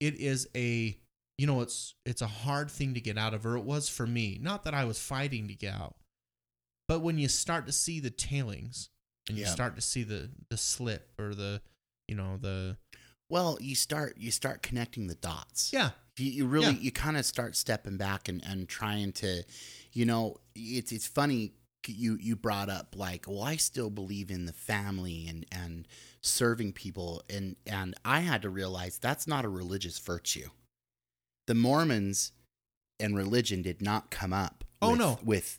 it 0.00 0.16
is 0.16 0.48
a 0.56 0.98
you 1.38 1.46
know 1.46 1.60
it's 1.60 1.94
it's 2.04 2.22
a 2.22 2.26
hard 2.26 2.70
thing 2.70 2.94
to 2.94 3.00
get 3.00 3.18
out 3.18 3.34
of 3.34 3.44
or 3.46 3.56
it 3.56 3.64
was 3.64 3.88
for 3.88 4.06
me. 4.06 4.38
Not 4.40 4.64
that 4.64 4.74
I 4.74 4.84
was 4.84 4.98
fighting 4.98 5.48
to 5.48 5.54
get 5.54 5.74
out. 5.74 5.96
But 6.88 7.00
when 7.00 7.18
you 7.18 7.28
start 7.28 7.66
to 7.66 7.72
see 7.72 8.00
the 8.00 8.10
tailings 8.10 8.90
and 9.28 9.38
you 9.38 9.44
start 9.46 9.74
to 9.76 9.80
see 9.82 10.02
the 10.02 10.30
the 10.50 10.56
slip 10.56 11.12
or 11.18 11.34
the 11.34 11.62
you 12.08 12.14
know 12.14 12.36
the 12.36 12.76
Well, 13.28 13.56
you 13.60 13.74
start 13.74 14.16
you 14.18 14.30
start 14.30 14.62
connecting 14.62 15.06
the 15.06 15.14
dots. 15.14 15.70
yeah 15.72 15.90
You, 16.18 16.30
you 16.30 16.46
really 16.46 16.72
Yeah. 16.74 16.80
you 16.80 16.92
kind 16.92 17.16
of 17.16 17.24
start 17.24 17.56
stepping 17.56 17.96
back 17.96 18.28
and, 18.28 18.44
and 18.44 18.68
trying 18.68 19.12
to, 19.12 19.42
you 19.92 20.04
know, 20.04 20.38
it's 20.54 20.92
it's 20.92 21.06
funny 21.06 21.52
you 21.86 22.16
you 22.20 22.36
brought 22.36 22.68
up 22.68 22.94
like, 22.96 23.26
well, 23.26 23.42
I 23.42 23.56
still 23.56 23.90
believe 23.90 24.30
in 24.30 24.44
the 24.46 24.52
family 24.52 25.26
and 25.28 25.46
and 25.50 25.88
serving 26.20 26.72
people 26.74 27.22
and 27.30 27.56
and 27.66 27.94
I 28.04 28.20
had 28.20 28.42
to 28.42 28.50
realize 28.50 28.98
that's 28.98 29.26
not 29.26 29.44
a 29.44 29.48
religious 29.48 29.98
virtue. 29.98 30.48
The 31.52 31.58
Mormons 31.58 32.32
and 32.98 33.14
religion 33.14 33.60
did 33.60 33.82
not 33.82 34.10
come 34.10 34.32
up. 34.32 34.64
Oh, 34.80 34.92
with, 34.92 34.98
no. 34.98 35.18
with 35.22 35.58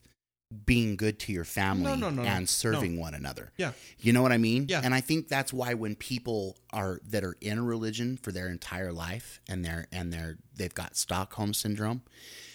being 0.66 0.96
good 0.96 1.20
to 1.20 1.32
your 1.32 1.44
family 1.44 1.84
No, 1.84 1.94
no, 1.94 2.10
no, 2.10 2.24
and 2.24 2.50
serving 2.50 3.00
one 3.00 3.14
another. 3.14 3.52
Yeah. 3.58 3.74
You 4.00 4.12
know 4.12 4.24
what 4.24 4.32
I 4.32 4.40
mean? 4.40 4.66
Yeah. 4.68 4.82
And 4.84 4.92
I 4.92 5.02
think 5.02 5.28
that's 5.28 5.54
why 5.54 5.76
when 5.76 5.94
people 5.94 6.58
are 6.72 7.00
that 7.08 7.24
are 7.24 7.38
in 7.42 7.60
a 7.60 7.62
religion 7.62 8.18
for 8.18 8.32
their 8.32 8.48
entire 8.48 8.92
life 8.92 9.40
and 9.48 9.64
they're 9.64 9.86
and 9.92 10.12
they're 10.12 10.40
they've 10.56 10.74
got 10.74 10.98
Stockholm 10.98 11.54
syndrome, 11.54 12.02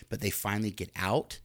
but 0.09 0.21
they 0.21 0.31
finally 0.31 0.73
get 0.73 0.91
out, 0.97 1.39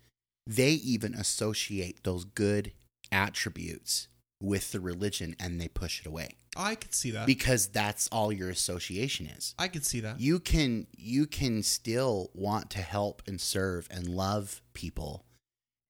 they 0.47 0.71
even 0.71 1.13
associate 1.13 2.03
those 2.03 2.25
good 2.25 2.71
attributes 3.11 4.07
with 4.41 4.71
the 4.71 4.79
religion 4.79 5.35
and 5.39 5.61
they 5.61 5.67
push 5.67 5.99
it 5.99 6.07
away 6.07 6.37
I 6.55 6.75
could 6.75 6.93
see 6.93 7.11
that. 7.11 7.25
because 7.25 7.67
that's 7.67 8.07
all 8.09 8.31
your 8.31 8.49
association 8.49 9.27
is. 9.27 9.55
I 9.57 9.67
could 9.67 9.85
see 9.85 9.99
that. 10.01 10.19
You 10.19 10.39
can 10.39 10.87
you 10.95 11.25
can 11.25 11.63
still 11.63 12.29
want 12.33 12.69
to 12.71 12.79
help 12.81 13.21
and 13.27 13.39
serve 13.39 13.87
and 13.91 14.07
love 14.07 14.61
people 14.73 15.25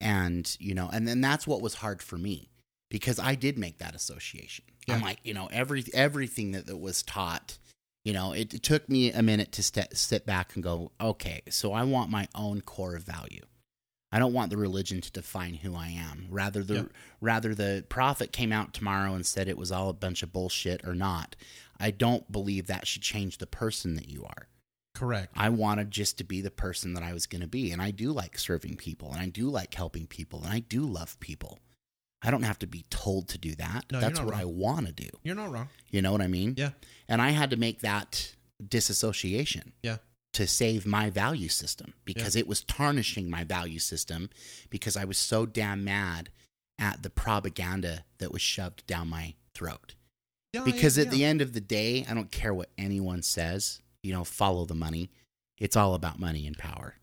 and 0.01 0.55
you 0.59 0.73
know 0.75 0.89
and 0.91 1.07
then 1.07 1.21
that's 1.21 1.47
what 1.47 1.61
was 1.61 1.75
hard 1.75 2.01
for 2.01 2.17
me 2.17 2.49
because 2.89 3.19
I 3.19 3.35
did 3.35 3.57
make 3.57 3.79
that 3.79 3.95
association. 3.95 4.65
I'm 4.87 5.01
like, 5.01 5.19
you 5.23 5.33
know, 5.33 5.49
every 5.51 5.83
everything 5.93 6.51
that, 6.51 6.67
that 6.67 6.77
was 6.77 7.01
taught, 7.03 7.57
you 8.03 8.13
know, 8.13 8.33
it, 8.33 8.53
it 8.53 8.63
took 8.63 8.87
me 8.89 9.11
a 9.11 9.23
minute 9.23 9.51
to 9.53 9.63
st- 9.63 9.95
sit 9.97 10.25
back 10.25 10.55
and 10.55 10.63
go, 10.63 10.91
okay, 10.99 11.41
so 11.49 11.71
I 11.73 11.83
want 11.83 12.11
my 12.11 12.27
own 12.35 12.61
core 12.61 12.95
of 12.95 13.03
value. 13.03 13.41
I 14.13 14.19
don't 14.19 14.31
want 14.33 14.51
the 14.51 14.57
religion 14.57 15.01
to 15.01 15.11
define 15.11 15.55
who 15.55 15.75
I 15.75 15.87
am. 15.87 16.27
Rather 16.29 16.63
the 16.63 16.89
rather 17.19 17.55
the 17.55 17.83
prophet 17.89 18.31
came 18.31 18.51
out 18.53 18.71
tomorrow 18.73 19.13
and 19.15 19.25
said 19.25 19.47
it 19.47 19.57
was 19.57 19.71
all 19.71 19.89
a 19.89 19.93
bunch 19.93 20.21
of 20.21 20.31
bullshit 20.31 20.85
or 20.87 20.93
not. 20.93 21.35
I 21.79 21.89
don't 21.91 22.31
believe 22.31 22.67
that 22.67 22.85
should 22.87 23.01
change 23.01 23.39
the 23.39 23.47
person 23.47 23.95
that 23.95 24.07
you 24.09 24.23
are. 24.23 24.47
Correct. 24.93 25.33
I 25.35 25.49
wanted 25.49 25.89
just 25.89 26.19
to 26.19 26.23
be 26.23 26.41
the 26.41 26.51
person 26.51 26.93
that 26.93 27.01
I 27.01 27.11
was 27.13 27.25
going 27.25 27.41
to 27.41 27.47
be. 27.47 27.71
And 27.71 27.81
I 27.81 27.89
do 27.89 28.11
like 28.11 28.37
serving 28.37 28.75
people 28.75 29.11
and 29.11 29.19
I 29.19 29.29
do 29.29 29.49
like 29.49 29.73
helping 29.73 30.05
people 30.05 30.43
and 30.43 30.53
I 30.53 30.59
do 30.59 30.81
love 30.81 31.19
people. 31.19 31.57
I 32.21 32.29
don't 32.29 32.43
have 32.43 32.59
to 32.59 32.67
be 32.67 32.85
told 32.91 33.27
to 33.29 33.39
do 33.39 33.55
that. 33.55 33.85
No, 33.91 33.99
That's 33.99 34.19
what 34.21 34.35
I 34.35 34.43
wrong. 34.43 34.57
want 34.57 34.85
to 34.85 34.93
do. 34.93 35.09
You're 35.23 35.35
not 35.35 35.51
wrong. 35.51 35.67
You 35.89 36.03
know 36.03 36.11
what 36.11 36.21
I 36.21 36.27
mean? 36.27 36.53
Yeah. 36.55 36.69
And 37.09 37.19
I 37.21 37.31
had 37.31 37.49
to 37.49 37.57
make 37.57 37.81
that 37.81 38.35
disassociation 38.65 39.73
Yeah. 39.81 39.97
To 40.33 40.47
save 40.47 40.85
my 40.85 41.09
value 41.09 41.47
system 41.49 41.93
because 42.05 42.35
it 42.35 42.47
was 42.47 42.63
tarnishing 42.63 43.29
my 43.29 43.43
value 43.43 43.79
system 43.79 44.29
because 44.69 44.97
I 44.97 45.05
was 45.05 45.17
so 45.17 45.45
damn 45.45 45.83
mad 45.83 46.29
at 46.79 47.03
the 47.03 47.09
propaganda 47.09 48.03
that 48.17 48.31
was 48.31 48.41
shoved 48.41 48.85
down 48.87 49.07
my 49.09 49.35
throat. 49.53 49.95
Yeah, 50.53 50.63
Because 50.63 50.97
yeah, 50.97 51.05
at 51.05 51.11
the 51.11 51.23
end 51.23 51.41
of 51.41 51.53
the 51.53 51.61
day, 51.61 52.05
I 52.09 52.13
don't 52.13 52.31
care 52.31 52.53
what 52.53 52.69
anyone 52.77 53.21
says, 53.21 53.81
you 54.01 54.11
know, 54.13 54.23
follow 54.23 54.65
the 54.65 54.75
money. 54.75 55.09
It's 55.59 55.75
all 55.75 55.93
about 55.93 56.19
money 56.19 56.45
and 56.47 56.57
power. 56.57 56.95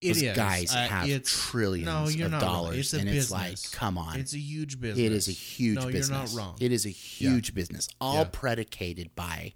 It 0.00 0.14
Those 0.14 0.22
is. 0.22 0.36
guys 0.36 0.74
Uh, 0.74 0.88
have 0.88 1.22
trillions 1.22 2.16
no, 2.16 2.24
of 2.26 2.32
dollars, 2.40 2.76
It's 2.78 2.92
and 2.94 3.04
business. 3.04 3.24
it's 3.24 3.30
like, 3.30 3.72
come 3.72 3.96
on, 3.96 4.18
It's 4.18 4.32
a 4.34 4.38
huge 4.38 4.80
business. 4.80 4.98
it 4.98 5.12
is 5.12 5.28
a 5.28 5.30
huge 5.30 5.76
no, 5.76 5.86
business. 5.86 6.08
you're 6.08 6.18
not 6.18 6.48
wrong. 6.48 6.56
It 6.60 6.72
is 6.72 6.84
a 6.86 6.88
huge 6.88 7.54
business, 7.54 7.88
all 8.00 8.16
Yeah. 8.16 8.28
predicated 8.32 9.14
by 9.14 9.54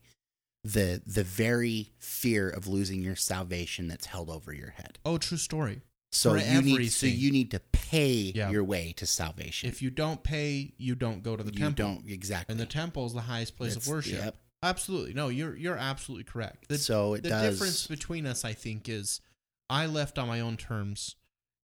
the 0.72 1.00
the 1.06 1.22
very 1.24 1.90
fear 1.98 2.48
of 2.48 2.66
losing 2.66 3.00
your 3.02 3.16
salvation 3.16 3.88
that's 3.88 4.06
held 4.06 4.28
over 4.30 4.52
your 4.52 4.70
head. 4.70 4.98
oh, 5.04 5.18
true 5.18 5.38
story. 5.38 5.82
So 6.12 6.30
For 6.30 6.38
you 6.38 6.62
need 6.62 6.88
so 6.92 7.06
you 7.06 7.30
need 7.30 7.50
to 7.50 7.60
pay 7.72 8.32
Yeah. 8.34 8.50
your 8.50 8.64
way 8.64 8.92
to 8.96 9.06
salvation. 9.06 9.68
If 9.68 9.82
you 9.82 9.90
don't 9.90 10.22
pay, 10.22 10.72
you 10.78 10.94
don't 10.94 11.22
go 11.22 11.36
to 11.36 11.42
the 11.42 11.52
you 11.52 11.58
temple. 11.58 11.84
don't 11.84 12.08
exactly, 12.08 12.52
And 12.52 12.60
the 12.60 12.66
temple 12.66 13.06
is 13.06 13.12
the 13.12 13.20
highest 13.22 13.56
place 13.56 13.72
It's- 13.72 13.86
of 13.86 13.92
worship. 13.92 14.14
yep. 14.14 14.36
Absolutely. 14.62 15.12
No, 15.14 15.28
you're 15.28 15.54
you're 15.56 15.76
absolutely 15.76 16.24
correct. 16.24 16.68
The, 16.68 16.78
so 16.78 17.14
it 17.14 17.22
the 17.22 17.28
does. 17.28 17.50
difference 17.54 17.86
between 17.86 18.26
us, 18.26 18.44
I 18.44 18.54
think, 18.54 18.88
is 18.88 19.20
I 19.68 19.86
left 19.86 20.18
on 20.18 20.26
my 20.26 20.40
own 20.40 20.56
terms, 20.56 21.16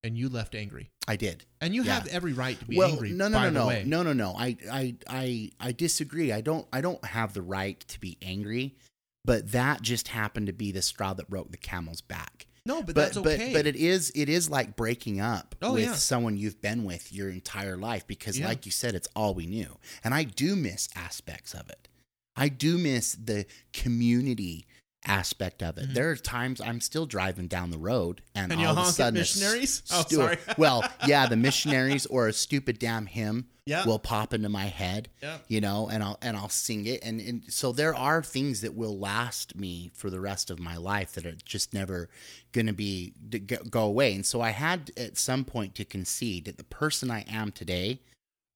and 0.04 0.18
you 0.18 0.28
left 0.28 0.54
angry. 0.54 0.90
I 1.08 1.16
did. 1.16 1.46
And 1.60 1.74
you 1.74 1.82
Yeah. 1.84 1.94
have 1.94 2.06
every 2.08 2.32
right 2.34 2.58
to 2.58 2.64
be 2.66 2.76
well, 2.76 2.90
angry. 2.92 3.12
no, 3.12 3.28
no, 3.28 3.38
by 3.38 3.50
no, 3.50 3.68
no, 3.70 3.82
no, 3.84 4.02
no, 4.02 4.12
no. 4.12 4.34
I, 4.36 4.56
I, 4.70 4.94
I, 5.08 5.50
I 5.58 5.72
disagree. 5.72 6.30
I 6.32 6.40
don't, 6.42 6.66
I 6.72 6.80
don't 6.80 7.02
have 7.04 7.32
the 7.32 7.42
right 7.42 7.80
to 7.88 7.98
be 8.00 8.18
angry, 8.22 8.76
but 9.24 9.52
that 9.52 9.82
just 9.82 10.08
happened 10.08 10.46
to 10.48 10.52
be 10.52 10.72
the 10.72 10.82
straw 10.82 11.12
that 11.14 11.30
broke 11.30 11.50
the 11.50 11.56
camel's 11.56 12.00
back. 12.00 12.46
No, 12.64 12.76
but, 12.76 12.86
But, 12.86 12.94
that's 12.94 13.18
but, 13.18 13.32
okay. 13.40 13.52
but 13.52 13.66
it 13.66 13.74
is, 13.74 14.12
it 14.14 14.28
is 14.28 14.48
like 14.48 14.76
breaking 14.76 15.20
up 15.20 15.56
Oh, 15.60 15.72
with 15.74 15.82
yeah. 15.82 15.94
someone 15.94 16.36
you've 16.36 16.62
been 16.62 16.84
with 16.84 17.12
your 17.12 17.28
entire 17.28 17.76
life 17.76 18.06
because, 18.06 18.38
Yeah. 18.38 18.46
like 18.46 18.66
you 18.66 18.70
said, 18.72 18.94
it's 18.94 19.08
all 19.16 19.34
we 19.34 19.46
knew, 19.46 19.78
and 20.04 20.14
I 20.14 20.22
do 20.22 20.54
miss 20.54 20.88
aspects 20.94 21.54
of 21.54 21.68
it. 21.68 21.88
I 22.36 22.48
do 22.48 22.78
miss 22.78 23.12
the 23.14 23.46
community 23.72 24.66
aspect 25.04 25.62
of 25.62 25.78
it. 25.78 25.88
Mhm. 25.90 25.94
There 25.94 26.10
are 26.10 26.16
times 26.16 26.60
I'm 26.60 26.80
still 26.80 27.06
driving 27.06 27.48
down 27.48 27.70
the 27.70 27.78
road 27.78 28.22
and, 28.34 28.52
And 28.52 28.64
all 28.64 28.78
of 28.78 28.86
a 28.88 28.92
sudden 28.92 29.18
missionaries? 29.18 29.82
Oh, 29.90 30.02
stu- 30.02 30.16
sorry. 30.16 30.38
well, 30.58 30.84
yeah, 31.06 31.26
the 31.26 31.36
missionaries 31.36 32.06
or 32.06 32.28
a 32.28 32.32
stupid 32.32 32.78
damn 32.78 33.06
hymn 33.06 33.48
Yeah. 33.66 33.84
will 33.84 33.98
pop 33.98 34.32
into 34.32 34.48
my 34.48 34.66
head, 34.66 35.08
Yeah. 35.20 35.38
you 35.48 35.60
know, 35.60 35.88
and 35.88 36.02
I'll 36.04 36.18
and 36.22 36.36
I'll 36.36 36.48
sing 36.48 36.86
it, 36.86 37.02
and, 37.02 37.20
and 37.20 37.42
so 37.52 37.72
there 37.72 37.94
are 37.94 38.22
things 38.22 38.60
that 38.60 38.74
will 38.74 38.98
last 38.98 39.56
me 39.56 39.90
for 39.94 40.08
the 40.10 40.20
rest 40.20 40.50
of 40.50 40.58
my 40.60 40.76
life 40.76 41.12
that 41.14 41.26
are 41.26 41.36
just 41.44 41.74
never 41.74 42.08
going 42.52 42.66
to 42.66 42.72
be 42.72 43.12
go 43.46 43.56
go 43.68 43.82
away. 43.84 44.14
And 44.14 44.24
so 44.26 44.40
I 44.40 44.50
had 44.50 44.90
at 44.96 45.18
some 45.18 45.44
point 45.44 45.74
to 45.76 45.84
concede 45.84 46.44
that 46.44 46.58
the 46.58 46.64
person 46.64 47.10
I 47.10 47.24
am 47.28 47.50
today, 47.50 48.00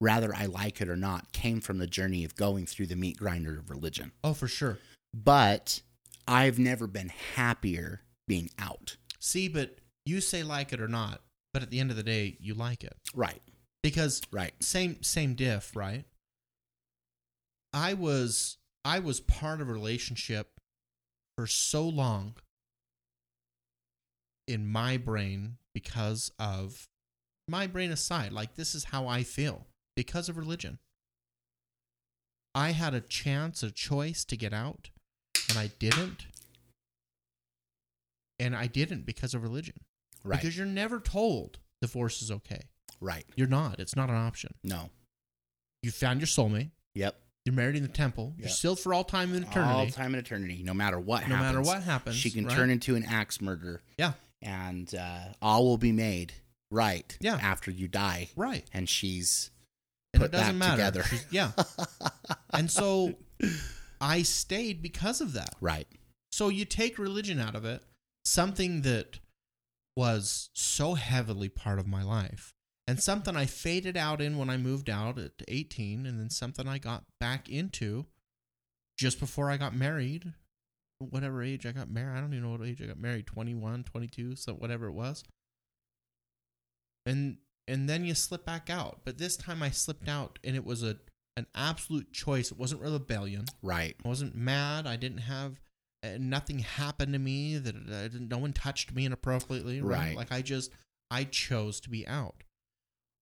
rather 0.01 0.35
I 0.35 0.47
like 0.47 0.81
it 0.81 0.89
or 0.89 0.97
not, 0.97 1.33
came 1.33 1.61
from 1.61 1.79
the 1.79 1.87
journey 1.89 2.23
of 2.25 2.37
going 2.37 2.67
through 2.67 2.87
the 2.87 2.97
meat 2.97 3.17
grinder 3.17 3.59
of 3.59 3.69
religion. 3.71 4.13
oh, 4.23 4.33
for 4.35 4.47
sure. 4.49 4.79
But 5.15 5.81
I've 6.27 6.59
never 6.59 6.87
been 6.87 7.11
happier 7.35 8.03
being 8.27 8.51
out. 8.59 8.97
See, 9.21 9.49
but 9.49 9.79
you 10.05 10.21
say 10.21 10.43
like 10.43 10.73
it 10.73 10.81
or 10.81 10.89
not, 10.89 11.23
but 11.53 11.63
at 11.63 11.71
the 11.71 11.81
end 11.81 11.91
of 11.91 11.97
the 11.97 12.03
day, 12.03 12.37
you 12.41 12.55
like 12.55 12.85
it 12.85 12.97
Right, 13.15 13.43
because 13.83 14.23
right, 14.31 14.53
same 14.63 15.03
same 15.03 15.35
diff, 15.35 15.75
right? 15.75 16.05
I 17.73 17.95
was 17.95 18.59
I 18.85 18.99
was 18.99 19.21
part 19.21 19.61
of 19.61 19.69
a 19.69 19.73
relationship 19.73 20.49
for 21.37 21.47
so 21.47 21.87
long 21.87 22.35
in 24.47 24.67
my 24.67 24.97
brain 24.97 25.59
because 25.75 26.31
of 26.39 26.89
my 27.49 27.67
brain 27.67 27.91
aside, 27.91 28.33
like 28.33 28.55
this 28.55 28.75
is 28.75 28.85
how 28.85 29.07
I 29.07 29.23
feel 29.23 29.67
because 29.95 30.29
of 30.29 30.37
religion. 30.37 30.79
I 32.55 32.71
had 32.71 32.95
a 32.95 33.01
chance, 33.01 33.63
a 33.63 33.71
choice 33.71 34.25
to 34.25 34.37
get 34.37 34.53
out, 34.53 34.91
and 35.51 35.59
I 35.59 35.71
didn't. 35.79 36.27
And 38.39 38.55
I 38.55 38.67
didn't 38.67 39.07
because 39.07 39.35
of 39.35 39.43
religion. 39.43 39.77
right, 40.25 40.39
Because 40.41 40.57
you're 40.57 40.67
never 40.67 41.01
told 41.01 41.59
divorce 41.81 42.21
is 42.23 42.31
okay. 42.31 42.63
right. 43.01 43.25
You're 43.35 43.47
not. 43.49 43.81
It's 43.81 43.97
not 43.97 44.11
an 44.11 44.17
option. 44.17 44.55
No. 44.63 44.91
You 45.83 45.91
found 45.91 46.21
your 46.21 46.27
soulmate. 46.27 46.71
Yep. 46.95 47.17
You're 47.45 47.55
married 47.55 47.77
in 47.77 47.83
the 47.83 47.89
temple. 47.89 48.35
You're 48.37 48.49
sealed 48.49 48.81
for 48.81 48.93
all 48.93 49.05
time 49.05 49.35
in 49.35 49.45
eternity. 49.45 49.73
All 49.73 49.87
time 49.87 50.15
in 50.15 50.21
eternity, 50.21 50.63
no 50.65 50.75
matter 50.75 50.99
what 50.99 51.29
no 51.29 51.37
happens. 51.37 51.55
matter 51.55 51.61
what 51.63 51.83
happens. 51.85 52.17
she 52.17 52.31
can 52.31 52.47
right? 52.47 52.57
turn 52.57 52.71
into 52.71 52.97
an 52.97 53.05
axe 53.05 53.41
murderer, 53.41 53.83
Yeah. 53.97 54.15
and 54.43 54.93
uh, 54.95 55.19
all 55.41 55.65
will 55.65 55.79
be 55.79 55.93
made 55.93 56.33
right 56.73 57.17
Yeah. 57.21 57.37
after 57.41 57.71
you 57.71 57.87
die. 57.87 58.29
Right. 58.35 58.65
And 58.75 58.89
she's 58.89 59.51
And 60.13 60.23
put 60.23 60.31
it 60.31 60.33
doesn't 60.33 60.59
back 60.59 60.79
matter. 60.79 61.03
together. 61.03 61.03
She's- 61.05 61.27
yeah. 61.31 61.53
and 62.53 62.69
so 62.69 63.15
I 64.01 64.23
stayed 64.23 64.83
because 64.83 65.21
of 65.21 65.33
that. 65.35 65.55
right. 65.61 65.87
So 66.33 66.49
you 66.49 66.65
take 66.65 66.99
religion 66.99 67.41
out 67.41 67.55
of 67.55 67.65
it, 67.65 67.83
something 68.25 68.83
that 68.83 69.21
was 69.97 70.51
so 70.53 70.95
heavily 70.95 71.49
part 71.49 71.79
of 71.79 71.87
my 71.87 72.03
life, 72.03 72.53
and 72.87 73.03
something 73.03 73.35
I 73.35 73.47
faded 73.47 73.97
out 73.97 74.21
in 74.21 74.37
when 74.37 74.51
I 74.51 74.59
moved 74.59 74.91
out 74.91 75.19
at 75.19 75.33
18, 75.49 76.05
and 76.05 76.21
then 76.21 76.29
something 76.29 76.69
I 76.69 76.79
got 76.79 77.05
back 77.19 77.49
into 77.49 78.07
just 78.99 79.19
before 79.19 79.51
I 79.51 79.57
got 79.57 79.75
married. 79.75 80.35
Whatever 80.99 81.43
age 81.43 81.67
I 81.67 81.73
got 81.73 81.91
married, 81.91 82.17
I 82.17 82.21
don't 82.21 82.33
even 82.33 82.45
know 82.45 82.57
what 82.57 82.67
age 82.67 82.83
I 82.83 82.87
got 82.87 82.99
married 82.99 83.27
21, 83.27 83.85
22, 83.85 84.37
so 84.37 84.53
whatever 84.55 84.87
it 84.87 84.93
was. 84.93 85.25
And 87.05 87.39
and 87.69 87.89
then 87.89 88.05
you 88.05 88.15
slip 88.15 88.45
back 88.45 88.71
out. 88.71 89.01
But 89.05 89.19
this 89.19 89.37
time 89.37 89.63
I 89.63 89.71
slipped 89.71 90.09
out 90.09 90.39
and 90.45 90.55
it 90.55 90.65
was 90.65 90.83
a 90.83 90.97
an 91.37 91.47
absolute 91.55 92.13
choice. 92.13 92.51
It 92.51 92.59
wasn't 92.59 92.83
rebellion. 92.83 93.45
Right. 93.63 93.95
I 94.05 94.09
wasn't 94.09 94.35
mad. 94.35 94.87
I 94.87 94.97
didn't 94.97 95.19
have 95.19 95.61
uh, 96.03 96.11
nothing 96.19 96.61
happened 96.61 97.13
to 97.13 97.19
me 97.19 97.59
that 97.59 97.75
I 97.75 98.09
didn't, 98.09 98.29
no 98.29 98.39
one 98.39 98.53
touched 98.53 98.95
me 98.95 99.05
inappropriately. 99.07 99.81
Right? 99.81 99.99
Right. 99.99 100.17
Like 100.17 100.33
I 100.33 100.43
just 100.43 100.71
I 101.11 101.25
chose 101.25 101.81
to 101.81 101.91
be 101.91 102.07
out. 102.07 102.43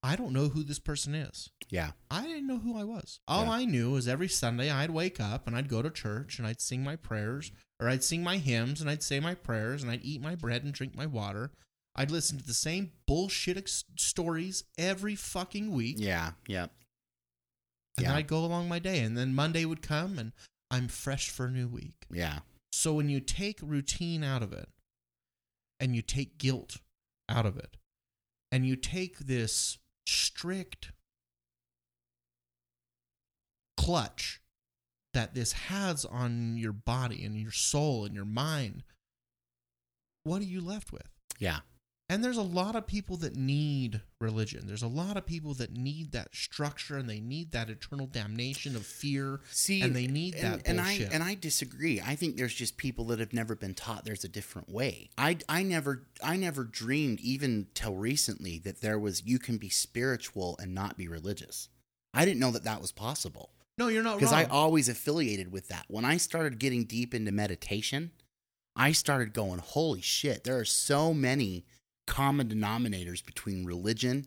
I 0.03 0.17
don't 0.17 0.33
know 0.35 0.49
who 0.49 0.63
this 0.63 0.79
person 0.79 1.15
is. 1.15 1.49
Yeah. 1.71 1.93
I 2.11 2.25
didn't 2.27 2.47
know 2.47 2.59
who 2.59 2.79
I 2.79 2.85
was. 2.85 3.21
All 3.27 3.45
Yeah. 3.47 3.53
I 3.53 3.65
knew 3.65 3.93
was 3.93 4.07
every 4.07 4.29
Sunday 4.29 4.71
I'd 4.71 4.91
wake 4.91 5.19
up 5.19 5.47
and 5.47 5.57
I'd 5.57 5.69
go 5.69 5.81
to 5.81 5.89
church 5.91 6.39
and 6.39 6.47
I'd 6.47 6.61
sing 6.61 6.85
my 6.85 6.95
prayers 6.95 7.51
or 7.81 7.89
I'd 7.89 8.05
sing 8.05 8.23
my 8.23 8.37
hymns 8.37 8.83
and 8.83 8.91
I'd 8.91 9.03
say 9.03 9.19
my 9.19 9.35
prayers 9.35 9.83
and 9.83 9.91
I'd 9.91 10.05
eat 10.05 10.21
my 10.21 10.35
bread 10.35 10.63
and 10.63 10.75
drink 10.75 10.95
my 10.95 11.07
water. 11.07 11.53
I'd 11.97 12.11
listen 12.11 12.37
to 12.37 12.45
the 12.45 12.53
same 12.53 12.93
bullshit 13.07 13.57
ex- 13.57 13.85
stories 13.97 14.65
every 14.77 15.15
fucking 15.15 15.71
week. 15.73 15.97
Yeah. 15.99 16.33
Yep. 16.49 16.71
And 17.97 18.07
Yeah. 18.07 18.15
I'd 18.15 18.27
go 18.27 18.45
along 18.45 18.69
my 18.69 18.79
day. 18.79 19.01
And 19.01 19.17
then 19.17 19.35
Monday 19.35 19.65
would 19.65 19.83
come 19.83 20.19
and 20.19 20.33
I'm 20.71 20.89
fresh 20.89 21.31
for 21.31 21.47
a 21.47 21.51
new 21.51 21.69
week. 21.69 22.07
Yeah. 22.11 22.41
So 22.73 22.95
when 22.95 23.09
you 23.09 23.21
take 23.21 23.61
routine 23.63 24.25
out 24.25 24.43
of 24.43 24.53
it 24.53 24.69
and 25.79 25.95
you 25.95 26.03
take 26.03 26.39
guilt 26.39 26.79
out 27.29 27.47
of 27.47 27.57
it 27.57 27.77
and 28.51 28.67
you 28.67 28.75
take 28.75 29.19
this 29.21 29.79
strict 30.07 30.91
clutch 33.77 34.41
that 35.13 35.35
this 35.35 35.53
has 35.53 36.05
on 36.05 36.57
your 36.57 36.73
body 36.73 37.25
and 37.25 37.37
your 37.37 37.53
soul 37.53 38.05
and 38.05 38.15
your 38.15 38.25
mind, 38.25 38.83
what 40.25 40.41
are 40.43 40.47
you 40.47 40.61
left 40.61 40.91
with? 40.93 41.09
Yeah. 41.39 41.61
And 42.11 42.23
there's 42.23 42.37
a 42.37 42.43
lot 42.43 42.77
of 42.77 42.87
people 42.87 43.17
that 43.19 43.35
need 43.35 44.03
religion. 44.21 44.67
There's 44.67 44.83
a 44.83 44.89
lot 44.89 45.17
of 45.17 45.25
people 45.25 45.55
that 45.55 45.73
need 45.73 46.13
that 46.13 46.35
structure 46.35 46.99
and 46.99 47.09
they 47.09 47.19
need 47.19 47.53
that 47.53 47.71
eternal 47.71 48.07
damnation 48.07 48.77
of 48.77 48.85
fear. 48.85 49.41
See, 49.51 49.81
and 49.81 49.97
they 49.97 50.07
need 50.07 50.35
and, 50.35 50.45
that 50.45 50.69
and 50.69 50.79
bullshit. 50.79 51.11
I 51.11 51.15
and 51.15 51.23
I 51.23 51.35
disagree. 51.35 52.03
I 52.03 52.15
think 52.15 52.37
there's 52.37 52.55
just 52.55 52.77
people 52.77 53.07
that 53.07 53.21
have 53.21 53.33
never 53.33 53.55
been 53.55 53.73
taught 53.73 54.05
there's 54.05 54.25
a 54.25 54.29
different 54.29 54.69
way. 54.69 55.09
I 55.17 55.39
I 55.49 55.63
never 55.63 56.07
I 56.23 56.37
never 56.37 56.65
dreamed 56.65 57.21
even 57.21 57.69
till 57.73 57.95
recently 57.95 58.59
that 58.59 58.83
there 58.83 58.99
was 58.99 59.25
you 59.25 59.39
can 59.39 59.57
be 59.57 59.71
spiritual 59.71 60.57
and 60.61 60.75
not 60.75 60.99
be 60.99 61.09
religious. 61.09 61.71
I 62.13 62.27
didn't 62.27 62.41
know 62.41 62.51
that 62.51 62.65
that 62.65 62.83
was 62.83 62.93
possible 62.93 63.51
no, 63.77 63.89
you're 63.89 64.03
not 64.03 64.19
because. 64.19 64.33
I 64.33 64.45
always 64.45 64.89
affiliated 64.89 65.51
with 65.51 65.69
that. 65.69 65.87
When 65.89 66.05
I 66.05 66.17
started 66.17 66.59
getting 66.59 66.85
deep 66.85 67.15
into 67.15 67.33
meditation, 67.33 68.13
I 68.77 68.93
started 68.93 69.33
going, 69.33 69.59
"Holy 69.59 70.01
shit, 70.01 70.45
there 70.45 70.59
are 70.59 70.65
so 70.65 71.13
many 71.13 71.65
common 72.07 72.49
denominators 72.49 73.25
between 73.25 73.65
religion 73.65 74.27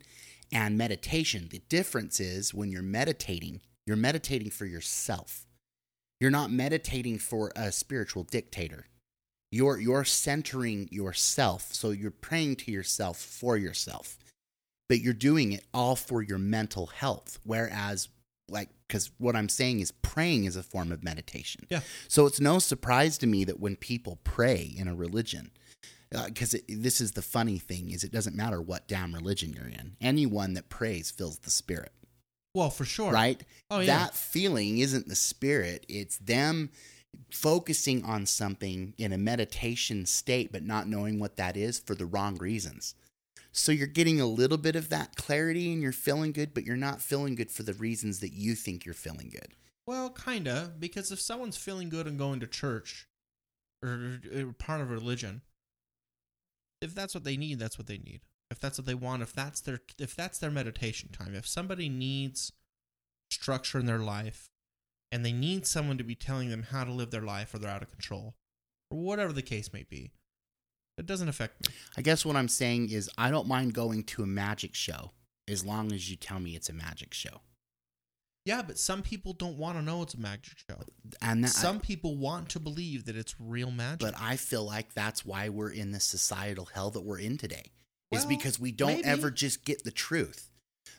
and 0.51 0.77
meditation. 0.77 1.47
The 1.49 1.61
difference 1.69 2.19
is 2.19 2.53
when 2.53 2.71
you're 2.71 2.81
meditating, 2.81 3.61
you're 3.85 3.97
meditating 3.97 4.51
for 4.51 4.65
yourself. 4.65 5.45
You're 6.19 6.31
not 6.31 6.51
meditating 6.51 7.19
for 7.19 7.51
a 7.55 7.71
spiritual 7.71 8.23
dictator. 8.23 8.87
You're 9.51 9.79
you're 9.79 10.03
centering 10.03 10.89
yourself. 10.91 11.73
So 11.73 11.91
you're 11.91 12.11
praying 12.11 12.57
to 12.57 12.71
yourself 12.71 13.17
for 13.17 13.55
yourself. 13.55 14.17
But 14.89 14.99
you're 15.01 15.13
doing 15.13 15.51
it 15.51 15.65
all 15.73 15.95
for 15.95 16.21
your 16.21 16.39
mental 16.39 16.87
health. 16.87 17.39
Whereas 17.43 18.09
like 18.49 18.69
cuz 18.89 19.11
what 19.17 19.35
I'm 19.35 19.49
saying 19.49 19.81
is 19.81 19.91
praying 19.91 20.45
is 20.45 20.55
a 20.55 20.63
form 20.63 20.91
of 20.91 21.03
meditation. 21.03 21.67
Yeah. 21.69 21.81
So 22.07 22.25
it's 22.25 22.39
no 22.39 22.59
surprise 22.59 23.17
to 23.19 23.27
me 23.27 23.43
that 23.45 23.59
when 23.59 23.75
people 23.75 24.19
pray 24.23 24.73
in 24.75 24.87
a 24.87 24.95
religion, 24.95 25.51
Uh, 26.15 26.27
because 26.27 26.55
this 26.69 27.01
is 27.01 27.11
the 27.11 27.21
funny 27.21 27.57
thing 27.57 27.91
is 27.91 28.03
it 28.03 28.11
doesn't 28.11 28.35
matter 28.35 28.61
what 28.61 28.87
damn 28.87 29.13
religion 29.13 29.51
you're 29.53 29.67
in. 29.67 29.97
Anyone 29.99 30.53
that 30.53 30.69
prays 30.69 31.11
feels 31.11 31.39
the 31.39 31.49
spirit, 31.49 31.91
well, 32.53 32.69
for 32.69 32.85
sure. 32.85 33.11
right? 33.11 33.43
Oh, 33.69 33.79
yeah. 33.79 33.87
That 33.97 34.15
feeling 34.15 34.77
isn't 34.77 35.07
the 35.07 35.15
spirit; 35.15 35.85
it's 35.89 36.17
them 36.17 36.69
focusing 37.31 38.03
on 38.05 38.25
something 38.25 38.93
in 38.97 39.11
a 39.11 39.17
meditation 39.17 40.05
state, 40.05 40.51
but 40.51 40.63
not 40.63 40.87
knowing 40.87 41.19
what 41.19 41.35
that 41.37 41.57
is 41.57 41.79
for 41.79 41.95
the 41.95 42.05
wrong 42.05 42.37
reasons. 42.37 42.95
So 43.51 43.71
you're 43.71 43.87
getting 43.87 44.21
a 44.21 44.25
little 44.27 44.57
bit 44.57 44.75
of 44.75 44.89
that 44.89 45.15
clarity, 45.15 45.73
and 45.73 45.81
you're 45.81 45.91
feeling 45.91 46.31
good, 46.31 46.53
but 46.53 46.63
you're 46.63 46.77
not 46.77 47.01
feeling 47.01 47.35
good 47.35 47.51
for 47.51 47.63
the 47.63 47.73
reasons 47.73 48.19
that 48.19 48.33
you 48.33 48.55
think 48.55 48.85
you're 48.85 48.93
feeling 48.93 49.29
good. 49.31 49.53
Well, 49.85 50.09
kinda, 50.09 50.73
because 50.79 51.11
if 51.11 51.19
someone's 51.19 51.57
feeling 51.57 51.89
good 51.89 52.07
and 52.07 52.17
going 52.17 52.39
to 52.41 52.47
church 52.47 53.07
or, 53.81 54.19
or 54.35 54.53
part 54.53 54.81
of 54.81 54.89
religion, 54.91 55.41
if 56.81 56.93
that's 56.93 57.13
what 57.13 57.23
they 57.23 57.37
need, 57.37 57.59
that's 57.59 57.77
what 57.77 57.87
they 57.87 57.97
need. 57.97 58.21
If 58.49 58.59
that's 58.59 58.77
what 58.77 58.85
they 58.85 58.93
want, 58.93 59.23
if 59.23 59.33
that's 59.33 59.59
their 59.61 59.81
if 59.99 60.15
that's 60.15 60.37
their 60.37 60.51
meditation 60.51 61.09
time, 61.09 61.35
if 61.35 61.47
somebody 61.47 61.89
needs 61.89 62.53
structure 63.29 63.79
in 63.79 63.85
their 63.85 63.99
life 63.99 64.49
and 65.11 65.25
they 65.25 65.33
need 65.33 65.65
someone 65.67 65.97
to 65.97 66.03
be 66.03 66.15
telling 66.15 66.49
them 66.49 66.63
how 66.63 66.83
to 66.83 66.91
live 66.91 67.11
their 67.11 67.21
life 67.21 67.53
or 67.53 67.59
they're 67.59 67.69
out 67.69 67.81
of 67.81 67.91
control 67.91 68.35
or 68.89 68.99
whatever 68.99 69.33
the 69.33 69.41
case 69.41 69.73
may 69.73 69.83
be, 69.83 70.11
it 70.97 71.05
doesn't 71.05 71.29
affect 71.29 71.67
me. 71.67 71.73
I 71.97 72.01
guess 72.01 72.25
what 72.25 72.35
I'm 72.35 72.47
saying 72.47 72.89
is 72.89 73.09
I 73.17 73.31
don't 73.31 73.47
mind 73.47 73.73
going 73.73 74.03
to 74.03 74.23
a 74.23 74.27
magic 74.27 74.73
show 74.73 75.11
as 75.47 75.65
long 75.65 75.91
as 75.91 76.09
you 76.09 76.15
tell 76.15 76.39
me 76.39 76.55
it's 76.55 76.69
a 76.69 76.73
magic 76.73 77.13
show. 77.13 77.41
Yeah, 78.47 78.61
but 78.61 78.79
some 78.79 79.01
people 79.01 79.33
don't 79.33 79.57
want 79.57 79.77
to 79.77 79.83
know 79.83 80.01
it's 80.03 80.13
a 80.13 80.19
magic 80.19 80.53
show. 80.69 80.77
And 81.21 81.43
that, 81.43 81.49
Some 81.49 81.81
people 81.81 82.15
want 82.15 82.47
to 82.49 82.61
believe 82.61 83.03
that 83.05 83.17
it's 83.17 83.35
real 83.41 83.71
magic. 83.71 83.99
but 83.99 84.13
I 84.17 84.37
feel 84.37 84.63
like 84.63 84.93
that's 84.93 85.25
why 85.25 85.49
we're 85.49 85.71
in 85.71 85.91
the 85.91 85.99
societal 85.99 86.69
hell 86.73 86.89
that 86.91 87.01
we're 87.01 87.19
in 87.19 87.37
today. 87.37 87.71
is 88.11 88.25
because 88.25 88.57
we 88.57 88.71
don't 88.71 88.95
maybe. 88.97 89.03
ever 89.03 89.31
just 89.31 89.65
get 89.65 89.83
the 89.83 89.91
truth. 89.91 90.49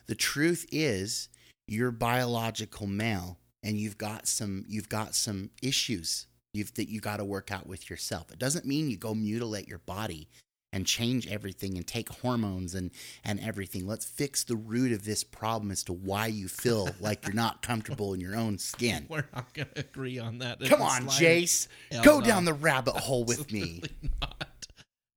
The 0.05 0.13
truth 0.13 0.67
is 0.71 1.29
you're 1.67 1.91
biological 1.91 2.85
male 2.85 3.39
and 3.63 3.79
you've 3.79 3.97
got 3.97 4.27
some 4.27 4.63
you've 4.67 4.89
got 4.89 5.15
some 5.15 5.49
issues 5.63 6.27
you've 6.53 6.73
that 6.75 6.87
you 6.87 6.99
got 6.99 7.17
to 7.17 7.25
work 7.25 7.51
out 7.51 7.65
with 7.65 7.89
yourself. 7.89 8.31
It 8.31 8.37
doesn't 8.37 8.65
mean 8.65 8.91
you 8.91 8.97
go 8.97 9.15
mutilate 9.15 9.67
your 9.67 9.79
body 9.79 10.29
and 10.71 10.85
change 10.85 11.27
everything 11.27 11.77
and 11.77 11.87
take 11.87 12.09
hormones 12.09 12.75
and 12.75 12.91
and 13.23 13.39
everything. 13.39 13.87
Let's 13.87 14.05
fix 14.05 14.43
the 14.43 14.55
root 14.55 14.91
of 14.91 15.03
this 15.05 15.23
problem 15.23 15.71
as 15.71 15.83
to 15.85 15.93
why 15.93 16.27
you 16.27 16.47
feel 16.47 16.89
like 16.99 17.25
you're 17.25 17.33
not 17.35 17.61
comfortable 17.61 18.13
in 18.13 18.19
your 18.21 18.35
own 18.35 18.57
skin. 18.57 19.05
We're 19.09 19.25
not 19.33 19.53
going 19.53 19.67
to 19.75 19.79
agree 19.79 20.19
on 20.19 20.39
that. 20.39 20.59
Come 20.61 20.81
on. 20.81 21.07
Jace. 21.07 21.67
Hell 21.91 22.03
Go 22.03 22.19
no. 22.19 22.25
down 22.25 22.45
the 22.45 22.53
rabbit 22.53 22.95
hole 22.97 23.23
with 23.23 23.51
me. 23.51 23.81
Not. 24.21 24.67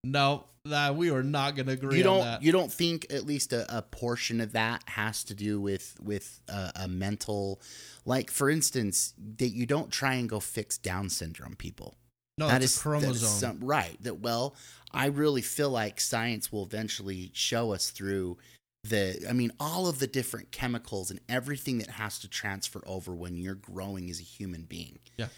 No, 0.04 0.46
that 0.64 0.96
we 0.96 1.10
are 1.10 1.22
not 1.22 1.54
going 1.54 1.66
to 1.66 1.72
agree 1.72 1.98
you 1.98 2.04
on 2.08 2.16
don't 2.18 2.24
that. 2.24 2.42
you 2.42 2.50
don't 2.50 2.72
think 2.72 3.06
at 3.12 3.24
least 3.26 3.52
a, 3.52 3.76
a 3.78 3.82
portion 3.82 4.40
of 4.40 4.52
that 4.52 4.82
has 4.86 5.22
to 5.24 5.34
do 5.34 5.60
with 5.60 5.96
with 6.02 6.40
a, 6.48 6.72
a 6.84 6.88
mental 6.88 7.60
like 8.04 8.30
for 8.30 8.48
instance 8.50 9.14
that 9.38 9.48
you 9.50 9.66
don't 9.66 9.90
try 9.92 10.14
and 10.14 10.28
go 10.28 10.40
fix 10.40 10.76
down 10.78 11.08
syndrome 11.08 11.54
people 11.56 11.96
no, 12.38 12.48
That 12.48 12.60
that's 12.62 12.76
a 12.76 12.80
chromosome. 12.80 13.10
that 13.12 13.16
is 13.16 13.28
some- 13.28 13.60
right 13.60 13.96
that 14.02 14.20
well 14.20 14.54
i 14.94 15.06
really 15.06 15.42
feel 15.42 15.70
like 15.70 16.00
science 16.00 16.52
will 16.52 16.64
eventually 16.64 17.30
show 17.34 17.72
us 17.72 17.90
through 17.90 18.36
the 18.84 19.24
i 19.28 19.32
mean 19.32 19.52
all 19.60 19.88
of 19.88 19.98
the 19.98 20.06
different 20.06 20.50
chemicals 20.50 21.10
and 21.10 21.20
everything 21.28 21.78
that 21.78 21.90
has 21.90 22.18
to 22.18 22.28
transfer 22.28 22.82
over 22.86 23.14
when 23.14 23.36
you're 23.36 23.54
growing 23.54 24.10
as 24.10 24.18
a 24.18 24.24
human 24.24 24.62
being. 24.62 24.98
Yeah. 25.16 25.28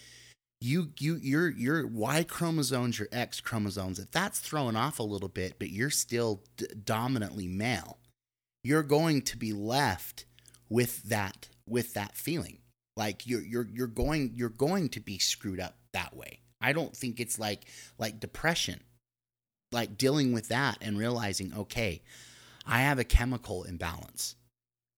you 0.61 0.91
you 0.99 1.15
your 1.15 1.49
your 1.49 1.85
y 1.85 2.23
chromosomes 2.23 2.97
your 2.97 3.09
x 3.11 3.41
chromosomes 3.41 3.99
if 3.99 4.09
that's 4.11 4.39
thrown 4.39 4.75
off 4.75 4.99
a 4.99 5.03
little 5.03 5.29
bit 5.29 5.59
but 5.59 5.69
you're 5.69 5.89
still 5.89 6.41
d- 6.57 6.67
dominantly 6.83 7.47
male 7.47 7.99
you're 8.65 8.81
going 8.81 9.21
to 9.21 9.37
be 9.37 9.53
left 9.53 10.25
with 10.69 11.03
that 11.03 11.49
with 11.67 11.93
that 11.93 12.17
feeling. 12.17 12.57
Like 12.97 13.27
you're 13.27 13.41
you're 13.41 13.67
you're 13.71 13.87
going 13.87 14.31
you're 14.35 14.49
going 14.49 14.89
to 14.89 14.99
be 14.99 15.19
screwed 15.19 15.59
up 15.59 15.77
that 15.93 16.15
way. 16.15 16.39
I 16.61 16.73
don't 16.73 16.95
think 16.95 17.19
it's 17.19 17.37
like 17.37 17.65
like 17.99 18.19
depression 18.19 18.81
like 19.71 19.97
dealing 19.97 20.31
with 20.33 20.47
that 20.49 20.77
and 20.81 20.97
realizing 20.97 21.53
okay 21.55 22.01
i 22.65 22.79
have 22.81 22.99
a 22.99 23.03
chemical 23.03 23.63
imbalance. 23.63 24.35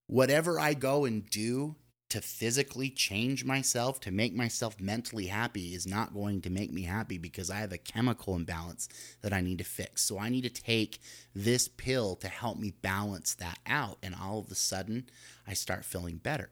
Whatever 0.08 0.60
i 0.60 0.74
go 0.74 1.06
and 1.06 1.30
do 1.30 1.76
to 2.10 2.22
physically 2.22 2.90
change 2.90 3.44
myself 3.44 4.00
to 4.00 4.12
make 4.12 4.34
myself 4.34 4.80
mentally 4.80 5.28
happy 5.28 5.76
is 5.76 5.86
not 5.86 6.14
going 6.14 6.40
to 6.40 6.50
make 6.50 6.72
me 6.72 6.84
happy 6.84 7.18
because 7.18 7.50
i 7.50 7.56
have 7.58 7.74
a 7.74 7.78
chemical 7.78 8.36
imbalance 8.36 8.88
that 9.22 9.34
i 9.34 9.42
need 9.42 9.58
to 9.58 9.64
fix. 9.66 10.04
So 10.04 10.18
i 10.18 10.30
need 10.30 10.44
to 10.44 10.50
take 10.50 11.00
this 11.36 11.68
pill 11.68 12.16
to 12.18 12.28
help 12.30 12.58
me 12.58 12.72
balance 12.82 13.34
that 13.36 13.60
out 13.68 13.98
and 14.02 14.16
all 14.16 14.40
of 14.40 14.50
a 14.52 14.56
sudden 14.56 15.10
i 15.46 15.54
start 15.54 15.84
feeling 15.86 16.18
better. 16.18 16.50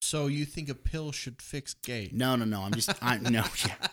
So 0.00 0.26
you 0.28 0.44
think 0.44 0.68
a 0.68 0.74
pill 0.74 1.12
should 1.12 1.42
fix 1.42 1.74
gay? 1.74 2.10
no 2.12 2.36
no 2.36 2.44
no 2.44 2.62
i'm 2.62 2.72
just 2.72 2.92
i 3.02 3.18
no 3.18 3.44
yeah 3.66 3.74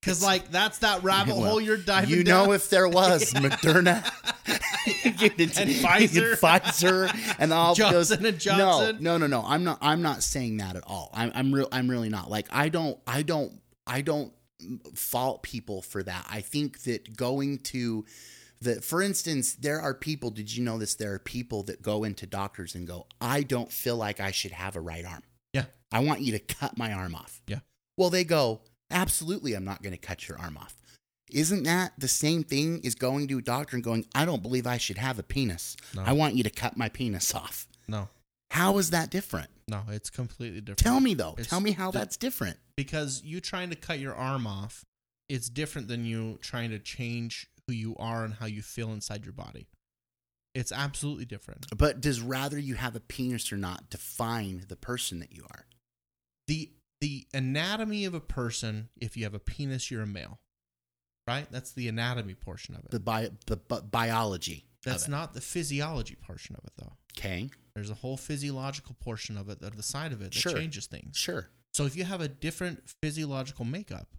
Because 0.00 0.22
like 0.22 0.50
that's 0.50 0.78
that 0.78 1.02
rabbit 1.02 1.36
Well, 1.36 1.44
hole 1.50 1.60
you're 1.60 1.76
diving 1.76 2.10
you 2.10 2.24
down. 2.24 2.46
know 2.46 2.52
if 2.52 2.70
there 2.70 2.88
was 2.88 3.32
Moderna 3.34 4.02
and 4.86 5.70
Pfizer. 5.70 6.38
Pfizer, 6.38 7.34
and 7.38 7.52
all 7.52 7.74
Johnson 7.74 8.22
those. 8.22 8.32
and 8.32 8.40
Johnson. 8.40 8.96
No, 9.02 9.18
no, 9.18 9.26
no, 9.26 9.40
no. 9.42 9.46
I'm 9.46 9.62
not. 9.64 9.78
I'm 9.82 10.00
not 10.02 10.22
saying 10.22 10.56
that 10.58 10.76
at 10.76 10.84
all. 10.86 11.10
I'm. 11.12 11.30
I'm 11.34 11.52
real. 11.54 11.68
I'm 11.70 11.90
really 11.90 12.08
not. 12.08 12.30
Like 12.30 12.46
I 12.50 12.68
don't. 12.70 12.98
I 13.06 13.22
don't. 13.22 13.52
I 13.86 14.00
don't 14.00 14.32
fault 14.94 15.42
people 15.42 15.82
for 15.82 16.02
that. 16.02 16.26
I 16.30 16.40
think 16.40 16.82
that 16.84 17.16
going 17.16 17.58
to 17.58 18.04
the, 18.62 18.80
for 18.82 19.02
instance, 19.02 19.54
there 19.54 19.80
are 19.80 19.94
people. 19.94 20.30
Did 20.30 20.54
you 20.54 20.64
know 20.64 20.78
this? 20.78 20.94
There 20.94 21.12
are 21.12 21.18
people 21.18 21.62
that 21.64 21.82
go 21.82 22.04
into 22.04 22.26
doctors 22.26 22.74
and 22.74 22.86
go, 22.86 23.06
"I 23.20 23.42
don't 23.42 23.70
feel 23.70 23.96
like 23.96 24.18
I 24.20 24.30
should 24.30 24.52
have 24.52 24.76
a 24.76 24.80
right 24.80 25.04
arm. 25.04 25.22
Yeah. 25.52 25.64
I 25.92 26.00
want 26.00 26.20
you 26.20 26.32
to 26.32 26.38
cut 26.38 26.78
my 26.78 26.92
arm 26.92 27.14
off." 27.14 27.42
Yeah. 27.46 27.60
Well, 27.98 28.08
they 28.10 28.24
go, 28.24 28.62
absolutely, 28.90 29.54
I'm 29.54 29.64
not 29.64 29.82
going 29.82 29.92
to 29.92 29.98
cut 29.98 30.28
your 30.28 30.38
arm 30.38 30.56
off. 30.56 30.74
Isn't 31.30 31.62
that 31.62 31.92
the 31.96 32.08
same 32.08 32.42
thing 32.42 32.80
as 32.84 32.94
going 32.96 33.28
to 33.28 33.38
a 33.38 33.42
doctor 33.42 33.76
and 33.76 33.84
going, 33.84 34.04
I 34.14 34.24
don't 34.24 34.42
believe 34.42 34.66
I 34.66 34.78
should 34.78 34.98
have 34.98 35.18
a 35.18 35.22
penis. 35.22 35.76
No. 35.94 36.02
I 36.02 36.12
want 36.12 36.34
you 36.34 36.42
to 36.42 36.50
cut 36.50 36.76
my 36.76 36.88
penis 36.88 37.34
off. 37.34 37.68
No, 37.86 38.08
How 38.50 38.78
is 38.78 38.90
that 38.90 39.10
different? 39.10 39.48
no, 39.68 39.82
it's 39.90 40.10
completely 40.10 40.60
different. 40.60 40.78
Tell 40.78 40.98
me 41.00 41.14
though. 41.14 41.32
It's- 41.34 41.46
Tell 41.48 41.60
me 41.60 41.70
how 41.72 41.90
the- 41.92 42.00
that's 42.00 42.16
different. 42.16 42.58
because 42.76 43.22
you 43.24 43.40
trying 43.40 43.70
to 43.70 43.76
cut 43.76 44.00
your 44.00 44.14
arm 44.14 44.44
off, 44.46 44.84
it's 45.28 45.48
different 45.48 45.86
than 45.86 46.04
you 46.04 46.38
trying 46.42 46.70
to 46.70 46.78
change 46.80 47.46
who 47.68 47.72
you 47.74 47.94
are 47.96 48.24
and 48.24 48.34
how 48.34 48.46
you 48.46 48.62
feel 48.62 48.92
inside 48.92 49.24
your 49.24 49.32
body. 49.32 49.68
It's 50.52 50.72
absolutely 50.72 51.26
different. 51.26 51.66
But 51.78 52.00
does 52.00 52.20
rather 52.20 52.58
you 52.58 52.74
have 52.74 52.96
a 52.96 53.00
penis 53.00 53.52
or 53.52 53.56
not 53.56 53.88
define 53.88 54.64
the 54.66 54.74
person 54.76 55.20
that 55.20 55.32
you 55.32 55.44
are? 55.48 55.66
the 56.48 56.72
The 57.00 57.26
anatomy 57.32 58.04
of 58.04 58.14
a 58.14 58.20
person, 58.20 58.88
if 59.00 59.16
you 59.16 59.24
have 59.24 59.34
a 59.34 59.38
penis, 59.38 59.90
you're 59.90 60.02
a 60.02 60.06
male, 60.06 60.38
right? 61.26 61.46
That's 61.50 61.72
the 61.72 61.88
anatomy 61.88 62.34
portion 62.34 62.74
of 62.74 62.84
it. 62.84 62.90
The 62.90 63.00
bi- 63.00 63.30
the 63.46 63.56
bi- 63.56 63.80
biology. 63.80 64.66
That's 64.84 65.08
not 65.08 65.34
the 65.34 65.40
physiology 65.40 66.14
portion 66.14 66.56
of 66.56 66.64
it, 66.64 66.72
though. 66.78 66.92
Okay, 67.18 67.50
There's 67.74 67.90
a 67.90 67.94
whole 67.94 68.16
physiological 68.16 68.96
portion 69.00 69.36
of 69.36 69.48
it, 69.50 69.62
of 69.62 69.76
the 69.76 69.82
side 69.82 70.12
of 70.12 70.20
it 70.22 70.32
that 70.32 70.34
Sure. 70.34 70.52
changes 70.52 70.86
things. 70.86 71.16
sure. 71.16 71.50
So 71.72 71.84
if 71.86 71.96
you 71.96 72.04
have 72.04 72.20
a 72.20 72.28
different 72.28 72.88
physiological 73.02 73.64
makeup 73.64 74.16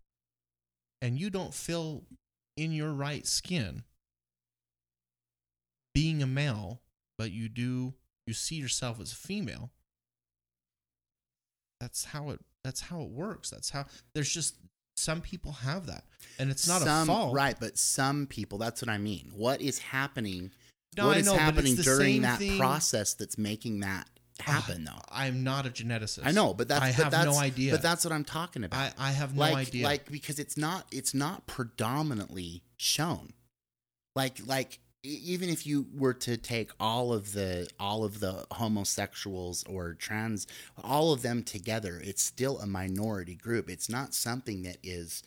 and 1.01 1.19
you 1.19 1.29
don't 1.29 1.53
feel 1.53 2.05
in 2.55 2.71
your 2.71 2.93
right 2.93 3.25
skin 3.27 3.83
being 5.93 6.21
a 6.23 6.27
male, 6.27 6.81
but 7.17 7.31
you 7.31 7.49
do 7.49 7.93
you 8.25 8.33
see 8.33 8.55
yourself 8.55 8.99
as 9.01 9.11
a 9.11 9.15
female, 9.15 9.71
that's 11.79 12.05
how 12.05 12.29
it 12.29 12.39
that's 12.63 12.81
how 12.81 13.01
it 13.01 13.09
works. 13.09 13.49
That's 13.49 13.69
how 13.69 13.85
there's 14.13 14.31
just 14.31 14.55
some 14.95 15.21
people 15.21 15.51
have 15.51 15.87
that. 15.87 16.03
And 16.39 16.51
it's 16.51 16.67
not 16.67 16.81
some, 16.81 17.03
a 17.09 17.13
fault. 17.13 17.33
right? 17.33 17.55
But 17.59 17.77
some 17.77 18.27
people. 18.27 18.57
That's 18.57 18.81
what 18.81 18.89
I 18.89 18.97
mean. 18.97 19.31
What 19.35 19.61
is 19.61 19.79
happening? 19.79 20.51
No, 20.97 21.07
what 21.07 21.17
I 21.17 21.19
is 21.21 21.25
know, 21.25 21.35
happening 21.35 21.75
during 21.75 22.21
that 22.21 22.39
thing- 22.39 22.57
process 22.57 23.13
that's 23.13 23.37
making 23.37 23.81
that 23.81 24.07
happen? 24.39 24.83
though 24.83 25.01
I'm 25.09 25.43
not 25.43 25.65
a 25.65 25.69
geneticist. 25.69 26.25
I 26.25 26.31
know, 26.31 26.53
but 26.53 26.67
that's 26.67 26.81
I 26.81 26.87
but 26.87 26.95
have 26.95 27.11
that's, 27.11 27.25
no 27.25 27.37
idea. 27.37 27.71
But 27.71 27.81
that's 27.81 28.03
what 28.03 28.11
I'm 28.11 28.25
talking 28.25 28.63
about. 28.63 28.93
I, 28.99 29.09
I 29.09 29.11
have 29.11 29.35
no 29.35 29.41
like 29.41 29.67
idea. 29.67 29.85
like 29.85 30.11
because 30.11 30.39
it's 30.39 30.57
not 30.57 30.85
it's 30.91 31.13
not 31.13 31.47
predominantly 31.47 32.63
shown 32.77 33.33
like 34.15 34.39
like 34.45 34.79
even 35.03 35.49
if 35.49 35.65
you 35.65 35.87
were 35.95 36.13
to 36.13 36.37
take 36.37 36.71
all 36.79 37.11
of 37.11 37.33
the 37.33 37.67
all 37.79 38.03
of 38.03 38.19
the 38.19 38.45
homosexuals 38.51 39.63
or 39.63 39.93
trans 39.95 40.45
all 40.83 41.11
of 41.11 41.21
them 41.21 41.41
together 41.43 41.99
it's 42.03 42.21
still 42.21 42.59
a 42.59 42.67
minority 42.67 43.35
group 43.35 43.69
it's 43.69 43.89
not 43.89 44.13
something 44.13 44.63
that 44.63 44.77
is 44.83 45.23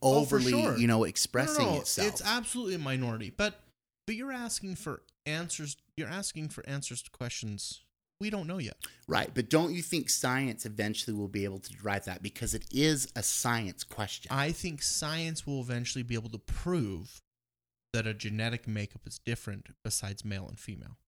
Oh, 0.00 0.20
overly 0.20 0.52
sure. 0.52 0.76
you 0.76 0.86
know 0.86 0.98
No, 0.98 1.00
no, 1.00 1.04
expressing 1.04 1.66
no, 1.66 1.80
itself 1.80 2.08
It's 2.08 2.22
absolutely 2.24 2.76
a 2.76 2.78
minority, 2.78 3.32
but 3.36 3.60
but 4.06 4.14
you're 4.16 4.32
asking 4.32 4.76
for 4.76 5.02
answers. 5.26 5.76
You're 5.96 6.08
asking 6.08 6.48
for 6.50 6.66
answers 6.68 7.02
to 7.02 7.10
questions 7.10 7.80
we 8.20 8.30
don't 8.30 8.46
know 8.46 8.58
yet. 8.58 8.76
right 9.08 9.30
but 9.34 9.50
don't 9.50 9.74
you 9.74 9.82
think 9.82 10.08
science 10.08 10.64
eventually 10.64 11.16
will 11.16 11.28
be 11.28 11.44
able 11.44 11.58
to 11.58 11.72
derive 11.72 12.04
that 12.04 12.22
because 12.22 12.54
it 12.54 12.64
is 12.72 13.10
a 13.16 13.22
science 13.24 13.82
question 13.84 14.28
I 14.32 14.52
think 14.52 14.82
science 14.82 15.46
will 15.46 15.60
eventually 15.60 16.02
be 16.04 16.14
able 16.14 16.30
to 16.30 16.38
prove 16.38 17.20
that 17.98 18.06
a 18.06 18.14
genetic 18.14 18.68
makeup 18.68 19.00
is 19.08 19.18
different 19.18 19.70
besides 19.82 20.24
male 20.24 20.46
and 20.46 20.56
female. 20.56 20.98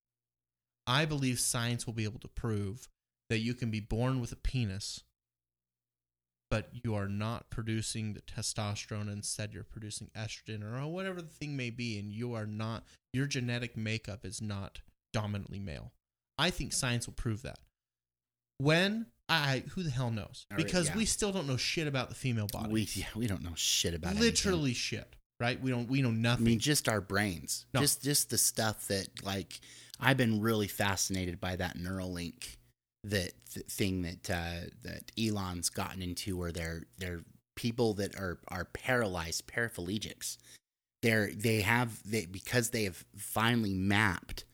I 0.89 1.05
believe 1.05 1.39
science 1.39 1.87
will 1.87 1.93
be 1.93 2.03
able 2.03 2.19
to 2.19 2.27
prove 2.27 2.89
that 3.29 3.39
you 3.39 3.55
can 3.55 3.71
be 3.71 3.79
born 3.79 4.21
with 4.21 4.33
a 4.33 4.37
penis, 4.37 5.05
but 6.51 6.69
you 6.73 6.97
are 6.97 7.07
not 7.07 7.49
producing 7.49 8.15
the 8.15 8.23
testosterone. 8.23 9.09
Instead, 9.09 9.55
you're 9.55 9.63
producing 9.63 10.11
estrogen 10.19 10.65
or 10.65 10.85
whatever 10.89 11.23
the 11.23 11.29
thing 11.29 11.57
may 11.57 11.71
be, 11.71 11.97
and 11.97 12.11
you 12.11 12.35
are 12.35 12.45
not, 12.45 12.83
your 13.13 13.27
genetic 13.27 13.77
makeup 13.77 14.25
is 14.25 14.43
not 14.43 14.81
dominantly 15.13 15.61
male. 15.61 15.93
I 16.39 16.51
think 16.51 16.73
science 16.73 17.07
will 17.07 17.15
prove 17.15 17.43
that. 17.43 17.61
When? 18.59 19.07
I 19.29 19.63
who 19.75 19.85
the 19.85 19.91
hell 19.91 20.11
knows? 20.11 20.45
All 20.51 20.57
right, 20.57 20.67
Because 20.67 20.89
yeah. 20.89 20.97
we 20.97 21.05
still 21.05 21.31
don't 21.31 21.47
know 21.47 21.57
shit 21.57 21.87
about 21.87 22.09
the 22.09 22.17
female 22.17 22.49
body 22.53 22.73
we 22.73 22.89
yeah, 22.95 23.07
we 23.15 23.29
don't 23.29 23.45
know 23.45 23.53
shit 23.55 23.95
about 23.95 24.11
anything. 24.11 24.27
literally 24.27 24.75
shit, 24.75 25.15
right? 25.41 25.61
We 25.61 25.71
don't 25.71 25.89
we 25.89 26.03
know 26.03 26.11
nothing. 26.11 26.47
I 26.47 26.51
mean, 26.51 26.59
just 26.61 26.89
our 26.89 27.01
brains, 27.01 27.67
No. 27.75 27.81
just 27.81 28.03
just 28.03 28.31
the 28.31 28.39
stuff 28.39 28.87
that 28.89 29.09
like 29.25 29.61
I've 29.99 30.17
been 30.17 30.41
really 30.41 30.69
fascinated 30.69 31.41
by 31.41 31.57
that 31.57 31.77
Neuralink, 31.77 32.57
that 33.05 33.33
th- 33.53 33.67
thing 33.67 34.03
that 34.03 34.31
uh, 34.31 34.71
that 34.83 35.11
Elon's 35.19 35.71
gotten 35.71 36.03
into, 36.03 36.37
where 36.37 36.53
they're 36.53 36.85
they're 36.99 37.23
people 37.57 37.95
that 37.95 38.15
are 38.17 38.39
are 38.49 38.65
paralyzed, 38.67 39.47
paraplegics. 39.47 40.37
They're 41.03 41.31
they 41.33 41.63
have 41.63 41.99
they 42.09 42.27
because 42.27 42.71
they 42.71 42.85
have 42.85 43.05
finally 43.17 43.73
mapped 43.75 44.45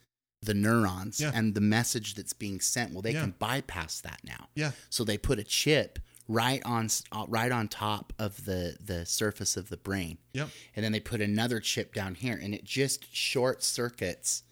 the 0.42 0.54
neurons 0.54 1.20
Yeah. 1.20 1.32
and 1.34 1.54
the 1.56 1.60
message 1.60 2.14
that's 2.14 2.32
being 2.32 2.60
sent. 2.60 2.92
Well, 2.92 3.02
they 3.02 3.12
Yeah. 3.14 3.22
can 3.22 3.34
bypass 3.36 4.00
that 4.02 4.20
now. 4.22 4.48
yeah, 4.54 4.72
So 4.90 5.02
they 5.02 5.18
put 5.18 5.40
a 5.40 5.44
chip 5.44 5.98
right 6.28 6.62
on 6.65 6.89
uh, 7.12 7.24
right 7.28 7.53
on 7.53 7.69
top 7.69 8.12
of 8.19 8.44
the 8.44 8.77
the 8.81 9.07
surface 9.07 9.57
of 9.57 9.69
the 9.69 9.77
brain. 9.77 10.19
Yep, 10.32 10.48
and 10.74 10.85
then 10.85 10.93
they 10.93 11.01
put 11.01 11.20
another 11.20 11.61
chip 11.61 11.94
down 11.94 12.15
here 12.15 12.39
and 12.40 12.55
it 12.55 12.65
just 12.65 13.15
short 13.15 13.62
circuits 13.62 14.43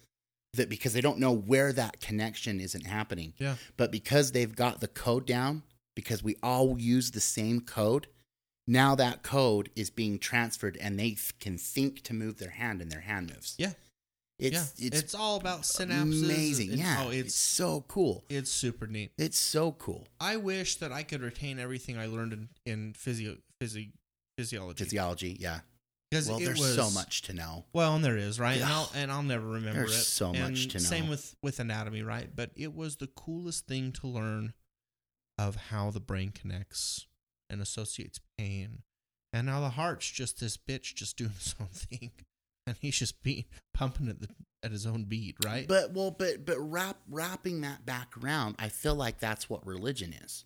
that 0.53 0.69
because 0.69 0.93
they 0.93 1.01
don't 1.01 1.19
know 1.19 1.33
where 1.33 1.73
that 1.73 1.99
connection 1.99 2.59
isn't 2.59 2.85
happening. 2.85 3.33
Yeah, 3.37 3.55
but 3.77 3.91
because 3.91 4.31
they've 4.31 4.55
got 4.55 4.79
the 4.79 4.87
code 4.87 5.25
down 5.25 5.63
because 5.95 6.23
we 6.23 6.35
all 6.43 6.79
use 6.79 7.11
the 7.11 7.21
same 7.21 7.61
code 7.61 8.07
now 8.67 8.95
that 8.95 9.21
code 9.21 9.69
is 9.75 9.89
being 9.89 10.17
transferred 10.17 10.77
and 10.81 10.97
they 10.99 11.09
th- 11.09 11.37
can 11.39 11.57
think 11.57 12.01
to 12.03 12.13
move 12.13 12.39
their 12.39 12.49
hand 12.49 12.81
and 12.81 12.91
their 12.91 13.01
hand 13.01 13.31
moves. 13.31 13.55
Yeah, 13.57 13.73
it's 14.39 14.73
yeah. 14.77 14.87
it's, 14.87 14.99
It's, 14.99 15.15
all 15.15 15.37
about 15.37 15.61
synapses. 15.61 16.23
amazing 16.23 16.69
and- 16.71 16.79
yeah 16.79 17.03
oh, 17.05 17.09
it's, 17.09 17.27
it's 17.27 17.35
so 17.35 17.83
cool 17.87 18.23
it's 18.29 18.51
super 18.51 18.87
neat. 18.87 19.11
it's 19.17 19.37
so 19.39 19.71
cool 19.71 20.07
I 20.19 20.37
wish 20.37 20.75
that 20.77 20.91
I 20.91 21.03
could 21.03 21.21
retain 21.21 21.59
everything 21.59 21.97
I 21.97 22.07
learned 22.07 22.33
in 22.33 22.49
in 22.65 22.93
physio, 22.93 23.37
physi, 23.61 23.91
physiology. 24.37 24.83
physiology 24.83 25.37
yeah 25.39 25.59
well 26.27 26.39
there's 26.39 26.59
was, 26.59 26.75
so 26.75 26.89
much 26.91 27.23
to 27.23 27.33
know 27.33 27.65
Well, 27.73 27.95
and 27.95 28.05
there 28.05 28.15
is 28.17 28.39
right, 28.39 28.55
and 28.61 28.63
I'll 28.63 28.89
and 28.95 29.11
I'll 29.11 29.23
never 29.23 29.45
remember 29.45 29.79
There's 29.81 29.97
it. 29.97 30.03
so 30.03 30.31
much 30.31 30.63
And 30.63 30.71
to 30.71 30.79
Same 30.79 31.09
with 31.09 31.35
with 31.43 31.59
anatomy, 31.59 32.03
right? 32.03 32.29
But 32.33 32.51
it 32.55 32.73
was 32.73 32.97
the 32.97 33.07
coolest 33.07 33.67
thing 33.67 33.91
to 33.93 34.07
learn 34.07 34.53
of 35.37 35.55
how 35.71 35.91
the 35.91 35.99
brain 35.99 36.29
connects 36.29 37.07
and 37.49 37.61
associates 37.61 38.19
pain, 38.37 38.83
and 39.33 39.47
now 39.47 39.59
the 39.59 39.71
heart's 39.71 40.09
just 40.09 40.39
this 40.39 40.55
bitch 40.55 40.95
just 40.95 41.17
doing 41.17 41.31
its 41.35 41.53
own 41.59 41.67
thing, 41.67 42.11
and 42.67 42.75
he's 42.79 42.97
just 42.97 43.21
being 43.23 43.45
pumping 43.73 44.09
at 44.09 44.21
the 44.21 44.27
at 44.63 44.71
his 44.71 44.85
own 44.85 45.03
beat, 45.03 45.35
right? 45.45 45.67
But 45.67 45.93
well, 45.93 46.11
but 46.11 46.45
but 46.45 46.57
wrap 46.59 46.97
wrapping 47.09 47.61
that 47.61 47.85
back 47.85 48.13
around, 48.21 48.55
I 48.59 48.69
feel 48.69 48.95
like 48.95 49.19
that's 49.19 49.49
what 49.49 49.65
religion 49.65 50.13
is. 50.13 50.45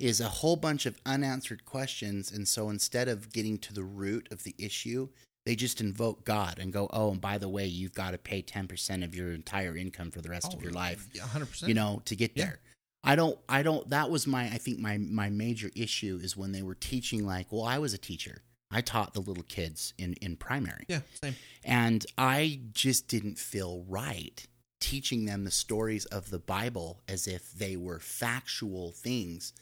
Is 0.00 0.20
a 0.20 0.28
whole 0.28 0.56
bunch 0.56 0.86
of 0.86 0.98
unanswered 1.06 1.64
questions, 1.64 2.32
and 2.32 2.48
so 2.48 2.68
instead 2.68 3.08
of 3.08 3.32
getting 3.32 3.58
to 3.58 3.72
the 3.72 3.84
root 3.84 4.26
of 4.32 4.42
the 4.42 4.54
issue, 4.58 5.08
they 5.46 5.54
just 5.54 5.80
invoke 5.80 6.24
God 6.24 6.58
and 6.58 6.72
go, 6.72 6.88
"Oh, 6.92 7.12
and 7.12 7.20
by 7.20 7.38
the 7.38 7.48
way, 7.48 7.66
you've 7.66 7.94
got 7.94 8.10
to 8.10 8.18
pay 8.18 8.42
ten 8.42 8.66
percent 8.66 9.04
of 9.04 9.14
your 9.14 9.32
entire 9.32 9.76
income 9.76 10.10
for 10.10 10.20
the 10.20 10.30
rest 10.30 10.52
of 10.52 10.58
oh, 10.58 10.62
your 10.62 10.72
life." 10.72 11.08
hundred 11.20 11.46
percent, 11.46 11.68
you 11.68 11.74
know, 11.74 12.02
to 12.06 12.16
get 12.16 12.32
Yeah. 12.34 12.44
there. 12.46 12.60
I 13.04 13.16
don't, 13.16 13.38
I 13.50 13.62
don't, 13.62 13.88
that 13.90 14.10
was 14.10 14.26
my, 14.26 14.44
I 14.44 14.56
think 14.56 14.78
my, 14.78 14.96
my 14.96 15.28
major 15.28 15.70
issue 15.76 16.18
is 16.22 16.38
when 16.38 16.52
they 16.52 16.62
were 16.62 16.74
teaching, 16.74 17.26
like, 17.26 17.52
well, 17.52 17.64
I 17.64 17.78
was 17.78 17.92
a 17.92 17.98
teacher. 17.98 18.42
I 18.74 18.80
taught 18.80 19.14
the 19.14 19.20
little 19.20 19.44
kids 19.44 19.94
in, 19.98 20.14
in 20.14 20.36
primary. 20.36 20.84
yeah, 20.88 21.00
same. 21.22 21.36
And 21.64 22.04
I 22.18 22.60
just 22.72 23.08
didn't 23.08 23.38
feel 23.38 23.84
right 23.88 24.46
teaching 24.80 25.24
them 25.24 25.44
the 25.44 25.50
stories 25.50 26.04
of 26.06 26.28
the 26.28 26.38
Bible 26.38 27.00
as 27.08 27.26
if 27.26 27.52
they 27.52 27.74
were 27.76 27.98
factual 27.98 28.92
things 28.92 29.54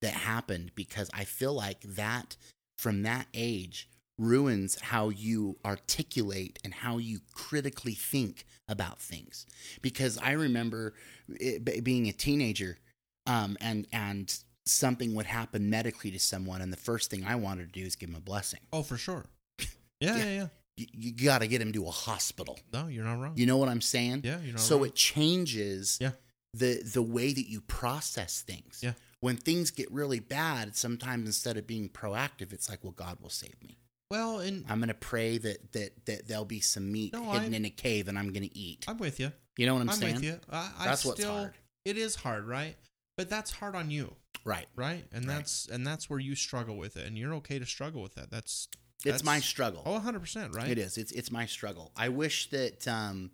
that 0.00 0.12
happened 0.12 0.70
because 0.76 1.10
I 1.12 1.24
feel 1.24 1.52
like 1.52 1.80
that 1.82 2.36
from 2.76 3.02
that 3.02 3.26
age 3.34 3.88
ruins 4.18 4.80
how 4.80 5.08
you 5.08 5.56
articulate 5.64 6.58
and 6.62 6.74
how 6.74 6.98
you 6.98 7.20
critically 7.32 7.94
think 7.94 8.44
about 8.68 9.00
things. 9.00 9.46
Because 9.82 10.18
I 10.18 10.32
remember 10.32 10.94
it, 11.28 11.82
being 11.82 12.08
a 12.08 12.12
teenager 12.12 12.78
um, 13.26 13.56
and 13.60 13.86
and 13.92 14.32
something 14.68 15.14
would 15.14 15.26
happen 15.26 15.70
medically 15.70 16.10
to 16.12 16.18
someone, 16.18 16.60
and 16.60 16.72
the 16.72 16.76
first 16.76 17.10
thing 17.10 17.24
I 17.24 17.34
wanted 17.36 17.72
to 17.72 17.80
do 17.80 17.86
is 17.86 17.96
give 17.96 18.08
him 18.10 18.14
a 18.16 18.20
blessing. 18.20 18.60
Oh, 18.72 18.82
for 18.82 18.96
sure. 18.96 19.26
Yeah, 20.00 20.16
yeah, 20.16 20.24
yeah. 20.30 20.46
You, 20.76 20.86
you 20.92 21.24
got 21.24 21.40
to 21.40 21.48
get 21.48 21.60
him 21.60 21.72
to 21.72 21.84
a 21.86 21.90
hospital. 21.90 22.56
No, 22.72 22.86
you're 22.86 23.02
not 23.04 23.18
wrong. 23.18 23.32
You 23.34 23.46
know 23.46 23.56
what 23.56 23.68
I'm 23.68 23.80
saying? 23.80 24.20
yeah, 24.22 24.38
you're 24.44 24.52
not 24.52 24.60
so 24.60 24.76
wrong. 24.76 24.86
it 24.86 24.94
changes 24.94 25.98
Yeah. 26.00 26.12
the 26.54 26.80
the 26.84 27.02
way 27.02 27.32
that 27.32 27.48
you 27.48 27.60
process 27.62 28.42
things. 28.42 28.78
Yeah. 28.80 28.92
When 29.20 29.36
things 29.36 29.72
get 29.72 29.90
really 29.90 30.20
bad, 30.20 30.76
sometimes 30.76 31.26
instead 31.26 31.56
of 31.56 31.66
being 31.66 31.88
proactive, 31.88 32.52
it's 32.52 32.68
like, 32.68 32.84
well, 32.84 32.92
God 32.92 33.18
will 33.20 33.28
save 33.30 33.60
me. 33.60 33.76
well, 34.12 34.38
and 34.38 34.64
I'm 34.68 34.78
gonna 34.78 34.94
pray 34.94 35.38
that 35.38 35.72
that 35.72 36.06
that 36.06 36.28
there'll 36.28 36.44
be 36.44 36.60
some 36.60 36.92
meat 36.92 37.12
No, 37.12 37.32
hidden 37.32 37.54
I- 37.54 37.56
in 37.56 37.64
a 37.64 37.70
cave, 37.70 38.06
and 38.06 38.16
I'm 38.16 38.32
gonna 38.32 38.46
eat. 38.54 38.84
I'm 38.86 38.98
with 38.98 39.18
you. 39.18 39.32
you 39.56 39.66
know 39.66 39.74
what 39.74 39.80
I'm, 39.82 39.90
I'm, 39.90 39.96
saying? 39.96 40.14
with 40.14 40.24
you. 40.24 40.38
I, 40.48 40.70
I 40.78 40.84
That's 40.84 41.04
what's 41.04 41.20
still, 41.20 41.34
hard. 41.34 41.54
It 41.84 41.98
is 41.98 42.14
hard, 42.14 42.46
right? 42.46 42.76
But 43.18 43.28
that's 43.28 43.50
hard 43.50 43.74
on 43.74 43.90
you, 43.90 44.14
Right. 44.44 44.68
right? 44.76 45.04
And 45.12 45.26
Right. 45.26 45.34
that's 45.38 45.66
and 45.66 45.84
that's 45.84 46.08
where 46.08 46.20
you 46.20 46.36
struggle 46.36 46.76
with 46.78 46.96
it, 46.96 47.04
and 47.04 47.18
you're 47.18 47.34
okay 47.34 47.58
to 47.58 47.66
struggle 47.66 48.00
with 48.00 48.14
that. 48.14 48.30
That's 48.30 48.68
It's 49.04 49.24
my 49.24 49.40
struggle. 49.40 49.82
oh, 49.84 49.94
100 49.94 50.20
percent, 50.20 50.54
right? 50.54 50.68
It 50.70 50.78
is. 50.78 50.96
It's 50.96 51.10
it's 51.10 51.32
my 51.32 51.44
struggle. 51.44 51.90
I 51.96 52.10
wish 52.10 52.48
that 52.50 52.86
um, 52.86 53.32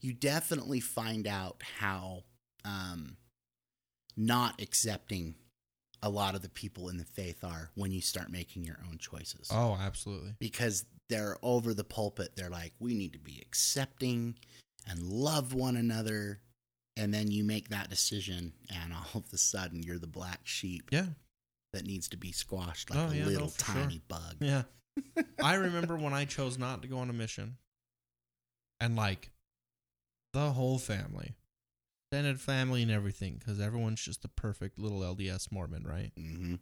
you 0.00 0.12
definitely 0.12 0.78
find 0.78 1.26
out 1.26 1.60
how 1.80 2.22
um, 2.64 3.16
not 4.16 4.62
accepting 4.62 5.34
a 6.02 6.08
lot 6.08 6.36
of 6.36 6.42
the 6.42 6.48
people 6.48 6.88
in 6.88 6.96
the 6.98 7.04
faith 7.04 7.42
are 7.42 7.70
when 7.74 7.90
you 7.90 8.00
start 8.00 8.30
making 8.30 8.62
your 8.64 8.78
own 8.88 8.98
choices. 8.98 9.48
Oh, 9.50 9.76
absolutely. 9.80 10.34
Because 10.38 10.84
they're 11.08 11.36
over 11.42 11.74
the 11.74 11.82
pulpit. 11.84 12.36
They're 12.36 12.48
like, 12.50 12.74
we 12.78 12.94
need 12.94 13.12
to 13.14 13.18
be 13.18 13.40
accepting 13.44 14.36
and 14.88 15.02
love 15.02 15.52
one 15.52 15.76
another. 15.76 16.40
And 16.96 17.12
then 17.12 17.30
you 17.30 17.44
make 17.44 17.68
that 17.68 17.90
decision, 17.90 18.52
and 18.74 18.92
all 18.92 19.20
of 19.20 19.32
a 19.32 19.36
sudden, 19.36 19.82
you're 19.82 19.98
the 19.98 20.06
black 20.06 20.40
sheep 20.44 20.88
Yeah, 20.90 21.06
that 21.74 21.84
needs 21.86 22.08
to 22.08 22.16
be 22.16 22.32
squashed 22.32 22.88
like 22.90 22.98
Oh, 22.98 23.10
a 23.12 23.14
yeah, 23.14 23.24
no, 23.24 23.30
little 23.30 23.48
sure. 23.48 23.74
tiny 23.74 24.00
bug. 24.08 24.36
yeah. 24.40 24.62
I 25.42 25.54
remember 25.56 25.96
when 25.96 26.14
I 26.14 26.24
chose 26.24 26.56
not 26.58 26.80
to 26.82 26.88
go 26.88 26.98
on 26.98 27.10
a 27.10 27.12
mission, 27.12 27.58
and 28.80 28.96
like 28.96 29.30
The 30.32 30.52
whole 30.52 30.78
family. 30.78 31.34
Extended 32.12 32.40
family 32.40 32.82
and 32.82 32.90
everything, 32.90 33.36
because 33.38 33.60
everyone's 33.60 34.00
just 34.00 34.22
the 34.22 34.28
perfect 34.28 34.78
little 34.78 35.00
LDS 35.00 35.50
Mormon, 35.52 35.84
right? 35.86 36.12
hmm 36.16 36.54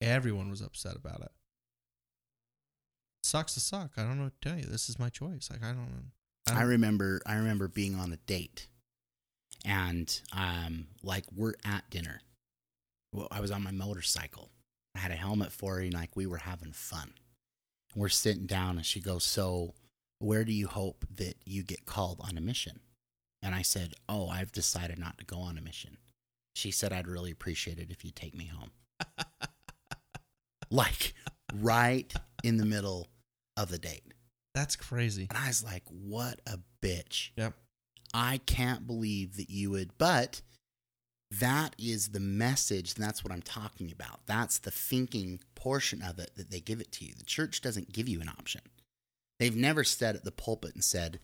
Everyone 0.00 0.50
was 0.50 0.60
upset 0.60 0.94
about 0.96 1.22
it. 1.22 1.30
Sucks 3.24 3.54
to 3.54 3.60
suck. 3.60 3.92
I 3.96 4.02
don't 4.02 4.18
know 4.18 4.24
what 4.24 4.40
to 4.40 4.48
tell 4.48 4.58
you. 4.58 4.64
This 4.66 4.88
is 4.88 4.98
my 4.98 5.08
choice. 5.08 5.48
Like 5.50 5.62
I 5.62 5.68
don't 5.68 5.88
know. 5.90 6.52
I 6.54 6.62
remember 6.62 7.20
I 7.24 7.34
remember 7.36 7.68
being 7.68 7.94
on 7.94 8.12
a 8.12 8.16
date 8.16 8.66
and 9.64 10.20
um 10.32 10.86
like 11.02 11.24
we're 11.34 11.54
at 11.64 11.88
dinner. 11.90 12.20
Well, 13.12 13.28
I 13.30 13.40
was 13.40 13.50
on 13.50 13.62
my 13.62 13.70
motorcycle. 13.70 14.50
I 14.94 15.00
had 15.00 15.10
a 15.10 15.16
helmet 15.16 15.52
for 15.52 15.74
her 15.74 15.80
and 15.80 15.94
like 15.94 16.16
we 16.16 16.26
were 16.26 16.38
having 16.38 16.72
fun. 16.72 17.14
We're 17.94 18.08
sitting 18.08 18.46
down 18.46 18.76
and 18.76 18.86
she 18.86 19.00
goes, 19.00 19.24
"So, 19.24 19.74
where 20.18 20.44
do 20.44 20.52
you 20.52 20.66
hope 20.66 21.04
that 21.14 21.36
you 21.44 21.62
get 21.62 21.86
called 21.86 22.20
on 22.20 22.38
a 22.38 22.40
mission?" 22.40 22.80
And 23.42 23.54
I 23.54 23.62
said, 23.62 23.94
"Oh, 24.08 24.28
I've 24.28 24.52
decided 24.52 24.98
not 24.98 25.18
to 25.18 25.24
go 25.24 25.38
on 25.38 25.58
a 25.58 25.62
mission." 25.62 25.98
She 26.54 26.70
said, 26.70 26.92
"I'd 26.92 27.08
really 27.08 27.30
appreciate 27.30 27.78
it 27.78 27.90
if 27.90 28.04
you 28.04 28.10
take 28.10 28.34
me 28.34 28.46
home." 28.46 28.70
like 30.70 31.14
right 31.54 32.12
in 32.42 32.56
the 32.56 32.64
middle 32.64 33.08
of 33.56 33.70
the 33.70 33.78
date. 33.78 34.12
That's 34.54 34.76
crazy. 34.76 35.26
And 35.30 35.38
I 35.38 35.48
was 35.48 35.64
like, 35.64 35.84
what 35.88 36.40
a 36.46 36.58
bitch. 36.82 37.30
Yep. 37.36 37.54
I 38.14 38.40
can't 38.46 38.86
believe 38.86 39.36
that 39.36 39.50
you 39.50 39.70
would, 39.70 39.96
but 39.98 40.42
that 41.30 41.74
is 41.78 42.08
the 42.08 42.20
message. 42.20 42.94
That's 42.94 43.24
what 43.24 43.32
I'm 43.32 43.42
talking 43.42 43.90
about. 43.90 44.26
That's 44.26 44.58
the 44.58 44.70
thinking 44.70 45.40
portion 45.54 46.02
of 46.02 46.18
it 46.18 46.32
that 46.36 46.50
they 46.50 46.60
give 46.60 46.80
it 46.80 46.92
to 46.92 47.04
you. 47.06 47.14
The 47.14 47.24
church 47.24 47.62
doesn't 47.62 47.92
give 47.92 48.08
you 48.08 48.20
an 48.20 48.28
option. 48.28 48.60
They've 49.38 49.56
never 49.56 49.82
said 49.82 50.14
at 50.14 50.24
the 50.24 50.30
pulpit 50.30 50.74
and 50.74 50.84
said, 50.84 51.20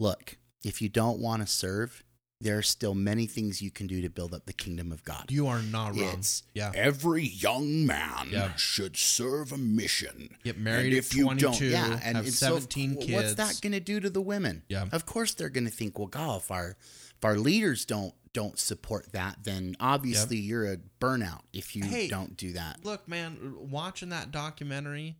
look, 0.00 0.38
if 0.64 0.80
you 0.80 0.88
don't 0.88 1.20
want 1.20 1.42
to 1.42 1.46
serve, 1.46 2.02
there 2.42 2.58
are 2.58 2.62
still 2.62 2.94
many 2.94 3.26
things 3.26 3.62
you 3.62 3.70
can 3.70 3.86
do 3.86 4.02
to 4.02 4.08
build 4.08 4.34
up 4.34 4.46
the 4.46 4.52
kingdom 4.52 4.90
of 4.92 5.04
God. 5.04 5.26
You 5.30 5.46
are 5.46 5.62
not 5.62 5.96
wrong. 5.96 6.14
It's 6.18 6.42
yeah. 6.54 6.72
every 6.74 7.24
young 7.24 7.86
man 7.86 8.28
Yeah. 8.30 8.54
should 8.56 8.96
serve 8.96 9.52
a 9.52 9.58
mission. 9.58 10.36
Get 10.42 10.58
married 10.58 10.92
And 10.92 11.04
at 11.04 11.10
22, 11.10 11.70
have 11.70 12.26
it's 12.26 12.38
17 12.38 12.96
well, 12.96 13.06
kids. 13.06 13.12
What's 13.14 13.34
that 13.34 13.60
going 13.62 13.72
to 13.72 13.80
do 13.80 14.00
to 14.00 14.10
the 14.10 14.20
women? 14.20 14.62
Yeah. 14.68 14.86
Of 14.92 15.06
course 15.06 15.34
they're 15.34 15.48
going 15.48 15.66
to 15.66 15.70
think, 15.70 15.98
well, 15.98 16.08
God, 16.08 16.40
if 16.42 16.50
our 16.50 16.76
if 17.16 17.24
our 17.24 17.36
leaders 17.36 17.84
don't 17.84 18.14
don't 18.32 18.58
support 18.58 19.12
that, 19.12 19.36
then 19.44 19.76
obviously 19.78 20.38
you're 20.38 20.72
a 20.72 20.78
burnout 21.00 21.42
if 21.52 21.76
you 21.76 21.84
Hey, 21.84 22.08
don't 22.08 22.36
do 22.36 22.52
that. 22.52 22.84
Look, 22.84 23.06
man, 23.06 23.54
watching 23.58 24.08
that 24.08 24.30
documentary, 24.30 25.16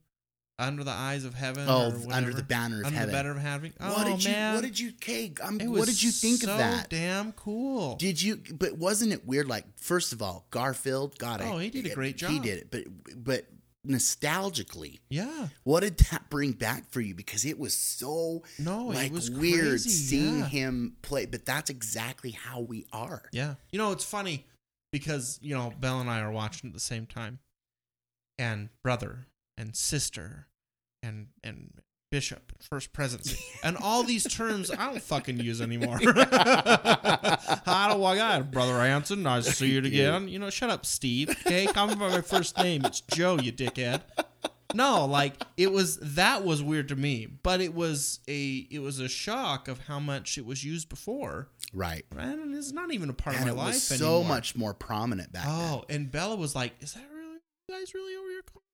Under 0.62 0.84
the 0.84 0.90
Eyes 0.90 1.24
of 1.24 1.34
Heaven. 1.34 1.64
Oh, 1.68 1.92
or 2.06 2.12
under 2.12 2.32
the 2.32 2.42
banner 2.42 2.80
of 2.80 2.86
Under 2.86 2.98
heaven. 2.98 3.12
the 3.12 3.18
banner 3.18 3.30
of 3.32 3.38
heaven. 3.38 3.72
Oh, 3.80 3.92
what 3.92 4.06
did 4.06 4.30
man. 4.30 4.50
you 4.50 4.54
What 4.56 4.64
did 4.64 4.78
you? 4.80 4.88
Okay, 4.90 5.32
I'm, 5.44 5.60
It 5.60 5.68
what 5.68 5.86
did 5.86 6.02
you 6.02 6.10
think 6.10 6.40
so 6.40 6.52
of 6.52 6.58
that? 6.58 6.88
Damn 6.88 7.32
cool. 7.32 7.96
Did 7.96 8.22
you? 8.22 8.40
But 8.52 8.78
wasn't 8.78 9.12
it 9.12 9.26
weird? 9.26 9.48
Like, 9.48 9.64
first 9.76 10.12
of 10.12 10.22
all, 10.22 10.46
Garfield. 10.50 11.18
God, 11.18 11.40
it. 11.40 11.46
Oh, 11.46 11.58
he 11.58 11.70
did 11.70 11.86
a 11.86 11.94
great 11.94 12.16
job. 12.16 12.30
He 12.30 12.38
did 12.38 12.58
it, 12.58 12.70
but 12.70 12.84
but 13.16 13.46
nostalgically, 13.86 15.00
yeah. 15.10 15.48
what 15.64 15.80
did 15.80 15.98
that 15.98 16.30
bring 16.30 16.52
back 16.52 16.88
for 16.90 17.00
you? 17.00 17.14
Because 17.14 17.44
it 17.44 17.58
was 17.58 17.74
so 17.76 18.42
No, 18.58 18.90
it 18.90 18.94
like 18.94 19.12
was 19.12 19.30
weird 19.30 19.68
crazy, 19.70 19.90
seeing 19.90 20.38
yeah. 20.40 20.46
him 20.46 20.96
play. 21.02 21.26
But 21.26 21.44
that's 21.44 21.70
exactly 21.70 22.30
how 22.30 22.60
we 22.60 22.86
are. 22.92 23.24
Yeah. 23.32 23.54
You 23.70 23.78
know, 23.78 23.92
it's 23.92 24.04
funny 24.04 24.46
because, 24.92 25.38
you 25.42 25.54
know, 25.54 25.72
Belle 25.80 26.00
and 26.00 26.10
I 26.10 26.20
are 26.20 26.30
watching 26.32 26.68
at 26.68 26.74
the 26.74 26.80
same 26.80 27.06
time. 27.06 27.40
And 28.38 28.70
brother 28.82 29.26
and 29.56 29.76
sister 29.76 30.46
and 31.02 31.28
and 31.42 31.80
bishop 32.10 32.52
first 32.60 32.92
presidency 32.92 33.42
and 33.64 33.74
all 33.78 34.02
these 34.02 34.24
terms 34.24 34.70
I 34.70 34.90
don't 34.90 35.00
fucking 35.02 35.38
use 35.40 35.62
anymore. 35.62 35.98
I 36.06 37.86
don't 37.88 38.00
want 38.00 38.18
God, 38.18 38.50
brother 38.50 38.74
Anson. 38.74 39.22
Nice 39.22 39.46
to 39.46 39.52
see 39.52 39.70
you 39.70 39.78
again. 39.78 40.28
You 40.28 40.38
know, 40.38 40.50
shut 40.50 40.68
up, 40.68 40.84
Steve. 40.84 41.30
Okay, 41.30 41.66
call 41.66 41.86
me 41.86 41.94
by 41.94 42.10
my 42.10 42.20
first 42.20 42.58
name. 42.58 42.84
It's 42.84 43.00
Joe, 43.00 43.38
you 43.38 43.50
dickhead. 43.52 44.02
No, 44.74 45.06
like 45.06 45.42
it 45.56 45.72
was 45.72 45.98
that 45.98 46.44
was 46.44 46.62
weird 46.62 46.88
to 46.88 46.96
me, 46.96 47.26
but 47.26 47.60
it 47.60 47.74
was 47.74 48.20
a 48.28 48.66
it 48.70 48.80
was 48.80 48.98
a 49.00 49.08
shock 49.08 49.68
of 49.68 49.80
how 49.80 49.98
much 49.98 50.36
it 50.38 50.44
was 50.46 50.64
used 50.64 50.88
before. 50.88 51.48
Right. 51.72 52.04
And 52.16 52.54
it's 52.54 52.72
not 52.72 52.92
even 52.92 53.08
a 53.08 53.14
part 53.14 53.36
and 53.36 53.48
of 53.48 53.56
my 53.56 53.62
life 53.64 53.74
was 53.74 53.82
so 53.82 54.16
anymore. 54.16 54.28
much 54.28 54.56
more 54.56 54.74
prominent 54.74 55.32
back 55.32 55.44
then. 55.46 55.54
Oh, 55.54 55.84
and 55.88 56.10
Bella 56.10 56.36
was 56.36 56.54
like, 56.54 56.74
"Is 56.80 56.94
that 56.94 57.04
really 57.10 57.38
you 57.68 57.74
guys 57.74 57.94
really 57.94 58.14
over 58.16 58.30
your 58.30 58.42
culture?" 58.42 58.66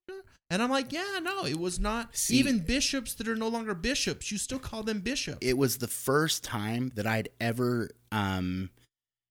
And 0.51 0.63
I'm 0.63 0.71
like, 0.71 0.93
"Yeah, 0.93 1.19
no, 1.23 1.45
it 1.45 1.59
was 1.59 1.79
not. 1.79 2.17
See- 2.17 2.37
even 2.39 2.61
bishops 2.61 3.15
that 3.15 3.29
are 3.29 3.37
no 3.37 3.49
longer 3.49 3.75
bishops, 3.75 4.33
you 4.33 4.39
still 4.39 4.59
call 4.59 4.83
them 4.83 5.01
bishop." 5.01 5.39
It 5.43 5.59
was 5.59 5.77
the 5.79 5.89
first 5.89 6.43
time 6.43 6.91
that 6.95 7.07
I'd 7.07 7.29
ever 7.41 7.91
um, 8.13 8.71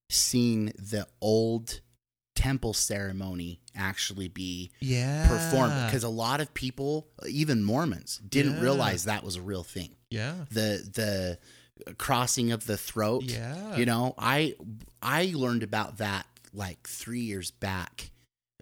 seen 0.09 0.73
the 0.77 1.07
old 1.21 1.81
temple 2.35 2.73
ceremony 2.75 3.59
actually 3.75 4.27
be 4.27 4.69
yeah, 4.79 5.27
performed 5.27 5.73
because 5.87 6.03
a 6.03 6.09
lot 6.09 6.39
of 6.39 6.53
people, 6.53 7.07
even 7.27 7.63
Mormons, 7.63 8.19
didn't 8.29 8.57
Yeah. 8.57 8.61
realize 8.61 9.05
that 9.05 9.23
was 9.23 9.35
a 9.37 9.41
real 9.41 9.63
thing. 9.63 9.95
yeah, 10.11 10.45
The 10.51 10.87
the 10.93 11.93
crossing 11.95 12.51
of 12.51 12.65
the 12.67 12.77
throat. 12.77 13.23
yeah, 13.23 13.75
You 13.75 13.85
know, 13.87 14.13
I 14.19 14.53
I 15.01 15.31
learned 15.35 15.63
about 15.63 15.97
that 15.97 16.27
like 16.53 16.87
three 16.87 17.21
years 17.21 17.49
back, 17.51 18.11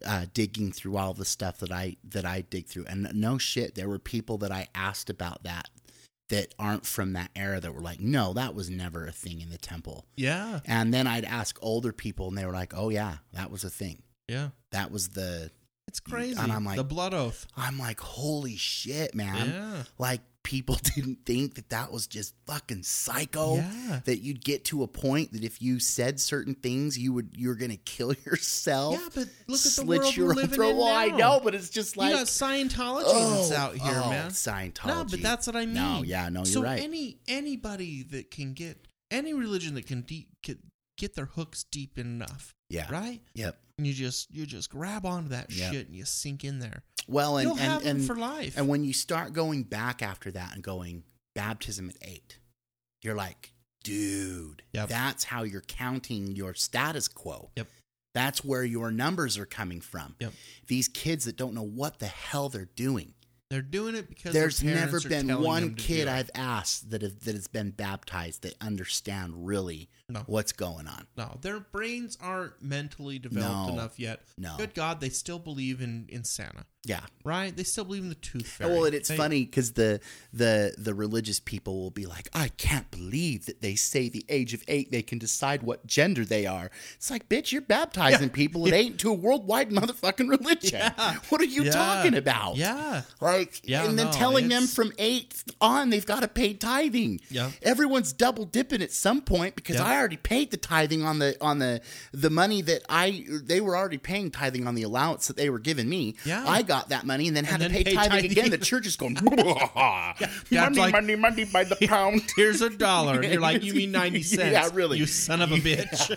uh, 0.06 0.25
digging 0.33 0.72
through 0.72 0.98
all 0.98 1.14
the 1.14 1.25
stuff 1.25 1.59
that 1.59 1.72
I 1.72 1.98
that 2.09 2.25
I 2.25 2.41
dig 2.41 2.67
through, 2.67 2.85
and 2.88 3.09
no 3.14 3.38
shit, 3.38 3.75
there 3.75 3.88
were 3.88 3.99
people 3.99 4.38
that 4.40 4.51
I 4.51 4.67
asked 4.75 5.09
about 5.09 5.43
that 5.43 5.69
that 6.30 6.53
aren't 6.57 6.85
from 6.88 7.14
that 7.14 7.30
era 7.35 7.59
that 7.59 7.72
were 7.74 7.82
like, 7.82 7.99
no, 7.99 8.33
that 8.33 8.56
was 8.56 8.67
never 8.69 9.06
a 9.06 9.11
thing 9.11 9.41
in 9.41 9.51
the 9.51 9.59
temple. 9.59 10.07
yeah, 10.17 10.59
And 10.65 10.91
then 10.91 11.06
I'd 11.06 11.24
ask 11.24 11.56
older 11.61 11.93
people, 11.93 12.27
and 12.30 12.35
they 12.38 12.45
were 12.48 12.51
like, 12.51 12.74
oh 12.75 12.90
yeah, 12.90 13.17
that 13.33 13.51
was 13.51 13.64
a 13.64 13.69
thing. 13.69 14.01
yeah. 14.27 14.49
That 14.72 14.91
was 14.91 15.09
the. 15.09 15.51
It's 15.88 15.99
crazy. 15.99 16.35
And 16.38 16.51
I'm 16.51 16.65
like- 16.65 16.77
the 16.77 16.83
blood 16.83 17.14
oath. 17.14 17.45
I'm 17.56 17.77
like, 17.77 17.99
holy 17.99 18.56
shit, 18.57 19.14
man! 19.15 19.49
Yeah, 19.49 19.83
Like 19.99 20.22
people 20.45 20.77
didn't 20.95 21.17
think 21.25 21.56
that 21.56 21.69
that 21.72 21.91
was 21.91 22.07
just 22.07 22.33
fucking 22.45 22.83
psycho 22.83 23.56
yeah. 23.56 23.99
that 24.06 24.19
you'd 24.19 24.41
get 24.45 24.64
to 24.64 24.83
a 24.83 24.88
point 24.88 25.33
that 25.33 25.43
if 25.43 25.61
you 25.61 25.80
said 25.80 26.19
certain 26.19 26.53
things 26.56 26.98
you 26.98 27.11
would 27.11 27.30
you're 27.35 27.56
gonna 27.56 27.75
kill 27.75 28.14
yourself 28.25 28.93
Yeah, 28.93 29.09
but 29.14 29.27
look 29.48 29.65
at 29.65 29.72
the 29.74 29.83
world 29.85 30.15
your 30.15 30.27
we're 30.27 30.33
living 30.35 30.51
throat 30.51 30.69
in 30.69 30.77
well 30.77 30.88
i 30.95 31.07
know 31.07 31.41
but 31.43 31.53
it's 31.56 31.69
just 31.69 31.98
like 31.98 32.11
you 32.11 32.15
got 32.17 32.27
Scientology 32.27 33.03
oh, 33.07 33.35
that's 33.35 33.51
out 33.51 33.75
here, 33.75 34.01
oh, 34.06 34.09
man. 34.09 34.30
scientology 34.32 34.85
No, 34.88 35.06
but 35.09 35.22
that's 35.22 35.48
what 35.48 35.56
I 35.56 35.65
mean. 35.65 35.74
no 35.74 36.03
yeah 36.06 36.30
no 36.30 36.40
you're 36.41 36.45
so 36.45 36.64
right 36.64 36.80
any 36.82 37.17
anybody 37.27 38.03
that 38.11 38.32
can 38.32 38.53
get 38.53 38.88
any 39.11 39.33
religion 39.33 39.74
that 39.75 39.88
can 39.88 40.01
deep, 40.01 40.30
get 40.43 40.59
get 40.98 41.15
their 41.15 41.25
hooks 41.25 41.65
deep 41.72 41.98
enough, 41.98 42.53
yeah 42.69 42.88
right? 42.91 43.22
yep 43.33 43.57
And 43.77 43.85
you 43.88 43.93
just 43.93 44.30
you 44.32 44.45
just 44.45 44.69
grab 44.69 45.06
onto 45.06 45.30
that 45.30 45.51
Yep. 45.51 45.74
shit 45.74 45.88
and 45.88 45.95
you 45.95 46.06
sink 46.06 46.43
in 46.43 46.59
there. 46.59 46.83
Well 47.08 47.38
and 47.38 47.59
and 47.59 47.84
and, 47.85 48.06
for 48.06 48.16
life. 48.16 48.58
and 48.58 48.67
when 48.67 48.84
you 48.84 48.93
start 48.93 49.34
going 49.34 49.64
back 49.64 50.01
after 50.01 50.32
that 50.32 50.53
and 50.53 50.64
going 50.64 51.03
baptism 51.35 51.90
at 51.90 51.95
eight 52.01 52.38
you're 53.01 53.16
like 53.16 53.51
dude 53.84 54.64
Yep. 54.74 54.90
that's 54.90 55.24
how 55.25 55.43
you're 55.43 55.61
counting 55.61 56.35
your 56.35 56.53
status 56.53 57.08
quo 57.08 57.51
Yep. 57.56 57.67
that's 58.14 58.43
where 58.43 58.64
your 58.64 58.92
numbers 58.92 59.38
are 59.38 59.45
coming 59.45 59.82
from 59.82 60.16
Yep. 60.19 60.34
these 60.67 60.88
kids 60.88 61.25
that 61.25 61.38
don't 61.38 61.53
know 61.53 61.61
what 61.66 62.00
the 62.00 62.08
hell 62.08 62.50
they're 62.50 62.69
doing 62.75 63.14
They're 63.51 63.61
doing 63.61 63.93
it 63.95 64.09
because 64.09 64.34
There's 64.34 64.64
never 64.64 65.00
been 65.00 65.30
one 65.42 65.75
kid. 65.75 66.08
I've 66.08 66.32
asked 66.34 66.90
that 66.90 67.03
have, 67.03 67.19
that 67.25 67.35
has 67.35 67.48
been 67.48 67.69
baptized 67.72 68.42
that 68.42 68.56
understand 68.59 69.45
really 69.45 69.88
No. 70.08 70.22
what's 70.27 70.51
going 70.51 70.88
on. 70.88 71.08
No, 71.17 71.40
their 71.42 71.59
brains 71.59 72.16
aren't 72.22 72.61
mentally 72.61 73.17
developed 73.17 73.69
No. 73.69 73.74
enough 73.74 74.00
yet. 74.00 74.22
No. 74.38 74.56
Good 74.56 74.75
God, 74.75 75.00
they 75.01 75.09
still 75.09 75.40
believe 75.40 75.82
in 75.82 76.06
in 76.09 76.24
Santa, 76.24 76.66
Yeah. 76.84 77.00
right? 77.24 77.56
They 77.58 77.64
still 77.64 77.85
believe 77.85 78.03
in 78.03 78.09
the 78.09 78.16
tooth 78.16 78.45
fairy. 78.45 78.72
Well, 78.72 78.85
and 78.85 78.93
it's 78.93 79.09
They- 79.09 79.17
funny 79.17 79.45
because 79.45 79.72
the 79.72 80.00
the 80.32 80.75
the 80.77 80.93
religious 80.93 81.40
people 81.40 81.82
will 81.82 81.90
be 81.90 82.06
like, 82.06 82.30
"I 82.35 82.50
can't 82.50 82.92
believe 82.92 83.48
that 83.48 83.61
they 83.61 83.74
say 83.74 84.08
the 84.08 84.24
age 84.30 84.53
of 84.53 84.64
eight 84.67 84.92
they 84.92 85.01
can 85.01 85.17
decide 85.17 85.64
what 85.64 85.88
gender 85.88 86.24
they 86.24 86.45
are." 86.45 86.69
It's 86.98 87.09
like, 87.09 87.27
bitch, 87.27 87.51
you're 87.51 87.61
baptizing 87.64 88.30
people 88.30 88.67
at 88.67 88.74
eight 88.75 89.00
to 89.00 89.09
a 89.09 89.14
worldwide 89.14 89.72
motherfucking 89.72 90.30
religion. 90.30 90.69
Yeah. 90.82 91.16
What 91.30 91.42
are 91.42 91.45
you 91.45 91.64
Yeah. 91.64 91.72
talking 91.72 92.14
about? 92.14 92.58
Yeah, 92.58 93.01
Like, 93.22 93.61
Yeah, 93.64 93.85
and 93.90 93.98
then 93.98 94.08
no, 94.08 94.11
telling 94.14 94.50
them 94.50 94.67
from 94.67 94.93
eight 95.00 95.43
on 95.59 95.90
they've 95.90 96.06
got 96.06 96.19
to 96.19 96.27
pay 96.27 96.53
tithing. 96.53 97.22
Yeah. 97.32 97.50
everyone's 97.64 98.14
double 98.14 98.45
dipping 98.45 98.84
at 98.84 98.92
some 98.92 99.22
point 99.24 99.56
because 99.56 99.77
Yeah. 99.77 99.94
I 99.95 99.99
already 99.99 100.17
paid 100.17 100.51
the 100.51 100.57
tithing 100.57 101.03
on 101.03 101.19
the 101.19 101.38
on 101.41 101.59
the 101.59 101.82
the 102.11 102.30
money 102.30 102.61
that 102.64 102.83
I 102.90 103.25
they 103.43 103.61
were 103.61 103.77
already 103.77 103.98
paying 103.98 104.30
tithing 104.30 104.67
on 104.67 104.75
the 104.75 104.83
allowance 104.83 105.27
that 105.27 105.38
they 105.38 105.49
were 105.49 105.59
giving 105.59 105.88
me. 105.88 106.15
Yeah. 106.25 106.43
I 106.48 106.61
got 106.64 106.90
that 106.90 107.06
money 107.06 107.27
and 107.27 107.35
then 107.38 107.45
had 107.45 107.61
And 107.61 107.69
to 107.72 107.75
then 107.75 107.83
pay 107.83 107.91
pay 107.91 107.95
tithing, 107.95 108.11
tithing. 108.11 108.32
again. 108.32 108.49
The 108.51 108.57
church 108.57 108.85
is 108.88 108.95
going 108.98 109.17
money, 109.22 109.43
like- 110.51 110.91
money, 110.91 111.15
money 111.15 111.45
by 111.45 111.64
the 111.64 111.75
pound. 111.88 112.22
here's 112.35 112.61
a 112.61 112.69
dollar. 112.69 113.22
And 113.22 113.32
you're 113.32 113.41
like, 113.41 113.64
you 113.64 113.74
mean 113.74 113.91
ninety 113.91 114.22
cents? 114.24 114.51
Yeah, 114.51 114.69
really. 114.74 114.98
You 114.98 115.06
son 115.06 115.41
of 115.41 115.51
a 115.51 115.56
bitch! 115.57 116.11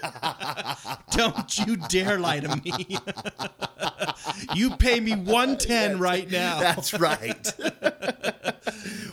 Don't 1.13 1.59
you 1.67 1.77
dare 1.89 2.19
lie 2.19 2.41
to 2.41 2.57
me. 2.57 2.99
you 4.55 4.71
pay 4.77 5.01
me 5.01 5.13
one 5.15 5.57
ten 5.57 5.99
right 5.99 6.31
now. 6.31 6.61
That's 6.61 6.95
right. 6.95 7.53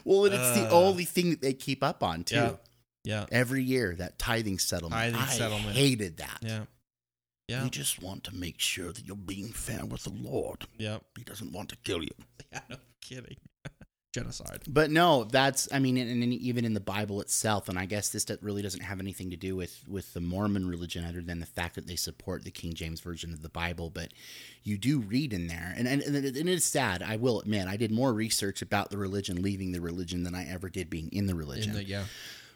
well, 0.03 0.25
and 0.25 0.33
it's 0.33 0.59
the 0.59 0.67
uh. 0.69 0.71
only 0.71 1.05
thing 1.05 1.29
that 1.31 1.41
they 1.41 1.53
keep 1.53 1.83
up 1.83 2.01
on 2.03 2.23
too. 2.23 2.35
Yeah. 2.35 2.51
Yeah. 3.05 3.25
Every 3.31 3.63
year, 3.63 3.95
that 3.97 4.19
tithing 4.19 4.59
settlement. 4.59 4.93
Tithing 4.99 5.19
I 5.21 5.25
settlement. 5.27 5.75
hated 5.75 6.17
that. 6.17 6.39
Yeah. 6.41 6.63
Yeah. 7.47 7.63
You 7.63 7.69
just 7.69 8.01
want 8.01 8.23
to 8.25 8.35
make 8.35 8.59
sure 8.59 8.91
that 8.91 9.05
you're 9.05 9.15
being 9.15 9.49
fair 9.49 9.85
with 9.85 10.03
the 10.03 10.09
Lord. 10.11 10.65
Yeah. 10.77 10.97
He 11.15 11.23
doesn't 11.23 11.51
want 11.51 11.69
to 11.69 11.77
kill 11.77 12.03
you. 12.03 12.11
Yeah, 12.51 12.61
no 12.69 12.77
kidding. 13.01 13.35
Genocide. 14.13 14.61
But 14.65 14.89
no, 14.89 15.25
that's 15.25 15.67
I 15.73 15.79
mean, 15.79 15.97
and, 15.97 16.23
and 16.23 16.33
even 16.33 16.63
in 16.63 16.73
the 16.73 16.79
Bible 16.79 17.19
itself, 17.19 17.67
and 17.67 17.77
I 17.77 17.85
guess 17.85 18.09
this 18.09 18.25
really 18.41 18.61
doesn't 18.61 18.79
have 18.79 19.01
anything 19.01 19.29
to 19.31 19.35
do 19.35 19.57
with 19.57 19.83
with 19.89 20.13
the 20.13 20.21
Mormon 20.21 20.69
religion, 20.69 21.03
other 21.03 21.21
than 21.21 21.41
the 21.41 21.45
fact 21.45 21.75
that 21.75 21.85
they 21.85 21.97
support 21.97 22.45
the 22.45 22.51
King 22.51 22.73
James 22.73 23.01
version 23.01 23.33
of 23.33 23.41
the 23.41 23.49
Bible. 23.49 23.89
But 23.89 24.13
you 24.63 24.77
do 24.77 24.99
read 24.99 25.33
in 25.33 25.47
there, 25.47 25.73
and 25.75 25.85
and, 25.85 26.01
and 26.01 26.15
it 26.15 26.37
is 26.37 26.63
sad. 26.63 27.03
I 27.03 27.17
will 27.17 27.41
admit, 27.41 27.67
I 27.67 27.75
did 27.75 27.91
more 27.91 28.13
research 28.13 28.61
about 28.61 28.89
the 28.89 28.97
religion 28.97 29.41
leaving 29.41 29.73
the 29.73 29.81
religion 29.81 30.23
than 30.23 30.33
I 30.33 30.47
ever 30.49 30.69
did 30.69 30.89
being 30.89 31.09
in 31.11 31.25
the 31.25 31.35
religion. 31.35 31.71
In 31.71 31.77
the, 31.77 31.83
yeah. 31.83 32.03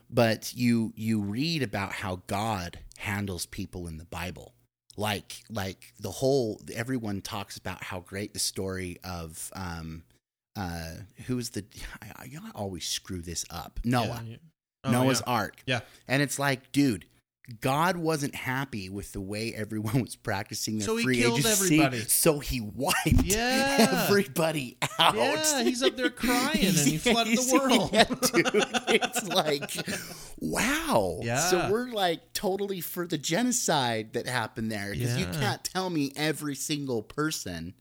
But 0.09 0.53
you 0.55 0.93
you 0.95 1.21
read 1.21 1.63
about 1.63 1.93
how 1.93 2.21
God 2.27 2.79
handles 2.97 3.45
people 3.45 3.87
in 3.87 3.97
the 3.97 4.05
Bible. 4.05 4.53
Like 4.97 5.43
like 5.49 5.93
the 5.99 6.11
whole 6.11 6.61
everyone 6.73 7.21
talks 7.21 7.57
about 7.57 7.83
how 7.83 8.01
great 8.01 8.33
the 8.33 8.39
story 8.39 8.97
of 9.03 9.51
um 9.55 10.03
uh 10.55 10.91
who 11.27 11.37
is 11.37 11.51
the 11.51 11.63
I, 12.01 12.25
I 12.25 12.51
always 12.55 12.85
screw 12.85 13.21
this 13.21 13.45
up. 13.49 13.79
Noah. 13.83 14.23
Yeah, 14.25 14.31
yeah. 14.31 14.37
Oh, 14.85 14.91
Noah's 14.91 15.21
yeah. 15.25 15.33
Ark. 15.33 15.63
Yeah. 15.65 15.79
And 16.07 16.21
it's 16.21 16.39
like, 16.39 16.71
dude, 16.71 17.05
God 17.61 17.97
wasn't 17.97 18.35
happy 18.35 18.89
with 18.89 19.11
the 19.13 19.21
way 19.21 19.53
everyone 19.53 20.01
was 20.01 20.15
practicing 20.15 20.77
their 20.79 20.85
So 20.87 20.97
he 20.97 21.15
killed 21.21 21.39
agency, 21.39 21.75
everybody. 21.81 21.99
so 22.01 22.39
he 22.39 22.61
wiped 22.61 23.23
Yeah. 23.23 24.05
everybody 24.07 24.77
out. 24.99 25.15
Yeah, 25.15 25.63
he's 25.63 25.81
up 25.83 25.95
there 25.97 26.09
crying 26.09 26.65
and 26.65 26.75
he 26.77 26.97
flooded 26.99 27.37
the 27.37 27.59
world. 27.59 27.89
yeah, 27.93 28.03
dude, 28.05 28.65
it's 28.89 29.27
like, 29.27 29.71
wow. 30.39 31.19
Yeah. 31.23 31.39
So 31.39 31.69
we're 31.71 31.89
like 31.89 32.33
totally 32.33 32.81
for 32.81 33.07
the 33.07 33.17
genocide 33.17 34.13
that 34.13 34.27
happened 34.27 34.71
there 34.71 34.91
because 34.93 35.17
you 35.17 35.25
can't 35.25 35.63
tell 35.63 35.89
me 35.89 36.11
every 36.15 36.55
single 36.55 37.01
person 37.03 37.73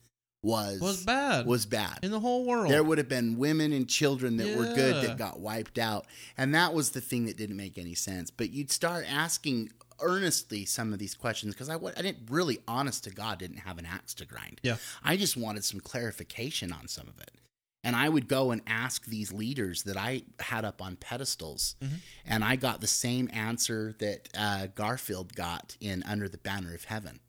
was 0.43 0.81
Was 0.81 1.05
bad. 1.05 1.47
Was 1.47 1.67
bad. 1.67 1.99
in 2.03 2.11
the 2.11 2.21
whole 2.21 2.45
world. 2.45 2.71
There 2.71 2.85
would 2.85 2.99
have 2.99 3.09
been 3.09 3.39
women 3.39 3.73
and 3.73 3.89
children 3.89 4.37
that 4.37 4.57
were 4.57 4.67
good 4.75 5.05
that 5.05 5.19
got 5.19 5.41
wiped 5.41 5.79
out. 5.79 6.07
And 6.37 6.55
that 6.55 6.75
was 6.75 6.91
the 6.91 7.01
thing 7.01 7.27
that 7.27 7.37
didn't 7.37 7.57
make 7.57 7.79
any 7.79 7.95
sense. 7.95 8.31
But 8.31 8.51
you'd 8.51 8.71
start 8.71 9.05
asking 9.13 9.71
earnestly 10.01 10.65
some 10.65 10.93
of 10.93 11.01
these 11.01 11.15
questions 11.15 11.55
because 11.55 11.69
I, 11.69 11.75
I 11.75 12.03
didn't 12.03 12.31
really, 12.31 12.59
honest 12.69 13.05
to 13.05 13.11
God, 13.11 13.39
didn't 13.39 13.59
have 13.59 13.79
an 13.79 13.87
axe 13.87 14.15
to 14.15 14.25
grind. 14.25 14.61
Yeah. 14.63 14.77
I 15.03 15.17
just 15.17 15.37
wanted 15.37 15.65
some 15.65 15.81
clarification 15.81 16.73
on 16.73 16.87
some 16.89 17.09
of 17.09 17.21
it. 17.21 17.33
And 17.85 17.95
I 17.97 18.09
would 18.09 18.29
go 18.29 18.51
and 18.51 18.61
ask 18.67 19.07
these 19.07 19.33
leaders 19.33 19.85
that 19.85 19.97
I 19.97 20.23
had 20.41 20.65
up 20.65 20.83
on 20.83 20.97
pedestals. 20.97 21.77
Mm-hmm. 21.83 21.95
And 22.27 22.45
I 22.45 22.57
got 22.57 22.81
the 22.81 22.87
same 22.89 23.31
answer 23.33 23.95
that 23.99 24.29
uh, 24.37 24.67
Garfield 24.75 25.35
got 25.35 25.77
in 25.81 26.03
Under 26.03 26.29
the 26.29 26.39
Banner 26.39 26.75
of 26.75 26.85
Heaven. 26.85 27.21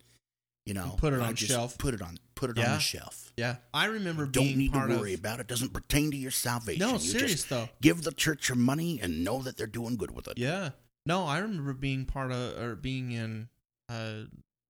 You 0.66 0.74
know, 0.76 0.96
put 0.98 1.14
it 1.14 1.20
on 1.20 1.34
just 1.34 1.52
shelf. 1.52 1.78
Put 1.80 1.96
it 1.96 2.02
on. 2.02 2.20
Put 2.40 2.52
it 2.52 2.60
on 2.60 2.64
the 2.76 2.80
shelf. 2.80 3.34
yeah, 3.36 3.58
I 3.74 3.86
remember 3.86 4.26
Don't 4.26 4.46
being 4.46 4.58
need 4.58 4.72
to 4.74 4.80
worry 4.80 5.14
of. 5.14 5.20
about 5.20 5.40
it. 5.42 5.48
Doesn't 5.48 5.74
pertain 5.74 6.10
to 6.12 6.18
your 6.18 6.32
salvation. 6.32 6.80
No, 6.80 6.94
You 6.94 7.00
serious 7.00 7.44
though. 7.44 7.68
Give 7.82 8.02
the 8.02 8.12
church 8.14 8.48
your 8.48 8.56
money 8.56 9.00
and 9.02 9.24
know 9.26 9.42
that 9.42 9.58
they're 9.58 9.68
doing 9.68 9.98
good 9.98 10.12
with 10.16 10.28
it. 10.30 10.38
Yeah. 10.38 10.70
No, 11.06 11.26
I 11.26 11.40
remember 11.40 11.74
being 11.74 12.06
part 12.06 12.32
of 12.32 12.58
or 12.62 12.76
being 12.76 13.12
in 13.12 13.50
uh, 13.90 14.22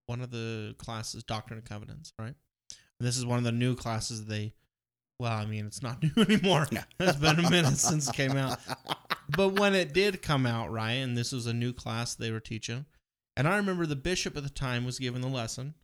one 0.06 0.20
of 0.20 0.30
the 0.32 0.74
classes, 0.78 1.22
Doctrine 1.22 1.58
and 1.60 1.68
Covenants, 1.68 2.12
right? 2.18 2.34
And 2.98 3.06
this 3.06 3.16
is 3.16 3.24
one 3.24 3.38
of 3.38 3.44
the 3.44 3.52
new 3.52 3.76
classes 3.76 4.26
they. 4.26 4.52
Well, 5.20 5.32
I 5.32 5.44
mean, 5.46 5.66
it's 5.66 5.82
not 5.82 6.02
new 6.16 6.22
anymore. 6.22 6.66
Yeah. 6.72 6.84
It's 6.98 7.18
been 7.18 7.38
a 7.38 7.50
minute 7.50 7.76
since 7.76 8.08
it 8.08 8.14
came 8.16 8.32
out. 8.36 8.58
But 9.36 9.60
when 9.60 9.74
it 9.76 9.92
did 9.92 10.22
come 10.22 10.44
out, 10.46 10.72
right, 10.72 10.92
and 10.94 11.16
this 11.16 11.30
was 11.30 11.46
a 11.46 11.52
new 11.52 11.72
class 11.72 12.14
they 12.16 12.32
were 12.32 12.40
teaching, 12.40 12.86
and 13.36 13.46
I 13.46 13.56
remember 13.58 13.86
the 13.86 13.94
bishop 13.96 14.36
at 14.36 14.42
the 14.42 14.48
time 14.50 14.84
was 14.84 14.98
giving 14.98 15.20
the 15.20 15.28
lesson, 15.28 15.74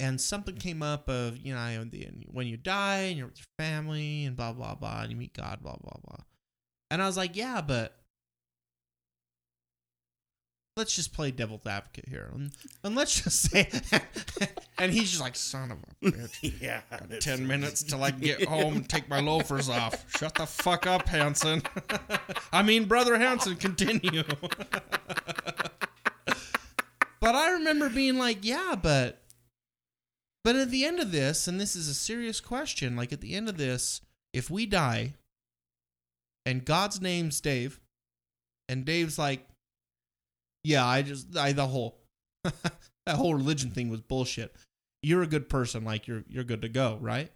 and 0.00 0.20
something 0.20 0.56
came 0.56 0.82
up 0.82 1.08
of 1.08 1.36
you 1.38 1.54
know 1.54 1.84
the- 1.84 2.08
when 2.32 2.46
you 2.48 2.56
die 2.56 3.02
and 3.02 3.18
you're 3.18 3.26
with 3.28 3.38
your 3.38 3.46
family 3.66 4.24
and 4.24 4.34
blah 4.36 4.52
blah 4.52 4.74
blah 4.74 5.02
and 5.02 5.10
you 5.12 5.16
meet 5.16 5.34
God 5.34 5.58
blah 5.62 5.76
blah 5.76 5.98
blah, 6.04 6.24
and 6.90 7.00
I 7.02 7.06
was 7.06 7.16
like, 7.16 7.36
yeah, 7.36 7.60
but 7.60 7.94
let's 10.76 10.94
just 10.96 11.12
play 11.12 11.30
devil's 11.30 11.66
advocate 11.66 12.08
here, 12.08 12.30
and, 12.32 12.52
and 12.84 12.94
let's 12.96 13.20
just 13.22 13.42
say, 13.50 13.68
and 14.78 14.90
he's 14.92 15.10
just 15.10 15.20
like, 15.20 15.36
son 15.36 15.70
of 15.72 15.78
a 15.78 16.06
bitch. 16.10 16.60
yeah. 16.60 16.80
Ten 17.20 17.46
minutes 17.46 17.82
till 17.82 18.02
I 18.02 18.10
get 18.12 18.44
home 18.46 18.76
and 18.76 18.88
take 18.88 19.08
my 19.08 19.20
loafers 19.20 19.68
off. 19.68 20.06
Shut 20.18 20.34
the 20.36 20.46
fuck 20.46 20.86
up, 20.86 21.06
Hansen. 21.08 21.62
I 22.52 22.62
mean, 22.62 22.86
brother 22.86 23.18
Hansen, 23.18 23.56
continue. 23.56 24.22
but 27.20 27.34
I 27.34 27.50
remember 27.52 27.90
being 27.90 28.16
like, 28.16 28.38
yeah, 28.42 28.74
but, 28.80 29.18
but 30.44 30.56
at 30.56 30.70
the 30.70 30.84
end 30.84 31.00
of 31.00 31.12
this, 31.12 31.48
and 31.48 31.60
this 31.60 31.76
is 31.76 31.88
a 31.88 31.94
serious 31.94 32.40
question. 32.40 32.96
Like 32.96 33.12
at 33.12 33.20
the 33.20 33.34
end 33.34 33.48
of 33.48 33.56
this, 33.56 34.00
if 34.32 34.50
we 34.50 34.66
die, 34.66 35.14
and 36.46 36.64
God's 36.64 37.00
name's 37.00 37.40
Dave, 37.40 37.80
and 38.68 38.84
Dave's 38.84 39.18
like, 39.18 39.46
yeah, 40.64 40.86
I 40.86 41.02
just, 41.02 41.36
I 41.36 41.52
the 41.52 41.66
whole, 41.66 41.98
that 42.44 43.16
whole 43.16 43.34
religion 43.34 43.70
thing 43.70 43.90
was 43.90 44.00
bullshit 44.00 44.54
you're 45.02 45.22
a 45.22 45.26
good 45.26 45.48
person 45.48 45.84
like 45.84 46.06
you're 46.06 46.24
you're 46.28 46.44
good 46.44 46.62
to 46.62 46.68
go 46.68 46.98
right 47.00 47.30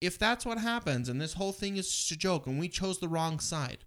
if 0.00 0.18
that's 0.18 0.46
what 0.46 0.58
happens 0.58 1.08
and 1.08 1.20
this 1.20 1.34
whole 1.34 1.52
thing 1.52 1.76
is 1.76 1.88
just 1.88 2.10
a 2.10 2.16
joke 2.16 2.46
and 2.46 2.58
we 2.58 2.68
chose 2.68 2.98
the 2.98 3.08
wrong 3.08 3.38
side 3.38 3.84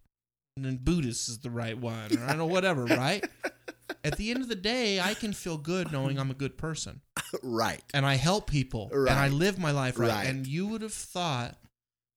and 0.56 0.66
then 0.66 0.78
buddhist 0.78 1.28
is 1.28 1.40
the 1.40 1.50
right 1.50 1.78
one 1.78 2.18
or 2.18 2.24
i 2.24 2.28
don't 2.30 2.38
know 2.38 2.46
whatever 2.46 2.86
right 2.86 3.28
at 4.04 4.18
the 4.18 4.32
end 4.32 4.42
of 4.42 4.48
the 4.48 4.56
day 4.56 5.00
i 5.00 5.14
can 5.14 5.34
feel 5.34 5.58
good 5.58 5.92
knowing 5.92 6.18
i'm 6.20 6.32
a 6.32 6.36
good 6.36 6.58
person 6.58 7.02
right. 7.44 7.84
and 7.94 8.06
i 8.06 8.16
help 8.16 8.50
people 8.50 8.90
and 8.92 9.10
i 9.10 9.28
live 9.28 9.60
my 9.60 9.72
life 9.72 10.00
right. 10.00 10.10
Right. 10.10 10.28
and 10.28 10.48
you 10.48 10.68
would 10.68 10.82
have 10.82 10.94
thought 10.94 11.58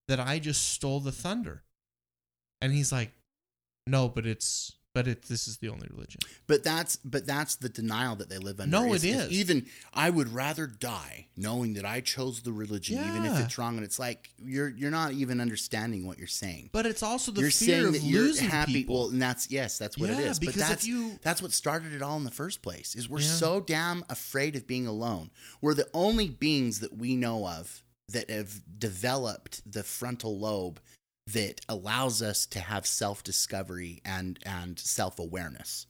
that 0.08 0.20
i 0.20 0.38
just 0.38 0.70
stole 0.70 1.00
the 1.00 1.12
thunder 1.12 1.62
and 2.60 2.72
he's 2.72 2.92
like 2.92 3.12
no 3.86 4.08
but 4.08 4.26
it's 4.26 4.77
but 4.94 5.06
it 5.06 5.22
this 5.22 5.46
is 5.46 5.58
the 5.58 5.68
only 5.68 5.86
religion 5.92 6.20
But 6.46 6.64
that's 6.64 6.96
but 6.96 7.26
that's 7.26 7.56
the 7.56 7.68
denial 7.68 8.16
that 8.16 8.28
they 8.28 8.38
live 8.38 8.58
under. 8.60 8.70
No, 8.70 8.94
It's- 8.94 9.04
it's. 9.04 9.32
Even 9.32 9.66
I 9.92 10.10
would 10.10 10.32
rather 10.32 10.66
die 10.66 11.26
knowing 11.36 11.74
that 11.74 11.84
I 11.84 12.00
chose 12.00 12.42
the 12.42 12.52
religion, 12.52 12.98
even 12.98 13.24
if 13.24 13.38
it's 13.44 13.58
wrong. 13.58 13.76
And 13.76 13.84
it's 13.84 13.98
like 13.98 14.30
you're 14.42 14.68
you're 14.70 14.90
not 14.90 15.12
even 15.12 15.40
understanding 15.40 16.06
what 16.06 16.18
you're 16.18 16.26
saying. 16.26 16.70
but 16.72 16.86
it's 16.86 17.02
also 17.02 17.30
the 17.32 17.42
you're 17.42 17.50
fear 17.50 17.76
saying 17.76 17.86
of 17.86 17.92
that 17.92 18.02
you're 18.02 18.22
losing 18.22 18.48
happy. 18.48 18.72
people 18.72 18.98
Well, 19.00 19.08
and 19.10 19.20
that's 19.22 19.50
yes, 19.50 19.78
that's 19.78 19.98
what 19.98 20.10
it 20.10 20.18
Yeah, 20.18 20.30
is. 20.30 20.38
because 20.38 20.56
but 20.62 20.68
that's 20.68 20.86
you- 20.86 21.18
that's 21.22 21.42
what 21.42 21.52
started 21.52 21.92
it 21.92 22.02
all 22.02 22.16
in 22.16 22.24
the 22.24 22.30
first 22.30 22.62
place. 22.62 22.94
Is 22.96 23.08
we're 23.08 23.20
Yeah. 23.20 23.28
so 23.34 23.60
damn 23.60 24.04
afraid 24.08 24.56
of 24.56 24.66
being 24.66 24.86
alone. 24.86 25.30
We're 25.60 25.74
the 25.74 25.88
only 25.94 26.28
beings 26.28 26.80
that 26.80 26.96
we 26.96 27.14
know 27.14 27.46
of 27.46 27.82
that 28.08 28.30
have 28.30 28.62
developed 28.78 29.60
the 29.70 29.82
frontal 29.84 30.38
lobe 30.38 30.80
that 31.32 31.60
allows 31.68 32.22
us 32.22 32.46
to 32.46 32.60
have 32.60 32.86
self 32.86 33.22
discovery 33.22 34.00
and 34.04 34.38
and 34.44 34.78
self 34.78 35.18
awareness. 35.18 35.86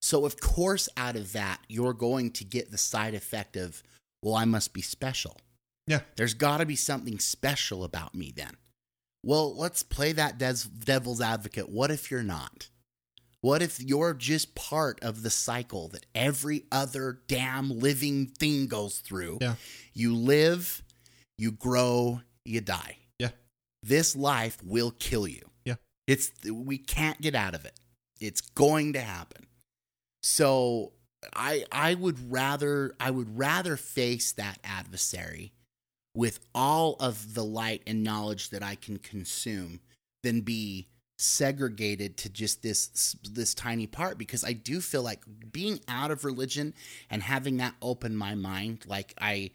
So 0.00 0.24
of 0.24 0.40
course, 0.40 0.88
out 0.96 1.16
of 1.16 1.32
that, 1.32 1.60
you're 1.68 1.92
going 1.92 2.30
to 2.32 2.44
get 2.44 2.70
the 2.70 2.78
side 2.78 3.14
effect 3.14 3.56
of, 3.56 3.82
well, 4.22 4.34
I 4.34 4.44
must 4.44 4.72
be 4.72 4.82
special. 4.82 5.40
Yeah. 5.86 6.00
There's 6.16 6.34
got 6.34 6.58
to 6.58 6.66
be 6.66 6.76
something 6.76 7.18
special 7.18 7.82
about 7.82 8.14
me 8.14 8.32
then. 8.34 8.56
Well, 9.24 9.56
let's 9.56 9.82
play 9.82 10.12
that 10.12 10.38
devil's 10.38 11.20
advocate. 11.20 11.68
What 11.68 11.90
if 11.90 12.10
you're 12.10 12.22
not? 12.22 12.68
What 13.40 13.62
if 13.62 13.80
you're 13.80 14.14
just 14.14 14.54
part 14.54 15.02
of 15.02 15.22
the 15.22 15.30
cycle 15.30 15.88
that 15.88 16.06
every 16.14 16.64
other 16.72 17.20
damn 17.28 17.78
living 17.78 18.26
thing 18.26 18.66
goes 18.66 18.98
through? 18.98 19.38
Yeah. 19.40 19.54
You 19.94 20.14
live, 20.14 20.82
you 21.36 21.52
grow, 21.52 22.20
you 22.44 22.60
die. 22.60 22.98
This 23.82 24.16
life 24.16 24.58
will 24.64 24.90
kill 24.90 25.26
you. 25.26 25.42
Yeah. 25.64 25.76
It's 26.06 26.32
we 26.50 26.78
can't 26.78 27.20
get 27.20 27.34
out 27.34 27.54
of 27.54 27.64
it. 27.64 27.78
It's 28.20 28.40
going 28.40 28.94
to 28.94 29.00
happen. 29.00 29.46
So 30.22 30.92
I 31.34 31.64
I 31.70 31.94
would 31.94 32.30
rather 32.30 32.94
I 32.98 33.10
would 33.10 33.38
rather 33.38 33.76
face 33.76 34.32
that 34.32 34.58
adversary 34.64 35.52
with 36.14 36.40
all 36.54 36.96
of 36.98 37.34
the 37.34 37.44
light 37.44 37.82
and 37.86 38.02
knowledge 38.02 38.50
that 38.50 38.62
I 38.62 38.74
can 38.74 38.98
consume 38.98 39.80
than 40.22 40.40
be 40.40 40.88
segregated 41.18 42.16
to 42.16 42.28
just 42.28 42.62
this 42.62 43.16
this 43.28 43.52
tiny 43.52 43.86
part 43.86 44.18
because 44.18 44.44
I 44.44 44.52
do 44.52 44.80
feel 44.80 45.02
like 45.02 45.24
being 45.50 45.80
out 45.88 46.10
of 46.10 46.24
religion 46.24 46.74
and 47.10 47.22
having 47.22 47.56
that 47.56 47.74
open 47.82 48.16
my 48.16 48.34
mind 48.36 48.84
like 48.86 49.14
I 49.20 49.50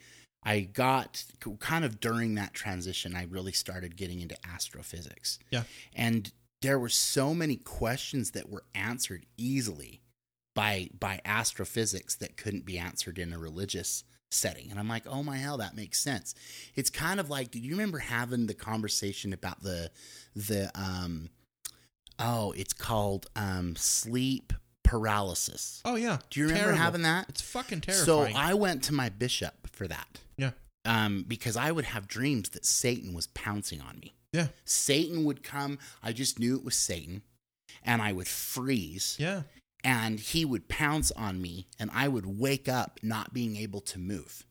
I 0.45 0.61
got 0.61 1.23
kind 1.59 1.85
of 1.85 1.99
during 1.99 2.35
that 2.35 2.53
transition 2.53 3.15
I 3.15 3.23
really 3.23 3.51
started 3.51 3.95
getting 3.95 4.21
into 4.21 4.37
astrophysics. 4.45 5.39
Yeah. 5.51 5.63
And 5.95 6.31
there 6.61 6.79
were 6.79 6.89
so 6.89 7.33
many 7.33 7.55
questions 7.57 8.31
that 8.31 8.49
were 8.49 8.63
answered 8.73 9.25
easily 9.37 10.01
by 10.55 10.89
by 10.97 11.19
astrophysics 11.25 12.15
that 12.15 12.37
couldn't 12.37 12.65
be 12.65 12.77
answered 12.77 13.17
in 13.19 13.33
a 13.33 13.39
religious 13.39 14.03
setting. 14.31 14.69
And 14.71 14.79
I'm 14.79 14.87
like, 14.87 15.05
oh 15.07 15.23
my 15.23 15.37
hell, 15.37 15.57
that 15.57 15.75
makes 15.75 15.99
sense. 15.99 16.33
It's 16.75 16.89
kind 16.89 17.19
of 17.19 17.29
like, 17.29 17.51
do 17.51 17.59
you 17.59 17.71
remember 17.71 17.99
having 17.99 18.47
the 18.47 18.53
conversation 18.53 19.33
about 19.33 19.61
the 19.61 19.91
the 20.35 20.71
um 20.75 21.29
Oh, 22.19 22.51
it's 22.55 22.73
called 22.73 23.25
um, 23.35 23.75
sleep 23.75 24.53
paralysis. 24.83 25.81
Oh 25.85 25.95
yeah. 25.95 26.19
Do 26.29 26.39
you 26.39 26.45
remember 26.45 26.65
Terrible. 26.65 26.83
having 26.83 27.01
that? 27.03 27.29
It's 27.29 27.41
fucking 27.41 27.81
terrifying. 27.81 28.33
So. 28.33 28.39
I 28.39 28.53
went 28.53 28.83
to 28.83 28.93
my 28.93 29.09
bishop 29.09 29.62
for 29.73 29.87
that. 29.87 30.19
yeah. 30.37 30.51
Um, 30.85 31.23
because 31.27 31.55
I 31.55 31.71
would 31.71 31.85
have 31.85 32.07
dreams 32.09 32.49
that 32.49 32.65
Satan 32.65 33.13
was 33.13 33.27
pouncing 33.27 33.79
on 33.81 33.99
me. 33.99 34.13
Yeah. 34.33 34.47
Satan 34.65 35.23
would 35.23 35.41
come. 35.43 35.79
I 36.01 36.11
just 36.11 36.39
knew 36.39 36.57
it 36.57 36.63
was 36.65 36.75
Satan, 36.75 37.21
and 37.83 38.01
I 38.01 38.11
would 38.11 38.27
freeze. 38.27 39.15
Yeah. 39.19 39.43
and 39.85 40.19
he 40.19 40.43
would 40.45 40.67
pounce 40.69 41.11
on 41.11 41.41
me 41.41 41.67
and 41.79 41.89
I 41.93 42.07
would 42.07 42.25
wake 42.25 42.67
up 42.69 42.99
not 43.03 43.33
being 43.33 43.55
able 43.57 43.81
to 43.81 43.99
move. 43.99 44.45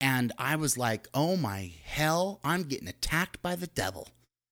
And 0.00 0.32
I 0.38 0.56
was 0.56 0.76
like, 0.78 1.06
oh 1.14 1.36
my 1.36 1.72
hell, 1.84 2.40
I'm 2.42 2.62
getting 2.64 2.88
attacked 2.88 3.40
by 3.42 3.54
the 3.54 3.66
devil 3.68 4.08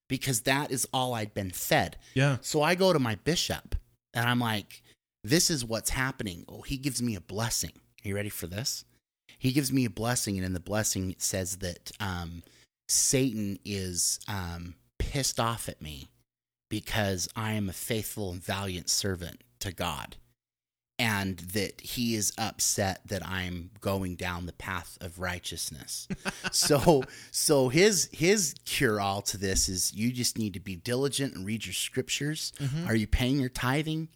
because 0.08 0.42
that 0.42 0.70
is 0.70 0.86
all 0.92 1.15
I'd 1.15 1.34
been 1.34 1.50
fed. 1.50 1.97
Yeah. 2.15 2.36
So 2.42 2.62
I 2.62 2.75
go 2.76 2.92
to 2.92 2.99
my 2.99 3.17
bishop 3.17 3.75
and 4.15 4.28
I'm 4.28 4.39
like, 4.41 4.83
this 5.25 5.50
is 5.50 5.65
what's 5.65 5.91
happening. 5.91 6.44
Oh, 6.49 6.62
he 6.62 6.76
gives 6.76 7.02
me 7.02 7.15
a 7.17 7.20
blessing. 7.20 7.73
Are 8.05 8.08
you 8.08 8.15
ready 8.15 8.28
for 8.28 8.47
this? 8.47 8.84
He 9.39 9.52
gives 9.52 9.73
me 9.73 9.84
a 9.84 9.91
blessing, 9.91 10.36
and 10.36 10.44
in 10.44 10.52
the 10.52 10.60
blessing, 10.60 11.10
it 11.12 11.23
says 11.23 11.58
that 11.58 11.92
um, 12.00 12.42
Satan 12.89 13.58
is 13.65 14.18
um, 14.28 14.75
pissed 14.99 15.39
off 15.39 15.68
at 15.68 15.81
me 15.81 16.08
because 16.68 17.28
I 17.36 17.52
am 17.52 17.68
a 17.68 17.73
faithful 17.73 18.33
and 18.33 18.42
valiant 18.42 18.91
servant 18.91 19.42
to 19.60 19.73
God, 19.73 20.17
and 20.99 21.39
that 21.39 21.81
he 21.81 22.15
is 22.17 22.33
upset 22.36 23.00
that 23.07 23.25
I'm 23.26 23.70
going 23.81 24.17
down 24.17 24.47
the 24.47 24.52
path 24.52 24.99
of 25.00 25.20
righteousness. 25.20 26.08
so, 26.52 27.05
so 27.31 27.68
his 27.68 28.08
his 28.12 28.55
cure 28.65 29.00
all 29.00 29.23
to 29.23 29.36
this 29.39 29.68
is 29.68 29.94
you 29.94 30.10
just 30.12 30.36
need 30.36 30.55
to 30.55 30.60
be 30.60 30.75
diligent 30.76 31.34
and 31.34 31.47
read 31.47 31.65
your 31.65 31.73
scriptures. 31.75 32.52
Mhm. 32.58 32.89
Are 32.89 32.97
you 32.97 33.07
paying 33.07 33.39
your 33.39 33.49
tithing? 33.49 34.08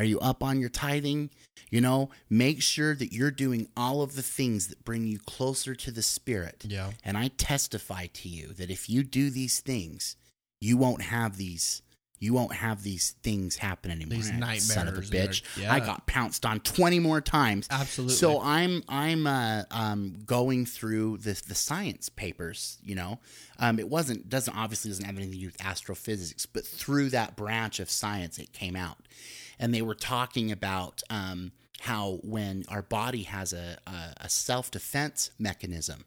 Are 0.00 0.04
you 0.04 0.18
up 0.20 0.42
on 0.42 0.58
your 0.60 0.70
tithing? 0.70 1.28
You 1.70 1.82
know, 1.82 2.08
make 2.30 2.62
sure 2.62 2.94
that 2.94 3.12
you're 3.12 3.30
doing 3.30 3.68
all 3.76 4.00
of 4.00 4.16
the 4.16 4.22
things 4.22 4.68
that 4.68 4.82
bring 4.82 5.04
you 5.06 5.18
closer 5.18 5.74
to 5.74 5.90
the 5.90 6.00
Spirit. 6.02 6.64
Yeah. 6.66 6.92
And 7.04 7.18
I 7.18 7.28
testify 7.36 8.06
to 8.14 8.28
you 8.30 8.48
that 8.54 8.70
if 8.70 8.88
you 8.88 9.02
do 9.04 9.28
these 9.28 9.60
things, 9.60 10.16
you 10.58 10.78
won't 10.78 11.02
have 11.02 11.36
these 11.36 11.82
you 12.22 12.34
won't 12.34 12.52
have 12.52 12.82
these 12.82 13.12
things 13.22 13.56
happen 13.56 13.90
anymore. 13.90 14.16
These 14.18 14.30
Ah, 14.42 14.54
Son 14.58 14.88
of 14.88 14.94
a 14.94 15.00
nightmares 15.00 15.10
bitch. 15.40 15.54
their- 15.56 15.70
I 15.70 15.80
got 15.80 16.06
pounced 16.06 16.44
on 16.44 16.60
20 16.60 16.98
more 16.98 17.22
times. 17.22 17.66
Absolutely. 17.70 18.14
So 18.14 18.42
I'm 18.42 18.82
I'm 18.90 19.26
uh, 19.26 19.62
um, 19.70 20.18
going 20.26 20.66
through 20.66 21.18
the 21.18 21.40
the 21.48 21.54
science 21.54 22.08
papers. 22.10 22.76
You 22.82 22.94
know, 22.94 23.20
um, 23.58 23.78
it 23.78 23.88
wasn't 23.88 24.28
doesn't 24.28 24.54
obviously 24.54 24.90
doesn't 24.90 25.04
have 25.04 25.16
anything 25.16 25.32
to 25.34 25.40
do 25.40 25.46
with 25.46 25.64
astrophysics, 25.64 26.44
but 26.46 26.66
through 26.66 27.08
that 27.10 27.36
branch 27.36 27.80
of 27.80 27.88
science, 27.90 28.38
it 28.38 28.52
came 28.52 28.76
out, 28.76 28.98
and 29.60 29.72
they 29.74 29.82
were 29.82 29.94
talking 29.94 30.50
about 30.50 31.02
um, 31.10 31.52
how 31.80 32.18
when 32.22 32.64
our 32.68 32.82
body 32.82 33.22
has 33.24 33.52
a 33.52 33.78
a, 33.86 34.14
a 34.22 34.28
self 34.28 34.72
defense 34.72 35.30
mechanism, 35.38 36.04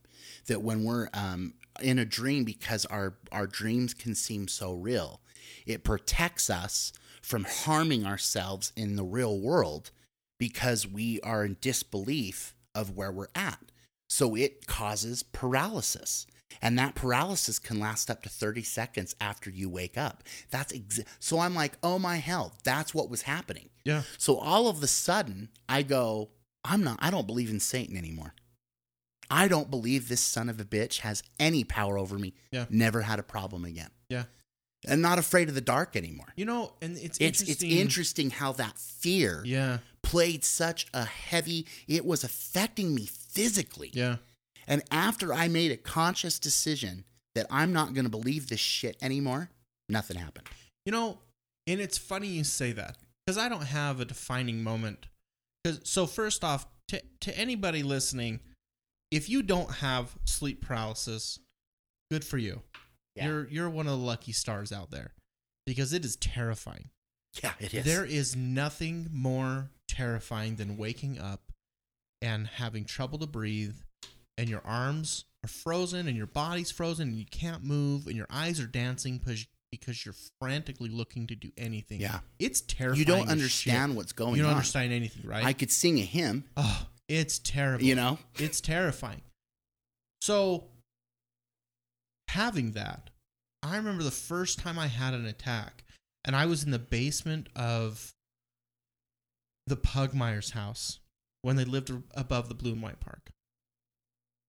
that 0.48 0.62
when 0.62 0.84
we're 0.84 1.08
um, 1.14 1.54
in 1.82 2.00
a 2.00 2.06
dream, 2.06 2.44
because 2.44 2.86
our 2.88 3.14
our 3.32 3.48
dreams 3.48 3.94
can 3.94 4.16
seem 4.16 4.50
so 4.50 4.74
real, 4.74 5.22
it 5.66 5.86
protects 5.86 6.50
us 6.50 6.92
from 7.22 7.46
harming 7.46 8.06
ourselves 8.06 8.74
in 8.76 8.98
the 8.98 9.04
real 9.04 9.40
world 9.40 9.92
because 10.38 10.86
we 10.86 11.22
are 11.22 11.46
in 11.46 11.56
disbelief 11.62 12.54
of 12.76 12.98
where 12.98 13.12
we're 13.12 13.28
at. 13.36 13.60
So 14.10 14.36
it 14.36 14.68
causes 14.68 15.24
paralysis. 15.24 16.28
And 16.62 16.78
that 16.80 16.96
paralysis 16.96 17.60
can 17.60 17.80
last 17.80 18.10
up 18.10 18.24
to 18.24 18.30
30 18.30 18.64
seconds 18.64 19.16
after 19.20 19.50
you 19.50 19.70
wake 19.70 19.98
up. 19.98 20.24
That's 20.50 20.74
exa- 20.74 21.06
so 21.20 21.40
I'm 21.40 21.56
like, 21.56 21.78
"Oh 21.84 22.00
my 22.00 22.18
hell, 22.18 22.54
that's 22.64 22.94
what 22.94 23.10
was 23.10 23.24
happening." 23.24 23.70
Yeah. 23.86 24.04
So 24.18 24.38
all 24.38 24.68
of 24.68 24.82
a 24.84 24.88
sudden, 24.88 25.50
I 25.68 25.84
go, 25.84 26.30
"I'm 26.64 26.84
not 26.84 26.98
I 27.02 27.10
don't 27.12 27.28
believe 27.28 27.50
in 27.50 27.60
Satan 27.60 27.98
anymore. 27.98 28.34
I 29.30 29.48
don't 29.48 29.70
believe 29.72 30.08
this 30.10 30.22
son 30.22 30.50
of 30.50 30.60
a 30.60 30.66
bitch 30.66 31.00
has 31.00 31.24
any 31.40 31.64
power 31.64 31.98
over 31.98 32.18
me. 32.20 32.34
Yeah. 32.52 32.66
Never 32.70 33.02
had 33.02 33.20
a 33.20 33.24
problem 33.24 33.66
again. 33.66 33.90
Yeah. 34.10 34.26
I'm 34.88 35.00
not 35.02 35.18
afraid 35.18 35.48
of 35.50 35.56
the 35.56 35.62
dark 35.62 35.96
anymore." 35.96 36.34
You 36.36 36.46
know, 36.46 36.76
and 36.82 36.98
it's 36.98 37.18
It's 37.20 37.42
interesting. 37.42 37.72
it's 37.72 37.80
interesting 37.82 38.30
how 38.32 38.52
that 38.54 38.78
fear 38.78 39.42
Yeah. 39.46 39.80
played 40.02 40.44
such 40.44 40.88
a 40.94 41.06
heavy 41.06 41.66
it 41.88 42.06
was 42.06 42.24
affecting 42.24 42.94
me 42.94 43.06
physically 43.06 43.90
Yeah. 43.94 44.18
And 44.68 44.82
after 44.92 45.34
i 45.34 45.48
made 45.48 45.72
a 45.72 45.78
conscious 45.78 46.40
decision 46.40 47.04
that 47.36 47.46
i'm 47.50 47.72
not 47.74 47.94
going 47.94 48.06
to 48.06 48.10
believe 48.12 48.50
this 48.50 48.60
shit 48.60 48.96
anymore 49.02 49.50
nothing 49.90 50.18
happened 50.18 50.48
You 50.86 50.92
know, 50.92 51.20
and 51.68 51.80
it's 51.80 51.98
funny 51.98 52.28
you 52.28 52.44
say 52.44 52.74
that 52.74 52.98
because 53.26 53.38
I 53.38 53.48
don't 53.48 53.64
have 53.64 54.02
a 54.02 54.06
defining 54.06 54.64
moment. 54.64 55.06
Cause, 55.64 55.80
so 55.84 56.06
first 56.06 56.44
off, 56.44 56.66
to 56.90 57.02
to 57.22 57.38
anybody 57.38 57.84
listening, 57.84 58.42
if 59.10 59.30
you 59.30 59.44
don't 59.44 59.72
have 59.76 60.14
sleep 60.26 60.60
paralysis, 60.66 61.40
good 62.12 62.26
for 62.26 62.38
you. 62.38 62.62
Yeah. 63.16 63.28
You're 63.28 63.48
you're 63.50 63.70
one 63.70 63.88
of 63.88 63.98
the 63.98 64.06
lucky 64.06 64.34
stars 64.34 64.74
out 64.74 64.92
there 64.92 65.14
because 65.66 65.94
it 65.94 66.04
is 66.04 66.18
terrifying. 66.18 66.90
yeah 67.42 67.54
it 67.62 67.74
is 67.74 67.86
There 67.86 68.04
is 68.06 68.36
nothing 68.36 69.08
more 69.14 69.70
terrifying 69.88 70.58
than 70.58 70.76
waking 70.76 71.18
up 71.18 71.52
and 72.22 72.46
having 72.48 72.84
trouble 72.84 73.20
to 73.20 73.28
breathe, 73.28 73.76
and 74.38 74.50
your 74.50 74.62
arms 74.66 75.26
are 75.44 75.48
frozen, 75.48 76.08
and 76.08 76.18
your 76.18 76.28
body's 76.28 76.72
frozen, 76.72 77.10
and 77.10 77.18
you 77.18 77.26
can't 77.26 77.64
move, 77.64 78.08
and 78.08 78.16
your 78.16 78.28
eyes 78.30 78.60
are 78.60 78.68
dancing 78.68 79.18
because 79.18 79.46
because 79.72 80.06
you're 80.06 80.16
frantically 80.40 80.90
looking 80.90 81.26
to 81.26 81.36
do 81.36 81.52
anything. 81.58 82.00
Yeah. 82.00 82.20
it's 82.38 82.62
terrifying. 82.62 83.00
you 83.00 83.06
don't 83.06 83.28
understand 83.28 83.92
shit. 83.92 83.98
what's 83.98 84.14
going 84.14 84.32
on. 84.32 84.36
You 84.36 84.44
don't 84.44 84.52
on 84.52 84.58
understand 84.58 84.94
anything, 84.94 85.28
right? 85.28 85.44
i 85.44 85.52
could 85.52 85.72
sing 85.72 85.98
a 85.98 86.04
hymn 86.04 86.44
oh, 86.58 86.88
it's 87.10 87.40
terrible. 87.40 87.84
you 87.84 87.96
know 87.96 88.20
It's 88.38 88.62
terrifying. 88.62 89.22
So, 90.22 90.66
having 92.30 92.72
that, 92.74 93.10
I 93.62 93.76
remember 93.78 94.04
the 94.04 94.12
first 94.12 94.60
time 94.60 94.80
I 94.80 94.88
had 94.88 95.14
an 95.14 95.26
attack, 95.26 95.84
and 96.24 96.36
I 96.36 96.46
was 96.46 96.64
in 96.64 96.72
the 96.72 96.80
basement 96.80 97.50
of 97.56 98.14
the 99.68 99.76
Pugmire's 99.76 100.52
house 100.52 101.00
when 101.42 101.56
they 101.56 101.66
lived 101.66 101.92
above 102.16 102.48
the 102.48 102.56
Blue 102.56 102.72
and 102.72 102.82
White 102.82 103.00
Park 103.00 103.32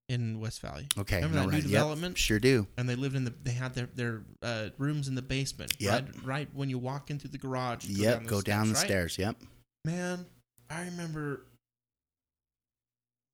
in 0.09 0.39
West 0.41 0.61
Valley. 0.61 0.87
okay 0.99 1.17
Remember 1.17 1.37
that 1.37 1.41
all 1.43 1.47
new 1.49 1.53
right. 1.55 1.63
Yep, 1.63 1.71
development? 1.71 2.19
sure 2.19 2.39
do 2.39 2.67
And 2.77 2.89
they 2.89 2.95
lived 2.95 3.17
in 3.17 3.25
the. 3.25 3.33
They 3.43 3.53
had 3.53 3.75
their 3.75 3.87
their 3.95 4.23
uh, 4.43 4.69
rooms 4.79 5.09
in 5.09 5.15
the 5.15 5.23
basement. 5.23 5.75
Yep. 5.79 5.93
Right, 5.93 6.25
right 6.25 6.49
when 6.53 6.69
you 6.71 6.79
walk 6.79 7.11
into 7.11 7.27
the 7.29 7.39
garage. 7.39 7.87
yep 7.87 8.25
go 8.27 8.41
down 8.43 8.69
the 8.69 8.75
right? 8.75 8.85
stairs 8.85 9.17
yep 9.19 9.37
Man, 9.85 10.27
I 10.71 10.85
remember 10.85 11.47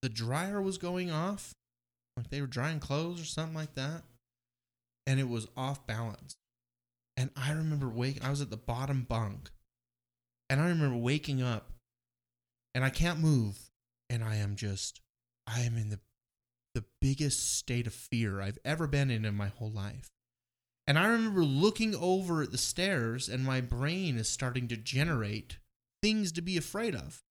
the 0.03 0.09
dryer 0.09 0.61
was 0.63 0.79
going 0.79 1.11
off. 1.11 1.53
Like 2.17 2.31
they 2.31 2.41
were 2.41 2.47
drying 2.47 2.81
clothes 2.81 3.21
or 3.21 3.25
something 3.25 3.55
like 3.55 3.75
that. 3.75 4.03
And 5.07 5.19
it 5.21 5.29
was 5.29 5.47
off 5.57 5.87
balance. 5.87 6.37
And 7.17 7.31
I 7.37 7.53
remember 7.53 7.89
waking 7.89 8.23
I 8.25 8.31
was 8.31 8.41
at 8.41 8.51
the 8.51 8.57
bottom 8.57 9.03
bunk. 9.09 9.51
And 10.49 10.61
I 10.61 10.69
remember 10.69 10.97
waking 10.97 11.43
up 11.43 11.71
and 12.75 12.85
I 12.85 12.91
can't 12.91 13.19
move. 13.21 13.59
And 14.09 14.25
I 14.25 14.37
am 14.37 14.57
just 14.57 15.01
I 15.47 15.61
am 15.61 15.77
in 15.77 15.91
the 15.91 16.01
the 16.75 16.85
biggest 17.01 17.57
state 17.57 17.87
of 17.87 17.95
fear 17.95 18.41
I've 18.41 18.59
ever 18.65 18.87
been 18.87 19.11
in 19.11 19.25
in 19.25 19.35
my 19.35 19.49
whole 19.49 19.71
life. 19.71 20.11
And 20.87 20.99
I 20.99 21.07
remember 21.07 21.45
looking 21.45 21.95
over 21.95 22.43
at 22.43 22.53
the 22.53 22.59
stairs, 22.59 23.29
and 23.29 23.45
my 23.45 23.61
brain 23.61 24.17
is 24.17 24.29
starting 24.29 24.67
to 24.69 24.77
generate 24.77 25.59
things 26.03 26.33
to 26.33 26.43
be 26.43 26.57
afraid 26.57 26.95
of, 26.95 27.23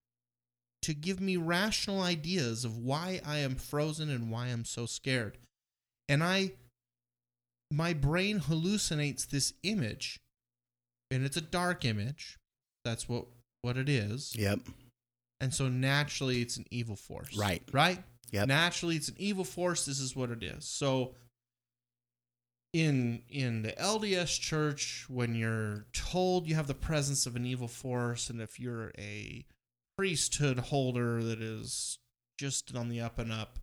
to 0.83 0.93
give 0.93 1.19
me 1.19 1.35
rational 1.35 2.01
ideas 2.01 2.63
of 2.63 2.77
why 2.77 3.19
I 3.25 3.39
am 3.39 3.55
frozen 3.55 4.09
and 4.09 4.31
why 4.31 4.47
I'm 4.47 4.65
so 4.65 4.85
scared. 4.85 5.37
And 6.07 6.23
I, 6.23 6.53
my 7.71 7.93
brain 7.93 8.39
hallucinates 8.39 9.27
this 9.27 9.53
image, 9.63 10.19
and 11.11 11.25
it's 11.25 11.37
a 11.37 11.41
dark 11.41 11.83
image. 11.85 12.37
That's 12.85 13.09
what 13.09 13.25
what 13.61 13.75
it 13.75 13.89
is. 13.89 14.33
yep 14.37 14.59
And 15.41 15.53
so 15.53 15.67
naturally, 15.67 16.41
it's 16.41 16.57
an 16.57 16.65
evil 16.71 16.95
force. 16.95 17.35
Right. 17.37 17.61
Right. 17.73 18.01
Yep. 18.31 18.47
Naturally, 18.47 18.95
it's 18.95 19.09
an 19.09 19.15
evil 19.17 19.43
force. 19.43 19.85
This 19.85 19.99
is 19.99 20.15
what 20.15 20.29
it 20.29 20.43
is. 20.43 20.65
So, 20.65 21.15
in 22.73 23.23
in 23.29 23.63
the 23.63 23.71
LDS 23.73 24.39
Church, 24.39 25.05
when 25.09 25.35
you're 25.35 25.85
told 25.93 26.47
you 26.47 26.55
have 26.55 26.67
the 26.67 26.73
presence 26.73 27.25
of 27.25 27.35
an 27.35 27.45
evil 27.45 27.67
force, 27.67 28.29
and 28.29 28.41
if 28.41 28.59
you're 28.59 28.91
a 28.97 29.45
priesthood 29.97 30.59
holder 30.59 31.23
that 31.23 31.41
is 31.41 31.99
just 32.39 32.75
on 32.75 32.89
the 32.89 33.01
up 33.01 33.19
and 33.19 33.31
up, 33.31 33.59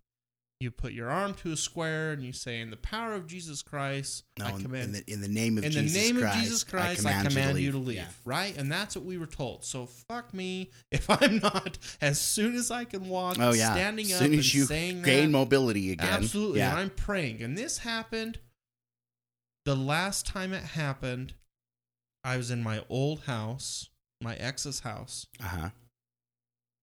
you 0.59 0.71
put 0.71 0.91
your 0.91 1.09
arm 1.09 1.35
to 1.35 1.51
a 1.51 1.55
square 1.55 2.11
and 2.13 2.23
you 2.23 2.33
say, 2.33 2.59
"In 2.61 2.71
the 2.71 2.77
power 2.77 3.13
of 3.13 3.27
Jesus 3.27 3.61
Christ, 3.61 4.23
no 4.39 4.45
I 4.45 4.51
command." 4.53 4.85
in 4.85 4.91
the 4.93 5.03
in 5.13 5.21
the 5.21 5.27
name 5.27 5.57
of 5.59 5.63
in 5.63 5.71
jesus 5.71 5.93
the 5.93 5.99
name 5.99 6.17
christ 6.17 6.35
of 6.37 6.41
Jesus 6.43 6.63
Christ, 6.63 7.05
I 7.05 7.23
command, 7.23 7.59
you 7.59 7.71
to 7.71 7.77
leave. 7.77 7.97
Yeah. 7.97 8.07
Right? 8.25 8.57
And 8.57 8.71
that's 8.71 8.95
what 8.95 9.05
we 9.05 9.19
were 9.19 9.27
told. 9.27 9.63
So 9.63 9.85
fuck 9.85 10.33
me 10.33 10.71
if 10.91 11.07
I'm 11.09 11.37
not 11.37 11.77
as 12.01 12.19
soon 12.19 12.55
as 12.55 12.71
I 12.71 12.85
can 12.85 13.07
walk, 13.07 13.37
oh 13.39 13.53
yeah 13.53 13.73
standing 13.73 14.07
as 14.07 14.13
up 14.13 14.19
soon 14.19 14.31
and 14.31 14.39
as 14.39 14.55
you 14.55 14.63
saying 14.65 15.03
gain 15.03 15.25
that. 15.31 15.37
mobility 15.37 15.91
again 15.91 16.07
Absolutely. 16.09 16.59
yeah 16.59 16.71
And 16.71 16.79
I'm 16.79 16.89
praying. 16.89 17.43
And 17.43 17.55
this 17.57 17.79
happened 17.79 18.39
the 19.65 19.75
last 19.75 20.25
time 20.25 20.53
it 20.53 20.63
happened. 20.63 21.33
I 22.23 22.35
was 22.37 22.49
in 22.51 22.63
my 22.63 22.83
old 22.89 23.21
house, 23.21 23.89
my 24.21 24.35
ex's 24.35 24.79
house, 24.79 25.27
Uh 25.39 25.43
huh. 25.43 25.69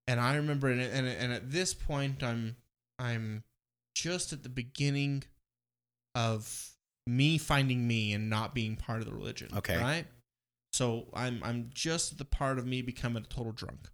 and 0.07 0.21
I 0.21 0.37
remember, 0.37 0.69
and, 0.71 0.81
and, 0.81 1.07
and 1.09 1.33
at 1.33 1.51
this 1.51 1.75
point, 1.75 2.23
I'm 2.23 2.57
I'm 2.99 3.43
just 3.95 4.33
at 4.33 4.43
the 4.43 4.49
beginning 4.49 5.25
of 6.15 6.71
me 7.07 7.39
finding 7.39 7.87
me 7.87 8.13
and 8.13 8.29
not 8.31 8.55
being 8.55 8.77
part 8.77 9.01
of 9.01 9.07
the 9.07 9.13
religion. 9.13 9.49
Okay. 9.57 9.77
right. 9.79 10.07
So 10.73 11.07
I'm 11.15 11.41
I'm 11.45 11.71
just 11.73 12.19
the 12.19 12.25
part 12.25 12.59
of 12.59 12.67
me 12.67 12.83
becoming 12.83 13.23
a 13.23 13.27
total 13.27 13.53
drunk. 13.53 13.89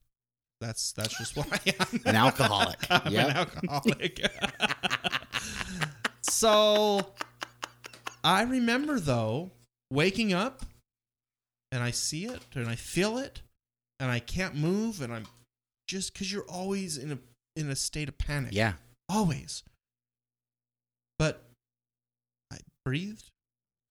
That's 0.60 0.92
that's 0.92 1.16
just 1.18 1.36
what 1.36 1.46
I 1.52 1.74
am. 1.80 2.00
An 2.06 2.16
alcoholic. 2.16 2.78
I'm 2.90 3.12
Yep. 3.12 3.28
an 3.30 3.36
alcoholic. 3.36 4.26
so 6.22 7.12
I 8.22 8.42
remember 8.42 9.00
though 9.00 9.52
waking 9.90 10.32
up 10.32 10.62
and 11.72 11.82
I 11.82 11.90
see 11.90 12.26
it 12.26 12.40
and 12.54 12.68
I 12.68 12.74
feel 12.76 13.18
it 13.18 13.42
and 13.98 14.10
I 14.10 14.18
can't 14.20 14.54
move 14.54 15.00
and 15.02 15.12
I'm 15.12 15.26
just 15.86 16.12
because 16.12 16.32
you're 16.32 16.48
always 16.48 16.96
in 16.96 17.12
a 17.12 17.18
in 17.56 17.68
a 17.70 17.76
state 17.76 18.08
of 18.08 18.16
panic. 18.18 18.50
Yeah. 18.52 18.74
Always. 19.08 19.62
But 21.20 21.42
I 22.50 22.56
breathed, 22.86 23.24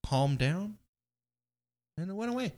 calmed 0.04 0.38
down, 0.38 0.78
and 1.96 2.10
it 2.10 2.12
went 2.14 2.32
away. 2.32 2.46
It 2.46 2.54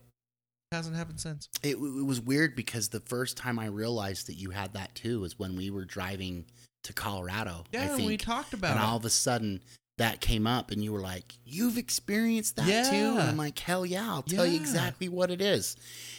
Hasn't 0.73 0.97
happened 0.97 1.21
since. 1.21 1.47
It, 1.63 1.73
it 1.77 1.79
was 1.79 2.23
weird 2.23 2.57
because 2.57 2.89
the 2.89 3.01
first 3.01 3.37
time 3.37 3.59
I 3.59 3.67
realized 3.67 4.29
that 4.29 4.35
you 4.37 4.49
had 4.49 4.73
that 4.73 4.95
too 4.95 5.21
was 5.21 5.39
when 5.39 5.57
we 5.57 5.71
were 5.71 5.85
driving 5.85 6.47
to 6.85 6.95
Colorado. 6.95 7.65
I 7.75 7.77
Yeah, 7.77 7.97
think. 7.97 8.09
we 8.09 8.17
talked 8.17 8.55
about 8.55 8.71
and 8.71 8.79
it. 8.79 8.83
And 8.83 8.91
all 8.91 8.97
of 8.97 9.05
a 9.05 9.11
sudden 9.11 9.61
that 9.99 10.23
came 10.23 10.47
up 10.47 10.71
and 10.71 10.83
you 10.83 10.91
were 10.91 11.03
like 11.03 11.35
you've 11.45 11.77
experienced 11.77 12.57
that 12.57 12.65
too 12.65 12.95
and 12.97 13.17
Yeah. 13.17 13.29
i'm 13.29 13.37
like 13.37 13.59
hell 13.59 13.85
yeah 13.85 14.09
i'll 14.11 14.23
tell 14.23 14.47
you 14.47 14.57
exactly 14.59 15.07
what 15.11 15.31
it 15.31 15.43
is 15.43 15.77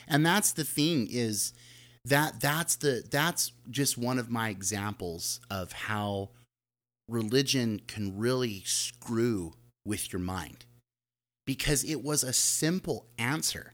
and 0.08 0.24
that's 0.24 0.52
the 0.54 0.64
thing 0.64 1.08
is 1.10 1.54
that 2.06 2.40
that's 2.40 2.76
the 2.76 3.04
that's 3.10 3.52
just 3.72 3.98
one 3.98 4.20
of 4.20 4.30
my 4.30 4.50
examples 4.50 5.42
of 5.50 5.72
how 5.72 6.30
religion 7.08 7.82
can 7.88 8.18
really 8.18 8.62
screw 8.66 9.54
with 9.86 10.12
your 10.14 10.22
mind 10.22 10.66
because 11.46 11.84
it 11.84 12.02
was 12.04 12.24
a 12.24 12.32
simple 12.34 13.08
answer 13.18 13.74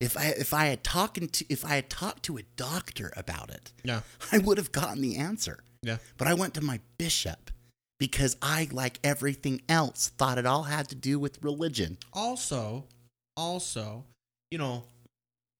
if 0.00 0.16
i 0.16 0.26
if 0.26 0.52
i 0.52 0.66
had 0.66 0.82
talking 0.82 1.28
to 1.28 1.44
if 1.48 1.64
i 1.64 1.76
had 1.76 1.88
talked 1.88 2.22
to 2.24 2.36
a 2.36 2.42
doctor 2.56 3.12
about 3.16 3.50
it 3.50 3.72
yeah. 3.84 4.00
i 4.32 4.38
would 4.38 4.58
have 4.58 4.72
gotten 4.72 5.00
the 5.00 5.16
answer 5.16 5.60
Yeah. 5.82 5.98
but 6.18 6.26
I 6.26 6.34
went 6.34 6.54
to 6.54 6.60
my 6.60 6.80
bishop 6.98 7.50
because 7.98 8.36
I, 8.42 8.68
like 8.72 9.00
everything 9.02 9.62
else, 9.70 10.08
thought 10.18 10.36
it 10.36 10.44
all 10.44 10.64
had 10.64 10.86
to 10.90 10.94
do 10.94 11.18
with 11.18 11.42
religion. 11.42 11.96
also 12.12 12.84
also 13.36 14.04
you 14.50 14.58
know 14.58 14.84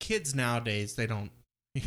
kids 0.01 0.35
nowadays 0.35 0.97
they 0.97 1.07
don't 1.07 1.31
you 1.75 1.83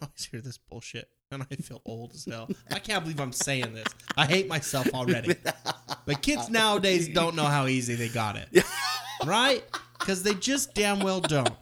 always 0.00 0.24
hear 0.30 0.40
this 0.40 0.56
bullshit 0.58 1.08
and 1.32 1.46
i 1.50 1.54
feel 1.56 1.80
old 1.86 2.12
as 2.12 2.24
hell. 2.24 2.48
I 2.72 2.80
can't 2.80 3.04
believe 3.04 3.20
i'm 3.20 3.32
saying 3.32 3.72
this. 3.74 3.86
I 4.16 4.26
hate 4.26 4.48
myself 4.48 4.92
already. 4.92 5.34
But 6.06 6.22
kids 6.22 6.48
nowadays 6.48 7.08
don't 7.08 7.36
know 7.36 7.44
how 7.44 7.66
easy 7.66 7.94
they 7.94 8.08
got 8.08 8.34
it. 8.36 8.64
Right? 9.24 9.62
Because 9.98 10.22
they 10.22 10.34
just 10.34 10.74
damn 10.74 11.00
well 11.00 11.20
don't. 11.20 11.54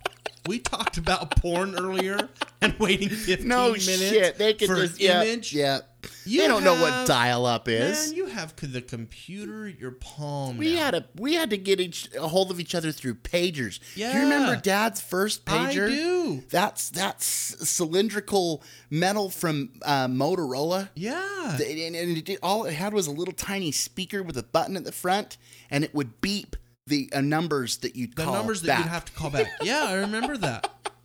We 0.46 0.60
talked 0.60 0.96
about 0.96 1.32
porn 1.32 1.74
earlier 1.74 2.28
and 2.62 2.72
waiting 2.78 3.08
15 3.08 3.46
no 3.48 3.70
minutes 3.70 3.84
shit, 3.84 4.38
they 4.38 4.54
could 4.54 4.68
for 4.68 4.76
just 4.76 5.00
yeah, 5.00 5.22
image. 5.22 5.52
Yeah, 5.52 5.80
You 6.24 6.42
they 6.42 6.48
don't 6.48 6.62
know 6.62 6.80
what 6.80 7.06
dial 7.08 7.44
up 7.44 7.68
is. 7.68 8.08
man 8.08 8.16
you 8.16 8.26
have 8.26 8.54
the 8.56 8.80
computer 8.80 9.66
at 9.66 9.78
your 9.80 9.90
palm 9.92 10.56
we 10.56 10.74
now. 10.74 10.84
had 10.84 10.94
a 10.94 11.06
we 11.16 11.34
had 11.34 11.50
to 11.50 11.56
get 11.58 11.80
each, 11.80 12.08
a 12.14 12.28
hold 12.28 12.50
of 12.50 12.60
each 12.60 12.74
other 12.74 12.92
through 12.92 13.14
pagers. 13.16 13.80
Do 13.94 14.00
Yeah. 14.02 14.14
you 14.14 14.20
remember 14.22 14.56
Dad's 14.60 15.00
first 15.00 15.44
pager? 15.44 15.86
i 15.86 15.90
do 15.90 16.42
That's 16.50 16.90
that's 16.90 17.26
cylindrical 17.68 18.62
metal 18.90 19.30
from 19.30 19.70
uh, 19.84 20.06
Motorola. 20.06 20.90
yeah 20.94 21.56
The- 21.58 21.86
and, 21.86 21.96
and 21.96 22.16
it 22.16 22.24
did, 22.24 22.38
all 22.42 22.64
it 22.64 22.74
had 22.74 22.92
was 22.92 23.06
a 23.06 23.12
little 23.12 23.34
tiny 23.34 23.72
speaker 23.72 24.22
with 24.22 24.36
a 24.36 24.42
button 24.42 24.76
at 24.76 24.84
the 24.84 24.92
front, 24.92 25.36
and 25.70 25.82
it 25.84 25.94
would 25.94 26.20
beep 26.20 26.54
the 26.86 27.10
uh, 27.12 27.20
numbers 27.20 27.78
that 27.78 27.96
you'd 27.96 28.14
the 28.16 28.24
call 28.24 28.34
numbers 28.34 28.62
that 28.62 28.78
you'd 28.78 28.86
have 28.88 29.04
to 29.04 29.12
call 29.12 29.30
back. 29.30 29.46
Yeah, 29.62 29.84
I 29.88 29.94
remember 29.94 30.36
that. 30.38 30.70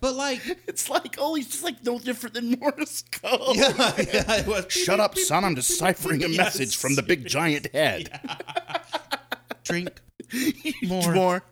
But 0.00 0.14
like, 0.14 0.40
It's 0.66 0.88
like 0.88 1.16
oh, 1.18 1.34
it's 1.36 1.48
just 1.48 1.64
like 1.64 1.84
no 1.84 1.98
different 1.98 2.34
than 2.34 2.52
Morse 2.58 3.02
code. 3.12 3.56
yeah, 3.56 3.94
yeah, 3.98 4.36
it 4.36 4.46
was. 4.46 4.66
Shut 4.72 4.98
up, 5.00 5.16
son! 5.18 5.44
I'm 5.44 5.54
deciphering 5.54 6.24
a 6.24 6.28
Yes. 6.30 6.36
message 6.38 6.76
from 6.76 6.94
the 6.94 7.02
big 7.02 7.26
giant 7.26 7.68
head. 7.72 8.20
Drink 9.64 10.00
more. 10.82 11.12
More 11.14 11.42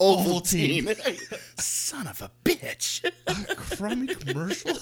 Ovaltine. 0.00 0.82
Ovaltine. 0.84 1.60
son 1.60 2.06
of 2.08 2.20
a 2.22 2.30
bitch. 2.44 3.04
A 3.28 3.54
crummy 3.54 4.08
commercial. 4.14 4.76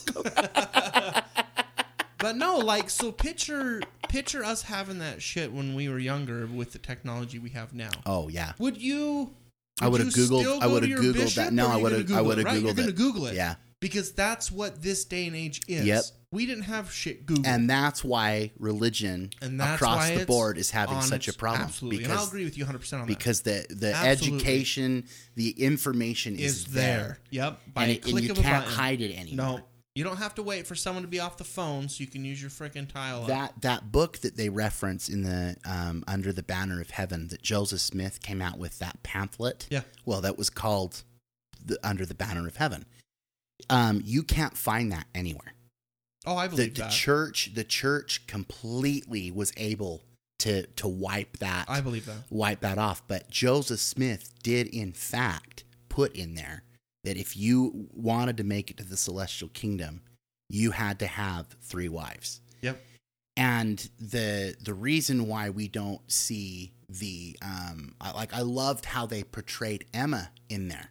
but 2.18 2.36
no, 2.36 2.58
like, 2.58 2.89
so 2.90 3.12
picture 3.12 3.82
picture 4.08 4.42
us 4.44 4.62
having 4.62 4.99
that 5.00 5.20
shit 5.23 5.52
when 5.52 5.74
we 5.74 5.89
were 5.89 5.99
younger 5.99 6.47
with 6.47 6.73
the 6.73 6.78
technology 6.78 7.39
we 7.39 7.50
have 7.50 7.74
now. 7.74 7.90
Oh 8.07 8.28
yeah. 8.28 8.52
Would 8.58 8.81
you? 8.81 9.34
I 9.81 9.89
would 9.89 10.00
would've 10.00 10.15
Googled- 10.15 10.60
I 10.62 10.67
would've 10.67 10.91
to 10.91 10.97
Googled 10.97 11.12
bishop, 11.15 11.44
that. 11.44 11.52
No, 11.52 11.68
I 11.68 11.76
would've- 11.76 12.12
I 12.12 12.20
would've 12.20 12.44
it, 12.47 12.49
right? 12.49 12.60
You're 12.62 12.73
Googled 12.73 12.76
gonna 12.76 12.89
it. 12.89 12.97
Google 12.97 13.26
it. 13.26 13.34
Yeah. 13.34 13.55
Because 13.81 14.12
that's 14.12 14.52
what 14.52 14.83
this 14.83 15.05
day 15.07 15.26
and 15.26 15.34
age 15.34 15.60
is. 15.67 15.86
Yep. 15.86 16.05
We 16.33 16.44
didn't 16.47 16.65
have 16.65 16.92
shit 16.92 17.25
Google. 17.26 17.47
And 17.47 17.68
that's 17.68 18.05
why 18.05 18.52
religion 18.59 19.31
And 19.42 19.59
that's 19.59 19.81
across 19.81 20.10
why 20.10 20.17
the 20.18 20.26
board 20.26 20.59
is 20.59 20.70
having 20.70 21.00
such 21.02 21.26
a 21.28 21.33
problem. 21.33 21.62
Absolutely, 21.62 21.99
Because 21.99 22.10
and 22.12 22.20
I'll 22.20 22.26
agree 22.28 22.44
with 22.44 22.57
you 22.59 22.62
100 22.65 22.78
percent 22.78 23.02
on 23.02 23.09
that. 23.09 23.18
because 23.18 23.41
the 23.41 23.67
the 23.70 23.92
Absolutely. 23.94 24.39
education, 24.39 25.05
the 25.34 25.50
information 25.52 26.36
is, 26.36 26.59
is 26.59 26.65
there. 26.67 27.18
Yep, 27.31 27.60
by 27.75 27.83
and, 27.84 27.92
it, 27.92 28.07
and 28.07 28.20
you 28.20 28.34
can't 28.34 28.65
button. 28.65 28.70
hide 28.73 29.00
it 29.00 29.17
anymore. 29.17 29.59
No, 29.59 29.65
you 29.94 30.05
don't 30.05 30.19
have 30.19 30.35
to 30.36 30.43
wait 30.43 30.67
for 30.67 30.75
someone 30.75 31.02
to 31.02 31.09
be 31.09 31.19
off 31.20 31.36
the 31.36 31.44
phone 31.44 31.89
so 31.89 32.01
you 32.02 32.07
can 32.07 32.25
use 32.25 32.41
your 32.41 32.51
freaking 32.51 32.91
tile. 32.91 33.23
up. 33.23 33.27
That 33.28 33.60
that 33.62 33.93
book 33.93 34.19
that 34.19 34.36
they 34.36 34.49
reference 34.49 35.09
in 35.09 35.23
the 35.23 35.57
um, 35.65 36.05
Under 36.07 36.33
the 36.33 36.43
Banner 36.43 36.81
of 36.81 36.91
Heaven 36.91 37.28
that 37.28 37.43
Joseph 37.43 37.81
Smith 37.81 38.23
came 38.23 38.41
out 38.41 38.59
with 38.59 38.78
that 38.78 39.02
pamphlet. 39.02 39.67
Yeah. 39.70 39.83
Well, 40.05 40.20
that 40.20 40.39
was 40.39 40.49
called 40.51 41.02
the 41.65 41.78
Under 41.83 42.07
the 42.07 42.15
Banner 42.15 42.47
of 42.47 42.57
Heaven. 42.57 42.86
Um, 43.69 44.01
you 44.05 44.23
can't 44.23 44.57
find 44.57 44.91
that 44.93 45.07
anywhere. 45.15 45.55
Oh, 46.27 46.36
I 46.36 46.47
The, 46.47 46.57
believe 46.57 46.75
the 46.75 46.83
that. 46.83 46.93
church, 46.93 47.51
the 47.55 47.65
church 47.65 48.27
completely 48.27 49.31
was 49.31 49.52
able 49.57 50.02
to 50.39 50.67
to 50.67 50.89
wipe 50.89 51.39
that 51.39 51.67
I 51.69 51.81
believe 51.83 52.07
that. 52.07 52.25
wipe 52.31 52.60
that 52.60 52.78
off. 52.78 53.02
But 53.09 53.28
Joseph 53.31 53.81
Smith 53.81 54.33
did, 54.43 54.69
in 54.69 54.93
fact, 54.93 55.65
put 55.91 56.15
in 56.17 56.35
there 56.35 56.62
that 57.04 57.16
if 57.16 57.36
you 57.36 57.88
wanted 57.92 58.36
to 58.38 58.44
make 58.44 58.70
it 58.70 58.76
to 58.78 58.84
the 58.84 58.96
celestial 58.96 59.48
kingdom, 59.48 60.02
you 60.48 60.72
had 60.72 60.98
to 60.98 61.06
have 61.06 61.46
three 61.62 61.88
wives. 61.88 62.40
Yep. 62.62 62.82
And 63.36 63.88
the 63.98 64.54
the 64.60 64.74
reason 64.74 65.26
why 65.26 65.50
we 65.50 65.68
don't 65.68 66.10
see 66.10 66.72
the 66.88 67.38
um 67.42 67.94
I, 68.00 68.10
like 68.12 68.34
I 68.34 68.40
loved 68.42 68.84
how 68.84 69.06
they 69.06 69.22
portrayed 69.22 69.86
Emma 69.94 70.30
in 70.48 70.68
there. 70.68 70.90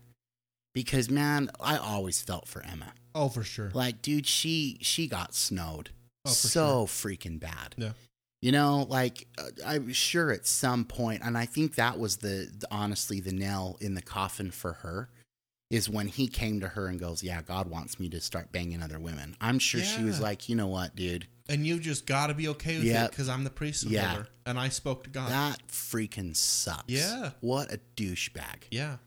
Because 0.73 1.09
man, 1.09 1.49
I 1.59 1.77
always 1.77 2.21
felt 2.21 2.47
for 2.47 2.63
Emma. 2.63 2.93
Oh, 3.13 3.27
for 3.29 3.43
sure. 3.43 3.71
Like 3.73 4.01
dude, 4.01 4.25
she 4.25 4.77
she 4.81 5.07
got 5.07 5.35
snowed 5.35 5.91
Oh, 6.25 6.31
so 6.31 6.85
freaking 6.85 7.39
bad. 7.39 7.75
Yeah. 7.77 7.91
You 8.41 8.51
know, 8.51 8.85
like 8.89 9.27
uh, 9.37 9.49
I'm 9.65 9.91
sure 9.91 10.31
at 10.31 10.45
some 10.45 10.85
point, 10.85 11.21
and 11.23 11.37
I 11.37 11.45
think 11.45 11.75
that 11.75 11.99
was 11.99 12.17
the, 12.17 12.49
the 12.57 12.67
honestly 12.71 13.19
the 13.19 13.33
nail 13.33 13.77
in 13.81 13.95
the 13.95 14.01
coffin 14.01 14.51
for 14.51 14.73
her, 14.73 15.09
is 15.69 15.87
when 15.89 16.07
he 16.07 16.27
came 16.27 16.59
to 16.61 16.67
her 16.69 16.87
and 16.87 16.99
goes, 16.99 17.21
"Yeah, 17.23 17.41
God 17.41 17.69
wants 17.69 17.99
me 17.99 18.09
to 18.09 18.19
start 18.21 18.51
banging 18.51 18.81
other 18.81 18.99
women." 18.99 19.35
I'm 19.39 19.59
sure 19.59 19.81
she 19.81 20.03
was 20.03 20.19
like, 20.19 20.49
"You 20.49 20.55
know 20.55 20.67
what, 20.67 20.95
dude? 20.95 21.27
And 21.47 21.65
you 21.65 21.79
just 21.79 22.05
got 22.05 22.27
to 22.27 22.33
be 22.33 22.47
okay 22.49 22.77
with 22.77 22.87
it 22.87 23.09
because 23.11 23.27
I'm 23.29 23.43
the 23.43 23.49
priest 23.49 23.85
of 23.85 23.91
Yeah. 23.91 24.09
Hitler, 24.09 24.27
and 24.45 24.59
I 24.59 24.69
spoke 24.69 25.03
to 25.05 25.09
God. 25.09 25.29
That 25.31 25.67
freaking 25.67 26.35
sucks." 26.35 26.85
Yeah. 26.87 27.31
What 27.41 27.71
a 27.73 27.79
douchebag. 27.95 28.63
yeah, 28.71 28.97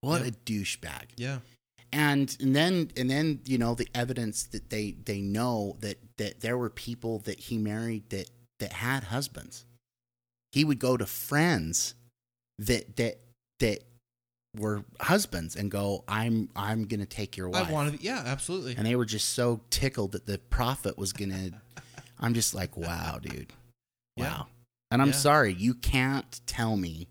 What 0.00 0.24
Yep. 0.24 0.28
a 0.28 0.36
douchebag. 0.44 1.04
yeah, 1.16 1.38
and 1.92 2.36
and 2.40 2.54
then 2.54 2.90
and 2.96 3.10
then 3.10 3.40
you 3.44 3.58
know 3.58 3.74
the 3.74 3.88
evidence 3.94 4.44
that 4.44 4.70
they 4.70 4.92
they 4.92 5.20
know 5.20 5.76
that 5.80 5.98
that 6.18 6.40
there 6.40 6.56
were 6.58 6.70
people 6.70 7.18
that 7.20 7.38
he 7.40 7.58
married 7.58 8.10
that 8.10 8.30
that 8.58 8.72
had 8.72 9.04
husbands 9.04 9.64
he 10.52 10.64
would 10.64 10.78
go 10.78 10.96
to 10.96 11.04
friends 11.06 11.94
that 12.58 12.96
that 12.96 13.20
that 13.60 13.84
were 14.56 14.84
husbands 15.00 15.56
and 15.56 15.70
go 15.70 16.02
i'm 16.08 16.48
i'm 16.56 16.84
gonna 16.86 17.06
take 17.06 17.36
your 17.36 17.48
wife 17.48 17.68
I 17.68 17.72
want 17.72 17.96
to. 17.98 18.02
Yeah, 18.04 18.22
absolutely. 18.24 18.74
and 18.76 18.86
they 18.86 18.96
were 18.96 19.04
just 19.04 19.30
so 19.30 19.60
tickled 19.70 20.12
that 20.12 20.26
the 20.26 20.38
prophet 20.38 20.96
was 20.98 21.12
gonna 21.12 21.50
i'm 22.20 22.34
just 22.34 22.54
like 22.54 22.76
wow 22.76 23.18
dude 23.20 23.52
wow 24.16 24.24
Yeah. 24.24 24.42
and 24.90 25.02
i'm 25.02 25.08
Yeah. 25.08 25.14
sorry 25.14 25.52
you 25.54 25.74
can't 25.74 26.40
tell 26.46 26.76
me 26.76 27.08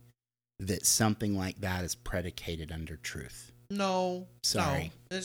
that 0.60 0.86
something 0.86 1.38
like 1.38 1.62
that 1.62 1.84
is 1.84 1.96
predicated 1.96 2.72
under 2.72 2.96
truth 2.98 3.52
no, 3.72 4.28
Sorry. 4.44 4.92
No, 5.12 5.18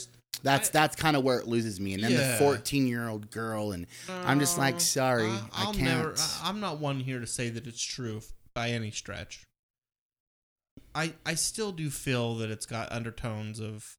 that's 0.43 0.69
I- 0.69 0.73
that's 0.73 0.97
kind 0.97 1.15
of 1.15 1.23
where 1.23 1.39
it 1.39 1.47
loses 1.47 1.79
me. 1.79 1.93
And 1.93 2.03
then 2.03 2.13
Yeah. 2.13 2.33
the 2.33 2.39
14 2.39 2.87
year 2.87 3.07
old 3.07 3.31
girl, 3.31 3.73
and 3.73 3.87
I'm 4.09 4.41
just 4.41 4.57
like, 4.57 4.81
sorry, 4.81 5.27
I 5.29 5.43
I'll 5.53 5.75
can't. 5.75 5.85
Never, 5.85 6.15
I- 6.17 6.41
I'm 6.45 6.59
not 6.59 6.79
one 6.79 7.01
here 7.01 7.21
to 7.21 7.27
say 7.27 7.51
that 7.51 7.67
it's 7.67 7.83
true 7.83 8.23
by 8.55 8.71
any 8.71 8.93
stretch. 8.93 9.43
I 10.95 11.15
I 11.25 11.35
still 11.35 11.73
do 11.73 11.91
feel 11.91 12.37
that 12.37 12.51
it's 12.51 12.67
got 12.67 12.91
undertones 12.93 13.61
of 13.61 13.97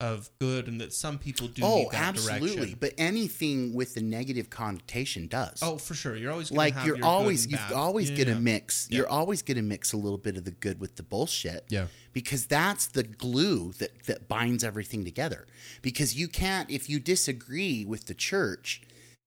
of 0.00 0.28
good, 0.40 0.66
and 0.66 0.80
that 0.80 0.92
some 0.92 1.18
people 1.18 1.46
do. 1.46 1.62
oh, 1.64 1.88
absolutely. 1.92 2.56
Direction. 2.56 2.78
But 2.80 2.94
anything 2.98 3.72
with 3.74 3.94
the 3.94 4.02
negative 4.02 4.50
connotation 4.50 5.28
does. 5.28 5.60
Oh, 5.62 5.78
for 5.78 5.94
sure. 5.94 6.16
You're 6.16 6.32
always 6.32 6.50
gonna 6.50 6.58
like 6.58 6.74
have 6.74 6.86
you're 6.86 6.96
your 6.96 7.06
always 7.06 7.46
you're 7.46 7.60
always 7.74 8.10
Yeah, 8.10 8.16
gonna 8.24 8.36
yeah. 8.36 8.40
mix. 8.42 8.88
Yeah. 8.90 8.96
You're 8.98 9.08
always 9.08 9.42
gonna 9.42 9.62
mix 9.62 9.92
a 9.92 9.96
little 9.96 10.18
bit 10.18 10.36
of 10.36 10.44
the 10.44 10.50
good 10.50 10.80
with 10.80 10.96
the 10.96 11.04
bullshit. 11.04 11.64
Yeah. 11.68 11.86
because 12.12 12.46
that's 12.46 12.88
the 12.88 13.04
glue 13.04 13.72
that 13.78 14.04
that 14.06 14.26
binds 14.28 14.64
everything 14.64 15.04
together. 15.04 15.46
Because 15.80 16.16
you 16.16 16.26
can't 16.26 16.68
if 16.70 16.90
you 16.90 16.98
disagree 16.98 17.84
with 17.84 18.06
the 18.06 18.14
church, 18.14 18.82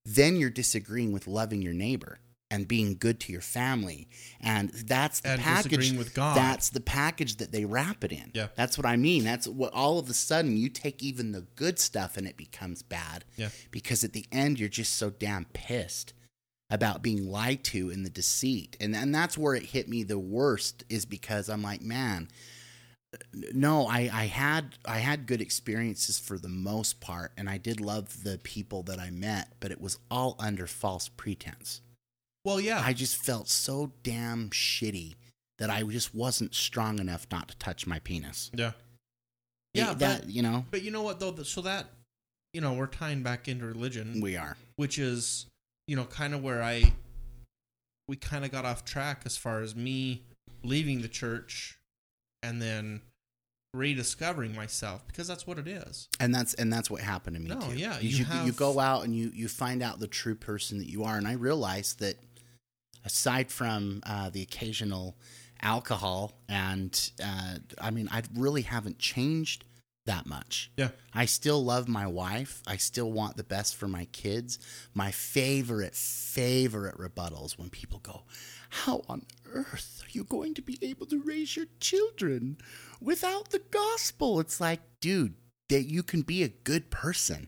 then 0.06 0.36
you're 0.36 0.50
disagreeing 0.50 1.14
with 1.14 1.28
loving 1.28 1.62
your 1.62 1.74
neighbor 1.74 2.20
and 2.50 2.68
being 2.68 2.96
good 2.98 3.20
to 3.20 3.32
your 3.32 3.42
family, 3.42 4.08
and 4.40 4.70
that's 4.70 5.20
the 5.20 5.32
And 5.32 5.42
package. 5.42 5.92
with 5.98 6.14
God. 6.14 6.38
That's 6.38 6.70
the 6.70 6.80
package 6.80 7.38
that 7.38 7.52
they 7.52 7.66
wrap 7.66 8.04
it 8.04 8.12
in. 8.12 8.32
Yeah. 8.34 8.48
that's 8.56 8.78
what 8.78 8.86
I 8.86 8.96
mean. 8.96 9.24
That's 9.26 9.48
what 9.48 9.74
all 9.74 10.00
of 10.00 10.10
a 10.10 10.14
sudden 10.14 10.56
you 10.56 10.70
take 10.70 11.04
even 11.04 11.34
the 11.34 11.42
good 11.56 11.78
stuff 11.78 12.16
and 12.16 12.26
it 12.26 12.38
becomes 12.38 12.82
bad. 12.84 13.26
Yeah. 13.36 13.50
because 13.72 14.04
at 14.04 14.14
the 14.14 14.26
end 14.32 14.60
you're 14.60 14.70
just 14.70 14.96
so 14.96 15.10
damn 15.10 15.46
pissed 15.54 16.14
about 16.70 17.02
being 17.02 17.30
lied 17.30 17.64
to 17.66 17.90
in 17.90 18.04
the 18.04 18.10
deceit. 18.10 18.78
And 18.80 18.96
and 18.96 19.14
that's 19.14 19.38
where 19.38 19.56
it 19.56 19.64
hit 19.64 19.88
me 19.90 20.04
the 20.04 20.20
worst 20.20 20.84
is 20.90 21.06
because 21.06 21.50
I'm 21.50 21.62
like, 21.62 21.82
man, 21.82 22.30
no, 23.54 23.88
I, 23.88 24.10
I 24.14 24.26
had 24.26 24.78
I 24.86 25.00
had 25.00 25.28
good 25.28 25.42
experiences 25.42 26.20
for 26.20 26.38
the 26.38 26.50
most 26.50 27.00
part, 27.00 27.32
and 27.38 27.50
I 27.50 27.58
did 27.58 27.80
love 27.80 28.24
the 28.24 28.38
people 28.38 28.84
that 28.84 29.00
I 29.00 29.10
met, 29.12 29.54
but 29.60 29.72
it 29.72 29.80
was 29.82 29.98
all 30.12 30.36
under 30.40 30.68
false 30.68 31.08
pretense. 31.10 31.82
Well, 32.48 32.62
yeah. 32.62 32.82
I 32.82 32.94
just 32.94 33.18
felt 33.18 33.50
so 33.50 33.92
damn 34.04 34.52
shitty 34.52 35.16
that 35.60 35.70
I 35.70 35.84
just 35.84 36.16
wasn't 36.16 36.56
strong 36.56 36.98
enough 36.98 37.28
not 37.30 37.50
to 37.50 37.58
touch 37.58 37.86
my 37.86 38.00
penis. 38.00 38.50
yeah. 38.54 38.72
Yeah, 39.74 39.92
It- 39.92 40.00
that 40.00 40.22
but, 40.22 40.30
you 40.30 40.42
know 40.42 40.66
but 40.72 40.82
you 40.82 40.90
know 40.92 41.02
what 41.02 41.20
though? 41.20 41.36
So 41.44 41.60
that 41.64 41.88
you 42.54 42.62
know 42.62 42.72
we're 42.74 42.88
tying 42.88 43.22
back 43.22 43.50
into 43.50 43.66
religion, 43.66 44.22
we 44.22 44.38
are. 44.38 44.56
which 44.78 44.98
is 44.98 45.46
you 45.88 45.98
know 45.98 46.06
kind 46.06 46.34
of 46.34 46.42
where 46.42 46.64
I 46.64 46.94
we 48.08 48.16
kind 48.16 48.46
of 48.46 48.52
got 48.52 48.64
off 48.64 48.86
track 48.86 49.24
as 49.26 49.36
far 49.36 49.60
as 49.62 49.76
me 49.76 50.24
leaving 50.64 51.02
the 51.02 51.10
church 51.10 51.78
and 52.42 52.62
then 52.62 53.02
rediscovering 53.74 54.56
myself 54.56 55.06
because 55.08 55.28
that's 55.28 55.46
what 55.46 55.60
it 55.60 55.68
is. 55.68 56.08
and 56.22 56.34
that's 56.34 56.54
and 56.54 56.72
that's 56.72 56.90
what 56.90 57.02
happened 57.02 57.36
to 57.36 57.42
me 57.42 57.50
No, 57.50 57.60
too. 57.60 57.76
yeah, 57.78 58.00
you, 58.00 58.10
you 58.10 58.26
you, 58.46 58.52
go 58.54 58.80
out 58.80 59.04
and 59.04 59.14
you 59.14 59.32
you 59.36 59.50
find 59.50 59.84
out 59.84 60.00
the 60.00 60.08
true 60.08 60.36
person 60.36 60.78
that 60.78 60.90
you 60.90 61.04
are, 61.04 61.18
and 61.18 61.28
I 61.28 61.34
realized 61.34 62.00
that 62.00 62.16
aside 63.08 63.50
from 63.50 64.02
uh, 64.06 64.30
the 64.30 64.42
occasional 64.42 65.16
alcohol 65.62 66.34
and 66.48 67.12
uh, 67.24 67.56
I 67.82 67.90
mean 67.90 68.10
I 68.12 68.22
really 68.36 68.62
haven't 68.62 69.00
changed 69.00 69.64
that 70.06 70.26
much. 70.26 70.72
Yeah. 70.78 70.90
I 71.14 71.26
still 71.26 71.64
love 71.64 71.88
my 71.88 72.06
wife. 72.06 72.62
I 72.68 72.78
still 72.78 73.12
want 73.12 73.38
the 73.38 73.44
best 73.44 73.76
for 73.76 73.88
my 73.88 74.06
kids. 74.06 74.60
My 74.94 75.12
favorite 75.12 75.96
favorite 75.96 76.98
rebuttals 76.98 77.58
when 77.58 77.70
people 77.70 78.00
go, 78.00 78.24
"How 78.70 79.04
on 79.08 79.26
earth 79.54 80.04
are 80.04 80.12
you 80.12 80.24
going 80.24 80.54
to 80.56 80.62
be 80.62 80.78
able 80.82 81.08
to 81.08 81.22
raise 81.22 81.56
your 81.56 81.68
children 81.80 82.58
without 83.02 83.50
the 83.50 83.64
gospel?" 83.72 84.40
It's 84.40 84.62
like, 84.62 84.82
dude, 85.02 85.36
that 85.70 85.84
you 85.84 86.04
can 86.04 86.22
be 86.22 86.44
a 86.44 86.50
good 86.50 86.90
person. 86.90 87.48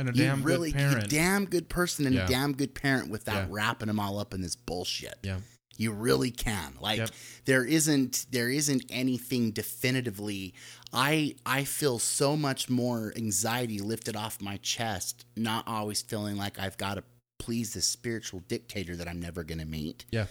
And 0.00 0.08
a 0.08 0.12
You 0.12 0.24
damn 0.24 0.42
really, 0.42 0.72
good 0.72 0.80
you 0.80 0.88
parent. 0.88 1.10
damn 1.10 1.44
good 1.44 1.68
person 1.68 2.06
and 2.06 2.14
Yeah. 2.14 2.24
a 2.24 2.28
damn 2.28 2.54
good 2.54 2.74
parent 2.74 3.10
without 3.10 3.34
Yeah. 3.34 3.46
wrapping 3.50 3.86
them 3.88 4.00
all 4.00 4.18
up 4.18 4.34
in 4.34 4.40
this 4.40 4.56
bullshit. 4.56 5.18
yeah. 5.22 5.40
You 5.76 5.92
really 5.92 6.30
can. 6.30 6.74
Like 6.80 6.98
Yep. 6.98 7.10
there 7.46 7.64
isn't 7.64 8.26
there 8.30 8.50
isn't 8.50 8.84
anything 8.90 9.50
definitively 9.50 10.52
I 10.92 11.36
I 11.46 11.64
feel 11.64 11.98
so 11.98 12.36
much 12.36 12.68
more 12.68 13.12
anxiety 13.16 13.78
lifted 13.78 14.14
off 14.16 14.40
my 14.42 14.56
chest, 14.58 15.24
not 15.36 15.66
always 15.68 16.02
feeling 16.02 16.36
like 16.36 16.58
I've 16.58 16.76
got 16.76 16.94
to 16.94 17.04
please 17.38 17.72
this 17.72 17.86
spiritual 17.86 18.40
dictator 18.48 18.94
that 18.96 19.08
I'm 19.08 19.20
never 19.20 19.42
going 19.44 19.60
to 19.60 19.64
meet 19.64 20.04
Yeah. 20.10 20.26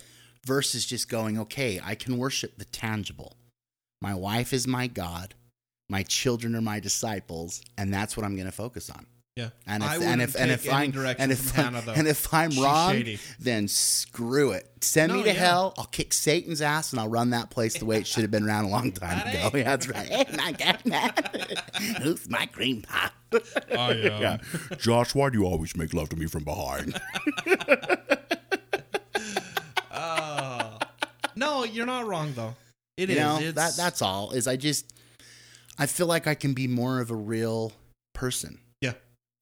versus 0.46 0.86
just 0.86 1.10
going, 1.10 1.40
okay, 1.40 1.80
I 1.84 1.96
can 1.96 2.18
worship 2.18 2.58
the 2.58 2.66
tangible. 2.66 3.36
My 4.02 4.14
wife 4.14 4.54
is 4.54 4.68
my 4.68 4.86
God, 4.88 5.34
my 5.90 6.04
children 6.04 6.56
are 6.56 6.62
my 6.62 6.80
disciples, 6.80 7.62
and 7.78 7.92
that's 7.92 8.16
what 8.16 8.24
I'm 8.26 8.36
going 8.36 8.46
to 8.46 8.52
focus 8.52 8.90
on. 8.92 9.08
Yeah. 9.36 9.50
And 9.66 9.84
if 9.84 9.90
I 9.90 9.96
and 10.04 10.22
if 10.22 10.36
and 10.36 10.52
if 10.52 10.70
I'm 10.74 10.92
direction 10.92 11.24
and 11.24 11.32
if 11.32 11.58
I'm, 11.58 11.74
Hannah, 11.74 11.94
and 11.94 12.08
if 12.10 12.34
I'm 12.34 12.52
She's 12.52 12.62
wrong, 12.62 12.92
shady. 12.92 13.20
then 13.40 13.70
screw 13.70 14.52
it. 14.52 14.70
Send 14.82 15.14
me 15.14 15.22
to 15.24 15.28
yeah. 15.30 15.34
hell. 15.34 15.74
I'll 15.78 15.86
kick 15.86 16.12
Satan's 16.12 16.62
ass 16.62 16.92
and 16.92 17.00
I'll 17.00 17.08
run 17.08 17.30
that 17.30 17.50
place 17.50 17.78
the 17.78 17.86
way 17.86 17.98
it 18.00 18.08
should 18.08 18.24
have 18.24 18.32
been 18.32 18.46
ran 18.46 18.66
a 18.66 18.70
long 18.70 18.92
time 18.92 19.20
Buddy. 19.24 19.38
ago. 19.38 19.52
Yeah, 19.58 19.64
that's 19.64 19.88
right. 19.88 20.08
Hey, 20.10 20.26
my 20.36 20.52
God, 20.52 20.86
man. 20.86 21.14
Who's 22.02 22.30
my 22.30 22.48
cream 22.48 22.82
pie? 22.82 23.12
I 23.32 23.38
am. 23.38 23.42
Um, 23.80 23.98
yeah. 24.22 24.38
Josh, 24.78 25.16
why 25.16 25.30
do 25.30 25.38
you 25.40 25.46
always 25.46 25.78
make 25.78 25.94
love 25.94 26.10
to 26.10 26.16
me 26.18 26.26
from 26.26 26.44
behind? 26.44 27.00
Oh. 29.92 30.78
no, 31.36 31.64
you're 31.64 31.86
not 31.86 32.06
wrong 32.08 32.34
though. 32.36 32.56
It 32.98 33.10
you 33.10 33.16
is. 33.16 33.22
know, 33.22 33.38
It's- 33.40 33.54
that 33.56 33.76
that's 33.82 34.02
all. 34.02 34.32
Is 34.32 34.48
I 34.48 34.56
just 34.56 34.94
I 35.78 35.86
feel 35.86 36.06
like 36.08 36.28
I 36.28 36.36
can 36.36 36.54
be 36.54 36.68
more 36.68 37.00
of 37.00 37.12
a 37.12 37.16
real 37.16 37.72
person. 38.14 38.60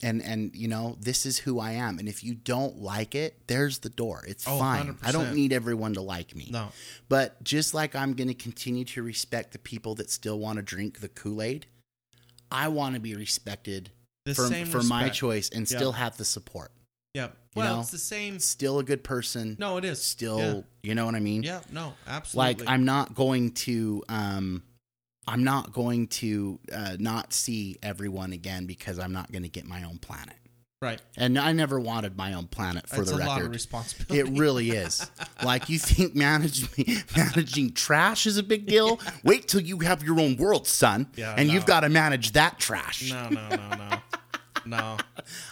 Yeah. 0.02 0.10
And 0.10 0.22
and 0.24 0.56
you 0.56 0.68
know, 0.68 0.96
this 1.00 1.26
is 1.26 1.40
who 1.40 1.60
I 1.60 1.72
am. 1.72 1.98
And 2.00 2.08
if 2.08 2.24
you 2.24 2.36
don't 2.36 2.78
like 2.78 3.16
it, 3.16 3.36
there's 3.48 3.80
the 3.80 3.90
door. 3.90 4.24
It's 4.28 4.48
Oh, 4.48 4.60
fine. 4.60 4.98
I 5.04 5.12
don't 5.12 5.34
need 5.34 5.52
everyone 5.54 5.94
to 5.96 6.02
like 6.02 6.36
me. 6.36 6.50
No. 6.52 6.70
But 7.10 7.44
just 7.44 7.74
like 7.74 7.96
I'm 7.96 8.14
going 8.14 8.28
to 8.28 8.34
continue 8.36 8.86
to 8.86 9.02
respect 9.04 9.54
the 9.54 9.60
people 9.60 9.96
that 9.96 10.10
still 10.12 10.38
want 10.40 10.58
to 10.58 10.62
drink 10.62 11.00
the 11.00 11.10
Kool-Aid, 11.10 11.66
I 12.52 12.68
want 12.68 12.94
to 12.96 13.02
be 13.02 13.16
respected 13.16 13.92
The 14.26 14.36
for 14.36 14.50
for 14.66 14.84
my 14.84 15.10
choice 15.10 15.50
and 15.50 15.70
Yeah. 15.70 15.78
still 15.78 15.92
have 15.94 16.18
the 16.18 16.26
support. 16.26 16.72
Yeah. 17.16 17.26
You 17.26 17.32
Well, 17.64 17.76
know? 17.78 17.82
it's 17.82 17.90
the 17.90 17.98
same. 17.98 18.38
Still 18.38 18.78
a 18.78 18.84
good 18.84 19.04
person. 19.04 19.56
No, 19.58 19.78
it 19.78 19.86
is. 19.86 20.00
Still, 20.00 20.64
you 20.84 20.94
know 20.94 21.06
what 21.08 21.16
I 21.16 21.20
mean? 21.20 21.42
Yeah. 21.42 21.62
yeah 21.68 21.74
no, 21.74 21.94
absolutely. 22.06 22.66
like 22.66 22.72
i'm 22.72 22.86
not 22.86 23.16
going 23.16 23.52
to 23.54 24.04
um 24.10 24.62
i'm 25.28 25.44
not 25.44 25.74
going 25.74 26.08
to 26.08 26.60
uh, 26.74 26.96
not 27.00 27.34
see 27.34 27.78
everyone 27.84 28.32
again 28.34 28.66
because 28.66 28.98
i'm 29.00 29.12
not 29.14 29.32
going 29.32 29.44
to 29.44 29.50
get 29.50 29.66
my 29.66 29.84
own 29.84 29.98
planet 29.98 30.36
right. 30.82 31.02
and 31.18 31.38
i 31.38 31.52
never 31.52 31.80
wanted 31.80 32.16
my 32.18 32.34
own 32.34 32.48
planet 32.48 32.88
for 32.88 33.02
it's 33.02 33.12
the 33.12 33.18
a 33.18 33.20
lot 33.20 33.30
of 33.30 33.36
record 33.38 33.52
responsibility. 33.54 34.20
it 34.20 34.40
really 34.40 34.70
is 34.72 35.10
like 35.44 35.70
you 35.70 35.78
think 35.80 36.16
managing 36.16 36.98
managing 37.16 37.72
trash 37.74 38.26
is 38.26 38.38
a 38.38 38.44
big 38.44 38.66
deal 38.66 39.00
wait 39.24 39.48
till 39.48 39.62
you 39.62 39.80
have 39.80 40.04
your 40.04 40.20
own 40.20 40.36
world 40.38 40.66
son 40.68 41.08
Yeah, 41.16 41.36
and 41.38 41.50
you've 41.50 41.66
got 41.66 41.82
to 41.82 41.90
manage 41.90 42.32
that 42.34 42.60
trash 42.60 43.12
no, 43.12 43.30
no, 43.30 43.50
no, 43.50 43.70
no, 43.70 43.98
no, 44.66 44.98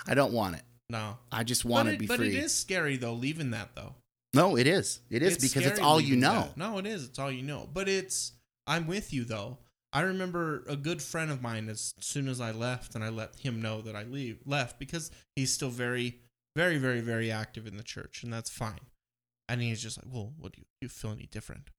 i 0.07 0.13
don't 0.13 0.33
want 0.33 0.55
it 0.55 0.61
no. 0.89 1.17
i 1.31 1.43
just 1.43 1.65
want 1.65 1.87
but 1.87 1.89
to 1.91 1.95
it, 1.95 1.99
be 1.99 2.07
but 2.07 2.17
free 2.17 2.27
it 2.29 2.35
is 2.43 2.53
scary 2.53 2.95
though, 2.97 3.13
leaving 3.13 3.51
that 3.51 3.69
though. 3.75 3.95
no 4.33 4.55
it 4.55 4.67
is 4.67 4.99
it 5.09 5.21
is 5.23 5.33
It's 5.35 5.43
because 5.53 5.65
it's 5.69 5.79
all 5.79 5.99
you 5.99 6.15
know 6.15 6.41
that. 6.43 6.57
No, 6.57 6.77
it 6.77 6.85
is. 6.85 7.05
It's 7.05 7.17
all 7.19 7.31
you 7.31 7.41
know. 7.43 7.67
But 7.73 7.87
it's. 7.89 8.33
I'm 8.67 8.85
with 8.87 9.11
you 9.13 9.23
though. 9.23 9.57
I 9.95 10.01
remember 10.01 10.63
a 10.67 10.75
good 10.75 11.01
friend 11.01 11.31
of 11.31 11.41
mine. 11.41 11.69
As 11.69 11.93
soon 11.99 12.27
as 12.27 12.41
I 12.41 12.51
left, 12.51 12.95
and 12.95 13.03
I 13.03 13.09
let 13.09 13.37
him 13.37 13.61
know 13.61 13.81
that 13.81 13.95
I 13.95 14.03
leave 14.03 14.39
left 14.45 14.77
because 14.77 15.09
he's 15.37 15.53
still 15.53 15.69
very, 15.69 16.19
very, 16.55 16.77
very, 16.77 16.99
very 16.99 17.31
active 17.31 17.65
in 17.65 17.77
the 17.77 17.83
church, 17.83 18.21
and 18.21 18.31
that's 18.31 18.49
fine. 18.49 18.81
And 19.47 19.61
he's 19.61 19.81
just 19.81 19.97
like, 19.97 20.13
"Well, 20.13 20.33
what 20.37 20.51
do 20.51 20.59
you, 20.59 20.65
you 20.81 20.89
feel 20.89 21.11
any 21.11 21.27
different?" 21.31 21.69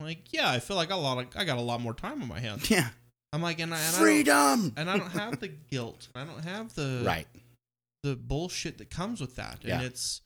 I'm 0.00 0.06
like, 0.06 0.32
yeah, 0.32 0.50
I 0.50 0.58
feel 0.60 0.76
like 0.76 0.90
a 0.90 0.96
lot. 0.96 1.18
Of, 1.18 1.26
I 1.36 1.44
got 1.44 1.58
a 1.58 1.62
lot 1.62 1.82
more 1.82 1.92
time 1.92 2.22
on 2.22 2.28
my 2.28 2.40
hands. 2.40 2.70
yeah 2.70 2.88
I'm 3.32 3.42
like, 3.42 3.60
and 3.60 3.72
I, 3.72 3.76
and 3.76 3.86
I 3.86 3.90
don't, 3.90 4.00
freedom 4.00 4.72
and 4.76 4.90
I 4.90 4.96
don't 4.96 5.10
have 5.10 5.38
the 5.38 5.48
guilt. 5.48 6.08
I 6.14 6.24
don't 6.24 6.42
have 6.42 6.74
the 6.74 7.02
right 7.06 7.28
the 8.02 8.16
bullshit 8.16 8.78
that 8.78 8.90
comes 8.90 9.20
with 9.20 9.36
that. 9.36 9.58
Yeah. 9.62 9.76
And 9.76 9.84
it's 9.84 10.22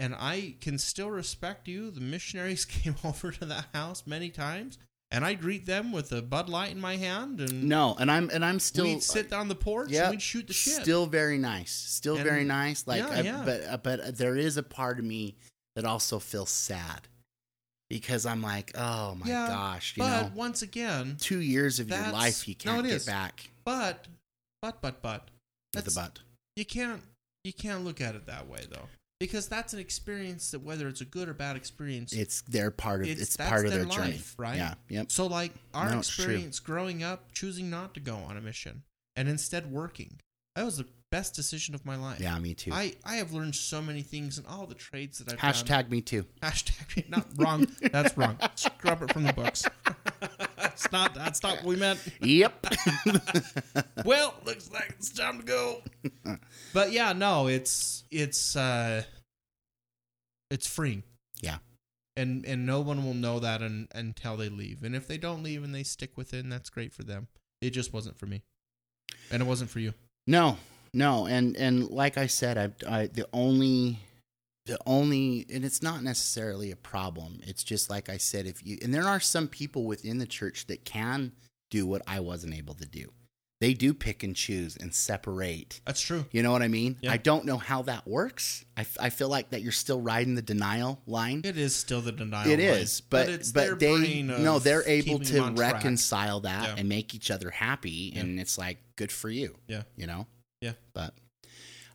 and 0.00 0.14
I 0.18 0.56
can 0.60 0.78
still 0.78 1.10
respect 1.10 1.68
you. 1.68 1.90
The 1.90 2.00
missionaries 2.00 2.64
came 2.64 2.96
over 3.04 3.30
to 3.30 3.44
that 3.46 3.66
house 3.72 4.02
many 4.06 4.30
times 4.30 4.78
and 5.14 5.24
I'd 5.24 5.40
greet 5.40 5.64
them 5.64 5.92
with 5.92 6.10
a 6.12 6.20
Bud 6.20 6.48
Light 6.48 6.72
in 6.72 6.80
my 6.80 6.96
hand 6.96 7.40
and 7.40 7.64
no 7.64 7.94
and 7.98 8.10
i'm 8.10 8.28
and 8.30 8.44
i'm 8.44 8.58
still 8.58 8.84
we'd 8.84 9.02
sit 9.02 9.32
on 9.32 9.48
the 9.48 9.54
porch 9.54 9.90
Yep. 9.90 10.02
and 10.04 10.10
we'd 10.12 10.22
shoot 10.22 10.46
the 10.48 10.52
shit. 10.52 10.82
Still 10.82 11.06
very 11.06 11.38
nice. 11.38 11.70
Still 11.72 12.16
And- 12.16 12.24
very 12.24 12.44
nice. 12.44 12.86
Like, 12.86 12.98
yeah, 13.02 13.08
I- 13.10 13.20
yeah. 13.20 13.42
but 13.44 13.64
uh, 13.64 13.76
but 13.78 14.18
there 14.18 14.36
is 14.36 14.56
a 14.56 14.62
part 14.62 14.98
of 14.98 15.04
me 15.04 15.36
that 15.76 15.84
also 15.84 16.18
feels 16.18 16.50
sad 16.50 17.08
because 17.90 18.26
I'm 18.26 18.42
like, 18.42 18.72
oh 18.76 19.14
my 19.14 19.26
Yeah, 19.26 19.46
gosh, 19.48 19.94
you 19.96 20.02
but 20.02 20.22
know, 20.22 20.30
once 20.34 20.62
again, 20.62 21.16
two 21.20 21.40
years 21.40 21.80
of 21.80 21.88
your 21.88 22.08
life 22.10 22.48
you 22.48 22.54
can't 22.54 22.84
it 22.84 22.88
get 22.90 22.96
is. 22.96 23.06
back 23.06 23.50
but 23.64 24.06
but 24.62 24.80
but 24.82 25.00
but 25.02 25.28
with 25.74 25.84
the 25.84 25.90
that's- 25.90 25.94
butt. 26.08 26.20
you 26.56 26.64
can't 26.64 27.02
you 27.44 27.52
can't 27.52 27.84
look 27.84 28.00
at 28.00 28.14
it 28.14 28.26
that 28.26 28.48
way 28.48 28.60
though. 28.70 28.88
Because 29.20 29.48
that's 29.48 29.72
an 29.72 29.78
experience 29.78 30.50
that 30.50 30.60
whether 30.60 30.88
it's 30.88 31.00
a 31.00 31.04
good 31.04 31.28
or 31.28 31.34
bad 31.34 31.56
experience, 31.56 32.12
It's 32.12 32.42
their 32.42 32.70
part 32.70 33.02
of 33.02 33.08
It's- 33.08 33.22
it's, 33.22 33.36
part 33.36 33.64
of 33.64 33.70
their 33.72 33.84
their 33.84 33.90
journey, 33.94 34.12
life, 34.12 34.34
right? 34.36 34.56
Yeah. 34.56 34.74
Yep. 34.88 35.12
So, 35.12 35.26
like 35.26 35.52
our 35.72 35.90
No, 35.90 35.98
experience 35.98 36.58
growing 36.60 37.02
up, 37.02 37.32
choosing 37.32 37.70
not 37.70 37.94
to 37.94 38.00
go 38.00 38.16
on 38.16 38.36
a 38.36 38.40
mission 38.40 38.82
and 39.16 39.28
instead 39.28 39.70
working, 39.70 40.18
that 40.56 40.64
was 40.64 40.78
the 40.78 40.86
best 41.10 41.34
decision 41.34 41.76
of 41.76 41.86
my 41.86 41.94
life. 41.94 42.18
Yeah. 42.20 42.36
Me 42.40 42.54
too. 42.54 42.72
I, 42.72 42.96
I 43.04 43.16
have 43.16 43.32
learned 43.32 43.54
so 43.54 43.80
many 43.80 44.02
things 44.02 44.36
and 44.36 44.46
all 44.48 44.66
the 44.66 44.74
trades 44.74 45.18
that 45.20 45.32
I've 45.32 45.38
Hashtag 45.38 45.88
me 45.90 46.00
too. 46.00 46.26
done. 46.42 46.50
Hashtag 46.50 47.08
not 47.08 47.26
wrong. 47.36 47.68
That's 47.92 48.16
wrong. 48.18 48.36
Scrub 48.56 49.02
it 49.02 49.12
from 49.12 49.22
the 49.22 49.32
books. 49.32 49.64
that's 50.64 50.90
not 50.92 51.14
that's 51.14 51.42
not 51.42 51.56
what 51.56 51.64
we 51.64 51.76
meant. 51.76 52.00
Yep. 52.20 52.66
well, 54.04 54.34
looks 54.44 54.70
like 54.72 54.94
it's 54.98 55.10
time 55.10 55.38
to 55.38 55.44
go. 55.44 55.82
but 56.72 56.92
yeah, 56.92 57.12
no, 57.12 57.46
it's 57.46 58.04
it's 58.10 58.56
uh 58.56 59.02
it's 60.50 60.66
free. 60.66 61.02
Yeah. 61.40 61.58
And 62.16 62.44
and 62.46 62.64
no 62.64 62.80
one 62.80 63.04
will 63.04 63.14
know 63.14 63.38
that 63.40 63.62
un, 63.62 63.88
until 63.94 64.36
they 64.36 64.48
leave. 64.48 64.82
And 64.82 64.96
if 64.96 65.06
they 65.06 65.18
don't 65.18 65.42
leave 65.42 65.62
and 65.62 65.74
they 65.74 65.82
stick 65.82 66.16
with 66.16 66.32
it, 66.32 66.44
and 66.44 66.52
that's 66.52 66.70
great 66.70 66.92
for 66.92 67.02
them. 67.02 67.28
It 67.60 67.70
just 67.70 67.92
wasn't 67.92 68.18
for 68.18 68.26
me. 68.26 68.42
And 69.30 69.42
it 69.42 69.46
wasn't 69.46 69.70
for 69.70 69.80
you. 69.80 69.92
No, 70.26 70.56
no, 70.92 71.26
and 71.26 71.56
and 71.56 71.90
like 71.90 72.16
I 72.16 72.26
said, 72.26 72.56
I, 72.86 73.00
I 73.00 73.06
the 73.08 73.28
only 73.32 73.98
the 74.66 74.78
only 74.86 75.46
and 75.52 75.64
it's 75.64 75.82
not 75.82 76.02
necessarily 76.02 76.70
a 76.70 76.76
problem. 76.76 77.40
It's 77.46 77.64
just 77.64 77.90
like 77.90 78.08
I 78.08 78.16
said, 78.16 78.46
if 78.46 78.64
you 78.64 78.78
and 78.82 78.92
there 78.94 79.06
are 79.06 79.20
some 79.20 79.48
people 79.48 79.84
within 79.84 80.18
the 80.18 80.26
church 80.26 80.66
that 80.68 80.84
can 80.84 81.32
do 81.70 81.86
what 81.86 82.02
I 82.06 82.20
wasn't 82.20 82.54
able 82.54 82.74
to 82.74 82.86
do. 82.86 83.12
They 83.60 83.72
do 83.72 83.94
pick 83.94 84.22
and 84.22 84.34
choose 84.36 84.76
and 84.76 84.92
separate. 84.92 85.80
That's 85.86 86.00
true. 86.00 86.26
You 86.32 86.42
know 86.42 86.52
what 86.52 86.60
I 86.60 86.68
mean? 86.68 86.98
Yeah. 87.00 87.12
I 87.12 87.16
don't 87.16 87.46
know 87.46 87.56
how 87.56 87.82
that 87.82 88.06
works. 88.06 88.64
I, 88.76 88.84
I 89.00 89.10
feel 89.10 89.28
like 89.28 89.50
that 89.50 89.62
you're 89.62 89.72
still 89.72 90.00
riding 90.00 90.34
the 90.34 90.42
denial 90.42 91.00
line. 91.06 91.40
It 91.44 91.56
is 91.56 91.74
still 91.74 92.00
the 92.02 92.12
denial. 92.12 92.46
It 92.50 92.58
line, 92.58 92.60
is, 92.60 93.00
but 93.00 93.28
it's 93.28 93.52
but, 93.52 93.60
their 93.64 93.74
they 93.76 93.96
brain 93.96 94.30
of 94.30 94.40
no, 94.40 94.58
they're 94.58 94.86
able 94.86 95.18
to 95.20 95.38
on 95.38 95.54
track. 95.54 95.74
reconcile 95.74 96.40
that 96.40 96.64
Yeah. 96.64 96.74
and 96.78 96.88
make 96.88 97.14
each 97.14 97.30
other 97.30 97.48
happy, 97.50 98.12
Yeah. 98.14 98.20
and 98.22 98.40
it's 98.40 98.58
like 98.58 98.78
good 98.96 99.12
for 99.12 99.30
you. 99.30 99.56
Yeah. 99.66 99.82
you 99.96 100.06
know. 100.08 100.26
Yeah. 100.60 100.72
but 100.92 101.14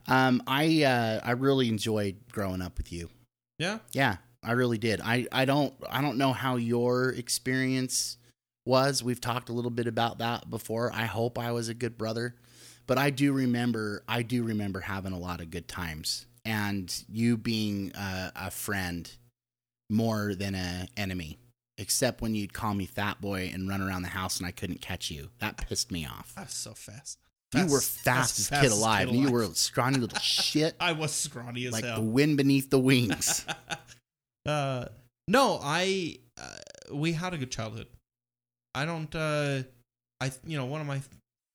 um, 0.09 0.41
I 0.47 0.83
uh, 0.83 1.21
I 1.23 1.31
really 1.31 1.69
enjoyed 1.69 2.17
growing 2.31 2.61
up 2.61 2.77
with 2.77 2.91
you. 2.91 3.09
Yeah. 3.57 3.79
Yeah, 3.93 4.17
I 4.43 4.53
really 4.53 4.77
did. 4.77 5.01
I 5.01 5.27
I 5.31 5.45
don't 5.45 5.73
I 5.89 6.01
don't 6.01 6.17
know 6.17 6.33
how 6.33 6.55
your 6.55 7.09
experience 7.09 8.17
was. 8.65 9.03
We've 9.03 9.21
talked 9.21 9.49
a 9.49 9.53
little 9.53 9.71
bit 9.71 9.87
about 9.87 10.17
that 10.17 10.49
before. 10.49 10.91
I 10.93 11.05
hope 11.05 11.37
I 11.37 11.51
was 11.51 11.69
a 11.69 11.73
good 11.73 11.97
brother, 11.97 12.35
but 12.87 12.97
I 12.97 13.11
do 13.11 13.33
remember 13.33 14.03
I 14.07 14.23
do 14.23 14.43
remember 14.43 14.79
having 14.79 15.13
a 15.13 15.19
lot 15.19 15.41
of 15.41 15.51
good 15.51 15.67
times 15.67 16.25
and 16.45 17.03
you 17.07 17.37
being 17.37 17.91
a, 17.95 18.31
a 18.35 18.51
friend 18.51 19.11
more 19.89 20.33
than 20.33 20.55
a 20.55 20.87
enemy. 20.97 21.37
Except 21.77 22.21
when 22.21 22.35
you'd 22.35 22.51
call 22.51 22.73
me 22.73 22.85
fat 22.85 23.21
boy 23.21 23.49
and 23.53 23.69
run 23.69 23.81
around 23.81 24.01
the 24.01 24.09
house 24.09 24.37
and 24.37 24.45
I 24.45 24.51
couldn't 24.51 24.81
catch 24.81 25.09
you. 25.09 25.29
That 25.39 25.55
pissed 25.55 25.91
me 25.93 26.05
off. 26.05 26.33
I 26.35 26.41
was 26.41 26.51
so 26.51 26.73
fast. 26.73 27.19
You 27.55 27.63
were 27.65 27.79
Fast- 27.81 27.99
fastest 28.03 28.49
fast- 28.49 28.61
kid 28.61 28.71
alive, 28.71 29.07
kid 29.07 29.15
and 29.15 29.23
you 29.23 29.31
were 29.31 29.41
a 29.43 29.55
scrawny 29.55 29.97
little 29.97 30.19
shit, 30.21 30.75
I 30.79 30.91
was 30.91 31.11
scrawny 31.11 31.65
as 31.65 31.73
like 31.73 31.83
the 31.83 31.99
wind 32.01 32.37
beneath 32.37 32.69
the 32.69 32.79
wings. 32.79 33.45
uh, 34.45 34.85
no, 35.27 35.59
I 35.61 36.17
uh, 36.39 36.93
we 36.95 37.13
had 37.13 37.33
a 37.33 37.37
good 37.37 37.51
childhood. 37.51 37.87
I 38.75 38.85
don't. 38.85 39.13
Uh, 39.15 39.63
I 40.21 40.31
you 40.45 40.57
know 40.57 40.65
one 40.65 40.81
of 40.81 40.87
my 40.87 41.01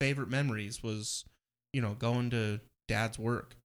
favorite 0.01 0.29
memories 0.31 0.83
was 0.83 1.25
you 1.73 1.81
know 1.81 1.95
going 1.95 2.31
to 2.31 2.61
dad's 2.89 3.19
work 3.19 3.57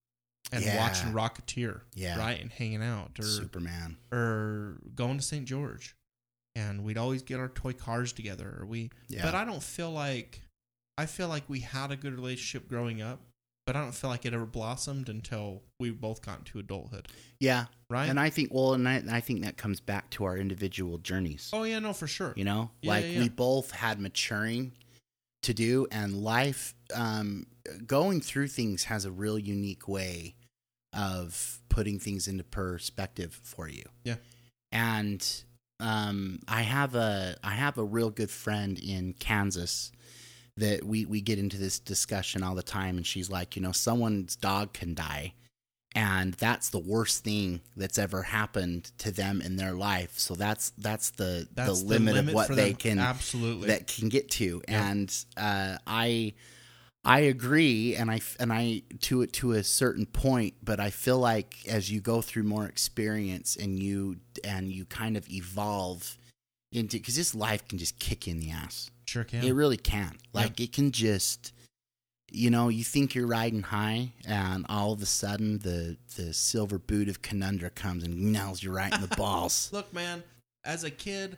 and 0.51 0.63
Yeah. 0.63 0.77
watching 0.77 1.11
Rocketeer, 1.13 1.81
Yeah. 1.95 2.17
right, 2.19 2.39
and 2.39 2.51
hanging 2.51 2.81
out, 2.83 3.11
or 3.19 3.23
Superman. 3.23 3.97
or 4.11 4.77
going 4.95 5.17
to 5.17 5.23
St. 5.23 5.45
George, 5.45 5.95
and 6.55 6.83
we'd 6.83 6.97
always 6.97 7.21
get 7.23 7.39
our 7.39 7.49
toy 7.49 7.73
cars 7.73 8.13
together. 8.13 8.57
Or 8.59 8.65
we, 8.65 8.91
Yeah. 9.07 9.23
but 9.23 9.35
I 9.35 9.45
don't 9.45 9.61
feel 9.63 9.91
like 9.91 10.41
I 10.99 11.05
feel 11.05 11.27
like 11.29 11.43
we 11.47 11.61
had 11.61 11.91
a 11.91 11.95
good 11.95 12.13
relationship 12.13 12.67
growing 12.67 13.01
up, 13.01 13.19
but 13.65 13.75
I 13.75 13.81
don't 13.81 13.93
feel 13.93 14.09
like 14.09 14.25
it 14.25 14.33
ever 14.33 14.45
blossomed 14.45 15.09
until 15.09 15.61
we 15.79 15.91
both 15.91 16.21
got 16.21 16.39
into 16.39 16.59
adulthood, 16.59 17.07
Yeah, 17.39 17.65
right? 17.89 18.09
and 18.09 18.19
I 18.19 18.29
think 18.29 18.49
well, 18.53 18.73
and 18.73 18.87
I, 18.87 19.01
I 19.09 19.19
think 19.21 19.43
that 19.43 19.55
comes 19.57 19.79
back 19.79 20.09
to 20.11 20.25
our 20.25 20.37
individual 20.37 20.97
journeys. 20.97 21.49
oh 21.53 21.63
yeah, 21.63 21.79
no, 21.79 21.93
for 21.93 22.07
sure. 22.07 22.33
You 22.35 22.43
know, 22.43 22.71
Yeah, 22.81 22.91
like 22.91 23.05
yeah, 23.05 23.19
we 23.19 23.29
both 23.29 23.71
had 23.71 23.99
maturing 23.99 24.73
to 25.43 25.53
do, 25.53 25.87
and 25.91 26.21
life, 26.21 26.73
um, 26.93 27.45
going 27.87 28.19
through 28.19 28.47
things 28.49 28.85
has 28.85 29.05
a 29.05 29.11
real 29.11 29.39
unique 29.39 29.87
way 29.87 30.35
of 30.93 31.59
putting 31.69 31.99
things 31.99 32.27
into 32.27 32.43
perspective 32.43 33.39
for 33.43 33.69
you. 33.69 33.83
Yeah. 34.03 34.15
and 34.71 35.43
um, 35.79 36.39
I 36.47 36.63
have 36.63 36.93
a 36.95 37.37
I 37.43 37.51
have 37.51 37.77
a 37.77 37.83
real 37.85 38.09
good 38.09 38.29
friend 38.31 38.77
in 38.77 39.13
Kansas 39.13 39.91
that 40.59 40.83
we 40.83 41.05
we 41.05 41.21
get 41.21 41.39
into 41.39 41.57
this 41.57 41.79
discussion 41.79 42.43
all 42.43 42.55
the 42.55 42.63
time, 42.63 42.97
and 42.97 43.05
she's 43.05 43.29
like, 43.29 43.55
you 43.55 43.61
know, 43.61 43.71
someone's 43.71 44.35
dog 44.35 44.73
can 44.73 44.93
die. 44.93 45.33
And 45.95 46.35
that's 46.35 46.69
the 46.69 46.77
worst 46.79 47.23
thing 47.23 47.61
that's 47.75 47.97
ever 47.97 48.21
happened 48.21 48.91
to 48.99 49.11
them 49.11 49.41
in 49.41 49.55
their 49.55 49.73
life. 49.73 50.19
So 50.19 50.35
that's 50.35 50.69
that's 50.77 51.09
the 51.09 51.47
That's 51.55 51.81
the 51.81 51.87
limit, 51.87 52.15
of 52.17 52.31
what 52.33 52.49
they 52.49 52.69
them. 52.73 52.75
can 52.75 52.99
absolutely. 52.99 53.67
that 53.69 53.87
can 53.87 54.07
get 54.09 54.29
to 54.31 54.61
Yeah. 54.67 54.87
and 54.89 55.25
uh, 55.35 55.77
i 55.87 56.33
i 57.05 57.21
agree 57.21 57.95
and 57.95 58.11
i 58.11 58.19
and 58.39 58.51
i 58.53 58.81
to 59.01 59.21
it 59.23 59.31
to 59.33 59.53
a 59.53 59.63
certain 59.63 60.05
point 60.05 60.53
but 60.61 60.79
i 60.81 60.89
feel 60.89 61.17
like 61.17 61.55
as 61.67 61.89
you 61.89 62.01
go 62.01 62.21
through 62.21 62.43
more 62.43 62.65
experience 62.67 63.55
and 63.55 63.79
you 63.81 64.17
and 64.43 64.69
you 64.69 64.83
kind 64.85 65.15
of 65.17 65.27
evolve 65.29 66.17
into 66.73 66.97
because 66.97 67.15
this 67.15 67.33
life 67.33 67.65
can 67.69 67.77
just 67.79 67.97
kick 67.99 68.27
you 68.27 68.33
in 68.33 68.39
the 68.41 68.51
ass 68.51 68.91
sure 69.09 69.23
can. 69.23 69.43
it 69.43 69.51
really 69.51 69.77
can 69.77 70.15
like 70.33 70.59
it 70.59 70.71
can 70.71 70.91
just 70.91 71.53
you 72.31 72.49
know 72.49 72.69
you 72.69 72.83
think 72.83 73.15
you're 73.15 73.27
riding 73.27 73.63
high 73.63 74.11
and 74.27 74.65
all 74.69 74.93
of 74.93 75.01
a 75.01 75.05
sudden 75.05 75.59
the 75.59 75.97
the 76.15 76.33
silver 76.33 76.77
boot 76.77 77.09
of 77.09 77.21
conundrum 77.21 77.71
comes 77.73 78.03
and 78.03 78.31
nails 78.31 78.61
you 78.61 78.71
right 78.71 78.93
in 78.93 79.01
the 79.01 79.07
balls 79.17 79.69
Look, 79.71 79.93
man, 79.93 80.23
as 80.63 80.83
a 80.83 80.91
kid, 80.91 81.37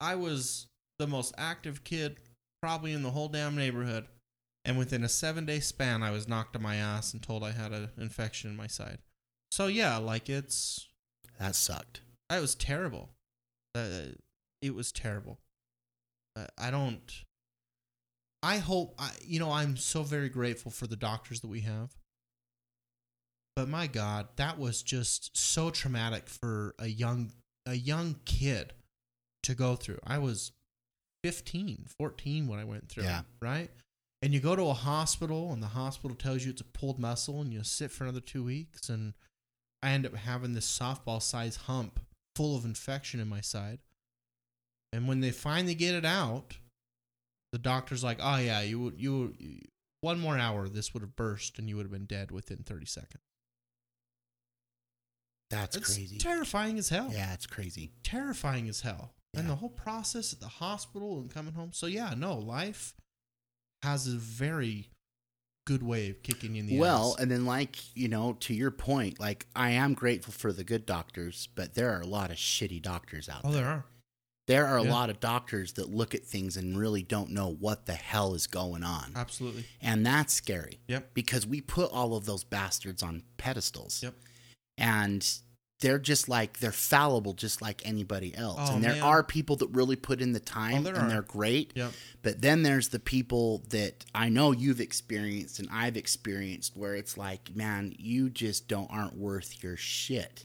I 0.00 0.14
was 0.14 0.66
the 0.98 1.06
most 1.06 1.34
active 1.38 1.84
kid 1.84 2.16
probably 2.62 2.92
in 2.92 3.02
the 3.02 3.10
whole 3.10 3.28
damn 3.28 3.56
neighborhood. 3.56 4.06
And 4.64 4.76
within 4.76 5.02
a 5.04 5.08
seven 5.08 5.46
day 5.46 5.60
span, 5.60 6.02
I 6.02 6.10
was 6.10 6.28
knocked 6.28 6.54
on 6.54 6.62
my 6.62 6.76
ass 6.76 7.12
and 7.12 7.22
told 7.22 7.42
I 7.42 7.52
had 7.52 7.72
an 7.72 7.88
infection 7.98 8.50
in 8.50 8.56
my 8.56 8.66
side. 8.66 8.98
So, 9.50 9.66
yeah, 9.66 9.96
like 9.96 10.28
it's. 10.28 10.88
that 11.38 11.56
sucked 11.56 12.02
That 12.28 12.40
was 12.40 12.54
terrible. 12.54 13.08
Uh, 13.74 14.12
it 14.60 14.74
was 14.74 14.92
terrible. 14.92 15.38
Uh, 16.40 16.46
I 16.58 16.70
don't. 16.70 17.24
I 18.42 18.58
hope. 18.58 18.94
I, 18.98 19.10
you 19.24 19.38
know, 19.38 19.50
I'm 19.50 19.76
so 19.76 20.02
very 20.02 20.28
grateful 20.28 20.70
for 20.70 20.86
the 20.86 20.96
doctors 20.96 21.40
that 21.40 21.48
we 21.48 21.60
have. 21.60 21.90
But 23.56 23.68
my 23.68 23.86
God, 23.86 24.28
that 24.36 24.58
was 24.58 24.82
just 24.82 25.36
so 25.36 25.70
traumatic 25.70 26.28
for 26.28 26.74
a 26.78 26.86
young 26.86 27.32
a 27.66 27.74
young 27.74 28.16
kid 28.24 28.72
to 29.42 29.54
go 29.54 29.76
through. 29.76 29.98
I 30.06 30.18
was 30.18 30.52
15, 31.24 31.86
14 31.98 32.46
when 32.46 32.58
I 32.58 32.64
went 32.64 32.88
through. 32.88 33.04
Yeah. 33.04 33.22
Right. 33.40 33.70
And 34.22 34.34
you 34.34 34.40
go 34.40 34.54
to 34.54 34.64
a 34.64 34.74
hospital, 34.74 35.52
and 35.52 35.62
the 35.62 35.68
hospital 35.68 36.14
tells 36.14 36.44
you 36.44 36.50
it's 36.50 36.60
a 36.60 36.64
pulled 36.64 36.98
muscle, 36.98 37.40
and 37.40 37.52
you 37.52 37.62
sit 37.64 37.90
for 37.90 38.04
another 38.04 38.20
two 38.20 38.44
weeks, 38.44 38.88
and 38.88 39.14
I 39.82 39.90
end 39.90 40.04
up 40.04 40.14
having 40.14 40.52
this 40.52 40.78
softball 40.78 41.22
size 41.22 41.56
hump 41.56 42.00
full 42.36 42.56
of 42.56 42.64
infection 42.64 43.18
in 43.18 43.28
my 43.28 43.40
side. 43.40 43.78
And 44.92 45.06
when 45.06 45.20
they 45.20 45.30
finally 45.30 45.74
get 45.74 45.94
it 45.94 46.04
out, 46.04 46.56
the 47.52 47.58
doctor's 47.58 48.02
like, 48.02 48.18
"Oh 48.20 48.36
yeah, 48.36 48.60
you 48.60 48.80
would 48.80 49.00
you 49.00 49.34
one 50.00 50.18
more 50.18 50.38
hour, 50.38 50.68
this 50.68 50.94
would 50.94 51.02
have 51.02 51.16
burst, 51.16 51.58
and 51.58 51.68
you 51.68 51.76
would 51.76 51.84
have 51.84 51.92
been 51.92 52.06
dead 52.06 52.30
within 52.30 52.58
thirty 52.64 52.86
seconds." 52.86 53.22
that's 55.50 55.76
it's 55.76 55.96
crazy 55.96 56.16
terrifying 56.16 56.78
as 56.78 56.88
hell. 56.88 57.10
yeah 57.12 57.34
it's 57.34 57.46
crazy 57.46 57.90
terrifying 58.04 58.68
as 58.68 58.82
hell. 58.82 59.14
And 59.36 59.48
the 59.48 59.54
whole 59.54 59.68
process 59.68 60.32
at 60.32 60.40
the 60.40 60.48
hospital 60.48 61.20
and 61.20 61.32
coming 61.32 61.54
home. 61.54 61.70
So 61.72 61.86
yeah, 61.86 62.14
no, 62.16 62.36
life 62.36 62.94
has 63.82 64.08
a 64.08 64.16
very 64.16 64.90
good 65.66 65.84
way 65.84 66.10
of 66.10 66.22
kicking 66.24 66.56
you 66.56 66.60
in 66.62 66.66
the 66.66 66.78
well, 66.78 67.12
ass. 67.12 67.22
and 67.22 67.30
then 67.30 67.46
like 67.46 67.76
you 67.94 68.08
know, 68.08 68.36
to 68.40 68.54
your 68.54 68.72
point, 68.72 69.20
like 69.20 69.46
I 69.54 69.70
am 69.70 69.94
grateful 69.94 70.32
for 70.32 70.52
the 70.52 70.64
good 70.64 70.84
doctors, 70.84 71.48
but 71.54 71.74
there 71.74 71.92
are 71.96 72.00
a 72.00 72.06
lot 72.06 72.30
of 72.30 72.36
shitty 72.36 72.82
doctors 72.82 73.28
out 73.28 73.42
oh, 73.44 73.52
there. 73.52 73.62
there 73.62 73.70
are. 73.70 73.84
There 74.50 74.66
are 74.66 74.78
a 74.78 74.84
Yeah. 74.84 74.90
lot 74.92 75.10
of 75.10 75.20
doctors 75.20 75.72
that 75.74 75.88
look 75.94 76.14
at 76.14 76.24
things 76.26 76.56
and 76.56 76.76
really 76.78 77.02
don't 77.02 77.30
know 77.30 77.48
what 77.48 77.86
the 77.86 77.94
hell 77.94 78.34
is 78.34 78.46
going 78.46 78.82
on, 78.82 79.12
Absolutely. 79.14 79.64
and 79.80 80.04
that's 80.04 80.34
scary. 80.34 80.80
Yep. 80.88 81.14
Because 81.14 81.46
we 81.46 81.60
put 81.60 81.90
all 81.92 82.14
of 82.16 82.26
those 82.26 82.44
bastards 82.44 83.02
on 83.02 83.22
pedestals. 83.38 84.02
Yep. 84.02 84.14
And 84.76 85.26
they're 85.80 85.98
just 85.98 86.28
like 86.28 86.58
they're 86.58 86.72
fallible, 86.72 87.32
just 87.32 87.62
like 87.62 87.80
anybody 87.86 88.34
else. 88.34 88.58
Oh, 88.70 88.74
and 88.74 88.84
there 88.84 88.92
man. 88.94 89.02
are 89.02 89.22
people 89.22 89.56
that 89.56 89.68
really 89.68 89.96
put 89.96 90.20
in 90.20 90.32
the 90.32 90.40
time, 90.40 90.80
oh, 90.80 90.82
there 90.82 90.94
and 90.94 91.04
are. 91.04 91.08
they're 91.08 91.22
great. 91.22 91.72
Yep. 91.74 91.92
But 92.22 92.42
then 92.42 92.62
there's 92.64 92.88
the 92.88 92.98
people 92.98 93.62
that 93.70 94.04
I 94.14 94.28
know 94.28 94.52
you've 94.52 94.80
experienced 94.80 95.58
and 95.58 95.68
I've 95.72 95.96
experienced 95.96 96.76
where 96.76 96.94
it's 96.96 97.16
like, 97.16 97.54
man, 97.54 97.94
you 97.98 98.28
just 98.28 98.68
don't 98.68 98.90
aren't 98.90 99.16
worth 99.16 99.62
your 99.62 99.76
shit. 99.78 100.44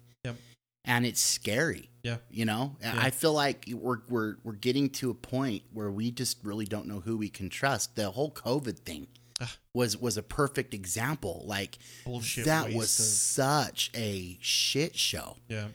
And 0.86 1.06
it's 1.06 1.22
scary. 1.22 1.90
Yeah. 2.04 2.18
You 2.30 2.46
know? 2.46 2.76
Yeah. 2.82 2.94
I 2.98 3.10
feel 3.10 3.34
like 3.34 3.66
we're 3.74 4.00
we're 4.08 4.36
we're 4.44 4.54
getting 4.54 4.90
to 4.92 5.10
a 5.10 5.16
point 5.16 5.64
where 5.74 5.90
we 5.92 6.12
just 6.12 6.38
really 6.44 6.66
don't 6.66 6.86
know 6.88 7.00
who 7.00 7.18
we 7.18 7.30
can 7.30 7.50
trust. 7.50 7.96
The 7.96 8.12
whole 8.12 8.32
COVID 8.32 8.78
thing 8.80 9.08
Ugh. 9.42 9.50
was 9.74 9.98
was 9.98 10.16
a 10.18 10.24
perfect 10.24 10.74
example. 10.76 11.44
Like 11.48 11.78
Bullshit. 12.06 12.46
that 12.46 12.68
was 12.74 12.98
of- 13.00 13.06
such 13.06 13.90
a 13.96 14.38
shit 14.42 14.96
show. 14.96 15.38
yeah. 15.50 15.68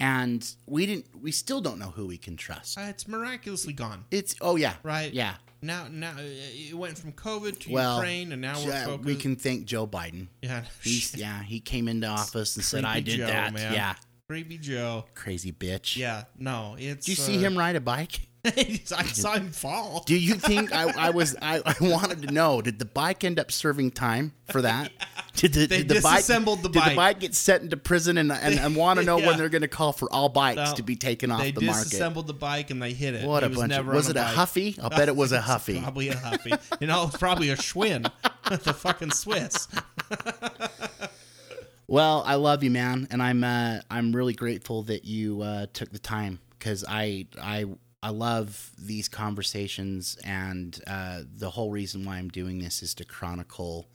and 0.00 0.54
we 0.66 0.86
didn't. 0.86 1.06
We 1.20 1.30
still 1.32 1.60
don't 1.60 1.78
know 1.78 1.90
who 1.90 2.06
we 2.06 2.16
can 2.18 2.36
trust. 2.36 2.78
Uh, 2.78 2.82
it's 2.88 3.06
miraculously 3.06 3.72
gone. 3.74 4.04
It's 4.10 4.34
oh 4.40 4.56
yeah, 4.56 4.74
Right. 4.82 5.12
yeah. 5.12 5.34
Now, 5.62 5.86
now 5.90 6.10
uh, 6.12 6.22
it 6.22 6.74
went 6.74 6.98
from 6.98 7.12
COVID 7.12 7.58
to 7.60 7.72
Well, 7.72 7.96
Ukraine, 7.96 8.32
and 8.32 8.42
now 8.42 8.54
focused. 8.54 9.04
we 9.04 9.14
can 9.16 9.34
thank 9.36 9.64
Joe 9.64 9.86
Biden. 9.86 10.26
Yeah, 10.42 10.62
He's 10.82 11.14
yeah, 11.16 11.42
he 11.42 11.60
came 11.60 11.88
into 11.88 12.06
office 12.06 12.56
and 12.56 12.64
said, 12.64 12.84
"I 12.84 13.00
did 13.00 13.18
Joe, 13.18 13.26
that." 13.28 13.54
man. 13.54 13.72
Yeah, 13.72 13.94
creepy 14.28 14.58
Joe. 14.58 15.04
crazy 15.14 15.52
bitch. 15.52 15.96
Yeah, 15.96 16.24
no, 16.38 16.76
it's. 16.78 17.06
Did 17.06 17.12
you 17.12 17.16
see 17.16 17.36
uh, 17.36 17.40
him 17.40 17.58
ride 17.58 17.76
a 17.76 17.80
bike? 17.80 18.28
I 18.44 19.04
saw 19.06 19.32
him 19.34 19.50
fall. 19.50 20.02
Do 20.04 20.14
you 20.14 20.34
think 20.34 20.70
I, 20.70 21.06
I 21.06 21.10
was 21.10 21.34
I, 21.40 21.62
I 21.64 21.74
wanted 21.80 22.20
to 22.28 22.30
know 22.32 22.60
did 22.60 22.78
the 22.78 22.84
bike 22.84 23.24
end 23.24 23.38
up 23.38 23.50
serving 23.50 23.92
time 23.92 24.34
for 24.50 24.60
that? 24.62 24.92
Did 25.34 25.52
the, 25.54 25.66
They 25.66 25.78
did 25.78 25.88
the 25.88 26.00
bike 26.00 26.18
disassembled 26.18 26.62
the 26.62 26.68
did 26.68 26.84
the 26.84 26.94
bike 26.94 27.18
get 27.18 27.34
sent 27.34 27.64
into 27.64 27.76
prison 27.76 28.18
and 28.18 28.30
and, 28.30 28.56
and 28.56 28.76
want 28.76 29.00
to 29.00 29.04
know 29.04 29.16
Yeah. 29.18 29.26
when 29.28 29.36
they're 29.38 29.48
going 29.48 29.62
to 29.62 29.68
call 29.68 29.92
for 29.92 30.12
all 30.12 30.28
bikes 30.28 30.56
No, 30.58 30.74
to 30.76 30.82
be 30.84 30.94
taken 30.94 31.32
off 31.32 31.40
the 31.40 31.46
market? 31.46 31.60
They 31.60 31.66
disassembled 31.66 32.28
the 32.28 32.34
bike 32.34 32.70
and 32.70 32.80
they 32.80 32.92
hit 32.92 33.14
it. 33.14 33.26
What 33.26 33.42
He 33.42 33.46
a 33.46 33.48
was 33.50 33.58
bunch 33.58 33.72
of 33.72 33.86
was 33.86 34.08
it 34.10 34.16
a 34.16 34.20
bike. 34.20 34.34
Huffy? 34.34 34.76
I'll 34.80 34.90
bet 34.90 35.08
it 35.08 35.16
was 35.16 35.32
a 35.32 35.40
Huffy. 35.40 35.80
Probably 35.80 36.10
a 36.10 36.16
Huffy. 36.16 36.52
You 36.80 36.86
know, 36.86 37.06
it's 37.08 37.16
probably 37.16 37.48
a 37.50 37.56
Schwinn. 37.56 38.08
the 38.48 38.72
fucking 38.74 39.10
Swiss. 39.10 39.66
Well, 41.86 42.22
I 42.26 42.36
love 42.36 42.62
you, 42.64 42.70
man, 42.70 43.06
and 43.10 43.22
I'm 43.22 43.44
uh, 43.44 43.80
I'm 43.90 44.14
really 44.14 44.32
grateful 44.32 44.82
that 44.84 45.04
you 45.04 45.42
uh, 45.42 45.66
took 45.72 45.90
the 45.92 45.98
time 45.98 46.40
because 46.58 46.84
I 46.88 47.26
I 47.40 47.66
I 48.02 48.10
love 48.10 48.70
these 48.78 49.08
conversations, 49.08 50.16
and 50.24 50.78
uh, 50.86 51.22
the 51.36 51.50
whole 51.50 51.70
reason 51.70 52.04
why 52.04 52.16
I'm 52.16 52.28
doing 52.30 52.58
this 52.58 52.82
is 52.82 52.94
to 52.94 53.04
chronicle 53.04 53.86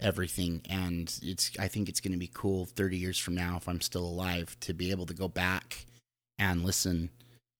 everything, 0.00 0.62
and 0.70 1.12
it's 1.22 1.50
I 1.58 1.68
think 1.68 1.88
it's 1.88 2.00
going 2.00 2.12
to 2.12 2.18
be 2.18 2.30
cool 2.32 2.64
30 2.64 2.96
years 2.96 3.18
from 3.18 3.34
now 3.34 3.56
if 3.58 3.68
I'm 3.68 3.80
still 3.80 4.04
alive 4.06 4.56
to 4.60 4.72
be 4.72 4.90
able 4.90 5.06
to 5.06 5.14
go 5.14 5.28
back 5.28 5.84
and 6.38 6.64
listen 6.64 7.10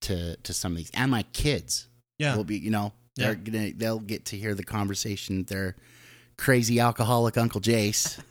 to 0.02 0.36
to 0.36 0.54
some 0.54 0.72
of 0.72 0.78
these, 0.78 0.90
and 0.94 1.10
my 1.10 1.24
kids 1.34 1.88
Yeah. 2.18 2.36
will 2.36 2.44
be 2.44 2.56
you 2.58 2.70
know 2.70 2.92
they're 3.16 3.34
gonna 3.34 3.72
they'll 3.76 4.00
get 4.00 4.24
to 4.26 4.36
hear 4.36 4.54
the 4.54 4.64
conversation 4.64 5.44
their 5.44 5.76
crazy 6.38 6.80
alcoholic 6.80 7.36
Uncle 7.36 7.60
Jace. 7.60 8.18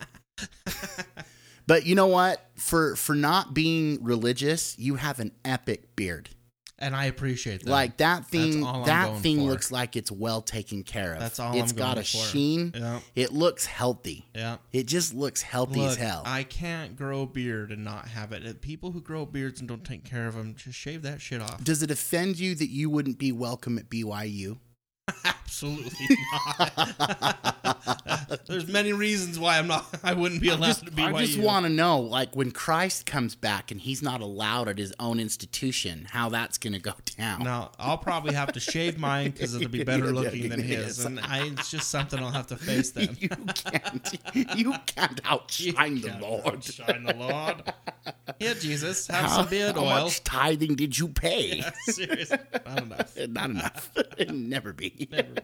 But 1.66 1.86
you 1.86 1.94
know 1.94 2.06
what? 2.06 2.44
For 2.56 2.94
for 2.96 3.14
not 3.14 3.54
being 3.54 4.02
religious, 4.02 4.78
you 4.78 4.96
have 4.96 5.20
an 5.20 5.32
epic 5.44 5.96
beard. 5.96 6.30
And 6.76 6.94
I 6.94 7.04
appreciate 7.04 7.64
that. 7.64 7.70
Like 7.70 7.98
that 7.98 8.26
thing 8.26 8.60
that 8.60 9.18
thing 9.20 9.38
for. 9.38 9.44
looks 9.44 9.70
like 9.70 9.94
it's 9.96 10.10
well 10.10 10.42
taken 10.42 10.82
care 10.82 11.14
of. 11.14 11.20
That's 11.20 11.38
all 11.38 11.56
It's 11.56 11.70
I'm 11.70 11.78
got 11.78 11.98
a 11.98 12.00
for. 12.02 12.04
sheen. 12.04 12.72
Yeah. 12.74 12.98
It 13.14 13.32
looks 13.32 13.64
healthy. 13.64 14.26
Yeah. 14.34 14.56
It 14.72 14.86
just 14.86 15.14
looks 15.14 15.40
healthy 15.40 15.84
as 15.84 15.96
hell. 15.96 16.22
I 16.26 16.42
can't 16.42 16.96
grow 16.96 17.22
a 17.22 17.26
beard 17.26 17.70
and 17.70 17.84
not 17.84 18.08
have 18.08 18.32
it. 18.32 18.60
People 18.60 18.90
who 18.90 19.00
grow 19.00 19.24
beards 19.24 19.60
and 19.60 19.68
don't 19.68 19.84
take 19.84 20.04
care 20.04 20.26
of 20.26 20.34
them, 20.34 20.56
just 20.56 20.76
shave 20.76 21.02
that 21.02 21.20
shit 21.20 21.40
off. 21.40 21.62
Does 21.62 21.82
it 21.82 21.92
offend 21.92 22.40
you 22.40 22.56
that 22.56 22.68
you 22.70 22.90
wouldn't 22.90 23.18
be 23.18 23.30
welcome 23.30 23.78
at 23.78 23.88
BYU? 23.88 24.58
Absolutely 25.24 26.16
not. 26.32 28.40
There's 28.46 28.66
many 28.66 28.92
reasons 28.92 29.38
why 29.38 29.58
I'm 29.58 29.66
not. 29.66 29.86
I 30.02 30.14
wouldn't 30.14 30.40
be 30.40 30.48
allowed 30.48 30.76
to 30.76 30.90
be. 30.90 31.02
I 31.02 31.24
just 31.24 31.38
want 31.38 31.64
to 31.64 31.70
know, 31.70 32.00
like, 32.00 32.34
when 32.34 32.50
Christ 32.50 33.06
comes 33.06 33.34
back 33.34 33.70
and 33.70 33.80
he's 33.80 34.02
not 34.02 34.20
allowed 34.20 34.68
at 34.68 34.78
his 34.78 34.94
own 34.98 35.20
institution, 35.20 36.06
how 36.10 36.28
that's 36.30 36.58
going 36.58 36.72
to 36.72 36.78
go 36.78 36.94
down. 37.18 37.44
Now 37.44 37.72
I'll 37.78 37.98
probably 37.98 38.34
have 38.34 38.52
to 38.52 38.60
shave 38.60 38.98
mine 38.98 39.30
because 39.30 39.54
it'll 39.54 39.68
be 39.68 39.84
better 39.84 40.06
looking 40.12 40.48
than 40.48 40.60
his, 40.60 41.04
and 41.04 41.20
I, 41.20 41.46
it's 41.46 41.70
just 41.70 41.90
something 41.90 42.18
I'll 42.20 42.30
have 42.30 42.46
to 42.48 42.56
face 42.56 42.90
then. 42.92 43.16
You 43.18 43.28
can't. 43.28 44.56
You 44.56 44.74
can't 44.86 45.20
outshine 45.24 46.00
the 46.00 46.08
Can't 46.08 46.22
Lord. 46.22 46.64
Shine 46.64 47.04
the 47.04 47.14
Lord. 47.14 47.72
Here, 48.38 48.54
Jesus, 48.54 49.06
have 49.08 49.26
How, 49.26 49.36
some 49.42 49.48
beard 49.48 49.76
how 49.76 49.82
oil. 49.82 50.04
much 50.04 50.24
tithing 50.24 50.74
did 50.74 50.98
you 50.98 51.08
pay? 51.08 51.62
Seriously, 51.84 52.38
not 52.66 52.82
enough. 52.82 53.16
Not 53.28 53.50
enough. 53.50 53.90
It 54.18 54.34
Never 54.34 54.72
be. 54.72 54.93
Never. 55.10 55.34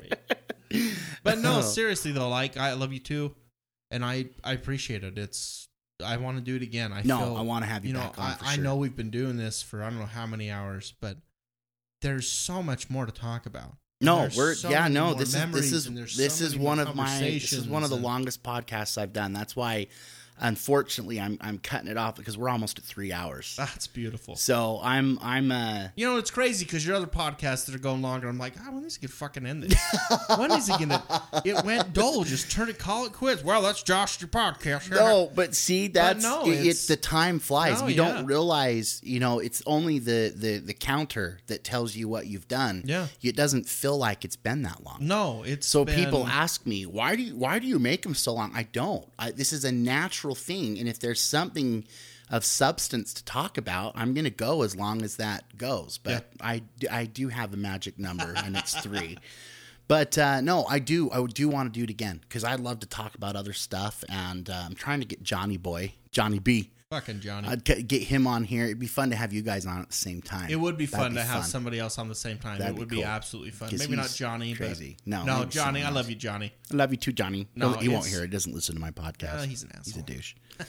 But 1.23 1.39
no, 1.39 1.61
seriously 1.62 2.12
though, 2.12 2.29
like 2.29 2.57
I 2.57 2.73
love 2.75 2.93
you 2.93 3.01
too, 3.01 3.35
and 3.91 4.05
I 4.05 4.27
I 4.45 4.53
appreciate 4.53 5.05
it. 5.05 5.19
It's 5.19 5.69
I 6.05 6.17
want 6.17 6.39
to 6.39 6.43
do 6.43 6.57
it 6.57 6.62
again. 6.62 6.93
I 6.93 7.03
No, 7.03 7.19
feel, 7.19 7.37
I 7.37 7.43
want 7.43 7.65
to 7.65 7.70
have 7.70 7.85
you, 7.85 7.89
you 7.89 7.95
know 7.95 8.01
back 8.01 8.19
on 8.19 8.31
I, 8.31 8.35
for 8.35 8.45
I 8.47 8.57
know 8.57 8.77
we've 8.77 8.97
been 8.97 9.11
doing 9.11 9.37
this 9.37 9.62
for 9.62 9.83
I 9.83 9.91
don't 9.91 9.99
know 9.99 10.07
how 10.07 10.27
many 10.27 10.51
hours, 10.51 10.95
but 11.01 11.19
there's 12.01 12.27
so 12.29 12.62
much 12.62 12.89
more 12.89 13.05
to 13.07 13.12
talk 13.12 13.47
about. 13.47 13.77
No, 14.01 14.29
we're 14.35 14.55
so 14.55 14.70
yeah, 14.70 14.89
no. 14.89 15.12
This 15.12 15.35
is 15.35 15.51
this 15.53 15.73
is 15.73 16.17
this 16.17 16.37
so 16.37 16.45
is 16.47 16.57
one 16.57 16.79
of 16.79 16.95
my 16.97 17.20
this 17.20 17.53
is 17.53 17.69
one 17.69 17.83
of 17.83 17.91
the 17.91 17.97
and- 17.97 18.05
longest 18.05 18.43
podcasts 18.43 18.97
I've 18.97 19.12
done. 19.12 19.35
That's 19.35 19.55
why, 19.55 19.89
unfortunately, 20.41 21.20
I'm 21.20 21.39
I'm 21.41 21.59
cutting 21.59 21.89
it 21.89 21.97
off 21.97 22.17
because 22.17 22.36
we're 22.36 22.49
almost 22.49 22.78
at 22.78 22.85
three 22.85 23.12
hours. 23.12 23.55
That's 23.57 23.86
beautiful. 23.86 24.36
So 24.36 24.81
I'm 24.83 25.19
I'm 25.23 25.52
uh 25.52 25.89
You 25.97 26.07
know, 26.07 26.17
it's 26.17 26.31
crazy 26.31 26.65
because 26.65 26.86
your 26.86 26.97
other 26.97 27.07
podcasts 27.07 27.67
that 27.67 27.75
are 27.75 27.78
going 27.78 28.02
longer, 28.02 28.28
I'm 28.28 28.39
like, 28.39 28.55
oh, 28.67 28.73
when 28.73 28.85
is 28.85 28.97
he 28.97 29.07
gonna 29.07 29.12
fucking 29.12 29.47
end 29.47 29.62
this? 29.65 29.78
when 30.36 30.51
is 30.52 30.67
he 30.67 30.77
gonna? 30.78 31.02
It 31.44 31.65
went 31.65 31.93
dull. 31.93 32.25
Just 32.25 32.51
turn 32.51 32.69
it, 32.69 32.78
call 32.78 33.07
it 33.07 33.12
quits. 33.12 33.44
Well, 33.44 33.62
that's 33.62 33.83
Josh, 33.83 34.20
your 34.20 34.28
podcast. 34.28 34.91
no, 34.91 35.31
but 35.35 35.55
see 35.55 35.89
that's 35.89 36.23
no, 36.23 36.43
it, 36.47 36.49
it's- 36.51 36.67
it's 36.67 36.86
the 36.86 36.97
time 36.97 37.39
flies. 37.39 37.81
No, 37.81 37.89
you 37.89 38.02
yeah. 38.02 38.15
don't 38.15 38.27
realize, 38.27 39.01
you 39.05 39.20
know, 39.20 39.39
it's 39.39 39.62
only 39.67 39.99
the 39.99 40.33
the 40.35 40.59
the 40.59 40.75
counter 40.75 41.39
that 41.47 41.65
tells 41.65 41.94
you 41.94 42.09
what 42.09 42.27
you've 42.27 42.49
done. 42.49 42.83
Yeah. 42.86 43.07
it 43.23 43.36
doesn't 43.36 43.69
feel 43.69 43.97
like 43.99 44.25
it's 44.25 44.36
been 44.36 44.62
that 44.62 44.83
long. 44.85 44.99
No, 45.01 45.43
it's 45.44 45.67
So 45.67 45.85
been- 45.85 45.94
people 46.05 46.27
ask 46.27 46.67
me, 46.67 46.86
why 46.86 47.17
do 47.17 47.23
you 47.23 47.36
why 47.36 47.59
do 47.59 47.67
you 47.67 47.78
make 47.78 48.02
them 48.02 48.15
so 48.15 48.35
long? 48.35 48.52
I 48.55 48.65
don't. 48.65 49.07
I, 49.19 49.31
this 49.31 49.52
is 49.52 49.65
a 49.65 49.73
natural 49.73 50.30
thing, 50.34 50.78
and 50.78 50.89
if 50.89 50.99
there's 50.99 51.20
something 51.20 51.84
of 52.31 52.44
substance 52.44 53.12
to 53.15 53.25
talk 53.25 53.59
about, 53.59 53.92
I'm 53.97 54.15
going 54.15 54.25
to 54.25 54.31
go 54.31 54.62
as 54.62 54.76
long 54.76 55.02
as 55.02 55.17
that 55.17 55.57
goes. 55.59 55.99
But 55.99 56.31
I 56.41 56.62
I 56.91 57.07
do 57.07 57.28
have 57.28 57.52
a 57.52 57.57
magic 57.57 57.99
number, 57.99 58.33
and 58.36 58.57
it's 58.57 58.75
three. 58.81 59.18
But 59.89 60.17
uh, 60.17 60.41
no, 60.41 60.67
I 60.67 60.78
do 60.78 61.10
I 61.10 61.26
do 61.26 61.49
want 61.49 61.75
to 61.75 61.76
do 61.76 61.83
it 61.83 61.91
again 61.91 62.20
because 62.20 62.44
I 62.44 62.55
love 62.55 62.78
to 62.78 62.86
talk 62.86 63.17
about 63.17 63.34
other 63.34 63.52
stuff, 63.52 64.05
and 64.09 64.49
uh, 64.49 64.62
I'm 64.65 64.76
trying 64.76 65.00
to 65.00 65.05
get 65.05 65.20
Johnny 65.25 65.57
Boy, 65.57 65.94
Johnny 66.12 66.39
B. 66.39 66.70
fucking 66.91 67.20
Johnny. 67.20 67.47
I'd 67.49 67.65
get 67.65 67.86
get 67.86 68.02
him 68.02 68.27
on 68.27 68.43
here. 68.44 68.65
It'd 68.65 68.78
be 68.81 68.86
fun 68.89 69.10
to 69.10 69.17
have 69.17 69.33
you 69.33 69.43
guys 69.43 69.65
on 69.65 69.81
at 69.81 69.89
the 69.89 69.94
same 69.94 70.20
time. 70.20 70.51
it 70.51 70.57
would 70.57 70.77
be 70.77 70.86
That'd 70.86 71.01
fun 71.05 71.12
be 71.12 71.19
to 71.19 71.25
have 71.25 71.47
somebody 71.47 71.78
else 71.78 71.99
on 71.99 72.09
the 72.09 72.15
same 72.17 72.36
time. 72.39 72.59
That'd 72.59 72.75
it 72.75 72.78
would 72.78 72.89
be 72.89 72.97
be, 72.97 73.02
cool. 73.02 73.10
absolutely 73.10 73.52
fun. 73.52 73.70
'Cause 73.70 73.78
Maybe 73.78 73.94
not 73.97 74.07
he's 74.07 74.17
Johnny, 74.17 74.55
crazy. 74.55 74.97
but 75.05 75.07
No, 75.07 75.25
no, 75.25 75.44
Johnny. 75.44 75.83
I 75.85 75.91
love 75.91 76.10
you, 76.10 76.17
Johnny. 76.17 76.52
I 76.73 76.77
love 76.77 76.91
you 76.91 76.97
too, 76.97 77.12
Johnny. 77.12 77.47
No, 77.55 77.73
he 77.75 77.89
won't 77.89 78.01
it's- 78.07 78.12
hear. 78.12 78.19
it. 78.25 78.27
He 78.27 78.31
doesn't 78.33 78.52
listen 78.52 78.75
to 78.75 78.81
my 78.81 78.91
podcast. 78.91 79.35
Uh, 79.39 79.43
he's 79.43 79.62
an 79.62 79.70
He's 79.85 79.94
a 79.97 80.01
asshole. 80.01 80.02
douche. 80.02 80.35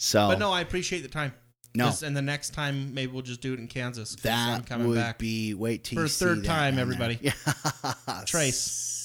So 0.00 0.28
But 0.28 0.38
no, 0.38 0.52
I 0.52 0.60
appreciate 0.60 1.00
the 1.02 1.08
time. 1.08 1.34
No. 1.74 1.86
'Cause- 1.86 2.04
and 2.04 2.16
the 2.16 2.22
next 2.22 2.50
time 2.54 2.94
maybe 2.94 3.10
we'll 3.12 3.22
just 3.22 3.40
do 3.40 3.52
it 3.52 3.58
in 3.58 3.66
Kansas. 3.66 4.14
'cause 4.14 4.24
I'm 4.30 4.60
that 4.62 4.66
coming 4.68 4.86
would 4.86 4.94
back. 4.94 5.18
be 5.18 5.54
wait 5.54 5.82
till 5.84 5.96
For 5.96 6.00
you 6.02 6.06
a 6.06 6.08
see 6.08 6.24
third 6.24 6.38
that 6.42 6.46
time, 6.46 6.74
down 6.76 6.80
everybody. 6.80 7.18
Yeah, 7.20 7.32
Trace. 8.26 8.60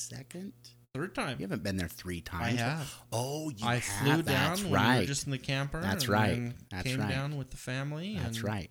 Second. 0.10 0.54
Third 0.94 1.16
time. 1.16 1.38
You 1.40 1.44
haven't 1.46 1.64
been 1.64 1.78
there 1.78 1.88
three 1.88 2.22
times. 2.22 2.60
I 2.62 2.64
have. 2.64 2.96
Oh, 3.12 3.50
you 3.50 3.66
I 3.66 3.76
have. 3.76 3.84
flew 3.84 4.22
down 4.22 4.24
That's 4.26 4.64
when 4.64 4.72
we 4.94 5.00
were 5.00 5.06
just 5.06 5.26
in 5.26 5.32
the 5.32 5.40
camper. 5.40 5.82
That's 5.82 6.08
right. 6.08 6.52
That's 6.70 6.84
came 6.84 7.00
right. 7.00 7.10
down 7.10 7.36
with 7.36 7.50
the 7.50 7.58
family. 7.58 8.20
That's 8.22 8.44
right. 8.44 8.70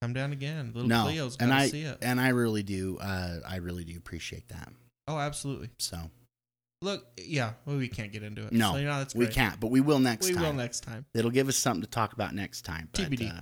Come 0.00 0.12
down 0.12 0.32
again. 0.32 0.70
Little 0.74 0.88
No, 0.88 1.02
Cleo's 1.02 1.36
got 1.36 1.46
to 1.46 1.52
I 1.52 1.66
see 1.68 1.82
it. 1.82 1.98
and 2.02 2.20
I 2.20 2.28
really 2.28 2.62
do. 2.62 2.98
Uh, 2.98 3.40
I 3.46 3.56
really 3.56 3.82
do 3.84 3.96
appreciate 3.96 4.48
that. 4.48 4.72
Oh, 5.08 5.18
absolutely. 5.18 5.70
So 5.78 5.98
Look, 6.82 7.04
yeah, 7.18 7.54
well, 7.66 7.76
we 7.76 7.88
can't 7.88 8.10
get 8.12 8.22
into 8.22 8.46
it. 8.46 8.52
no, 8.52 8.72
so, 8.72 8.78
you 8.78 8.84
know, 8.86 8.98
that's 8.98 9.14
we 9.14 9.26
can't, 9.26 9.60
but 9.60 9.70
we 9.72 9.80
will 9.82 9.98
next 9.98 10.28
We 10.28 10.34
time. 10.34 10.42
will 10.44 10.52
next 10.54 10.80
time. 10.80 11.04
It'll 11.14 11.30
give 11.32 11.48
us 11.48 11.56
something 11.56 11.82
to 11.82 11.88
talk 11.90 12.12
about 12.14 12.34
next 12.34 12.62
time. 12.64 12.88
But, 12.92 13.10
TBD. 13.10 13.36
uh, 13.38 13.40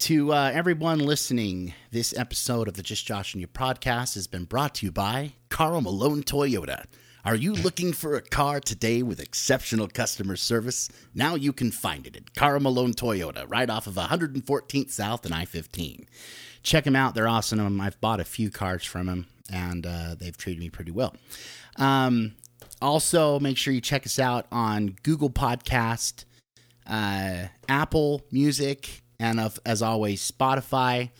to 0.00 0.32
uh, 0.32 0.50
everyone 0.54 0.98
listening, 1.00 1.72
this 1.90 2.16
episode 2.16 2.68
of 2.68 2.74
the 2.74 2.82
Just 2.84 3.04
Josh 3.06 3.32
and 3.34 3.40
You 3.40 3.48
podcast 3.48 4.14
has 4.14 4.26
been 4.28 4.44
brought 4.44 4.74
to 4.76 4.86
you 4.86 4.92
by 4.92 5.32
Karl 5.48 5.80
Malone 5.80 6.22
Toyota. 6.22 6.84
Are 7.26 7.34
you 7.34 7.54
looking 7.54 7.92
for 7.92 8.14
a 8.14 8.22
car 8.22 8.60
today 8.60 9.02
with 9.02 9.18
exceptional 9.18 9.88
customer 9.88 10.36
service? 10.36 10.88
Now 11.12 11.34
you 11.34 11.52
can 11.52 11.72
find 11.72 12.06
it 12.06 12.16
at 12.16 12.36
Karl 12.36 12.60
Malone 12.60 12.94
Toyota, 12.94 13.46
right 13.48 13.68
off 13.68 13.88
of 13.88 13.94
114th 13.94 14.90
South 14.92 15.24
and 15.24 15.34
I 15.34 15.44
15. 15.44 16.06
Check 16.62 16.84
them 16.84 16.94
out. 16.94 17.16
They're 17.16 17.26
awesome. 17.26 17.80
I've 17.80 18.00
bought 18.00 18.20
a 18.20 18.24
few 18.24 18.48
cars 18.48 18.84
from 18.84 19.06
them, 19.06 19.26
and 19.52 19.84
uh, 19.84 20.14
they've 20.16 20.36
treated 20.36 20.60
me 20.60 20.70
pretty 20.70 20.92
well. 20.92 21.16
Um, 21.74 22.36
also, 22.80 23.40
make 23.40 23.56
sure 23.56 23.74
you 23.74 23.80
check 23.80 24.06
us 24.06 24.20
out 24.20 24.46
on 24.52 24.94
Google 25.02 25.30
Podcast, 25.30 26.26
uh, 26.86 27.46
Apple 27.68 28.22
Music, 28.30 29.02
and 29.18 29.40
of, 29.40 29.58
as 29.66 29.82
always, 29.82 30.30
Spotify. 30.30 31.10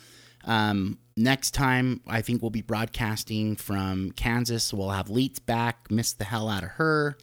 Um, 0.45 0.99
next 1.17 1.53
time, 1.53 2.01
I 2.07 2.21
think 2.23 2.43
we'll 2.43 2.51
be 2.51 2.63
broadcasting 2.63 3.57
from 3.57 4.13
Kansas. 4.13 4.73
We'll 4.73 4.91
have 4.91 5.11
Leets 5.11 5.39
back. 5.39 5.91
Missed 5.91 6.19
the 6.19 6.25
hell 6.25 6.49
out 6.49 6.63
of 6.63 6.71
her. 6.71 7.17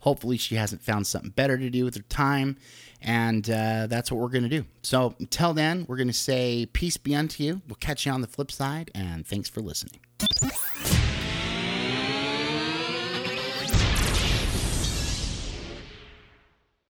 Hopefully, 0.00 0.36
she 0.36 0.54
hasn't 0.54 0.82
found 0.82 1.06
something 1.06 1.30
better 1.30 1.58
to 1.58 1.70
do 1.70 1.84
with 1.84 1.96
her 1.96 2.02
time. 2.02 2.56
And 3.00 3.48
uh, 3.48 3.86
that's 3.88 4.10
what 4.10 4.20
we're 4.20 4.28
going 4.28 4.44
to 4.44 4.48
do. 4.48 4.64
So, 4.82 5.14
until 5.18 5.54
then, 5.54 5.86
we're 5.88 5.96
going 5.96 6.08
to 6.08 6.12
say 6.12 6.66
peace 6.72 6.96
be 6.96 7.14
unto 7.14 7.42
you. 7.42 7.62
We'll 7.68 7.76
catch 7.76 8.06
you 8.06 8.12
on 8.12 8.20
the 8.20 8.26
flip 8.26 8.50
side, 8.50 8.90
and 8.94 9.26
thanks 9.26 9.48
for 9.48 9.60
listening. 9.60 10.00